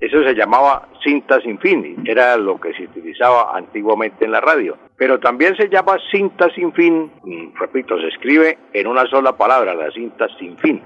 Eso 0.00 0.20
se 0.24 0.34
llamaba 0.34 0.88
cinta 1.04 1.40
sin 1.42 1.60
fin, 1.60 2.02
era 2.04 2.36
lo 2.36 2.60
que 2.60 2.74
se 2.74 2.82
utilizaba 2.82 3.56
antiguamente 3.56 4.24
en 4.24 4.32
la 4.32 4.40
radio. 4.40 4.76
Pero 4.96 5.20
también 5.20 5.56
se 5.56 5.68
llama 5.68 5.96
cinta 6.10 6.48
sin 6.56 6.72
fin, 6.72 7.08
mm, 7.22 7.54
repito, 7.56 7.96
se 8.00 8.08
escribe 8.08 8.58
en 8.72 8.88
una 8.88 9.06
sola 9.06 9.36
palabra, 9.36 9.74
la 9.74 9.92
cinta 9.92 10.26
sin 10.40 10.58
fin. 10.58 10.82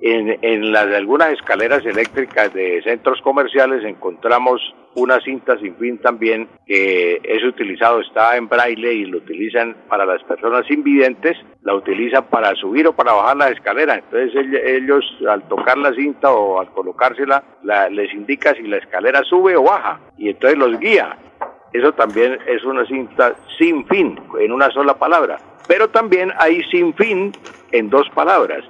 En, 0.00 0.38
en 0.42 0.70
las 0.70 0.86
algunas 0.94 1.32
escaleras 1.32 1.84
eléctricas 1.84 2.54
de 2.54 2.80
centros 2.82 3.20
comerciales 3.20 3.82
encontramos 3.84 4.60
una 4.94 5.20
cinta 5.20 5.58
sin 5.58 5.74
fin 5.76 5.98
también 5.98 6.48
que 6.66 7.20
es 7.22 7.42
utilizado, 7.44 8.00
está 8.00 8.36
en 8.36 8.48
braille 8.48 8.92
y 8.92 9.04
lo 9.06 9.18
utilizan 9.18 9.74
para 9.88 10.06
las 10.06 10.22
personas 10.22 10.70
invidentes, 10.70 11.36
la 11.62 11.74
utilizan 11.74 12.24
para 12.26 12.54
subir 12.54 12.86
o 12.86 12.92
para 12.92 13.12
bajar 13.12 13.36
la 13.38 13.48
escalera. 13.48 13.96
Entonces 13.96 14.32
ell- 14.34 14.60
ellos 14.64 15.04
al 15.28 15.42
tocar 15.48 15.76
la 15.78 15.92
cinta 15.92 16.30
o 16.32 16.60
al 16.60 16.68
colocársela 16.70 17.42
la- 17.64 17.88
les 17.88 18.12
indica 18.14 18.54
si 18.54 18.62
la 18.62 18.76
escalera 18.78 19.22
sube 19.24 19.56
o 19.56 19.64
baja 19.64 20.00
y 20.16 20.28
entonces 20.30 20.58
los 20.58 20.78
guía. 20.78 21.16
Eso 21.72 21.92
también 21.92 22.38
es 22.46 22.64
una 22.64 22.86
cinta 22.86 23.34
sin 23.58 23.84
fin, 23.88 24.18
en 24.40 24.52
una 24.52 24.70
sola 24.70 24.94
palabra. 24.94 25.38
Pero 25.66 25.88
también 25.88 26.32
hay 26.38 26.62
sin 26.70 26.94
fin 26.94 27.32
en 27.72 27.90
dos 27.90 28.08
palabras, 28.14 28.64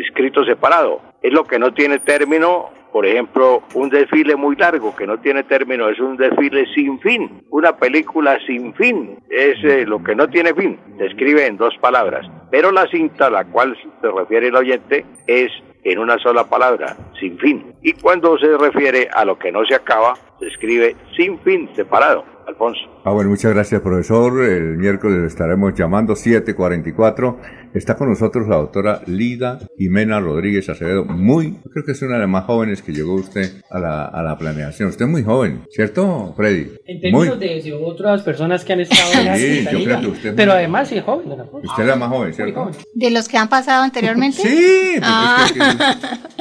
escrito 0.00 0.44
separado. 0.44 1.00
Es 1.22 1.32
lo 1.32 1.44
que 1.44 1.58
no 1.58 1.72
tiene 1.72 1.98
término, 1.98 2.70
por 2.92 3.06
ejemplo, 3.06 3.62
un 3.74 3.88
desfile 3.88 4.36
muy 4.36 4.56
largo 4.56 4.94
que 4.94 5.06
no 5.06 5.18
tiene 5.18 5.42
término, 5.42 5.88
es 5.88 5.98
un 5.98 6.16
desfile 6.16 6.66
sin 6.74 7.00
fin. 7.00 7.42
Una 7.50 7.76
película 7.76 8.38
sin 8.46 8.74
fin, 8.74 9.18
es 9.30 9.56
eh, 9.64 9.84
lo 9.86 10.02
que 10.02 10.14
no 10.14 10.28
tiene 10.28 10.54
fin. 10.54 10.78
Se 10.98 11.06
escribe 11.06 11.46
en 11.46 11.56
dos 11.56 11.74
palabras. 11.80 12.26
Pero 12.50 12.70
la 12.70 12.86
cinta 12.88 13.26
a 13.26 13.30
la 13.30 13.44
cual 13.44 13.76
se 14.00 14.10
refiere 14.10 14.48
el 14.48 14.56
oyente 14.56 15.04
es 15.26 15.50
en 15.84 15.98
una 15.98 16.18
sola 16.18 16.44
palabra, 16.44 16.96
sin 17.20 17.38
fin. 17.38 17.72
Y 17.82 17.92
cuando 17.92 18.38
se 18.38 18.56
refiere 18.56 19.08
a 19.12 19.24
lo 19.24 19.38
que 19.38 19.52
no 19.52 19.64
se 19.64 19.74
acaba, 19.74 20.14
se 20.40 20.46
escribe 20.48 20.96
sin 21.16 21.38
fin, 21.40 21.68
separado. 21.76 22.24
Alfonso. 22.46 22.78
Ah, 23.06 23.12
bueno, 23.12 23.30
muchas 23.30 23.54
gracias, 23.54 23.80
profesor. 23.80 24.44
El 24.44 24.76
miércoles 24.76 25.18
le 25.18 25.26
estaremos 25.28 25.72
llamando 25.74 26.14
744. 26.14 27.38
Está 27.72 27.96
con 27.96 28.10
nosotros 28.10 28.46
la 28.46 28.56
doctora 28.56 29.00
Lida 29.06 29.60
Jimena 29.78 30.20
Rodríguez 30.20 30.68
Acevedo. 30.68 31.06
Muy, 31.06 31.52
yo 31.64 31.70
creo 31.70 31.84
que 31.86 31.92
es 31.92 32.02
una 32.02 32.16
de 32.16 32.20
las 32.20 32.28
más 32.28 32.44
jóvenes 32.44 32.82
que 32.82 32.92
llegó 32.92 33.14
usted 33.14 33.62
a 33.70 33.78
la, 33.78 34.04
a 34.04 34.22
la 34.22 34.36
planeación. 34.36 34.90
Usted 34.90 35.06
es 35.06 35.10
muy 35.10 35.22
joven, 35.24 35.62
¿cierto, 35.70 36.34
Freddy? 36.36 36.68
En 36.84 37.12
Muy. 37.12 37.28
términos 37.28 37.40
de, 37.40 37.62
de 37.62 37.72
otras 37.72 38.22
personas 38.22 38.62
que 38.62 38.74
han 38.74 38.80
estado 38.80 39.12
en 39.20 39.24
la 39.24 39.36
Sí, 39.38 39.64
yo 39.72 39.82
creo 39.82 40.00
que 40.02 40.06
usted 40.08 40.28
es 40.28 40.34
Pero 40.36 40.52
muy- 40.52 40.58
además 40.58 40.88
sí 40.88 40.98
es 40.98 41.02
joven. 41.04 41.32
Usted 41.50 41.82
es 41.82 41.88
la 41.88 41.96
más 41.96 42.08
joven, 42.10 42.34
¿cierto? 42.34 42.70
¿De 42.92 43.10
los 43.10 43.26
que 43.26 43.38
han 43.38 43.48
pasado 43.48 43.82
anteriormente? 43.84 44.42
Sí, 44.42 44.96
porque 44.96 45.00
Ah. 45.02 45.46
es 45.46 45.52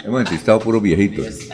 que- 0.02 0.06
hemos 0.08 0.20
entrevistado 0.20 0.60
puros 0.60 0.82
viejitos. 0.82 1.48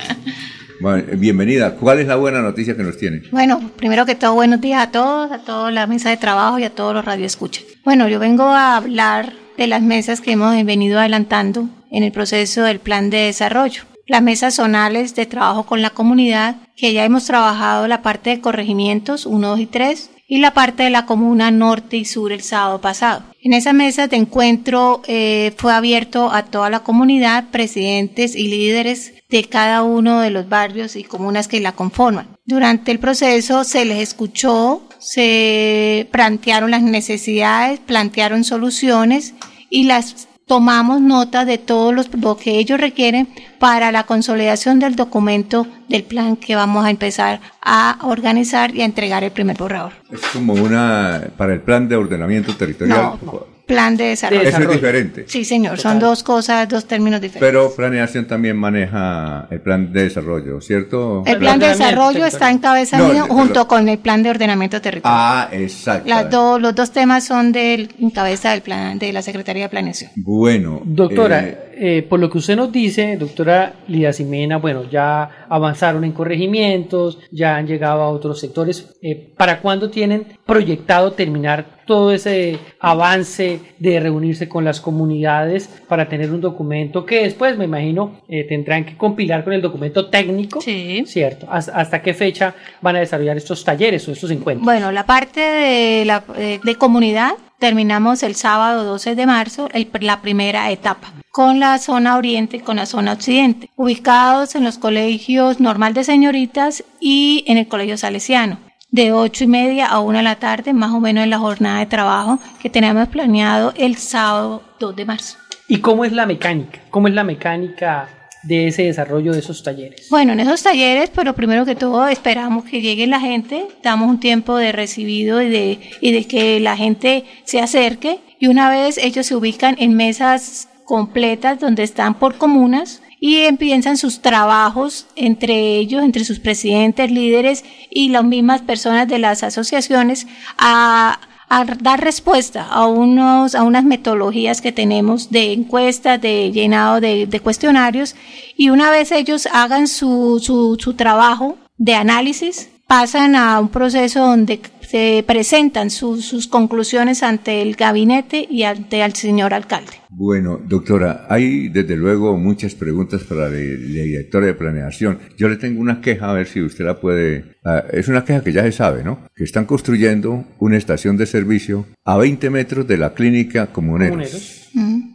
Bueno, 0.81 1.03
bienvenida. 1.17 1.75
¿Cuál 1.75 1.99
es 1.99 2.07
la 2.07 2.15
buena 2.15 2.41
noticia 2.41 2.75
que 2.75 2.83
nos 2.83 2.97
tiene? 2.97 3.23
Bueno, 3.31 3.71
primero 3.75 4.05
que 4.05 4.15
todo, 4.15 4.33
buenos 4.33 4.61
días 4.61 4.81
a 4.81 4.91
todos, 4.91 5.31
a 5.31 5.39
toda 5.39 5.71
la 5.71 5.87
mesa 5.87 6.09
de 6.09 6.15
trabajo 6.15 6.57
y 6.57 6.63
a 6.63 6.69
todos 6.69 6.93
los 6.93 7.03
radioescuchas. 7.03 7.65
Bueno, 7.83 8.07
yo 8.07 8.17
vengo 8.17 8.43
a 8.43 8.77
hablar 8.77 9.33
de 9.57 9.67
las 9.67 9.81
mesas 9.81 10.21
que 10.21 10.31
hemos 10.31 10.53
venido 10.65 10.99
adelantando 10.99 11.67
en 11.91 12.03
el 12.03 12.13
proceso 12.13 12.63
del 12.63 12.79
plan 12.79 13.09
de 13.09 13.17
desarrollo. 13.17 13.83
Las 14.07 14.21
mesas 14.21 14.55
zonales 14.55 15.15
de 15.15 15.25
trabajo 15.25 15.65
con 15.65 15.81
la 15.81 15.89
comunidad, 15.89 16.55
que 16.77 16.93
ya 16.93 17.03
hemos 17.03 17.25
trabajado 17.25 17.87
la 17.87 18.01
parte 18.01 18.29
de 18.29 18.39
corregimientos 18.39 19.25
1, 19.25 19.49
2 19.49 19.59
y 19.59 19.65
3, 19.65 20.11
y 20.27 20.39
la 20.39 20.53
parte 20.53 20.83
de 20.83 20.91
la 20.91 21.05
comuna 21.05 21.51
norte 21.51 21.97
y 21.97 22.05
sur 22.05 22.31
el 22.31 22.41
sábado 22.41 22.79
pasado. 22.79 23.23
En 23.41 23.53
esa 23.53 23.71
mesa 23.71 24.07
de 24.07 24.17
encuentro 24.17 25.01
eh, 25.07 25.53
fue 25.57 25.73
abierto 25.73 26.31
a 26.31 26.45
toda 26.45 26.69
la 26.69 26.81
comunidad, 26.81 27.49
presidentes 27.51 28.35
y 28.35 28.47
líderes 28.47 29.13
de 29.29 29.45
cada 29.45 29.83
uno 29.83 30.19
de 30.19 30.29
los 30.29 30.49
barrios 30.49 30.95
y 30.95 31.03
comunas 31.03 31.47
que 31.47 31.61
la 31.61 31.71
conforman. 31.71 32.27
Durante 32.45 32.91
el 32.91 32.99
proceso 32.99 33.63
se 33.63 33.85
les 33.85 33.99
escuchó, 33.99 34.81
se 34.99 36.07
plantearon 36.11 36.71
las 36.71 36.81
necesidades, 36.81 37.79
plantearon 37.79 38.43
soluciones 38.43 39.35
y 39.69 39.83
las 39.83 40.28
tomamos 40.49 40.99
nota 40.99 41.45
de 41.45 41.59
todo 41.59 41.91
los, 41.91 42.09
lo 42.15 42.35
que 42.35 42.57
ellos 42.57 42.81
requieren 42.81 43.27
para 43.59 43.91
la 43.91 44.05
consolidación 44.05 44.79
del 44.79 44.95
documento 44.95 45.67
del 45.87 46.03
plan 46.03 46.35
que 46.37 46.55
vamos 46.55 46.85
a 46.85 46.89
empezar 46.89 47.39
a 47.61 47.99
organizar 48.01 48.75
y 48.75 48.81
a 48.81 48.85
entregar 48.85 49.23
el 49.23 49.29
primer 49.29 49.57
borrador. 49.57 49.93
Es 50.11 50.21
como 50.33 50.53
una, 50.53 51.21
para 51.37 51.53
el 51.53 51.61
plan 51.61 51.87
de 51.87 51.95
ordenamiento 51.95 52.55
territorial. 52.55 53.19
No, 53.23 53.45
plan 53.69 53.95
de 53.95 54.05
desarrollo. 54.05 54.49
Eso 54.49 54.61
es 54.63 54.69
diferente. 54.69 55.25
Sí, 55.27 55.45
señor, 55.45 55.77
son 55.77 55.99
dos 55.99 56.23
cosas, 56.23 56.67
dos 56.67 56.85
términos 56.85 57.21
diferentes. 57.21 57.47
Pero 57.47 57.71
planeación 57.75 58.25
también 58.25 58.57
maneja 58.57 59.47
el 59.51 59.61
plan 59.61 59.93
de 59.93 60.03
desarrollo, 60.03 60.59
¿cierto? 60.59 61.23
El 61.25 61.37
plan 61.37 61.59
de 61.59 61.67
desarrollo 61.67 62.25
está 62.25 62.49
en 62.49 62.57
cabeza 62.57 62.97
No, 62.97 63.27
junto 63.27 63.67
con 63.67 63.87
el 63.87 63.99
plan 63.99 64.23
de 64.23 64.31
ordenamiento 64.31 64.81
territorial. 64.81 65.15
Ah, 65.15 65.49
exacto. 65.51 66.09
Las 66.09 66.31
dos, 66.31 66.59
los 66.59 66.73
dos 66.73 66.91
temas 66.91 67.25
son 67.25 67.51
del, 67.51 67.93
en 67.99 68.09
cabeza 68.09 68.51
del 68.51 68.61
plan 68.61 68.97
de 68.97 69.13
la 69.13 69.21
Secretaría 69.21 69.63
de 69.63 69.69
Planeación. 69.69 70.11
Bueno. 70.15 70.81
Doctora, 70.83 71.45
eh, 71.45 71.68
eh, 71.81 72.03
por 72.03 72.19
lo 72.19 72.29
que 72.29 72.39
usted 72.39 72.57
nos 72.57 72.71
dice, 72.71 73.15
doctora 73.17 73.73
Lida 73.87 74.11
Ximena, 74.11 74.57
bueno, 74.57 74.83
ya 74.89 75.45
avanzaron 75.47 76.03
en 76.03 76.11
corregimientos, 76.11 77.19
ya 77.31 77.55
han 77.55 77.67
llegado 77.67 78.01
a 78.01 78.09
otros 78.09 78.39
sectores. 78.39 78.97
Eh, 79.01 79.33
¿Para 79.37 79.61
cuándo 79.61 79.89
tienen 79.89 80.27
proyectado 80.45 81.13
terminar 81.13 81.79
todo 81.85 82.11
ese 82.11 82.59
avance 82.79 83.61
de 83.79 83.99
reunirse 83.99 84.47
con 84.47 84.63
las 84.63 84.79
comunidades 84.79 85.69
para 85.87 86.07
tener 86.07 86.31
un 86.31 86.41
documento 86.41 87.05
que 87.05 87.23
después, 87.23 87.57
me 87.57 87.65
imagino, 87.65 88.21
eh, 88.27 88.43
tendrán 88.43 88.85
que 88.85 88.95
compilar 88.95 89.43
con 89.43 89.53
el 89.53 89.61
documento 89.61 90.07
técnico? 90.07 90.61
¿Cierto? 90.61 91.47
¿Hasta, 91.49 91.71
hasta 91.71 92.01
qué 92.01 92.13
fecha 92.13 92.53
van 92.81 92.97
a 92.97 92.99
desarrollar 92.99 93.37
estos 93.37 93.63
talleres 93.63 94.07
o 94.07 94.11
estos 94.11 94.29
encuentros? 94.31 94.65
Bueno, 94.65 94.91
la 94.91 95.05
parte 95.05 95.39
de, 95.39 96.05
la, 96.05 96.23
eh, 96.37 96.59
de 96.63 96.75
comunidad 96.75 97.31
terminamos 97.59 98.23
el 98.23 98.35
sábado 98.35 98.83
12 98.83 99.15
de 99.15 99.25
marzo 99.25 99.69
la 99.99 100.21
primera 100.21 100.71
etapa 100.71 101.13
con 101.31 101.59
la 101.59 101.77
zona 101.77 102.17
oriente 102.17 102.57
y 102.57 102.59
con 102.61 102.77
la 102.77 102.85
zona 102.85 103.13
occidente, 103.13 103.69
ubicados 103.75 104.55
en 104.55 104.63
los 104.63 104.77
colegios 104.77 105.59
normal 105.59 105.93
de 105.93 106.03
señoritas 106.03 106.83
y 106.99 107.43
en 107.47 107.57
el 107.57 107.67
colegio 107.67 107.97
salesiano 107.97 108.57
de 108.91 109.13
ocho 109.13 109.43
y 109.43 109.47
media 109.47 109.85
a 109.85 109.99
una 109.99 110.19
de 110.19 110.23
la 110.23 110.37
tarde, 110.37 110.73
más 110.73 110.91
o 110.91 110.99
menos 110.99 111.23
en 111.23 111.29
la 111.29 111.37
jornada 111.37 111.79
de 111.79 111.85
trabajo 111.85 112.39
que 112.61 112.69
tenemos 112.69 113.07
planeado 113.09 113.73
el 113.77 113.97
sábado 113.97 114.63
2 114.79 114.95
de 114.95 115.05
marzo. 115.05 115.37
¿Y 115.67 115.77
cómo 115.77 116.05
es 116.05 116.11
la 116.11 116.25
mecánica? 116.25 116.79
¿Cómo 116.89 117.07
es 117.07 117.13
la 117.13 117.23
mecánica 117.23 118.09
de 118.43 118.67
ese 118.67 118.83
desarrollo 118.83 119.33
de 119.33 119.39
esos 119.39 119.63
talleres? 119.63 120.07
Bueno, 120.09 120.33
en 120.33 120.39
esos 120.39 120.63
talleres, 120.63 121.11
pero 121.13 121.35
primero 121.35 121.65
que 121.65 121.75
todo 121.75 122.07
esperamos 122.07 122.65
que 122.65 122.81
llegue 122.81 123.07
la 123.07 123.19
gente, 123.19 123.65
damos 123.83 124.09
un 124.09 124.19
tiempo 124.19 124.57
de 124.57 124.71
recibido 124.71 125.41
y 125.41 125.49
de, 125.49 125.79
y 126.01 126.11
de 126.11 126.25
que 126.25 126.59
la 126.59 126.77
gente 126.77 127.25
se 127.43 127.59
acerque 127.59 128.19
y 128.39 128.47
una 128.47 128.69
vez 128.69 128.97
ellos 128.97 129.25
se 129.25 129.35
ubican 129.35 129.75
en 129.79 129.95
mesas 129.95 130.69
completas 130.85 131.59
donde 131.59 131.83
están 131.83 132.15
por 132.15 132.37
comunas 132.37 133.01
y 133.19 133.41
empiezan 133.41 133.97
sus 133.97 134.21
trabajos 134.21 135.07
entre 135.15 135.75
ellos, 135.75 136.03
entre 136.03 136.23
sus 136.23 136.39
presidentes, 136.39 137.11
líderes 137.11 137.65
y 137.89 138.09
las 138.09 138.23
mismas 138.23 138.61
personas 138.61 139.07
de 139.07 139.19
las 139.19 139.43
asociaciones 139.43 140.25
a 140.57 141.19
a 141.49 141.65
dar 141.65 141.99
respuesta 141.99 142.63
a 142.63 142.85
unos 142.85 143.55
a 143.55 143.63
unas 143.63 143.83
metodologías 143.83 144.61
que 144.61 144.71
tenemos 144.71 145.31
de 145.31 145.53
encuestas, 145.53 146.21
de 146.21 146.51
llenado 146.51 147.01
de, 147.01 147.41
cuestionarios 147.43 148.15
y 148.55 148.69
una 148.69 148.91
vez 148.91 149.11
ellos 149.11 149.47
hagan 149.51 149.87
su, 149.87 150.39
su, 150.41 150.77
su 150.79 150.93
trabajo 150.93 151.57
de 151.77 151.95
análisis, 151.95 152.69
pasan 152.87 153.35
a 153.35 153.59
un 153.59 153.69
proceso 153.69 154.19
donde 154.19 154.61
se 154.89 155.23
presentan 155.27 155.89
sus- 155.89 156.25
sus 156.25 156.47
conclusiones 156.47 157.21
ante 157.23 157.61
el 157.61 157.75
gabinete 157.75 158.47
y 158.49 158.63
ante 158.63 159.01
el 159.03 159.13
señor 159.13 159.53
alcalde. 159.53 159.91
Bueno, 160.09 160.59
doctora, 160.67 161.27
hay 161.29 161.69
desde 161.69 161.95
luego 161.95 162.35
muchas 162.37 162.73
preguntas 162.73 163.23
para 163.23 163.41
la, 163.49 163.49
la 163.49 164.03
directora 164.03 164.47
de 164.47 164.53
planeación. 164.55 165.19
Yo 165.37 165.47
le 165.47 165.57
tengo 165.57 165.79
una 165.79 166.01
queja, 166.01 166.29
a 166.31 166.33
ver 166.33 166.47
si 166.47 166.61
usted 166.61 166.85
la 166.85 166.99
puede... 166.99 167.45
ah, 167.63 167.83
es 167.93 168.07
una 168.07 168.25
queja 168.25 168.43
que 168.43 168.51
ya 168.51 168.63
se 168.63 168.71
sabe, 168.71 169.03
¿no? 169.03 169.19
Que 169.35 169.43
están 169.43 169.65
construyendo 169.65 170.45
una 170.57 170.77
estación 170.77 171.17
de 171.17 171.27
servicio 171.27 171.85
a 172.03 172.17
20 172.17 172.49
metros 172.49 172.87
de 172.87 172.97
la 172.97 173.13
clínica 173.13 173.67
Comuneros, 173.67 174.71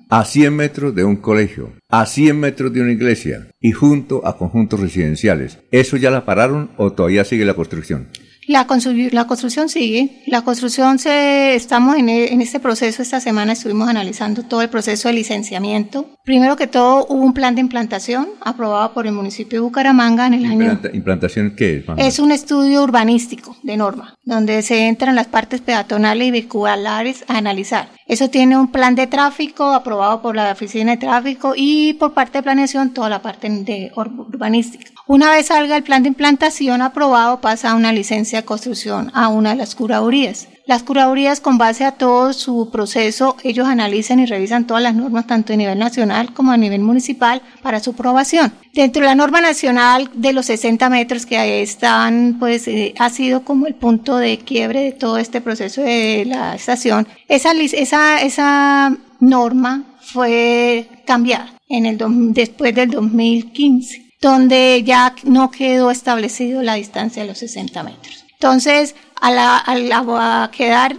a 0.09 0.25
100 0.25 0.55
metros 0.55 0.95
de 0.95 1.03
un 1.05 1.17
colegio, 1.17 1.73
a 1.91 2.07
100 2.07 2.39
metros 2.39 2.73
de 2.73 2.81
una 2.83 2.93
iglesia 2.93 3.49
y 3.61 3.73
junto 3.73 4.25
a 4.27 4.39
conjuntos 4.39 4.79
residenciales. 4.79 5.59
¿Eso 5.73 5.97
ya 5.97 6.11
la 6.13 6.25
pararon 6.25 6.71
o 6.77 6.93
todavía 6.93 7.25
sigue 7.25 7.45
la 7.45 7.55
construcción? 7.55 8.07
La, 8.47 8.67
constru- 8.67 9.11
la 9.13 9.27
construcción 9.27 9.69
sigue. 9.69 10.23
La 10.27 10.43
construcción 10.43 10.99
se 10.99 11.55
estamos 11.55 11.97
en, 11.97 12.09
e- 12.09 12.33
en 12.33 12.43
este 12.43 12.61
proceso. 12.61 13.03
Esta 13.03 13.21
semana 13.21 13.53
estuvimos 13.53 13.89
analizando 13.89 14.43
todo 14.43 14.63
el 14.63 14.69
proceso 14.69 15.09
de 15.09 15.15
licenciamiento. 15.15 16.11
Primero 16.25 16.57
que 16.57 16.67
todo, 16.67 17.07
hubo 17.09 17.23
un 17.23 17.35
plan 17.35 17.55
de 17.55 17.61
implantación 17.61 18.29
aprobado 18.43 18.93
por 18.95 19.07
el 19.07 19.13
municipio 19.13 19.59
de 19.59 19.61
Bucaramanga 19.65 20.27
en 20.27 20.35
el 20.35 20.45
año. 20.47 20.65
Implanta- 20.65 20.91
¿Implantación 20.95 21.55
qué 21.57 21.77
es? 21.79 21.85
Es 21.99 22.19
un 22.19 22.33
estudio 22.33 22.83
urbanístico 22.83 23.57
de 23.63 23.77
norma, 23.77 24.15
donde 24.25 24.63
se 24.63 24.89
entran 24.89 25.15
las 25.15 25.27
partes 25.27 25.61
peatonales 25.61 26.29
y 26.29 26.31
vehiculares 26.31 27.25
a 27.29 27.39
analizar. 27.39 27.89
Eso 28.07 28.29
tiene 28.31 28.57
un 28.59 28.69
plan 28.71 28.95
de 28.95 29.07
tráfico 29.07 29.65
aprobado 29.73 30.21
por 30.23 30.37
la 30.37 30.53
Oficina 30.53 30.93
de 30.93 30.99
Tráfico 30.99 31.55
y 31.57 31.95
por 31.95 32.13
parte 32.15 32.39
de 32.39 32.43
planeación 32.43 32.93
toda 32.93 33.09
la 33.09 33.23
parte 33.23 33.49
de 33.49 33.91
ur- 33.97 34.29
urbanística. 34.29 34.91
Una 35.07 35.31
vez 35.31 35.49
salga 35.49 35.77
el 35.77 35.83
plan 35.83 36.03
de 36.03 36.09
implantación 36.09 36.81
aprobado, 36.81 37.43
pasa 37.43 37.71
a 37.71 37.75
una 37.75 37.93
licencia 37.93 38.41
de 38.41 38.47
construcción 38.47 39.11
a 39.13 39.29
una 39.29 39.51
de 39.51 39.57
las 39.57 39.75
curadurías. 39.75 40.49
Las 40.67 40.83
curadurías, 40.83 41.41
con 41.41 41.59
base 41.59 41.85
a 41.85 41.93
todo 41.93 42.33
su 42.33 42.71
proceso, 42.73 43.37
ellos 43.43 43.67
analizan 43.67 44.19
y 44.19 44.25
revisan 44.25 44.67
todas 44.67 44.83
las 44.83 44.95
normas, 44.95 45.27
tanto 45.27 45.53
a 45.53 45.57
nivel 45.57 45.79
nacional 45.79 46.33
como 46.33 46.53
a 46.53 46.57
nivel 46.57 46.81
municipal, 46.81 47.43
para 47.61 47.81
su 47.81 47.91
aprobación. 47.91 48.55
Dentro 48.73 49.03
de 49.03 49.09
la 49.09 49.15
norma 49.15 49.43
nacional 49.43 50.11
de 50.15 50.33
los 50.33 50.47
60 50.47 50.89
metros 50.89 51.27
que 51.27 51.61
están, 51.61 52.39
pues 52.39 52.67
eh, 52.67 52.95
ha 52.99 53.11
sido 53.11 53.45
como 53.45 53.67
el 53.67 53.75
punto 53.75 54.17
de 54.17 54.39
quiebre 54.39 54.85
de 54.85 54.93
todo 54.93 55.19
este 55.19 55.43
proceso 55.43 55.83
de 55.83 56.25
la 56.27 56.55
estación. 56.55 57.07
Esa, 57.29 57.53
esa, 57.53 58.23
esa 58.23 58.97
norma 59.21 59.85
fue 60.01 60.89
cambiada 61.05 61.53
en 61.69 61.85
el, 61.85 61.99
después 62.33 62.75
del 62.75 62.89
2015 62.89 64.04
donde 64.25 64.83
ya 64.85 65.15
no 65.25 65.51
quedó 65.51 65.91
establecido 65.91 66.63
la 66.63 66.75
distancia 66.75 67.23
de 67.23 67.29
los 67.29 67.39
60 67.39 67.83
metros. 67.83 68.25
Entonces, 68.33 68.95
a, 69.21 69.31
la- 69.31 69.59
a 69.59 69.77
la- 69.77 70.43
a 70.45 70.51
quedar 70.51 70.97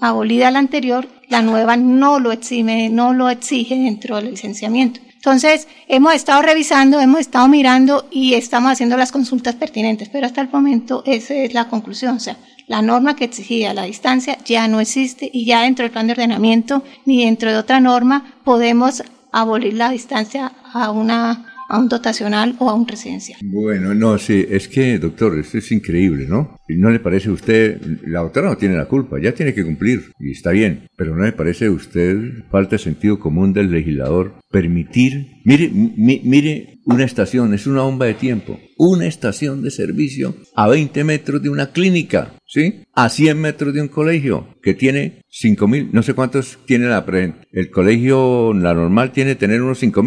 abolida 0.00 0.50
la 0.50 0.58
anterior, 0.58 1.06
la 1.28 1.42
nueva 1.42 1.76
no 1.76 2.18
lo 2.18 2.32
exime, 2.32 2.88
no 2.88 3.12
lo 3.12 3.28
exige 3.28 3.76
dentro 3.76 4.16
del 4.16 4.30
licenciamiento. 4.30 5.00
Entonces, 5.14 5.68
hemos 5.86 6.14
estado 6.14 6.40
revisando, 6.40 6.98
hemos 6.98 7.20
estado 7.20 7.46
mirando 7.46 8.06
y 8.10 8.34
estamos 8.34 8.72
haciendo 8.72 8.96
las 8.96 9.12
consultas 9.12 9.54
pertinentes, 9.54 10.08
pero 10.08 10.26
hasta 10.26 10.40
el 10.40 10.48
momento 10.50 11.02
esa 11.04 11.34
es 11.34 11.52
la 11.52 11.68
conclusión. 11.68 12.16
O 12.16 12.20
sea, 12.20 12.38
la 12.68 12.80
norma 12.80 13.16
que 13.16 13.24
exigía 13.26 13.74
la 13.74 13.82
distancia 13.84 14.38
ya 14.46 14.66
no 14.66 14.80
existe 14.80 15.28
y 15.30 15.44
ya 15.44 15.62
dentro 15.62 15.82
del 15.82 15.92
plan 15.92 16.06
de 16.06 16.12
ordenamiento 16.12 16.82
ni 17.04 17.24
dentro 17.26 17.50
de 17.50 17.58
otra 17.58 17.80
norma 17.80 18.34
podemos 18.44 19.02
abolir 19.30 19.74
la 19.74 19.90
distancia 19.90 20.52
a 20.72 20.90
una 20.90 21.49
a 21.70 21.78
un 21.78 21.88
dotacional 21.88 22.56
o 22.58 22.68
a 22.68 22.74
un 22.74 22.86
residencial. 22.86 23.38
Bueno, 23.44 23.94
no, 23.94 24.18
sí, 24.18 24.44
es 24.50 24.68
que, 24.68 24.98
doctor, 24.98 25.38
esto 25.38 25.58
es 25.58 25.70
increíble, 25.72 26.26
¿no? 26.28 26.56
¿No 26.68 26.90
le 26.90 27.00
parece 27.00 27.28
a 27.28 27.32
usted, 27.32 27.80
la 28.06 28.20
doctora 28.20 28.48
no 28.50 28.56
tiene 28.56 28.76
la 28.76 28.86
culpa, 28.86 29.18
ya 29.20 29.32
tiene 29.32 29.54
que 29.54 29.64
cumplir, 29.64 30.12
y 30.20 30.32
está 30.32 30.50
bien, 30.50 30.86
pero 30.96 31.16
¿no 31.16 31.24
le 31.24 31.32
parece 31.32 31.66
a 31.66 31.70
usted 31.70 32.16
falta 32.50 32.72
de 32.76 32.78
sentido 32.78 33.18
común 33.18 33.52
del 33.52 33.70
legislador 33.70 34.34
permitir, 34.50 35.28
mire, 35.44 35.70
mi- 35.72 36.20
mire, 36.24 36.78
una 36.84 37.04
estación, 37.04 37.54
es 37.54 37.66
una 37.66 37.82
bomba 37.82 38.06
de 38.06 38.14
tiempo, 38.14 38.58
una 38.78 39.06
estación 39.06 39.62
de 39.62 39.70
servicio 39.70 40.34
a 40.56 40.68
20 40.68 41.04
metros 41.04 41.42
de 41.42 41.48
una 41.50 41.70
clínica, 41.72 42.34
¿sí? 42.46 42.82
A 42.94 43.08
100 43.08 43.40
metros 43.40 43.72
de 43.74 43.82
un 43.82 43.88
colegio 43.88 44.48
que 44.62 44.74
tiene 44.74 45.22
5 45.28 45.68
mil, 45.68 45.88
no 45.92 46.02
sé 46.02 46.14
cuántos 46.14 46.58
tiene 46.66 46.86
la 46.86 47.04
pre- 47.06 47.34
el 47.52 47.70
colegio, 47.70 48.52
la 48.54 48.74
normal 48.74 49.12
tiene 49.12 49.34
tener 49.36 49.62
unos 49.62 49.78
5 49.78 50.02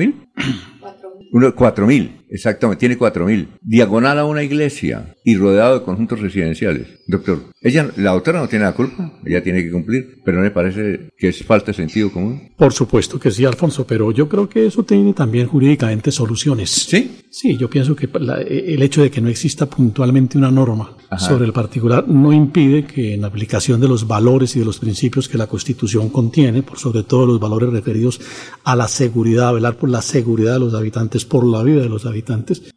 mil. 1.34 1.48
Uno, 1.48 1.56
cuatro 1.56 1.88
mil, 1.88 2.23
exactamente, 2.34 2.80
tiene 2.80 2.98
cuatro 2.98 3.26
mil. 3.26 3.48
Diagonal 3.62 4.20
a 4.20 4.26
una 4.26 4.44
iglesia 4.44 5.16
y 5.24 5.36
rodeado 5.38 5.80
de 5.80 5.86
conjuntos 5.86 6.20
residenciales. 6.20 6.88
Doctor, 7.08 7.40
ella, 7.62 7.90
la 7.98 8.12
doctora 8.12 8.40
no 8.42 8.48
tiene 8.48 8.66
la 8.66 8.74
culpa, 8.74 9.14
ella 9.26 9.42
tiene 9.44 9.64
que 9.64 9.72
cumplir, 9.72 10.22
pero 10.26 10.38
¿no 10.38 10.44
le 10.44 10.52
parece 10.52 11.10
que 11.18 11.30
es 11.30 11.44
falta 11.44 11.68
de 11.68 11.74
sentido 11.74 12.12
común? 12.12 12.52
Por 12.58 12.74
supuesto 12.74 13.20
que 13.20 13.32
sí, 13.32 13.46
Alfonso, 13.46 13.86
pero 13.88 14.12
yo 14.12 14.28
creo 14.28 14.50
que 14.50 14.66
eso 14.66 14.84
tiene 14.84 15.14
también 15.14 15.48
jurídicamente 15.48 16.12
soluciones. 16.12 16.70
¿Sí? 16.72 17.20
Sí, 17.30 17.58
yo 17.58 17.70
pienso 17.70 17.96
que 17.96 18.08
la- 18.20 18.42
el 18.42 18.82
hecho 18.84 19.02
de 19.02 19.10
que 19.12 19.20
no 19.22 19.28
exista 19.30 19.66
puntualmente 19.66 20.38
una 20.38 20.52
norma 20.52 20.96
Ajá. 21.10 21.26
sobre 21.26 21.46
el 21.46 21.54
particular 21.54 22.08
no 22.08 22.32
impide 22.32 22.86
que 22.86 23.16
en 23.16 23.22
la 23.22 23.28
aplicación 23.28 23.82
de 23.82 23.88
los 23.88 24.08
valores 24.08 24.56
y 24.56 24.60
de 24.60 24.66
los 24.66 24.80
principios 24.80 25.28
que 25.28 25.38
la 25.38 25.48
Constitución 25.48 26.10
contiene, 26.10 26.62
por 26.64 26.78
sobre 26.78 27.04
todo 27.04 27.26
los 27.26 27.40
valores 27.40 27.70
referidos 27.72 28.22
a 28.64 28.76
la 28.76 28.88
seguridad, 28.88 29.50
a 29.50 29.52
velar 29.54 29.78
por 29.78 29.90
la 29.90 30.02
seguridad 30.02 30.54
de 30.54 30.60
los 30.60 30.74
habitantes, 30.74 31.26
por 31.26 31.46
la 31.46 31.64
vida 31.64 31.82
de 31.82 31.90
los 31.90 32.06
habitantes, 32.06 32.23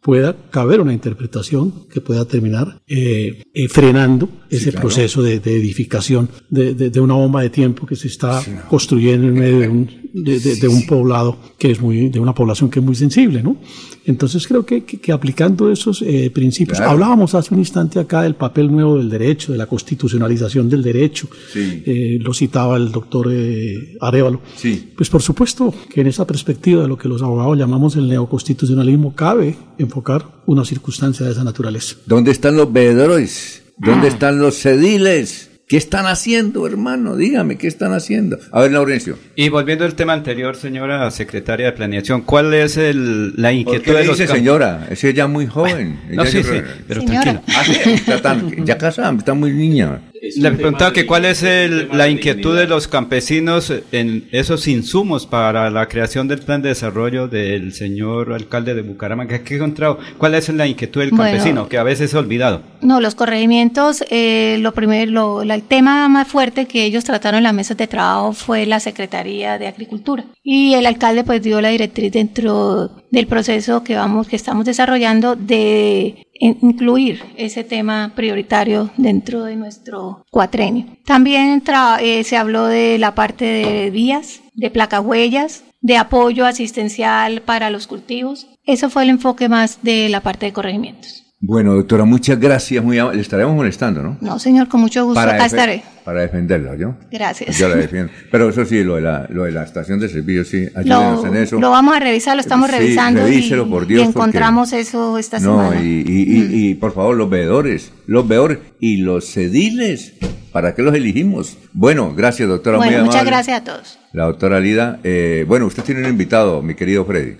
pueda 0.01 0.35
caber 0.51 0.81
una 0.81 0.93
interpretación 0.93 1.73
que 1.91 2.01
pueda 2.01 2.25
terminar 2.25 2.81
eh, 2.87 3.43
eh, 3.53 3.67
frenando 3.67 4.29
ese 4.49 4.71
claro. 4.71 4.87
proceso 4.87 5.21
de, 5.21 5.39
de 5.39 5.55
edificación 5.57 6.29
de, 6.49 6.73
de- 6.73 6.89
de 6.89 6.99
una 6.99 7.15
bomba 7.15 7.41
de 7.41 7.49
tiempo 7.49 7.85
que 7.85 7.95
se 7.95 8.07
está 8.07 8.41
construyendo 8.69 9.27
en 9.27 9.33
medio 9.33 9.59
de 9.59 9.67
un, 9.69 9.89
de, 10.13 10.67
un 10.67 10.85
poblado 10.85 11.37
que 11.59 11.71
es 11.71 11.81
muy, 11.81 12.09
de 12.09 12.19
una 12.19 12.33
población 12.33 12.69
que 12.69 12.79
es 12.79 12.85
muy 12.85 12.95
sensible, 12.95 13.43
¿no? 13.43 13.57
Entonces 14.05 14.47
creo 14.47 14.65
que, 14.65 14.83
que- 14.85 14.99
que 14.99 15.11
aplicando 15.11 15.69
esos 15.71 16.01
eh, 16.01 16.31
principios, 16.33 16.77
Claro. 16.77 16.91
hablábamos 16.93 17.35
hace 17.35 17.53
un 17.53 17.59
instante 17.59 17.99
acá 17.99 18.21
del 18.21 18.35
papel 18.35 18.71
nuevo 18.71 18.97
del 18.97 19.09
derecho, 19.09 19.51
de 19.51 19.57
la 19.57 19.65
constitucionalización 19.67 20.69
del 20.69 20.81
derecho, 20.81 21.27
Sí. 21.51 21.83
eh, 21.85 22.17
lo 22.21 22.33
citaba 22.33 22.77
el 22.77 22.91
doctor 22.91 23.27
eh, 23.31 23.97
Arevalo. 23.99 24.41
Sí. 24.55 24.91
Pues 24.95 25.09
por 25.09 25.21
supuesto 25.21 25.73
que 25.93 26.01
en 26.01 26.07
esa 26.07 26.25
perspectiva 26.25 26.81
de 26.83 26.87
lo 26.87 26.97
que 26.97 27.09
los 27.09 27.21
abogados 27.21 27.57
llamamos 27.57 27.95
el 27.97 28.07
neoconstitucionalismo 28.07 29.13
cabe 29.13 29.36
enfocar 29.77 30.25
una 30.45 30.63
circunstancia 30.65 31.25
de 31.25 31.31
esa 31.31 31.43
naturaleza. 31.43 31.95
¿Dónde 32.05 32.31
están 32.31 32.55
los 32.57 32.71
veedores? 32.71 33.63
¿Dónde 33.77 34.07
están 34.07 34.39
los 34.39 34.55
cediles? 34.59 35.51
¿Qué 35.67 35.75
están 35.75 36.05
haciendo, 36.05 36.65
hermano? 36.65 37.17
Dígame, 37.17 37.57
¿qué 37.57 37.67
están 37.67 37.91
haciendo? 37.91 38.39
A 38.53 38.61
ver, 38.61 38.71
Laurencio. 38.71 39.17
Y 39.35 39.49
volviendo 39.49 39.83
al 39.83 39.95
tema 39.95 40.13
anterior, 40.13 40.55
señora 40.55 41.11
secretaria 41.11 41.65
de 41.65 41.71
Planeación, 41.73 42.21
¿cuál 42.21 42.53
es 42.53 42.77
el, 42.77 43.33
la 43.35 43.49
¿Por 43.49 43.53
inquietud 43.53 43.83
qué 43.83 43.91
de 43.93 44.05
los 44.05 44.17
dice 44.17 44.31
señora? 44.33 44.87
Es 44.89 45.01
ya 45.13 45.27
muy 45.27 45.45
joven. 45.45 45.99
no, 46.09 46.21
Ella 46.23 46.31
sí, 46.31 46.41
sí, 46.41 46.61
pero 46.87 47.01
Señora. 47.01 47.21
tranquilo. 47.21 47.43
Ah, 47.57 47.63
sí, 47.65 47.89
está 47.91 48.21
tan- 48.21 48.65
ya 48.65 48.77
casada, 48.77 49.13
está 49.17 49.33
muy 49.33 49.51
niña. 49.51 50.06
Le 50.37 50.51
preguntaba 50.51 50.93
que 50.93 51.05
cuál 51.05 51.25
es 51.25 51.43
el- 51.43 51.89
la 51.93 52.07
inquietud 52.09 52.55
de 52.57 52.67
los 52.67 52.87
campesinos 52.87 53.73
en 53.91 54.27
esos 54.31 54.67
insumos 54.67 55.25
para 55.25 55.69
la 55.69 55.87
creación 55.87 56.27
del 56.27 56.39
plan 56.39 56.61
de 56.61 56.69
desarrollo 56.69 57.27
del 57.27 57.73
señor 57.73 58.33
alcalde 58.33 58.73
de 58.73 58.81
Bucaramanga. 58.81 59.43
¿Qué 59.43 59.53
he 59.53 59.57
encontrado? 59.57 59.99
¿Cuál 60.17 60.35
es 60.35 60.49
la 60.49 60.67
inquietud 60.67 61.01
del 61.01 61.11
Bueno. 61.11 61.23
campesino? 61.31 61.69
Que 61.69 61.77
a 61.77 61.83
veces 61.83 62.09
es 62.11 62.15
olvidado. 62.15 62.61
No, 62.81 62.99
los 63.01 63.15
corregimientos, 63.15 64.03
eh, 64.09 64.57
lo 64.59 64.73
primero, 64.73 65.11
lo- 65.11 65.43
la- 65.43 65.55
el 65.55 65.63
tema 65.63 66.07
más 66.09 66.27
fuerte 66.27 66.65
que 66.67 66.83
ellos 66.85 67.03
trataron 67.03 67.39
en 67.39 67.43
las 67.43 67.53
mesas 67.53 67.77
de 67.77 67.87
trabajo 67.87 68.33
fue 68.33 68.65
la 68.65 68.79
Secretaría 68.79 69.57
de 69.57 69.67
Agricultura. 69.67 70.25
Y 70.43 70.73
el 70.73 70.85
alcalde 70.85 71.23
pues 71.23 71.41
dio 71.41 71.59
la 71.61 71.69
directriz 71.69 72.11
dentro 72.11 72.91
del 73.11 73.27
proceso 73.27 73.83
que 73.83 73.95
vamos, 73.95 74.27
que 74.27 74.35
estamos 74.35 74.65
desarrollando 74.65 75.35
de 75.35 76.26
incluir 76.39 77.23
ese 77.35 77.63
tema 77.63 78.13
prioritario 78.15 78.91
dentro 78.97 79.43
de 79.43 79.55
nuestro 79.55 80.25
cuatrenio. 80.31 80.85
También 81.05 81.63
eh, 82.01 82.23
se 82.23 82.37
habló 82.37 82.65
de 82.65 82.97
la 82.97 83.15
parte 83.15 83.45
de 83.45 83.89
vías, 83.89 84.41
de 84.53 84.69
placahuellas, 84.69 85.63
de 85.81 85.97
apoyo 85.97 86.45
asistencial 86.45 87.41
para 87.41 87.69
los 87.69 87.87
cultivos. 87.87 88.47
Eso 88.65 88.89
fue 88.89 89.03
el 89.03 89.09
enfoque 89.09 89.49
más 89.49 89.79
de 89.83 90.09
la 90.09 90.21
parte 90.21 90.47
de 90.47 90.53
corregimientos. 90.53 91.26
Bueno, 91.39 91.75
doctora, 91.75 92.03
muchas 92.03 92.39
gracias. 92.39 92.83
Muy 92.83 92.97
Le 92.97 93.21
estaremos 93.21 93.55
molestando, 93.55 94.01
¿no? 94.01 94.17
No, 94.21 94.39
señor, 94.39 94.67
con 94.67 94.81
mucho 94.81 95.05
gusto. 95.05 95.19
Acá 95.19 95.37
defe- 95.37 95.45
estaré. 95.45 95.83
Para 96.03 96.21
defenderla, 96.21 96.75
¿yo? 96.75 96.95
Gracias. 97.11 97.57
Yo 97.59 97.69
la 97.69 97.75
defiendo. 97.75 98.11
Pero 98.31 98.49
eso 98.49 98.65
sí, 98.65 98.83
lo 98.83 98.95
de 98.95 99.01
la, 99.01 99.27
lo 99.29 99.43
de 99.43 99.51
la 99.51 99.63
estación 99.63 99.99
de 99.99 100.09
servicio, 100.09 100.43
sí, 100.45 100.67
ayúdenos 100.73 101.25
en 101.25 101.35
eso. 101.35 101.59
lo 101.59 101.69
vamos 101.69 101.95
a 101.95 101.99
revisar, 101.99 102.35
lo 102.35 102.41
estamos 102.41 102.71
Sí, 102.71 102.77
revisando 102.77 103.21
revíselo, 103.23 103.67
y, 103.67 103.69
por 103.69 103.83
y 103.83 103.87
Dios, 103.87 104.07
encontramos 104.07 104.73
eso 104.73 105.17
esta 105.19 105.37
No, 105.39 105.69
semana. 105.69 105.81
y, 105.83 106.03
y, 106.07 106.37
y- 106.37 106.69
y, 106.71 106.75
por 106.75 106.93
favor, 106.93 107.15
los 107.15 107.29
veedores, 107.29 107.91
los 108.07 108.27
veedores 108.27 108.57
y 108.79 108.97
los 108.97 109.25
cediles, 109.31 110.13
¿para 110.51 110.73
qué 110.73 110.81
los 110.81 110.95
elegimos? 110.95 111.57
Bueno, 111.73 112.15
gracias, 112.15 112.47
doctora. 112.49 112.77
bueno, 112.77 112.93
muy 112.93 113.01
muchas 113.01 113.21
amable. 113.21 113.31
gracias 113.31 113.61
a 113.61 113.63
todos. 113.63 113.99
La 114.13 114.23
doctora 114.25 114.59
Lida. 114.59 114.99
eh, 115.03 115.45
bueno, 115.47 115.67
usted 115.67 115.83
tiene 115.83 116.01
un 116.01 116.09
invitado, 116.09 116.63
mi 116.63 116.73
querido 116.73 117.05
Freddy. 117.05 117.35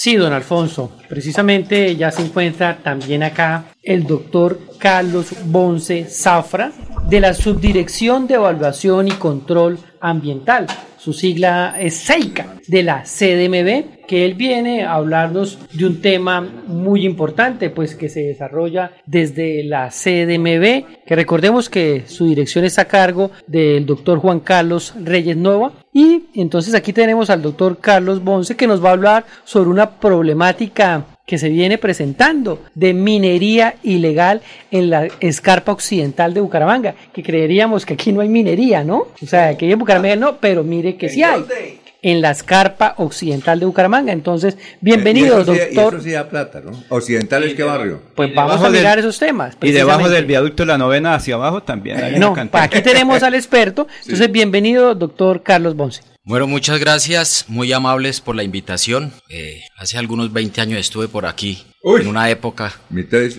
Sí, 0.00 0.14
don 0.14 0.32
Alfonso. 0.32 0.92
Precisamente 1.08 1.96
ya 1.96 2.12
se 2.12 2.22
encuentra 2.22 2.78
también 2.84 3.24
acá 3.24 3.64
el 3.82 4.06
doctor 4.06 4.60
Carlos 4.78 5.34
Bonce 5.46 6.04
Zafra 6.04 6.70
de 7.08 7.18
la 7.18 7.34
Subdirección 7.34 8.28
de 8.28 8.34
Evaluación 8.34 9.08
y 9.08 9.10
Control 9.10 9.76
Ambiental. 10.00 10.68
Su 10.98 11.12
sigla 11.12 11.74
es 11.80 11.96
SEICA 11.96 12.58
de 12.68 12.84
la 12.84 13.02
CDMB, 13.02 13.97
que 14.08 14.24
él 14.24 14.34
viene 14.34 14.82
a 14.82 14.94
hablarnos 14.94 15.58
de 15.72 15.86
un 15.86 16.00
tema 16.00 16.40
muy 16.40 17.06
importante, 17.06 17.70
pues 17.70 17.94
que 17.94 18.08
se 18.08 18.22
desarrolla 18.22 18.90
desde 19.06 19.62
la 19.62 19.90
CDMB, 19.90 21.04
que 21.06 21.14
recordemos 21.14 21.68
que 21.68 22.02
su 22.06 22.26
dirección 22.26 22.64
está 22.64 22.82
a 22.82 22.84
cargo 22.86 23.30
del 23.46 23.86
doctor 23.86 24.18
Juan 24.18 24.40
Carlos 24.40 24.94
Reyes 25.00 25.36
Nova. 25.36 25.72
Y 25.92 26.24
entonces 26.34 26.74
aquí 26.74 26.92
tenemos 26.92 27.30
al 27.30 27.42
doctor 27.42 27.78
Carlos 27.78 28.24
Bonce 28.24 28.56
que 28.56 28.66
nos 28.66 28.82
va 28.84 28.90
a 28.90 28.92
hablar 28.92 29.24
sobre 29.44 29.70
una 29.70 29.90
problemática 29.90 31.04
que 31.28 31.36
se 31.36 31.50
viene 31.50 31.76
presentando 31.76 32.62
de 32.74 32.94
minería 32.94 33.74
ilegal 33.82 34.40
en 34.70 34.88
la 34.88 35.08
escarpa 35.20 35.72
occidental 35.72 36.32
de 36.32 36.40
Bucaramanga, 36.40 36.94
que 37.12 37.22
creeríamos 37.22 37.84
que 37.84 37.92
aquí 37.94 38.12
no 38.12 38.22
hay 38.22 38.30
minería, 38.30 38.82
¿no? 38.82 39.08
O 39.22 39.26
sea, 39.26 39.54
que 39.58 39.70
en 39.70 39.78
Bucaramanga 39.78 40.16
no, 40.16 40.38
pero 40.38 40.64
mire 40.64 40.96
que 40.96 41.10
sí 41.10 41.22
hay. 41.22 41.44
En 42.00 42.20
la 42.20 42.30
escarpa 42.30 42.94
occidental 42.98 43.58
de 43.58 43.66
Bucaramanga. 43.66 44.12
Entonces, 44.12 44.56
bienvenido, 44.80 45.38
Y 45.38 45.42
eso 45.42 45.52
sí- 45.54 45.60
y 45.60 45.74
doctor. 45.74 45.94
eso 45.94 46.04
sí 46.04 46.10
da 46.12 46.28
plata, 46.28 46.60
¿no? 46.60 46.70
¿Occidental 46.90 47.42
es 47.42 47.54
qué 47.54 47.64
barrio? 47.64 48.00
Pues 48.14 48.32
vamos 48.34 48.62
a 48.62 48.70
mirar 48.70 48.98
esos 49.00 49.18
temas. 49.18 49.56
Y 49.62 49.72
debajo 49.72 50.08
del 50.08 50.24
viaducto 50.24 50.62
de 50.62 50.68
la 50.68 50.78
novena 50.78 51.14
hacia 51.14 51.34
abajo 51.34 51.62
también. 51.62 52.02
hay 52.02 52.18
No, 52.18 52.36
aquí 52.52 52.82
tenemos 52.82 53.22
al 53.24 53.34
experto. 53.34 53.88
Entonces, 54.02 54.30
bienvenido, 54.30 54.94
doctor 54.94 55.42
Carlos 55.42 55.74
Bonce. 55.74 56.02
Bueno, 56.22 56.46
muchas 56.46 56.78
gracias, 56.78 57.46
muy 57.48 57.72
amables 57.72 58.20
por 58.20 58.36
la 58.36 58.42
invitación. 58.42 59.12
Eh, 59.30 59.62
hace 59.78 59.96
algunos 59.98 60.30
20 60.32 60.60
años 60.60 60.78
estuve 60.78 61.08
por 61.08 61.24
aquí, 61.26 61.64
en 61.96 62.06
una 62.08 62.28
época 62.30 62.72
¿Ustedes 62.94 63.38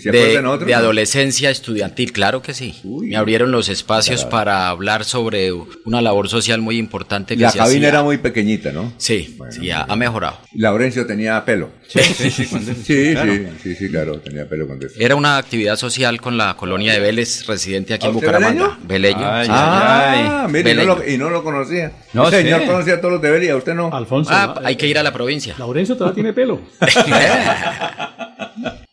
se 0.00 0.10
de, 0.10 0.74
adolescencia 0.74 1.50
estudiantil, 1.50 2.12
claro 2.12 2.42
que 2.42 2.54
sí. 2.54 2.80
Me 2.84 3.16
abrieron 3.16 3.50
los 3.50 3.68
espacios 3.68 4.20
Claro. 4.20 4.30
para 4.30 4.68
hablar 4.68 5.04
sobre 5.04 5.52
una 5.84 6.00
labor 6.02 6.28
social 6.28 6.60
muy 6.60 6.76
importante 6.78 7.36
que 7.36 7.42
La 7.42 7.50
se 7.50 7.58
cabina 7.58 7.78
hacía. 7.78 7.88
era 7.88 8.02
muy 8.02 8.18
pequeñita, 8.18 8.70
¿no? 8.72 8.92
Sí, 8.98 9.36
sí, 9.50 9.70
ha, 9.70 9.82
ha 9.82 9.96
mejorado. 9.96 10.38
Laurencio 10.54 11.06
tenía 11.06 11.44
pelo. 11.44 11.70
Sí, 11.88 12.00
sí, 12.02 12.30
sí, 12.30 12.46
cuando- 12.46 12.72
sí, 12.84 13.12
claro. 13.12 13.32
sí, 13.32 13.46
sí, 13.62 13.74
sí, 13.74 13.88
claro, 13.90 14.18
tenía 14.20 14.48
pelo 14.48 14.66
cuando 14.66 14.86
eso. 14.86 14.96
Era 14.98 15.16
una 15.16 15.36
actividad 15.38 15.76
social 15.76 16.20
con 16.20 16.36
la 16.36 16.54
colonia 16.56 16.92
de 16.92 17.00
Vélez, 17.00 17.46
residente 17.46 17.94
aquí 17.94 18.06
¿A 18.06 18.10
en 18.10 18.14
Bucaramanga. 18.14 18.78
Ay, 18.88 19.46
sí, 19.46 19.50
ah, 19.52 20.46
mire, 20.50 20.72
y 20.72 20.74
no, 20.74 20.84
lo, 20.84 21.08
y 21.08 21.16
no 21.18 21.30
lo 21.30 21.42
conocía. 21.42 21.92
No 22.12 22.26
el 22.28 22.34
señor 22.34 22.66
conocía 22.66 22.94
a 22.94 23.00
todos 23.00 23.12
los 23.14 23.22
de 23.22 23.30
Belia, 23.30 23.56
usted 23.56 23.74
no. 23.74 23.90
Alfonso. 23.92 24.30
Ah, 24.32 24.60
hay 24.64 24.76
que 24.76 24.86
ir 24.86 24.98
a 24.98 25.02
la 25.02 25.12
provincia. 25.12 25.54
Laurencio 25.58 25.96
todavía 25.96 26.14
tiene 26.14 26.32
pelo. 26.32 26.60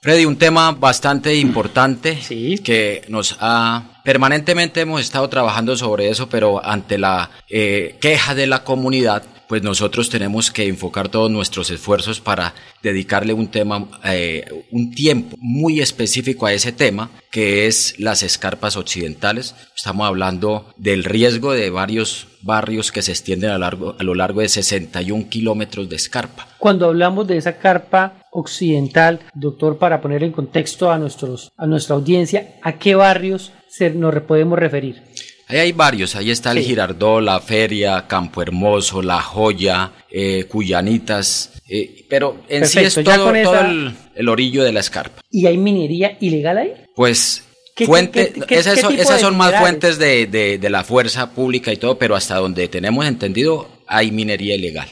Freddy, 0.02 0.26
un 0.26 0.38
tema 0.38 0.72
bastante 0.72 1.36
importante 1.36 2.20
que 2.64 3.04
nos 3.08 3.36
ha 3.40 3.96
permanentemente 4.06 4.82
hemos 4.82 5.02
estado 5.02 5.28
trabajando 5.28 5.76
sobre 5.76 6.10
eso, 6.10 6.30
pero 6.30 6.64
ante 6.64 7.00
la 7.00 7.32
eh, 7.50 7.98
queja 8.00 8.36
de 8.36 8.46
la 8.46 8.64
comunidad, 8.64 9.24
pues 9.48 9.64
nosotros 9.64 10.10
tenemos 10.10 10.52
que 10.52 10.68
enfocar 10.68 11.10
todos 11.10 11.32
nuestros 11.32 11.72
esfuerzos 11.72 12.22
para 12.22 12.54
dedicarle 12.84 13.34
un 13.34 13.48
tema, 13.48 13.88
eh, 14.04 14.46
un 14.72 14.92
tiempo 14.92 15.36
muy 15.40 15.82
específico 15.82 16.46
a 16.46 16.54
ese 16.54 16.72
tema, 16.72 17.10
que 17.32 17.66
es 17.66 18.00
las 18.00 18.22
escarpas 18.22 18.78
occidentales. 18.78 19.56
Estamos 19.76 20.08
hablando 20.08 20.74
del 20.78 21.04
riesgo 21.04 21.54
de 21.54 21.72
varios 21.72 22.28
barrios 22.42 22.92
que 22.92 23.02
se 23.02 23.12
extienden 23.12 23.50
a, 23.50 23.58
largo, 23.58 23.96
a 24.00 24.04
lo 24.04 24.14
largo 24.14 24.42
de 24.42 24.50
61 24.50 25.30
kilómetros 25.30 25.90
de 25.90 25.96
escarpa. 25.96 26.48
Cuando 26.60 26.86
hablamos 26.86 27.28
de 27.28 27.38
esa 27.38 27.58
carpa 27.58 28.14
occidental, 28.36 29.20
doctor, 29.34 29.78
para 29.78 30.02
poner 30.02 30.24
en 30.24 30.32
contexto 30.32 30.92
a, 30.92 30.98
nuestros, 30.98 31.52
a 31.58 31.66
nuestra 31.66 31.96
audiencia, 31.96 32.56
¿a 32.62 32.74
qué 32.78 32.96
barrios 32.96 33.52
se, 33.70 33.90
nos 33.90 34.14
podemos 34.24 34.60
referir? 34.60 35.02
Ahí 35.48 35.58
hay 35.60 35.72
varios, 35.74 36.16
ahí 36.16 36.32
está 36.32 36.52
el 36.52 36.58
Sí. 36.60 36.66
Girardot, 36.66 37.22
la 37.22 37.40
Feria, 37.40 38.06
Campo 38.08 38.42
Hermoso, 38.42 39.02
La 39.04 39.22
Joya, 39.22 39.92
eh, 40.10 40.46
Cuyanitas, 40.50 41.62
eh, 41.70 42.06
pero 42.10 42.38
en 42.50 42.66
sí 42.68 42.80
es 42.80 42.96
todo, 42.96 43.04
todo 43.04 43.36
esa- 43.36 43.70
el, 43.70 43.94
el 44.16 44.30
orillo 44.30 44.64
de 44.64 44.72
la 44.72 44.80
escarpa. 44.80 45.22
¿Y 45.30 45.46
hay 45.46 45.58
minería 45.58 46.18
ilegal 46.20 46.58
ahí? 46.58 46.74
Pues 46.96 47.44
¿Qué- 47.76 47.86
fuente, 47.86 48.32
qué- 48.34 48.42
qué- 48.42 48.56
esas, 48.58 48.80
son, 48.80 48.96
esas 48.96 49.22
más 49.34 49.56
fuentes 49.60 50.00
de, 50.00 50.26
de- 50.26 50.58
de 50.58 50.70
la 50.70 50.84
fuerza 50.84 51.30
pública 51.32 51.72
y 51.72 51.78
todo, 51.78 51.98
pero 52.00 52.16
hasta 52.16 52.38
donde 52.38 52.68
tenemos 52.68 53.06
entendido 53.06 53.68
hay 53.88 54.12
minería 54.12 54.56
ilegal. 54.56 54.88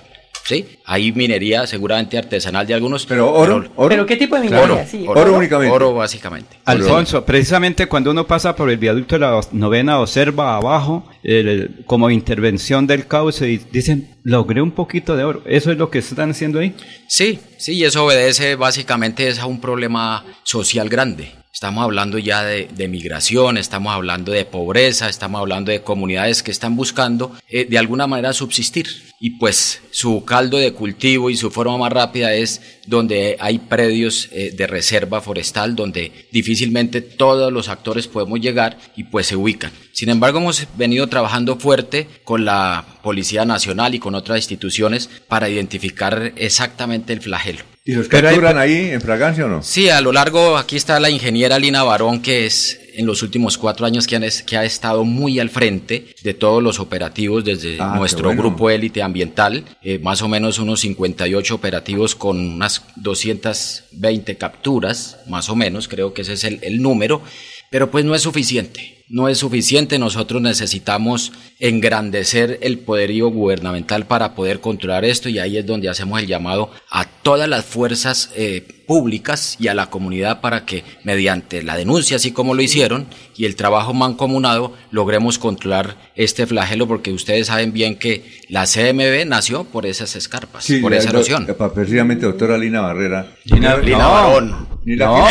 ¿Sí? 0.45 0.65
Hay 0.85 1.11
minería 1.13 1.65
seguramente 1.65 2.17
artesanal 2.17 2.67
de 2.67 2.73
algunos. 2.73 3.05
Pero 3.05 3.31
oro, 3.33 3.63
oro. 3.77 3.89
¿Pero 3.89 4.05
qué 4.05 4.17
tipo 4.17 4.35
de 4.35 4.41
minería? 4.41 4.63
Oro, 4.65 4.79
Sí, 4.85 5.05
oro, 5.07 5.21
oro. 5.21 5.37
únicamente. 5.37 5.73
Oro 5.73 5.93
básicamente. 5.93 6.57
Alfonso, 6.65 7.23
precisamente 7.23 7.87
cuando 7.87 8.11
uno 8.11 8.27
pasa 8.27 8.53
por 8.55 8.69
el 8.69 8.77
viaducto 8.77 9.15
de 9.15 9.19
la 9.19 9.39
novena, 9.53 9.99
observa 10.01 10.57
abajo 10.57 11.07
el- 11.23 11.83
como 11.85 12.09
intervención 12.09 12.85
del 12.87 13.07
cauce 13.07 13.49
y 13.49 13.57
dicen, 13.71 14.17
logré 14.23 14.61
un 14.61 14.71
poquito 14.71 15.15
de 15.15 15.23
oro. 15.23 15.41
¿Eso 15.45 15.71
es 15.71 15.77
lo 15.77 15.89
que 15.89 15.99
están 15.99 16.31
haciendo 16.31 16.59
ahí? 16.59 16.75
Sí, 17.07 17.39
sí, 17.57 17.75
y 17.75 17.85
eso 17.85 18.03
obedece 18.05 18.55
básicamente 18.55 19.29
es 19.29 19.39
a 19.39 19.45
un 19.45 19.61
problema 19.61 20.25
social 20.43 20.89
grande. 20.89 21.31
Estamos 21.53 21.83
hablando 21.83 22.17
ya 22.17 22.43
de, 22.43 22.87
migración, 22.87 23.57
estamos 23.57 23.93
hablando 23.93 24.31
de 24.31 24.43
pobreza, 24.43 25.07
estamos 25.07 25.39
hablando 25.39 25.71
de 25.71 25.83
comunidades 25.83 26.41
que 26.41 26.51
están 26.51 26.75
buscando 26.75 27.31
eh, 27.47 27.65
de 27.69 27.77
alguna 27.77 28.07
manera 28.07 28.33
subsistir. 28.33 29.13
Y 29.19 29.37
pues 29.37 29.79
su 29.91 30.25
caldo 30.25 30.57
de 30.57 30.73
cultivo 30.73 31.29
y 31.29 31.37
su 31.37 31.51
forma 31.51 31.77
más 31.77 31.93
rápida 31.93 32.33
es 32.33 32.61
donde 32.87 33.37
hay 33.39 33.59
predios 33.59 34.27
eh, 34.33 34.51
de 34.53 34.67
reserva 34.67 35.21
forestal, 35.21 35.75
donde 35.75 36.27
difícilmente 36.31 37.01
todos 37.01 37.53
los 37.53 37.69
actores 37.69 38.07
podemos 38.07 38.41
llegar 38.41 38.77
y 38.97 39.05
pues 39.05 39.27
se 39.27 39.37
ubican. 39.37 39.71
Sin 39.93 40.09
embargo, 40.09 40.39
hemos 40.39 40.65
venido 40.75 41.07
trabajando 41.07 41.57
fuerte 41.57 42.07
con 42.25 42.43
la 42.43 42.83
Policía 43.03 43.45
Nacional 43.45 43.95
y 43.95 43.99
con 43.99 44.15
otras 44.15 44.39
instituciones 44.39 45.09
para 45.27 45.47
identificar 45.47 46.33
exactamente 46.35 47.13
el 47.13 47.21
flagelo. 47.21 47.72
¿Y 47.85 47.93
los 47.95 48.07
capturan 48.07 48.57
ahí 48.57 48.91
en 48.91 49.01
fragancia 49.01 49.45
o 49.45 49.49
no? 49.49 49.61
Sí, 49.61 49.89
a 49.89 49.99
lo 49.99 50.13
largo, 50.13 50.55
aquí 50.55 50.77
está 50.77 50.99
la 51.01 51.09
ingeniera 51.09 51.59
Lina 51.59 51.83
Barón, 51.83 52.21
que 52.21 52.45
es 52.45 52.79
en 52.95 53.05
los 53.05 53.21
últimos 53.23 53.57
cuatro 53.57 53.85
años 53.85 54.07
que, 54.07 54.15
han 54.15 54.23
es- 54.23 54.41
que 54.41 54.55
ha 54.55 54.63
estado 54.63 55.03
muy 55.03 55.39
al 55.39 55.49
frente 55.49 56.05
de 56.23 56.33
todos 56.33 56.63
los 56.63 56.79
operativos 56.79 57.43
desde 57.43 57.77
Ah, 57.81 57.95
nuestro 57.97 58.25
bueno. 58.29 58.41
grupo 58.41 58.69
élite 58.69 59.01
ambiental, 59.01 59.65
eh, 59.81 59.99
más 59.99 60.21
o 60.21 60.29
menos 60.29 60.59
unos 60.59 60.79
58 60.79 61.55
operativos 61.55 62.15
con 62.15 62.39
unas 62.39 62.83
220 62.95 64.37
capturas, 64.37 65.17
más 65.27 65.49
o 65.49 65.55
menos, 65.55 65.87
creo 65.89 66.13
que 66.13 66.21
ese 66.21 66.33
es 66.33 66.43
el, 66.45 66.59
el 66.61 66.81
número, 66.81 67.21
pero 67.69 67.91
pues 67.91 68.05
no 68.05 68.15
es 68.15 68.21
suficiente. 68.21 69.02
No 69.15 69.27
es 69.29 69.37
suficiente, 69.37 69.99
nosotros 69.99 70.41
necesitamos 70.41 71.31
engrandecer 71.59 72.57
el 72.63 72.79
poderío 72.79 73.29
gubernamental 73.29 74.07
para 74.07 74.33
poder 74.33 74.59
controlar 74.59 75.05
esto 75.05 75.29
y 75.29 75.37
ahí 75.37 75.55
es 75.57 75.65
donde 75.67 75.87
hacemos 75.87 76.19
el 76.19 76.25
llamado 76.25 76.71
a 76.89 77.05
todas 77.05 77.47
las 77.47 77.63
fuerzas 77.63 78.31
eh, 78.35 78.65
públicas 78.87 79.55
y 79.59 79.67
a 79.67 79.75
la 79.75 79.91
comunidad 79.91 80.41
para 80.41 80.65
que 80.65 80.83
mediante 81.03 81.61
la 81.61 81.77
denuncia, 81.77 82.15
así 82.17 82.31
como 82.31 82.55
lo 82.55 82.63
hicieron, 82.63 83.05
y 83.37 83.45
el 83.45 83.55
trabajo 83.55 83.93
mancomunado, 83.93 84.73
logremos 84.89 85.37
controlar 85.37 85.95
este 86.15 86.47
flagelo 86.47 86.87
porque 86.87 87.11
ustedes 87.13 87.47
saben 87.47 87.71
bien 87.71 87.95
que 87.97 88.23
la 88.49 88.65
CMB 88.65 89.27
nació 89.27 89.63
por 89.63 89.85
esas 89.85 90.15
escarpas, 90.15 90.67
por 90.81 90.91
esa 90.93 91.09
erosión. 91.11 91.45
eh, 91.47 91.53
Precisamente, 91.75 92.25
doctora 92.25 92.57
Lina 92.57 92.81
Barrera. 92.81 93.27
Lina- 93.45 93.77
Lina 93.77 93.97
No, 93.99 94.09
Barón. 94.11 94.67
Lina- 94.85 95.05
No. 95.05 95.25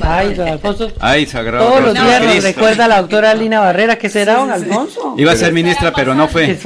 Ay, 0.00 0.34
don 0.34 0.48
Alfonso. 0.48 0.92
Ay, 1.00 1.26
sagrado. 1.26 1.66
Todos 1.68 1.82
los 1.82 1.94
días 1.94 2.22
nos 2.22 2.42
recuerda 2.42 2.84
a 2.84 2.88
la 2.88 3.00
doctora 3.00 3.34
Lina 3.34 3.60
Barrera 3.60 3.96
que 3.96 4.08
será 4.08 4.34
don 4.36 4.50
Alfonso. 4.50 5.14
Iba 5.18 5.32
a 5.32 5.36
ser 5.36 5.52
ministra, 5.52 5.92
pero 5.94 6.14
no 6.14 6.26
¿Qué 6.28 6.32
fue. 6.56 6.58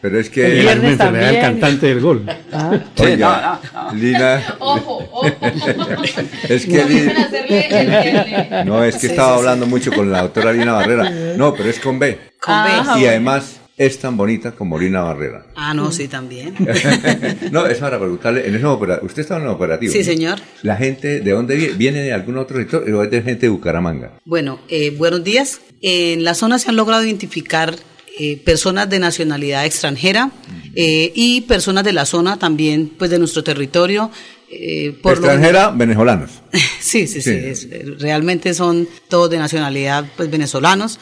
Pero 0.00 0.20
es 0.20 0.26
El 0.26 0.32
que... 0.32 0.70
el 0.70 0.96
también. 0.96 1.40
cantante 1.40 1.86
del 1.86 2.00
gol. 2.00 2.24
Ah. 2.52 2.70
Oiga, 2.98 3.58
Lina... 3.94 4.40
Ojo, 4.60 4.98
ojo. 5.10 5.26
Es 6.48 6.66
que 6.66 6.84
Lina... 6.84 7.28
El- 7.48 7.92
el- 7.92 8.64
No, 8.66 8.84
es 8.84 8.94
que 8.94 9.00
Sí, 9.00 9.06
estaba 9.08 9.30
sí, 9.30 9.34
sí. 9.34 9.38
hablando 9.40 9.66
mucho 9.66 9.90
con 9.92 10.10
la 10.12 10.22
doctora 10.22 10.52
Lina 10.52 10.72
Barrera. 10.74 11.10
No, 11.36 11.52
pero 11.52 11.68
es 11.68 11.80
con 11.80 11.98
B. 11.98 12.16
Con 12.40 12.54
B. 12.62 13.00
Y 13.00 13.06
además 13.06 13.57
es 13.78 13.98
tan 13.98 14.16
bonita 14.16 14.52
como 14.52 14.78
Lina 14.78 15.00
Barrera. 15.02 15.46
Ah, 15.54 15.72
no, 15.72 15.92
sí, 15.92 16.08
también. 16.08 16.54
no, 17.52 17.66
es 17.66 17.78
para 17.78 17.98
preguntarle, 17.98 18.46
en 18.46 18.64
usted 18.66 19.22
está 19.22 19.36
en 19.36 19.42
un 19.42 19.48
operativo. 19.48 19.92
Sí, 19.92 20.00
¿no? 20.00 20.04
señor. 20.04 20.38
¿La 20.62 20.76
gente 20.76 21.20
de 21.20 21.30
dónde 21.30 21.56
viene? 21.56 21.74
¿Viene 21.74 22.02
de 22.02 22.12
algún 22.12 22.36
otro 22.38 22.58
sector 22.58 22.88
o 22.90 23.04
es 23.04 23.10
de 23.10 23.22
gente 23.22 23.46
de 23.46 23.50
Bucaramanga? 23.50 24.18
Bueno, 24.24 24.60
eh, 24.68 24.90
buenos 24.90 25.22
días. 25.24 25.60
En 25.80 26.24
la 26.24 26.34
zona 26.34 26.58
se 26.58 26.68
han 26.70 26.76
logrado 26.76 27.04
identificar 27.04 27.74
eh, 28.18 28.36
personas 28.44 28.90
de 28.90 28.98
nacionalidad 28.98 29.64
extranjera 29.64 30.32
eh, 30.74 31.12
y 31.14 31.42
personas 31.42 31.84
de 31.84 31.92
la 31.92 32.04
zona 32.04 32.36
también, 32.38 32.92
pues 32.98 33.10
de 33.10 33.18
nuestro 33.20 33.44
territorio. 33.44 34.10
eh, 34.50 34.98
por 35.02 35.18
lo- 35.18 35.26
Extranjera, 35.26 35.70
venezolanos. 35.70 36.30
Sí, 36.80 37.06
sí, 37.06 37.20
sí. 37.20 37.30
Sí. 37.30 37.30
es- 37.46 37.64
eh, 37.70 37.84
realmente 38.00 38.54
son 38.54 38.88
todos 39.08 39.30
de 39.30 39.38
nacionalidad 39.38 40.04
pues, 40.16 40.30
venezolanos, 40.30 40.98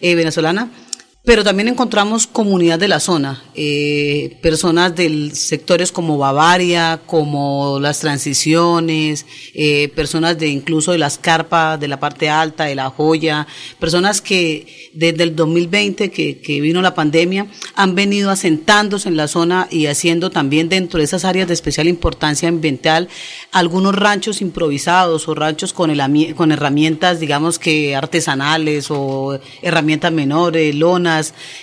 eh, 0.00 0.14
venezolana. 0.14 0.70
Pero 1.22 1.44
también 1.44 1.68
encontramos 1.68 2.26
comunidad 2.26 2.78
de 2.78 2.88
la 2.88 2.98
zona, 2.98 3.44
eh, 3.54 4.38
personas 4.40 4.96
del 4.96 5.36
sectores 5.36 5.92
como 5.92 6.16
Bavaria, 6.16 7.02
como 7.04 7.78
las 7.78 8.00
transiciones, 8.00 9.26
eh, 9.52 9.88
personas 9.94 10.38
de 10.38 10.48
incluso 10.48 10.92
de 10.92 10.98
las 10.98 11.18
carpas, 11.18 11.78
de 11.78 11.88
la 11.88 12.00
parte 12.00 12.30
alta, 12.30 12.64
de 12.64 12.74
la 12.74 12.88
joya, 12.88 13.46
personas 13.78 14.22
que 14.22 14.90
desde 14.94 15.22
el 15.24 15.36
2020 15.36 16.10
que, 16.10 16.40
que 16.40 16.60
vino 16.62 16.80
la 16.80 16.94
pandemia 16.94 17.46
han 17.74 17.94
venido 17.94 18.30
asentándose 18.30 19.08
en 19.10 19.18
la 19.18 19.28
zona 19.28 19.68
y 19.70 19.86
haciendo 19.86 20.30
también 20.30 20.70
dentro 20.70 20.98
de 20.98 21.04
esas 21.04 21.26
áreas 21.26 21.48
de 21.48 21.54
especial 21.54 21.86
importancia 21.86 22.48
ambiental 22.48 23.08
algunos 23.52 23.94
ranchos 23.94 24.40
improvisados 24.40 25.28
o 25.28 25.34
ranchos 25.34 25.74
con, 25.74 25.90
el 25.90 26.34
con 26.34 26.50
herramientas, 26.50 27.20
digamos 27.20 27.58
que 27.58 27.94
artesanales 27.94 28.90
o 28.90 29.38
herramientas 29.62 30.12
menores, 30.12 30.74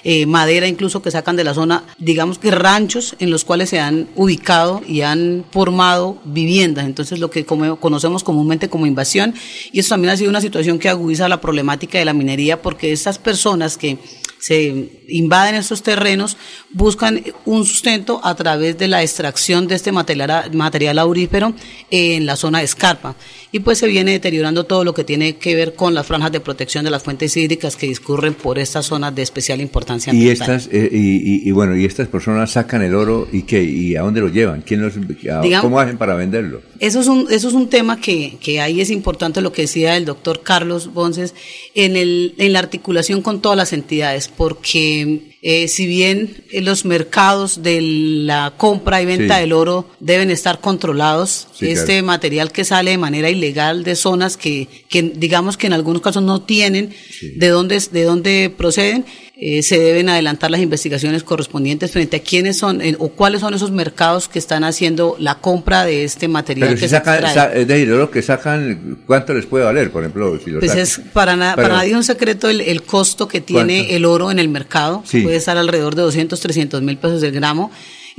eh, 0.03 0.25
madera 0.25 0.67
incluso 0.67 1.01
que 1.01 1.11
sacan 1.11 1.35
de 1.35 1.43
la 1.43 1.53
zona, 1.53 1.83
digamos 1.97 2.39
que 2.39 2.51
ranchos 2.51 3.15
en 3.19 3.29
los 3.29 3.45
cuales 3.45 3.69
se 3.69 3.79
han 3.79 4.07
ubicado 4.15 4.81
y 4.87 5.01
han 5.01 5.45
formado 5.51 6.19
viviendas, 6.25 6.85
entonces 6.85 7.19
lo 7.19 7.29
que 7.29 7.45
conocemos 7.45 8.23
comúnmente 8.23 8.69
como 8.69 8.85
invasión, 8.85 9.33
y 9.71 9.79
eso 9.79 9.89
también 9.89 10.13
ha 10.13 10.17
sido 10.17 10.29
una 10.29 10.41
situación 10.41 10.79
que 10.79 10.89
agudiza 10.89 11.29
la 11.29 11.41
problemática 11.41 11.97
de 11.97 12.05
la 12.05 12.13
minería 12.13 12.61
porque 12.61 12.91
estas 12.91 13.17
personas 13.19 13.77
que 13.77 13.97
se 14.39 15.03
invaden 15.07 15.55
estos 15.55 15.83
terrenos, 15.83 16.37
buscan 16.71 17.23
un 17.45 17.65
sustento 17.65 18.21
a 18.23 18.35
través 18.35 18.77
de 18.77 18.87
la 18.87 19.01
extracción 19.01 19.67
de 19.67 19.75
este 19.75 19.91
material, 19.91 20.53
material 20.53 20.99
aurífero 20.99 21.53
en 21.89 22.25
la 22.25 22.35
zona 22.35 22.59
de 22.59 22.65
escarpa. 22.65 23.15
Y 23.57 23.59
pues 23.59 23.79
se 23.79 23.87
viene 23.87 24.11
deteriorando 24.11 24.65
todo 24.65 24.83
lo 24.83 24.93
que 24.93 25.03
tiene 25.03 25.37
que 25.37 25.55
ver 25.55 25.73
con 25.73 25.95
las 25.95 26.05
franjas 26.05 26.31
de 26.31 26.39
protección 26.39 26.85
de 26.85 26.91
las 26.91 27.01
fuentes 27.01 27.35
hídricas 27.35 27.75
que 27.75 27.87
discurren 27.87 28.35
por 28.35 28.59
estas 28.59 28.85
zonas 28.85 29.15
de 29.15 29.23
especial 29.23 29.59
importancia 29.61 30.13
Y 30.13 30.29
estas, 30.29 30.69
eh, 30.71 30.89
y, 30.91 30.97
y- 30.97 31.49
y 31.49 31.51
bueno, 31.51 31.75
y 31.75 31.83
estas 31.85 32.07
personas 32.07 32.51
sacan 32.51 32.83
el 32.83 32.93
oro 32.93 33.27
y 33.31 33.41
qué, 33.43 33.63
y 33.63 33.95
a 33.95 34.01
dónde 34.01 34.21
lo 34.21 34.27
llevan, 34.29 34.61
quién 34.61 34.81
los, 34.83 34.93
a- 34.95 35.41
Digamos- 35.41 35.61
cómo 35.63 35.79
hacen 35.79 35.97
para 35.97 36.13
venderlo. 36.15 36.61
Eso 36.79 36.99
es 36.99 37.07
un, 37.07 37.25
eso 37.31 37.47
es 37.47 37.53
un 37.55 37.67
tema 37.69 37.99
que, 37.99 38.37
que 38.39 38.61
ahí 38.61 38.79
es 38.79 38.91
importante 38.91 39.41
lo 39.41 39.51
que 39.51 39.63
decía 39.63 39.97
el 39.97 40.05
doctor 40.05 40.41
Carlos 40.43 40.93
Bonces 40.93 41.33
en, 41.73 41.95
el, 41.97 42.35
en 42.37 42.53
la 42.53 42.59
articulación 42.59 43.23
con 43.23 43.41
todas 43.41 43.57
las 43.57 43.73
entidades, 43.73 44.27
porque 44.27 45.36
eh, 45.41 45.67
si 45.67 45.85
bien 45.85 46.43
eh, 46.51 46.61
los 46.61 46.83
mercados 46.85 47.61
de 47.63 47.79
la 47.81 48.53
compra 48.57 49.01
y 49.01 49.05
venta 49.05 49.35
Sí. 49.35 49.41
del 49.41 49.53
oro 49.53 49.89
deben 49.99 50.31
estar 50.31 50.59
controlados, 50.61 51.47
Sí, 51.53 51.67
este 51.69 51.85
claro. 51.93 52.05
material 52.07 52.51
que 52.51 52.65
sale 52.65 52.91
de 52.91 52.97
manera 52.97 53.29
ilegal 53.29 53.83
de 53.83 53.95
zonas 53.95 54.35
que, 54.37 54.67
que 54.89 55.01
digamos 55.03 55.57
que 55.57 55.67
en 55.67 55.73
algunos 55.73 56.01
casos 56.01 56.23
no 56.23 56.41
tienen 56.41 56.93
de 57.35 57.47
dónde, 57.49 57.79
de 57.91 58.03
dónde 58.03 58.53
proceden, 58.55 59.05
eh, 59.39 59.61
se 59.61 59.77
deben 59.77 60.09
adelantar 60.09 60.49
las 60.49 60.61
investigaciones 60.61 61.21
correspondientes 61.23 61.91
frente 61.91 62.17
a 62.17 62.19
quiénes 62.21 62.57
son 62.57 62.81
eh, 62.81 62.95
o 62.97 63.09
cuáles 63.09 63.41
son 63.41 63.53
esos 63.53 63.69
mercados 63.69 64.27
que 64.27 64.39
están 64.39 64.63
haciendo 64.63 65.15
la 65.19 65.35
compra 65.35 65.85
de 65.85 66.03
este 66.03 66.27
material 66.27 66.69
Pero 66.69 66.79
que 66.79 66.87
si 66.87 66.89
se 66.89 66.95
sacan, 66.97 67.23
extrae. 67.23 67.33
sa- 67.35 67.53
es 67.53 67.67
decir, 67.67 67.93
que 68.11 68.21
sacan, 68.23 68.97
¿cuánto 69.05 69.35
les 69.35 69.45
puede 69.45 69.63
valer, 69.65 69.91
por 69.91 70.01
ejemplo? 70.01 70.39
Si 70.43 70.49
lo 70.49 70.59
Pues 70.59 70.75
es 70.75 70.99
para, 71.13 71.35
na- 71.35 71.55
para 71.55 71.67
nadie 71.69 71.91
es 71.91 71.95
un 71.95 72.03
secreto 72.03 72.49
el, 72.49 72.61
el 72.61 72.81
costo 72.81 73.27
que 73.27 73.39
tiene 73.41 73.77
¿Cuánto? 73.81 73.93
el 73.95 74.05
oro 74.05 74.31
en 74.31 74.39
el 74.39 74.49
mercado. 74.49 75.03
Sí. 75.05 75.21
Puede 75.21 75.35
estar 75.37 75.55
alrededor 75.55 75.93
de 75.93 76.01
200, 76.01 76.39
300 76.39 76.81
mil 76.81 76.97
pesos 76.97 77.21
el 77.21 77.31
gramo. 77.31 77.69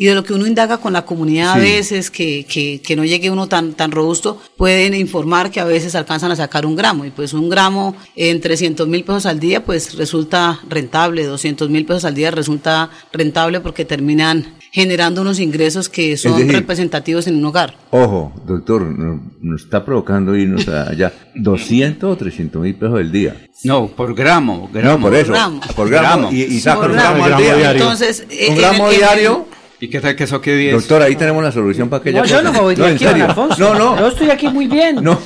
Y 0.00 0.06
de 0.06 0.14
lo 0.14 0.22
que 0.22 0.32
uno 0.32 0.46
indaga 0.46 0.78
con 0.78 0.92
la 0.92 1.04
comunidad 1.04 1.54
a 1.54 1.58
veces, 1.58 2.08
que, 2.10 2.46
que, 2.48 2.80
que 2.80 2.94
no 2.94 3.04
llegue 3.04 3.32
uno 3.32 3.48
tan, 3.48 3.72
tan 3.72 3.90
robusto, 3.90 4.40
pueden 4.56 4.94
informar 4.94 5.50
que 5.50 5.58
a 5.58 5.64
veces 5.64 5.96
alcanzan 5.96 6.30
a 6.30 6.36
sacar 6.36 6.64
un 6.64 6.76
gramo. 6.76 7.04
Y 7.04 7.10
pues 7.10 7.32
un 7.34 7.48
gramo 7.50 7.96
en 8.14 8.40
300 8.40 8.86
mil 8.86 9.02
pesos 9.02 9.26
al 9.26 9.40
día, 9.40 9.64
pues 9.64 9.96
resulta 9.96 10.60
rentable. 10.68 11.24
200 11.26 11.68
mil 11.68 11.84
pesos 11.84 12.04
al 12.04 12.14
día 12.14 12.30
resulta 12.30 12.90
rentable 13.12 13.58
porque 13.58 13.84
terminan 13.84 14.54
generando 14.70 15.22
unos 15.22 15.40
ingresos 15.40 15.88
que 15.88 16.16
son 16.16 16.38
decir- 16.38 16.52
representativos 16.52 17.26
en 17.26 17.34
un 17.36 17.46
hogar. 17.46 17.76
Ojo, 17.90 18.32
doctor, 18.46 18.82
nos, 18.82 19.20
nos 19.40 19.62
está 19.64 19.84
provocando 19.84 20.36
irnos 20.36 20.68
allá. 20.68 21.12
200 21.34 22.12
o 22.12 22.16
300 22.16 22.62
mil 22.62 22.74
pesos 22.76 22.98
al 23.00 23.10
día. 23.10 23.34
No, 23.64 23.88
por 23.88 24.14
gramo. 24.14 24.70
No, 24.72 25.00
por 25.00 25.12
eso. 25.16 25.32
gramo. 25.32 25.60
Por 25.74 25.90
gramo. 25.90 26.30
Y, 26.30 26.42
y 26.42 26.60
sacan 26.60 26.82
Por 26.82 26.90
un 26.90 26.96
gramo. 26.98 27.24
gramo 27.24 27.36
al 27.36 27.42
día. 27.42 27.70
Entonces, 27.72 28.24
un 28.30 28.36
en 28.54 28.56
gramo 28.58 28.86
el- 28.86 28.92
en 28.94 28.98
diario. 29.00 29.47
¿Y 29.80 29.88
qué 29.88 30.00
tal 30.00 30.16
que 30.16 30.24
eso 30.24 30.40
qué 30.40 30.56
día 30.56 30.70
es? 30.70 30.74
Doctor, 30.74 31.02
ahí 31.02 31.14
tenemos 31.14 31.42
la 31.42 31.52
solución 31.52 31.88
para 31.88 32.00
aquella 32.00 32.20
No, 32.20 32.26
yo 32.26 32.42
no 32.42 32.52
me 32.52 32.60
voy 32.60 32.74
de 32.74 32.84
en 32.88 32.94
aquí, 32.94 33.04
don. 33.04 33.20
Alfonso. 33.22 33.56
No, 33.58 33.78
no. 33.78 33.98
Yo 34.00 34.08
estoy 34.08 34.30
aquí 34.30 34.48
muy 34.48 34.66
bien. 34.66 34.96
No, 35.02 35.20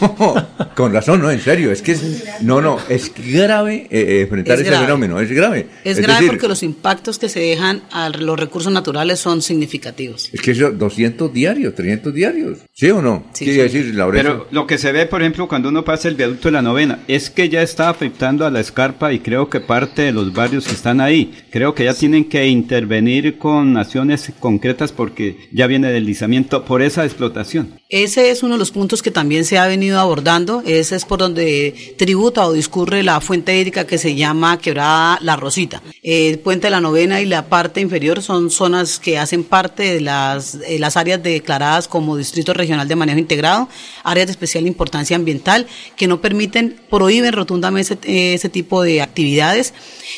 con 0.77 0.93
razón, 0.93 1.23
no, 1.23 1.31
en 1.31 1.41
serio. 1.41 1.73
Es 1.73 1.81
que 1.81 1.93
es, 1.93 2.25
no, 2.43 2.61
no, 2.61 2.79
es 2.91 3.13
grave 3.15 3.87
eh, 3.91 4.19
eh, 4.19 4.21
enfrentar 4.23 4.55
Es 4.55 4.61
ese 4.61 4.71
grave. 4.71 4.85
fenómeno. 4.85 5.21
Es 5.21 5.31
grave. 5.31 5.69
Es, 5.85 5.99
grave 5.99 6.15
decir, 6.15 6.29
porque 6.33 6.49
los 6.49 6.63
impactos 6.63 7.19
que 7.19 7.31
se 7.31 7.41
dejan 7.41 7.83
a 7.93 8.11
los 8.11 8.39
recursos 8.39 8.71
naturales 8.71 9.19
son 9.21 9.41
significativos. 9.41 10.29
Es 10.33 10.43
que 10.43 10.51
eso, 10.51 10.71
200 10.71 11.33
diarios, 11.33 11.75
300 11.75 12.13
diarios. 12.13 12.59
¿Sí 12.75 12.91
o 12.91 13.01
no? 13.01 13.25
Sí, 13.33 13.47
decir, 13.47 13.95
Laurencio. 13.95 14.33
Pero 14.33 14.49
lo 14.51 14.67
que 14.67 14.77
se 14.77 14.93
ve, 14.93 15.07
por 15.07 15.23
ejemplo, 15.23 15.49
cuando 15.49 15.71
uno 15.71 15.83
pasa 15.83 16.09
el 16.09 16.15
viaducto 16.15 16.49
de 16.49 16.53
la 16.53 16.63
novena, 16.63 16.99
es 17.09 17.31
que 17.31 17.49
ya 17.49 17.63
está 17.63 17.89
afectando 17.89 18.45
a 18.45 18.51
la 18.51 18.61
escarpa 18.61 19.15
y 19.15 19.21
creo 19.21 19.49
que 19.49 19.61
parte 19.61 20.03
de 20.03 20.13
los 20.13 20.33
barrios 20.35 20.67
que 20.67 20.75
están 20.75 21.01
ahí, 21.01 21.33
creo 21.51 21.75
que 21.75 21.85
ya 21.85 21.95
tienen 21.95 22.29
que 22.29 22.47
intervenir 22.47 23.39
con 23.39 23.79
acciones 23.79 24.31
concretas 24.43 24.93
porque 24.93 25.49
ya 25.53 25.67
viene 25.67 25.91
deslizamiento 25.91 26.67
por 26.67 26.83
esa 26.83 27.07
explotación. 27.07 27.81
Ese 27.89 28.31
es 28.31 28.43
uno 28.43 28.57
de 28.57 28.59
los 28.59 28.73
puntos 28.73 29.01
que 29.01 29.11
también 29.11 29.47
se 29.47 29.57
ha 29.57 29.67
venido 29.67 29.99
abordando. 29.99 30.63
Ese 30.67 30.97
es 30.97 31.07
por 31.07 31.21
donde 31.21 31.95
tributa 31.97 32.47
o 32.47 32.53
discurre 32.53 33.03
la 33.03 33.21
fuente 33.23 33.59
hídrica 33.59 33.87
que 33.87 33.97
se 33.97 34.15
llama 34.15 34.59
Quebrada 34.59 35.19
La 35.23 35.37
Rosita. 35.37 35.83
El 36.03 36.41
puente 36.41 36.67
de 36.67 36.73
la 36.73 36.81
novena 36.81 37.21
y 37.21 37.27
la 37.27 37.47
parte 37.47 37.81
inferior 37.81 38.21
son 38.21 38.51
zonas 38.51 38.99
que 38.99 39.17
hacen 39.17 39.45
parte 39.45 39.85
de 39.95 40.01
las, 40.01 40.59
de 40.59 40.79
las 40.79 40.97
áreas 40.97 41.23
declaradas 41.23 41.87
como 41.87 42.17
Distrito 42.17 42.53
Regional 42.53 42.89
de 42.89 42.97
Manejo 42.97 43.21
Integrado, 43.21 43.69
áreas 44.03 44.27
de 44.27 44.33
especial 44.33 44.67
importancia 44.67 45.17
ambiental 45.17 45.67
que 45.97 46.09
no 46.09 46.21
permiten, 46.21 46.81
prohíben 46.91 47.33
rotundamente 47.33 47.95
ese, 47.95 48.35
ese 48.35 48.49
tipo 48.49 48.83
de 48.83 49.03
actividades 49.03 49.73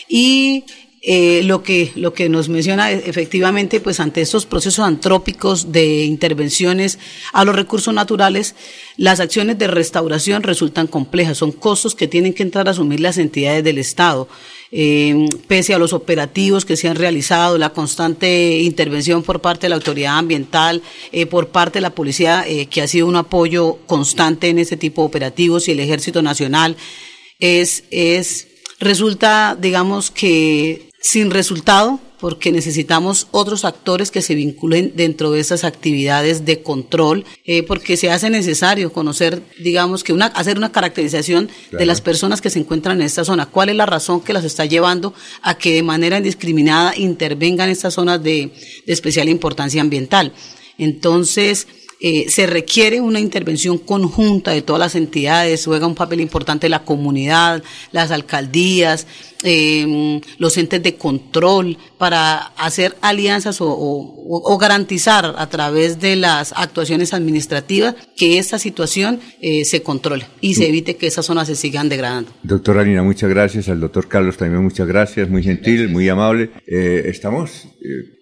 y 0.09 0.65
eh, 1.07 1.42
lo 1.44 1.62
que 1.62 1.92
lo 1.97 2.15
que 2.15 2.28
nos 2.31 2.49
menciona 2.49 2.91
e, 2.91 3.08
efectivamente 3.08 3.78
pues 3.81 4.00
ante 4.00 4.23
estos 4.23 4.47
procesos 4.47 4.84
antrópicos 4.86 5.70
de 5.70 6.05
intervenciones 6.05 6.99
a 7.33 7.44
los 7.44 7.55
recursos 7.55 7.92
naturales 7.92 8.55
las 8.97 9.20
acciones 9.20 9.58
de 9.58 9.66
restauración 9.66 10.42
resultan 10.42 10.86
complejas. 10.86 11.39
Son 11.39 11.52
costos 11.52 11.94
que 11.94 12.08
tienen 12.08 12.33
que 12.33 12.42
entrar 12.42 12.68
a 12.68 12.70
asumir 12.70 13.00
las 13.00 13.18
entidades 13.18 13.65
del 13.65 13.78
estado. 13.78 14.28
Eh, 14.70 15.28
pese 15.47 15.74
a 15.74 15.78
los 15.78 15.92
operativos 15.92 16.65
que 16.65 16.76
se 16.76 16.89
han 16.89 16.97
realizado 16.97 17.58
la 17.58 17.70
constante 17.70 18.58
intervención 18.60 19.23
por 19.23 19.41
parte 19.41 19.62
de 19.62 19.68
la 19.68 19.76
autoridad 19.76 20.18
ambiental 20.18 20.83
eh, 21.12 21.26
por 21.26 21.49
parte 21.49 21.78
de 21.78 21.83
la 21.83 21.94
policía 21.94 22.44
eh, 22.49 22.66
que 22.66 22.83
ha 22.83 22.89
sido 22.89 23.07
un 23.07 23.15
apoyo 23.15 23.78
constante 23.86 24.49
en 24.49 24.58
este 24.58 24.76
tipo 24.76 25.02
de 25.02 25.07
operativos 25.07 25.68
y 25.68 25.73
el 25.73 25.81
ejército 25.81 26.23
nacional 26.23 26.76
es 27.39 27.84
es 27.92 28.49
resulta 28.81 29.57
digamos 29.60 30.10
que 30.10 30.89
sin 31.05 31.31
resultado 31.31 32.00
porque 32.18 32.50
necesitamos 32.50 33.26
otros 33.31 33.66
actores 33.66 34.10
que 34.10 34.23
se 34.23 34.34
vinculen 34.34 34.94
dentro 34.97 35.31
de 35.31 35.41
esas 35.41 35.62
actividades 35.62 36.47
de 36.47 36.62
control, 36.62 37.26
eh, 37.44 37.62
porque 37.62 37.99
se 37.99 38.10
hace 38.10 38.31
necesario 38.31 38.91
conocer, 38.91 39.42
digamos, 39.62 40.02
que 40.02 40.15
una, 40.15 40.26
hacer 40.28 40.57
una 40.57 40.73
caracterización 40.73 41.49
Claro. 41.68 41.78
de 41.78 41.84
las 41.84 42.00
personas 42.00 42.41
que 42.41 42.49
se 42.49 42.58
encuentran 42.58 43.00
en 43.02 43.07
esta 43.07 43.23
zona. 43.23 43.44
¿Cuál 43.44 43.68
es 43.68 43.76
la 43.76 43.84
razón 43.84 44.23
que 44.23 44.33
las 44.33 44.44
está 44.44 44.65
llevando 44.65 45.12
a 45.42 45.58
que 45.58 45.74
de 45.74 45.83
manera 45.83 46.16
indiscriminada 46.16 46.97
intervengan 46.97 47.68
estas 47.68 47.92
zonas 47.92 48.23
de, 48.23 48.50
de 48.86 48.92
especial 48.94 49.28
importancia 49.28 49.83
ambiental? 49.83 50.33
Entonces, 50.78 51.66
eh, 52.07 52.26
se 52.28 52.47
requiere 52.47 53.00
una 53.00 53.18
intervención 53.18 53.78
conjunta 53.78 54.50
de 54.50 54.60
todas 54.62 54.81
las 54.81 54.94
entidades, 54.94 55.65
juega 55.65 55.86
un 55.86 55.94
papel 55.94 56.20
importante 56.20 56.68
la 56.68 56.84
comunidad, 56.84 57.62
las 57.92 58.10
alcaldías, 58.10 59.07
eh, 59.47 60.20
los 60.39 60.57
entes 60.58 60.83
de 60.83 60.97
control 60.97 61.76
para 61.99 62.36
hacer 62.66 62.97
alianzas 63.00 63.60
o, 63.60 63.68
o- 63.70 64.52
o 64.52 64.58
garantizar 64.58 65.34
a 65.36 65.47
través 65.49 66.00
de 66.00 66.16
las 66.16 66.52
actuaciones 66.57 67.12
administrativas 67.12 67.94
que 68.16 68.39
esta 68.39 68.58
situación 68.58 69.20
eh, 69.42 69.65
se 69.65 69.83
controle 69.83 70.26
y 70.41 70.55
se 70.55 70.68
evite 70.68 70.97
que 70.97 71.07
esas 71.07 71.26
zonas 71.26 71.47
se 71.49 71.57
sigan 71.57 71.89
degradando. 71.91 72.31
Doctora 72.42 72.81
Alina, 72.83 73.02
muchas 73.02 73.28
gracias. 73.31 73.68
Al 73.68 73.81
doctor 73.81 74.08
Carlos 74.08 74.36
también 74.39 74.62
muchas 74.62 74.86
gracias. 74.86 75.28
Muy 75.28 75.42
gentil, 75.42 75.89
muy 75.91 76.08
amable. 76.08 76.50
Eh, 76.66 77.02
estamos 77.07 77.68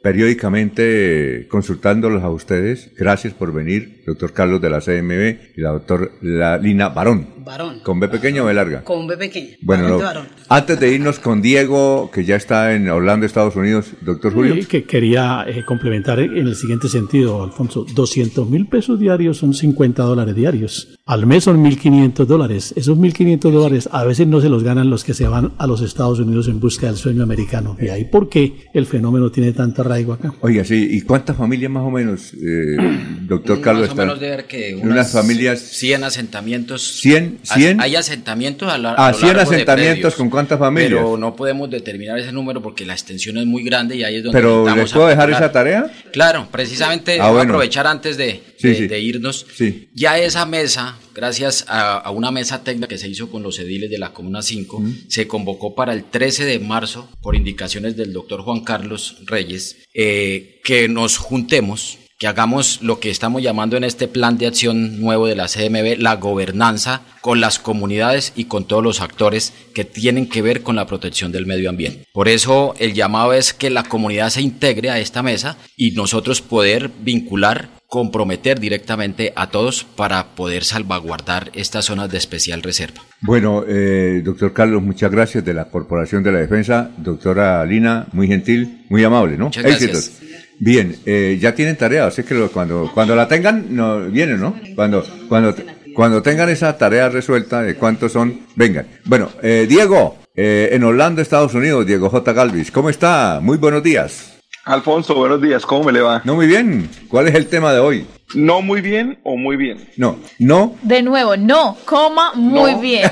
periódicamente 0.02 1.46
consultándolos 1.48 2.22
a 2.24 2.30
ustedes. 2.30 2.90
Gracias 2.96 3.32
por 3.34 3.52
venir, 3.52 3.71
doctor 3.80 4.32
Carlos 4.32 4.60
de 4.60 4.70
la 4.70 4.80
CMB 4.80 5.56
y 5.56 5.60
la 5.60 5.70
doctora 5.70 6.58
Lina 6.58 6.88
Barón. 6.88 7.26
Varón. 7.44 7.80
¿Con 7.82 7.98
B 8.00 8.08
pequeña 8.08 8.42
o 8.42 8.46
B 8.46 8.54
larga? 8.54 8.84
Con 8.84 9.06
B 9.06 9.16
pequeña. 9.16 9.56
Bueno, 9.62 9.88
no, 9.88 10.00
antes 10.48 10.78
de 10.78 10.92
irnos 10.92 11.18
con 11.18 11.42
Diego, 11.42 12.10
que 12.12 12.24
ya 12.24 12.36
está 12.36 12.74
en 12.74 12.88
Orlando, 12.88 13.26
Estados 13.26 13.56
Unidos, 13.56 13.92
doctor 14.00 14.32
Julio. 14.32 14.54
Sí, 14.54 14.64
que 14.66 14.84
quería 14.84 15.44
eh, 15.46 15.64
complementar 15.64 16.20
en 16.20 16.36
el 16.36 16.54
siguiente 16.54 16.88
sentido, 16.88 17.42
Alfonso. 17.42 17.84
200 17.94 18.48
mil 18.48 18.66
pesos 18.68 18.98
diarios 19.00 19.38
son 19.38 19.54
50 19.54 20.02
dólares 20.02 20.34
diarios. 20.34 20.98
Al 21.04 21.26
mes 21.26 21.42
son 21.42 21.64
1.500 21.64 22.26
dólares. 22.26 22.72
Esos 22.76 22.96
1.500 22.96 23.50
dólares 23.50 23.88
a 23.90 24.04
veces 24.04 24.28
no 24.28 24.40
se 24.40 24.48
los 24.48 24.62
ganan 24.62 24.88
los 24.88 25.02
que 25.02 25.14
se 25.14 25.26
van 25.26 25.52
a 25.58 25.66
los 25.66 25.80
Estados 25.82 26.20
Unidos 26.20 26.46
en 26.46 26.60
busca 26.60 26.86
del 26.86 26.96
sueño 26.96 27.24
americano. 27.24 27.76
Y 27.80 27.88
ahí 27.88 28.04
por 28.04 28.28
qué 28.28 28.68
el 28.72 28.86
fenómeno 28.86 29.32
tiene 29.32 29.52
tanto 29.52 29.82
arraigo 29.82 30.12
acá. 30.12 30.32
Oiga, 30.42 30.64
sí, 30.64 30.86
¿y 30.92 31.00
cuántas 31.00 31.36
familias 31.36 31.72
más 31.72 31.82
o 31.82 31.90
menos, 31.90 32.32
eh, 32.34 32.76
doctor 33.22 33.60
Carlos? 33.60 33.88
Más 33.88 33.98
o 33.98 34.00
menos 34.00 34.20
de 34.20 34.30
ver 34.30 34.44
que 34.46 34.76
Unas 34.76 34.92
unas 34.92 35.12
familias 35.12 35.58
100 35.58 36.04
asentamientos. 36.04 36.82
100, 37.00 37.40
100. 37.42 37.80
Hay 37.80 37.96
asentamientos 37.96 38.72
a, 38.72 38.78
la, 38.78 38.92
a 38.92 39.10
lo 39.10 39.18
100 39.18 39.26
largo 39.36 39.50
de 39.50 39.56
asentamientos, 39.56 39.96
predios, 39.98 40.14
¿con 40.14 40.30
cuántas 40.30 40.60
familias? 40.60 41.00
Pero 41.02 41.16
no 41.16 41.34
podemos 41.34 41.68
determinar 41.68 42.16
ese 42.20 42.30
número 42.30 42.62
porque 42.62 42.86
la 42.86 42.92
extensión 42.92 43.38
es 43.38 43.46
muy 43.46 43.64
grande 43.64 43.96
y 43.96 44.04
ahí 44.04 44.16
es 44.18 44.22
donde 44.22 44.38
Pero 44.38 44.72
¿les 44.76 44.92
puedo 44.92 45.08
dejar 45.08 45.30
esa 45.30 45.50
tarea? 45.50 45.90
Claro, 46.12 46.46
precisamente 46.52 47.14
Ah, 47.20 47.24
voy 47.24 47.26
a 47.26 47.32
bueno. 47.38 47.54
aprovechar 47.54 47.88
antes 47.88 48.16
de, 48.16 48.40
Sí, 48.62 48.68
de- 48.68 48.74
sí. 48.76 48.86
de 48.86 49.00
irnos. 49.00 49.46
Sí. 49.54 49.88
Ya 49.94 50.18
esa 50.18 50.46
mesa, 50.46 50.96
gracias 51.14 51.66
a, 51.68 51.98
a 51.98 52.10
una 52.10 52.30
mesa 52.30 52.64
técnica 52.64 52.88
que 52.88 52.96
se 52.98 53.08
hizo 53.08 53.30
con 53.30 53.42
los 53.42 53.58
ediles 53.58 53.90
de 53.90 53.98
la 53.98 54.12
Comuna 54.14 54.40
5, 54.42 54.82
se 55.08 55.26
convocó 55.28 55.74
para 55.74 55.92
el 55.92 56.04
13 56.04 56.44
de 56.46 56.58
marzo, 56.58 57.08
por 57.20 57.36
indicaciones 57.36 57.96
del 57.96 58.12
doctor 58.12 58.40
Juan 58.42 58.60
Carlos 58.60 59.16
Reyes, 59.26 59.76
eh, 59.94 60.60
que 60.64 60.88
nos 60.88 61.18
juntemos, 61.18 61.98
que 62.18 62.28
hagamos 62.28 62.82
lo 62.82 63.00
que 63.00 63.10
estamos 63.10 63.42
llamando 63.42 63.76
en 63.76 63.82
este 63.82 64.06
plan 64.06 64.38
de 64.38 64.46
acción 64.46 65.00
nuevo 65.00 65.26
de 65.26 65.34
la 65.34 65.48
CMB, 65.48 65.98
la 65.98 66.14
gobernanza 66.14 67.02
con 67.20 67.40
las 67.40 67.58
comunidades 67.58 68.32
y 68.36 68.44
con 68.44 68.64
todos 68.68 68.82
los 68.82 69.00
actores 69.00 69.52
que 69.74 69.84
tienen 69.84 70.28
que 70.28 70.40
ver 70.40 70.62
con 70.62 70.76
la 70.76 70.86
protección 70.86 71.32
del 71.32 71.46
medio 71.46 71.68
ambiente. 71.68 72.04
Por 72.12 72.28
eso 72.28 72.74
el 72.78 72.94
llamado 72.94 73.32
es 73.32 73.52
que 73.52 73.70
la 73.70 73.82
comunidad 73.82 74.30
se 74.30 74.40
integre 74.40 74.90
a 74.90 75.00
esta 75.00 75.24
mesa 75.24 75.56
y 75.76 75.90
nosotros 75.92 76.42
poder 76.42 76.90
vincular 77.00 77.70
comprometer 77.92 78.58
directamente 78.58 79.34
a 79.36 79.50
todos 79.50 79.84
para 79.84 80.34
poder 80.34 80.64
salvaguardar 80.64 81.50
estas 81.52 81.84
zonas 81.84 82.10
de 82.10 82.16
especial 82.16 82.62
reserva. 82.62 83.02
Bueno, 83.20 83.64
eh, 83.68 84.22
doctor 84.24 84.54
Carlos, 84.54 84.82
muchas 84.82 85.10
gracias 85.10 85.44
de 85.44 85.52
la 85.52 85.66
Corporación 85.66 86.22
de 86.22 86.32
la 86.32 86.38
Defensa. 86.38 86.90
Doctora 86.96 87.62
Lina, 87.66 88.06
muy 88.12 88.28
gentil, 88.28 88.86
muy 88.88 89.04
amable, 89.04 89.36
¿no? 89.36 89.44
Muchas 89.46 89.62
gracias. 89.62 89.90
Éxitos. 89.90 90.22
Bien, 90.58 90.96
eh, 91.04 91.36
ya 91.38 91.54
tienen 91.54 91.76
tarea, 91.76 92.06
así 92.06 92.22
que 92.22 92.32
lo- 92.32 92.50
cuando, 92.50 92.90
cuando 92.94 93.14
la 93.14 93.28
tengan, 93.28 93.66
no, 93.76 94.00
vienen, 94.06 94.40
¿no? 94.40 94.58
Cuando, 94.74 95.04
cuando, 95.28 95.54
cuando 95.94 96.22
tengan 96.22 96.48
esa 96.48 96.78
tarea 96.78 97.10
resuelta 97.10 97.60
de 97.60 97.74
cuántos 97.74 98.12
son, 98.12 98.40
vengan. 98.56 98.86
Bueno, 99.04 99.28
eh, 99.42 99.66
Diego, 99.68 100.16
eh, 100.34 100.70
en 100.72 100.82
Orlando, 100.84 101.20
Estados 101.20 101.52
Unidos, 101.52 101.84
Diego 101.86 102.08
J. 102.08 102.32
Galvis, 102.32 102.70
¿cómo 102.70 102.88
está? 102.88 103.38
Muy 103.42 103.58
buenos 103.58 103.82
días. 103.82 104.31
Alfonso, 104.64 105.16
buenos 105.16 105.42
días, 105.42 105.66
¿cómo 105.66 105.82
me 105.84 105.92
le 105.92 106.00
va? 106.00 106.22
No, 106.24 106.36
muy 106.36 106.46
bien. 106.46 106.88
¿Cuál 107.08 107.26
es 107.26 107.34
el 107.34 107.48
tema 107.48 107.72
de 107.72 107.80
hoy? 107.80 108.06
¿No 108.34 108.62
muy 108.62 108.80
bien 108.80 109.18
o 109.24 109.36
muy 109.36 109.56
bien? 109.56 109.88
No, 109.96 110.18
no, 110.38 110.76
De 110.82 111.02
nuevo, 111.02 111.36
no, 111.36 111.76
coma 111.84 112.32
muy 112.34 112.72
No, 112.72 112.80
bien. 112.80 113.10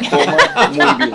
Muy 0.72 0.84
bien. 0.96 1.10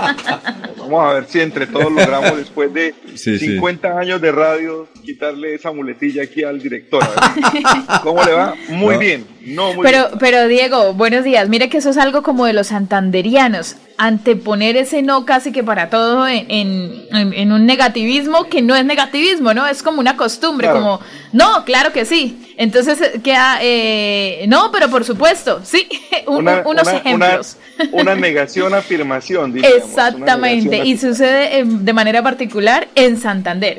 Vamos 0.77 1.03
a 1.05 1.13
ver 1.13 1.25
si 1.29 1.39
entre 1.39 1.65
todos 1.67 1.89
logramos 1.91 2.35
después 2.37 2.71
de 2.73 2.93
Sí, 3.15 3.39
sí. 3.39 3.53
50 3.53 3.97
años 3.97 4.19
de 4.21 4.31
radio 4.33 4.87
quitarle 5.05 5.55
esa 5.55 5.71
muletilla 5.71 6.23
aquí 6.23 6.43
al 6.43 6.61
director. 6.61 7.01
¿Cómo 8.03 8.21
le 8.23 8.33
va? 8.33 8.53
Muy 8.69 8.93
No. 8.95 8.99
bien. 8.99 9.27
No 9.45 9.73
muy 9.73 9.83
Pero, 9.85 10.07
bien. 10.07 10.19
pero 10.19 10.47
Diego, 10.49 10.93
buenos 10.93 11.23
días. 11.23 11.47
Mire 11.47 11.69
que 11.69 11.77
eso 11.77 11.89
es 11.91 11.97
algo 11.97 12.21
como 12.23 12.45
de 12.45 12.53
los 12.53 12.67
santanderianos. 12.67 13.77
Anteponer 13.97 14.75
ese 14.75 15.01
no 15.01 15.25
casi 15.25 15.51
que 15.53 15.63
para 15.63 15.89
todo 15.89 16.27
en, 16.27 16.45
en- 16.49 17.33
en- 17.33 17.51
un 17.53 17.65
negativismo 17.65 18.45
que 18.49 18.61
no 18.61 18.75
es 18.75 18.83
negativismo, 18.83 19.53
¿no? 19.53 19.65
Es 19.67 19.81
como 19.83 20.01
una 20.01 20.17
costumbre, 20.17 20.67
Claro. 20.67 20.79
como, 20.81 20.99
no, 21.31 21.63
claro 21.63 21.93
que 21.93 22.03
sí. 22.03 22.53
Entonces 22.57 22.99
eh, 23.01 23.21
queda, 23.23 23.59
eh, 23.61 24.45
no, 24.49 24.69
pero 24.71 24.89
por 24.89 25.05
supuesto, 25.05 25.61
sí. 25.63 25.87
Un- 26.27 26.37
Una- 26.39 26.63
unos 26.65 26.87
una- 26.87 26.97
ejemplos. 26.97 27.57
Una, 27.93 28.01
una 28.01 28.15
negación, 28.21 28.73
afirmación. 28.73 29.53
diríamos, 29.53 29.77
una 29.77 29.85
Exactamente, 29.85 30.69
negación, 30.69 30.87
y 30.87 30.97
sucede 30.97 31.59
eh, 31.59 31.63
de 31.65 31.93
manera 31.93 32.21
particular 32.21 32.87
en 32.95 33.17
Santander. 33.17 33.77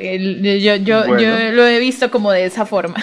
Yo, 0.59 0.75
yo, 0.77 0.99
Bueno. 1.05 1.19
yo 1.21 1.51
lo 1.51 1.67
he 1.67 1.77
visto 1.79 2.09
como 2.09 2.31
de 2.31 2.45
esa 2.45 2.65
forma. 2.65 2.95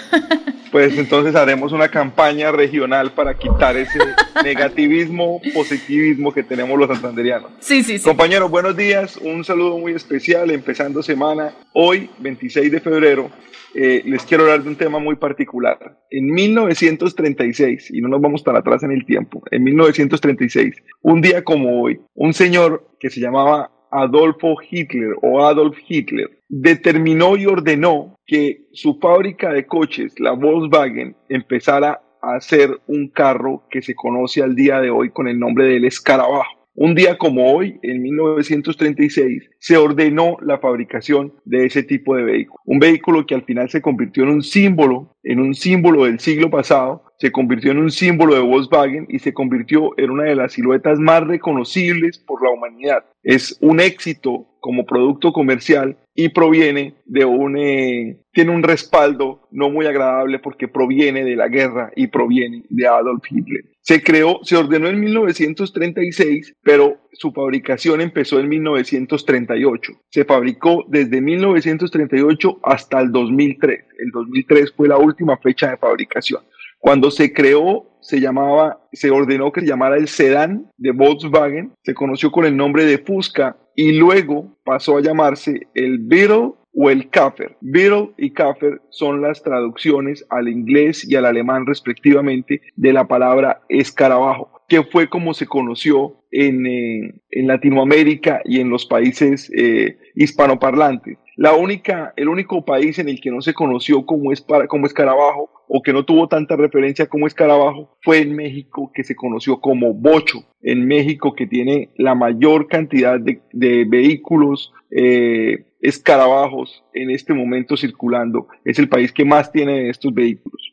Pues 0.74 0.98
entonces 0.98 1.36
haremos 1.36 1.70
una 1.70 1.88
campaña 1.88 2.50
regional 2.50 3.12
para 3.12 3.38
quitar 3.38 3.76
ese 3.76 4.00
negativismo, 4.44 5.40
positivismo 5.54 6.34
que 6.34 6.42
tenemos 6.42 6.76
los 6.76 6.88
santanderianos. 6.88 7.52
Sí, 7.60 7.84
sí, 7.84 7.96
sí. 7.96 8.04
Compañeros, 8.04 8.50
buenos 8.50 8.76
días. 8.76 9.16
Un 9.18 9.44
saludo 9.44 9.78
muy 9.78 9.92
especial 9.92 10.50
empezando 10.50 11.00
semana. 11.00 11.54
Hoy, 11.74 12.10
26 12.18 12.72
de 12.72 12.80
febrero, 12.80 13.30
eh, 13.72 14.02
les 14.04 14.24
quiero 14.24 14.42
hablar 14.42 14.64
de 14.64 14.70
un 14.70 14.74
tema 14.74 14.98
muy 14.98 15.14
particular. 15.14 15.96
En 16.10 16.32
1936, 16.32 17.92
y 17.92 18.00
no 18.00 18.08
nos 18.08 18.20
vamos 18.20 18.42
tan 18.42 18.56
atrás 18.56 18.82
en 18.82 18.90
el 18.90 19.06
tiempo, 19.06 19.44
en 19.52 19.62
1936, 19.62 20.74
un 21.02 21.20
día 21.20 21.44
como 21.44 21.82
hoy, 21.82 22.00
un 22.14 22.34
señor 22.34 22.84
que 22.98 23.10
se 23.10 23.20
llamaba 23.20 23.70
Adolfo 23.92 24.56
Hitler 24.68 25.14
o 25.22 25.46
Adolf 25.46 25.78
Hitler 25.86 26.42
determinó 26.57 27.36
y 27.36 27.47
ordenó 27.47 28.16
que 28.26 28.66
su 28.73 28.99
fábrica 29.00 29.52
de 29.52 29.66
coches, 29.66 30.20
la 30.20 30.33
Volkswagen, 30.33 31.16
empezara 31.28 32.00
a 32.23 32.36
hacer 32.36 32.81
un 32.86 33.08
carro 33.08 33.65
que 33.70 33.83
se 33.83 33.97
conoce 33.97 34.41
al 34.41 34.55
día 34.55 34.81
de 34.81 34.91
hoy 34.91 35.10
con 35.10 35.26
el 35.26 35.39
nombre 35.39 35.66
del 35.66 35.84
escarabajo. 35.84 36.65
Un 36.76 36.94
día 36.94 37.18
como 37.18 37.52
hoy, 37.52 37.78
en 37.83 38.02
1936, 38.02 39.50
se 39.58 39.76
ordenó 39.76 40.36
la 40.42 40.58
fabricación 40.58 41.34
de 41.44 41.66
ese 41.66 41.84
tipo 41.84 42.16
de 42.16 42.24
vehículo. 42.24 42.60
Un 42.65 42.81
vehículo 42.81 43.26
que 43.26 43.34
al 43.34 43.44
final 43.44 43.68
se 43.70 43.81
convirtió 43.81 44.24
en 44.24 44.31
un 44.31 44.42
símbolo, 44.42 45.16
en 45.23 45.41
un 45.41 45.55
símbolo 45.55 46.05
del 46.05 46.18
siglo 46.18 46.50
pasado, 46.50 47.05
se 47.18 47.31
convirtió 47.31 47.70
en 47.70 47.78
un 47.78 47.91
símbolo 47.91 48.34
de 48.34 48.41
Volkswagen 48.41 49.07
y 49.08 49.20
se 49.20 49.33
convirtió 49.33 49.91
en 49.99 50.10
una 50.10 50.24
de 50.24 50.34
las 50.34 50.52
siluetas 50.52 50.99
más 50.99 51.24
reconocibles 51.24 52.18
por 52.18 52.42
la 52.42 52.50
humanidad. 52.50 53.05
Es 53.23 53.57
un 53.60 53.78
éxito 53.78 54.49
como 54.64 54.86
producto 54.86 55.34
comercial 55.34 55.98
y 56.14 56.30
proviene 56.30 56.94
de 57.04 57.26
un, 57.26 57.58
eh, 57.58 58.16
tiene 58.32 58.50
un 58.50 58.62
respaldo 58.62 59.46
no 59.50 59.68
muy 59.68 59.84
agradable 59.84 60.38
porque 60.38 60.68
proviene 60.68 61.22
de 61.22 61.36
la 61.36 61.48
guerra 61.48 61.92
y 61.94 62.06
proviene 62.06 62.64
de 62.70 62.86
Adolf 62.86 63.24
Hitler. 63.30 63.62
Se 63.82 64.02
creó, 64.02 64.40
se 64.42 64.56
ordenó 64.56 64.88
en 64.88 65.00
1936, 65.00 66.54
pero 66.62 66.96
su 67.12 67.30
fabricación 67.32 68.00
empezó 68.00 68.40
en 68.40 68.48
1938. 68.48 69.92
Se 70.08 70.24
fabricó 70.24 70.86
desde 70.88 71.20
1938 71.20 72.60
hasta 72.62 73.02
el 73.02 73.12
2003. 73.12 73.84
El 73.98 74.10
2003 74.12 74.72
fue 74.74 74.88
la 74.88 74.96
última 74.96 75.36
fecha 75.36 75.72
de 75.72 75.76
fabricación. 75.76 76.40
Cuando 76.84 77.10
se 77.10 77.32
creó, 77.32 77.86
se 78.02 78.20
llamaba, 78.20 78.78
se 78.92 79.10
ordenó 79.10 79.50
que 79.52 79.62
se 79.62 79.66
llamara 79.66 79.96
el 79.96 80.06
sedán 80.06 80.70
de 80.76 80.90
Volkswagen, 80.90 81.72
se 81.82 81.94
conoció 81.94 82.30
con 82.30 82.44
el 82.44 82.58
nombre 82.58 82.84
de 82.84 82.98
Fusca 82.98 83.56
y 83.74 83.92
luego 83.92 84.58
pasó 84.64 84.98
a 84.98 85.00
llamarse 85.00 85.66
el 85.72 85.96
Beetle 85.98 86.52
o 86.74 86.90
el 86.90 87.08
Kaffer. 87.08 87.56
Beetle 87.62 88.10
y 88.18 88.32
Kaffer 88.32 88.82
son 88.90 89.22
las 89.22 89.42
traducciones 89.42 90.26
al 90.28 90.46
inglés 90.46 91.08
y 91.08 91.16
al 91.16 91.24
alemán 91.24 91.64
respectivamente 91.64 92.60
de 92.76 92.92
la 92.92 93.08
palabra 93.08 93.62
escarabajo, 93.70 94.50
fue 94.82 95.08
como 95.08 95.34
se 95.34 95.46
conoció 95.46 96.24
en, 96.30 96.66
eh, 96.66 97.14
Latinoamérica 97.30 98.40
y 98.44 98.60
en 98.60 98.70
los 98.70 98.86
países 98.86 99.50
eh, 99.56 99.98
hispanoparlantes. 100.16 101.18
La 101.36 101.54
única, 101.54 102.12
el 102.16 102.28
único 102.28 102.64
país 102.64 102.98
en 102.98 103.08
el 103.08 103.20
que 103.20 103.30
no 103.30 103.40
se 103.40 103.54
conoció 103.54 104.06
como, 104.06 104.30
como 104.68 104.86
escarabajo 104.86 105.50
o 105.68 105.82
que 105.82 105.92
no 105.92 106.04
tuvo 106.04 106.28
tanta 106.28 106.56
referencia 106.56 107.06
como 107.06 107.26
escarabajo 107.26 107.96
fue 108.02 108.18
en 108.18 108.36
México, 108.36 108.92
que 108.94 109.02
se 109.02 109.16
conoció 109.16 109.60
como 109.60 109.94
bocho. 109.94 110.44
En 110.62 110.86
México, 110.86 111.34
que 111.34 111.46
tiene 111.46 111.90
la 111.96 112.14
mayor 112.14 112.68
cantidad 112.68 113.18
de, 113.18 113.84
vehículos 113.84 114.72
eh, 114.90 115.66
escarabajos 115.80 116.84
en 116.92 117.10
este 117.10 117.34
momento 117.34 117.76
circulando. 117.76 118.46
Es 118.64 118.78
el 118.78 118.88
país 118.88 119.12
que 119.12 119.24
más 119.24 119.50
tiene 119.50 119.90
estos 119.90 120.14
vehículos. 120.14 120.70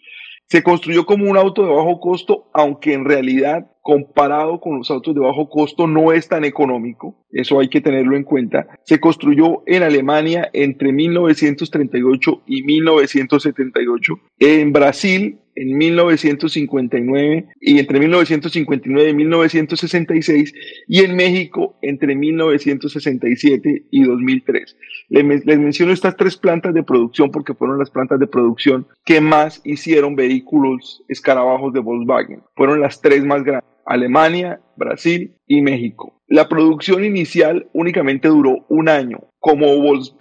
Se 0.48 0.64
construyó 0.64 1.06
como 1.06 1.30
un 1.30 1.38
auto 1.38 1.64
de 1.64 1.74
bajo 1.74 2.00
costo, 2.00 2.50
aunque 2.54 2.94
en 2.94 3.06
realidad 3.06 3.71
comparado 3.82 4.60
con 4.60 4.78
los 4.78 4.92
autos 4.92 5.16
de 5.16 5.22
bajo 5.22 5.50
costo 5.50 5.88
no 5.88 6.12
es 6.14 6.28
tan 6.28 6.46
económico, 6.46 7.16
eso 7.32 7.60
hay 7.60 7.68
que 7.68 7.82
tenerlo 7.82 8.16
en 8.16 8.24
cuenta. 8.24 8.68
Se 8.84 9.00
construyó 9.00 9.64
en 9.66 9.84
Alemania 9.84 10.50
entre 10.54 10.94
1938 10.94 12.44
y 12.46 12.64
1978, 12.64 14.14
en 14.40 14.72
Brasil 14.72 15.40
en 15.62 15.78
1959 15.78 17.46
y 17.62 17.80
entre 17.80 18.00
1959 18.00 19.10
y 19.10 19.14
1966 19.14 20.54
y 20.88 21.00
en 21.04 21.16
México 21.16 21.78
entre 21.84 22.16
1967 22.16 23.86
y 23.92 24.04
2003. 24.04 24.78
Les, 25.10 25.46
les, 25.46 25.60
menciono 25.60 25.94
estas 25.94 26.18
tres 26.18 26.36
plantas 26.36 26.74
de 26.74 26.84
producción 26.84 27.30
porque 27.32 27.54
fueron 27.54 27.78
las 27.78 27.92
plantas 27.92 28.20
de 28.20 28.28
producción 28.28 28.88
que 29.06 29.22
más 29.22 29.62
hicieron 29.64 30.16
vehículos 30.16 31.04
escarabajos 31.08 31.74
de 31.74 31.80
Volkswagen. 31.80 32.42
Fueron 32.56 32.82
las 32.82 33.00
tres 33.00 33.24
más 33.24 33.44
grandes. 33.44 33.70
Alemania, 33.92 34.62
Brasil 34.78 35.36
y 35.48 35.62
México. 35.62 36.22
La 36.28 36.48
producción 36.48 37.04
inicial 37.04 37.68
únicamente 37.74 38.30
duró 38.30 38.66
un 38.70 38.88
año. 38.88 39.20
Como, 39.40 39.68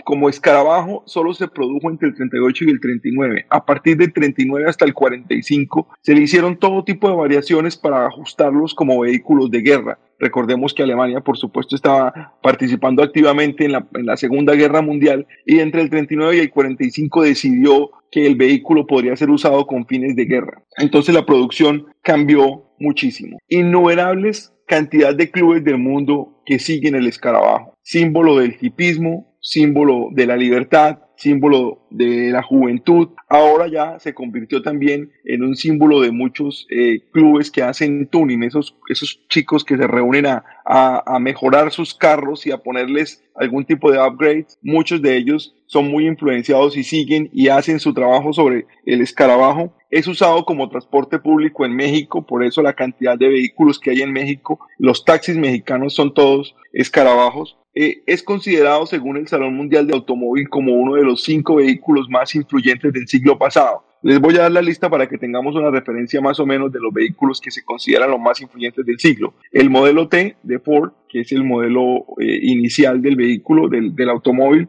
como 0.02 0.28
escarabajo 0.28 1.04
solo 1.06 1.34
se 1.34 1.46
produjo 1.46 1.88
entre 1.88 2.08
el 2.08 2.14
38 2.14 2.64
y 2.64 2.70
el 2.70 2.80
39. 2.80 3.46
A 3.48 3.64
partir 3.64 3.96
del 3.96 4.12
39 4.12 4.68
hasta 4.68 4.86
el 4.86 4.94
45 4.94 5.88
se 6.00 6.14
le 6.14 6.22
hicieron 6.22 6.58
todo 6.58 6.84
tipo 6.84 7.08
de 7.08 7.14
variaciones 7.14 7.76
para 7.76 8.06
ajustarlos 8.06 8.74
como 8.74 8.98
vehículos 8.98 9.50
de 9.50 9.60
guerra. 9.60 9.98
Recordemos 10.18 10.74
que 10.74 10.82
Alemania, 10.82 11.20
por 11.20 11.38
supuesto, 11.38 11.76
estaba 11.76 12.34
participando 12.42 13.04
activamente 13.04 13.64
en 13.64 13.72
la, 13.72 13.86
en 13.94 14.06
la 14.06 14.16
Segunda 14.16 14.54
Guerra 14.54 14.82
Mundial 14.82 15.28
y 15.46 15.60
entre 15.60 15.82
el 15.82 15.90
39 15.90 16.36
y 16.36 16.40
el 16.40 16.50
45 16.50 17.22
decidió 17.22 17.90
que 18.10 18.26
el 18.26 18.34
vehículo 18.34 18.86
podría 18.86 19.14
ser 19.16 19.30
usado 19.30 19.66
con 19.66 19.86
fines 19.86 20.16
de 20.16 20.24
guerra. 20.24 20.64
Entonces 20.76 21.14
la 21.14 21.24
producción 21.24 21.86
cambió 22.02 22.69
muchísimo. 22.80 23.38
Innumerables 23.48 24.52
cantidad 24.66 25.14
de 25.14 25.30
clubes 25.30 25.64
del 25.64 25.78
mundo 25.78 26.42
que 26.46 26.58
siguen 26.58 26.94
el 26.94 27.06
escarabajo, 27.08 27.74
símbolo 27.82 28.36
del 28.36 28.56
hipismo, 28.60 29.29
símbolo 29.40 30.08
de 30.12 30.26
la 30.26 30.36
libertad, 30.36 30.98
símbolo 31.16 31.86
de 31.90 32.30
la 32.30 32.42
juventud, 32.42 33.08
ahora 33.28 33.68
ya 33.68 33.98
se 33.98 34.14
convirtió 34.14 34.62
también 34.62 35.12
en 35.24 35.42
un 35.42 35.54
símbolo 35.54 36.00
de 36.00 36.12
muchos 36.12 36.66
eh, 36.70 37.00
clubes 37.12 37.50
que 37.50 37.62
hacen 37.62 38.06
tuning, 38.06 38.42
esos, 38.42 38.76
esos 38.88 39.20
chicos 39.28 39.64
que 39.64 39.76
se 39.76 39.86
reúnen 39.86 40.26
a, 40.26 40.44
a, 40.64 41.18
mejorar 41.18 41.72
sus 41.72 41.94
carros 41.94 42.46
y 42.46 42.52
a 42.52 42.58
ponerles 42.58 43.22
algún 43.34 43.66
tipo 43.66 43.92
de 43.92 44.00
upgrade. 44.00 44.46
Muchos 44.62 45.02
de 45.02 45.16
ellos 45.16 45.54
son 45.66 45.90
muy 45.90 46.06
influenciados 46.06 46.76
y 46.76 46.84
siguen 46.84 47.28
y 47.32 47.48
hacen 47.48 47.80
su 47.80 47.92
trabajo 47.92 48.32
sobre 48.32 48.66
el 48.86 49.02
escarabajo. 49.02 49.74
Es 49.90 50.06
usado 50.06 50.44
como 50.46 50.70
transporte 50.70 51.18
público 51.18 51.66
en 51.66 51.76
México, 51.76 52.26
por 52.26 52.44
eso 52.44 52.62
la 52.62 52.74
cantidad 52.74 53.18
de 53.18 53.28
vehículos 53.28 53.78
que 53.78 53.90
hay 53.90 54.00
en 54.00 54.12
México, 54.12 54.58
los 54.78 55.04
taxis 55.04 55.36
mexicanos 55.36 55.94
son 55.94 56.14
todos 56.14 56.54
escarabajos. 56.72 57.59
Eh, 57.82 58.02
es 58.04 58.22
considerado, 58.22 58.84
según 58.84 59.16
el 59.16 59.26
Salón 59.26 59.54
Mundial 59.54 59.86
de 59.86 59.94
Automóvil, 59.94 60.50
como 60.50 60.74
uno 60.74 60.96
de 60.96 61.02
los 61.02 61.22
cinco 61.22 61.54
vehículos 61.54 62.10
más 62.10 62.34
influyentes 62.34 62.92
del 62.92 63.08
siglo 63.08 63.38
pasado. 63.38 63.84
Les 64.02 64.20
voy 64.20 64.36
a 64.36 64.42
dar 64.42 64.52
la 64.52 64.60
lista 64.60 64.90
para 64.90 65.08
que 65.08 65.16
tengamos 65.16 65.56
una 65.56 65.70
referencia 65.70 66.20
más 66.20 66.38
o 66.40 66.44
menos 66.44 66.70
de 66.70 66.78
los 66.78 66.92
vehículos 66.92 67.40
que 67.40 67.50
se 67.50 67.64
consideran 67.64 68.10
los 68.10 68.20
más 68.20 68.38
influyentes 68.42 68.84
del 68.84 68.98
siglo. 68.98 69.32
El 69.50 69.70
modelo 69.70 70.08
T 70.08 70.36
de 70.42 70.58
Ford, 70.58 70.92
que 71.08 71.20
es 71.20 71.32
el 71.32 71.42
modelo 71.42 72.04
eh, 72.20 72.40
inicial 72.42 73.00
del 73.00 73.16
vehículo, 73.16 73.66
del, 73.68 73.96
del 73.96 74.10
automóvil. 74.10 74.68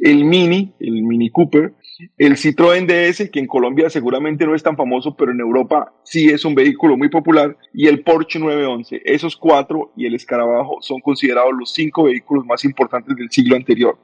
El 0.00 0.24
Mini, 0.24 0.72
el 0.80 1.02
Mini 1.04 1.30
Cooper, 1.30 1.74
el 2.16 2.36
Citroën 2.36 2.86
DS, 2.86 3.30
que 3.30 3.40
en 3.40 3.46
Colombia 3.46 3.90
seguramente 3.90 4.46
no 4.46 4.54
es 4.54 4.62
tan 4.62 4.76
famoso, 4.76 5.16
pero 5.16 5.32
en 5.32 5.40
Europa 5.40 5.92
sí 6.04 6.28
es 6.28 6.44
un 6.44 6.54
vehículo 6.54 6.96
muy 6.96 7.08
popular, 7.08 7.56
y 7.72 7.86
el 7.86 8.02
Porsche 8.02 8.38
911. 8.38 9.02
Esos 9.04 9.36
cuatro 9.36 9.92
y 9.96 10.06
el 10.06 10.14
Escarabajo 10.14 10.78
son 10.80 11.00
considerados 11.00 11.52
los 11.58 11.72
cinco 11.72 12.04
vehículos 12.04 12.44
más 12.44 12.64
importantes 12.64 13.16
del 13.16 13.30
siglo 13.30 13.56
anterior. 13.56 13.98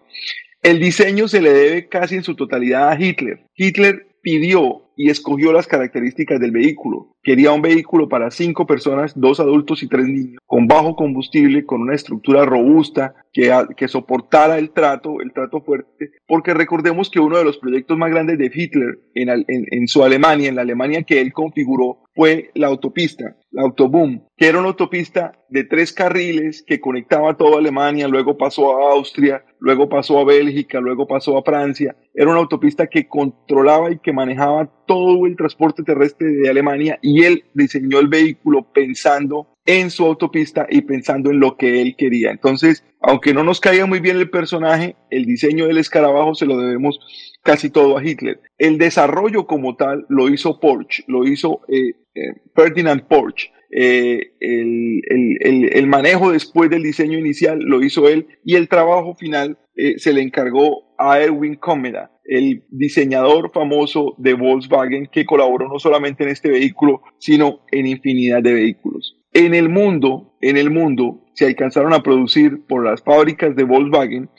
El 0.63 0.81
diseño 0.81 1.29
se 1.29 1.43
le 1.43 1.53
debe 1.53 1.89
casi 1.89 2.15
en 2.17 2.23
su 2.23 2.35
totalidad 2.35 2.89
a 2.89 2.99
Hitler. 2.99 3.45
Hitler 3.55 4.07
pidió 4.23 4.84
y 4.97 5.11
escogió 5.11 5.53
las 5.53 5.67
características 5.67 6.41
del 6.41 6.51
vehículo. 6.51 7.15
Quería 7.23 7.53
un 7.53 7.63
vehículo 7.63 8.09
para 8.09 8.31
cinco 8.31 8.67
personas, 8.67 9.13
dos 9.19 9.41
adultos 9.41 9.83
y 9.83 9.89
tres 9.89 10.07
niños, 10.07 10.41
con 10.47 10.67
bajo 10.67 10.95
combustible, 10.97 11.65
con 11.65 11.83
una 11.83 11.95
estructura 11.95 12.45
robusta, 12.45 13.15
que, 13.33 13.53
que 13.77 13.89
soportara 13.89 14.59
el 14.59 14.71
trato, 14.71 15.21
el 15.21 15.33
trato 15.33 15.61
fuerte, 15.61 16.11
porque 16.27 16.55
recordemos 16.55 17.11
que 17.11 17.21
uno 17.21 17.37
de 17.37 17.45
los 17.45 17.59
proyectos 17.59 17.99
más 17.99 18.11
grandes 18.11 18.39
de 18.39 18.51
Hitler 18.55 18.99
en, 19.15 19.29
en, 19.29 19.45
en 19.49 19.89
su 19.89 20.05
Alemania, 20.05 20.49
en 20.49 20.57
la 20.57 20.63
Alemania 20.63 21.03
que 21.03 21.21
él 21.21 21.33
configuró, 21.33 21.99
fue 22.15 22.51
la 22.55 22.69
autopista, 22.69 23.37
la 23.55 23.63
Autoboom, 23.63 24.21
que 24.37 24.47
era 24.49 24.59
una 24.59 24.69
autopista 24.69 25.33
de 25.49 25.63
tres 25.63 25.93
carriles 25.93 26.65
que 26.67 26.81
conectaba 26.81 27.37
toda 27.37 27.59
Alemania, 27.59 28.09
luego 28.09 28.37
pasó 28.37 28.77
a 28.77 28.93
Austria, 28.93 29.45
luego 29.61 29.89
pasó 29.89 30.19
a 30.19 30.25
Bélgica, 30.25 30.81
luego 30.81 31.07
pasó 31.07 31.39
a 31.39 31.43
Francia. 31.45 31.97
Era 32.13 32.31
una 32.31 32.41
autopista 32.41 32.89
que 32.89 33.07
controlaba 33.07 33.93
y 33.93 33.99
que 33.99 34.13
manejaba 34.13 34.69
todo 34.87 35.27
el 35.27 35.37
transporte 35.37 35.85
terrestre 35.85 36.29
de 36.29 36.51
Alemania 36.51 36.99
y 37.01 37.23
él 37.23 37.45
diseñó 37.55 38.01
el 38.01 38.09
vehículo 38.09 38.67
pensando 38.73 39.47
en 39.67 39.91
su 39.91 40.05
autopista 40.05 40.67
y 40.69 40.83
pensando 40.83 41.31
en 41.31 41.39
lo 41.39 41.57
que 41.57 41.81
él 41.81 41.95
quería. 41.97 42.33
Entonces, 42.33 42.85
aunque 43.01 43.33
no 43.33 43.45
nos 43.45 43.61
caiga 43.61 43.87
muy 43.87 44.01
bien 44.01 44.17
el 44.17 44.31
personaje, 44.31 44.97
el 45.11 45.25
diseño 45.25 45.67
del 45.67 45.79
escarabajo 45.79 46.35
se 46.35 46.47
lo 46.47 46.59
debemos 46.59 46.99
casi 47.45 47.71
todo 47.71 47.97
a 47.97 48.05
Hitler. 48.05 48.41
El 48.59 48.79
desarrollo 48.79 49.47
como 49.47 49.77
tal 49.77 50.07
lo 50.09 50.29
hizo 50.29 50.59
Porsche, 50.59 51.05
lo 51.07 51.25
hizo 51.25 51.61
eh, 51.69 51.95
eh, 52.15 52.41
Ferdinand 52.57 53.07
Porsche. 53.07 53.53
Eh, 53.77 54.33
el, 54.41 55.01
el, 55.41 55.87
manejo 55.89 56.31
después 56.31 56.71
del 56.71 56.85
diseño 56.85 57.19
inicial 57.19 57.59
lo 57.59 57.83
hizo 57.83 58.09
él 58.09 58.29
y 58.45 58.55
el 58.55 58.69
trabajo 58.69 59.17
final 59.17 59.59
se 59.97 60.13
le 60.13 60.23
encargó 60.23 60.95
a 60.97 61.19
Erwin 61.19 61.57
Comeda 61.57 62.13
el 62.25 62.65
diseñador 62.71 63.51
famoso 63.53 64.15
de 64.19 64.35
Volkswagen 64.35 65.09
que 65.11 65.27
colaboró 65.27 65.69
no 65.69 65.79
solamente 65.79 66.25
en 66.25 66.31
este 66.31 66.51
vehículo, 66.51 67.03
sino 67.19 67.61
en 67.71 67.87
infinidad 67.87 68.43
de 68.43 68.55
vehículos. 68.55 69.21
En 69.33 69.55
el 69.55 69.69
mundo, 69.69 70.37
en 70.41 70.57
el 70.57 70.71
mundo, 70.71 71.25
se 71.35 71.47
alcanzaron 71.47 71.93
a 71.93 72.03
producir 72.03 72.65
por 72.67 72.85
las 72.85 73.03
fábricas 73.03 73.57
de 73.57 73.65
Volkswagen 73.65 74.31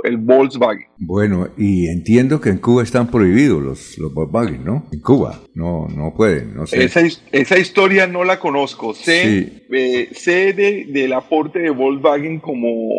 el 0.03 0.17
Volkswagen. 0.17 0.85
Bueno, 0.97 1.47
y 1.57 1.87
entiendo 1.87 2.39
que 2.39 2.49
en 2.49 2.57
Cuba 2.59 2.83
están 2.83 3.07
prohibidos 3.07 3.61
los, 3.61 3.97
los 3.97 4.13
Volkswagen, 4.13 4.63
¿no? 4.63 4.85
En 4.91 4.99
Cuba, 5.01 5.39
no, 5.55 5.87
no 5.87 6.13
pueden, 6.15 6.55
no 6.55 6.67
sé. 6.67 6.83
Esa, 6.83 7.01
esa 7.31 7.57
historia 7.57 8.07
no 8.07 8.23
la 8.23 8.39
conozco. 8.39 8.93
Sé, 8.93 9.23
Sí. 9.23 9.63
eh, 9.71 10.09
sé 10.13 10.53
de, 10.53 10.85
del 10.89 11.13
aporte 11.13 11.59
de 11.59 11.69
Volkswagen 11.71 12.39
como 12.39 12.89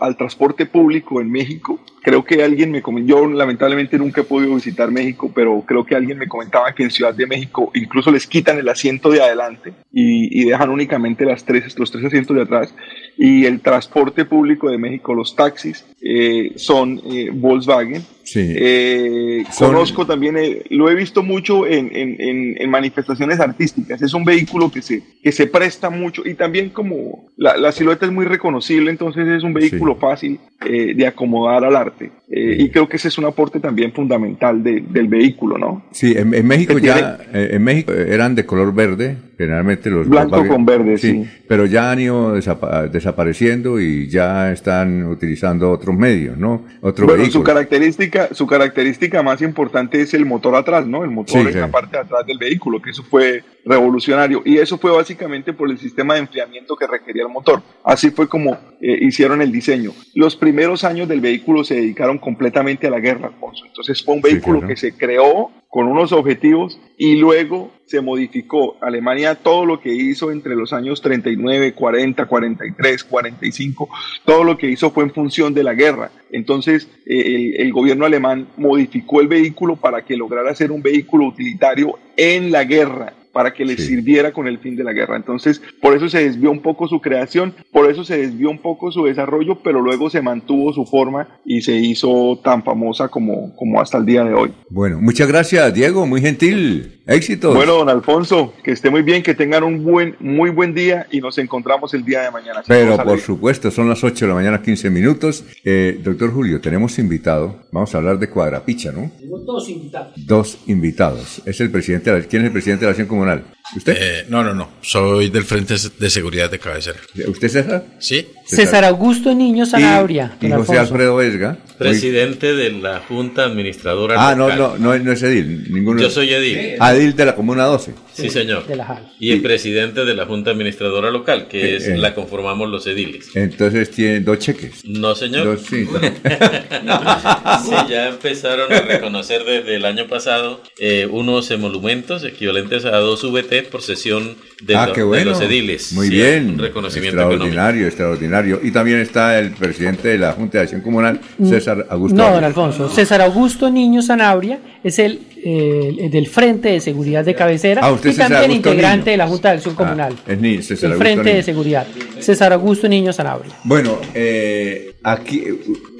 al 0.00 0.16
transporte 0.16 0.66
público 0.66 1.20
en 1.20 1.30
México. 1.30 1.78
Creo 2.02 2.24
que 2.24 2.42
alguien 2.42 2.72
me 2.72 2.82
comentó, 2.82 3.10
yo 3.10 3.28
lamentablemente 3.28 3.96
nunca 3.96 4.22
he 4.22 4.24
podido 4.24 4.56
visitar 4.56 4.90
México, 4.90 5.30
pero 5.32 5.62
creo 5.64 5.84
que 5.84 5.94
alguien 5.94 6.18
me 6.18 6.26
comentaba 6.26 6.74
que 6.74 6.82
en 6.82 6.90
Ciudad 6.90 7.14
de 7.14 7.28
México 7.28 7.70
incluso 7.74 8.10
les 8.10 8.26
quitan 8.26 8.58
el 8.58 8.68
asiento 8.68 9.08
de 9.08 9.22
adelante 9.22 9.72
y, 9.92 10.44
dejan 10.44 10.70
únicamente 10.70 11.24
las 11.24 11.44
tres, 11.44 11.78
los 11.78 11.92
tres 11.92 12.04
asientos 12.04 12.34
de 12.36 12.42
atrás. 12.42 12.74
Y 13.16 13.44
el 13.46 13.60
transporte 13.60 14.24
público 14.24 14.68
de 14.68 14.78
México, 14.78 15.14
los 15.14 15.36
taxis, 15.36 15.84
eh, 16.00 16.52
son 16.56 17.00
eh, 17.04 17.30
Volkswagen. 17.32 18.02
Sí. 18.32 18.54
Eh, 18.56 19.44
Son- 19.50 19.68
Conozco 19.72 20.06
también, 20.06 20.36
eh, 20.38 20.62
lo 20.70 20.88
he 20.88 20.94
visto 20.94 21.22
mucho 21.22 21.66
en, 21.66 21.90
en- 21.94 22.16
en- 22.20 22.54
en 22.62 22.70
manifestaciones 22.70 23.40
artísticas. 23.40 24.00
Es 24.00 24.14
un 24.14 24.24
vehículo 24.24 24.70
que 24.70 24.80
se, 24.82 25.02
que 25.22 25.32
se 25.32 25.46
presta 25.46 25.90
mucho 25.90 26.22
y 26.24 26.34
también 26.34 26.70
como 26.70 27.28
la, 27.36 27.56
la 27.56 27.72
silueta 27.72 28.06
es 28.06 28.12
muy 28.12 28.24
reconocible, 28.24 28.90
entonces 28.90 29.28
es 29.28 29.42
un 29.42 29.52
vehículo 29.52 29.96
fácil 29.96 30.38
eh, 30.66 30.94
de 30.94 31.06
acomodar 31.06 31.64
al 31.64 31.76
arte. 31.76 32.10
Eh, 32.30 32.56
y 32.60 32.70
creo 32.70 32.88
que 32.88 32.96
ese 32.96 33.08
es 33.08 33.18
un 33.18 33.26
aporte 33.26 33.60
también 33.60 33.92
fundamental 33.92 34.62
de- 34.62 34.82
del 34.88 35.08
vehículo, 35.08 35.58
¿no? 35.58 35.84
Sí, 35.90 36.14
en, 36.16 36.30
México 36.46 36.78
ya, 36.78 37.18
eh, 37.34 37.50
en 37.52 37.62
México 37.62 37.92
eran 37.92 38.34
de 38.34 38.46
color 38.46 38.72
verde, 38.74 39.16
generalmente 39.42 39.90
los 39.90 40.08
Blanco 40.08 40.36
Volkswagen. 40.36 40.52
con 40.52 40.64
verde, 40.66 40.98
sí. 40.98 41.26
Pero 41.48 41.66
ya 41.66 41.90
han 41.90 42.00
ido 42.00 42.36
desapa- 42.36 42.88
desapareciendo 42.90 43.80
y 43.80 44.08
ya 44.08 44.52
están 44.52 45.04
utilizando 45.06 45.70
otros 45.70 45.96
medios, 45.96 46.36
¿no? 46.38 46.64
Otro 46.80 47.06
Bueno, 47.06 47.24
su 47.26 47.42
característica, 47.42 48.28
su 48.32 48.46
característica 48.46 49.22
más 49.22 49.42
importante 49.42 50.00
es 50.00 50.14
el 50.14 50.24
motor 50.24 50.54
atrás, 50.54 50.86
¿no? 50.86 51.04
El 51.04 51.10
motor 51.10 51.40
Sí, 51.42 51.46
en 51.48 51.52
sí. 51.52 51.58
la 51.58 51.68
parte 51.70 51.96
de 51.96 52.02
atrás 52.02 52.26
del 52.26 52.38
vehículo, 52.38 52.80
que 52.80 52.90
eso 52.90 53.02
fue 53.02 53.42
revolucionario. 53.64 54.42
Y 54.44 54.58
eso 54.58 54.78
fue 54.78 54.90
básicamente 54.90 55.52
por 55.52 55.70
el 55.70 55.78
sistema 55.78 56.14
de 56.14 56.20
enfriamiento 56.20 56.76
que 56.76 56.86
requería 56.86 57.22
el 57.22 57.28
motor. 57.28 57.62
Así 57.84 58.10
fue 58.10 58.28
como 58.28 58.58
eh, 58.80 58.98
hicieron 59.00 59.40
el 59.42 59.52
diseño. 59.52 59.92
Los 60.14 60.36
primeros 60.36 60.84
años 60.84 61.08
del 61.08 61.20
vehículo 61.20 61.62
se 61.64 61.76
dedicaron 61.76 62.18
completamente 62.18 62.86
a 62.86 62.90
la 62.90 62.98
guerra, 63.00 63.28
Alfonso. 63.28 63.64
Entonces 63.66 64.02
fue 64.02 64.14
un 64.14 64.20
vehículo 64.22 64.58
claro. 64.58 64.68
que 64.68 64.76
se 64.76 64.92
creó 64.96 65.50
con 65.72 65.88
unos 65.88 66.12
objetivos 66.12 66.78
y 66.98 67.16
luego 67.16 67.72
se 67.86 68.02
modificó. 68.02 68.76
Alemania 68.82 69.36
todo 69.36 69.64
lo 69.64 69.80
que 69.80 69.88
hizo 69.88 70.30
entre 70.30 70.54
los 70.54 70.74
años 70.74 71.00
39, 71.00 71.72
40, 71.72 72.26
43, 72.26 73.04
45, 73.04 73.88
todo 74.26 74.44
lo 74.44 74.58
que 74.58 74.68
hizo 74.68 74.90
fue 74.90 75.04
en 75.04 75.14
función 75.14 75.54
de 75.54 75.64
la 75.64 75.72
guerra. 75.72 76.10
Entonces 76.30 76.90
eh, 77.06 77.54
el, 77.56 77.56
el 77.56 77.72
gobierno 77.72 78.04
alemán 78.04 78.48
modificó 78.58 79.22
el 79.22 79.28
vehículo 79.28 79.76
para 79.76 80.04
que 80.04 80.14
lograra 80.14 80.54
ser 80.54 80.72
un 80.72 80.82
vehículo 80.82 81.28
utilitario 81.28 81.98
en 82.18 82.52
la 82.52 82.64
guerra 82.64 83.14
para 83.32 83.52
que 83.52 83.64
le 83.64 83.76
sirviera 83.76 84.32
con 84.32 84.46
el 84.46 84.58
fin 84.58 84.76
de 84.76 84.84
la 84.84 84.92
guerra. 84.92 85.16
Entonces, 85.16 85.60
por 85.80 85.96
eso 85.96 86.08
se 86.08 86.24
desvió 86.24 86.50
un 86.50 86.60
poco 86.60 86.88
su 86.88 87.00
creación, 87.00 87.54
por 87.70 87.90
eso 87.90 88.04
se 88.04 88.18
desvió 88.18 88.50
un 88.50 88.58
poco 88.58 88.92
su 88.92 89.04
desarrollo, 89.04 89.58
pero 89.62 89.80
luego 89.80 90.10
se 90.10 90.22
mantuvo 90.22 90.72
su 90.72 90.84
forma 90.84 91.28
y 91.44 91.62
se 91.62 91.74
hizo 91.74 92.40
tan 92.44 92.62
famosa 92.62 93.08
como, 93.08 93.54
como 93.56 93.80
hasta 93.80 93.98
el 93.98 94.06
día 94.06 94.24
de 94.24 94.34
hoy. 94.34 94.52
Bueno, 94.68 95.00
muchas 95.00 95.28
gracias, 95.28 95.72
Diego, 95.74 96.06
muy 96.06 96.20
gentil. 96.20 96.98
Éxitos. 97.06 97.54
Bueno, 97.54 97.74
don 97.74 97.88
Alfonso, 97.88 98.54
que 98.62 98.70
esté 98.70 98.88
muy 98.88 99.02
bien, 99.02 99.24
que 99.24 99.34
tengan 99.34 99.64
un 99.64 99.82
buen, 99.82 100.14
muy 100.20 100.50
buen 100.50 100.72
día 100.72 101.08
y 101.10 101.20
nos 101.20 101.36
encontramos 101.38 101.92
el 101.94 102.04
día 102.04 102.22
de 102.22 102.30
mañana. 102.30 102.62
Pero 102.66 102.96
por 103.02 103.18
supuesto, 103.18 103.72
son 103.72 103.88
las 103.88 104.04
8 104.04 104.24
de 104.24 104.28
la 104.28 104.34
mañana, 104.34 104.62
15 104.62 104.88
minutos. 104.88 105.44
Eh, 105.64 106.00
doctor 106.02 106.32
Julio, 106.32 106.60
tenemos 106.60 106.98
invitado, 107.00 107.56
vamos 107.72 107.92
a 107.92 107.98
hablar 107.98 108.20
de 108.20 108.30
Cuadrapicha, 108.30 108.92
¿no? 108.92 109.10
Tengo 109.18 109.40
todos 109.44 109.68
invitados. 109.68 110.26
Dos 110.26 110.58
invitados. 110.66 111.42
Es 111.44 111.60
el 111.60 111.70
presidente 111.70 112.12
¿Quién 112.28 112.42
es 112.42 112.46
el 112.46 112.52
presidente 112.52 112.84
de 112.84 112.86
la 112.86 112.90
Acción 112.90 113.08
Comunal? 113.22 113.61
¿Usted? 113.76 113.96
Eh, 113.98 114.24
no, 114.28 114.42
no, 114.44 114.54
no. 114.54 114.70
Soy 114.82 115.30
del 115.30 115.44
Frente 115.44 115.74
de 115.98 116.10
Seguridad 116.10 116.50
de 116.50 116.58
Cabecera. 116.58 116.98
¿Usted, 117.26 117.48
César? 117.48 117.84
Sí. 117.98 118.26
César 118.44 118.84
Augusto 118.84 119.34
Niño 119.34 119.64
Sanabria. 119.64 120.36
Y 120.40 120.48
don 120.48 120.58
José 120.58 120.72
Alfonso. 120.72 120.80
Alfredo 120.94 121.16
Vesga. 121.16 121.56
Presidente 121.78 122.54
de 122.54 122.70
la 122.70 123.00
Junta 123.00 123.44
Administradora 123.44 124.14
Ah, 124.28 124.34
no, 124.36 124.48
Local. 124.48 124.58
no, 124.58 124.78
no, 124.78 124.94
es- 124.94 125.02
no 125.02 125.12
es 125.12 125.22
Edil. 125.22 125.72
Ninguno. 125.72 126.00
Yo 126.02 126.10
soy 126.10 126.32
Edil. 126.34 126.76
Adil 126.78 127.16
de 127.16 127.24
la 127.24 127.34
Comuna 127.34 127.64
12. 127.64 127.94
Sí, 128.12 128.28
señor. 128.28 128.66
De 128.66 128.76
la 128.76 128.84
JAL. 128.84 129.10
Y 129.18 129.32
el 129.32 129.40
presidente 129.40 130.04
de 130.04 130.14
la 130.14 130.26
Junta 130.26 130.50
Administradora 130.50 131.10
Local, 131.10 131.48
que 131.48 131.72
Eh, 131.72 131.76
es 131.76 131.88
eh. 131.88 131.96
la 131.96 132.14
conformamos 132.14 132.68
los 132.68 132.86
ediles. 132.86 133.30
Entonces 133.34 133.90
tiene 133.90 134.20
dos 134.20 134.38
cheques. 134.38 134.84
No, 134.84 135.14
señor. 135.14 135.44
Dos, 135.46 135.62
sí. 135.62 135.86
Sí, 137.64 137.70
ya 137.88 138.08
empezaron 138.08 138.72
a 138.72 138.80
reconocer 138.80 139.44
desde 139.44 139.76
el 139.76 139.84
año 139.84 140.06
pasado 140.08 140.62
eh, 140.78 141.06
unos 141.10 141.50
emolumentos 141.50 142.24
equivalentes 142.24 142.84
a 142.84 142.96
dos 142.98 143.22
VT 143.24 143.61
por 143.70 143.82
sesión 143.82 144.36
de, 144.62 144.76
ah, 144.76 144.86
lo- 144.86 144.92
qué 144.92 145.00
de 145.02 145.24
los 145.24 145.40
ediles. 145.40 145.92
Muy 145.92 146.08
Sí, 146.08 146.14
bien. 146.14 146.50
Un 146.50 146.58
reconocimiento 146.58 147.16
económico. 147.20 147.44
extraordinario, 147.46 147.86
extraordinario. 147.86 148.60
Y 148.62 148.70
también 148.70 148.98
está 149.00 149.38
el 149.38 149.50
presidente 149.52 150.08
de 150.08 150.18
la 150.18 150.32
Junta 150.32 150.58
de 150.58 150.64
Acción 150.64 150.80
Comunal, 150.80 151.20
Mm, 151.38 151.48
César 151.48 151.86
Augusto. 151.90 152.16
No, 152.16 152.32
don 152.32 152.44
Alfonso. 152.44 152.88
César 152.88 153.20
Augusto 153.22 153.70
Niño 153.70 154.02
Sanabria 154.02 154.60
es 154.84 154.98
el, 154.98 155.20
eh, 155.44 155.96
el 155.98 156.10
del 156.10 156.26
Frente 156.28 156.68
de 156.70 156.80
Seguridad 156.80 157.24
de 157.24 157.34
Cabecera 157.34 157.80
Ah, 157.84 157.90
usted 157.92 158.10
y 158.10 158.12
César 158.12 158.28
también 158.30 158.50
Augusto 158.52 158.68
integrante 158.70 158.98
Niño. 158.98 159.10
de 159.12 159.16
la 159.16 159.26
Junta 159.26 159.48
de 159.50 159.54
Acción 159.56 159.74
Ah, 159.74 159.78
Comunal. 159.78 160.14
es 160.26 160.38
ni 160.40 160.62
César 160.62 160.84
el 160.86 160.92
Augusto 160.92 160.98
Frente 161.04 161.28
de 161.28 161.32
Niño. 161.34 161.44
Seguridad. 161.44 161.86
César 162.20 162.52
Augusto 162.52 162.88
Niño 162.88 163.12
Sanabria. 163.12 163.52
Bueno, 163.64 163.98
eh, 164.14 164.94
aquí 165.02 165.42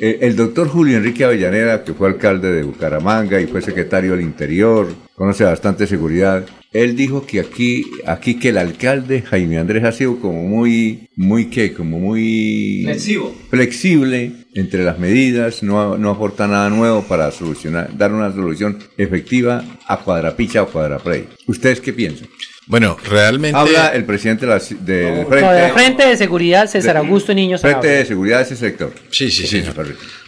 eh, 0.00 0.18
el 0.22 0.36
doctor 0.36 0.68
Julio 0.68 0.96
Enrique 0.96 1.24
Avellaneda, 1.24 1.82
que 1.82 1.92
fue 1.94 2.08
alcalde 2.08 2.52
de 2.52 2.62
Bucaramanga 2.62 3.40
y 3.40 3.46
fue 3.46 3.60
secretario 3.62 4.12
del 4.12 4.20
Interior, 4.20 4.88
conoce 5.22 5.44
bastante 5.44 5.86
seguridad. 5.86 6.44
Él 6.72 6.96
dijo 6.96 7.24
que 7.24 7.38
aquí, 7.38 7.84
aquí 8.06 8.40
que 8.40 8.48
el 8.48 8.58
alcalde 8.58 9.22
Jaime 9.22 9.56
Andrés 9.58 9.84
ha 9.84 9.92
sido 9.92 10.18
como 10.18 10.42
muy, 10.42 11.08
muy 11.14 11.44
qué, 11.46 11.72
como 11.72 12.00
muy 12.00 12.80
Flexivo. 12.82 13.32
flexible 13.48 14.32
entre 14.54 14.82
las 14.82 14.98
medidas, 14.98 15.62
no, 15.62 15.96
no 15.96 16.10
aporta 16.10 16.48
nada 16.48 16.68
nuevo 16.70 17.04
para 17.04 17.30
solucionar, 17.30 17.96
dar 17.96 18.12
una 18.12 18.32
solución 18.32 18.78
efectiva 18.98 19.64
a 19.86 19.98
Cuadrapicha 19.98 20.64
o 20.64 20.66
Cuadraprey. 20.68 21.28
¿Ustedes 21.46 21.80
qué 21.80 21.92
piensan? 21.92 22.26
Bueno, 22.66 22.96
realmente. 23.08 23.56
Habla 23.58 23.88
el 23.88 24.04
presidente 24.04 24.44
de 24.46 24.52
la- 24.52 24.58
del 24.58 25.26
frente, 25.26 25.40
No, 25.40 25.52
del 25.52 25.72
Frente 25.72 26.06
de 26.06 26.16
Seguridad, 26.16 26.68
César 26.68 26.94
de- 26.94 26.98
Augusto 27.00 27.32
Niño 27.34 27.58
Frente 27.58 27.86
de 27.88 28.04
seguridad 28.06 28.38
de 28.38 28.42
ese 28.44 28.56
sector. 28.56 28.92
Sí, 29.10 29.30
sí, 29.30 29.46
sí. 29.46 29.62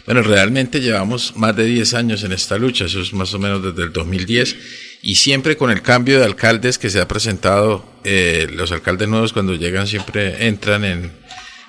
Bueno, 0.05 0.21
realmente 0.21 0.79
llevamos 0.81 1.33
más 1.37 1.55
de 1.55 1.65
10 1.65 1.93
años 1.95 2.23
en 2.23 2.31
esta 2.33 2.57
lucha, 2.57 2.85
eso 2.85 3.01
es 3.01 3.13
más 3.13 3.33
o 3.33 3.39
menos 3.39 3.63
desde 3.63 3.83
el 3.83 3.91
2010, 3.93 4.55
y 5.05 5.15
siempre 5.15 5.55
con 5.55 5.69
el 5.69 5.83
cambio 5.83 6.17
de 6.17 6.25
alcaldes 6.25 6.79
que 6.79 6.89
se 6.89 6.99
ha 6.99 7.07
presentado, 7.07 7.85
eh, 8.03 8.47
los 8.51 8.71
alcaldes 8.71 9.07
nuevos 9.07 9.33
cuando 9.33 9.53
llegan 9.53 9.85
siempre 9.85 10.47
entran 10.47 10.83
en, 10.83 11.11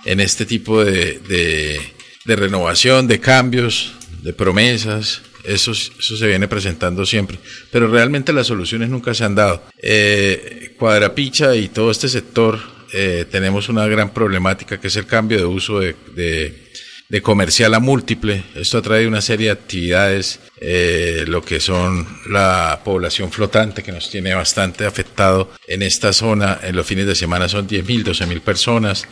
en 0.06 0.20
este 0.20 0.46
tipo 0.46 0.82
de, 0.82 1.18
de, 1.18 1.78
de 2.24 2.36
renovación, 2.36 3.06
de 3.06 3.20
cambios, 3.20 3.92
de 4.22 4.32
promesas, 4.32 5.20
eso, 5.44 5.72
eso 5.72 6.16
se 6.16 6.26
viene 6.26 6.48
presentando 6.48 7.04
siempre, 7.04 7.38
pero 7.70 7.88
realmente 7.88 8.32
las 8.32 8.46
soluciones 8.46 8.88
nunca 8.88 9.12
se 9.12 9.24
han 9.24 9.34
dado. 9.34 9.62
Eh, 9.82 10.74
Cuadrapicha 10.78 11.54
y 11.56 11.68
todo 11.68 11.90
este 11.90 12.08
sector 12.08 12.58
eh, 12.94 13.26
tenemos 13.30 13.68
una 13.68 13.86
gran 13.86 14.14
problemática 14.14 14.80
que 14.80 14.86
es 14.86 14.96
el 14.96 15.04
cambio 15.04 15.36
de 15.36 15.44
uso 15.44 15.80
de, 15.80 15.94
de, 16.14 16.65
de 17.08 17.22
comercial 17.22 17.74
a 17.74 17.80
múltiple. 17.80 18.42
Esto 18.54 18.78
ha 18.78 18.82
traído 18.82 19.08
una 19.08 19.20
serie 19.20 19.46
de 19.46 19.52
actividades, 19.52 20.40
eh, 20.60 21.24
lo 21.26 21.42
que 21.42 21.60
son 21.60 22.06
la 22.28 22.80
población 22.84 23.30
flotante 23.30 23.82
que 23.82 23.92
nos 23.92 24.10
tiene 24.10 24.34
bastante 24.34 24.86
afectado 24.86 25.50
en 25.68 25.82
esta 25.82 26.12
zona. 26.12 26.58
En 26.62 26.74
los 26.74 26.86
fines 26.86 27.06
de 27.06 27.14
semana 27.14 27.48
son 27.48 27.68
10.000, 27.68 28.04
12.000 28.04 28.40
personas. 28.40 29.04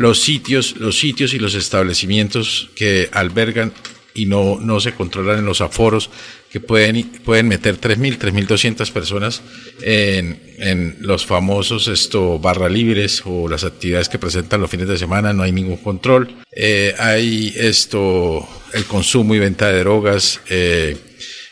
Los 0.00 0.20
sitios, 0.20 0.76
los 0.76 0.98
sitios 0.98 1.34
y 1.34 1.38
los 1.38 1.54
establecimientos 1.54 2.70
que 2.74 3.08
albergan 3.12 3.72
y 4.14 4.26
no, 4.26 4.58
no 4.60 4.80
se 4.80 4.92
controlan 4.92 5.40
en 5.40 5.44
los 5.44 5.60
aforos 5.60 6.10
que 6.56 6.60
pueden, 6.60 7.02
pueden 7.22 7.48
meter 7.48 7.78
3.000, 7.78 8.16
3.200 8.16 8.90
personas 8.90 9.42
en, 9.82 10.40
en 10.56 10.96
los 11.00 11.26
famosos 11.26 11.86
esto, 11.86 12.38
barra 12.38 12.70
libres 12.70 13.22
o 13.26 13.46
las 13.46 13.62
actividades 13.64 14.08
que 14.08 14.18
presentan 14.18 14.62
los 14.62 14.70
fines 14.70 14.88
de 14.88 14.96
semana, 14.96 15.34
no 15.34 15.42
hay 15.42 15.52
ningún 15.52 15.76
control. 15.76 16.34
Eh, 16.52 16.94
hay 16.98 17.52
esto, 17.58 18.48
el 18.72 18.86
consumo 18.86 19.34
y 19.34 19.38
venta 19.38 19.70
de 19.70 19.80
drogas 19.80 20.40
eh, 20.48 20.96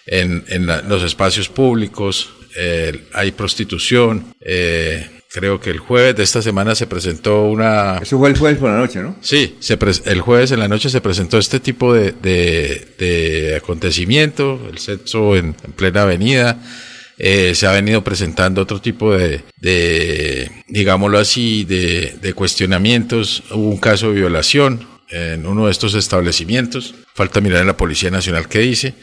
en, 0.07 0.43
en 0.49 0.67
los 0.89 1.03
espacios 1.03 1.51
públicos, 1.51 2.31
eh, 2.57 3.05
hay 3.13 3.33
prostitución. 3.33 4.35
Creo 5.35 5.59
que 5.59 5.71
el 5.71 5.81
jueves 5.81 6.15
de 6.15 6.23
esta 6.23 6.41
semana 6.41 6.77
se 6.77 6.87
presentó 6.87 7.43
una... 7.47 7.99
Eso 7.99 8.19
fue 8.19 8.31
el 8.31 8.39
jueves 8.39 8.59
por 8.59 8.71
la 8.71 8.79
noche, 8.79 9.01
¿no? 9.01 9.17
Sí, 9.21 9.57
se 9.59 9.77
pres- 9.77 10.03
el 10.07 10.21
jueves 10.21 10.53
en 10.53 10.61
la 10.61 10.69
noche 10.69 10.89
se 10.89 11.01
presentó 11.01 11.39
este 11.39 11.59
tipo 11.59 11.93
de, 11.93 12.13
de, 12.13 12.87
de 12.99 13.57
acontecimiento, 13.57 14.61
el 14.71 14.79
sexo 14.79 15.37
en, 15.37 15.57
en 15.65 15.73
plena 15.73 16.03
avenida. 16.03 16.63
Eh, 17.19 17.53
se 17.57 17.67
ha 17.67 17.73
venido 17.73 18.05
presentando 18.05 18.63
otro 18.63 18.81
tipo 18.81 19.13
de, 19.13 19.43
de 19.61 20.51
digámoslo 20.69 21.19
así, 21.19 21.65
de, 21.65 22.17
de 22.23 22.33
cuestionamientos. 22.33 23.43
Hubo 23.51 23.71
un 23.71 23.79
caso 23.79 24.09
de 24.09 24.21
violación 24.21 24.87
en 25.11 25.47
uno 25.47 25.67
de 25.67 25.73
estos 25.73 25.95
establecimientos. 25.95 26.95
Falta 27.13 27.41
mirar 27.41 27.61
en 27.61 27.67
la 27.67 27.77
Policía 27.77 28.11
Nacional 28.11 28.49
qué 28.49 28.61
dice. 28.61 28.95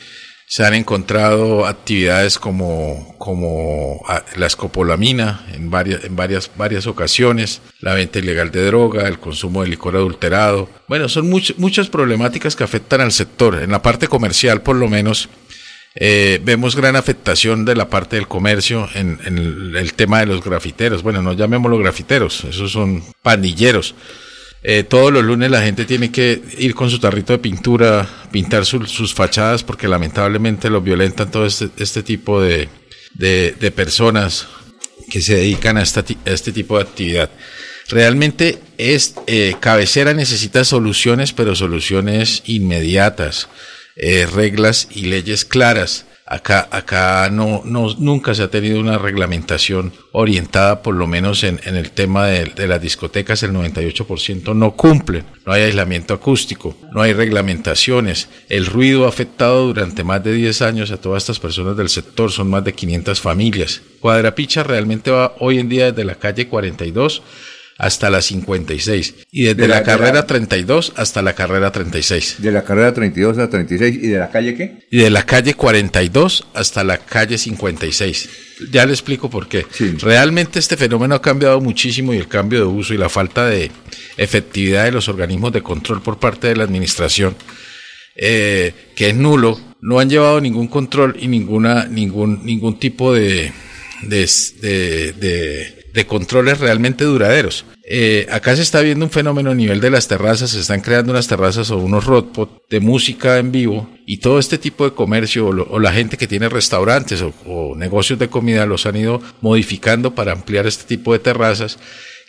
Se 0.51 0.65
han 0.65 0.73
encontrado 0.73 1.65
actividades 1.65 2.38
como, 2.38 3.15
como 3.17 4.01
ah, 4.09 4.21
la 4.35 4.47
escopolamina 4.47 5.45
en 5.53 5.69
varias, 5.69 6.03
en 6.03 6.17
varias, 6.17 6.51
varias 6.57 6.88
ocasiones, 6.88 7.61
la 7.80 7.93
venta 7.93 8.19
ilegal 8.19 8.51
de 8.51 8.65
droga, 8.65 9.07
el 9.07 9.17
consumo 9.17 9.63
de 9.63 9.69
licor 9.69 9.95
adulterado. 9.95 10.67
Bueno, 10.89 11.07
son 11.07 11.31
much- 11.31 11.55
muchas 11.55 11.88
problemáticas 11.88 12.57
que 12.57 12.65
afectan 12.65 12.99
al 12.99 13.13
sector. 13.13 13.63
En 13.63 13.71
la 13.71 13.81
parte 13.81 14.09
comercial, 14.09 14.61
por 14.61 14.75
lo 14.75 14.89
menos, 14.89 15.30
eh, 15.95 16.41
vemos 16.43 16.75
gran 16.75 16.97
afectación 16.97 17.63
de 17.63 17.77
la 17.77 17.89
parte 17.89 18.17
del 18.17 18.27
comercio 18.27 18.89
en, 18.93 19.19
en 19.23 19.38
el, 19.77 19.93
tema 19.93 20.19
de 20.19 20.25
los 20.25 20.43
grafiteros. 20.43 21.01
Bueno, 21.01 21.21
no 21.21 21.31
llamémoslo 21.31 21.77
grafiteros, 21.77 22.43
esos 22.43 22.73
son 22.73 23.05
pandilleros. 23.21 23.95
Eh, 24.64 24.83
todos 24.83 25.11
los 25.11 25.23
lunes 25.23 25.49
la 25.49 25.61
gente 25.64 25.85
tiene 25.85 26.11
que 26.11 26.40
ir 26.59 26.75
con 26.75 26.90
su 26.90 26.99
tarrito 26.99 27.33
de 27.33 27.40
pintura, 27.40 28.07
pintar 28.31 28.65
su- 28.65 28.85
sus 28.85 29.14
fachadas 29.14 29.64
porque 29.64 29.88
lamentablemente 29.88 30.69
los 30.69 30.83
violentan 30.83 31.31
todo 31.31 31.45
este, 31.48 31.69
este 31.77 32.03
tipo 32.03 32.40
de, 32.41 32.69
de- 33.15 33.56
personas 33.72 34.48
que 35.09 35.19
se 35.22 35.35
dedican 35.35 35.77
a, 35.77 35.81
esta 35.81 36.06
este 36.25 36.51
tipo 36.51 36.77
de 36.77 36.83
actividad. 36.83 37.30
Realmente 37.90 38.59
es 38.77 39.15
eh, 39.27 39.56
cabecera 39.59 40.14
necesita 40.14 40.64
soluciones, 40.64 41.33
pero 41.33 41.56
soluciones 41.56 42.43
inmediatas, 42.45 43.49
eh, 43.95 44.27
reglas 44.31 44.88
y 44.91 45.06
leyes 45.07 45.43
claras. 45.43 46.06
Acá, 46.31 46.69
acá 46.71 47.29
no, 47.29 47.61
no, 47.65 47.93
nunca 47.99 48.33
se 48.33 48.43
ha 48.43 48.49
tenido 48.49 48.79
una 48.79 48.97
reglamentación 48.97 49.91
orientada, 50.13 50.81
por 50.81 50.95
lo 50.95 51.05
menos 51.05 51.43
en, 51.43 51.59
el 51.65 51.91
tema 51.91 52.27
de, 52.27 52.67
las 52.67 52.81
discotecas, 52.81 53.43
el 53.43 53.51
98% 53.51 54.55
no 54.55 54.71
cumple. 54.71 55.25
No 55.45 55.51
hay 55.51 55.63
aislamiento 55.63 56.13
acústico, 56.13 56.73
no 56.93 57.01
hay 57.01 57.11
reglamentaciones. 57.11 58.29
El 58.47 58.65
ruido 58.65 59.03
ha 59.05 59.09
afectado 59.09 59.67
durante 59.67 60.05
más 60.05 60.23
de 60.23 60.31
10 60.31 60.61
años 60.61 60.91
a 60.91 61.01
todas 61.01 61.23
estas 61.23 61.41
personas 61.41 61.75
del 61.75 61.89
sector, 61.89 62.31
son 62.31 62.49
más 62.49 62.63
de 62.63 62.75
500 62.75 63.19
familias. 63.19 63.81
Cuadrapicha 63.99 64.63
realmente 64.63 65.11
va 65.11 65.35
hoy 65.39 65.59
en 65.59 65.67
día 65.67 65.91
desde 65.91 66.05
la 66.05 66.15
calle 66.15 66.47
42 66.47 67.21
hasta 67.83 68.11
la 68.11 68.21
56 68.21 69.15
y 69.31 69.45
desde 69.45 69.55
De 69.63 69.67
la- 69.67 69.73
la, 69.75 69.79
de 69.79 69.85
carrera 69.87 70.13
la- 70.13 70.27
32 70.27 70.93
hasta 70.97 71.23
la 71.23 71.33
carrera 71.33 71.71
36. 71.71 72.35
De 72.37 72.51
la 72.51 72.63
carrera 72.63 72.93
32 72.93 73.39
a 73.39 73.49
36 73.49 73.95
y 74.03 74.07
de 74.07 74.19
la 74.19 74.29
calle 74.29 74.53
qué? 74.55 74.77
Y 74.91 74.97
de 74.99 75.09
la 75.09 75.25
calle 75.25 75.55
42 75.55 76.45
hasta 76.53 76.83
la 76.83 76.99
calle 76.99 77.39
56. 77.39 78.29
Ya 78.71 78.85
le 78.85 78.91
explico 78.93 79.31
por 79.31 79.47
qué. 79.47 79.65
Realmente 79.99 80.59
este 80.59 80.77
fenómeno 80.77 81.15
ha 81.15 81.21
cambiado 81.23 81.59
muchísimo 81.59 82.13
y 82.13 82.17
el 82.17 82.27
cambio 82.27 82.59
de 82.59 82.65
uso 82.65 82.93
y 82.93 82.97
la 82.99 83.09
falta 83.09 83.47
de 83.47 83.71
efectividad 84.17 84.83
de 84.85 84.91
los 84.91 85.09
organismos 85.09 85.51
de 85.51 85.63
control 85.63 86.03
por 86.03 86.19
parte 86.19 86.49
de 86.49 86.55
la 86.57 86.63
administración, 86.65 87.35
eh, 88.15 88.73
que 88.95 89.09
es 89.09 89.15
nulo, 89.15 89.59
no 89.81 89.97
han 89.99 90.07
llevado 90.07 90.39
ningún 90.39 90.67
control 90.67 91.17
y 91.19 91.27
ninguna, 91.27 91.85
ningún, 91.87 92.45
ningún 92.45 92.77
tipo 92.77 93.11
de, 93.11 93.51
de, 94.03 94.29
de, 95.19 95.80
de- 95.93 96.05
controles 96.07 96.59
realmente 96.59 97.03
duraderos. 97.03 97.65
Eh, 97.83 98.27
acá 98.31 98.55
se 98.55 98.61
está 98.61 98.81
viendo 98.81 99.03
un 99.05 99.11
fenómeno 99.11 99.51
a 99.51 99.55
nivel 99.55 99.81
de 99.81 99.89
las 99.89 100.07
terrazas, 100.07 100.51
se 100.51 100.59
están 100.59 100.81
creando 100.81 101.11
unas 101.11 101.27
terrazas 101.27 101.71
o 101.71 101.77
unos 101.77 102.05
roadpot 102.05 102.63
de 102.69 102.79
música 102.79 103.37
en 103.37 103.51
vivo 103.51 103.89
y 104.05 104.17
todo 104.17 104.39
este 104.39 104.57
tipo 104.57 104.85
de 104.85 104.93
comercio 104.95 105.47
o 105.47 105.79
la 105.79 105.91
gente 105.91 106.17
que 106.17 106.27
tiene 106.27 106.47
restaurantes 106.49 107.21
o, 107.21 107.33
o 107.45 107.75
negocios 107.75 108.19
de 108.19 108.29
comida 108.29 108.65
los 108.65 108.85
han 108.85 108.95
ido 108.95 109.21
modificando 109.41 110.15
para 110.15 110.31
ampliar 110.31 110.67
este 110.67 110.85
tipo 110.85 111.11
de 111.13 111.19
terrazas 111.19 111.79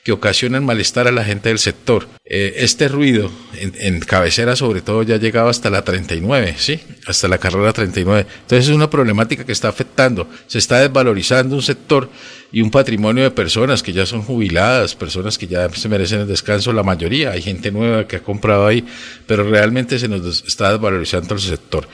que 0.04 0.12
ocasionan 0.12 0.64
malestar 0.64 1.06
a 1.06 1.12
la 1.12 1.24
gente 1.24 1.48
del 1.48 1.58
sector. 1.58 2.08
Eh, 2.24 2.54
este 2.56 2.88
ruido 2.88 3.30
en, 3.54 3.72
en 3.78 4.00
cabecera 4.00 4.56
sobre 4.56 4.80
todo 4.80 5.02
ya 5.02 5.14
ha 5.14 5.18
llegado 5.18 5.48
hasta 5.48 5.70
la 5.70 5.82
39, 5.82 6.56
¿sí? 6.58 6.80
Hasta 7.06 7.28
la 7.28 7.38
carrera 7.38 7.72
39. 7.72 8.26
Entonces 8.42 8.68
es 8.68 8.74
una 8.74 8.90
problemática 8.90 9.44
que 9.44 9.52
está 9.52 9.68
afectando, 9.68 10.28
se 10.46 10.58
está 10.58 10.80
desvalorizando 10.80 11.54
un 11.54 11.62
sector 11.62 12.10
y 12.50 12.60
un 12.60 12.70
patrimonio 12.70 13.22
de 13.22 13.30
personas 13.30 13.82
que 13.82 13.92
ya 13.92 14.04
son 14.04 14.22
jubiladas, 14.22 14.94
personas 14.94 15.38
que 15.38 15.46
ya 15.46 15.68
se 15.70 15.88
merecen 15.88 16.20
el 16.20 16.28
descanso, 16.28 16.72
la 16.72 16.82
mayoría, 16.82 17.30
hay 17.30 17.42
gente 17.42 17.70
nueva 17.70 18.06
que 18.06 18.16
ha 18.16 18.22
comprado 18.22 18.66
ahí, 18.66 18.84
pero 19.26 19.48
realmente 19.48 19.98
se 19.98 20.08
nos 20.08 20.44
está 20.46 20.72
desvalorizando 20.72 21.34
el 21.34 21.40
sector. 21.40 21.88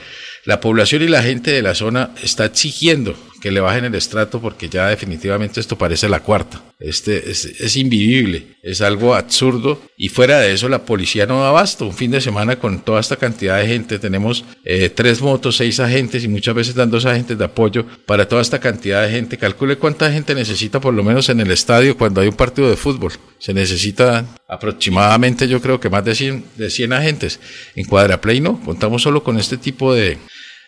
La 0.45 0.59
población 0.59 1.03
y 1.03 1.07
la 1.07 1.21
gente 1.21 1.51
de 1.51 1.61
la 1.61 1.75
zona 1.75 2.11
está 2.23 2.45
exigiendo 2.45 3.15
que 3.41 3.51
le 3.51 3.59
bajen 3.59 3.85
el 3.85 3.95
estrato 3.95 4.41
porque 4.41 4.69
ya 4.69 4.87
definitivamente 4.87 5.59
esto 5.59 5.77
parece 5.77 6.09
la 6.09 6.21
cuarta. 6.21 6.61
Este 6.79 7.29
es, 7.29 7.45
es 7.45 7.75
invivible, 7.75 8.57
es 8.63 8.81
algo 8.81 9.13
absurdo 9.15 9.81
y 9.97 10.09
fuera 10.09 10.39
de 10.39 10.53
eso 10.53 10.69
la 10.69 10.85
policía 10.85 11.25
no 11.25 11.41
da 11.41 11.49
abasto. 11.49 11.85
Un 11.85 11.93
fin 11.93 12.11
de 12.11 12.21
semana 12.21 12.57
con 12.57 12.81
toda 12.81 12.99
esta 12.99 13.17
cantidad 13.17 13.59
de 13.59 13.67
gente 13.67 13.99
tenemos 13.99 14.45
eh, 14.63 14.89
tres 14.89 15.21
motos, 15.21 15.57
seis 15.57 15.79
agentes 15.79 16.23
y 16.23 16.27
muchas 16.27 16.55
veces 16.55 16.75
dan 16.75 16.89
dos 16.89 17.05
agentes 17.05 17.37
de 17.37 17.45
apoyo 17.45 17.85
para 18.05 18.27
toda 18.27 18.41
esta 18.41 18.59
cantidad 18.59 19.03
de 19.03 19.11
gente. 19.11 19.37
Calcule 19.37 19.77
cuánta 19.77 20.11
gente 20.11 20.35
necesita 20.35 20.79
por 20.79 20.93
lo 20.93 21.03
menos 21.03 21.29
en 21.29 21.39
el 21.39 21.51
estadio 21.51 21.97
cuando 21.97 22.21
hay 22.21 22.27
un 22.27 22.35
partido 22.35 22.69
de 22.69 22.77
fútbol. 22.77 23.13
Se 23.39 23.53
necesita 23.53 24.25
aproximadamente 24.47 25.47
yo 25.47 25.61
creo 25.61 25.79
que 25.79 25.89
más 25.89 26.05
de 26.05 26.15
100, 26.15 26.45
de 26.55 26.69
100 26.69 26.93
agentes. 26.93 27.39
En 27.75 27.85
Cuadraplay 27.85 28.39
no, 28.41 28.59
contamos 28.61 29.01
solo 29.01 29.23
con 29.23 29.37
este 29.37 29.57
tipo 29.57 29.93
de, 29.93 30.17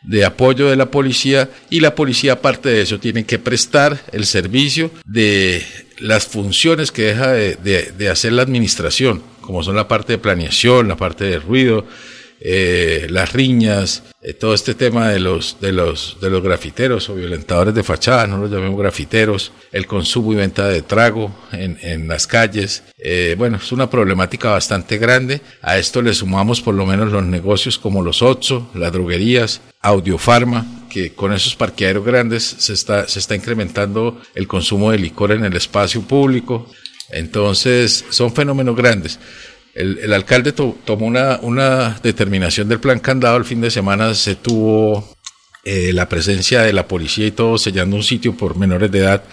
de 0.04 0.26
apoyo 0.26 0.70
de 0.70 0.76
la 0.76 0.88
policía 0.92 1.50
y 1.70 1.80
la 1.80 1.94
policía 1.96 2.34
aparte 2.34 2.70
de 2.70 2.82
eso 2.82 3.00
tiene 3.00 3.26
que 3.26 3.38
prestar 3.40 4.02
el 4.12 4.26
servicio 4.26 4.90
de 5.06 5.64
las 6.00 6.26
funciones 6.26 6.92
que 6.92 7.04
deja 7.04 7.32
de, 7.32 7.56
de- 7.58 7.92
de 7.98 8.10
hacer 8.10 8.34
la 8.34 8.42
administración, 8.42 9.22
como 9.42 9.62
son 9.64 9.76
la 9.76 9.88
parte 9.88 10.14
de 10.14 10.18
planeación, 10.18 10.88
la 10.88 10.98
parte 10.98 11.26
de 11.26 11.40
ruido, 11.40 11.86
eh, 12.44 13.08
las 13.10 13.34
riñas, 13.34 14.04
eh, 14.24 14.34
todo 14.34 14.54
este 14.56 14.74
tema 14.74 15.10
de 15.10 15.20
los, 15.20 15.58
de, 15.62 15.72
los, 15.72 16.18
de 16.20 16.30
los 16.32 16.42
grafiteros 16.42 17.08
o 17.10 17.16
violentadores 17.16 17.76
de 17.76 17.84
fachada, 17.84 18.26
no 18.26 18.38
los 18.38 18.50
llamemos 18.50 18.80
grafiteros, 18.80 19.52
el 19.72 19.86
consumo 19.86 20.34
y 20.34 20.38
venta 20.38 20.68
de 20.68 20.82
trago 20.82 21.32
en, 21.52 21.78
en 21.82 22.08
las 22.08 22.26
calles. 22.26 22.84
Eh, 22.98 23.36
bueno, 23.38 23.58
es 23.58 23.72
una 23.72 23.90
problemática 23.90 24.50
bastante 24.50 24.98
grande. 24.98 25.42
A 25.62 25.78
esto 25.78 26.02
le 26.02 26.14
sumamos 26.14 26.62
por 26.62 26.74
lo 26.74 26.86
menos 26.86 27.12
los 27.12 27.24
negocios 27.24 27.78
como 27.78 28.04
los 28.04 28.22
Otso, 28.22 28.70
las 28.74 28.92
droguerías, 28.92 29.62
Audiofarma, 29.80 30.66
que 30.90 31.14
con 31.14 31.34
esos 31.34 31.56
parqueaderos 31.56 32.06
grandes 32.06 32.44
se 32.44 32.74
está, 32.74 33.08
se 33.08 33.20
está 33.20 33.36
incrementando 33.36 34.20
el 34.36 34.48
consumo 34.48 34.92
de 34.92 35.00
licor 35.00 35.32
en 35.32 35.46
el 35.46 35.56
espacio 35.56 36.02
público. 36.02 36.68
Entonces, 37.12 38.06
son 38.10 38.34
fenómenos 38.34 38.76
grandes. 38.76 39.20
El, 39.74 40.12
alcalde 40.14 40.52
to- 40.52 40.78
tomó 40.86 41.06
una, 41.06 41.40
una 41.42 41.98
determinación 42.04 42.68
del 42.68 42.80
plan 42.80 43.00
candado. 43.00 43.38
El 43.38 43.46
fin 43.46 43.62
de 43.62 43.72
semana 43.72 44.14
se 44.14 44.36
tuvo 44.36 45.16
eh, 45.64 45.92
la 45.94 46.10
presencia 46.10 46.62
de 46.62 46.74
la 46.74 46.88
policía 46.88 47.28
y 47.28 47.32
todo 47.32 47.58
sellando 47.58 47.96
un 47.96 48.04
sitio 48.04 48.36
por 48.36 48.58
menores 48.58 48.92
de 48.92 49.00
edad, 49.00 49.24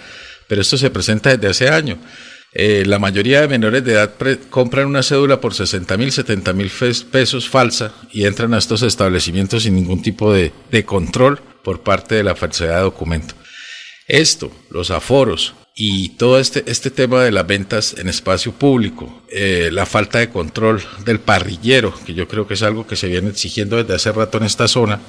pero 0.48 0.60
esto 0.60 0.76
se 0.78 0.90
presenta 0.90 1.30
desde 1.36 1.48
hace 1.48 1.68
años. 1.74 1.98
Eh, 2.54 2.84
la 2.86 2.98
mayoría 2.98 3.42
de 3.42 3.48
menores 3.48 3.84
de 3.84 3.92
edad 3.92 4.14
compran 4.48 4.86
una 4.86 5.02
cédula 5.02 5.38
por 5.40 5.54
60 5.54 5.96
mil, 5.98 6.10
70 6.10 6.52
mil 6.54 6.70
pesos 7.10 7.48
falsa 7.48 7.92
y 8.10 8.24
entran 8.24 8.54
a 8.54 8.58
estos 8.58 8.82
establecimientos 8.82 9.64
sin 9.64 9.74
ningún 9.74 10.00
tipo 10.02 10.32
de, 10.32 10.52
de 10.70 10.84
control 10.84 11.40
por 11.62 11.82
parte 11.82 12.14
de 12.14 12.24
la 12.24 12.34
falsedad 12.34 12.76
de 12.76 12.82
documento. 12.82 13.34
Esto, 14.06 14.50
los 14.70 14.90
aforos, 14.90 15.54
y 15.80 16.08
todo 16.08 16.40
este, 16.40 16.64
este 16.66 16.90
tema 16.90 17.22
de 17.22 17.30
las 17.30 17.46
ventas 17.46 17.94
en 17.98 18.08
espacio 18.08 18.50
público, 18.50 19.22
eh, 19.30 19.70
la 19.72 19.86
falta 19.86 20.18
de 20.18 20.28
control 20.28 20.82
del 21.04 21.20
parrillero, 21.20 21.94
que 22.04 22.14
yo 22.14 22.26
creo 22.26 22.48
que 22.48 22.54
es 22.54 22.62
algo 22.64 22.84
que 22.84 22.96
se 22.96 23.06
viene 23.06 23.30
exigiendo 23.30 23.76
desde 23.76 23.94
hace 23.94 24.10
rato 24.10 24.38
en 24.38 24.44
esta 24.44 24.66
zona, 24.66 25.00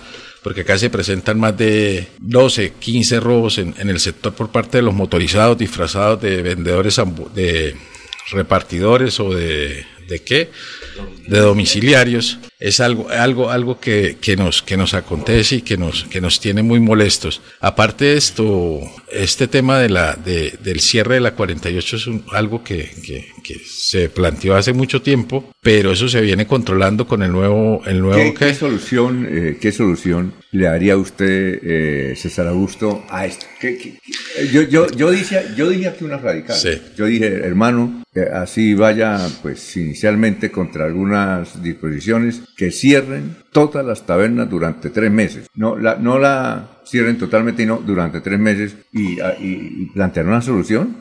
porque 0.43 0.61
acá 0.61 0.77
se 0.77 0.91
presentan 0.91 1.39
más 1.39 1.57
de 1.57 2.09
12, 2.19 2.73
15 2.79 3.19
robos 3.19 3.57
en, 3.57 3.73
en 3.79 3.89
el 3.89 3.99
sector 3.99 4.35
por 4.35 4.51
parte 4.51 4.77
de 4.77 4.83
los 4.83 4.93
motorizados 4.93 5.57
disfrazados 5.57 6.21
de 6.21 6.43
vendedores, 6.43 7.01
de 7.33 7.75
repartidores 8.29 9.19
o 9.19 9.33
de, 9.33 9.87
de 10.09 10.19
qué, 10.19 10.49
de 11.27 11.39
domiciliarios, 11.39 12.39
es 12.59 12.81
algo, 12.81 13.09
algo, 13.09 13.49
algo 13.49 13.79
que, 13.79 14.17
que, 14.19 14.35
nos, 14.35 14.61
que 14.61 14.75
nos 14.75 14.93
acontece 14.93 15.57
y 15.57 15.61
que 15.61 15.77
nos, 15.77 16.03
que 16.05 16.19
nos 16.19 16.41
tiene 16.41 16.61
muy 16.61 16.79
molestos. 16.81 17.41
Aparte 17.61 18.05
de 18.05 18.17
esto, 18.17 18.81
este 19.11 19.47
tema 19.47 19.79
de 19.79 19.89
la, 19.89 20.15
de, 20.15 20.57
del 20.61 20.81
cierre 20.81 21.15
de 21.15 21.21
la 21.21 21.35
48 21.35 21.95
es 21.95 22.09
algo 22.33 22.63
que, 22.63 22.91
que, 23.05 23.27
que, 23.43 23.61
se 23.89 24.07
planteó 24.07 24.55
hace 24.55 24.71
mucho 24.71 25.01
tiempo, 25.01 25.51
pero 25.63 25.91
eso 25.91 26.07
se 26.07 26.21
viene 26.21 26.45
controlando 26.45 27.07
con 27.07 27.23
el 27.23 27.31
nuevo, 27.31 27.81
el 27.87 28.01
nuevo 28.01 28.35
¿Qué, 28.35 28.35
¿qué 28.35 28.53
solución, 28.53 29.27
eh, 29.27 29.57
qué 29.59 29.71
solución 29.71 30.35
le 30.51 30.65
daría 30.65 30.95
usted, 30.95 31.59
eh, 31.63 32.13
César 32.15 32.45
Augusto, 32.45 33.03
a 33.09 33.25
esto? 33.25 33.47
¿Qué, 33.59 33.79
qué, 33.79 34.47
yo, 34.53 34.61
yo, 34.61 34.85
yo, 34.91 35.09
dije, 35.09 35.43
yo 35.57 35.71
dije 35.71 35.87
aquí 35.87 36.03
una 36.03 36.17
radical. 36.17 36.55
Sí. 36.55 36.79
Yo 36.95 37.05
dije, 37.05 37.25
hermano, 37.25 38.03
así 38.31 38.75
vaya, 38.75 39.27
pues 39.41 39.75
inicialmente 39.75 40.51
contra 40.51 40.85
algunas 40.85 41.63
disposiciones 41.63 42.41
que 42.55 42.69
cierren 42.69 43.37
todas 43.51 43.83
las 43.83 44.05
tabernas 44.05 44.51
durante 44.51 44.91
tres 44.91 45.09
meses. 45.09 45.47
No 45.55 45.75
la, 45.75 45.95
no 45.95 46.19
la 46.19 46.79
cierren 46.85 47.17
totalmente, 47.17 47.65
no 47.65 47.77
durante 47.77 48.21
tres 48.21 48.37
meses 48.37 48.75
y, 48.93 49.19
y, 49.19 49.23
y 49.39 49.85
plantear 49.95 50.27
una 50.27 50.43
solución. 50.43 50.97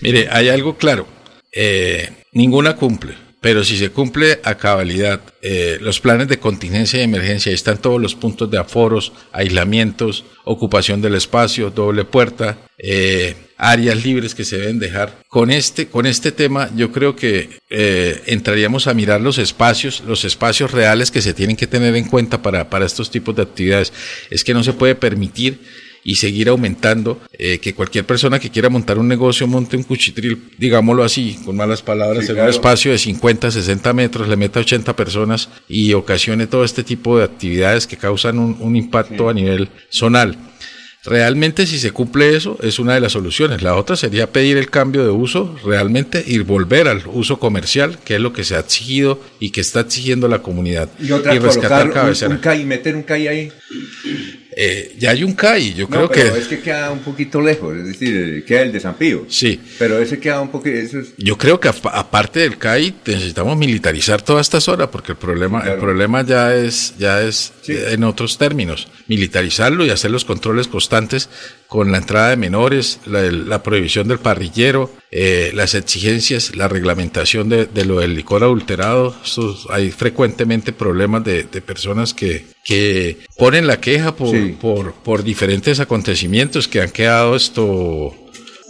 Mire, 0.00 0.28
hay 0.30 0.48
algo 0.48 0.78
claro. 0.78 1.06
Eh, 1.52 2.08
ninguna 2.32 2.76
cumple. 2.76 3.14
Pero 3.40 3.64
si 3.64 3.78
se 3.78 3.88
cumple 3.88 4.38
a 4.44 4.56
cabalidad 4.56 5.22
eh, 5.40 5.78
los 5.80 5.98
planes 5.98 6.28
de 6.28 6.38
contingencia 6.38 7.00
y 7.00 7.04
emergencia, 7.04 7.52
están 7.52 7.78
todos 7.78 7.98
los 7.98 8.14
puntos 8.14 8.50
de 8.50 8.58
aforos, 8.58 9.12
aislamientos, 9.32 10.24
ocupación 10.44 11.00
del 11.00 11.14
espacio, 11.14 11.70
doble 11.70 12.04
puerta, 12.04 12.58
eh, 12.76 13.34
áreas 13.56 14.04
libres 14.04 14.34
que 14.34 14.44
se 14.44 14.58
deben 14.58 14.78
dejar. 14.78 15.22
Con 15.28 15.50
este, 15.50 15.86
con 15.88 16.04
este 16.04 16.32
tema 16.32 16.68
yo 16.76 16.92
creo 16.92 17.16
que 17.16 17.48
eh, 17.70 18.22
entraríamos 18.26 18.86
a 18.86 18.92
mirar 18.92 19.22
los 19.22 19.38
espacios, 19.38 20.02
los 20.06 20.26
espacios 20.26 20.70
reales 20.70 21.10
que 21.10 21.22
se 21.22 21.32
tienen 21.32 21.56
que 21.56 21.66
tener 21.66 21.96
en 21.96 22.08
cuenta 22.08 22.42
para, 22.42 22.68
para 22.68 22.84
estos 22.84 23.10
tipos 23.10 23.34
de 23.36 23.42
actividades. 23.42 23.90
Es 24.28 24.44
que 24.44 24.52
no 24.52 24.62
se 24.62 24.74
puede 24.74 24.96
permitir 24.96 25.60
y 26.04 26.16
seguir 26.16 26.48
aumentando, 26.48 27.20
eh, 27.32 27.58
que 27.58 27.74
cualquier 27.74 28.04
persona 28.06 28.38
que 28.38 28.50
quiera 28.50 28.68
montar 28.68 28.98
un 28.98 29.08
negocio 29.08 29.46
monte 29.46 29.76
un 29.76 29.82
cuchitril, 29.82 30.50
digámoslo 30.58 31.04
así, 31.04 31.38
con 31.44 31.56
malas 31.56 31.82
palabras, 31.82 32.24
Sí, 32.24 32.30
en 32.30 32.36
claro. 32.36 32.48
un 32.48 32.54
espacio 32.54 32.92
de 32.92 32.98
50, 32.98 33.50
60 33.50 33.92
metros, 33.92 34.28
le 34.28 34.36
meta 34.36 34.60
80 34.60 34.96
personas 34.96 35.48
y 35.68 35.92
ocasione 35.92 36.46
todo 36.46 36.64
este 36.64 36.84
tipo 36.84 37.18
de 37.18 37.24
actividades 37.24 37.86
que 37.86 37.96
causan 37.96 38.38
un, 38.38 38.56
un 38.60 38.76
impacto 38.76 39.28
a 39.28 39.34
nivel 39.34 39.68
zonal. 39.90 40.36
Realmente 41.02 41.66
si 41.66 41.78
se 41.78 41.92
cumple 41.92 42.36
eso 42.36 42.58
es 42.62 42.78
una 42.78 42.92
de 42.92 43.00
las 43.00 43.12
soluciones. 43.12 43.62
La 43.62 43.74
otra 43.74 43.96
sería 43.96 44.30
pedir 44.32 44.58
el 44.58 44.68
cambio 44.68 45.02
de 45.02 45.10
uso 45.10 45.56
realmente 45.64 46.22
y 46.26 46.38
volver 46.40 46.88
al 46.88 47.02
uso 47.06 47.38
comercial, 47.38 47.98
que 48.04 48.16
es 48.16 48.20
lo 48.20 48.34
que 48.34 48.44
se 48.44 48.54
ha 48.54 48.60
exigido 48.60 49.18
y 49.38 49.48
que 49.50 49.62
está 49.62 49.80
exigiendo 49.80 50.28
la 50.28 50.42
comunidad. 50.42 50.90
Y 51.00 51.12
otra, 51.12 51.32
rescatar 51.32 51.90
colocar 51.90 52.28
un, 52.28 52.32
un 52.32 52.38
CAI, 52.38 52.64
meter 52.66 52.96
un 52.96 53.02
CAI 53.02 53.28
ahí. 53.28 53.52
Eh, 54.56 54.96
ya 54.98 55.10
hay 55.10 55.22
un 55.22 55.34
CAI, 55.34 55.74
yo 55.74 55.84
No, 55.84 55.90
creo 55.90 56.08
pero 56.10 56.34
que... 56.34 56.40
es 56.40 56.48
que 56.48 56.58
queda 56.60 56.90
un 56.90 56.98
poquito 57.00 57.40
lejos, 57.40 57.76
es 57.76 57.86
decir, 57.86 58.16
eh, 58.16 58.44
queda 58.44 58.62
el 58.62 58.72
de 58.72 58.80
San 58.80 58.94
Pío. 58.96 59.24
Sí. 59.28 59.60
Pero 59.78 59.98
ese 60.00 60.18
queda 60.18 60.40
un 60.40 60.50
poquito... 60.50 60.76
Eso 60.76 60.98
es, 60.98 61.08
Yo 61.16 61.38
creo 61.38 61.60
que 61.60 61.68
apa- 61.68 61.90
aparte 61.90 62.40
del 62.40 62.58
CAI 62.58 62.94
necesitamos 63.06 63.56
militarizar 63.56 64.22
toda 64.22 64.40
esta 64.40 64.60
zona 64.60 64.90
porque 64.90 65.12
el 65.12 65.18
problema 65.18 65.60
el 65.60 65.78
problema 65.78 66.24
ya 66.24 66.54
es 66.54 66.94
ya 66.98 67.22
es 67.22 67.52
eh, 67.68 67.90
en 67.92 68.02
otros 68.04 68.38
términos 68.38 68.88
militarizarlo 69.06 69.86
y 69.86 69.90
hacer 69.90 70.10
los 70.10 70.24
controles 70.24 70.66
constantes 70.68 71.28
con 71.70 71.92
la 71.92 71.98
entrada 71.98 72.30
de 72.30 72.36
menores, 72.36 72.98
la, 73.06 73.62
prohibición 73.62 74.08
del 74.08 74.18
parrillero, 74.18 74.90
eh, 75.12 75.52
las 75.54 75.74
exigencias, 75.76 76.56
la 76.56 76.66
reglamentación 76.66 77.48
de, 77.48 77.66
de 77.66 77.84
lo 77.84 78.00
del 78.00 78.16
licor 78.16 78.42
adulterado. 78.42 79.14
Estos- 79.24 79.68
hay 79.70 79.92
frecuentemente 79.92 80.72
problemas 80.72 81.22
de, 81.22 81.44
de 81.44 81.60
personas 81.62 82.12
que, 82.12 82.44
que 82.64 83.18
ponen 83.38 83.68
la 83.68 83.80
queja 83.80 84.16
por, 84.16 84.30
Sí. 84.30 84.56
por, 84.60 84.94
por 84.94 85.22
diferentes 85.22 85.78
acontecimientos 85.78 86.66
que 86.66 86.80
han 86.80 86.90
quedado 86.90 87.36
esto 87.36 88.14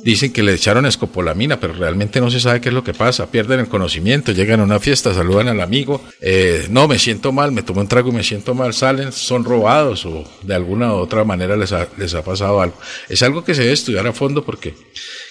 Dicen 0.02 0.32
que 0.32 0.42
le 0.42 0.54
echaron 0.54 0.86
escopolamina, 0.86 1.60
pero 1.60 1.74
realmente 1.74 2.20
no 2.20 2.30
se 2.30 2.40
sabe 2.40 2.60
qué 2.60 2.68
es 2.70 2.74
lo 2.74 2.84
que 2.84 2.94
pasa. 2.94 3.30
Pierden 3.30 3.60
el 3.60 3.68
conocimiento, 3.68 4.32
llegan 4.32 4.60
a 4.60 4.64
una 4.64 4.80
fiesta, 4.80 5.12
saludan 5.12 5.48
al 5.48 5.60
amigo. 5.60 6.02
eh, 6.20 6.66
no, 6.70 6.88
me 6.88 6.98
siento 6.98 7.32
mal, 7.32 7.52
me 7.52 7.62
tomé 7.62 7.80
un 7.80 7.88
trago 7.88 8.08
y 8.10 8.12
me 8.12 8.22
siento 8.22 8.54
mal. 8.54 8.72
Salen, 8.72 9.12
son 9.12 9.44
robados 9.44 10.06
o 10.06 10.24
de 10.42 10.54
alguna 10.54 10.94
u 10.94 10.96
otra 10.96 11.24
manera 11.24 11.56
les 11.56 11.72
ha, 11.72 11.88
les 11.98 12.14
ha 12.14 12.22
pasado 12.22 12.60
algo. 12.60 12.78
Es 13.08 13.22
algo 13.22 13.44
que 13.44 13.54
se 13.54 13.62
debe 13.62 13.74
estudiar 13.74 14.06
a 14.06 14.12
fondo 14.12 14.44
porque 14.44 14.74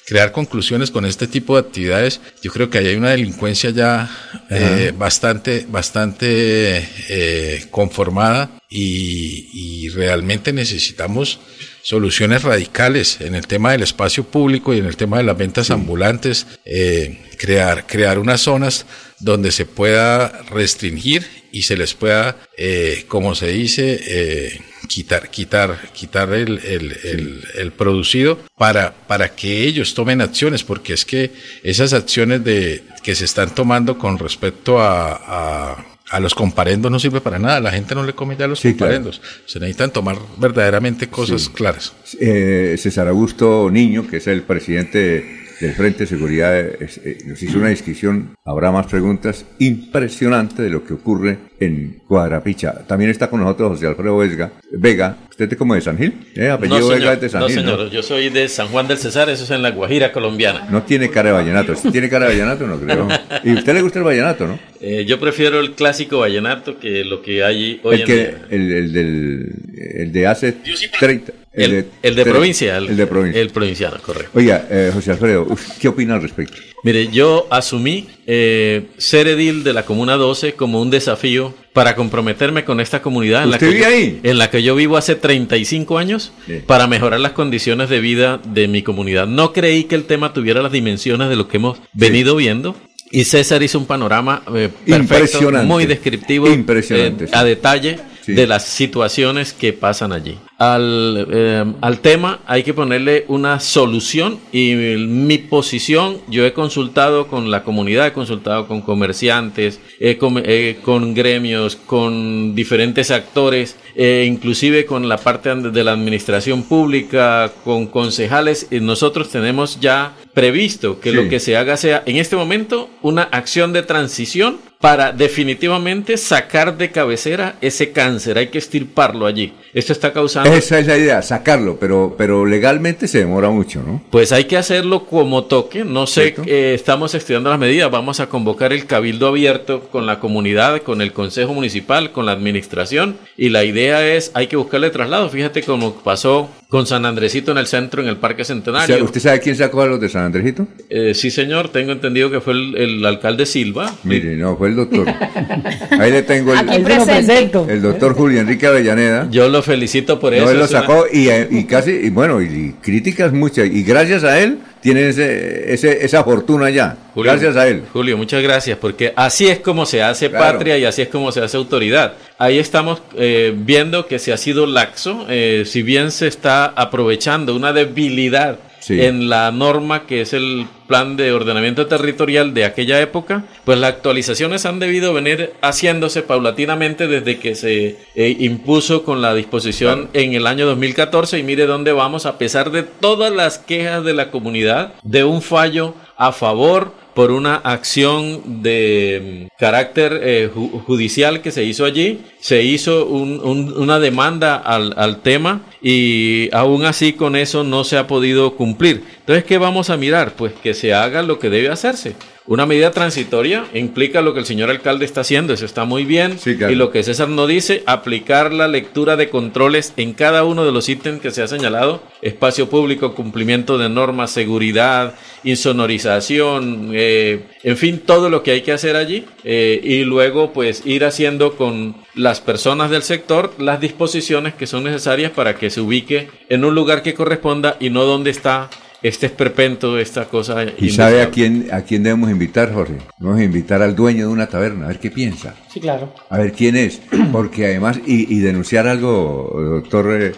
crear 0.09 0.31
conclusiones 0.31 0.89
con 0.89 1.06
este 1.06 1.27
tipo 1.27 1.53
de 1.53 1.67
actividades, 1.67 2.19
yo 2.41 2.51
creo 2.51 2.69
que 2.69 2.80
ahí 2.80 2.88
hay 2.88 2.95
una 2.95 3.11
delincuencia 3.11 3.69
ya 3.69 4.09
eh, 4.49 4.91
bastante, 4.98 5.67
bastante 5.69 6.89
eh, 7.09 7.67
conformada 7.69 8.49
y, 8.69 9.49
y 9.53 9.89
realmente 9.89 10.51
necesitamos 10.51 11.39
soluciones 11.82 12.43
radicales 12.43 13.22
en 13.22 13.35
el 13.35 13.48
tema 13.48 13.72
del 13.72 13.83
espacio 13.83 14.24
público 14.24 14.74
y 14.74 14.80
en 14.80 14.85
el 14.85 14.98
tema 14.98 15.17
de 15.17 15.24
las 15.24 15.38
ventas 15.38 15.72
ambulantes, 15.72 16.48
eh, 16.66 17.19
crear, 17.38 17.88
crear 17.88 18.19
unas 18.19 18.41
zonas 18.41 18.85
donde 19.19 19.51
se 19.51 19.66
pueda 19.66 20.43
restringir 20.49 21.25
y 21.51 21.64
se 21.64 21.77
les 21.77 21.93
pueda, 21.93 22.38
eh, 22.58 23.06
como 23.08 23.35
se 23.35 23.48
dice, 23.48 23.99
eh, 24.06 24.61
quitar, 24.88 25.30
quitar, 25.30 25.91
quitar 25.93 26.33
el, 26.33 26.59
el, 26.59 26.98
el, 27.03 27.43
el 27.56 27.72
producido 27.72 28.40
para, 28.58 28.93
para 29.08 29.35
que 29.35 29.64
ellos 29.64 29.93
tomen 29.93 30.22
acciones, 30.22 30.64
porque 30.64 30.93
es 30.93 31.06
que 31.06 31.32
esas 31.64 31.93
acciones 31.93 32.43
de, 32.43 32.83
que 33.03 33.16
se 33.16 33.25
están 33.25 33.53
tomando 33.56 33.98
con 33.98 34.19
respecto 34.19 34.80
a, 34.80 35.75
a 35.75 35.85
a 36.11 36.19
los 36.19 36.33
comparendos 36.33 36.91
no 36.91 36.99
sirve 36.99 37.21
para 37.21 37.38
nada, 37.39 37.59
la 37.59 37.71
gente 37.71 37.93
no 37.95 38.03
le 38.03 38.13
come 38.13 38.35
ya 38.38 38.47
los 38.47 38.59
Sí, 38.59 38.73
claro. 38.75 38.93
comparendos. 38.95 39.21
Se 39.45 39.59
necesitan 39.59 39.91
tomar 39.91 40.17
verdaderamente 40.38 41.07
cosas 41.07 41.43
Sí. 41.43 41.49
claras. 41.53 41.93
Eh, 42.19 42.75
César 42.79 43.07
Augusto 43.07 43.69
Niño, 43.71 44.07
que 44.07 44.17
es 44.17 44.27
el 44.27 44.41
presidente 44.41 45.39
del 45.59 45.73
Frente 45.73 45.99
de 45.99 46.07
Seguridad, 46.07 46.57
es- 46.57 46.99
eh, 47.03 47.17
nos 47.25 47.41
hizo 47.43 47.57
una 47.59 47.69
descripción, 47.69 48.35
habrá 48.45 48.71
más 48.71 48.88
preguntas, 48.88 49.45
impresionante 49.59 50.61
de 50.61 50.69
lo 50.69 50.83
que 50.83 50.93
ocurre 50.93 51.38
en 51.59 51.99
Cuadrapicha. 52.07 52.85
También 52.88 53.11
está 53.11 53.29
con 53.29 53.41
nosotros 53.41 53.71
José 53.73 53.88
Alfredo 53.88 54.17
Vesga, 54.17 54.51
Vega. 54.71 55.17
¿Usted 55.29 55.51
es 55.51 55.57
como 55.57 55.75
de 55.75 55.81
San 55.81 55.97
Gil? 55.97 56.13
¿Eh? 56.35 56.49
Apellido 56.49 56.79
no, 56.79 56.88
Vega 56.88 57.13
es 57.13 57.21
de 57.21 57.29
San 57.29 57.41
no, 57.41 57.47
Gil, 57.47 57.57
¿no? 57.57 57.61
señor, 57.75 57.89
yo 57.91 58.03
soy 58.03 58.29
de 58.29 58.47
San 58.47 58.67
Juan 58.69 58.88
del 58.88 58.97
Cesar, 58.97 59.29
eso 59.29 59.43
es 59.43 59.51
en 59.51 59.61
la 59.61 59.71
Guajira 59.71 60.11
colombiana. 60.11 60.67
No 60.69 60.83
tiene 60.83 61.09
cara 61.09 61.29
de 61.29 61.35
vallenato. 61.35 61.73
¿Usted 61.73 61.91
tiene 61.91 62.09
cara 62.09 62.25
de 62.27 62.31
vallenato? 62.35 62.65
No 62.67 62.79
creo. 62.79 63.07
¿Y 63.43 63.49
a 63.49 63.53
usted 63.55 63.73
le 63.73 63.81
gusta 63.81 63.99
el 63.99 64.05
vallenato, 64.05 64.47
no? 64.47 64.59
Eh, 64.81 65.03
yo 65.05 65.19
prefiero 65.19 65.59
el 65.59 65.71
clásico 65.73 66.19
vallenato 66.19 66.79
que 66.79 67.03
lo 67.03 67.21
que 67.21 67.43
hay 67.43 67.79
hoy 67.83 67.95
El, 67.95 68.01
en 68.01 68.07
que, 68.07 68.15
día. 68.15 68.41
el, 68.49 68.71
el 68.71 68.93
del, 68.93 69.53
el 69.95 70.11
de 70.13 70.27
hace 70.27 70.55
30. 70.99 71.33
El, 71.63 71.85
el 72.01 72.15
de 72.15 72.25
provincia. 72.25 72.77
El, 72.77 72.88
El 72.89 72.97
de 72.97 73.07
provincia. 73.07 73.41
El 73.41 73.49
provinciano, 73.49 73.97
correcto. 74.01 74.31
Oiga, 74.33 74.65
eh, 74.69 74.91
José 74.93 75.11
Alfredo, 75.11 75.47
¿qué 75.79 75.88
opina 75.88 76.15
al 76.15 76.21
respecto? 76.21 76.57
Mire, 76.83 77.07
yo 77.09 77.47
asumí 77.49 78.07
eh, 78.25 78.88
ser 78.97 79.27
edil 79.27 79.63
de 79.65 79.73
la 79.73 79.83
Comuna 79.83 80.15
12 80.15 80.53
como 80.53 80.81
un 80.81 80.89
desafío 80.89 81.53
para 81.73 81.95
comprometerme 81.95 82.63
con 82.63 82.79
esta 82.79 83.01
comunidad 83.01 83.43
en 83.43 83.49
la, 83.51 83.57
¿Usted 83.57 83.71
que 83.73 83.79
yo, 83.79 83.88
ahí? 83.88 84.19
en 84.23 84.38
la 84.38 84.49
que 84.49 84.63
yo 84.63 84.75
vivo 84.75 84.95
hace 84.95 85.15
35 85.15 85.97
años 85.97 86.31
Sí. 86.45 86.61
para 86.65 86.88
mejorar 86.88 87.19
las 87.19 87.33
condiciones 87.33 87.89
de 87.89 87.99
vida 87.99 88.39
de 88.45 88.67
mi 88.69 88.81
comunidad. 88.81 89.27
No 89.27 89.51
creí 89.51 89.83
que 89.83 89.95
el 89.95 90.05
tema 90.05 90.31
tuviera 90.33 90.61
las 90.61 90.71
dimensiones 90.71 91.27
de 91.29 91.35
lo 91.35 91.47
que 91.49 91.57
hemos 91.57 91.79
venido 91.93 92.35
viendo. 92.38 92.75
Y 93.11 93.23
César 93.23 93.63
hizo 93.63 93.79
un 93.79 93.88
panorama 93.88 94.43
eh, 94.47 94.69
perfecto, 94.69 94.95
Impresionante. 94.95 95.67
muy 95.67 95.85
descriptivo, 95.88 96.47
Impresionante, 96.47 97.23
eh, 97.25 97.27
sí. 97.27 97.33
a 97.35 97.43
detalle 97.43 97.97
de 98.35 98.48
las 98.48 98.66
situaciones 98.66 99.53
que 99.53 99.74
pasan 99.74 100.11
allí. 100.11 100.38
Al, 100.58 101.27
eh, 101.32 101.66
al 101.80 101.99
tema 101.99 102.41
hay 102.45 102.64
que 102.64 102.74
ponerle 102.74 103.25
una 103.30 103.59
solución 103.59 104.40
y 104.51 104.74
mi 104.74 105.38
posición, 105.38 106.17
yo 106.27 106.45
he 106.45 106.51
consultado 106.51 107.27
con 107.27 107.49
la 107.49 107.64
comunidad, 107.64 108.08
he 108.08 108.14
consultado 108.14 108.67
con 108.67 108.82
comerciantes, 108.82 109.80
eh, 109.99 110.17
con, 110.17 111.14
gremios, 111.14 111.75
con 111.77 112.56
diferentes 112.56 113.09
actores, 113.09 113.77
eh, 113.95 114.25
inclusive 114.27 114.85
con 114.85 115.08
la 115.08 115.17
parte 115.17 115.49
de 115.56 115.83
la 115.83 115.93
administración 115.93 116.64
pública, 116.64 117.51
con 117.64 117.88
concejales. 117.88 118.67
nosotros 118.72 119.30
tenemos 119.30 119.80
ya 119.80 120.16
previsto 120.40 121.00
que 121.00 121.11
lo 121.11 121.27
que 121.27 121.40
se 121.40 121.58
haga 121.58 121.76
sea 121.76 122.01
en 122.06 122.16
este 122.16 122.35
momento 122.35 122.90
una 123.01 123.24
acción 123.24 123.74
de 123.74 123.84
transición 123.84 124.58
para 124.80 125.11
definitivamente 125.11 126.16
sacar 126.16 126.77
de 126.77 126.90
cabecera 126.92 127.58
ese 127.59 127.92
cáncer, 127.92 128.38
hay 128.38 128.48
que 128.48 128.59
estirparlo 128.59 129.26
allí. 129.26 129.53
Esto 129.74 129.92
está 129.92 130.14
causando... 130.14 130.53
Esa 130.53 130.80
es 130.80 130.88
la 130.88 130.98
idea, 130.98 131.22
sacarlo, 131.22 131.77
pero, 131.77 132.16
pero 132.18 132.45
legalmente 132.45 133.09
se 133.09 133.19
demora 133.19 133.50
mucho, 133.50 133.84
¿no? 133.84 134.01
Pues 134.09 134.32
hay 134.32 134.45
que 134.45 134.56
hacerlo 134.56 135.06
como 135.06 135.43
toque, 135.43 135.84
no 135.84 136.08
sé, 136.08 136.34
eh, 136.45 136.72
estamos 136.74 137.14
estudiando 137.14 137.50
las 137.50 137.59
medidas, 137.59 137.92
vamos 137.92 138.22
a 138.22 138.30
convocar 138.30 138.72
el 138.72 138.85
cabildo 138.85 139.27
abierto 139.27 139.82
con 139.92 140.06
la 140.06 140.22
comunidad, 140.22 140.82
con 140.82 141.01
el 141.01 141.11
consejo 141.11 141.53
municipal, 141.53 142.14
con 142.14 142.26
la 142.26 142.32
administración, 142.32 143.18
y 143.35 143.50
la 143.50 143.66
idea 143.66 144.08
es, 144.08 144.32
hay 144.34 144.48
que 144.48 144.56
buscarle 144.56 144.92
traslado, 144.92 145.30
fíjate 145.30 145.61
cómo 145.61 145.93
pasó 145.95 146.50
con 146.69 146.85
San 146.85 147.03
Andresito 147.03 147.51
en 147.51 147.57
el 147.57 147.65
centro, 147.65 148.03
en 148.03 148.07
el 148.07 148.17
Parque 148.17 148.45
Centenario. 148.45 149.03
¿Usted 149.03 149.19
sabe 149.19 149.39
quién 149.39 149.56
sacó 149.56 149.81
a 149.81 149.88
los 149.88 149.99
de 149.99 150.07
San 150.07 150.25
Andresito? 150.25 150.67
Eh, 150.88 151.15
sí, 151.15 151.31
señor, 151.31 151.69
tengo 151.69 151.91
entendido 151.91 152.30
que 152.30 152.41
fue 152.41 152.53
el, 152.53 153.03
alcalde 153.03 153.48
Silva. 153.48 153.91
Mire, 154.03 154.35
no, 154.35 154.56
fue 154.56 154.67
el 154.67 154.75
doctor. 154.75 155.07
Ahí 155.99 156.11
le 156.11 156.22
tengo 156.22 156.53
el, 156.53 156.69
el, 156.69 157.81
doctor 157.81 158.14
Julio 158.14 158.39
Enrique 158.39 158.67
Avellaneda. 158.67 159.27
Yo 159.31 159.49
lo 159.49 159.64
felicito 159.64 160.19
por 160.19 160.35
eso. 160.35 160.51
Él 160.51 160.59
lo 160.59 160.67
sacó 160.67 161.06
y, 161.11 161.30
y, 161.31 161.64
casi, 161.64 161.89
y 161.89 162.11
bueno, 162.11 162.39
y 162.39 162.75
críticas 162.83 163.33
muchas, 163.33 163.65
y 163.65 163.81
gracias 163.81 164.23
a 164.23 164.39
él 164.39 164.59
tienen 164.82 165.09
ese, 165.09 165.74
ese, 165.74 166.06
esa 166.06 166.24
fortuna 166.24 166.69
ya. 166.69 166.98
gracias 167.16 167.56
a 167.56 167.67
él. 167.67 167.83
Julio, 167.91 168.17
muchas 168.17 168.41
gracias, 168.41 168.77
porque 168.77 169.14
así 169.16 169.48
es 169.48 169.59
como 169.59 169.85
se 169.85 170.01
hace 170.01 170.30
patria 170.30 170.77
y 170.77 170.85
así 170.85 171.01
es 171.01 171.09
como 171.09 171.32
se 171.32 171.41
hace 171.41 171.58
autoridad. 171.58 172.14
Ahí 172.38 172.59
estamos 172.59 173.01
eh, 173.17 173.53
viendo 173.56 174.08
que 174.08 174.19
se 174.19 174.32
ha 174.32 174.38
sido 174.38 174.66
laxo, 174.66 175.25
eh, 175.30 175.64
si 175.66 175.82
bien 175.82 176.11
se 176.11 176.27
está 176.27 176.66
aprovechando 176.66 177.56
una 177.56 177.74
debilidad 177.74 178.59
en 178.88 179.30
la 179.30 179.51
norma 179.51 180.06
que 180.06 180.22
es 180.22 180.33
el 180.33 180.67
plan 180.88 181.17
de 181.17 181.32
ordenamiento 181.32 181.88
territorial 181.88 182.53
de 182.53 182.66
aquella 182.66 182.99
época, 182.99 183.43
pues 183.64 183.77
las 183.77 183.91
actualizaciones 183.93 184.66
han 184.66 184.80
debido 184.80 185.14
venir 185.14 185.53
haciéndose 185.61 186.24
paulatinamente 186.24 187.08
desde 187.08 187.38
que 187.38 187.56
se 187.56 187.98
eh, 188.16 188.35
impuso 188.40 189.03
con 189.03 189.22
la 189.22 189.35
disposición 189.35 190.09
en 190.14 190.33
el 190.33 190.48
año 190.48 190.66
2014 190.66 191.38
y 191.38 191.43
mire 191.43 191.67
dónde 191.67 191.91
vamos 191.91 192.25
a 192.25 192.38
pesar 192.38 192.72
de 192.72 192.83
todas 192.83 193.32
las 193.32 193.59
quejas 193.59 194.03
de 194.03 194.14
la 194.14 194.32
comunidad 194.32 194.93
de 195.03 195.24
un 195.24 195.41
fallo 195.41 195.93
a 196.17 196.32
favor 196.32 196.93
por 197.19 197.31
una 197.31 197.56
acción 197.56 198.64
de 198.64 199.49
mm, 199.51 199.59
carácter 199.59 200.22
eh, 200.23 200.49
judicial 200.88 201.41
que 201.41 201.51
se 201.51 201.65
hizo 201.65 201.83
allí. 201.83 202.22
Se 202.39 202.64
hizo 202.64 203.07
una 203.07 203.99
demanda 203.99 204.56
al, 204.56 204.93
al, 204.95 205.22
tema 205.22 205.64
y 205.81 206.48
aún 206.53 206.85
así 206.85 207.11
con 207.11 207.35
eso 207.35 207.65
no 207.65 207.83
se 207.83 207.98
ha 207.98 208.07
podido 208.07 208.56
cumplir. 208.56 209.03
Entonces, 209.19 209.43
¿qué 209.43 209.57
vamos 209.57 209.89
a 209.89 209.98
mirar? 209.98 210.31
Pues 210.38 210.53
que 210.53 210.73
se 210.73 210.93
haga 210.93 211.22
lo 211.22 211.39
que 211.39 211.49
debe 211.49 211.67
hacerse. 211.67 212.15
Una 212.49 212.65
medida 212.65 212.89
transitoria 212.89 213.67
implica 213.75 214.23
lo 214.23 214.33
que 214.33 214.39
el 214.39 214.45
señor 214.47 214.71
alcalde 214.71 215.05
está 215.05 215.21
haciendo, 215.21 215.53
eso 215.53 215.65
está 215.65 215.85
muy 215.85 216.03
bien. 216.03 216.39
Y 216.47 216.73
lo 216.73 216.89
que 216.89 217.03
César 217.03 217.29
no 217.29 217.45
dice, 217.45 217.83
aplicar 217.85 218.51
la 218.51 218.67
lectura 218.67 219.15
de 219.15 219.29
controles 219.29 219.93
en 219.97 220.13
cada 220.13 220.43
uno 220.43 220.65
de 220.65 220.71
los 220.71 220.89
ítems 220.89 221.21
que 221.21 221.29
se 221.29 221.43
ha 221.43 221.47
señalado, 221.47 222.01
espacio 222.23 222.67
público, 222.67 223.13
cumplimiento 223.13 223.77
de 223.77 223.87
normas, 223.89 224.31
seguridad, 224.31 225.13
insonorización, 225.43 226.89
eh, 226.91 227.45
en 227.61 227.77
fin, 227.77 228.01
todo 228.03 228.31
lo 228.31 228.41
que 228.41 228.49
hay 228.49 228.61
que 228.61 228.71
hacer 228.71 228.95
allí. 228.95 229.25
Eh, 229.43 229.79
y 229.83 230.03
luego 230.03 230.51
pues 230.51 230.81
ir 230.87 231.05
haciendo 231.05 231.55
con 231.55 231.97
las 232.15 232.41
personas 232.41 232.89
del 232.89 233.03
sector 233.03 233.53
las 233.59 233.79
disposiciones 233.79 234.55
que 234.55 234.65
son 234.65 234.85
necesarias 234.85 235.31
para 235.31 235.55
que 235.55 235.69
se 235.69 235.81
ubique 235.81 236.29
en 236.49 236.65
un 236.65 236.73
lugar 236.73 237.03
que 237.03 237.13
corresponda 237.13 237.77
y 237.79 237.91
no 237.91 238.05
donde 238.05 238.31
está 238.31 238.71
este 239.01 239.27
esperpento, 239.27 239.97
esta 239.97 240.25
cosa. 240.25 240.65
¿Y 240.77 240.89
sabe 240.89 241.21
a 241.21 241.29
quién, 241.29 241.67
a 241.71 241.81
quién 241.81 242.03
debemos 242.03 242.29
invitar, 242.29 242.73
Jorge? 242.73 242.97
Vamos 243.17 243.39
a 243.39 243.43
invitar 243.43 243.81
al 243.81 243.95
dueño 243.95 244.27
de 244.27 244.33
una 244.33 244.47
taberna, 244.47 244.85
a 244.85 244.87
ver 244.89 244.99
qué 244.99 245.11
piensa. 245.11 245.55
Sí, 245.69 245.79
claro. 245.79 246.13
A 246.29 246.37
ver 246.37 246.51
quién 246.51 246.75
es. 246.75 247.01
Porque 247.31 247.65
además, 247.65 247.99
y, 248.05 248.39
denunciar 248.39 248.87
algo, 248.87 249.51
doctor 249.81 250.21
eh, 250.21 250.31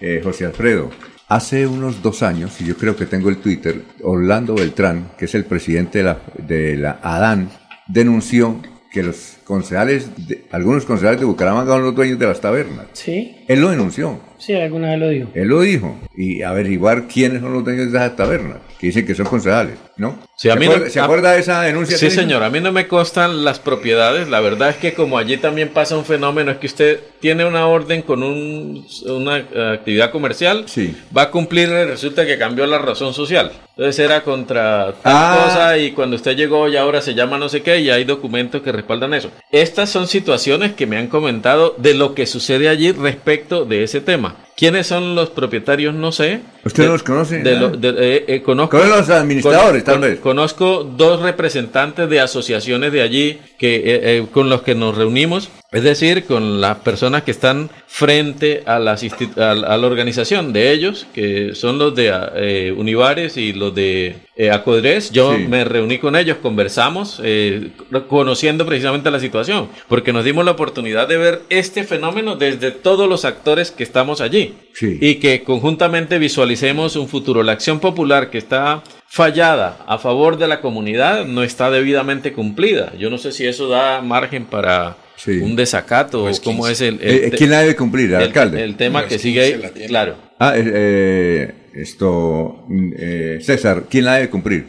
eh, 0.00 0.20
José 0.22 0.46
Alfredo. 0.46 0.90
Hace 1.28 1.66
unos 1.66 2.02
dos 2.02 2.22
años, 2.22 2.60
y 2.60 2.64
yo 2.66 2.76
creo 2.76 2.94
que 2.94 3.04
tengo 3.06 3.28
el 3.28 3.38
Twitter, 3.38 3.82
Orlando 4.02 4.54
Beltrán, 4.54 5.10
que 5.18 5.24
es 5.24 5.34
el 5.34 5.44
presidente 5.44 5.98
de 5.98 6.04
la, 6.04 6.20
de 6.38 6.76
la 6.76 7.00
ADAN, 7.02 7.50
denunció 7.88 8.60
que 8.96 9.02
los 9.02 9.36
concejales, 9.44 10.08
algunos 10.50 10.86
concejales 10.86 11.20
de 11.20 11.26
Bucaramanga 11.26 11.74
son 11.74 11.82
los 11.82 11.94
dueños 11.94 12.18
de 12.18 12.28
las 12.28 12.40
tabernas. 12.40 12.86
Sí. 12.94 13.36
Él 13.46 13.60
lo 13.60 13.68
denunció. 13.68 14.18
Sí, 14.38 14.54
alguna 14.54 14.92
vez 14.92 14.98
lo 14.98 15.08
dijo. 15.10 15.28
Él 15.34 15.48
lo 15.48 15.60
dijo. 15.60 15.98
Y 16.16 16.40
averiguar 16.40 17.06
quiénes 17.06 17.42
son 17.42 17.52
los 17.52 17.62
dueños 17.62 17.92
de 17.92 17.98
esas 17.98 18.16
tabernas, 18.16 18.56
que 18.78 18.86
dicen 18.86 19.04
que 19.04 19.14
son 19.14 19.26
concejales, 19.26 19.74
¿no? 19.96 20.18
Sí, 20.36 20.50
a 20.50 20.56
mí 20.56 20.68
¿Se, 20.88 21.00
acuerda, 21.00 21.32
de 21.32 21.40
esa 21.40 21.62
denuncia? 21.62 21.96
Sí, 21.96 22.10
señor. 22.10 22.42
A 22.42 22.50
mí 22.50 22.60
no 22.60 22.70
me 22.70 22.86
costan 22.86 23.44
las 23.44 23.58
propiedades. 23.58 24.28
La 24.28 24.40
verdad 24.40 24.70
es 24.70 24.76
que 24.76 24.92
como 24.92 25.16
allí 25.16 25.38
también 25.38 25.70
pasa 25.70 25.96
un 25.96 26.04
fenómeno, 26.04 26.50
es 26.50 26.58
que 26.58 26.66
usted 26.66 27.00
tiene 27.20 27.44
una 27.44 27.66
orden 27.66 28.02
con 28.02 28.22
un, 28.22 28.86
una 29.06 29.36
actividad 29.72 30.10
comercial, 30.10 30.64
sí. 30.66 30.94
va 31.16 31.22
a 31.22 31.30
cumplir 31.30 31.68
y 31.68 31.84
resulta 31.84 32.26
que 32.26 32.38
cambió 32.38 32.66
la 32.66 32.78
razón 32.78 33.14
social. 33.14 33.52
Entonces 33.70 33.98
era 34.04 34.22
contra 34.22 34.94
tal 35.02 35.12
ah. 35.14 35.42
cosa 35.44 35.78
y 35.78 35.92
cuando 35.92 36.16
usted 36.16 36.36
llegó 36.36 36.68
y 36.68 36.76
ahora 36.76 37.02
se 37.02 37.14
llama 37.14 37.36
no 37.36 37.48
sé 37.48 37.62
qué 37.62 37.80
y 37.80 37.90
hay 37.90 38.04
documentos 38.04 38.62
que 38.62 38.72
respaldan 38.72 39.14
eso. 39.14 39.30
Estas 39.50 39.90
son 39.90 40.06
situaciones 40.06 40.72
que 40.72 40.86
me 40.86 40.96
han 40.96 41.08
comentado 41.08 41.74
de 41.76 41.94
lo 41.94 42.14
que 42.14 42.26
sucede 42.26 42.68
allí 42.68 42.92
respecto 42.92 43.64
de 43.64 43.82
ese 43.82 44.00
tema. 44.00 44.36
¿Quiénes 44.56 44.86
son 44.86 45.14
los 45.14 45.28
propietarios? 45.28 45.94
No 45.94 46.12
sé. 46.12 46.40
¿Usted 46.64 46.86
los 46.86 47.02
conoce? 47.02 47.42
De 47.42 47.52
eh, 47.98 48.24
eh, 48.26 48.42
conozco, 48.42 48.78
los 48.78 49.10
administradores, 49.10 49.84
tal 49.86 50.00
vez? 50.00 50.20
Conozco 50.20 50.84
dos 50.84 51.22
representantes 51.22 52.08
de 52.10 52.20
asociaciones 52.20 52.92
de 52.92 53.02
allí 53.02 53.38
que, 53.58 53.82
eh, 53.84 54.26
con 54.30 54.50
los 54.50 54.62
que 54.62 54.74
nos 54.74 54.96
reunimos 54.96 55.48
es 55.76 55.82
decir, 55.82 56.24
con 56.24 56.62
las 56.62 56.78
personas 56.78 57.22
que 57.22 57.30
están 57.30 57.68
frente 57.86 58.62
a 58.64 58.78
la, 58.78 58.96
a 59.36 59.76
la 59.76 59.86
organización 59.86 60.54
de 60.54 60.72
ellos, 60.72 61.06
que 61.12 61.54
son 61.54 61.78
los 61.78 61.94
de 61.94 62.10
eh, 62.34 62.74
Univares 62.74 63.36
y 63.36 63.52
los 63.52 63.74
de 63.74 64.16
eh, 64.36 64.50
Acodres, 64.50 65.10
yo 65.10 65.38
me 65.38 65.64
reuní 65.64 65.98
con 65.98 66.16
ellos, 66.16 66.38
conversamos, 66.38 67.20
eh, 67.22 67.72
conociendo 68.08 68.64
precisamente 68.64 69.10
la 69.10 69.20
situación, 69.20 69.68
porque 69.86 70.14
nos 70.14 70.24
dimos 70.24 70.46
la 70.46 70.52
oportunidad 70.52 71.08
de 71.08 71.18
ver 71.18 71.42
este 71.50 71.84
fenómeno 71.84 72.36
desde 72.36 72.70
todos 72.70 73.06
los 73.06 73.26
actores 73.26 73.70
que 73.70 73.82
estamos 73.82 74.22
allí 74.22 74.54
y 74.80 75.16
que 75.16 75.44
conjuntamente 75.44 76.18
visualicemos 76.18 76.96
un 76.96 77.06
futuro. 77.06 77.42
La 77.42 77.52
acción 77.52 77.80
popular 77.80 78.30
que 78.30 78.38
está 78.38 78.82
fallada 79.06 79.84
a 79.86 79.98
favor 79.98 80.38
de 80.38 80.48
la 80.48 80.62
comunidad 80.62 81.26
no 81.26 81.42
está 81.42 81.70
debidamente 81.70 82.32
cumplida. 82.32 82.94
Yo 82.98 83.10
no 83.10 83.18
sé 83.18 83.32
si 83.32 83.46
eso 83.46 83.68
da 83.68 84.00
margen 84.00 84.46
para 84.46 84.96
un 85.26 85.56
desacato 85.56 86.22
pues 86.22 86.40
cómo 86.40 86.68
es 86.68 86.80
el, 86.80 86.98
eh, 87.00 87.32
¿Quién 87.36 87.50
la 87.50 87.60
debe 87.60 87.76
cumplir? 87.76 88.10
¿El, 88.10 88.16
alcalde? 88.16 88.62
El 88.62 88.76
tema 88.76 89.06
que 89.06 89.18
sigue 89.18 89.40
ahí, 89.40 89.86
claro. 89.86 90.16
Ah, 90.38 90.54
eh, 90.56 90.62
eh, 90.66 91.54
esto, 91.74 92.64
mm, 92.68 92.92
César, 93.40 93.84
¿quién 93.88 94.04
la 94.04 94.14
debe 94.16 94.30
cumplir? 94.30 94.66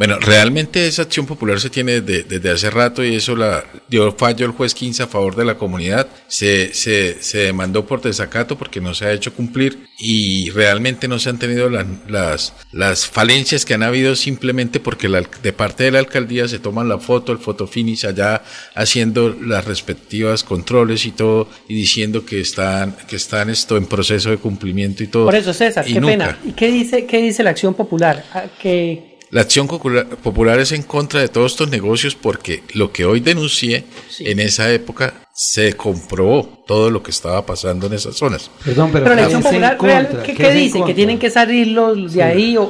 Bueno, 0.00 0.18
realmente 0.18 0.86
esa 0.86 1.02
acción 1.02 1.26
popular 1.26 1.60
se 1.60 1.68
tiene 1.68 2.00
desde, 2.00 2.50
hace 2.50 2.70
rato 2.70 3.04
y 3.04 3.16
eso 3.16 3.36
la 3.36 3.62
dio 3.86 4.10
fallo 4.12 4.46
el 4.46 4.52
juez 4.52 4.72
15 4.72 5.02
a 5.02 5.06
favor 5.06 5.36
de 5.36 5.44
la 5.44 5.58
comunidad. 5.58 6.06
Se, 6.26 6.72
se, 6.72 7.22
se 7.22 7.40
demandó 7.40 7.84
por 7.84 8.00
desacato 8.00 8.56
porque 8.56 8.80
no 8.80 8.94
se 8.94 9.04
ha 9.04 9.12
hecho 9.12 9.34
cumplir 9.34 9.88
y 9.98 10.48
realmente 10.52 11.06
no 11.06 11.18
se 11.18 11.28
han 11.28 11.38
tenido 11.38 11.68
las, 11.68 12.54
las 12.72 13.06
falencias 13.06 13.66
que 13.66 13.74
han 13.74 13.82
habido 13.82 14.16
simplemente 14.16 14.80
porque 14.80 15.06
la, 15.10 15.22
de 15.42 15.52
parte 15.52 15.84
de 15.84 15.90
la 15.90 15.98
alcaldía 15.98 16.48
se 16.48 16.58
toman 16.58 16.88
la 16.88 16.98
foto, 16.98 17.30
el 17.32 17.38
fotofinish 17.38 18.06
allá 18.06 18.42
haciendo 18.74 19.36
las 19.38 19.66
respectivas 19.66 20.44
controles 20.44 21.04
y 21.04 21.10
todo 21.10 21.46
y 21.68 21.74
diciendo 21.74 22.24
que 22.24 22.40
están, 22.40 22.96
que 23.06 23.16
están 23.16 23.50
esto 23.50 23.76
en 23.76 23.84
proceso 23.84 24.30
de 24.30 24.38
cumplimiento 24.38 25.02
y 25.02 25.08
todo. 25.08 25.26
Por 25.26 25.34
eso, 25.34 25.52
César, 25.52 25.84
qué 25.84 26.00
pena. 26.00 26.38
¿Y 26.42 26.52
qué 26.52 26.72
dice, 26.72 27.04
qué 27.04 27.20
dice 27.20 27.42
la 27.42 27.50
acción 27.50 27.74
popular? 27.74 28.24
Ah, 28.32 28.44
que 28.62 29.09
la 29.30 29.42
acción 29.42 29.68
popular 29.68 30.58
es 30.58 30.72
en 30.72 30.82
contra 30.82 31.20
de 31.20 31.28
todos 31.28 31.52
estos 31.52 31.70
negocios 31.70 32.16
porque 32.16 32.64
lo 32.74 32.92
que 32.92 33.04
hoy 33.04 33.20
denuncié 33.20 33.84
en 34.18 34.40
esa 34.40 34.72
época 34.72 35.14
se 35.32 35.74
comprobó 35.74 36.64
todo 36.66 36.90
lo 36.90 37.02
que 37.02 37.10
estaba 37.10 37.46
pasando 37.46 37.86
en 37.86 37.94
esas 37.94 38.16
zonas. 38.16 38.50
Perdón, 38.64 38.90
pero, 38.92 39.14
la 39.14 39.22
acción 39.22 39.42
popular 39.42 39.78
real, 39.80 40.22
¿qué, 40.24 40.34
¿qué 40.34 40.52
dice? 40.52 40.82
¿Que 40.84 40.92
tienen 40.92 41.18
que 41.18 41.30
salir 41.30 41.68
los 41.68 42.12
de 42.12 42.22
ahí? 42.22 42.56
O, 42.56 42.68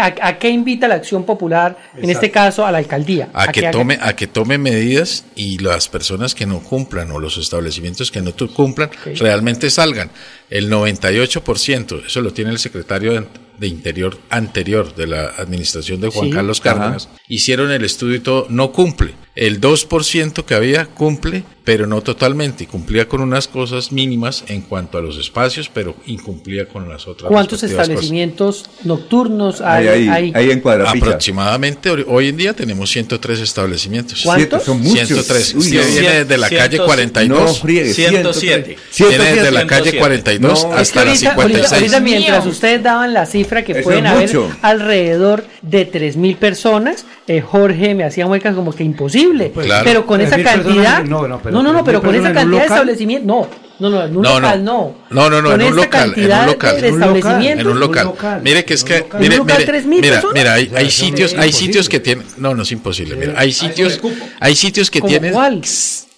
¿a, 0.00 0.38
qué 0.38 0.48
invita 0.48 0.88
la 0.88 0.96
acción 0.96 1.24
popular, 1.24 1.76
en 1.96 2.10
este 2.10 2.30
caso 2.30 2.66
a 2.66 2.72
la 2.72 2.78
alcaldía? 2.78 3.28
A, 3.32 3.52
que, 3.52 3.62
tome, 3.70 3.98
a 4.00 4.16
que 4.16 4.26
tome 4.26 4.58
medidas 4.58 5.24
y 5.36 5.58
las 5.58 5.88
personas 5.88 6.34
que 6.34 6.46
no 6.46 6.60
cumplan 6.60 7.10
o 7.12 7.20
los 7.20 7.38
establecimientos 7.38 8.10
que 8.10 8.22
no 8.22 8.32
cumplan 8.54 8.90
realmente 9.18 9.70
salgan. 9.70 10.10
El 10.48 10.68
98%, 10.68 12.06
eso 12.06 12.20
lo 12.22 12.32
tiene 12.32 12.50
el 12.50 12.58
secretario 12.58 13.24
de 13.60 13.68
Interior 13.68 14.18
anterior 14.30 14.94
de 14.94 15.06
la 15.06 15.26
administración 15.26 16.00
de 16.00 16.08
Juan 16.08 16.30
Carlos 16.30 16.60
Cárdenas, 16.60 17.10
hicieron 17.28 17.70
el 17.70 17.84
estudio 17.84 18.16
y 18.16 18.20
todo, 18.20 18.46
no 18.48 18.72
cumple. 18.72 19.14
El 19.36 19.60
2% 19.60 20.44
que 20.44 20.54
había 20.54 20.86
cumple, 20.86 21.44
pero 21.64 21.86
no 21.86 22.00
totalmente. 22.00 22.66
Cumplía 22.66 23.08
con 23.08 23.20
unas 23.20 23.48
cosas 23.48 23.92
mínimas 23.92 24.44
en 24.48 24.62
cuanto 24.62 24.98
a 24.98 25.02
los 25.02 25.18
espacios, 25.18 25.70
pero 25.72 25.94
incumplía 26.06 26.66
con 26.68 26.88
las 26.88 27.06
otras. 27.06 27.28
¿Cuántos 27.28 27.62
establecimientos 27.62 28.64
nocturnos 28.84 29.60
hay 29.60 30.08
ahí, 30.08 30.32
en 30.50 30.62
Aproximadamente, 30.86 31.90
hoy 31.90 32.28
en 32.28 32.36
día 32.36 32.54
tenemos 32.54 32.90
103 32.90 33.40
establecimientos. 33.40 34.22
¿Cuántos? 34.24 34.62
Son 34.62 34.80
muchos. 34.80 35.08
103. 35.08 35.54
viene 35.70 36.24
de 36.24 36.38
la 36.38 36.48
calle 36.48 36.78
42. 36.78 37.60
107. 37.60 38.76
Viene 38.98 39.24
desde 39.34 39.50
la 39.50 39.66
calle 39.66 39.98
42 39.98 40.66
hasta 40.72 41.04
la 41.04 41.16
56. 41.16 41.72
Ahorita, 41.72 42.00
mientras 42.00 42.46
ustedes 42.46 42.82
daban 42.82 43.12
la 43.12 43.26
cifra 43.26 43.64
que 43.64 43.76
pueden 43.76 44.06
haber 44.06 44.30
alrededor 44.62 45.44
de 45.62 45.90
3.000 45.90 46.36
personas, 46.36 47.04
eh, 47.26 47.40
Jorge 47.40 47.94
me 47.94 48.04
hacía 48.04 48.26
muecas 48.26 48.54
como 48.54 48.74
que 48.74 48.84
imposible. 48.84 49.50
Pues 49.54 49.68
pero 49.84 50.06
con 50.06 50.20
esa 50.20 50.42
cantidad. 50.42 51.04
no, 51.04 51.28
no, 51.28 51.40
no, 51.50 51.72
no, 51.72 51.84
pero 51.84 52.00
con 52.00 52.14
esa 52.14 52.32
cantidad 52.32 52.60
de 52.60 52.66
establecimientos. 52.66 53.26
No, 53.26 53.48
no, 53.80 53.90
no, 53.90 54.04
en 54.04 54.16
un 54.16 54.22
local 54.22 54.64
no. 54.64 54.94
No, 55.10 55.30
no, 55.30 55.40
no, 55.40 55.52
en 55.54 55.62
un 55.62 55.76
local, 55.76 56.12
en 56.16 56.30
un 56.30 56.46
local, 56.46 56.80
de 56.80 56.88
establecimientos. 56.88 57.60
En 57.60 57.68
un 57.68 57.80
local. 57.80 58.12
Mire 58.42 58.64
que 58.64 58.74
es 58.74 58.84
que 58.84 59.06
mire, 59.18 59.40
mire, 59.40 59.82
mira, 59.86 60.22
mira, 60.34 60.54
hay, 60.54 60.70
hay 60.74 60.90
sitios, 60.90 61.34
hay 61.34 61.52
sitios 61.52 61.88
que 61.88 62.00
tienen, 62.00 62.26
no, 62.36 62.54
no 62.54 62.62
es 62.62 62.72
imposible, 62.72 63.16
mira, 63.16 63.34
hay 63.36 63.52
sitios, 63.52 64.00
hay 64.38 64.54
sitios 64.54 64.90
que 64.90 65.00
tienen 65.00 65.34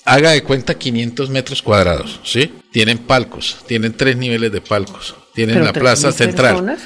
haga 0.04 0.32
de 0.32 0.42
cuenta 0.42 0.74
500 0.74 1.30
metros 1.30 1.62
cuadrados, 1.62 2.20
¿sí? 2.24 2.52
Tienen 2.72 2.98
palcos, 2.98 3.58
tienen 3.66 3.92
tres 3.92 4.16
niveles 4.16 4.50
de 4.50 4.60
palcos, 4.60 5.14
tienen 5.34 5.64
la 5.64 5.72
plaza 5.72 6.12
central. 6.12 6.76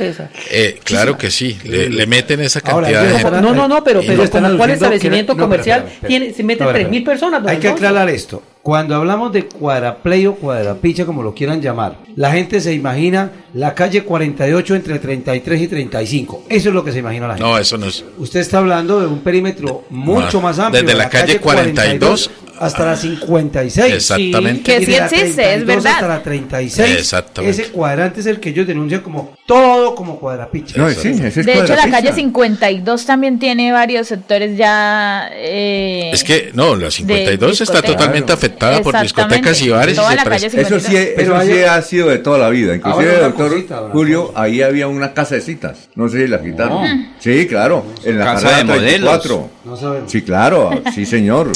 Eh, 0.51 0.81
claro 0.85 1.19
que 1.19 1.31
sí, 1.31 1.59
le, 1.65 2.07
meten 2.07 2.41
esa 2.41 2.61
cantidad 2.61 3.03
de 3.03 3.19
gente. 3.19 3.41
No, 3.41 3.55
no, 3.55 3.69
no, 3.69 3.83
pero, 3.83 4.01
pero 4.07 4.29
como 4.31 4.57
cuál 4.57 4.71
establecimiento 4.71 5.37
comercial 5.37 5.87
tiene, 6.07 6.33
se 6.33 6.43
meten 6.43 6.69
tres 6.69 6.89
mil 6.89 7.05
personas. 7.05 7.47
Hay 7.47 7.59
que 7.59 7.69
aclarar 7.69 8.09
esto. 8.09 8.43
Cuando 8.63 8.97
hablamos 8.97 9.33
de 9.33 9.47
cuadraplay 9.47 10.27
o 10.27 10.35
cuadrapicha, 10.35 11.07
como 11.07 11.23
lo 11.23 11.35
quieran 11.35 11.63
llamar, 11.63 11.99
la 12.17 12.33
gente 12.33 12.61
se 12.61 12.75
imagina 12.75 13.31
la 13.55 13.75
calle 13.75 14.03
48 14.03 14.75
entre 14.75 14.99
33 14.99 15.61
y 15.61 15.69
35. 15.69 16.45
Eso 16.49 16.69
es 16.71 16.75
lo 16.75 16.83
que 16.83 16.91
se 16.91 16.99
imagina 16.99 17.29
la 17.29 17.35
gente. 17.35 17.49
No, 17.49 17.57
eso 17.59 17.79
no 17.79 17.87
es. 17.87 18.05
Usted 18.19 18.41
está 18.41 18.59
hablando 18.59 18.99
de 18.99 19.07
un 19.07 19.21
perímetro 19.21 19.85
mucho 19.91 20.41
más 20.41 20.59
amplio. 20.59 20.83
Desde 20.83 20.99
la, 20.99 21.09
calle 21.09 21.39
42, 21.39 22.29
hasta 22.59 22.85
la 22.85 22.97
56. 22.97 23.95
Exactamente. 23.95 24.63
que 24.63 24.87
sí 24.87 24.95
existe, 24.95 25.55
es 25.55 25.67
verdad. 25.67 25.95
Hasta 25.95 26.09
la 26.09 26.23
36. 26.23 26.97
Exactamente. 26.99 27.63
Ese 27.63 27.71
cuadrante 27.73 28.21
es 28.21 28.27
el 28.27 28.41
que 28.41 28.51
ellos 28.51 28.67
denuncian 28.67 29.01
como 29.01 29.37
todo 29.47 29.95
como 29.95 30.19
cuadrapicha. 30.19 30.77
No, 30.79 30.91
sí, 30.91 31.09
ese 31.09 31.41
es 31.41 31.47
de 31.47 31.61
hecho, 31.61 31.75
la 31.75 31.91
calle 31.91 32.13
52 32.13 33.07
también 33.07 33.39
tiene 33.39 33.73
varios 33.73 34.09
sectores 34.09 34.57
ya. 34.57 35.29
Eh, 35.33 36.11
es 36.13 36.25
que, 36.25 36.51
no, 36.55 36.77
la 36.77 36.91
52 36.91 37.61
está 37.61 37.83
totalmente 37.83 38.33
afectada 38.33 38.81
por 38.81 39.01
discotecas 39.01 39.61
y 39.63 39.71
bares. 39.71 39.99
Y 39.99 40.57
eso 40.59 40.81
sí, 40.81 40.97
eso 40.97 41.41
sí 41.43 41.63
ha 41.63 41.81
sido 41.83 42.09
de 42.09 42.19
toda 42.19 42.39
la 42.39 42.49
vida. 42.49 42.75
Inclusive, 42.75 43.19
doctor 43.19 43.91
Julio, 43.93 44.33
ahí 44.35 44.63
había 44.63 44.89
una 44.89 45.15
casa 45.15 45.37
de 45.37 45.41
citas. 45.41 45.89
No 45.95 46.09
sé 46.09 46.23
si 46.25 46.29
la 46.29 46.41
quitaron. 46.43 47.15
Sí, 47.19 47.47
claro. 47.47 47.85
En 48.05 48.19
la 48.19 48.25
casa 48.27 48.59
de 48.59 48.65
modelos. 48.65 49.51
No 49.65 49.77
sabemos. 49.77 50.11
Sí, 50.11 50.23
claro. 50.23 50.71
Sí, 50.95 51.05
señor. 51.05 51.51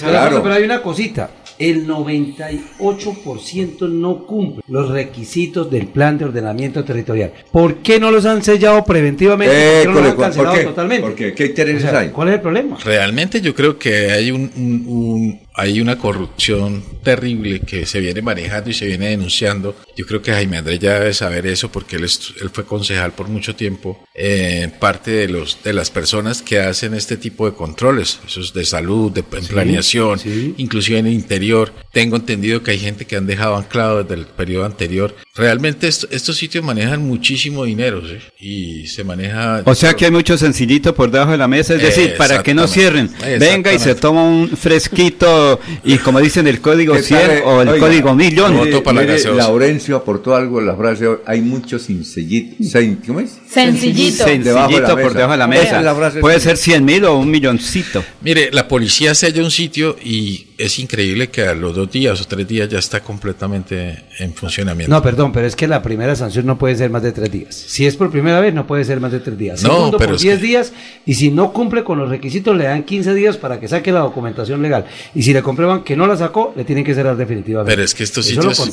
claro. 0.00 0.27
Pero 0.30 0.54
hay 0.54 0.62
una 0.62 0.82
cosita 0.82 1.30
el 1.58 1.86
98% 1.86 3.88
no 3.88 4.26
cumple 4.26 4.62
los 4.68 4.90
requisitos 4.90 5.70
del 5.70 5.86
plan 5.88 6.18
de 6.18 6.26
ordenamiento 6.26 6.84
territorial. 6.84 7.32
¿Por 7.50 7.76
qué 7.76 7.98
no 7.98 8.10
los 8.10 8.26
han 8.26 8.42
sellado 8.42 8.84
preventivamente? 8.84 9.54
¿Por 9.54 9.64
qué 9.64 9.86
no 9.88 9.94
los 10.00 10.10
han 10.12 10.16
cancelado 10.16 10.62
totalmente? 10.62 11.34
¿Qué 11.34 11.46
intereses 11.46 11.90
hay? 11.92 12.10
¿Cuál 12.10 12.28
es 12.28 12.34
el 12.34 12.40
problema? 12.40 12.76
Realmente 12.84 13.40
yo 13.40 13.54
creo 13.54 13.78
que 13.78 14.10
hay 14.10 14.30
un 14.30 15.40
hay 15.58 15.80
una 15.80 15.98
corrupción 15.98 16.84
terrible 17.02 17.58
que 17.60 17.84
se 17.84 17.98
viene 17.98 18.22
manejando 18.22 18.70
y 18.70 18.74
se 18.74 18.86
viene 18.86 19.08
denunciando. 19.08 19.74
Yo 19.96 20.06
creo 20.06 20.22
que 20.22 20.30
Jaime 20.30 20.58
Andrés 20.58 20.78
ya 20.78 21.00
debe 21.00 21.12
saber 21.12 21.48
eso 21.48 21.68
porque 21.72 21.96
él, 21.96 22.04
él 22.04 22.50
fue 22.52 22.64
concejal 22.64 23.10
por 23.10 23.26
mucho 23.26 23.56
tiempo. 23.56 24.04
Eh, 24.14 24.70
parte 24.78 25.10
de, 25.10 25.28
los, 25.28 25.58
de 25.64 25.72
las 25.72 25.90
personas 25.90 26.42
que 26.42 26.60
hacen 26.60 26.94
este 26.94 27.16
tipo 27.16 27.44
de 27.44 27.56
controles, 27.56 28.20
esos 28.24 28.54
de 28.54 28.64
salud, 28.64 29.10
de 29.10 29.24
planeación, 29.24 30.20
inclusive 30.58 31.00
en 31.00 31.08
el 31.08 31.12
interior. 31.12 31.72
Tengo 31.92 32.14
entendido 32.14 32.62
que 32.62 32.70
hay 32.70 32.78
gente 32.78 33.04
que 33.04 33.16
han 33.16 33.26
dejado 33.26 33.56
anclado 33.56 34.04
desde 34.04 34.14
el 34.14 34.26
periodo 34.26 34.64
anterior. 34.64 35.16
Realmente 35.34 35.88
estos 35.88 36.36
sitios 36.36 36.64
manejan 36.64 37.02
muchísimo 37.04 37.64
dinero 37.64 38.00
y 38.38 38.86
se 38.86 39.02
maneja... 39.02 39.62
O 39.64 39.74
sea 39.74 39.94
que 39.94 40.04
hay 40.04 40.12
mucho 40.12 40.38
sencillito 40.38 40.94
por 40.94 41.10
debajo 41.10 41.32
de 41.32 41.38
la 41.38 41.48
mesa, 41.48 41.74
es 41.74 41.82
decir, 41.82 42.16
para 42.16 42.44
que 42.44 42.54
no 42.54 42.68
cierren, 42.68 43.10
venga 43.40 43.72
y 43.72 43.80
se 43.80 43.96
toma 43.96 44.22
un 44.22 44.56
fresquito 44.56 45.47
y 45.84 45.98
como 45.98 46.20
dicen 46.20 46.46
el 46.46 46.60
código 46.60 46.96
100 46.96 47.42
o 47.44 47.62
el 47.62 47.78
código 47.78 48.14
millón. 48.14 48.56
Voto 48.56 48.82
para 48.82 49.02
Laurencio 49.02 49.96
aportó 49.96 50.34
algo 50.34 50.60
en 50.60 50.66
la 50.66 50.76
frase, 50.76 51.06
hay 51.26 51.40
muchos 51.40 51.82
sencillitos. 51.82 52.72
¿Cómo 53.06 53.20
es? 53.20 53.38
Sencillito. 53.48 54.24
Sencillito 54.24 54.98
por 54.98 55.14
debajo 55.14 55.32
de 55.32 55.38
la 55.38 55.46
mesa. 55.46 56.12
Puede 56.20 56.40
ser 56.40 56.56
100 56.56 56.84
mil 56.84 57.04
o 57.04 57.16
un 57.16 57.30
milloncito. 57.30 58.04
Mire, 58.22 58.50
la 58.52 58.66
policía 58.66 59.14
sella 59.14 59.42
un 59.42 59.50
sitio 59.50 59.96
y 60.02 60.47
es 60.58 60.78
increíble 60.80 61.28
que 61.28 61.42
a 61.42 61.54
los 61.54 61.76
dos 61.76 61.90
días 61.90 62.20
o 62.20 62.24
tres 62.24 62.46
días 62.46 62.68
ya 62.68 62.80
está 62.80 63.00
completamente 63.00 64.04
en 64.18 64.34
funcionamiento. 64.34 64.92
No, 64.92 65.00
perdón, 65.00 65.32
pero 65.32 65.46
es 65.46 65.54
que 65.54 65.68
la 65.68 65.82
primera 65.82 66.16
sanción 66.16 66.46
no 66.46 66.58
puede 66.58 66.74
ser 66.74 66.90
más 66.90 67.02
de 67.02 67.12
tres 67.12 67.30
días. 67.30 67.54
Si 67.54 67.86
es 67.86 67.96
por 67.96 68.10
primera 68.10 68.40
vez, 68.40 68.52
no 68.52 68.66
puede 68.66 68.84
ser 68.84 68.98
más 68.98 69.12
de 69.12 69.20
tres 69.20 69.38
días. 69.38 69.62
no, 69.62 69.92
pero 69.96 70.12
por 70.12 70.20
10 70.20 70.40
días 70.40 70.72
y 71.06 71.14
si 71.14 71.30
no 71.30 71.52
cumple 71.52 71.84
con 71.84 71.98
los 71.98 72.08
requisitos, 72.08 72.56
le 72.56 72.64
dan 72.64 72.82
15 72.82 73.14
días 73.14 73.36
para 73.36 73.60
que 73.60 73.68
saque 73.68 73.92
la 73.92 74.00
documentación 74.00 74.60
legal. 74.60 74.86
Y 75.14 75.22
si 75.22 75.32
le 75.32 75.42
comprueban 75.42 75.84
que 75.84 75.96
no 75.96 76.06
la 76.08 76.16
sacó, 76.16 76.52
le 76.56 76.64
tienen 76.64 76.84
que 76.84 76.94
cerrar 76.94 77.16
definitivamente. 77.16 77.70
Pero 77.70 77.84
es 77.84 77.94
que 77.94 78.02
estos 78.02 78.26
sitios, 78.26 78.70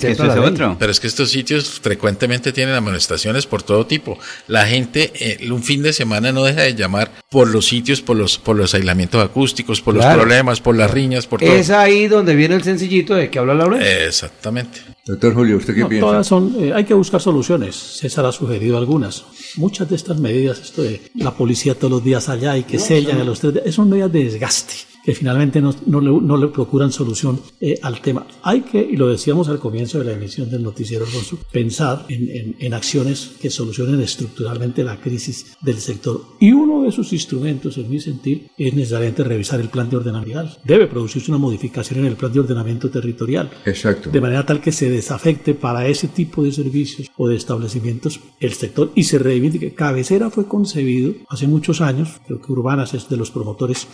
pero 0.80 0.92
es 0.92 1.00
que 1.00 1.08
estos 1.08 1.30
sitios 1.30 1.80
frecuentemente 1.80 2.52
tienen 2.52 2.74
amonestaciones 2.74 3.46
por 3.46 3.62
todo 3.62 3.86
tipo. 3.86 4.18
La 4.48 4.66
gente 4.66 5.12
eh, 5.16 5.50
un 5.52 5.62
fin 5.62 5.84
de 5.84 5.94
semana 5.94 6.32
no 6.32 6.44
deja 6.44 6.62
de 6.62 6.74
llamar 6.74 7.12
por 7.30 7.48
los 7.48 7.68
sitios, 7.68 8.02
por 8.02 8.18
los 8.18 8.40
por 8.40 8.56
los 8.56 8.74
aislamientos 8.74 9.24
acústicos, 9.24 9.82
por 9.82 9.94
los 9.94 10.06
problemas, 10.06 10.62
por 10.62 10.76
las 10.76 10.90
riñas, 10.90 11.28
por 11.28 11.40
todo 11.40 11.54
ahí 11.82 12.08
donde 12.08 12.36
viene 12.36 12.56
el 12.56 12.64
sencillito 12.64 13.16
de 13.16 13.30
que 13.30 13.40
habla 13.40 13.54
Laura. 13.54 14.06
Exactamente. 14.06 14.80
Doctor 15.06 15.34
Julio, 15.34 15.58
¿usted 15.58 15.76
qué 15.76 15.86
piensa? 15.86 16.08
Todas 16.08 16.28
son, 16.28 16.56
eh, 16.60 16.74
hay 16.74 16.84
que 16.84 16.94
buscar 16.94 17.22
soluciones. 17.22 17.76
César 17.76 18.26
ha 18.26 18.32
sugerido 18.32 18.78
algunas. 18.78 19.26
Muchas 19.58 19.90
de 19.90 19.96
estas 19.96 20.20
medidas, 20.20 20.60
esto 20.60 20.82
de 20.82 21.02
la 21.16 21.32
policía 21.32 21.76
todos 21.76 21.92
los 21.92 22.04
días 22.04 22.28
allá 22.30 22.58
y 22.58 22.64
que 22.64 22.80
sellan 22.80 23.22
a 23.22 23.24
los 23.24 23.40
tres, 23.40 23.74
son 23.74 23.90
medidas 23.90 24.12
de 24.12 24.24
desgaste 24.24 24.95
que 25.06 25.14
finalmente 25.14 25.62
no, 25.62 25.74
no, 25.86 26.38
le, 26.38 26.48
procuran 26.48 26.92
solución 26.92 27.40
eh, 27.62 27.78
al 27.84 28.02
tema. 28.02 28.26
Hay 28.42 28.62
que, 28.62 28.80
y 28.80 28.98
lo 28.98 29.08
decíamos 29.08 29.48
al 29.50 29.60
comienzo 29.60 30.00
de 30.00 30.06
la 30.06 30.14
emisión 30.14 30.50
del 30.50 30.64
noticiero 30.64 31.06
Alfonso, 31.06 31.38
pensar 31.52 32.06
en, 32.10 32.56
en, 32.58 32.74
acciones 32.74 33.34
que 33.40 33.52
solucionen 33.52 34.02
estructuralmente 34.02 34.84
la 34.84 35.00
crisis 35.00 35.56
del 35.62 35.80
sector. 35.80 36.22
Y 36.40 36.52
uno 36.52 36.82
de 36.82 36.90
esos 36.90 37.14
instrumentos, 37.14 37.78
en 37.78 37.90
mi 37.90 38.00
sentir, 38.00 38.48
es 38.58 38.74
necesariamente 38.74 39.24
revisar 39.24 39.60
el 39.60 39.70
plan 39.70 39.90
de 39.90 39.98
ordenamiento. 39.98 40.26
Debe 40.64 40.88
producirse 40.88 41.30
una 41.30 41.38
modificación 41.38 42.00
en 42.00 42.08
el 42.08 42.16
plan 42.16 42.34
de 42.34 42.40
ordenamiento 42.40 42.90
territorial. 42.90 43.52
Exacto. 43.66 44.10
De 44.10 44.20
manera 44.20 44.46
tal 44.46 44.60
que 44.60 44.72
se 44.72 44.90
desafecte 44.90 45.54
para 45.54 45.88
ese 45.88 46.08
tipo 46.08 46.44
de 46.44 46.52
servicios 46.52 47.12
o 47.16 47.28
de 47.28 47.36
establecimientos 47.36 48.20
el 48.40 48.54
sector 48.54 48.92
y 48.96 49.04
se 49.04 49.20
reivindique. 49.20 49.74
Cabecera 49.76 50.32
fue 50.32 50.48
concebido 50.48 51.14
hace 51.30 51.48
muchos 51.48 51.82
años, 51.82 52.22
creo 52.26 52.42
que 52.42 52.52
Urbanas 52.52 52.94
es 52.94 53.08
de 53.08 53.18
los 53.18 53.32
promotores 53.32 53.88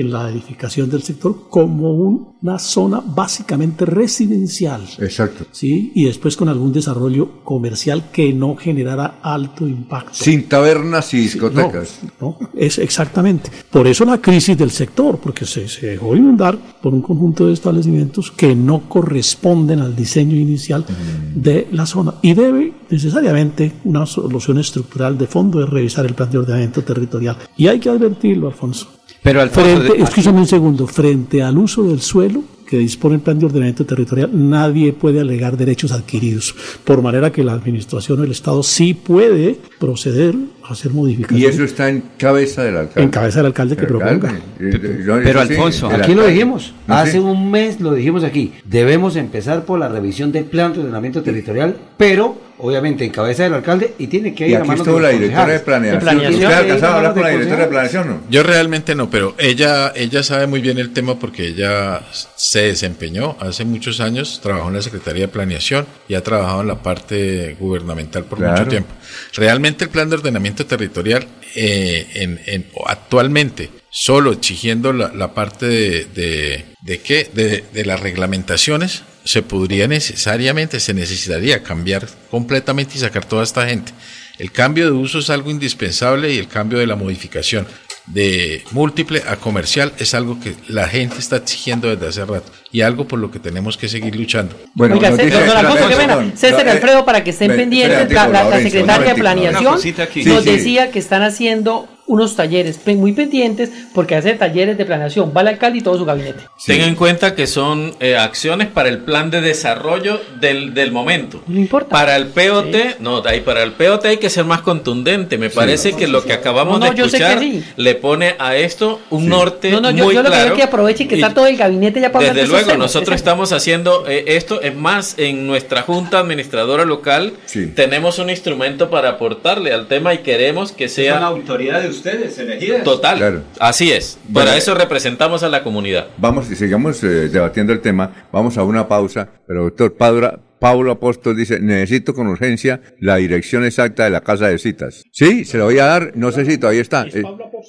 en 0.00 0.12
la 0.12 0.30
edificación 0.30 0.88
del 0.90 1.02
sector 1.02 1.48
como 1.48 1.92
una 2.40 2.58
zona 2.58 3.02
básicamente 3.04 3.84
residencial. 3.84 4.82
Exacto. 4.98 5.46
¿sí? 5.52 5.92
Y 5.94 6.04
después 6.04 6.36
con 6.36 6.48
algún 6.48 6.72
desarrollo 6.72 7.42
comercial 7.44 8.10
que 8.12 8.32
no 8.32 8.56
generara 8.56 9.18
alto 9.22 9.66
impacto. 9.66 10.14
Sin 10.14 10.48
tabernas 10.48 11.12
y 11.14 11.18
discotecas. 11.18 12.00
no, 12.20 12.38
es 12.54 12.78
exactamente. 12.78 13.50
Por 13.70 13.86
eso 13.86 14.04
la 14.04 14.20
crisis 14.20 14.56
del 14.56 14.70
sector, 14.70 15.18
porque 15.18 15.46
se, 15.46 15.68
se 15.68 15.86
dejó 15.88 16.14
inundar 16.14 16.58
por 16.80 16.94
un 16.94 17.02
conjunto 17.02 17.46
de 17.46 17.54
establecimientos 17.54 18.30
que 18.30 18.54
no 18.54 18.88
corresponden 18.88 19.80
al 19.80 19.96
diseño 19.96 20.36
inicial 20.36 20.84
mm. 20.88 21.40
de 21.40 21.68
la 21.72 21.86
zona. 21.86 22.14
Y 22.22 22.34
debe 22.34 22.72
necesariamente 22.88 23.72
una 23.84 24.06
solución 24.06 24.58
estructural 24.58 25.18
de 25.18 25.26
fondo 25.26 25.60
de 25.60 25.66
revisar 25.66 26.06
el 26.06 26.14
plan 26.14 26.30
de 26.30 26.38
ordenamiento 26.38 26.82
territorial. 26.82 27.36
Y 27.56 27.66
hay 27.66 27.80
que 27.80 27.88
advertirlo, 27.88 28.48
Alfonso. 28.48 28.97
Pero 29.22 29.40
al 29.40 29.50
frente, 29.50 30.00
escúchame 30.00 30.38
un 30.38 30.46
segundo, 30.46 30.86
frente 30.86 31.42
al 31.42 31.58
uso 31.58 31.82
del 31.84 32.00
suelo, 32.00 32.42
que 32.68 32.76
dispone 32.76 33.14
el 33.14 33.22
plan 33.22 33.38
de 33.38 33.46
ordenamiento 33.46 33.86
territorial, 33.86 34.30
nadie 34.32 34.92
puede 34.92 35.20
alegar 35.20 35.56
derechos 35.56 35.90
adquiridos, 35.90 36.54
por 36.84 37.00
manera 37.00 37.32
que 37.32 37.42
la 37.42 37.52
administración 37.52 38.20
del 38.20 38.30
Estado 38.30 38.62
sí 38.62 38.92
puede 38.92 39.56
proceder 39.78 40.34
a 40.64 40.72
hacer 40.74 40.92
modificaciones. 40.92 41.42
Y 41.42 41.46
eso 41.46 41.64
está 41.64 41.88
en 41.88 42.04
cabeza 42.18 42.62
del 42.62 42.76
alcalde. 42.76 43.02
En 43.02 43.08
cabeza 43.08 43.38
del 43.38 43.46
alcalde 43.46 43.76
que 43.76 43.86
proponga. 43.86 44.38
Pero 44.58 45.40
Alfonso, 45.40 45.88
aquí 45.88 46.14
lo 46.14 46.26
dijimos, 46.26 46.74
hace 46.86 47.18
un 47.18 47.50
mes 47.50 47.80
lo 47.80 47.94
dijimos 47.94 48.22
aquí, 48.22 48.52
debemos 48.64 49.16
empezar 49.16 49.64
por 49.64 49.78
la 49.78 49.88
revisión 49.88 50.30
del 50.30 50.44
plan 50.44 50.74
de 50.74 50.80
ordenamiento 50.80 51.22
territorial, 51.22 51.76
pero 51.96 52.47
obviamente 52.58 53.04
en 53.04 53.10
cabeza 53.10 53.44
del 53.44 53.54
alcalde 53.54 53.94
y 53.98 54.06
tiene 54.08 54.34
que 54.34 54.46
ir 54.46 54.50
y 54.50 54.54
a 54.54 54.58
aquí 54.58 54.68
manos 54.68 54.80
estuvo 54.80 54.96
de 54.96 55.02
la 55.02 55.08
directora 55.10 55.52
de 55.52 55.60
planeación. 55.60 56.32
¿Usted 56.34 56.44
ha 56.46 56.58
alcanzado 56.58 56.92
a 56.92 56.96
hablar 56.96 57.14
con 57.14 57.22
la 57.22 57.28
directora 57.30 57.62
de 57.62 57.68
planeación 57.68 58.08
no? 58.08 58.20
Yo 58.30 58.42
realmente 58.42 58.94
no, 58.94 59.10
pero 59.10 59.34
ella, 59.38 59.92
ella 59.94 60.22
sabe 60.22 60.46
muy 60.46 60.60
bien 60.60 60.78
el 60.78 60.92
tema 60.92 61.18
porque 61.18 61.46
ella 61.46 62.02
se 62.36 62.60
desempeñó 62.62 63.36
hace 63.40 63.64
muchos 63.64 64.00
años, 64.00 64.40
trabajó 64.42 64.68
en 64.68 64.74
la 64.74 64.82
Secretaría 64.82 65.22
de 65.22 65.28
Planeación 65.28 65.86
y 66.08 66.14
ha 66.14 66.22
trabajado 66.22 66.60
en 66.62 66.68
la 66.68 66.82
parte 66.82 67.56
gubernamental 67.58 68.24
por 68.24 68.38
Claro. 68.38 68.56
mucho 68.58 68.68
tiempo. 68.68 68.90
Realmente 69.34 69.84
el 69.84 69.90
plan 69.90 70.08
de 70.10 70.16
ordenamiento 70.16 70.66
territorial 70.66 71.26
eh, 71.54 72.06
en, 72.14 72.40
en- 72.46 72.66
actualmente 72.86 73.70
solo 73.90 74.32
exigiendo 74.32 74.92
la, 74.92 75.34
parte 75.34 75.66
de, 75.66 76.64
qué 77.04 77.30
de 77.72 77.84
las 77.84 78.00
reglamentaciones 78.00 79.02
se 79.24 79.42
podría 79.42 79.88
necesariamente 79.88 80.80
se 80.80 80.94
necesitaría 80.94 81.62
cambiar 81.62 82.08
completamente 82.30 82.94
y 82.96 83.00
sacar 83.00 83.24
toda 83.24 83.44
esta 83.44 83.66
gente. 83.68 83.92
El 84.38 84.52
cambio 84.52 84.86
de 84.86 84.92
uso 84.92 85.18
es 85.18 85.30
algo 85.30 85.50
indispensable 85.50 86.32
y 86.32 86.38
el 86.38 86.48
cambio 86.48 86.78
de 86.78 86.86
la 86.86 86.96
modificación 86.96 87.66
de 88.12 88.62
múltiple 88.70 89.22
a 89.28 89.36
comercial 89.36 89.92
es 89.98 90.14
algo 90.14 90.38
que 90.40 90.54
la 90.68 90.88
gente 90.88 91.18
está 91.18 91.36
exigiendo 91.36 91.88
desde 91.94 92.08
hace 92.08 92.24
rato 92.24 92.50
y 92.72 92.80
algo 92.80 93.06
por 93.06 93.18
lo 93.18 93.30
que 93.30 93.38
tenemos 93.38 93.76
que 93.76 93.88
seguir 93.88 94.16
luchando. 94.16 94.56
Bueno, 94.74 94.96
Oiga, 94.96 95.14
César, 95.14 95.46
don 95.46 95.56
Alfonso, 95.56 95.96
pena. 95.98 96.32
César 96.34 96.68
Alfredo, 96.68 97.04
para 97.04 97.22
que 97.24 97.30
estén 97.30 97.54
pendientes, 97.54 98.10
la, 98.12 98.28
la- 98.28 98.44
la 98.48 98.60
secretaria 98.60 99.14
de 99.14 99.20
Planeación 99.20 99.78
nos 100.26 100.44
decía 100.44 100.90
que 100.90 100.98
están 100.98 101.22
haciendo 101.22 101.88
unos 102.08 102.34
talleres 102.36 102.80
muy 102.86 103.12
pendientes 103.12 103.70
porque 103.94 104.16
hace 104.16 104.34
talleres 104.34 104.76
de 104.76 104.84
planeación, 104.84 105.32
va 105.36 105.42
el 105.42 105.48
alcalde 105.48 105.78
y 105.78 105.80
todo 105.82 105.96
su 105.98 106.04
gabinete. 106.04 106.44
Tenga 106.66 106.86
en 106.86 106.94
cuenta 106.94 107.34
que 107.34 107.46
son 107.46 107.94
eh, 108.00 108.16
acciones 108.16 108.68
para 108.68 108.88
el 108.88 108.98
plan 108.98 109.30
de 109.30 109.40
desarrollo 109.40 110.20
del, 110.40 110.74
del 110.74 110.90
momento. 110.90 111.42
No 111.46 111.58
importa. 111.58 111.90
Para 111.90 112.16
el 112.16 112.28
POT, 112.28 112.98
no, 113.00 113.22
ahí 113.24 113.40
para 113.40 113.62
el 113.62 113.72
POT 113.72 114.06
hay 114.06 114.16
que 114.16 114.30
ser 114.30 114.44
más 114.44 114.62
contundente. 114.62 115.38
Me 115.38 115.50
parece 115.50 115.92
que 115.92 116.08
lo 116.08 116.24
que 116.24 116.32
acabamos 116.32 116.80
No, 116.80 116.86
no, 116.86 116.90
de 116.90 116.96
que 116.96 117.06
escuchar 117.06 117.38
sí. 117.38 117.62
le 117.76 117.94
pone 117.94 118.34
a 118.38 118.56
esto 118.56 119.00
un 119.10 119.28
norte 119.28 119.70
No, 119.70 119.80
no, 119.80 119.90
yo, 119.90 120.04
muy 120.06 120.14
yo 120.14 120.22
lo 120.22 120.30
que 120.30 120.36
claro. 120.36 120.42
quiero 120.42 120.54
es 120.54 120.58
que 120.58 120.62
aproveche 120.64 121.04
y 121.04 121.08
que 121.08 121.14
está 121.16 121.34
todo 121.34 121.46
el 121.46 121.56
gabinete 121.56 122.00
ya 122.00 122.10
para 122.10 122.26
de 122.26 122.34
Desde 122.34 122.48
luego, 122.48 122.76
nosotros 122.76 123.16
estamos 123.16 123.52
haciendo 123.52 124.06
eh, 124.08 124.24
esto, 124.28 124.60
es 124.62 124.74
más, 124.74 125.14
en 125.18 125.46
nuestra 125.46 125.82
junta 125.82 126.18
administradora 126.18 126.84
local 126.84 127.34
tenemos 127.74 128.18
un 128.18 128.30
instrumento 128.30 128.90
para 128.90 129.10
aportarle 129.10 129.72
al 129.72 129.86
tema 129.86 130.14
y 130.14 130.18
queremos 130.18 130.72
que 130.72 130.88
sea 130.88 131.14
Son 131.14 131.24
autoridad 131.24 131.82
de 131.82 131.88
ustedes, 131.98 132.38
elegidas. 132.38 132.82
total. 132.84 133.18
Claro. 133.18 133.42
Así 133.60 133.92
es. 133.92 134.18
Bueno, 134.28 134.46
Para 134.46 134.58
eso 134.58 134.74
representamos 134.74 135.42
a 135.42 135.48
la 135.48 135.62
comunidad. 135.62 136.06
Vamos 136.16 136.50
y 136.50 136.56
sigamos 136.56 137.02
eh, 137.04 137.28
debatiendo 137.28 137.72
el 137.72 137.80
tema. 137.80 138.10
Vamos 138.32 138.56
a 138.58 138.62
una 138.62 138.88
pausa. 138.88 139.28
Pero 139.46 139.64
doctor 139.64 139.94
Padura, 139.94 140.38
Paulo 140.60 140.92
Apóstol 140.92 141.36
dice, 141.36 141.60
necesito 141.60 142.14
con 142.14 142.26
urgencia 142.26 142.80
la 143.00 143.16
dirección 143.16 143.64
exacta 143.64 144.04
de 144.04 144.10
la 144.10 144.20
casa 144.22 144.48
de 144.48 144.58
citas. 144.58 145.02
Sí, 145.12 145.44
se 145.44 145.58
la 145.58 145.64
voy 145.64 145.78
a 145.78 145.84
dar. 145.86 146.12
No 146.16 146.32
sé 146.32 146.44
si 146.44 146.58
todavía 146.58 146.82
está. 146.82 147.06
Eh, 147.06 147.22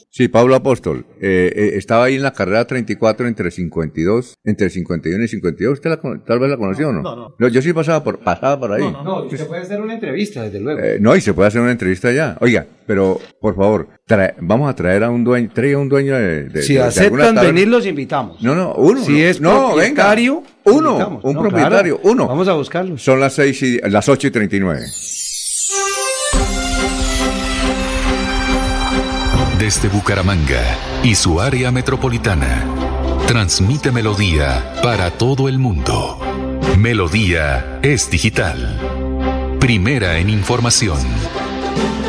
sí, 0.10 0.28
Pablo 0.28 0.56
Apóstol. 0.56 1.06
Eh, 1.22 1.52
eh, 1.56 1.72
estaba 1.76 2.06
ahí 2.06 2.16
en 2.16 2.24
la 2.24 2.34
carrera 2.34 2.66
34 2.66 3.28
entre 3.28 3.52
52, 3.52 4.36
entre 4.44 4.70
51 4.70 5.24
y 5.24 5.28
52. 5.28 5.74
¿Usted 5.74 5.90
la 5.90 6.00
tal 6.26 6.40
vez 6.40 6.50
la 6.50 6.58
conoció 6.58 6.90
o 6.90 6.94
no? 6.94 7.02
No, 7.02 7.36
no. 7.38 7.48
yo 7.48 7.62
sí 7.62 7.74
pasaba 7.74 8.04
por, 8.04 8.20
pasaba 8.20 8.60
por 8.60 8.72
ahí. 8.74 8.82
No, 8.84 9.04
no, 9.04 9.24
usted 9.24 9.48
puede 9.48 9.62
hacer 9.62 9.82
una 9.82 9.94
entrevista, 9.94 10.44
desde 10.44 10.60
luego. 10.60 10.80
Eh, 10.80 10.98
no, 11.00 11.16
y 11.16 11.22
se 11.22 11.34
puede 11.34 11.48
hacer 11.48 11.62
una 11.62 11.72
entrevista 11.72 12.12
ya. 12.12 12.38
Oiga, 12.42 12.66
pero 12.88 13.20
por 13.40 13.56
favor, 13.56 13.88
trae- 14.08 14.34
vamos 14.40 14.70
a 14.70 14.76
traer 14.76 15.04
a 15.04 15.10
un 15.10 15.24
dueño, 15.24 15.50
trae 15.54 15.74
a 15.74 15.78
un 15.78 15.90
dueño 15.90 16.16
de, 16.16 16.44
de- 16.46 16.62
si 16.64 16.74
de- 16.76 16.82
aceptan 16.84 17.36
venir, 17.36 17.68
los 17.68 17.86
invitamos. 17.86 18.42
No, 18.42 18.56
no, 18.56 18.74
uno. 18.76 19.02
Si 19.04 19.12
no, 19.14 19.18
es 19.20 19.42
no, 19.42 19.76
venga. 19.76 20.04
Uno, 20.72 21.20
un 21.24 21.34
No, 21.36 21.42
propietario, 21.42 21.98
claro. 22.00 22.12
uno. 22.14 22.28
Vamos 22.28 22.48
a 22.48 22.54
buscarlos. 22.54 23.02
Son 23.02 23.20
las 23.20 23.34
seis 23.34 23.62
y, 23.64 23.80
las 23.90 24.08
8 24.10 24.28
y 24.28 24.32
39. 24.32 24.86
Desde 29.58 29.90
Bucaramanga 29.90 30.62
y 31.04 31.16
su 31.16 31.42
área 31.42 31.72
metropolitana, 31.72 32.64
transmite 33.28 33.92
Melodía 33.92 34.74
para 34.82 35.12
todo 35.12 35.50
el 35.50 35.60
mundo. 35.60 36.18
Melodía 36.78 37.80
es 37.82 38.10
digital. 38.10 38.80
Primera 39.60 40.18
en 40.18 40.30
información. 40.30 41.00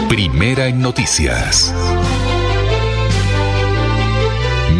Primera 0.09 0.69
en 0.69 0.81
noticias. 0.81 1.75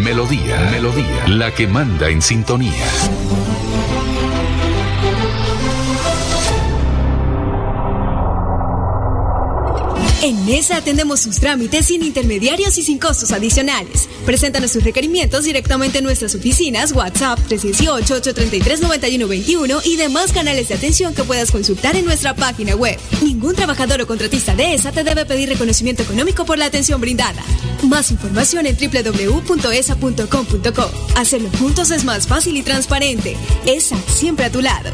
Melodía, 0.03 0.69
Melodía, 0.71 1.27
la 1.27 1.51
que 1.51 1.67
manda 1.67 2.09
en 2.09 2.21
sintonía. 2.21 2.85
En 10.23 10.45
Mesa 10.45 10.77
atendemos 10.77 11.19
sus 11.19 11.39
trámites 11.39 11.87
sin 11.87 12.03
intermediarios 12.03 12.77
y 12.77 12.83
sin 12.83 12.99
costos 12.99 13.31
adicionales. 13.31 14.07
Preséntanos 14.23 14.71
sus 14.71 14.83
requerimientos 14.83 15.45
directamente 15.45 15.97
en 15.97 16.03
nuestras 16.03 16.35
oficinas, 16.35 16.91
WhatsApp 16.91 17.39
318-833-9121 17.49 19.81
y 19.83 19.95
demás 19.95 20.31
canales 20.31 20.67
de 20.67 20.75
atención 20.75 21.15
que 21.15 21.23
puedas 21.23 21.49
consultar 21.49 21.95
en 21.95 22.05
nuestra 22.05 22.35
página 22.35 22.75
web. 22.75 22.99
Ningún 23.23 23.55
trabajador 23.55 23.99
o 24.01 24.05
contratista 24.05 24.55
de 24.55 24.75
ESA 24.75 24.91
te 24.91 25.03
debe 25.03 25.25
pedir 25.25 25.49
reconocimiento 25.49 26.03
económico 26.03 26.45
por 26.45 26.59
la 26.59 26.65
atención 26.65 27.01
brindada. 27.01 27.43
Más 27.81 28.11
información 28.11 28.67
en 28.67 28.77
www.esa.com.co. 28.77 30.91
Hacerlo 31.15 31.49
juntos 31.57 31.89
es 31.89 32.03
más 32.03 32.27
fácil 32.27 32.57
y 32.57 32.61
transparente. 32.61 33.35
ESA 33.65 33.97
siempre 34.07 34.45
a 34.45 34.51
tu 34.51 34.61
lado. 34.61 34.91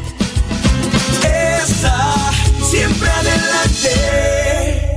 Esa, 1.22 2.32
siempre 2.70 3.10
adelante. 3.10 4.87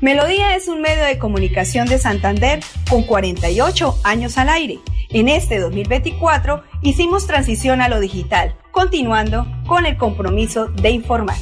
Melodía 0.00 0.56
es 0.56 0.66
un 0.68 0.80
medio 0.80 1.04
de 1.04 1.18
comunicación 1.18 1.86
de 1.86 1.98
Santander 1.98 2.60
con 2.88 3.02
48 3.02 3.98
años 4.02 4.38
al 4.38 4.48
aire. 4.48 4.78
En 5.10 5.28
este 5.28 5.58
2024 5.58 6.62
hicimos 6.80 7.26
transición 7.26 7.82
a 7.82 7.90
lo 7.90 8.00
digital, 8.00 8.56
continuando 8.70 9.46
con 9.66 9.84
el 9.84 9.98
compromiso 9.98 10.68
de 10.68 10.88
informar. 10.88 11.36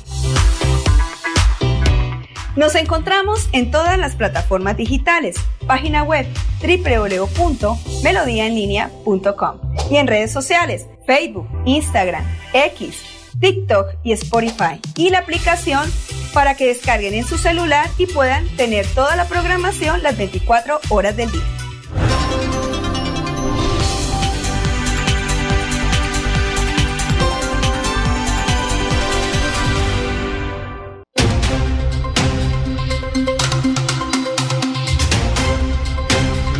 Nos 2.56 2.74
encontramos 2.74 3.48
en 3.52 3.70
todas 3.70 3.96
las 3.96 4.16
plataformas 4.16 4.76
digitales, 4.76 5.36
página 5.68 6.02
web 6.02 6.26
www.melodiaenlinea.com 6.60 9.60
y 9.88 9.98
en 9.98 10.08
redes 10.08 10.32
sociales, 10.32 10.88
Facebook, 11.06 11.46
Instagram, 11.64 12.24
X, 12.52 13.17
TikTok 13.40 13.94
y 14.04 14.12
Spotify 14.12 14.80
y 14.96 15.10
la 15.10 15.18
aplicación 15.18 15.90
para 16.32 16.56
que 16.56 16.66
descarguen 16.66 17.14
en 17.14 17.24
su 17.24 17.38
celular 17.38 17.88
y 17.98 18.06
puedan 18.06 18.46
tener 18.56 18.86
toda 18.86 19.16
la 19.16 19.26
programación 19.26 20.02
las 20.02 20.16
24 20.16 20.80
horas 20.90 21.16
del 21.16 21.30
día. 21.30 21.67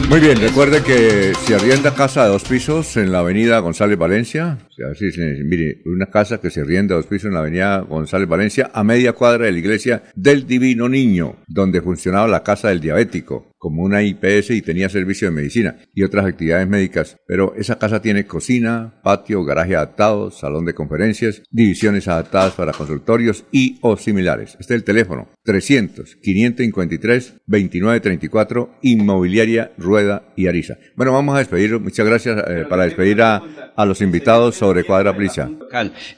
Muy 0.09 0.21
bien, 0.21 0.41
recuerde 0.41 0.83
que 0.83 1.35
si 1.35 1.53
arrienda 1.53 1.95
casa 1.95 2.25
de 2.25 2.31
dos 2.31 2.43
pisos 2.43 2.97
en 2.97 3.13
la 3.13 3.19
avenida 3.19 3.59
González 3.59 3.99
Valencia, 3.99 4.57
o 4.71 4.95
sea, 4.95 5.11
mire, 5.45 5.83
una 5.85 6.07
casa 6.07 6.41
que 6.41 6.49
se 6.49 6.63
arrienda 6.63 6.95
dos 6.95 7.05
pisos 7.05 7.27
en 7.27 7.35
la 7.35 7.41
avenida 7.41 7.81
González 7.81 8.27
Valencia, 8.27 8.71
a 8.73 8.83
media 8.85 9.13
cuadra 9.13 9.45
de 9.45 9.53
la 9.53 9.59
iglesia 9.59 10.05
del 10.15 10.47
Divino 10.47 10.89
Niño, 10.89 11.37
donde 11.47 11.83
funcionaba 11.83 12.27
la 12.27 12.43
casa 12.43 12.71
del 12.71 12.81
diabético. 12.81 13.48
Como 13.59 13.83
una 13.83 14.03
IPS 14.03 14.51
y 14.51 14.63
tenía 14.63 14.89
servicio 14.89 15.29
de 15.29 15.35
medicina 15.35 15.77
y 15.95 16.05
otras 16.05 16.25
actividades 16.25 16.69
médicas. 16.69 17.17
Pero 17.27 17.55
esa 17.57 17.79
casa 17.79 18.01
tiene 18.01 18.27
cocina, 18.27 19.01
patio, 19.03 19.45
garaje 19.45 19.75
adaptado, 19.77 20.31
salón 20.31 20.65
de 20.65 20.75
conferencias, 20.75 21.43
divisiones 21.51 22.09
adaptadas 22.09 22.55
para 22.55 22.73
consultorios 22.73 23.45
y 23.53 23.79
o 23.83 23.97
similares. 23.97 24.57
Este 24.61 24.75
es 24.75 24.79
el 24.79 24.85
teléfono 24.85 25.29
300 25.45 26.17
553 26.23 27.35
2934 27.47 28.79
Inmobiliaria 28.83 29.73
Rueda 29.77 30.33
y 30.37 30.47
Ariza. 30.47 30.79
Bueno, 30.95 31.13
vamos 31.13 31.35
a 31.35 31.39
despedir, 31.39 31.79
muchas 31.81 32.07
gracias 32.07 32.39
eh, 32.47 32.65
para 32.69 32.85
despedir 32.85 33.23
a, 33.23 33.43
a, 33.75 33.85
los 33.85 34.01
invitados 34.01 34.55
sobre 34.55 34.85
Cuadra 34.85 35.17
Prisa. 35.17 35.51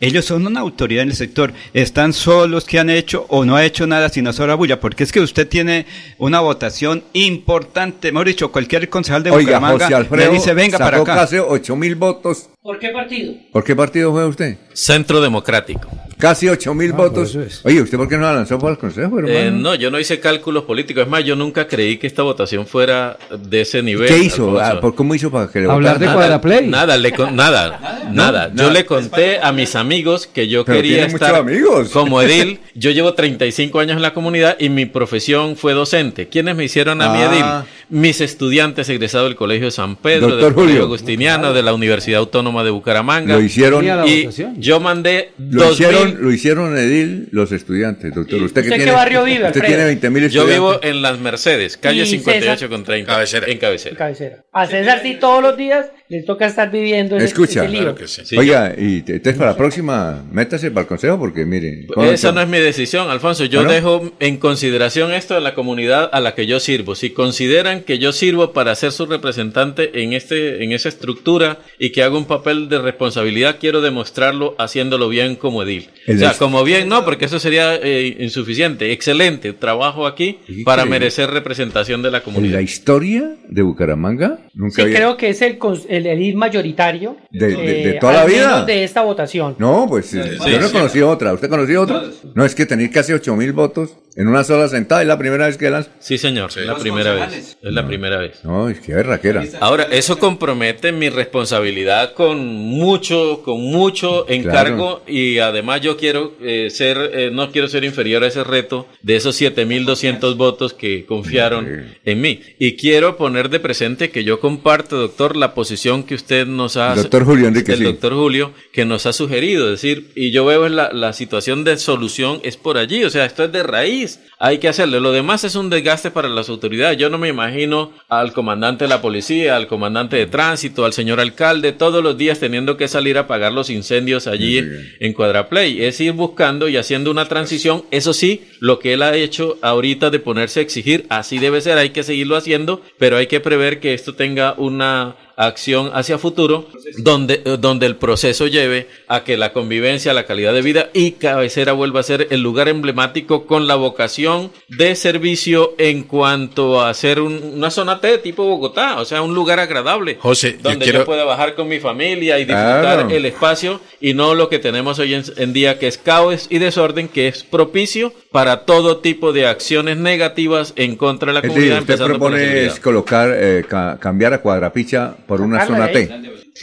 Ellos 0.01 0.25
son 0.25 0.47
una 0.47 0.60
autoridad 0.60 1.02
en 1.02 1.10
el 1.10 1.17
sector, 1.17 1.52
están 1.73 2.12
solos 2.12 2.65
que 2.65 2.78
han 2.78 2.91
hecho 2.91 3.27
o 3.28 3.44
no 3.44 3.57
ha 3.57 3.65
hecho 3.65 3.86
nada 3.86 4.09
sino 4.09 4.33
sola 4.33 4.55
bulla, 4.55 4.81
porque 4.81 5.05
es 5.05 5.12
que 5.12 5.20
usted 5.20 5.49
tiene 5.49 5.86
una 6.19 6.41
votación 6.41 7.02
importante, 7.31 8.09
hemos 8.09 8.25
dicho, 8.25 8.50
cualquier 8.52 8.89
concejal 8.89 9.23
de 9.23 9.31
Oiga, 9.31 9.59
Bucaramanga 9.59 9.84
José 9.84 9.94
Alfredo 9.94 10.31
le 10.31 10.39
dice 10.39 10.55
venga 10.55 10.78
sacó 10.78 10.91
para 10.91 11.02
acá. 11.02 11.15
casi 11.15 11.39
8 11.39 11.76
mil 11.76 11.94
votos. 11.94 12.50
¿Por 12.62 12.78
qué 12.78 12.91
partido? 12.91 13.34
¿Por 13.52 13.65
qué 13.65 13.75
partido 13.76 14.12
fue 14.12 14.26
usted? 14.26 14.59
Centro 14.73 15.20
Democrático. 15.20 15.89
Casi 16.21 16.49
8 16.49 16.75
mil 16.75 16.93
Ah, 16.93 16.97
votos. 16.97 17.37
Oye, 17.65 17.81
¿usted 17.81 17.97
por 17.97 18.09
qué 18.09 18.17
no 18.17 18.23
la 18.23 18.35
lanzó 18.35 18.59
para 18.59 18.73
el 18.73 18.79
consejo, 18.79 19.19
hermano? 19.19 19.29
Eh, 19.37 19.51
no, 19.51 19.75
yo 19.75 19.91
no 19.91 19.99
hice 19.99 20.21
cálculos 20.21 20.65
políticos. 20.65 21.05
Es 21.05 21.09
más, 21.09 21.25
yo 21.25 21.35
nunca 21.37 21.67
creí 21.67 21.97
que 21.97 22.07
esta 22.07 22.23
votación 22.23 22.67
fuera 22.67 23.17
de 23.43 23.63
ese 23.63 23.83
nivel. 23.83 24.09
¿Qué 24.09 24.19
hizo? 24.19 24.59
Ah, 24.61 24.81
¿por 24.81 24.95
¿Cómo 24.95 25.15
hizo 25.15 25.31
para 25.31 25.49
que 25.49 25.61
le 25.61 25.71
Hablar 25.71 25.99
de? 25.99 26.07
Cuadraplay. 26.07 26.67
Nada, 26.67 26.97
le 26.97 27.13
con- 27.13 27.35
nada, 27.35 28.05
nada. 28.13 28.49
Yo 28.49 28.55
nada. 28.55 28.73
le 28.73 28.85
conté 28.85 29.39
a 29.41 29.53
mis 29.53 29.75
amigos 29.77 30.27
que 30.27 30.47
yo 30.49 30.65
Pero 30.65 30.77
quería 30.77 31.07
estar 31.07 31.35
amigos. 31.35 31.89
como 31.91 32.21
edil. 32.23 32.61
Yo 32.75 32.91
llevo 32.91 33.15
35 33.15 33.81
años 33.81 33.97
en 33.97 34.03
la 34.03 34.13
comunidad 34.15 34.57
y 34.59 34.69
mi 34.69 34.87
profesión 34.87 35.57
fue 35.57 35.73
docente. 35.75 36.29
¿Quiénes 36.29 36.55
me 36.57 36.65
hicieron 36.65 37.01
a 37.03 37.09
mi 37.13 37.19
Ah. 37.23 37.33
edil? 37.33 37.71
Mis 38.01 38.21
estudiantes 38.21 38.89
egresados 38.89 39.29
del 39.29 39.37
Colegio 39.37 39.65
de 39.67 39.71
San 39.73 39.97
Pedro, 39.97 40.29
Doctor 40.29 40.45
del 40.45 40.55
Colegio 40.55 40.73
Julio. 40.75 40.85
Agustiniano, 40.85 41.53
de 41.53 41.63
la 41.63 41.73
Universidad 41.75 42.21
Autónoma 42.21 42.63
de 42.63 42.71
Bucaramanga. 42.71 43.35
Lo 43.35 43.43
hicieron- 43.43 43.85
y 44.07 44.21
votación. 44.25 44.55
yo 44.61 44.79
mandé 44.81 45.33
Lo 45.39 45.65
dos 45.65 45.79
hicieron, 46.11 46.25
lo 46.25 46.33
hicieron 46.33 46.79
edil 46.79 47.29
los 47.33 47.53
estudiantes, 47.53 48.15
doctor. 48.15 48.43
¿Usted, 48.43 48.61
¿Usted 48.63 48.63
qué 48.71 48.77
tiene, 48.77 48.93
barrio 48.93 49.25
vive, 49.25 49.47
Usted 49.47 49.63
tiene 49.65 49.85
20 49.85 50.11
mil 50.11 50.23
Yo 50.23 50.27
estudiantes. 50.43 50.55
vivo 50.57 50.81
en 50.83 51.03
Las 51.03 51.19
Mercedes, 51.19 51.77
calle 51.77 52.03
¿Y 52.03 52.07
58 52.07 52.69
con 52.69 52.85
30. 52.85 53.13
En 53.47 53.59
cabecera. 53.59 53.97
Cabecera. 53.97 54.45
A 54.53 54.67
César 54.67 55.01
sí 55.03 55.17
todos 55.21 55.43
los 55.43 55.57
días 55.57 55.87
le 56.09 56.23
toca 56.23 56.47
estar 56.47 56.71
viviendo 56.71 57.17
ese, 57.17 57.27
Escucha, 57.27 57.65
ese 57.65 57.73
lío. 57.73 57.95
oiga, 58.39 58.75
y 58.77 59.03
te- 59.03 59.13
entonces 59.15 59.39
para 59.39 59.53
la 59.53 59.57
próxima, 59.57 60.25
métase 60.33 60.71
para 60.71 60.83
el 60.83 60.89
consejo 60.89 61.19
porque 61.19 61.45
mire. 61.45 61.87
¿cómo 61.87 62.05
Esa 62.11 62.33
no 62.33 62.41
es 62.41 62.49
mi 62.49 62.59
decisión, 62.59 63.09
Alfonso. 63.11 63.45
Yo 63.45 63.61
¿Ah, 63.61 63.65
no? 63.65 63.73
dejo 63.73 64.13
en 64.19 64.37
consideración 64.39 65.13
esto 65.13 65.35
de 65.35 65.41
la 65.41 65.55
comunidad 65.55 66.11
a 66.13 66.21
la 66.21 66.35
que 66.35 66.47
yo 66.47 66.59
sirvo. 66.59 66.95
Si 66.95 67.11
consideran 67.11 67.83
que 67.83 67.99
yo 67.99 68.13
sirvo 68.13 68.53
para 68.53 68.75
ser 68.75 68.91
su 68.93 69.07
representante 69.07 70.03
en 70.03 70.13
este, 70.13 70.65
en 70.65 70.73
esa 70.73 70.89
estructura 70.89 71.59
y 71.79 71.91
que 71.93 72.03
hago 72.03 72.19
un 72.19 72.25
papel 72.27 72.69
de 72.69 72.79
responsabilidad, 72.81 73.57
quiero 73.61 73.81
demostrarlo 73.81 74.57
haciéndolo 74.59 75.09
bien 75.09 75.37
como 75.37 75.63
edil. 75.63 75.91
El 76.07 76.17
o 76.17 76.19
sea, 76.19 76.33
como 76.35 76.65
bien, 76.65 76.89
no, 76.89 77.05
porque 77.05 77.27
eso 77.27 77.39
sería 77.39 77.77
eh, 77.77 78.17
insuficiente. 78.20 78.91
Excelente 78.93 79.53
trabajo 79.53 80.07
aquí 80.07 80.39
para 80.65 80.85
merecer 80.87 81.31
representación 81.31 82.03
de 82.03 82.11
la 82.11 82.19
¿En 82.19 82.25
comunidad. 82.25 82.55
la 82.55 82.62
historia 82.62 83.37
de 83.49 83.62
Bucaramanga? 83.62 84.39
Nunca 84.55 84.77
Sí, 84.77 84.81
había- 84.83 84.97
creo 84.97 85.17
que 85.17 85.29
es 85.29 85.43
el, 85.43 85.59
el, 85.89 86.07
el 86.07 86.35
mayoritario 86.37 87.17
¿De- 87.31 87.49
de- 87.49 87.57
de 87.57 87.91
eh, 87.91 87.99
toda 88.01 88.12
la 88.15 88.25
vida? 88.25 88.65
de 88.65 88.85
esta 88.85 89.03
votación. 89.03 89.57
No, 89.59 89.87
pues 89.89 90.12
eh, 90.15 90.39
yo 90.51 90.59
no 90.61 90.67
sí. 90.69 90.73
conocí 90.73 91.01
otra. 91.03 91.33
¿Usted 91.33 91.49
conoció 91.49 91.83
otra? 91.83 92.03
No, 92.35 92.45
es 92.45 92.55
que 92.55 92.67
tener 92.67 92.91
casi 92.91 93.12
8 93.12 93.37
mil 93.37 93.53
votos 93.53 93.91
en 94.17 94.29
una 94.29 94.45
sola 94.45 94.69
sentada 94.69 95.03
es 95.03 95.09
la 95.09 95.19
primera 95.19 95.47
vez 95.47 95.57
que 95.57 95.71
lanza. 95.71 95.91
Sí, 95.99 96.19
señor, 96.19 96.51
es 96.51 96.67
la 96.67 96.77
primera 96.77 97.15
vez. 97.15 97.59
Es 97.63 97.73
la 97.73 97.87
primera 97.87 98.19
vez. 98.19 98.45
No, 98.45 98.69
es 98.69 98.81
que 98.81 98.95
berraquera. 98.95 99.45
Ahora, 99.61 99.85
eso 99.91 100.19
compromete 100.19 100.93
mi 100.93 101.09
responsabilidad 101.09 102.15
con 102.15 102.45
mucho, 102.47 103.43
con 103.45 103.61
mucho 103.61 104.29
encargo 104.29 105.03
y 105.07 105.39
además 105.39 105.81
yo 105.81 105.97
quiero 105.97 106.35
eh, 106.43 106.71
ser, 106.71 106.99
eh, 107.15 107.31
no 107.33 107.51
quiero 107.53 107.69
ser 107.69 107.85
inferior 107.85 108.25
a 108.25 108.27
ese 108.27 108.45
reto 108.45 108.87
de 109.03 109.17
esos 109.17 109.41
7.200 109.41 110.37
votos 110.37 110.75
que 110.75 111.07
confiaron 111.07 111.87
en 112.05 112.21
mí. 112.21 112.41
Y 112.59 112.77
quiero 112.77 113.17
poner 113.17 113.49
de 113.49 113.61
presente 113.61 114.11
que 114.11 114.25
yo 114.25 114.41
comparto, 114.41 114.99
doctor, 114.99 115.37
la 115.37 115.55
posición 115.55 116.03
que 116.03 116.15
usted 116.15 116.47
nos 116.47 116.77
ha... 116.77 116.95
Doctor 116.95 117.25
Julio 117.25 117.49
Enrique, 117.49 117.73
el 117.73 117.79
sí. 117.79 117.85
doctor 117.85 118.15
Julio, 118.15 118.53
que 118.73 118.85
nos 118.85 119.07
ha 119.07 119.13
sugerido, 119.13 119.67
es 119.67 119.83
decir, 119.83 120.11
y 120.15 120.31
yo 120.31 120.45
veo 120.45 120.67
en 120.67 120.77
la, 120.77 120.93
la 120.93 121.13
situación 121.13 121.65
de 121.65 121.77
solución 121.77 122.41
es 122.43 122.57
por 122.57 122.79
allí, 122.79 123.05
o 123.05 123.11
sea, 123.11 123.25
esto 123.25 123.45
es 123.45 123.53
de 123.53 123.63
raíz, 123.63 124.00
hay 124.39 124.59
que 124.59 124.69
hacerlo. 124.69 125.01
Lo 125.01 125.12
demás 125.12 125.45
es 125.45 125.55
un 125.55 125.70
desgaste 125.70 126.11
para 126.11 126.29
las 126.29 126.49
autoridades. 126.49 126.99
Yo 126.99 127.11
no 127.11 127.19
me 127.19 127.29
imagino 127.29 127.93
al 128.09 128.33
comandante 128.33 128.85
de 128.85 128.89
la 128.89 129.03
policía, 129.03 129.57
al 129.57 129.67
comandante 129.67 130.17
de 130.17 130.27
tránsito, 130.27 130.85
al 130.85 130.93
señor 130.93 131.20
alcalde, 131.20 131.73
todos 131.73 132.03
los 132.03 132.17
días 132.17 132.39
teniendo 132.39 132.77
que 132.77 132.89
salir 132.89 133.19
a 133.19 133.23
apagar 133.23 133.53
los 133.53 133.70
incendios 133.70 134.27
allí 134.27 134.62
en 135.01 135.12
Cuadraplay. 135.12 135.85
Es 135.85 136.01
ir 136.01 136.12
buscando 136.12 136.69
y 136.69 136.77
haciendo 136.77 137.11
una 137.11 137.27
transición. 137.27 137.85
Eso 137.91 138.12
sí, 138.12 138.43
lo 138.61 138.79
que 138.79 138.95
él 138.95 139.03
ha 139.03 139.15
hecho 139.17 139.59
ahorita 139.62 140.11
de 140.11 140.19
ponerse 140.19 140.61
a 140.61 140.62
exigir, 140.62 141.07
así 141.09 141.39
debe 141.39 141.61
ser, 141.61 141.79
hay 141.79 141.91
que 141.91 142.03
seguirlo 142.03 142.37
haciendo, 142.37 142.83
pero 142.99 143.17
hay 143.17 143.27
que 143.27 143.41
prever 143.41 143.81
que 143.81 143.95
esto 143.95 144.15
tenga 144.15 144.55
una 144.57 145.17
acción 145.36 145.91
hacia 145.94 146.18
futuro 146.18 146.68
donde, 146.99 147.42
eh, 147.44 147.57
donde 147.59 147.86
el 147.86 147.97
proceso 147.97 148.47
lleve 148.47 148.89
a 149.09 149.25
que 149.25 149.36
la 149.36 149.52
convivencia, 149.52 150.12
la 150.12 150.25
calidad 150.26 150.52
de 150.52 150.62
vida 150.62 150.91
y 150.92 151.12
cabecera 151.12 151.73
vuelva 151.73 152.00
a 152.00 152.02
ser 152.05 152.28
el 152.31 152.42
lugar 152.42 152.68
emblemático 152.68 153.47
con 153.47 153.67
la 153.67 153.75
vocación 153.76 154.50
de 154.68 154.94
servicio 154.97 155.75
en 155.78 156.02
cuanto 156.05 156.81
a 156.83 156.92
ser 156.94 157.20
un- 157.20 157.52
una 157.57 157.70
zona 157.70 158.00
T 158.00 158.18
tipo 158.18 158.44
Bogotá, 158.44 159.00
o 159.00 159.05
sea, 159.05 159.23
un 159.23 159.34
lugar 159.34 159.59
agradable. 159.60 160.17
José, 160.20 160.52
yo 160.62 160.70
donde 160.70 160.86
yo, 160.86 160.92
quiero- 160.92 161.05
pueda 161.05 161.25
bajar 161.25 161.55
con 161.55 161.68
mi 161.68 161.81
familia 161.81 162.39
y 162.39 162.44
disfrutar 162.44 162.81
Claro. 162.81 163.10
el 163.10 163.25
espacio 163.26 163.81
y 164.00 164.15
no 164.15 164.34
lo 164.34 164.49
que 164.49 164.59
tenemos 164.59 164.99
hoy 164.99 165.15
en, 165.15 165.25
en 165.36 165.52
día 165.52 165.78
que 165.78 165.86
es 165.89 165.99
caos 165.99 166.47
y 166.50 166.59
desorden 166.59 167.09
que 167.09 167.28
es 167.28 167.44
propicio 167.44 168.12
para 168.33 168.65
todo 168.65 168.99
tipo 168.99 169.33
de 169.33 169.47
acciones 169.47 169.97
negativas 169.97 170.73
en 170.76 170.97
contra 170.97 171.28
de 171.28 171.34
la 171.34 171.42
comunidad 171.42 171.81
usted 171.81 171.92
empezando 171.94 172.18
por 172.18 172.31
la 172.33 172.36
propone 172.39 172.67
es 172.67 172.81
colocar, 172.81 173.31
eh, 173.34 173.65
ca- 173.68 173.99
cambiar 173.99 174.34
a 174.34 174.39
Cuadrapicha 174.41 175.15
por 175.26 175.41
una 175.41 175.67
zona 175.67 175.91
T. 175.91 176.09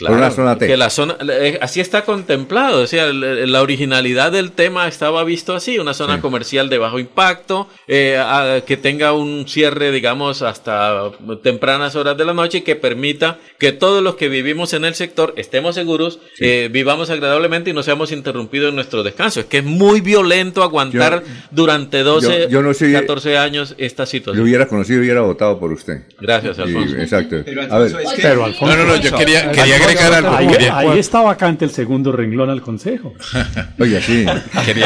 ahí. 0.00 0.06
Por 0.06 0.16
una 0.18 0.30
zona 0.30 0.56
T. 0.58 0.66
Que 0.66 0.76
la 0.76 0.90
zona, 0.90 1.16
eh, 1.30 1.58
así 1.60 1.80
está 1.80 2.04
contemplado, 2.04 2.82
o 2.82 2.86
sea, 2.86 3.06
la 3.12 3.62
originalidad 3.62 4.32
del 4.32 4.52
tema 4.52 4.86
estaba 4.88 5.24
visto 5.24 5.54
así, 5.54 5.78
una 5.78 5.94
zona 5.94 6.20
comercial 6.20 6.68
de 6.68 6.78
bajo 6.78 6.98
impacto, 6.98 7.68
eh, 7.86 8.16
a- 8.18 8.60
que 8.66 8.76
tenga 8.76 9.12
un 9.12 9.46
cierre, 9.48 9.90
digamos, 9.92 10.42
hasta 10.42 11.10
tempranas 11.42 11.96
horas 11.96 12.16
de 12.16 12.24
la 12.24 12.34
noche 12.34 12.58
y 12.58 12.60
que 12.62 12.76
permita 12.76 13.38
que 13.58 13.72
todos 13.72 14.02
los 14.02 14.14
que 14.16 14.28
vivimos 14.28 14.72
en 14.72 14.84
el 14.84 14.94
sector 14.94 15.34
estemos 15.36 15.74
seguros, 15.74 16.20
eh, 16.38 16.68
vivamos 16.70 17.10
agradablemente 17.10 17.70
y 17.70 17.72
no 17.72 17.82
seamos 17.82 18.12
interrumpidos 18.12 18.68
en 18.70 18.74
nuestro 18.76 19.02
descanso. 19.02 19.40
Es 19.40 19.46
que 19.46 19.58
es 19.58 19.64
muy 19.64 20.00
violento 20.00 20.62
aguantar 20.62 21.22
durante 21.50 22.02
12, 22.02 22.42
yo- 22.42 22.48
yo 22.48 22.62
no 22.62 22.74
soy- 22.74 22.92
14 22.92 23.36
años 23.38 23.74
esta 23.78 24.02
Lo 24.02 24.06
situación. 24.06 24.44
hubiera 24.44 24.66
conocido, 24.66 25.00
hubiera 25.00 25.20
votado 25.22 25.58
por 25.58 25.72
usted. 25.72 26.02
Gracias, 26.20 26.56
Sí, 26.56 26.62
Alfonso. 26.62 26.96
exacto. 26.96 27.36
Pero, 27.44 27.60
a 27.62 27.64
Alfonso, 27.64 27.96
ver. 27.96 28.06
es 28.06 28.12
que- 28.12 28.22
Pero 28.22 28.44
Alfonso, 28.44 28.76
No, 28.76 28.82
no, 28.84 28.88
no, 28.88 28.96
yo 29.00 29.16
quería- 29.16 29.50
quería 29.50 29.77
agregar 29.82 30.12
algo, 30.14 30.36
Ahí, 30.36 30.46
quería- 30.48 30.78
ahí 30.78 30.98
está 30.98 31.20
vacante 31.20 31.64
el 31.64 31.70
segundo 31.70 32.12
renglón 32.12 32.50
al 32.50 32.60
consejo. 32.62 33.14
Oye, 33.78 34.00
sí. 34.02 34.24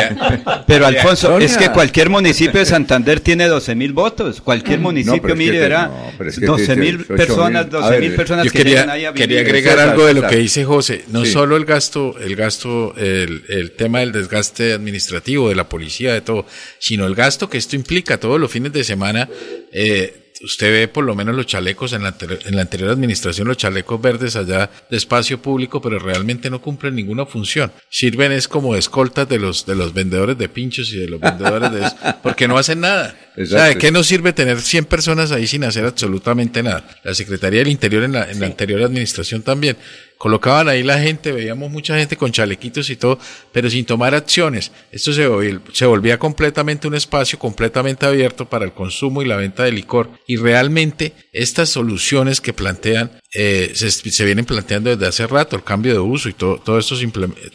Pero 0.66 0.86
Alfonso, 0.86 1.28
Sonia. 1.28 1.46
es 1.46 1.56
que 1.56 1.70
cualquier 1.70 2.08
municipio 2.10 2.60
de 2.60 2.66
Santander 2.72 3.20
tiene 3.20 3.46
12 3.48 3.74
mil 3.74 3.92
votos. 3.92 4.40
Cualquier 4.40 4.78
municipio, 4.80 5.22
que 5.22 5.34
mire, 5.34 5.58
verá, 5.58 5.86
no, 5.88 6.12
pero 6.18 6.30
es 6.30 6.38
que 6.38 6.46
12 6.46 6.66
te- 6.66 6.76
mil 6.76 7.04
personas, 7.04 7.64
mil. 7.66 7.72
12 7.72 7.96
A 7.96 7.98
mil 8.00 8.14
personas 8.14 8.44
Yo 8.46 8.52
que 8.52 8.58
quería, 8.58 8.90
ahí 8.92 9.04
a 9.04 9.10
vivir. 9.12 9.28
quería 9.28 9.40
agregar 9.40 9.78
algo 9.80 10.06
de 10.06 10.14
lo 10.14 10.26
que 10.26 10.36
dice 10.36 10.64
José. 10.64 11.04
No 11.08 11.24
Sí. 11.24 11.32
solo 11.32 11.56
el 11.56 11.64
gasto, 11.64 12.16
el 12.18 12.36
gasto, 12.36 12.94
el, 12.96 13.44
el 13.48 13.72
tema 13.72 14.00
del 14.00 14.12
desgaste 14.12 14.72
administrativo 14.72 15.48
de 15.48 15.54
la 15.54 15.68
policía, 15.68 16.12
de 16.12 16.20
todo, 16.20 16.46
sino 16.78 17.06
el 17.06 17.14
gasto 17.14 17.48
que 17.48 17.58
esto 17.58 17.76
implica 17.76 18.18
todos 18.18 18.40
los 18.40 18.50
fines 18.50 18.72
de 18.72 18.84
semana. 18.84 19.28
Eh, 19.72 20.22
usted 20.44 20.70
ve 20.72 20.88
por 20.88 21.04
lo 21.04 21.14
menos 21.14 21.34
los 21.34 21.46
chalecos 21.46 21.92
en 21.92 22.02
la, 22.02 22.08
anterior- 22.08 22.40
en 22.44 22.56
la 22.56 22.62
anterior 22.62 22.90
administración, 22.90 23.48
los 23.48 23.56
chalecos 23.56 24.00
verdes 24.00 24.36
allá 24.36 24.70
de 24.90 24.96
espacio 24.96 25.40
público, 25.40 25.80
pero 25.80 25.98
realmente 25.98 26.50
no 26.50 26.60
cumplen 26.60 26.94
ninguna 26.94 27.26
función. 27.26 27.72
Sirven 27.88 28.32
es 28.32 28.48
como 28.48 28.74
escoltas 28.76 29.28
de 29.28 29.38
los, 29.38 29.66
de 29.66 29.74
los 29.76 29.94
vendedores 29.94 30.36
de 30.38 30.48
pinchos 30.48 30.92
y 30.92 30.98
de 30.98 31.08
los 31.08 31.20
vendedores 31.20 31.72
de 31.72 31.86
eso, 31.86 31.96
porque 32.22 32.48
no 32.48 32.58
hacen 32.58 32.80
nada. 32.80 33.14
O 33.36 33.46
sea, 33.46 33.64
¿de 33.64 33.78
qué 33.78 33.90
nos 33.90 34.06
sirve 34.06 34.32
tener 34.32 34.60
100 34.60 34.84
personas 34.84 35.32
ahí 35.32 35.46
sin 35.46 35.64
hacer 35.64 35.84
absolutamente 35.86 36.62
nada? 36.62 36.84
La 37.02 37.14
Secretaría 37.14 37.60
del 37.60 37.68
Interior 37.68 38.02
en 38.04 38.12
la, 38.12 38.30
en 38.30 38.40
la 38.40 38.46
anterior 38.46 38.82
administración 38.82 39.42
también. 39.42 39.76
Colocaban 40.23 40.68
ahí 40.68 40.84
la 40.84 41.01
gente, 41.01 41.33
veíamos 41.33 41.68
mucha 41.73 41.99
gente 41.99 42.17
con 42.17 42.31
chalequitos 42.31 42.89
y 42.91 42.94
todo, 42.94 43.18
pero 43.51 43.68
sin 43.68 43.84
tomar 43.84 44.15
acciones. 44.15 44.70
Esto 44.92 45.12
se, 45.12 45.26
volvía- 45.26 45.60
se 45.73 45.84
volvía 45.84 46.17
completamente 46.17 46.86
un 46.86 46.94
espacio 46.94 47.41
completamente 47.41 48.07
abierto 48.07 48.49
para 48.49 48.65
el 48.65 48.73
consumo 48.73 49.20
y 49.23 49.25
la 49.26 49.34
venta 49.36 49.65
de 49.65 49.73
licor. 49.73 50.10
Y 50.28 50.36
realmente 50.36 51.12
estas 51.33 51.70
soluciones 51.70 52.41
que 52.41 52.52
plantean 52.52 53.10
eh, 53.34 53.73
se, 53.75 54.25
vienen 54.25 54.44
planteando 54.44 54.91
desde 54.91 55.09
hace 55.09 55.26
rato, 55.26 55.57
el 55.57 55.65
cambio 55.65 55.92
de 55.92 55.99
uso 55.99 56.28
y 56.28 56.34
todo, 56.34 56.59
todo 56.59 56.78
estos 56.78 57.02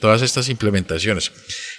todas 0.02 0.22
estas 0.22 0.50
implementaciones. 0.50 1.32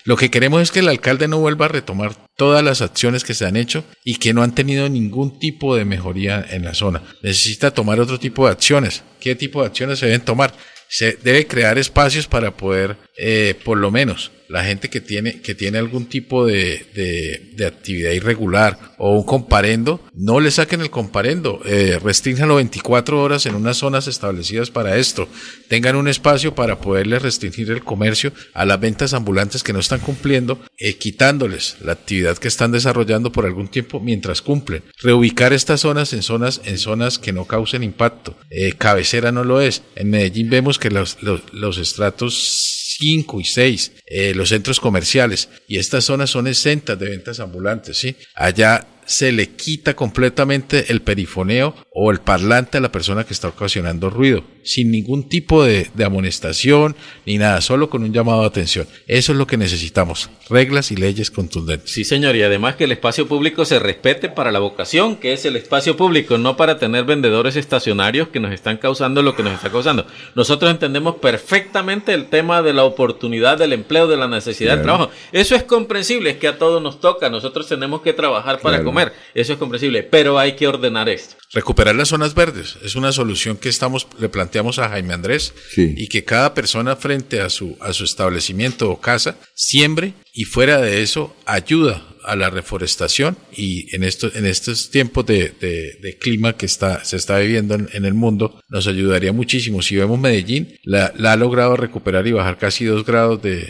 Lo 0.04 0.16
que 0.16 0.30
queremos 0.30 0.62
es 0.62 0.70
que 0.70 0.78
el 0.78 0.88
alcalde 0.88 1.28
no 1.28 1.38
vuelva 1.38 1.66
a 1.66 1.68
retomar 1.68 2.14
todas 2.34 2.64
las 2.64 2.80
acciones 2.80 3.24
que 3.24 3.34
se 3.34 3.44
han 3.44 3.56
hecho 3.56 3.84
y 4.04 4.14
que 4.14 4.32
no 4.32 4.42
han 4.42 4.54
tenido 4.54 4.88
ningún 4.88 5.38
tipo 5.38 5.76
de 5.76 5.84
mejoría 5.84 6.42
en 6.48 6.64
la 6.64 6.72
zona. 6.72 7.02
Necesita 7.22 7.72
tomar 7.72 8.00
otro 8.00 8.18
tipo 8.18 8.46
de 8.46 8.52
acciones. 8.52 9.02
¿Qué 9.20 9.34
tipo 9.34 9.60
de 9.60 9.66
acciones 9.66 9.98
se 9.98 10.06
deben 10.06 10.24
tomar? 10.24 10.54
Se 10.88 11.12
debe 11.22 11.46
crear 11.46 11.78
espacios 11.78 12.26
para 12.26 12.56
poder, 12.56 12.96
eh, 13.16 13.54
por 13.64 13.78
lo 13.78 13.90
menos, 13.90 14.32
la 14.48 14.64
gente 14.64 14.88
que 14.88 15.00
tiene, 15.00 15.40
que 15.40 15.54
tiene 15.54 15.78
algún 15.78 16.06
tipo 16.06 16.46
de, 16.46 16.86
de, 16.94 17.66
actividad 17.66 18.12
irregular 18.12 18.94
o 18.98 19.14
un 19.16 19.24
comparendo, 19.24 20.00
no 20.14 20.40
le 20.40 20.50
saquen 20.50 20.80
el 20.80 20.90
comparendo, 20.90 21.60
eh, 21.66 21.98
restrinjanlo 22.02 22.56
24 22.56 23.20
horas 23.20 23.46
en 23.46 23.54
unas 23.54 23.76
zonas 23.76 24.06
establecidas 24.06 24.70
para 24.70 24.96
esto. 24.96 25.28
Tengan 25.68 25.96
un 25.96 26.08
espacio 26.08 26.54
para 26.54 26.80
poderles 26.80 27.22
restringir 27.22 27.70
el 27.70 27.84
comercio 27.84 28.32
a 28.54 28.64
las 28.64 28.80
ventas 28.80 29.12
ambulantes 29.12 29.62
que 29.62 29.72
no 29.72 29.80
están 29.80 30.00
cumpliendo, 30.00 30.60
eh, 30.78 30.94
quitándoles 30.94 31.76
la 31.82 31.92
actividad 31.92 32.38
que 32.38 32.48
están 32.48 32.72
desarrollando 32.72 33.30
por 33.32 33.44
algún 33.44 33.68
tiempo 33.68 34.00
mientras 34.00 34.40
cumplen. 34.40 34.82
Reubicar 35.02 35.52
estas 35.52 35.80
zonas 35.80 36.12
en 36.14 36.22
zonas, 36.22 36.62
en 36.64 36.78
zonas 36.78 37.18
que 37.18 37.32
no 37.32 37.44
causen 37.44 37.82
impacto. 37.82 38.36
Eh, 38.50 38.72
cabecera 38.78 39.30
no 39.30 39.44
lo 39.44 39.60
es. 39.60 39.82
En 39.94 40.10
Medellín 40.10 40.48
vemos 40.48 40.78
que 40.78 40.90
los, 40.90 41.18
los 41.20 41.78
estratos 41.78 42.77
5 42.98 43.40
y 43.40 43.44
6, 43.44 43.92
eh, 44.06 44.34
los 44.34 44.48
centros 44.48 44.80
comerciales, 44.80 45.48
y 45.68 45.78
estas 45.78 46.04
zonas 46.04 46.30
son 46.30 46.48
exentas 46.48 46.98
de 46.98 47.08
ventas 47.08 47.38
ambulantes, 47.38 47.96
¿sí? 47.96 48.16
Allá 48.34 48.86
se 49.08 49.32
le 49.32 49.48
quita 49.48 49.96
completamente 49.96 50.92
el 50.92 51.00
perifoneo 51.00 51.74
o 51.94 52.10
el 52.10 52.20
parlante 52.20 52.76
a 52.76 52.80
la 52.80 52.92
persona 52.92 53.24
que 53.24 53.32
está 53.32 53.48
ocasionando 53.48 54.10
ruido, 54.10 54.44
sin 54.62 54.90
ningún 54.90 55.30
tipo 55.30 55.64
de, 55.64 55.90
amonestación 56.04 56.94
ni 57.24 57.38
nada, 57.38 57.62
solo 57.62 57.88
con 57.88 58.02
un 58.02 58.12
llamado 58.12 58.42
de 58.42 58.48
atención. 58.48 58.86
Eso 59.06 59.32
es 59.32 59.38
lo 59.38 59.46
que 59.46 59.56
necesitamos, 59.56 60.28
reglas 60.50 60.92
y 60.92 60.96
leyes 60.96 61.30
contundentes. 61.30 61.90
Sí, 61.90 62.04
señor, 62.04 62.36
y 62.36 62.42
además 62.42 62.76
que 62.76 62.84
el 62.84 62.92
espacio 62.92 63.26
público 63.26 63.64
se 63.64 63.78
respete 63.78 64.28
para 64.28 64.52
la 64.52 64.58
vocación, 64.58 65.16
que 65.16 65.32
es 65.32 65.46
el 65.46 65.56
espacio 65.56 65.96
público, 65.96 66.36
no 66.36 66.58
para 66.58 66.78
tener 66.78 67.04
vendedores 67.04 67.56
estacionarios 67.56 68.28
que 68.28 68.40
nos 68.40 68.52
están 68.52 68.76
causando 68.76 69.22
lo 69.22 69.34
que 69.34 69.42
nos 69.42 69.54
está 69.54 69.70
causando. 69.70 70.06
Nosotros 70.34 70.70
entendemos 70.70 71.16
perfectamente 71.16 72.12
el 72.12 72.26
tema 72.26 72.60
de 72.60 72.74
la 72.74 72.84
oportunidad 72.84 73.56
del 73.56 73.72
empleo, 73.72 74.06
de 74.06 74.18
la 74.18 74.28
necesidad 74.28 74.76
de 74.76 74.82
trabajo. 74.82 75.10
Eso 75.32 75.56
es 75.56 75.62
comprensible, 75.62 76.30
es 76.30 76.36
que 76.36 76.48
a 76.48 76.58
todos 76.58 76.82
nos 76.82 77.00
toca, 77.00 77.30
nosotros 77.30 77.66
tenemos 77.66 78.02
que 78.02 78.12
trabajar 78.12 78.60
para 78.60 78.84
comer 78.84 78.97
eso 79.34 79.52
es 79.52 79.58
comprensible, 79.58 80.02
pero 80.02 80.38
hay 80.38 80.56
que 80.56 80.66
ordenar 80.66 81.08
esto. 81.08 81.36
Recuperar 81.52 81.94
las 81.94 82.08
zonas 82.08 82.34
verdes 82.34 82.76
es 82.82 82.94
una 82.94 83.12
solución 83.12 83.56
que 83.56 83.68
estamos 83.68 84.06
le 84.18 84.28
planteamos 84.28 84.78
a 84.78 84.88
Jaime 84.90 85.14
Andrés 85.14 85.54
y 85.76 86.08
que 86.08 86.24
cada 86.24 86.52
persona 86.54 86.96
frente 86.96 87.40
a 87.40 87.48
su 87.48 87.76
a 87.80 87.92
su 87.92 88.04
establecimiento 88.04 88.90
o 88.90 89.00
casa 89.00 89.38
siembre 89.54 90.12
y 90.34 90.44
fuera 90.44 90.80
de 90.80 91.02
eso 91.02 91.34
ayuda 91.46 92.02
a 92.28 92.36
la 92.36 92.50
reforestación 92.50 93.36
y 93.56 93.94
en 93.96 94.04
estos, 94.04 94.36
en 94.36 94.44
estos 94.44 94.90
tiempos 94.90 95.24
de, 95.26 95.50
de, 95.58 96.18
clima 96.18 96.52
que 96.56 96.66
está, 96.66 97.02
se 97.04 97.16
está 97.16 97.38
viviendo 97.38 97.74
en, 97.74 98.04
el 98.04 98.14
mundo, 98.14 98.62
nos 98.68 98.86
ayudaría 98.86 99.32
muchísimo. 99.32 99.80
Si 99.80 99.96
vemos 99.96 100.18
Medellín, 100.18 100.76
la, 100.84 101.12
la 101.16 101.32
ha 101.32 101.36
logrado 101.36 101.76
recuperar 101.76 102.26
y 102.26 102.32
bajar 102.32 102.58
casi 102.58 102.84
dos 102.84 103.06
grados 103.06 103.40
de, 103.40 103.66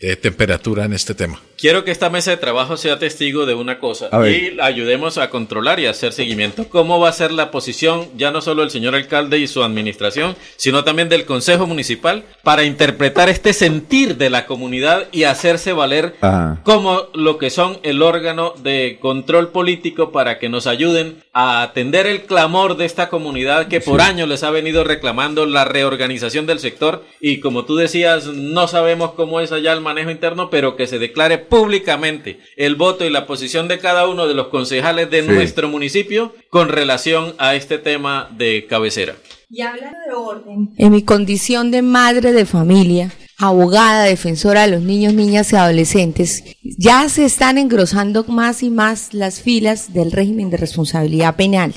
de 0.00 0.16
temperatura 0.16 0.84
en 0.84 0.92
este 0.92 1.14
tema. 1.14 1.40
Quiero 1.58 1.84
que 1.84 1.90
esta 1.90 2.08
mesa 2.08 2.30
de 2.30 2.38
trabajo 2.38 2.78
sea 2.78 2.98
testigo 2.98 3.44
de 3.44 3.52
una 3.52 3.78
cosa 3.78 4.08
y 4.26 4.58
ayudemos 4.60 5.18
a 5.18 5.28
controlar 5.28 5.78
y 5.78 5.84
a 5.84 5.90
hacer 5.90 6.14
seguimiento. 6.14 6.66
¿Cómo 6.70 6.98
va 6.98 7.10
a 7.10 7.12
ser 7.12 7.32
la 7.32 7.50
posición 7.50 8.08
ya 8.16 8.30
no 8.30 8.40
solo 8.40 8.62
del 8.62 8.70
señor 8.70 8.94
alcalde 8.94 9.38
y 9.38 9.46
su 9.46 9.62
administración, 9.62 10.36
sino 10.56 10.84
también 10.84 11.10
del 11.10 11.26
Consejo 11.26 11.66
Municipal 11.66 12.24
para 12.42 12.64
interpretar 12.64 13.28
este 13.28 13.52
sentir 13.52 14.16
de 14.16 14.30
la 14.30 14.46
comunidad 14.46 15.08
y 15.12 15.24
hacerse 15.24 15.74
valer 15.74 16.14
como 16.62 17.08
lo 17.12 17.36
que 17.40 17.50
son 17.50 17.78
el 17.82 18.02
órgano 18.02 18.54
de 18.62 18.98
control 19.00 19.48
político 19.48 20.12
para 20.12 20.38
que 20.38 20.48
nos 20.48 20.68
ayuden 20.68 21.24
a 21.32 21.62
atender 21.62 22.06
el 22.06 22.22
clamor 22.22 22.76
de 22.76 22.84
esta 22.84 23.08
comunidad 23.08 23.66
que 23.66 23.80
por 23.80 24.00
años 24.00 24.28
les 24.28 24.44
ha 24.44 24.50
venido 24.50 24.84
reclamando 24.84 25.46
la 25.46 25.64
reorganización 25.64 26.46
del 26.46 26.60
sector. 26.60 27.04
Y 27.20 27.40
como 27.40 27.64
tú 27.64 27.74
decías, 27.74 28.26
no 28.26 28.68
sabemos 28.68 29.12
cómo 29.12 29.40
es 29.40 29.50
allá 29.50 29.72
el 29.72 29.80
manejo 29.80 30.12
interno, 30.12 30.50
pero 30.50 30.76
que 30.76 30.86
se 30.86 31.00
declare 31.00 31.38
públicamente 31.38 32.38
el 32.56 32.76
voto 32.76 33.04
y 33.04 33.10
la 33.10 33.26
posición 33.26 33.66
de 33.66 33.80
cada 33.80 34.06
uno 34.06 34.28
de 34.28 34.34
los 34.34 34.48
concejales 34.48 35.10
de 35.10 35.22
nuestro 35.22 35.68
municipio 35.68 36.32
con 36.50 36.68
relación 36.68 37.34
a 37.38 37.56
este 37.56 37.78
tema 37.78 38.28
de 38.36 38.66
cabecera. 38.68 39.16
Y 39.48 39.62
hablando 39.62 39.98
de 40.06 40.14
orden, 40.14 40.70
en 40.76 40.92
mi 40.92 41.02
condición 41.02 41.72
de 41.72 41.82
madre 41.82 42.32
de 42.32 42.46
familia, 42.46 43.10
abogada, 43.40 44.04
defensora 44.04 44.62
de 44.62 44.72
los 44.72 44.82
niños, 44.82 45.14
niñas 45.14 45.52
y 45.52 45.56
adolescentes, 45.56 46.44
ya 46.62 47.08
se 47.08 47.24
están 47.24 47.56
engrosando 47.56 48.24
más 48.24 48.62
y 48.62 48.70
más 48.70 49.14
las 49.14 49.40
filas 49.40 49.92
del 49.94 50.12
régimen 50.12 50.50
de 50.50 50.58
responsabilidad 50.58 51.36
penal. 51.36 51.74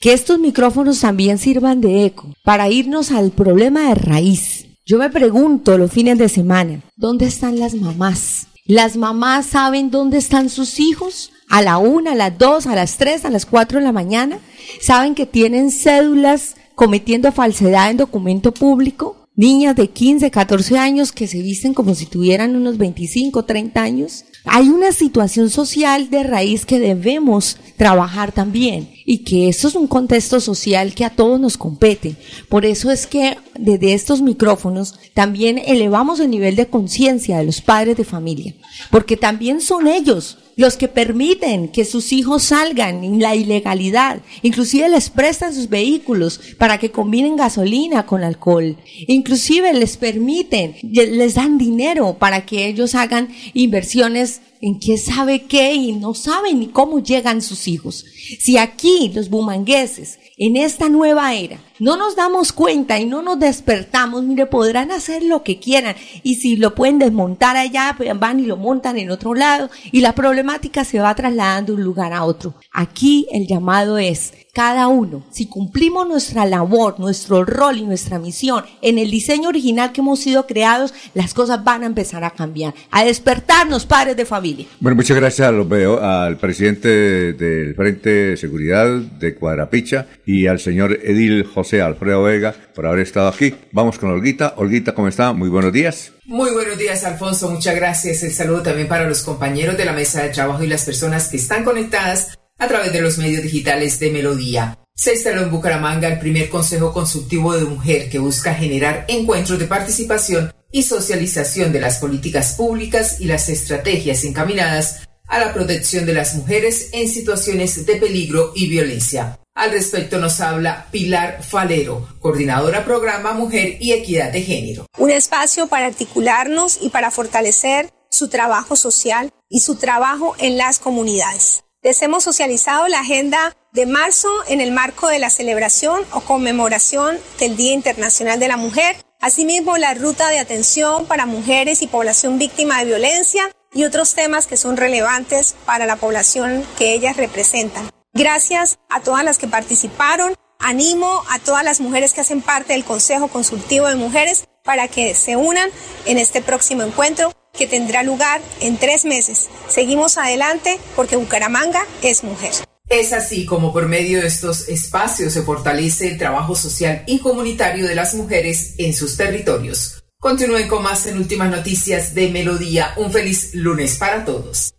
Que 0.00 0.12
estos 0.12 0.38
micrófonos 0.38 1.00
también 1.00 1.38
sirvan 1.38 1.80
de 1.80 2.04
eco 2.04 2.34
para 2.44 2.68
irnos 2.68 3.12
al 3.12 3.30
problema 3.30 3.88
de 3.88 3.94
raíz. 3.94 4.66
Yo 4.86 4.98
me 4.98 5.10
pregunto 5.10 5.78
los 5.78 5.90
fines 5.90 6.18
de 6.18 6.28
semana, 6.28 6.80
¿dónde 6.96 7.26
están 7.26 7.58
las 7.58 7.74
mamás? 7.74 8.46
¿Las 8.66 8.96
mamás 8.96 9.46
saben 9.46 9.90
dónde 9.90 10.18
están 10.18 10.48
sus 10.48 10.80
hijos? 10.80 11.32
A 11.48 11.62
la 11.62 11.78
una, 11.78 12.12
a 12.12 12.14
las 12.14 12.36
dos, 12.38 12.66
a 12.66 12.74
las 12.74 12.96
tres, 12.96 13.24
a 13.24 13.30
las 13.30 13.46
cuatro 13.46 13.78
de 13.78 13.84
la 13.84 13.92
mañana. 13.92 14.38
¿Saben 14.80 15.14
que 15.14 15.26
tienen 15.26 15.70
cédulas 15.70 16.56
cometiendo 16.74 17.32
falsedad 17.32 17.90
en 17.90 17.96
documento 17.96 18.52
público? 18.52 19.19
Niñas 19.40 19.74
de 19.74 19.88
15, 19.88 20.30
14 20.30 20.78
años 20.78 21.12
que 21.12 21.26
se 21.26 21.40
visten 21.40 21.72
como 21.72 21.94
si 21.94 22.04
tuvieran 22.04 22.56
unos 22.56 22.76
25, 22.76 23.46
30 23.46 23.82
años. 23.82 24.24
Hay 24.52 24.68
una 24.68 24.90
situación 24.90 25.48
social 25.48 26.10
de 26.10 26.24
raíz 26.24 26.66
que 26.66 26.80
debemos 26.80 27.56
trabajar 27.76 28.32
también 28.32 28.90
y 29.04 29.18
que 29.18 29.48
eso 29.48 29.68
es 29.68 29.76
un 29.76 29.86
contexto 29.86 30.40
social 30.40 30.92
que 30.92 31.04
a 31.04 31.10
todos 31.10 31.38
nos 31.38 31.56
compete. 31.56 32.16
Por 32.48 32.66
eso 32.66 32.90
es 32.90 33.06
que 33.06 33.38
desde 33.56 33.94
estos 33.94 34.22
micrófonos 34.22 34.98
también 35.14 35.56
elevamos 35.64 36.18
el 36.18 36.30
nivel 36.30 36.56
de 36.56 36.66
conciencia 36.66 37.38
de 37.38 37.44
los 37.44 37.60
padres 37.60 37.96
de 37.96 38.04
familia, 38.04 38.56
porque 38.90 39.16
también 39.16 39.60
son 39.60 39.86
ellos 39.86 40.36
los 40.56 40.76
que 40.76 40.88
permiten 40.88 41.68
que 41.68 41.86
sus 41.86 42.12
hijos 42.12 42.42
salgan 42.42 43.02
en 43.02 43.20
la 43.20 43.34
ilegalidad, 43.34 44.20
inclusive 44.42 44.90
les 44.90 45.08
prestan 45.08 45.54
sus 45.54 45.70
vehículos 45.70 46.38
para 46.58 46.76
que 46.78 46.90
combinen 46.90 47.36
gasolina 47.36 48.04
con 48.04 48.22
alcohol, 48.22 48.76
inclusive 49.06 49.72
les 49.72 49.96
permiten, 49.96 50.74
les 50.82 51.34
dan 51.34 51.56
dinero 51.56 52.16
para 52.18 52.44
que 52.44 52.66
ellos 52.66 52.94
hagan 52.94 53.30
inversiones 53.54 54.39
en 54.60 54.78
qué 54.78 54.98
sabe 54.98 55.44
qué 55.46 55.74
y 55.74 55.92
no 55.92 56.14
saben 56.14 56.60
ni 56.60 56.68
cómo 56.68 57.00
llegan 57.00 57.42
sus 57.42 57.68
hijos. 57.68 58.04
Si 58.38 58.58
aquí 58.58 59.10
los 59.14 59.30
bumangueses 59.30 60.18
en 60.36 60.56
esta 60.56 60.88
nueva 60.88 61.34
era 61.34 61.58
no 61.80 61.96
nos 61.96 62.14
damos 62.14 62.52
cuenta 62.52 62.98
y 62.98 63.06
no 63.06 63.22
nos 63.22 63.40
despertamos, 63.40 64.22
mire, 64.22 64.46
podrán 64.46 64.90
hacer 64.90 65.22
lo 65.22 65.42
que 65.42 65.58
quieran 65.58 65.96
y 66.22 66.36
si 66.36 66.56
lo 66.56 66.74
pueden 66.74 66.98
desmontar 66.98 67.56
allá, 67.56 67.94
pues 67.96 68.10
van 68.18 68.40
y 68.40 68.46
lo 68.46 68.56
montan 68.56 68.98
en 68.98 69.10
otro 69.10 69.34
lado 69.34 69.70
y 69.90 70.00
la 70.00 70.14
problemática 70.14 70.84
se 70.84 71.00
va 71.00 71.14
trasladando 71.14 71.72
de 71.72 71.78
un 71.78 71.84
lugar 71.84 72.12
a 72.12 72.24
otro. 72.24 72.54
Aquí 72.70 73.26
el 73.32 73.46
llamado 73.46 73.98
es 73.98 74.32
cada 74.52 74.88
uno, 74.88 75.24
si 75.30 75.46
cumplimos 75.46 76.08
nuestra 76.08 76.44
labor, 76.44 76.98
nuestro 76.98 77.44
rol 77.44 77.78
y 77.78 77.82
nuestra 77.82 78.18
misión 78.18 78.64
en 78.82 78.98
el 78.98 79.10
diseño 79.10 79.48
original 79.48 79.92
que 79.92 80.00
hemos 80.00 80.18
sido 80.18 80.46
creados, 80.46 80.92
las 81.14 81.34
cosas 81.34 81.62
van 81.62 81.84
a 81.84 81.86
empezar 81.86 82.24
a 82.24 82.30
cambiar, 82.30 82.74
a 82.90 83.04
despertarnos 83.04 83.86
padres 83.86 84.16
de 84.16 84.24
familia. 84.24 84.66
Bueno, 84.80 84.96
muchas 84.96 85.16
gracias 85.16 85.46
a 85.46 85.52
veo, 85.52 86.02
al 86.02 86.36
presidente 86.36 87.32
del 87.32 87.74
Frente 87.76 88.10
de 88.10 88.36
Seguridad 88.36 88.88
de 88.98 89.36
Cuadrapicha 89.36 90.08
y 90.26 90.48
al 90.48 90.58
señor 90.58 90.98
Edil 91.02 91.44
José 91.44 91.69
Alfredo 91.78 92.24
Vega 92.24 92.54
por 92.74 92.86
haber 92.86 93.00
estado 93.00 93.28
aquí. 93.28 93.54
Vamos 93.72 93.98
con 93.98 94.10
Olguita. 94.10 94.54
Olguita, 94.56 94.94
¿cómo 94.94 95.08
está? 95.08 95.32
Muy 95.32 95.48
buenos 95.48 95.72
días. 95.72 96.12
Muy 96.24 96.50
buenos 96.50 96.78
días, 96.78 97.04
Alfonso. 97.04 97.50
Muchas 97.50 97.76
gracias. 97.76 98.22
El 98.22 98.32
saludo 98.32 98.62
también 98.62 98.88
para 98.88 99.06
los 99.06 99.22
compañeros 99.22 99.76
de 99.76 99.84
la 99.84 99.92
mesa 99.92 100.22
de 100.22 100.30
trabajo 100.30 100.64
y 100.64 100.68
las 100.68 100.84
personas 100.84 101.28
que 101.28 101.36
están 101.36 101.64
conectadas 101.64 102.38
a 102.58 102.66
través 102.66 102.92
de 102.92 103.00
los 103.00 103.18
medios 103.18 103.42
digitales 103.42 104.00
de 104.00 104.10
Melodía. 104.10 104.78
Se 104.94 105.14
instaló 105.14 105.42
en 105.42 105.50
Bucaramanga 105.50 106.08
el 106.08 106.18
primer 106.18 106.48
Consejo 106.48 106.92
Consultivo 106.92 107.56
de 107.56 107.64
Mujer 107.64 108.10
que 108.10 108.18
busca 108.18 108.54
generar 108.54 109.06
encuentros 109.08 109.58
de 109.58 109.66
participación 109.66 110.52
y 110.70 110.82
socialización 110.82 111.72
de 111.72 111.80
las 111.80 111.98
políticas 111.98 112.54
públicas 112.54 113.20
y 113.20 113.24
las 113.24 113.48
estrategias 113.48 114.24
encaminadas 114.24 115.08
a 115.26 115.38
la 115.38 115.54
protección 115.54 116.06
de 116.06 116.14
las 116.14 116.34
mujeres 116.34 116.90
en 116.92 117.08
situaciones 117.08 117.86
de 117.86 117.96
peligro 117.96 118.52
y 118.54 118.68
violencia. 118.68 119.38
Al 119.60 119.72
respecto 119.72 120.16
nos 120.18 120.40
habla 120.40 120.86
Pilar 120.90 121.42
Falero, 121.42 122.08
coordinadora 122.20 122.82
programa 122.82 123.34
Mujer 123.34 123.76
y 123.78 123.92
Equidad 123.92 124.32
de 124.32 124.40
Género. 124.40 124.86
Un 124.96 125.10
espacio 125.10 125.66
para 125.66 125.84
articularnos 125.84 126.78
y 126.80 126.88
para 126.88 127.10
fortalecer 127.10 127.90
su 128.10 128.28
trabajo 128.28 128.74
social 128.74 129.30
y 129.50 129.60
su 129.60 129.76
trabajo 129.76 130.34
en 130.38 130.56
las 130.56 130.78
comunidades. 130.78 131.64
Les 131.82 132.00
hemos 132.00 132.24
socializado 132.24 132.88
la 132.88 133.00
agenda 133.00 133.54
de 133.74 133.84
marzo 133.84 134.30
en 134.48 134.62
el 134.62 134.72
marco 134.72 135.08
de 135.08 135.18
la 135.18 135.28
celebración 135.28 136.04
o 136.14 136.22
conmemoración 136.22 137.18
del 137.38 137.54
Día 137.54 137.74
Internacional 137.74 138.40
de 138.40 138.48
la 138.48 138.56
Mujer 138.56 138.96
Asimismo, 139.22 139.76
la 139.76 139.92
ruta 139.92 140.30
de 140.30 140.38
atención 140.38 141.04
para 141.04 141.26
mujeres 141.26 141.82
y 141.82 141.86
población 141.86 142.38
víctima 142.38 142.78
de 142.78 142.86
violencia 142.86 143.50
y 143.74 143.84
otros 143.84 144.14
temas 144.14 144.46
que 144.46 144.56
son 144.56 144.78
relevantes 144.78 145.54
para 145.66 145.84
la 145.84 145.96
población 145.96 146.64
que 146.78 146.94
ellas 146.94 147.18
representan. 147.18 147.90
Gracias 148.12 148.78
a 148.88 149.00
todas 149.00 149.24
las 149.24 149.38
que 149.38 149.46
participaron. 149.46 150.34
Animo 150.58 151.22
a 151.30 151.38
todas 151.38 151.64
las 151.64 151.80
mujeres 151.80 152.12
que 152.12 152.20
hacen 152.20 152.42
parte 152.42 152.74
del 152.74 152.84
Consejo 152.84 153.28
Consultivo 153.28 153.86
de 153.86 153.94
Mujeres 153.94 154.44
para 154.64 154.88
que 154.88 155.14
se 155.14 155.36
unan 155.36 155.70
en 156.04 156.18
este 156.18 156.42
próximo 156.42 156.82
encuentro 156.82 157.32
que 157.56 157.66
tendrá 157.66 158.02
lugar 158.02 158.40
en 158.60 158.76
tres 158.76 159.04
meses. 159.04 159.48
Seguimos 159.68 160.18
adelante 160.18 160.78
porque 160.96 161.16
Bucaramanga 161.16 161.80
es 162.02 162.22
mujer. 162.22 162.52
Es 162.88 163.12
así 163.12 163.46
como 163.46 163.72
por 163.72 163.86
medio 163.86 164.20
de 164.20 164.26
estos 164.26 164.68
espacios 164.68 165.32
se 165.32 165.42
fortalece 165.42 166.08
el 166.08 166.18
trabajo 166.18 166.54
social 166.56 167.04
y 167.06 167.20
comunitario 167.20 167.86
de 167.86 167.94
las 167.94 168.14
mujeres 168.14 168.74
en 168.78 168.92
sus 168.92 169.16
territorios. 169.16 170.02
Continúen 170.18 170.68
con 170.68 170.82
más 170.82 171.06
en 171.06 171.16
últimas 171.16 171.50
noticias 171.50 172.14
de 172.14 172.28
Melodía. 172.28 172.92
Un 172.96 173.12
feliz 173.12 173.54
lunes 173.54 173.96
para 173.96 174.24
todos. 174.24 174.74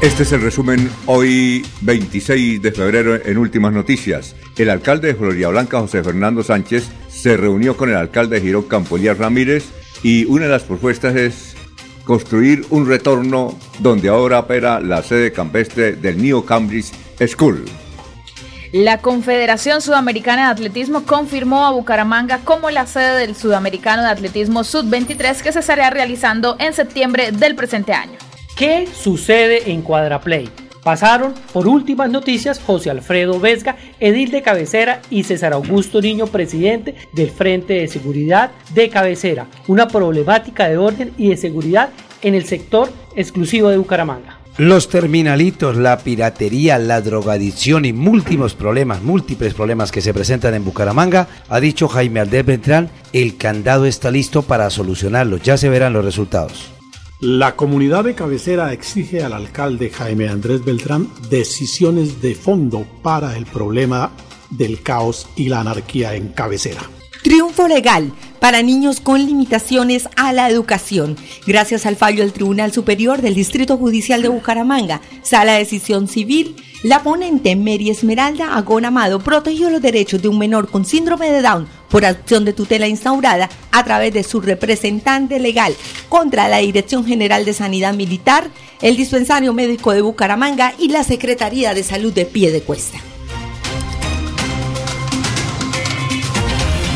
Este 0.00 0.22
es 0.22 0.30
el 0.30 0.42
resumen 0.42 0.88
hoy 1.06 1.66
26 1.80 2.62
de 2.62 2.70
febrero 2.70 3.16
en 3.16 3.36
Últimas 3.36 3.72
Noticias. 3.72 4.36
El 4.56 4.70
alcalde 4.70 5.08
de 5.08 5.14
Floria 5.16 5.48
Blanca, 5.48 5.80
José 5.80 6.04
Fernando 6.04 6.44
Sánchez, 6.44 6.88
se 7.08 7.36
reunió 7.36 7.76
con 7.76 7.90
el 7.90 7.96
alcalde 7.96 8.36
de 8.36 8.42
Girón, 8.42 8.62
Campolías 8.68 9.18
Ramírez, 9.18 9.64
y 10.04 10.24
una 10.26 10.44
de 10.44 10.52
las 10.52 10.62
propuestas 10.62 11.16
es 11.16 11.56
construir 12.04 12.64
un 12.70 12.86
retorno 12.86 13.58
donde 13.80 14.08
ahora 14.08 14.38
opera 14.38 14.78
la 14.78 15.02
sede 15.02 15.32
campestre 15.32 15.94
del 15.94 16.22
New 16.22 16.44
Cambridge 16.44 16.92
School. 17.26 17.64
La 18.70 18.98
Confederación 18.98 19.82
Sudamericana 19.82 20.46
de 20.46 20.52
Atletismo 20.52 21.02
confirmó 21.06 21.66
a 21.66 21.72
Bucaramanga 21.72 22.38
como 22.44 22.70
la 22.70 22.86
sede 22.86 23.18
del 23.18 23.34
Sudamericano 23.34 24.02
de 24.02 24.10
Atletismo 24.10 24.62
Sub-23 24.62 25.42
que 25.42 25.50
se 25.50 25.58
estará 25.58 25.90
realizando 25.90 26.54
en 26.60 26.72
septiembre 26.72 27.32
del 27.32 27.56
presente 27.56 27.94
año. 27.94 28.27
¿Qué 28.58 28.88
sucede 28.92 29.70
en 29.70 29.82
Cuadraplay? 29.82 30.48
Pasaron 30.82 31.32
por 31.52 31.68
últimas 31.68 32.10
noticias 32.10 32.58
José 32.58 32.90
Alfredo 32.90 33.38
Vesga, 33.38 33.76
edil 34.00 34.32
de 34.32 34.42
cabecera, 34.42 35.00
y 35.10 35.22
César 35.22 35.52
Augusto 35.52 36.00
Niño, 36.00 36.26
presidente 36.26 36.96
del 37.12 37.30
Frente 37.30 37.74
de 37.74 37.86
Seguridad 37.86 38.50
de 38.74 38.88
Cabecera, 38.88 39.46
una 39.68 39.86
problemática 39.86 40.68
de 40.68 40.76
orden 40.76 41.12
y 41.16 41.28
de 41.28 41.36
seguridad 41.36 41.90
en 42.20 42.34
el 42.34 42.46
sector 42.46 42.90
exclusivo 43.14 43.68
de 43.68 43.78
Bucaramanga. 43.78 44.40
Los 44.56 44.88
terminalitos, 44.88 45.76
la 45.76 45.98
piratería, 45.98 46.78
la 46.78 47.00
drogadicción 47.00 47.84
y 47.84 47.92
múltiples 47.92 48.54
problemas, 48.54 49.02
múltiples 49.02 49.54
problemas 49.54 49.92
que 49.92 50.00
se 50.00 50.12
presentan 50.12 50.54
en 50.54 50.64
Bucaramanga, 50.64 51.28
ha 51.48 51.60
dicho 51.60 51.86
Jaime 51.86 52.18
Aldez 52.18 52.44
Beltrán, 52.44 52.90
el 53.12 53.36
candado 53.36 53.86
está 53.86 54.10
listo 54.10 54.42
para 54.42 54.68
solucionarlos, 54.70 55.42
ya 55.42 55.56
se 55.56 55.68
verán 55.68 55.92
los 55.92 56.04
resultados. 56.04 56.77
La 57.20 57.56
comunidad 57.56 58.04
de 58.04 58.14
cabecera 58.14 58.72
exige 58.72 59.24
al 59.24 59.32
alcalde 59.32 59.90
Jaime 59.90 60.28
Andrés 60.28 60.64
Beltrán 60.64 61.08
decisiones 61.28 62.22
de 62.22 62.36
fondo 62.36 62.86
para 63.02 63.36
el 63.36 63.44
problema 63.44 64.12
del 64.50 64.84
caos 64.84 65.28
y 65.34 65.48
la 65.48 65.58
anarquía 65.58 66.14
en 66.14 66.28
cabecera. 66.28 66.82
Triunfo 67.28 67.68
legal 67.68 68.10
para 68.40 68.62
niños 68.62 69.02
con 69.02 69.26
limitaciones 69.26 70.08
a 70.16 70.32
la 70.32 70.48
educación. 70.48 71.14
Gracias 71.46 71.84
al 71.84 71.94
fallo 71.94 72.22
del 72.22 72.32
Tribunal 72.32 72.72
Superior 72.72 73.20
del 73.20 73.34
Distrito 73.34 73.76
Judicial 73.76 74.22
de 74.22 74.28
Bucaramanga, 74.28 75.02
Sala 75.20 75.52
de 75.52 75.58
Decisión 75.58 76.08
Civil, 76.08 76.56
la 76.82 77.02
ponente 77.02 77.54
Mary 77.54 77.90
Esmeralda 77.90 78.54
Agón 78.56 78.86
Amado 78.86 79.18
protegió 79.18 79.68
los 79.68 79.82
derechos 79.82 80.22
de 80.22 80.28
un 80.28 80.38
menor 80.38 80.70
con 80.70 80.86
síndrome 80.86 81.30
de 81.30 81.42
Down 81.42 81.68
por 81.90 82.06
acción 82.06 82.46
de 82.46 82.54
tutela 82.54 82.88
instaurada 82.88 83.50
a 83.72 83.84
través 83.84 84.14
de 84.14 84.22
su 84.22 84.40
representante 84.40 85.38
legal 85.38 85.74
contra 86.08 86.48
la 86.48 86.60
Dirección 86.60 87.04
General 87.04 87.44
de 87.44 87.52
Sanidad 87.52 87.92
Militar, 87.92 88.48
el 88.80 88.96
Dispensario 88.96 89.52
Médico 89.52 89.92
de 89.92 90.00
Bucaramanga 90.00 90.72
y 90.78 90.88
la 90.88 91.04
Secretaría 91.04 91.74
de 91.74 91.82
Salud 91.82 92.14
de 92.14 92.24
Piedecuesta. 92.24 92.98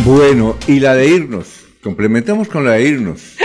Bueno, 0.04 0.56
y 0.66 0.80
la 0.80 0.94
de 0.94 1.08
irnos. 1.08 1.64
Complementamos 1.82 2.48
con 2.48 2.64
la 2.64 2.72
de 2.72 2.88
irnos. 2.88 3.36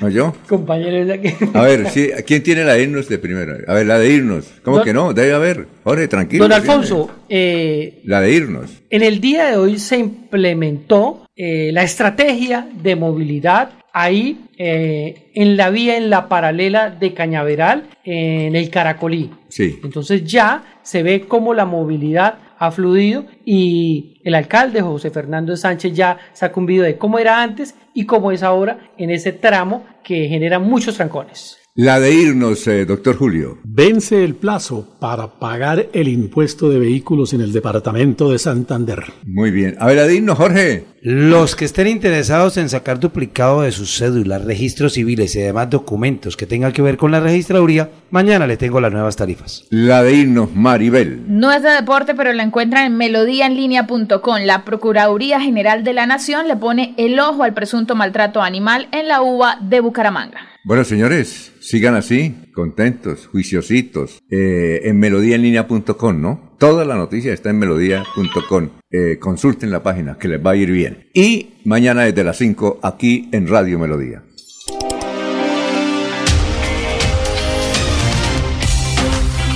¿No 0.00 0.08
yo? 0.08 0.34
Compañeros 0.48 1.06
de 1.08 1.12
aquí. 1.14 1.28
A 1.52 1.62
ver, 1.62 1.90
sí, 1.90 2.08
¿quién 2.26 2.42
tiene 2.42 2.64
la 2.64 2.74
de 2.74 2.84
irnos 2.84 3.08
de 3.08 3.18
primero? 3.18 3.54
A 3.66 3.74
ver, 3.74 3.86
la 3.86 3.98
de 3.98 4.10
irnos. 4.10 4.46
¿Cómo 4.62 4.76
Don- 4.78 4.84
que 4.86 4.92
no? 4.94 5.12
Debe 5.12 5.34
haber. 5.34 5.66
Jorge, 5.84 6.08
tranquilo. 6.08 6.44
Don 6.44 6.52
Alfonso, 6.52 7.10
eh, 7.28 8.00
La 8.04 8.20
de 8.20 8.32
irnos. 8.32 8.70
En 8.88 9.02
el 9.02 9.20
día 9.20 9.50
de 9.50 9.56
hoy 9.56 9.78
se 9.78 9.98
implementó 9.98 11.26
eh, 11.36 11.70
la 11.72 11.82
estrategia 11.82 12.66
de 12.82 12.96
movilidad 12.96 13.72
ahí 13.92 14.46
eh, 14.56 15.30
en 15.34 15.56
la 15.56 15.68
vía, 15.70 15.96
en 15.98 16.08
la 16.08 16.28
paralela 16.28 16.90
de 16.90 17.12
Cañaveral, 17.12 17.90
en 18.04 18.56
el 18.56 18.70
Caracolí. 18.70 19.30
Sí. 19.48 19.80
Entonces 19.84 20.24
ya 20.24 20.78
se 20.82 21.02
ve 21.02 21.22
cómo 21.28 21.52
la 21.52 21.66
movilidad 21.66 22.38
ha 22.60 22.70
fluido 22.70 23.24
y 23.46 24.20
el 24.22 24.34
alcalde 24.34 24.82
José 24.82 25.10
Fernando 25.10 25.56
Sánchez 25.56 25.94
ya 25.94 26.18
sacó 26.34 26.60
un 26.60 26.66
video 26.66 26.84
de 26.84 26.98
cómo 26.98 27.18
era 27.18 27.42
antes 27.42 27.74
y 27.94 28.04
cómo 28.04 28.32
es 28.32 28.42
ahora 28.42 28.90
en 28.98 29.10
ese 29.10 29.32
tramo 29.32 29.86
que 30.04 30.28
genera 30.28 30.58
muchos 30.58 30.96
trancones. 30.96 31.58
La 31.82 31.98
de 31.98 32.12
irnos, 32.12 32.66
eh, 32.66 32.84
doctor 32.84 33.16
Julio. 33.16 33.56
Vence 33.64 34.22
el 34.22 34.34
plazo 34.34 34.86
para 35.00 35.38
pagar 35.38 35.86
el 35.94 36.08
impuesto 36.08 36.68
de 36.68 36.78
vehículos 36.78 37.32
en 37.32 37.40
el 37.40 37.54
departamento 37.54 38.30
de 38.30 38.38
Santander. 38.38 39.04
Muy 39.24 39.50
bien. 39.50 39.76
A 39.80 39.86
ver, 39.86 39.96
la 39.96 40.06
de 40.06 40.16
irnos, 40.16 40.36
Jorge. 40.36 40.84
Los 41.00 41.56
que 41.56 41.64
estén 41.64 41.86
interesados 41.86 42.58
en 42.58 42.68
sacar 42.68 43.00
duplicado 43.00 43.62
de 43.62 43.72
sus 43.72 43.96
cédulas, 43.96 44.44
registros 44.44 44.92
civiles 44.92 45.34
y 45.36 45.40
demás 45.40 45.70
documentos 45.70 46.36
que 46.36 46.44
tengan 46.44 46.72
que 46.72 46.82
ver 46.82 46.98
con 46.98 47.12
la 47.12 47.20
registraduría, 47.20 47.88
mañana 48.10 48.46
le 48.46 48.58
tengo 48.58 48.82
las 48.82 48.92
nuevas 48.92 49.16
tarifas. 49.16 49.64
La 49.70 50.02
de 50.02 50.12
irnos, 50.12 50.54
Maribel. 50.54 51.22
No 51.28 51.50
es 51.50 51.62
de 51.62 51.70
deporte, 51.70 52.14
pero 52.14 52.34
la 52.34 52.42
encuentran 52.42 52.84
en 52.84 52.98
melodíaenlínea.com. 52.98 54.36
La 54.44 54.66
Procuraduría 54.66 55.40
General 55.40 55.82
de 55.82 55.94
la 55.94 56.04
Nación 56.04 56.46
le 56.46 56.56
pone 56.56 56.92
el 56.98 57.18
ojo 57.18 57.42
al 57.42 57.54
presunto 57.54 57.94
maltrato 57.94 58.42
animal 58.42 58.88
en 58.92 59.08
la 59.08 59.22
uva 59.22 59.56
de 59.62 59.80
Bucaramanga. 59.80 60.49
Bueno, 60.62 60.84
señores, 60.84 61.52
sigan 61.60 61.94
así, 61.94 62.34
contentos, 62.52 63.26
juiciositos, 63.28 64.20
eh, 64.30 64.82
en 64.84 64.98
melodíaenlínea.com, 64.98 66.20
¿no? 66.20 66.54
Toda 66.58 66.84
la 66.84 66.96
noticia 66.96 67.32
está 67.32 67.48
en 67.48 67.58
melodía.com. 67.58 68.68
Eh, 68.90 69.18
consulten 69.18 69.70
la 69.70 69.82
página, 69.82 70.18
que 70.18 70.28
les 70.28 70.44
va 70.44 70.50
a 70.50 70.56
ir 70.56 70.70
bien. 70.70 71.08
Y 71.14 71.54
mañana 71.64 72.02
desde 72.02 72.24
las 72.24 72.36
5 72.36 72.80
aquí 72.82 73.30
en 73.32 73.48
Radio 73.48 73.78
Melodía. 73.78 74.22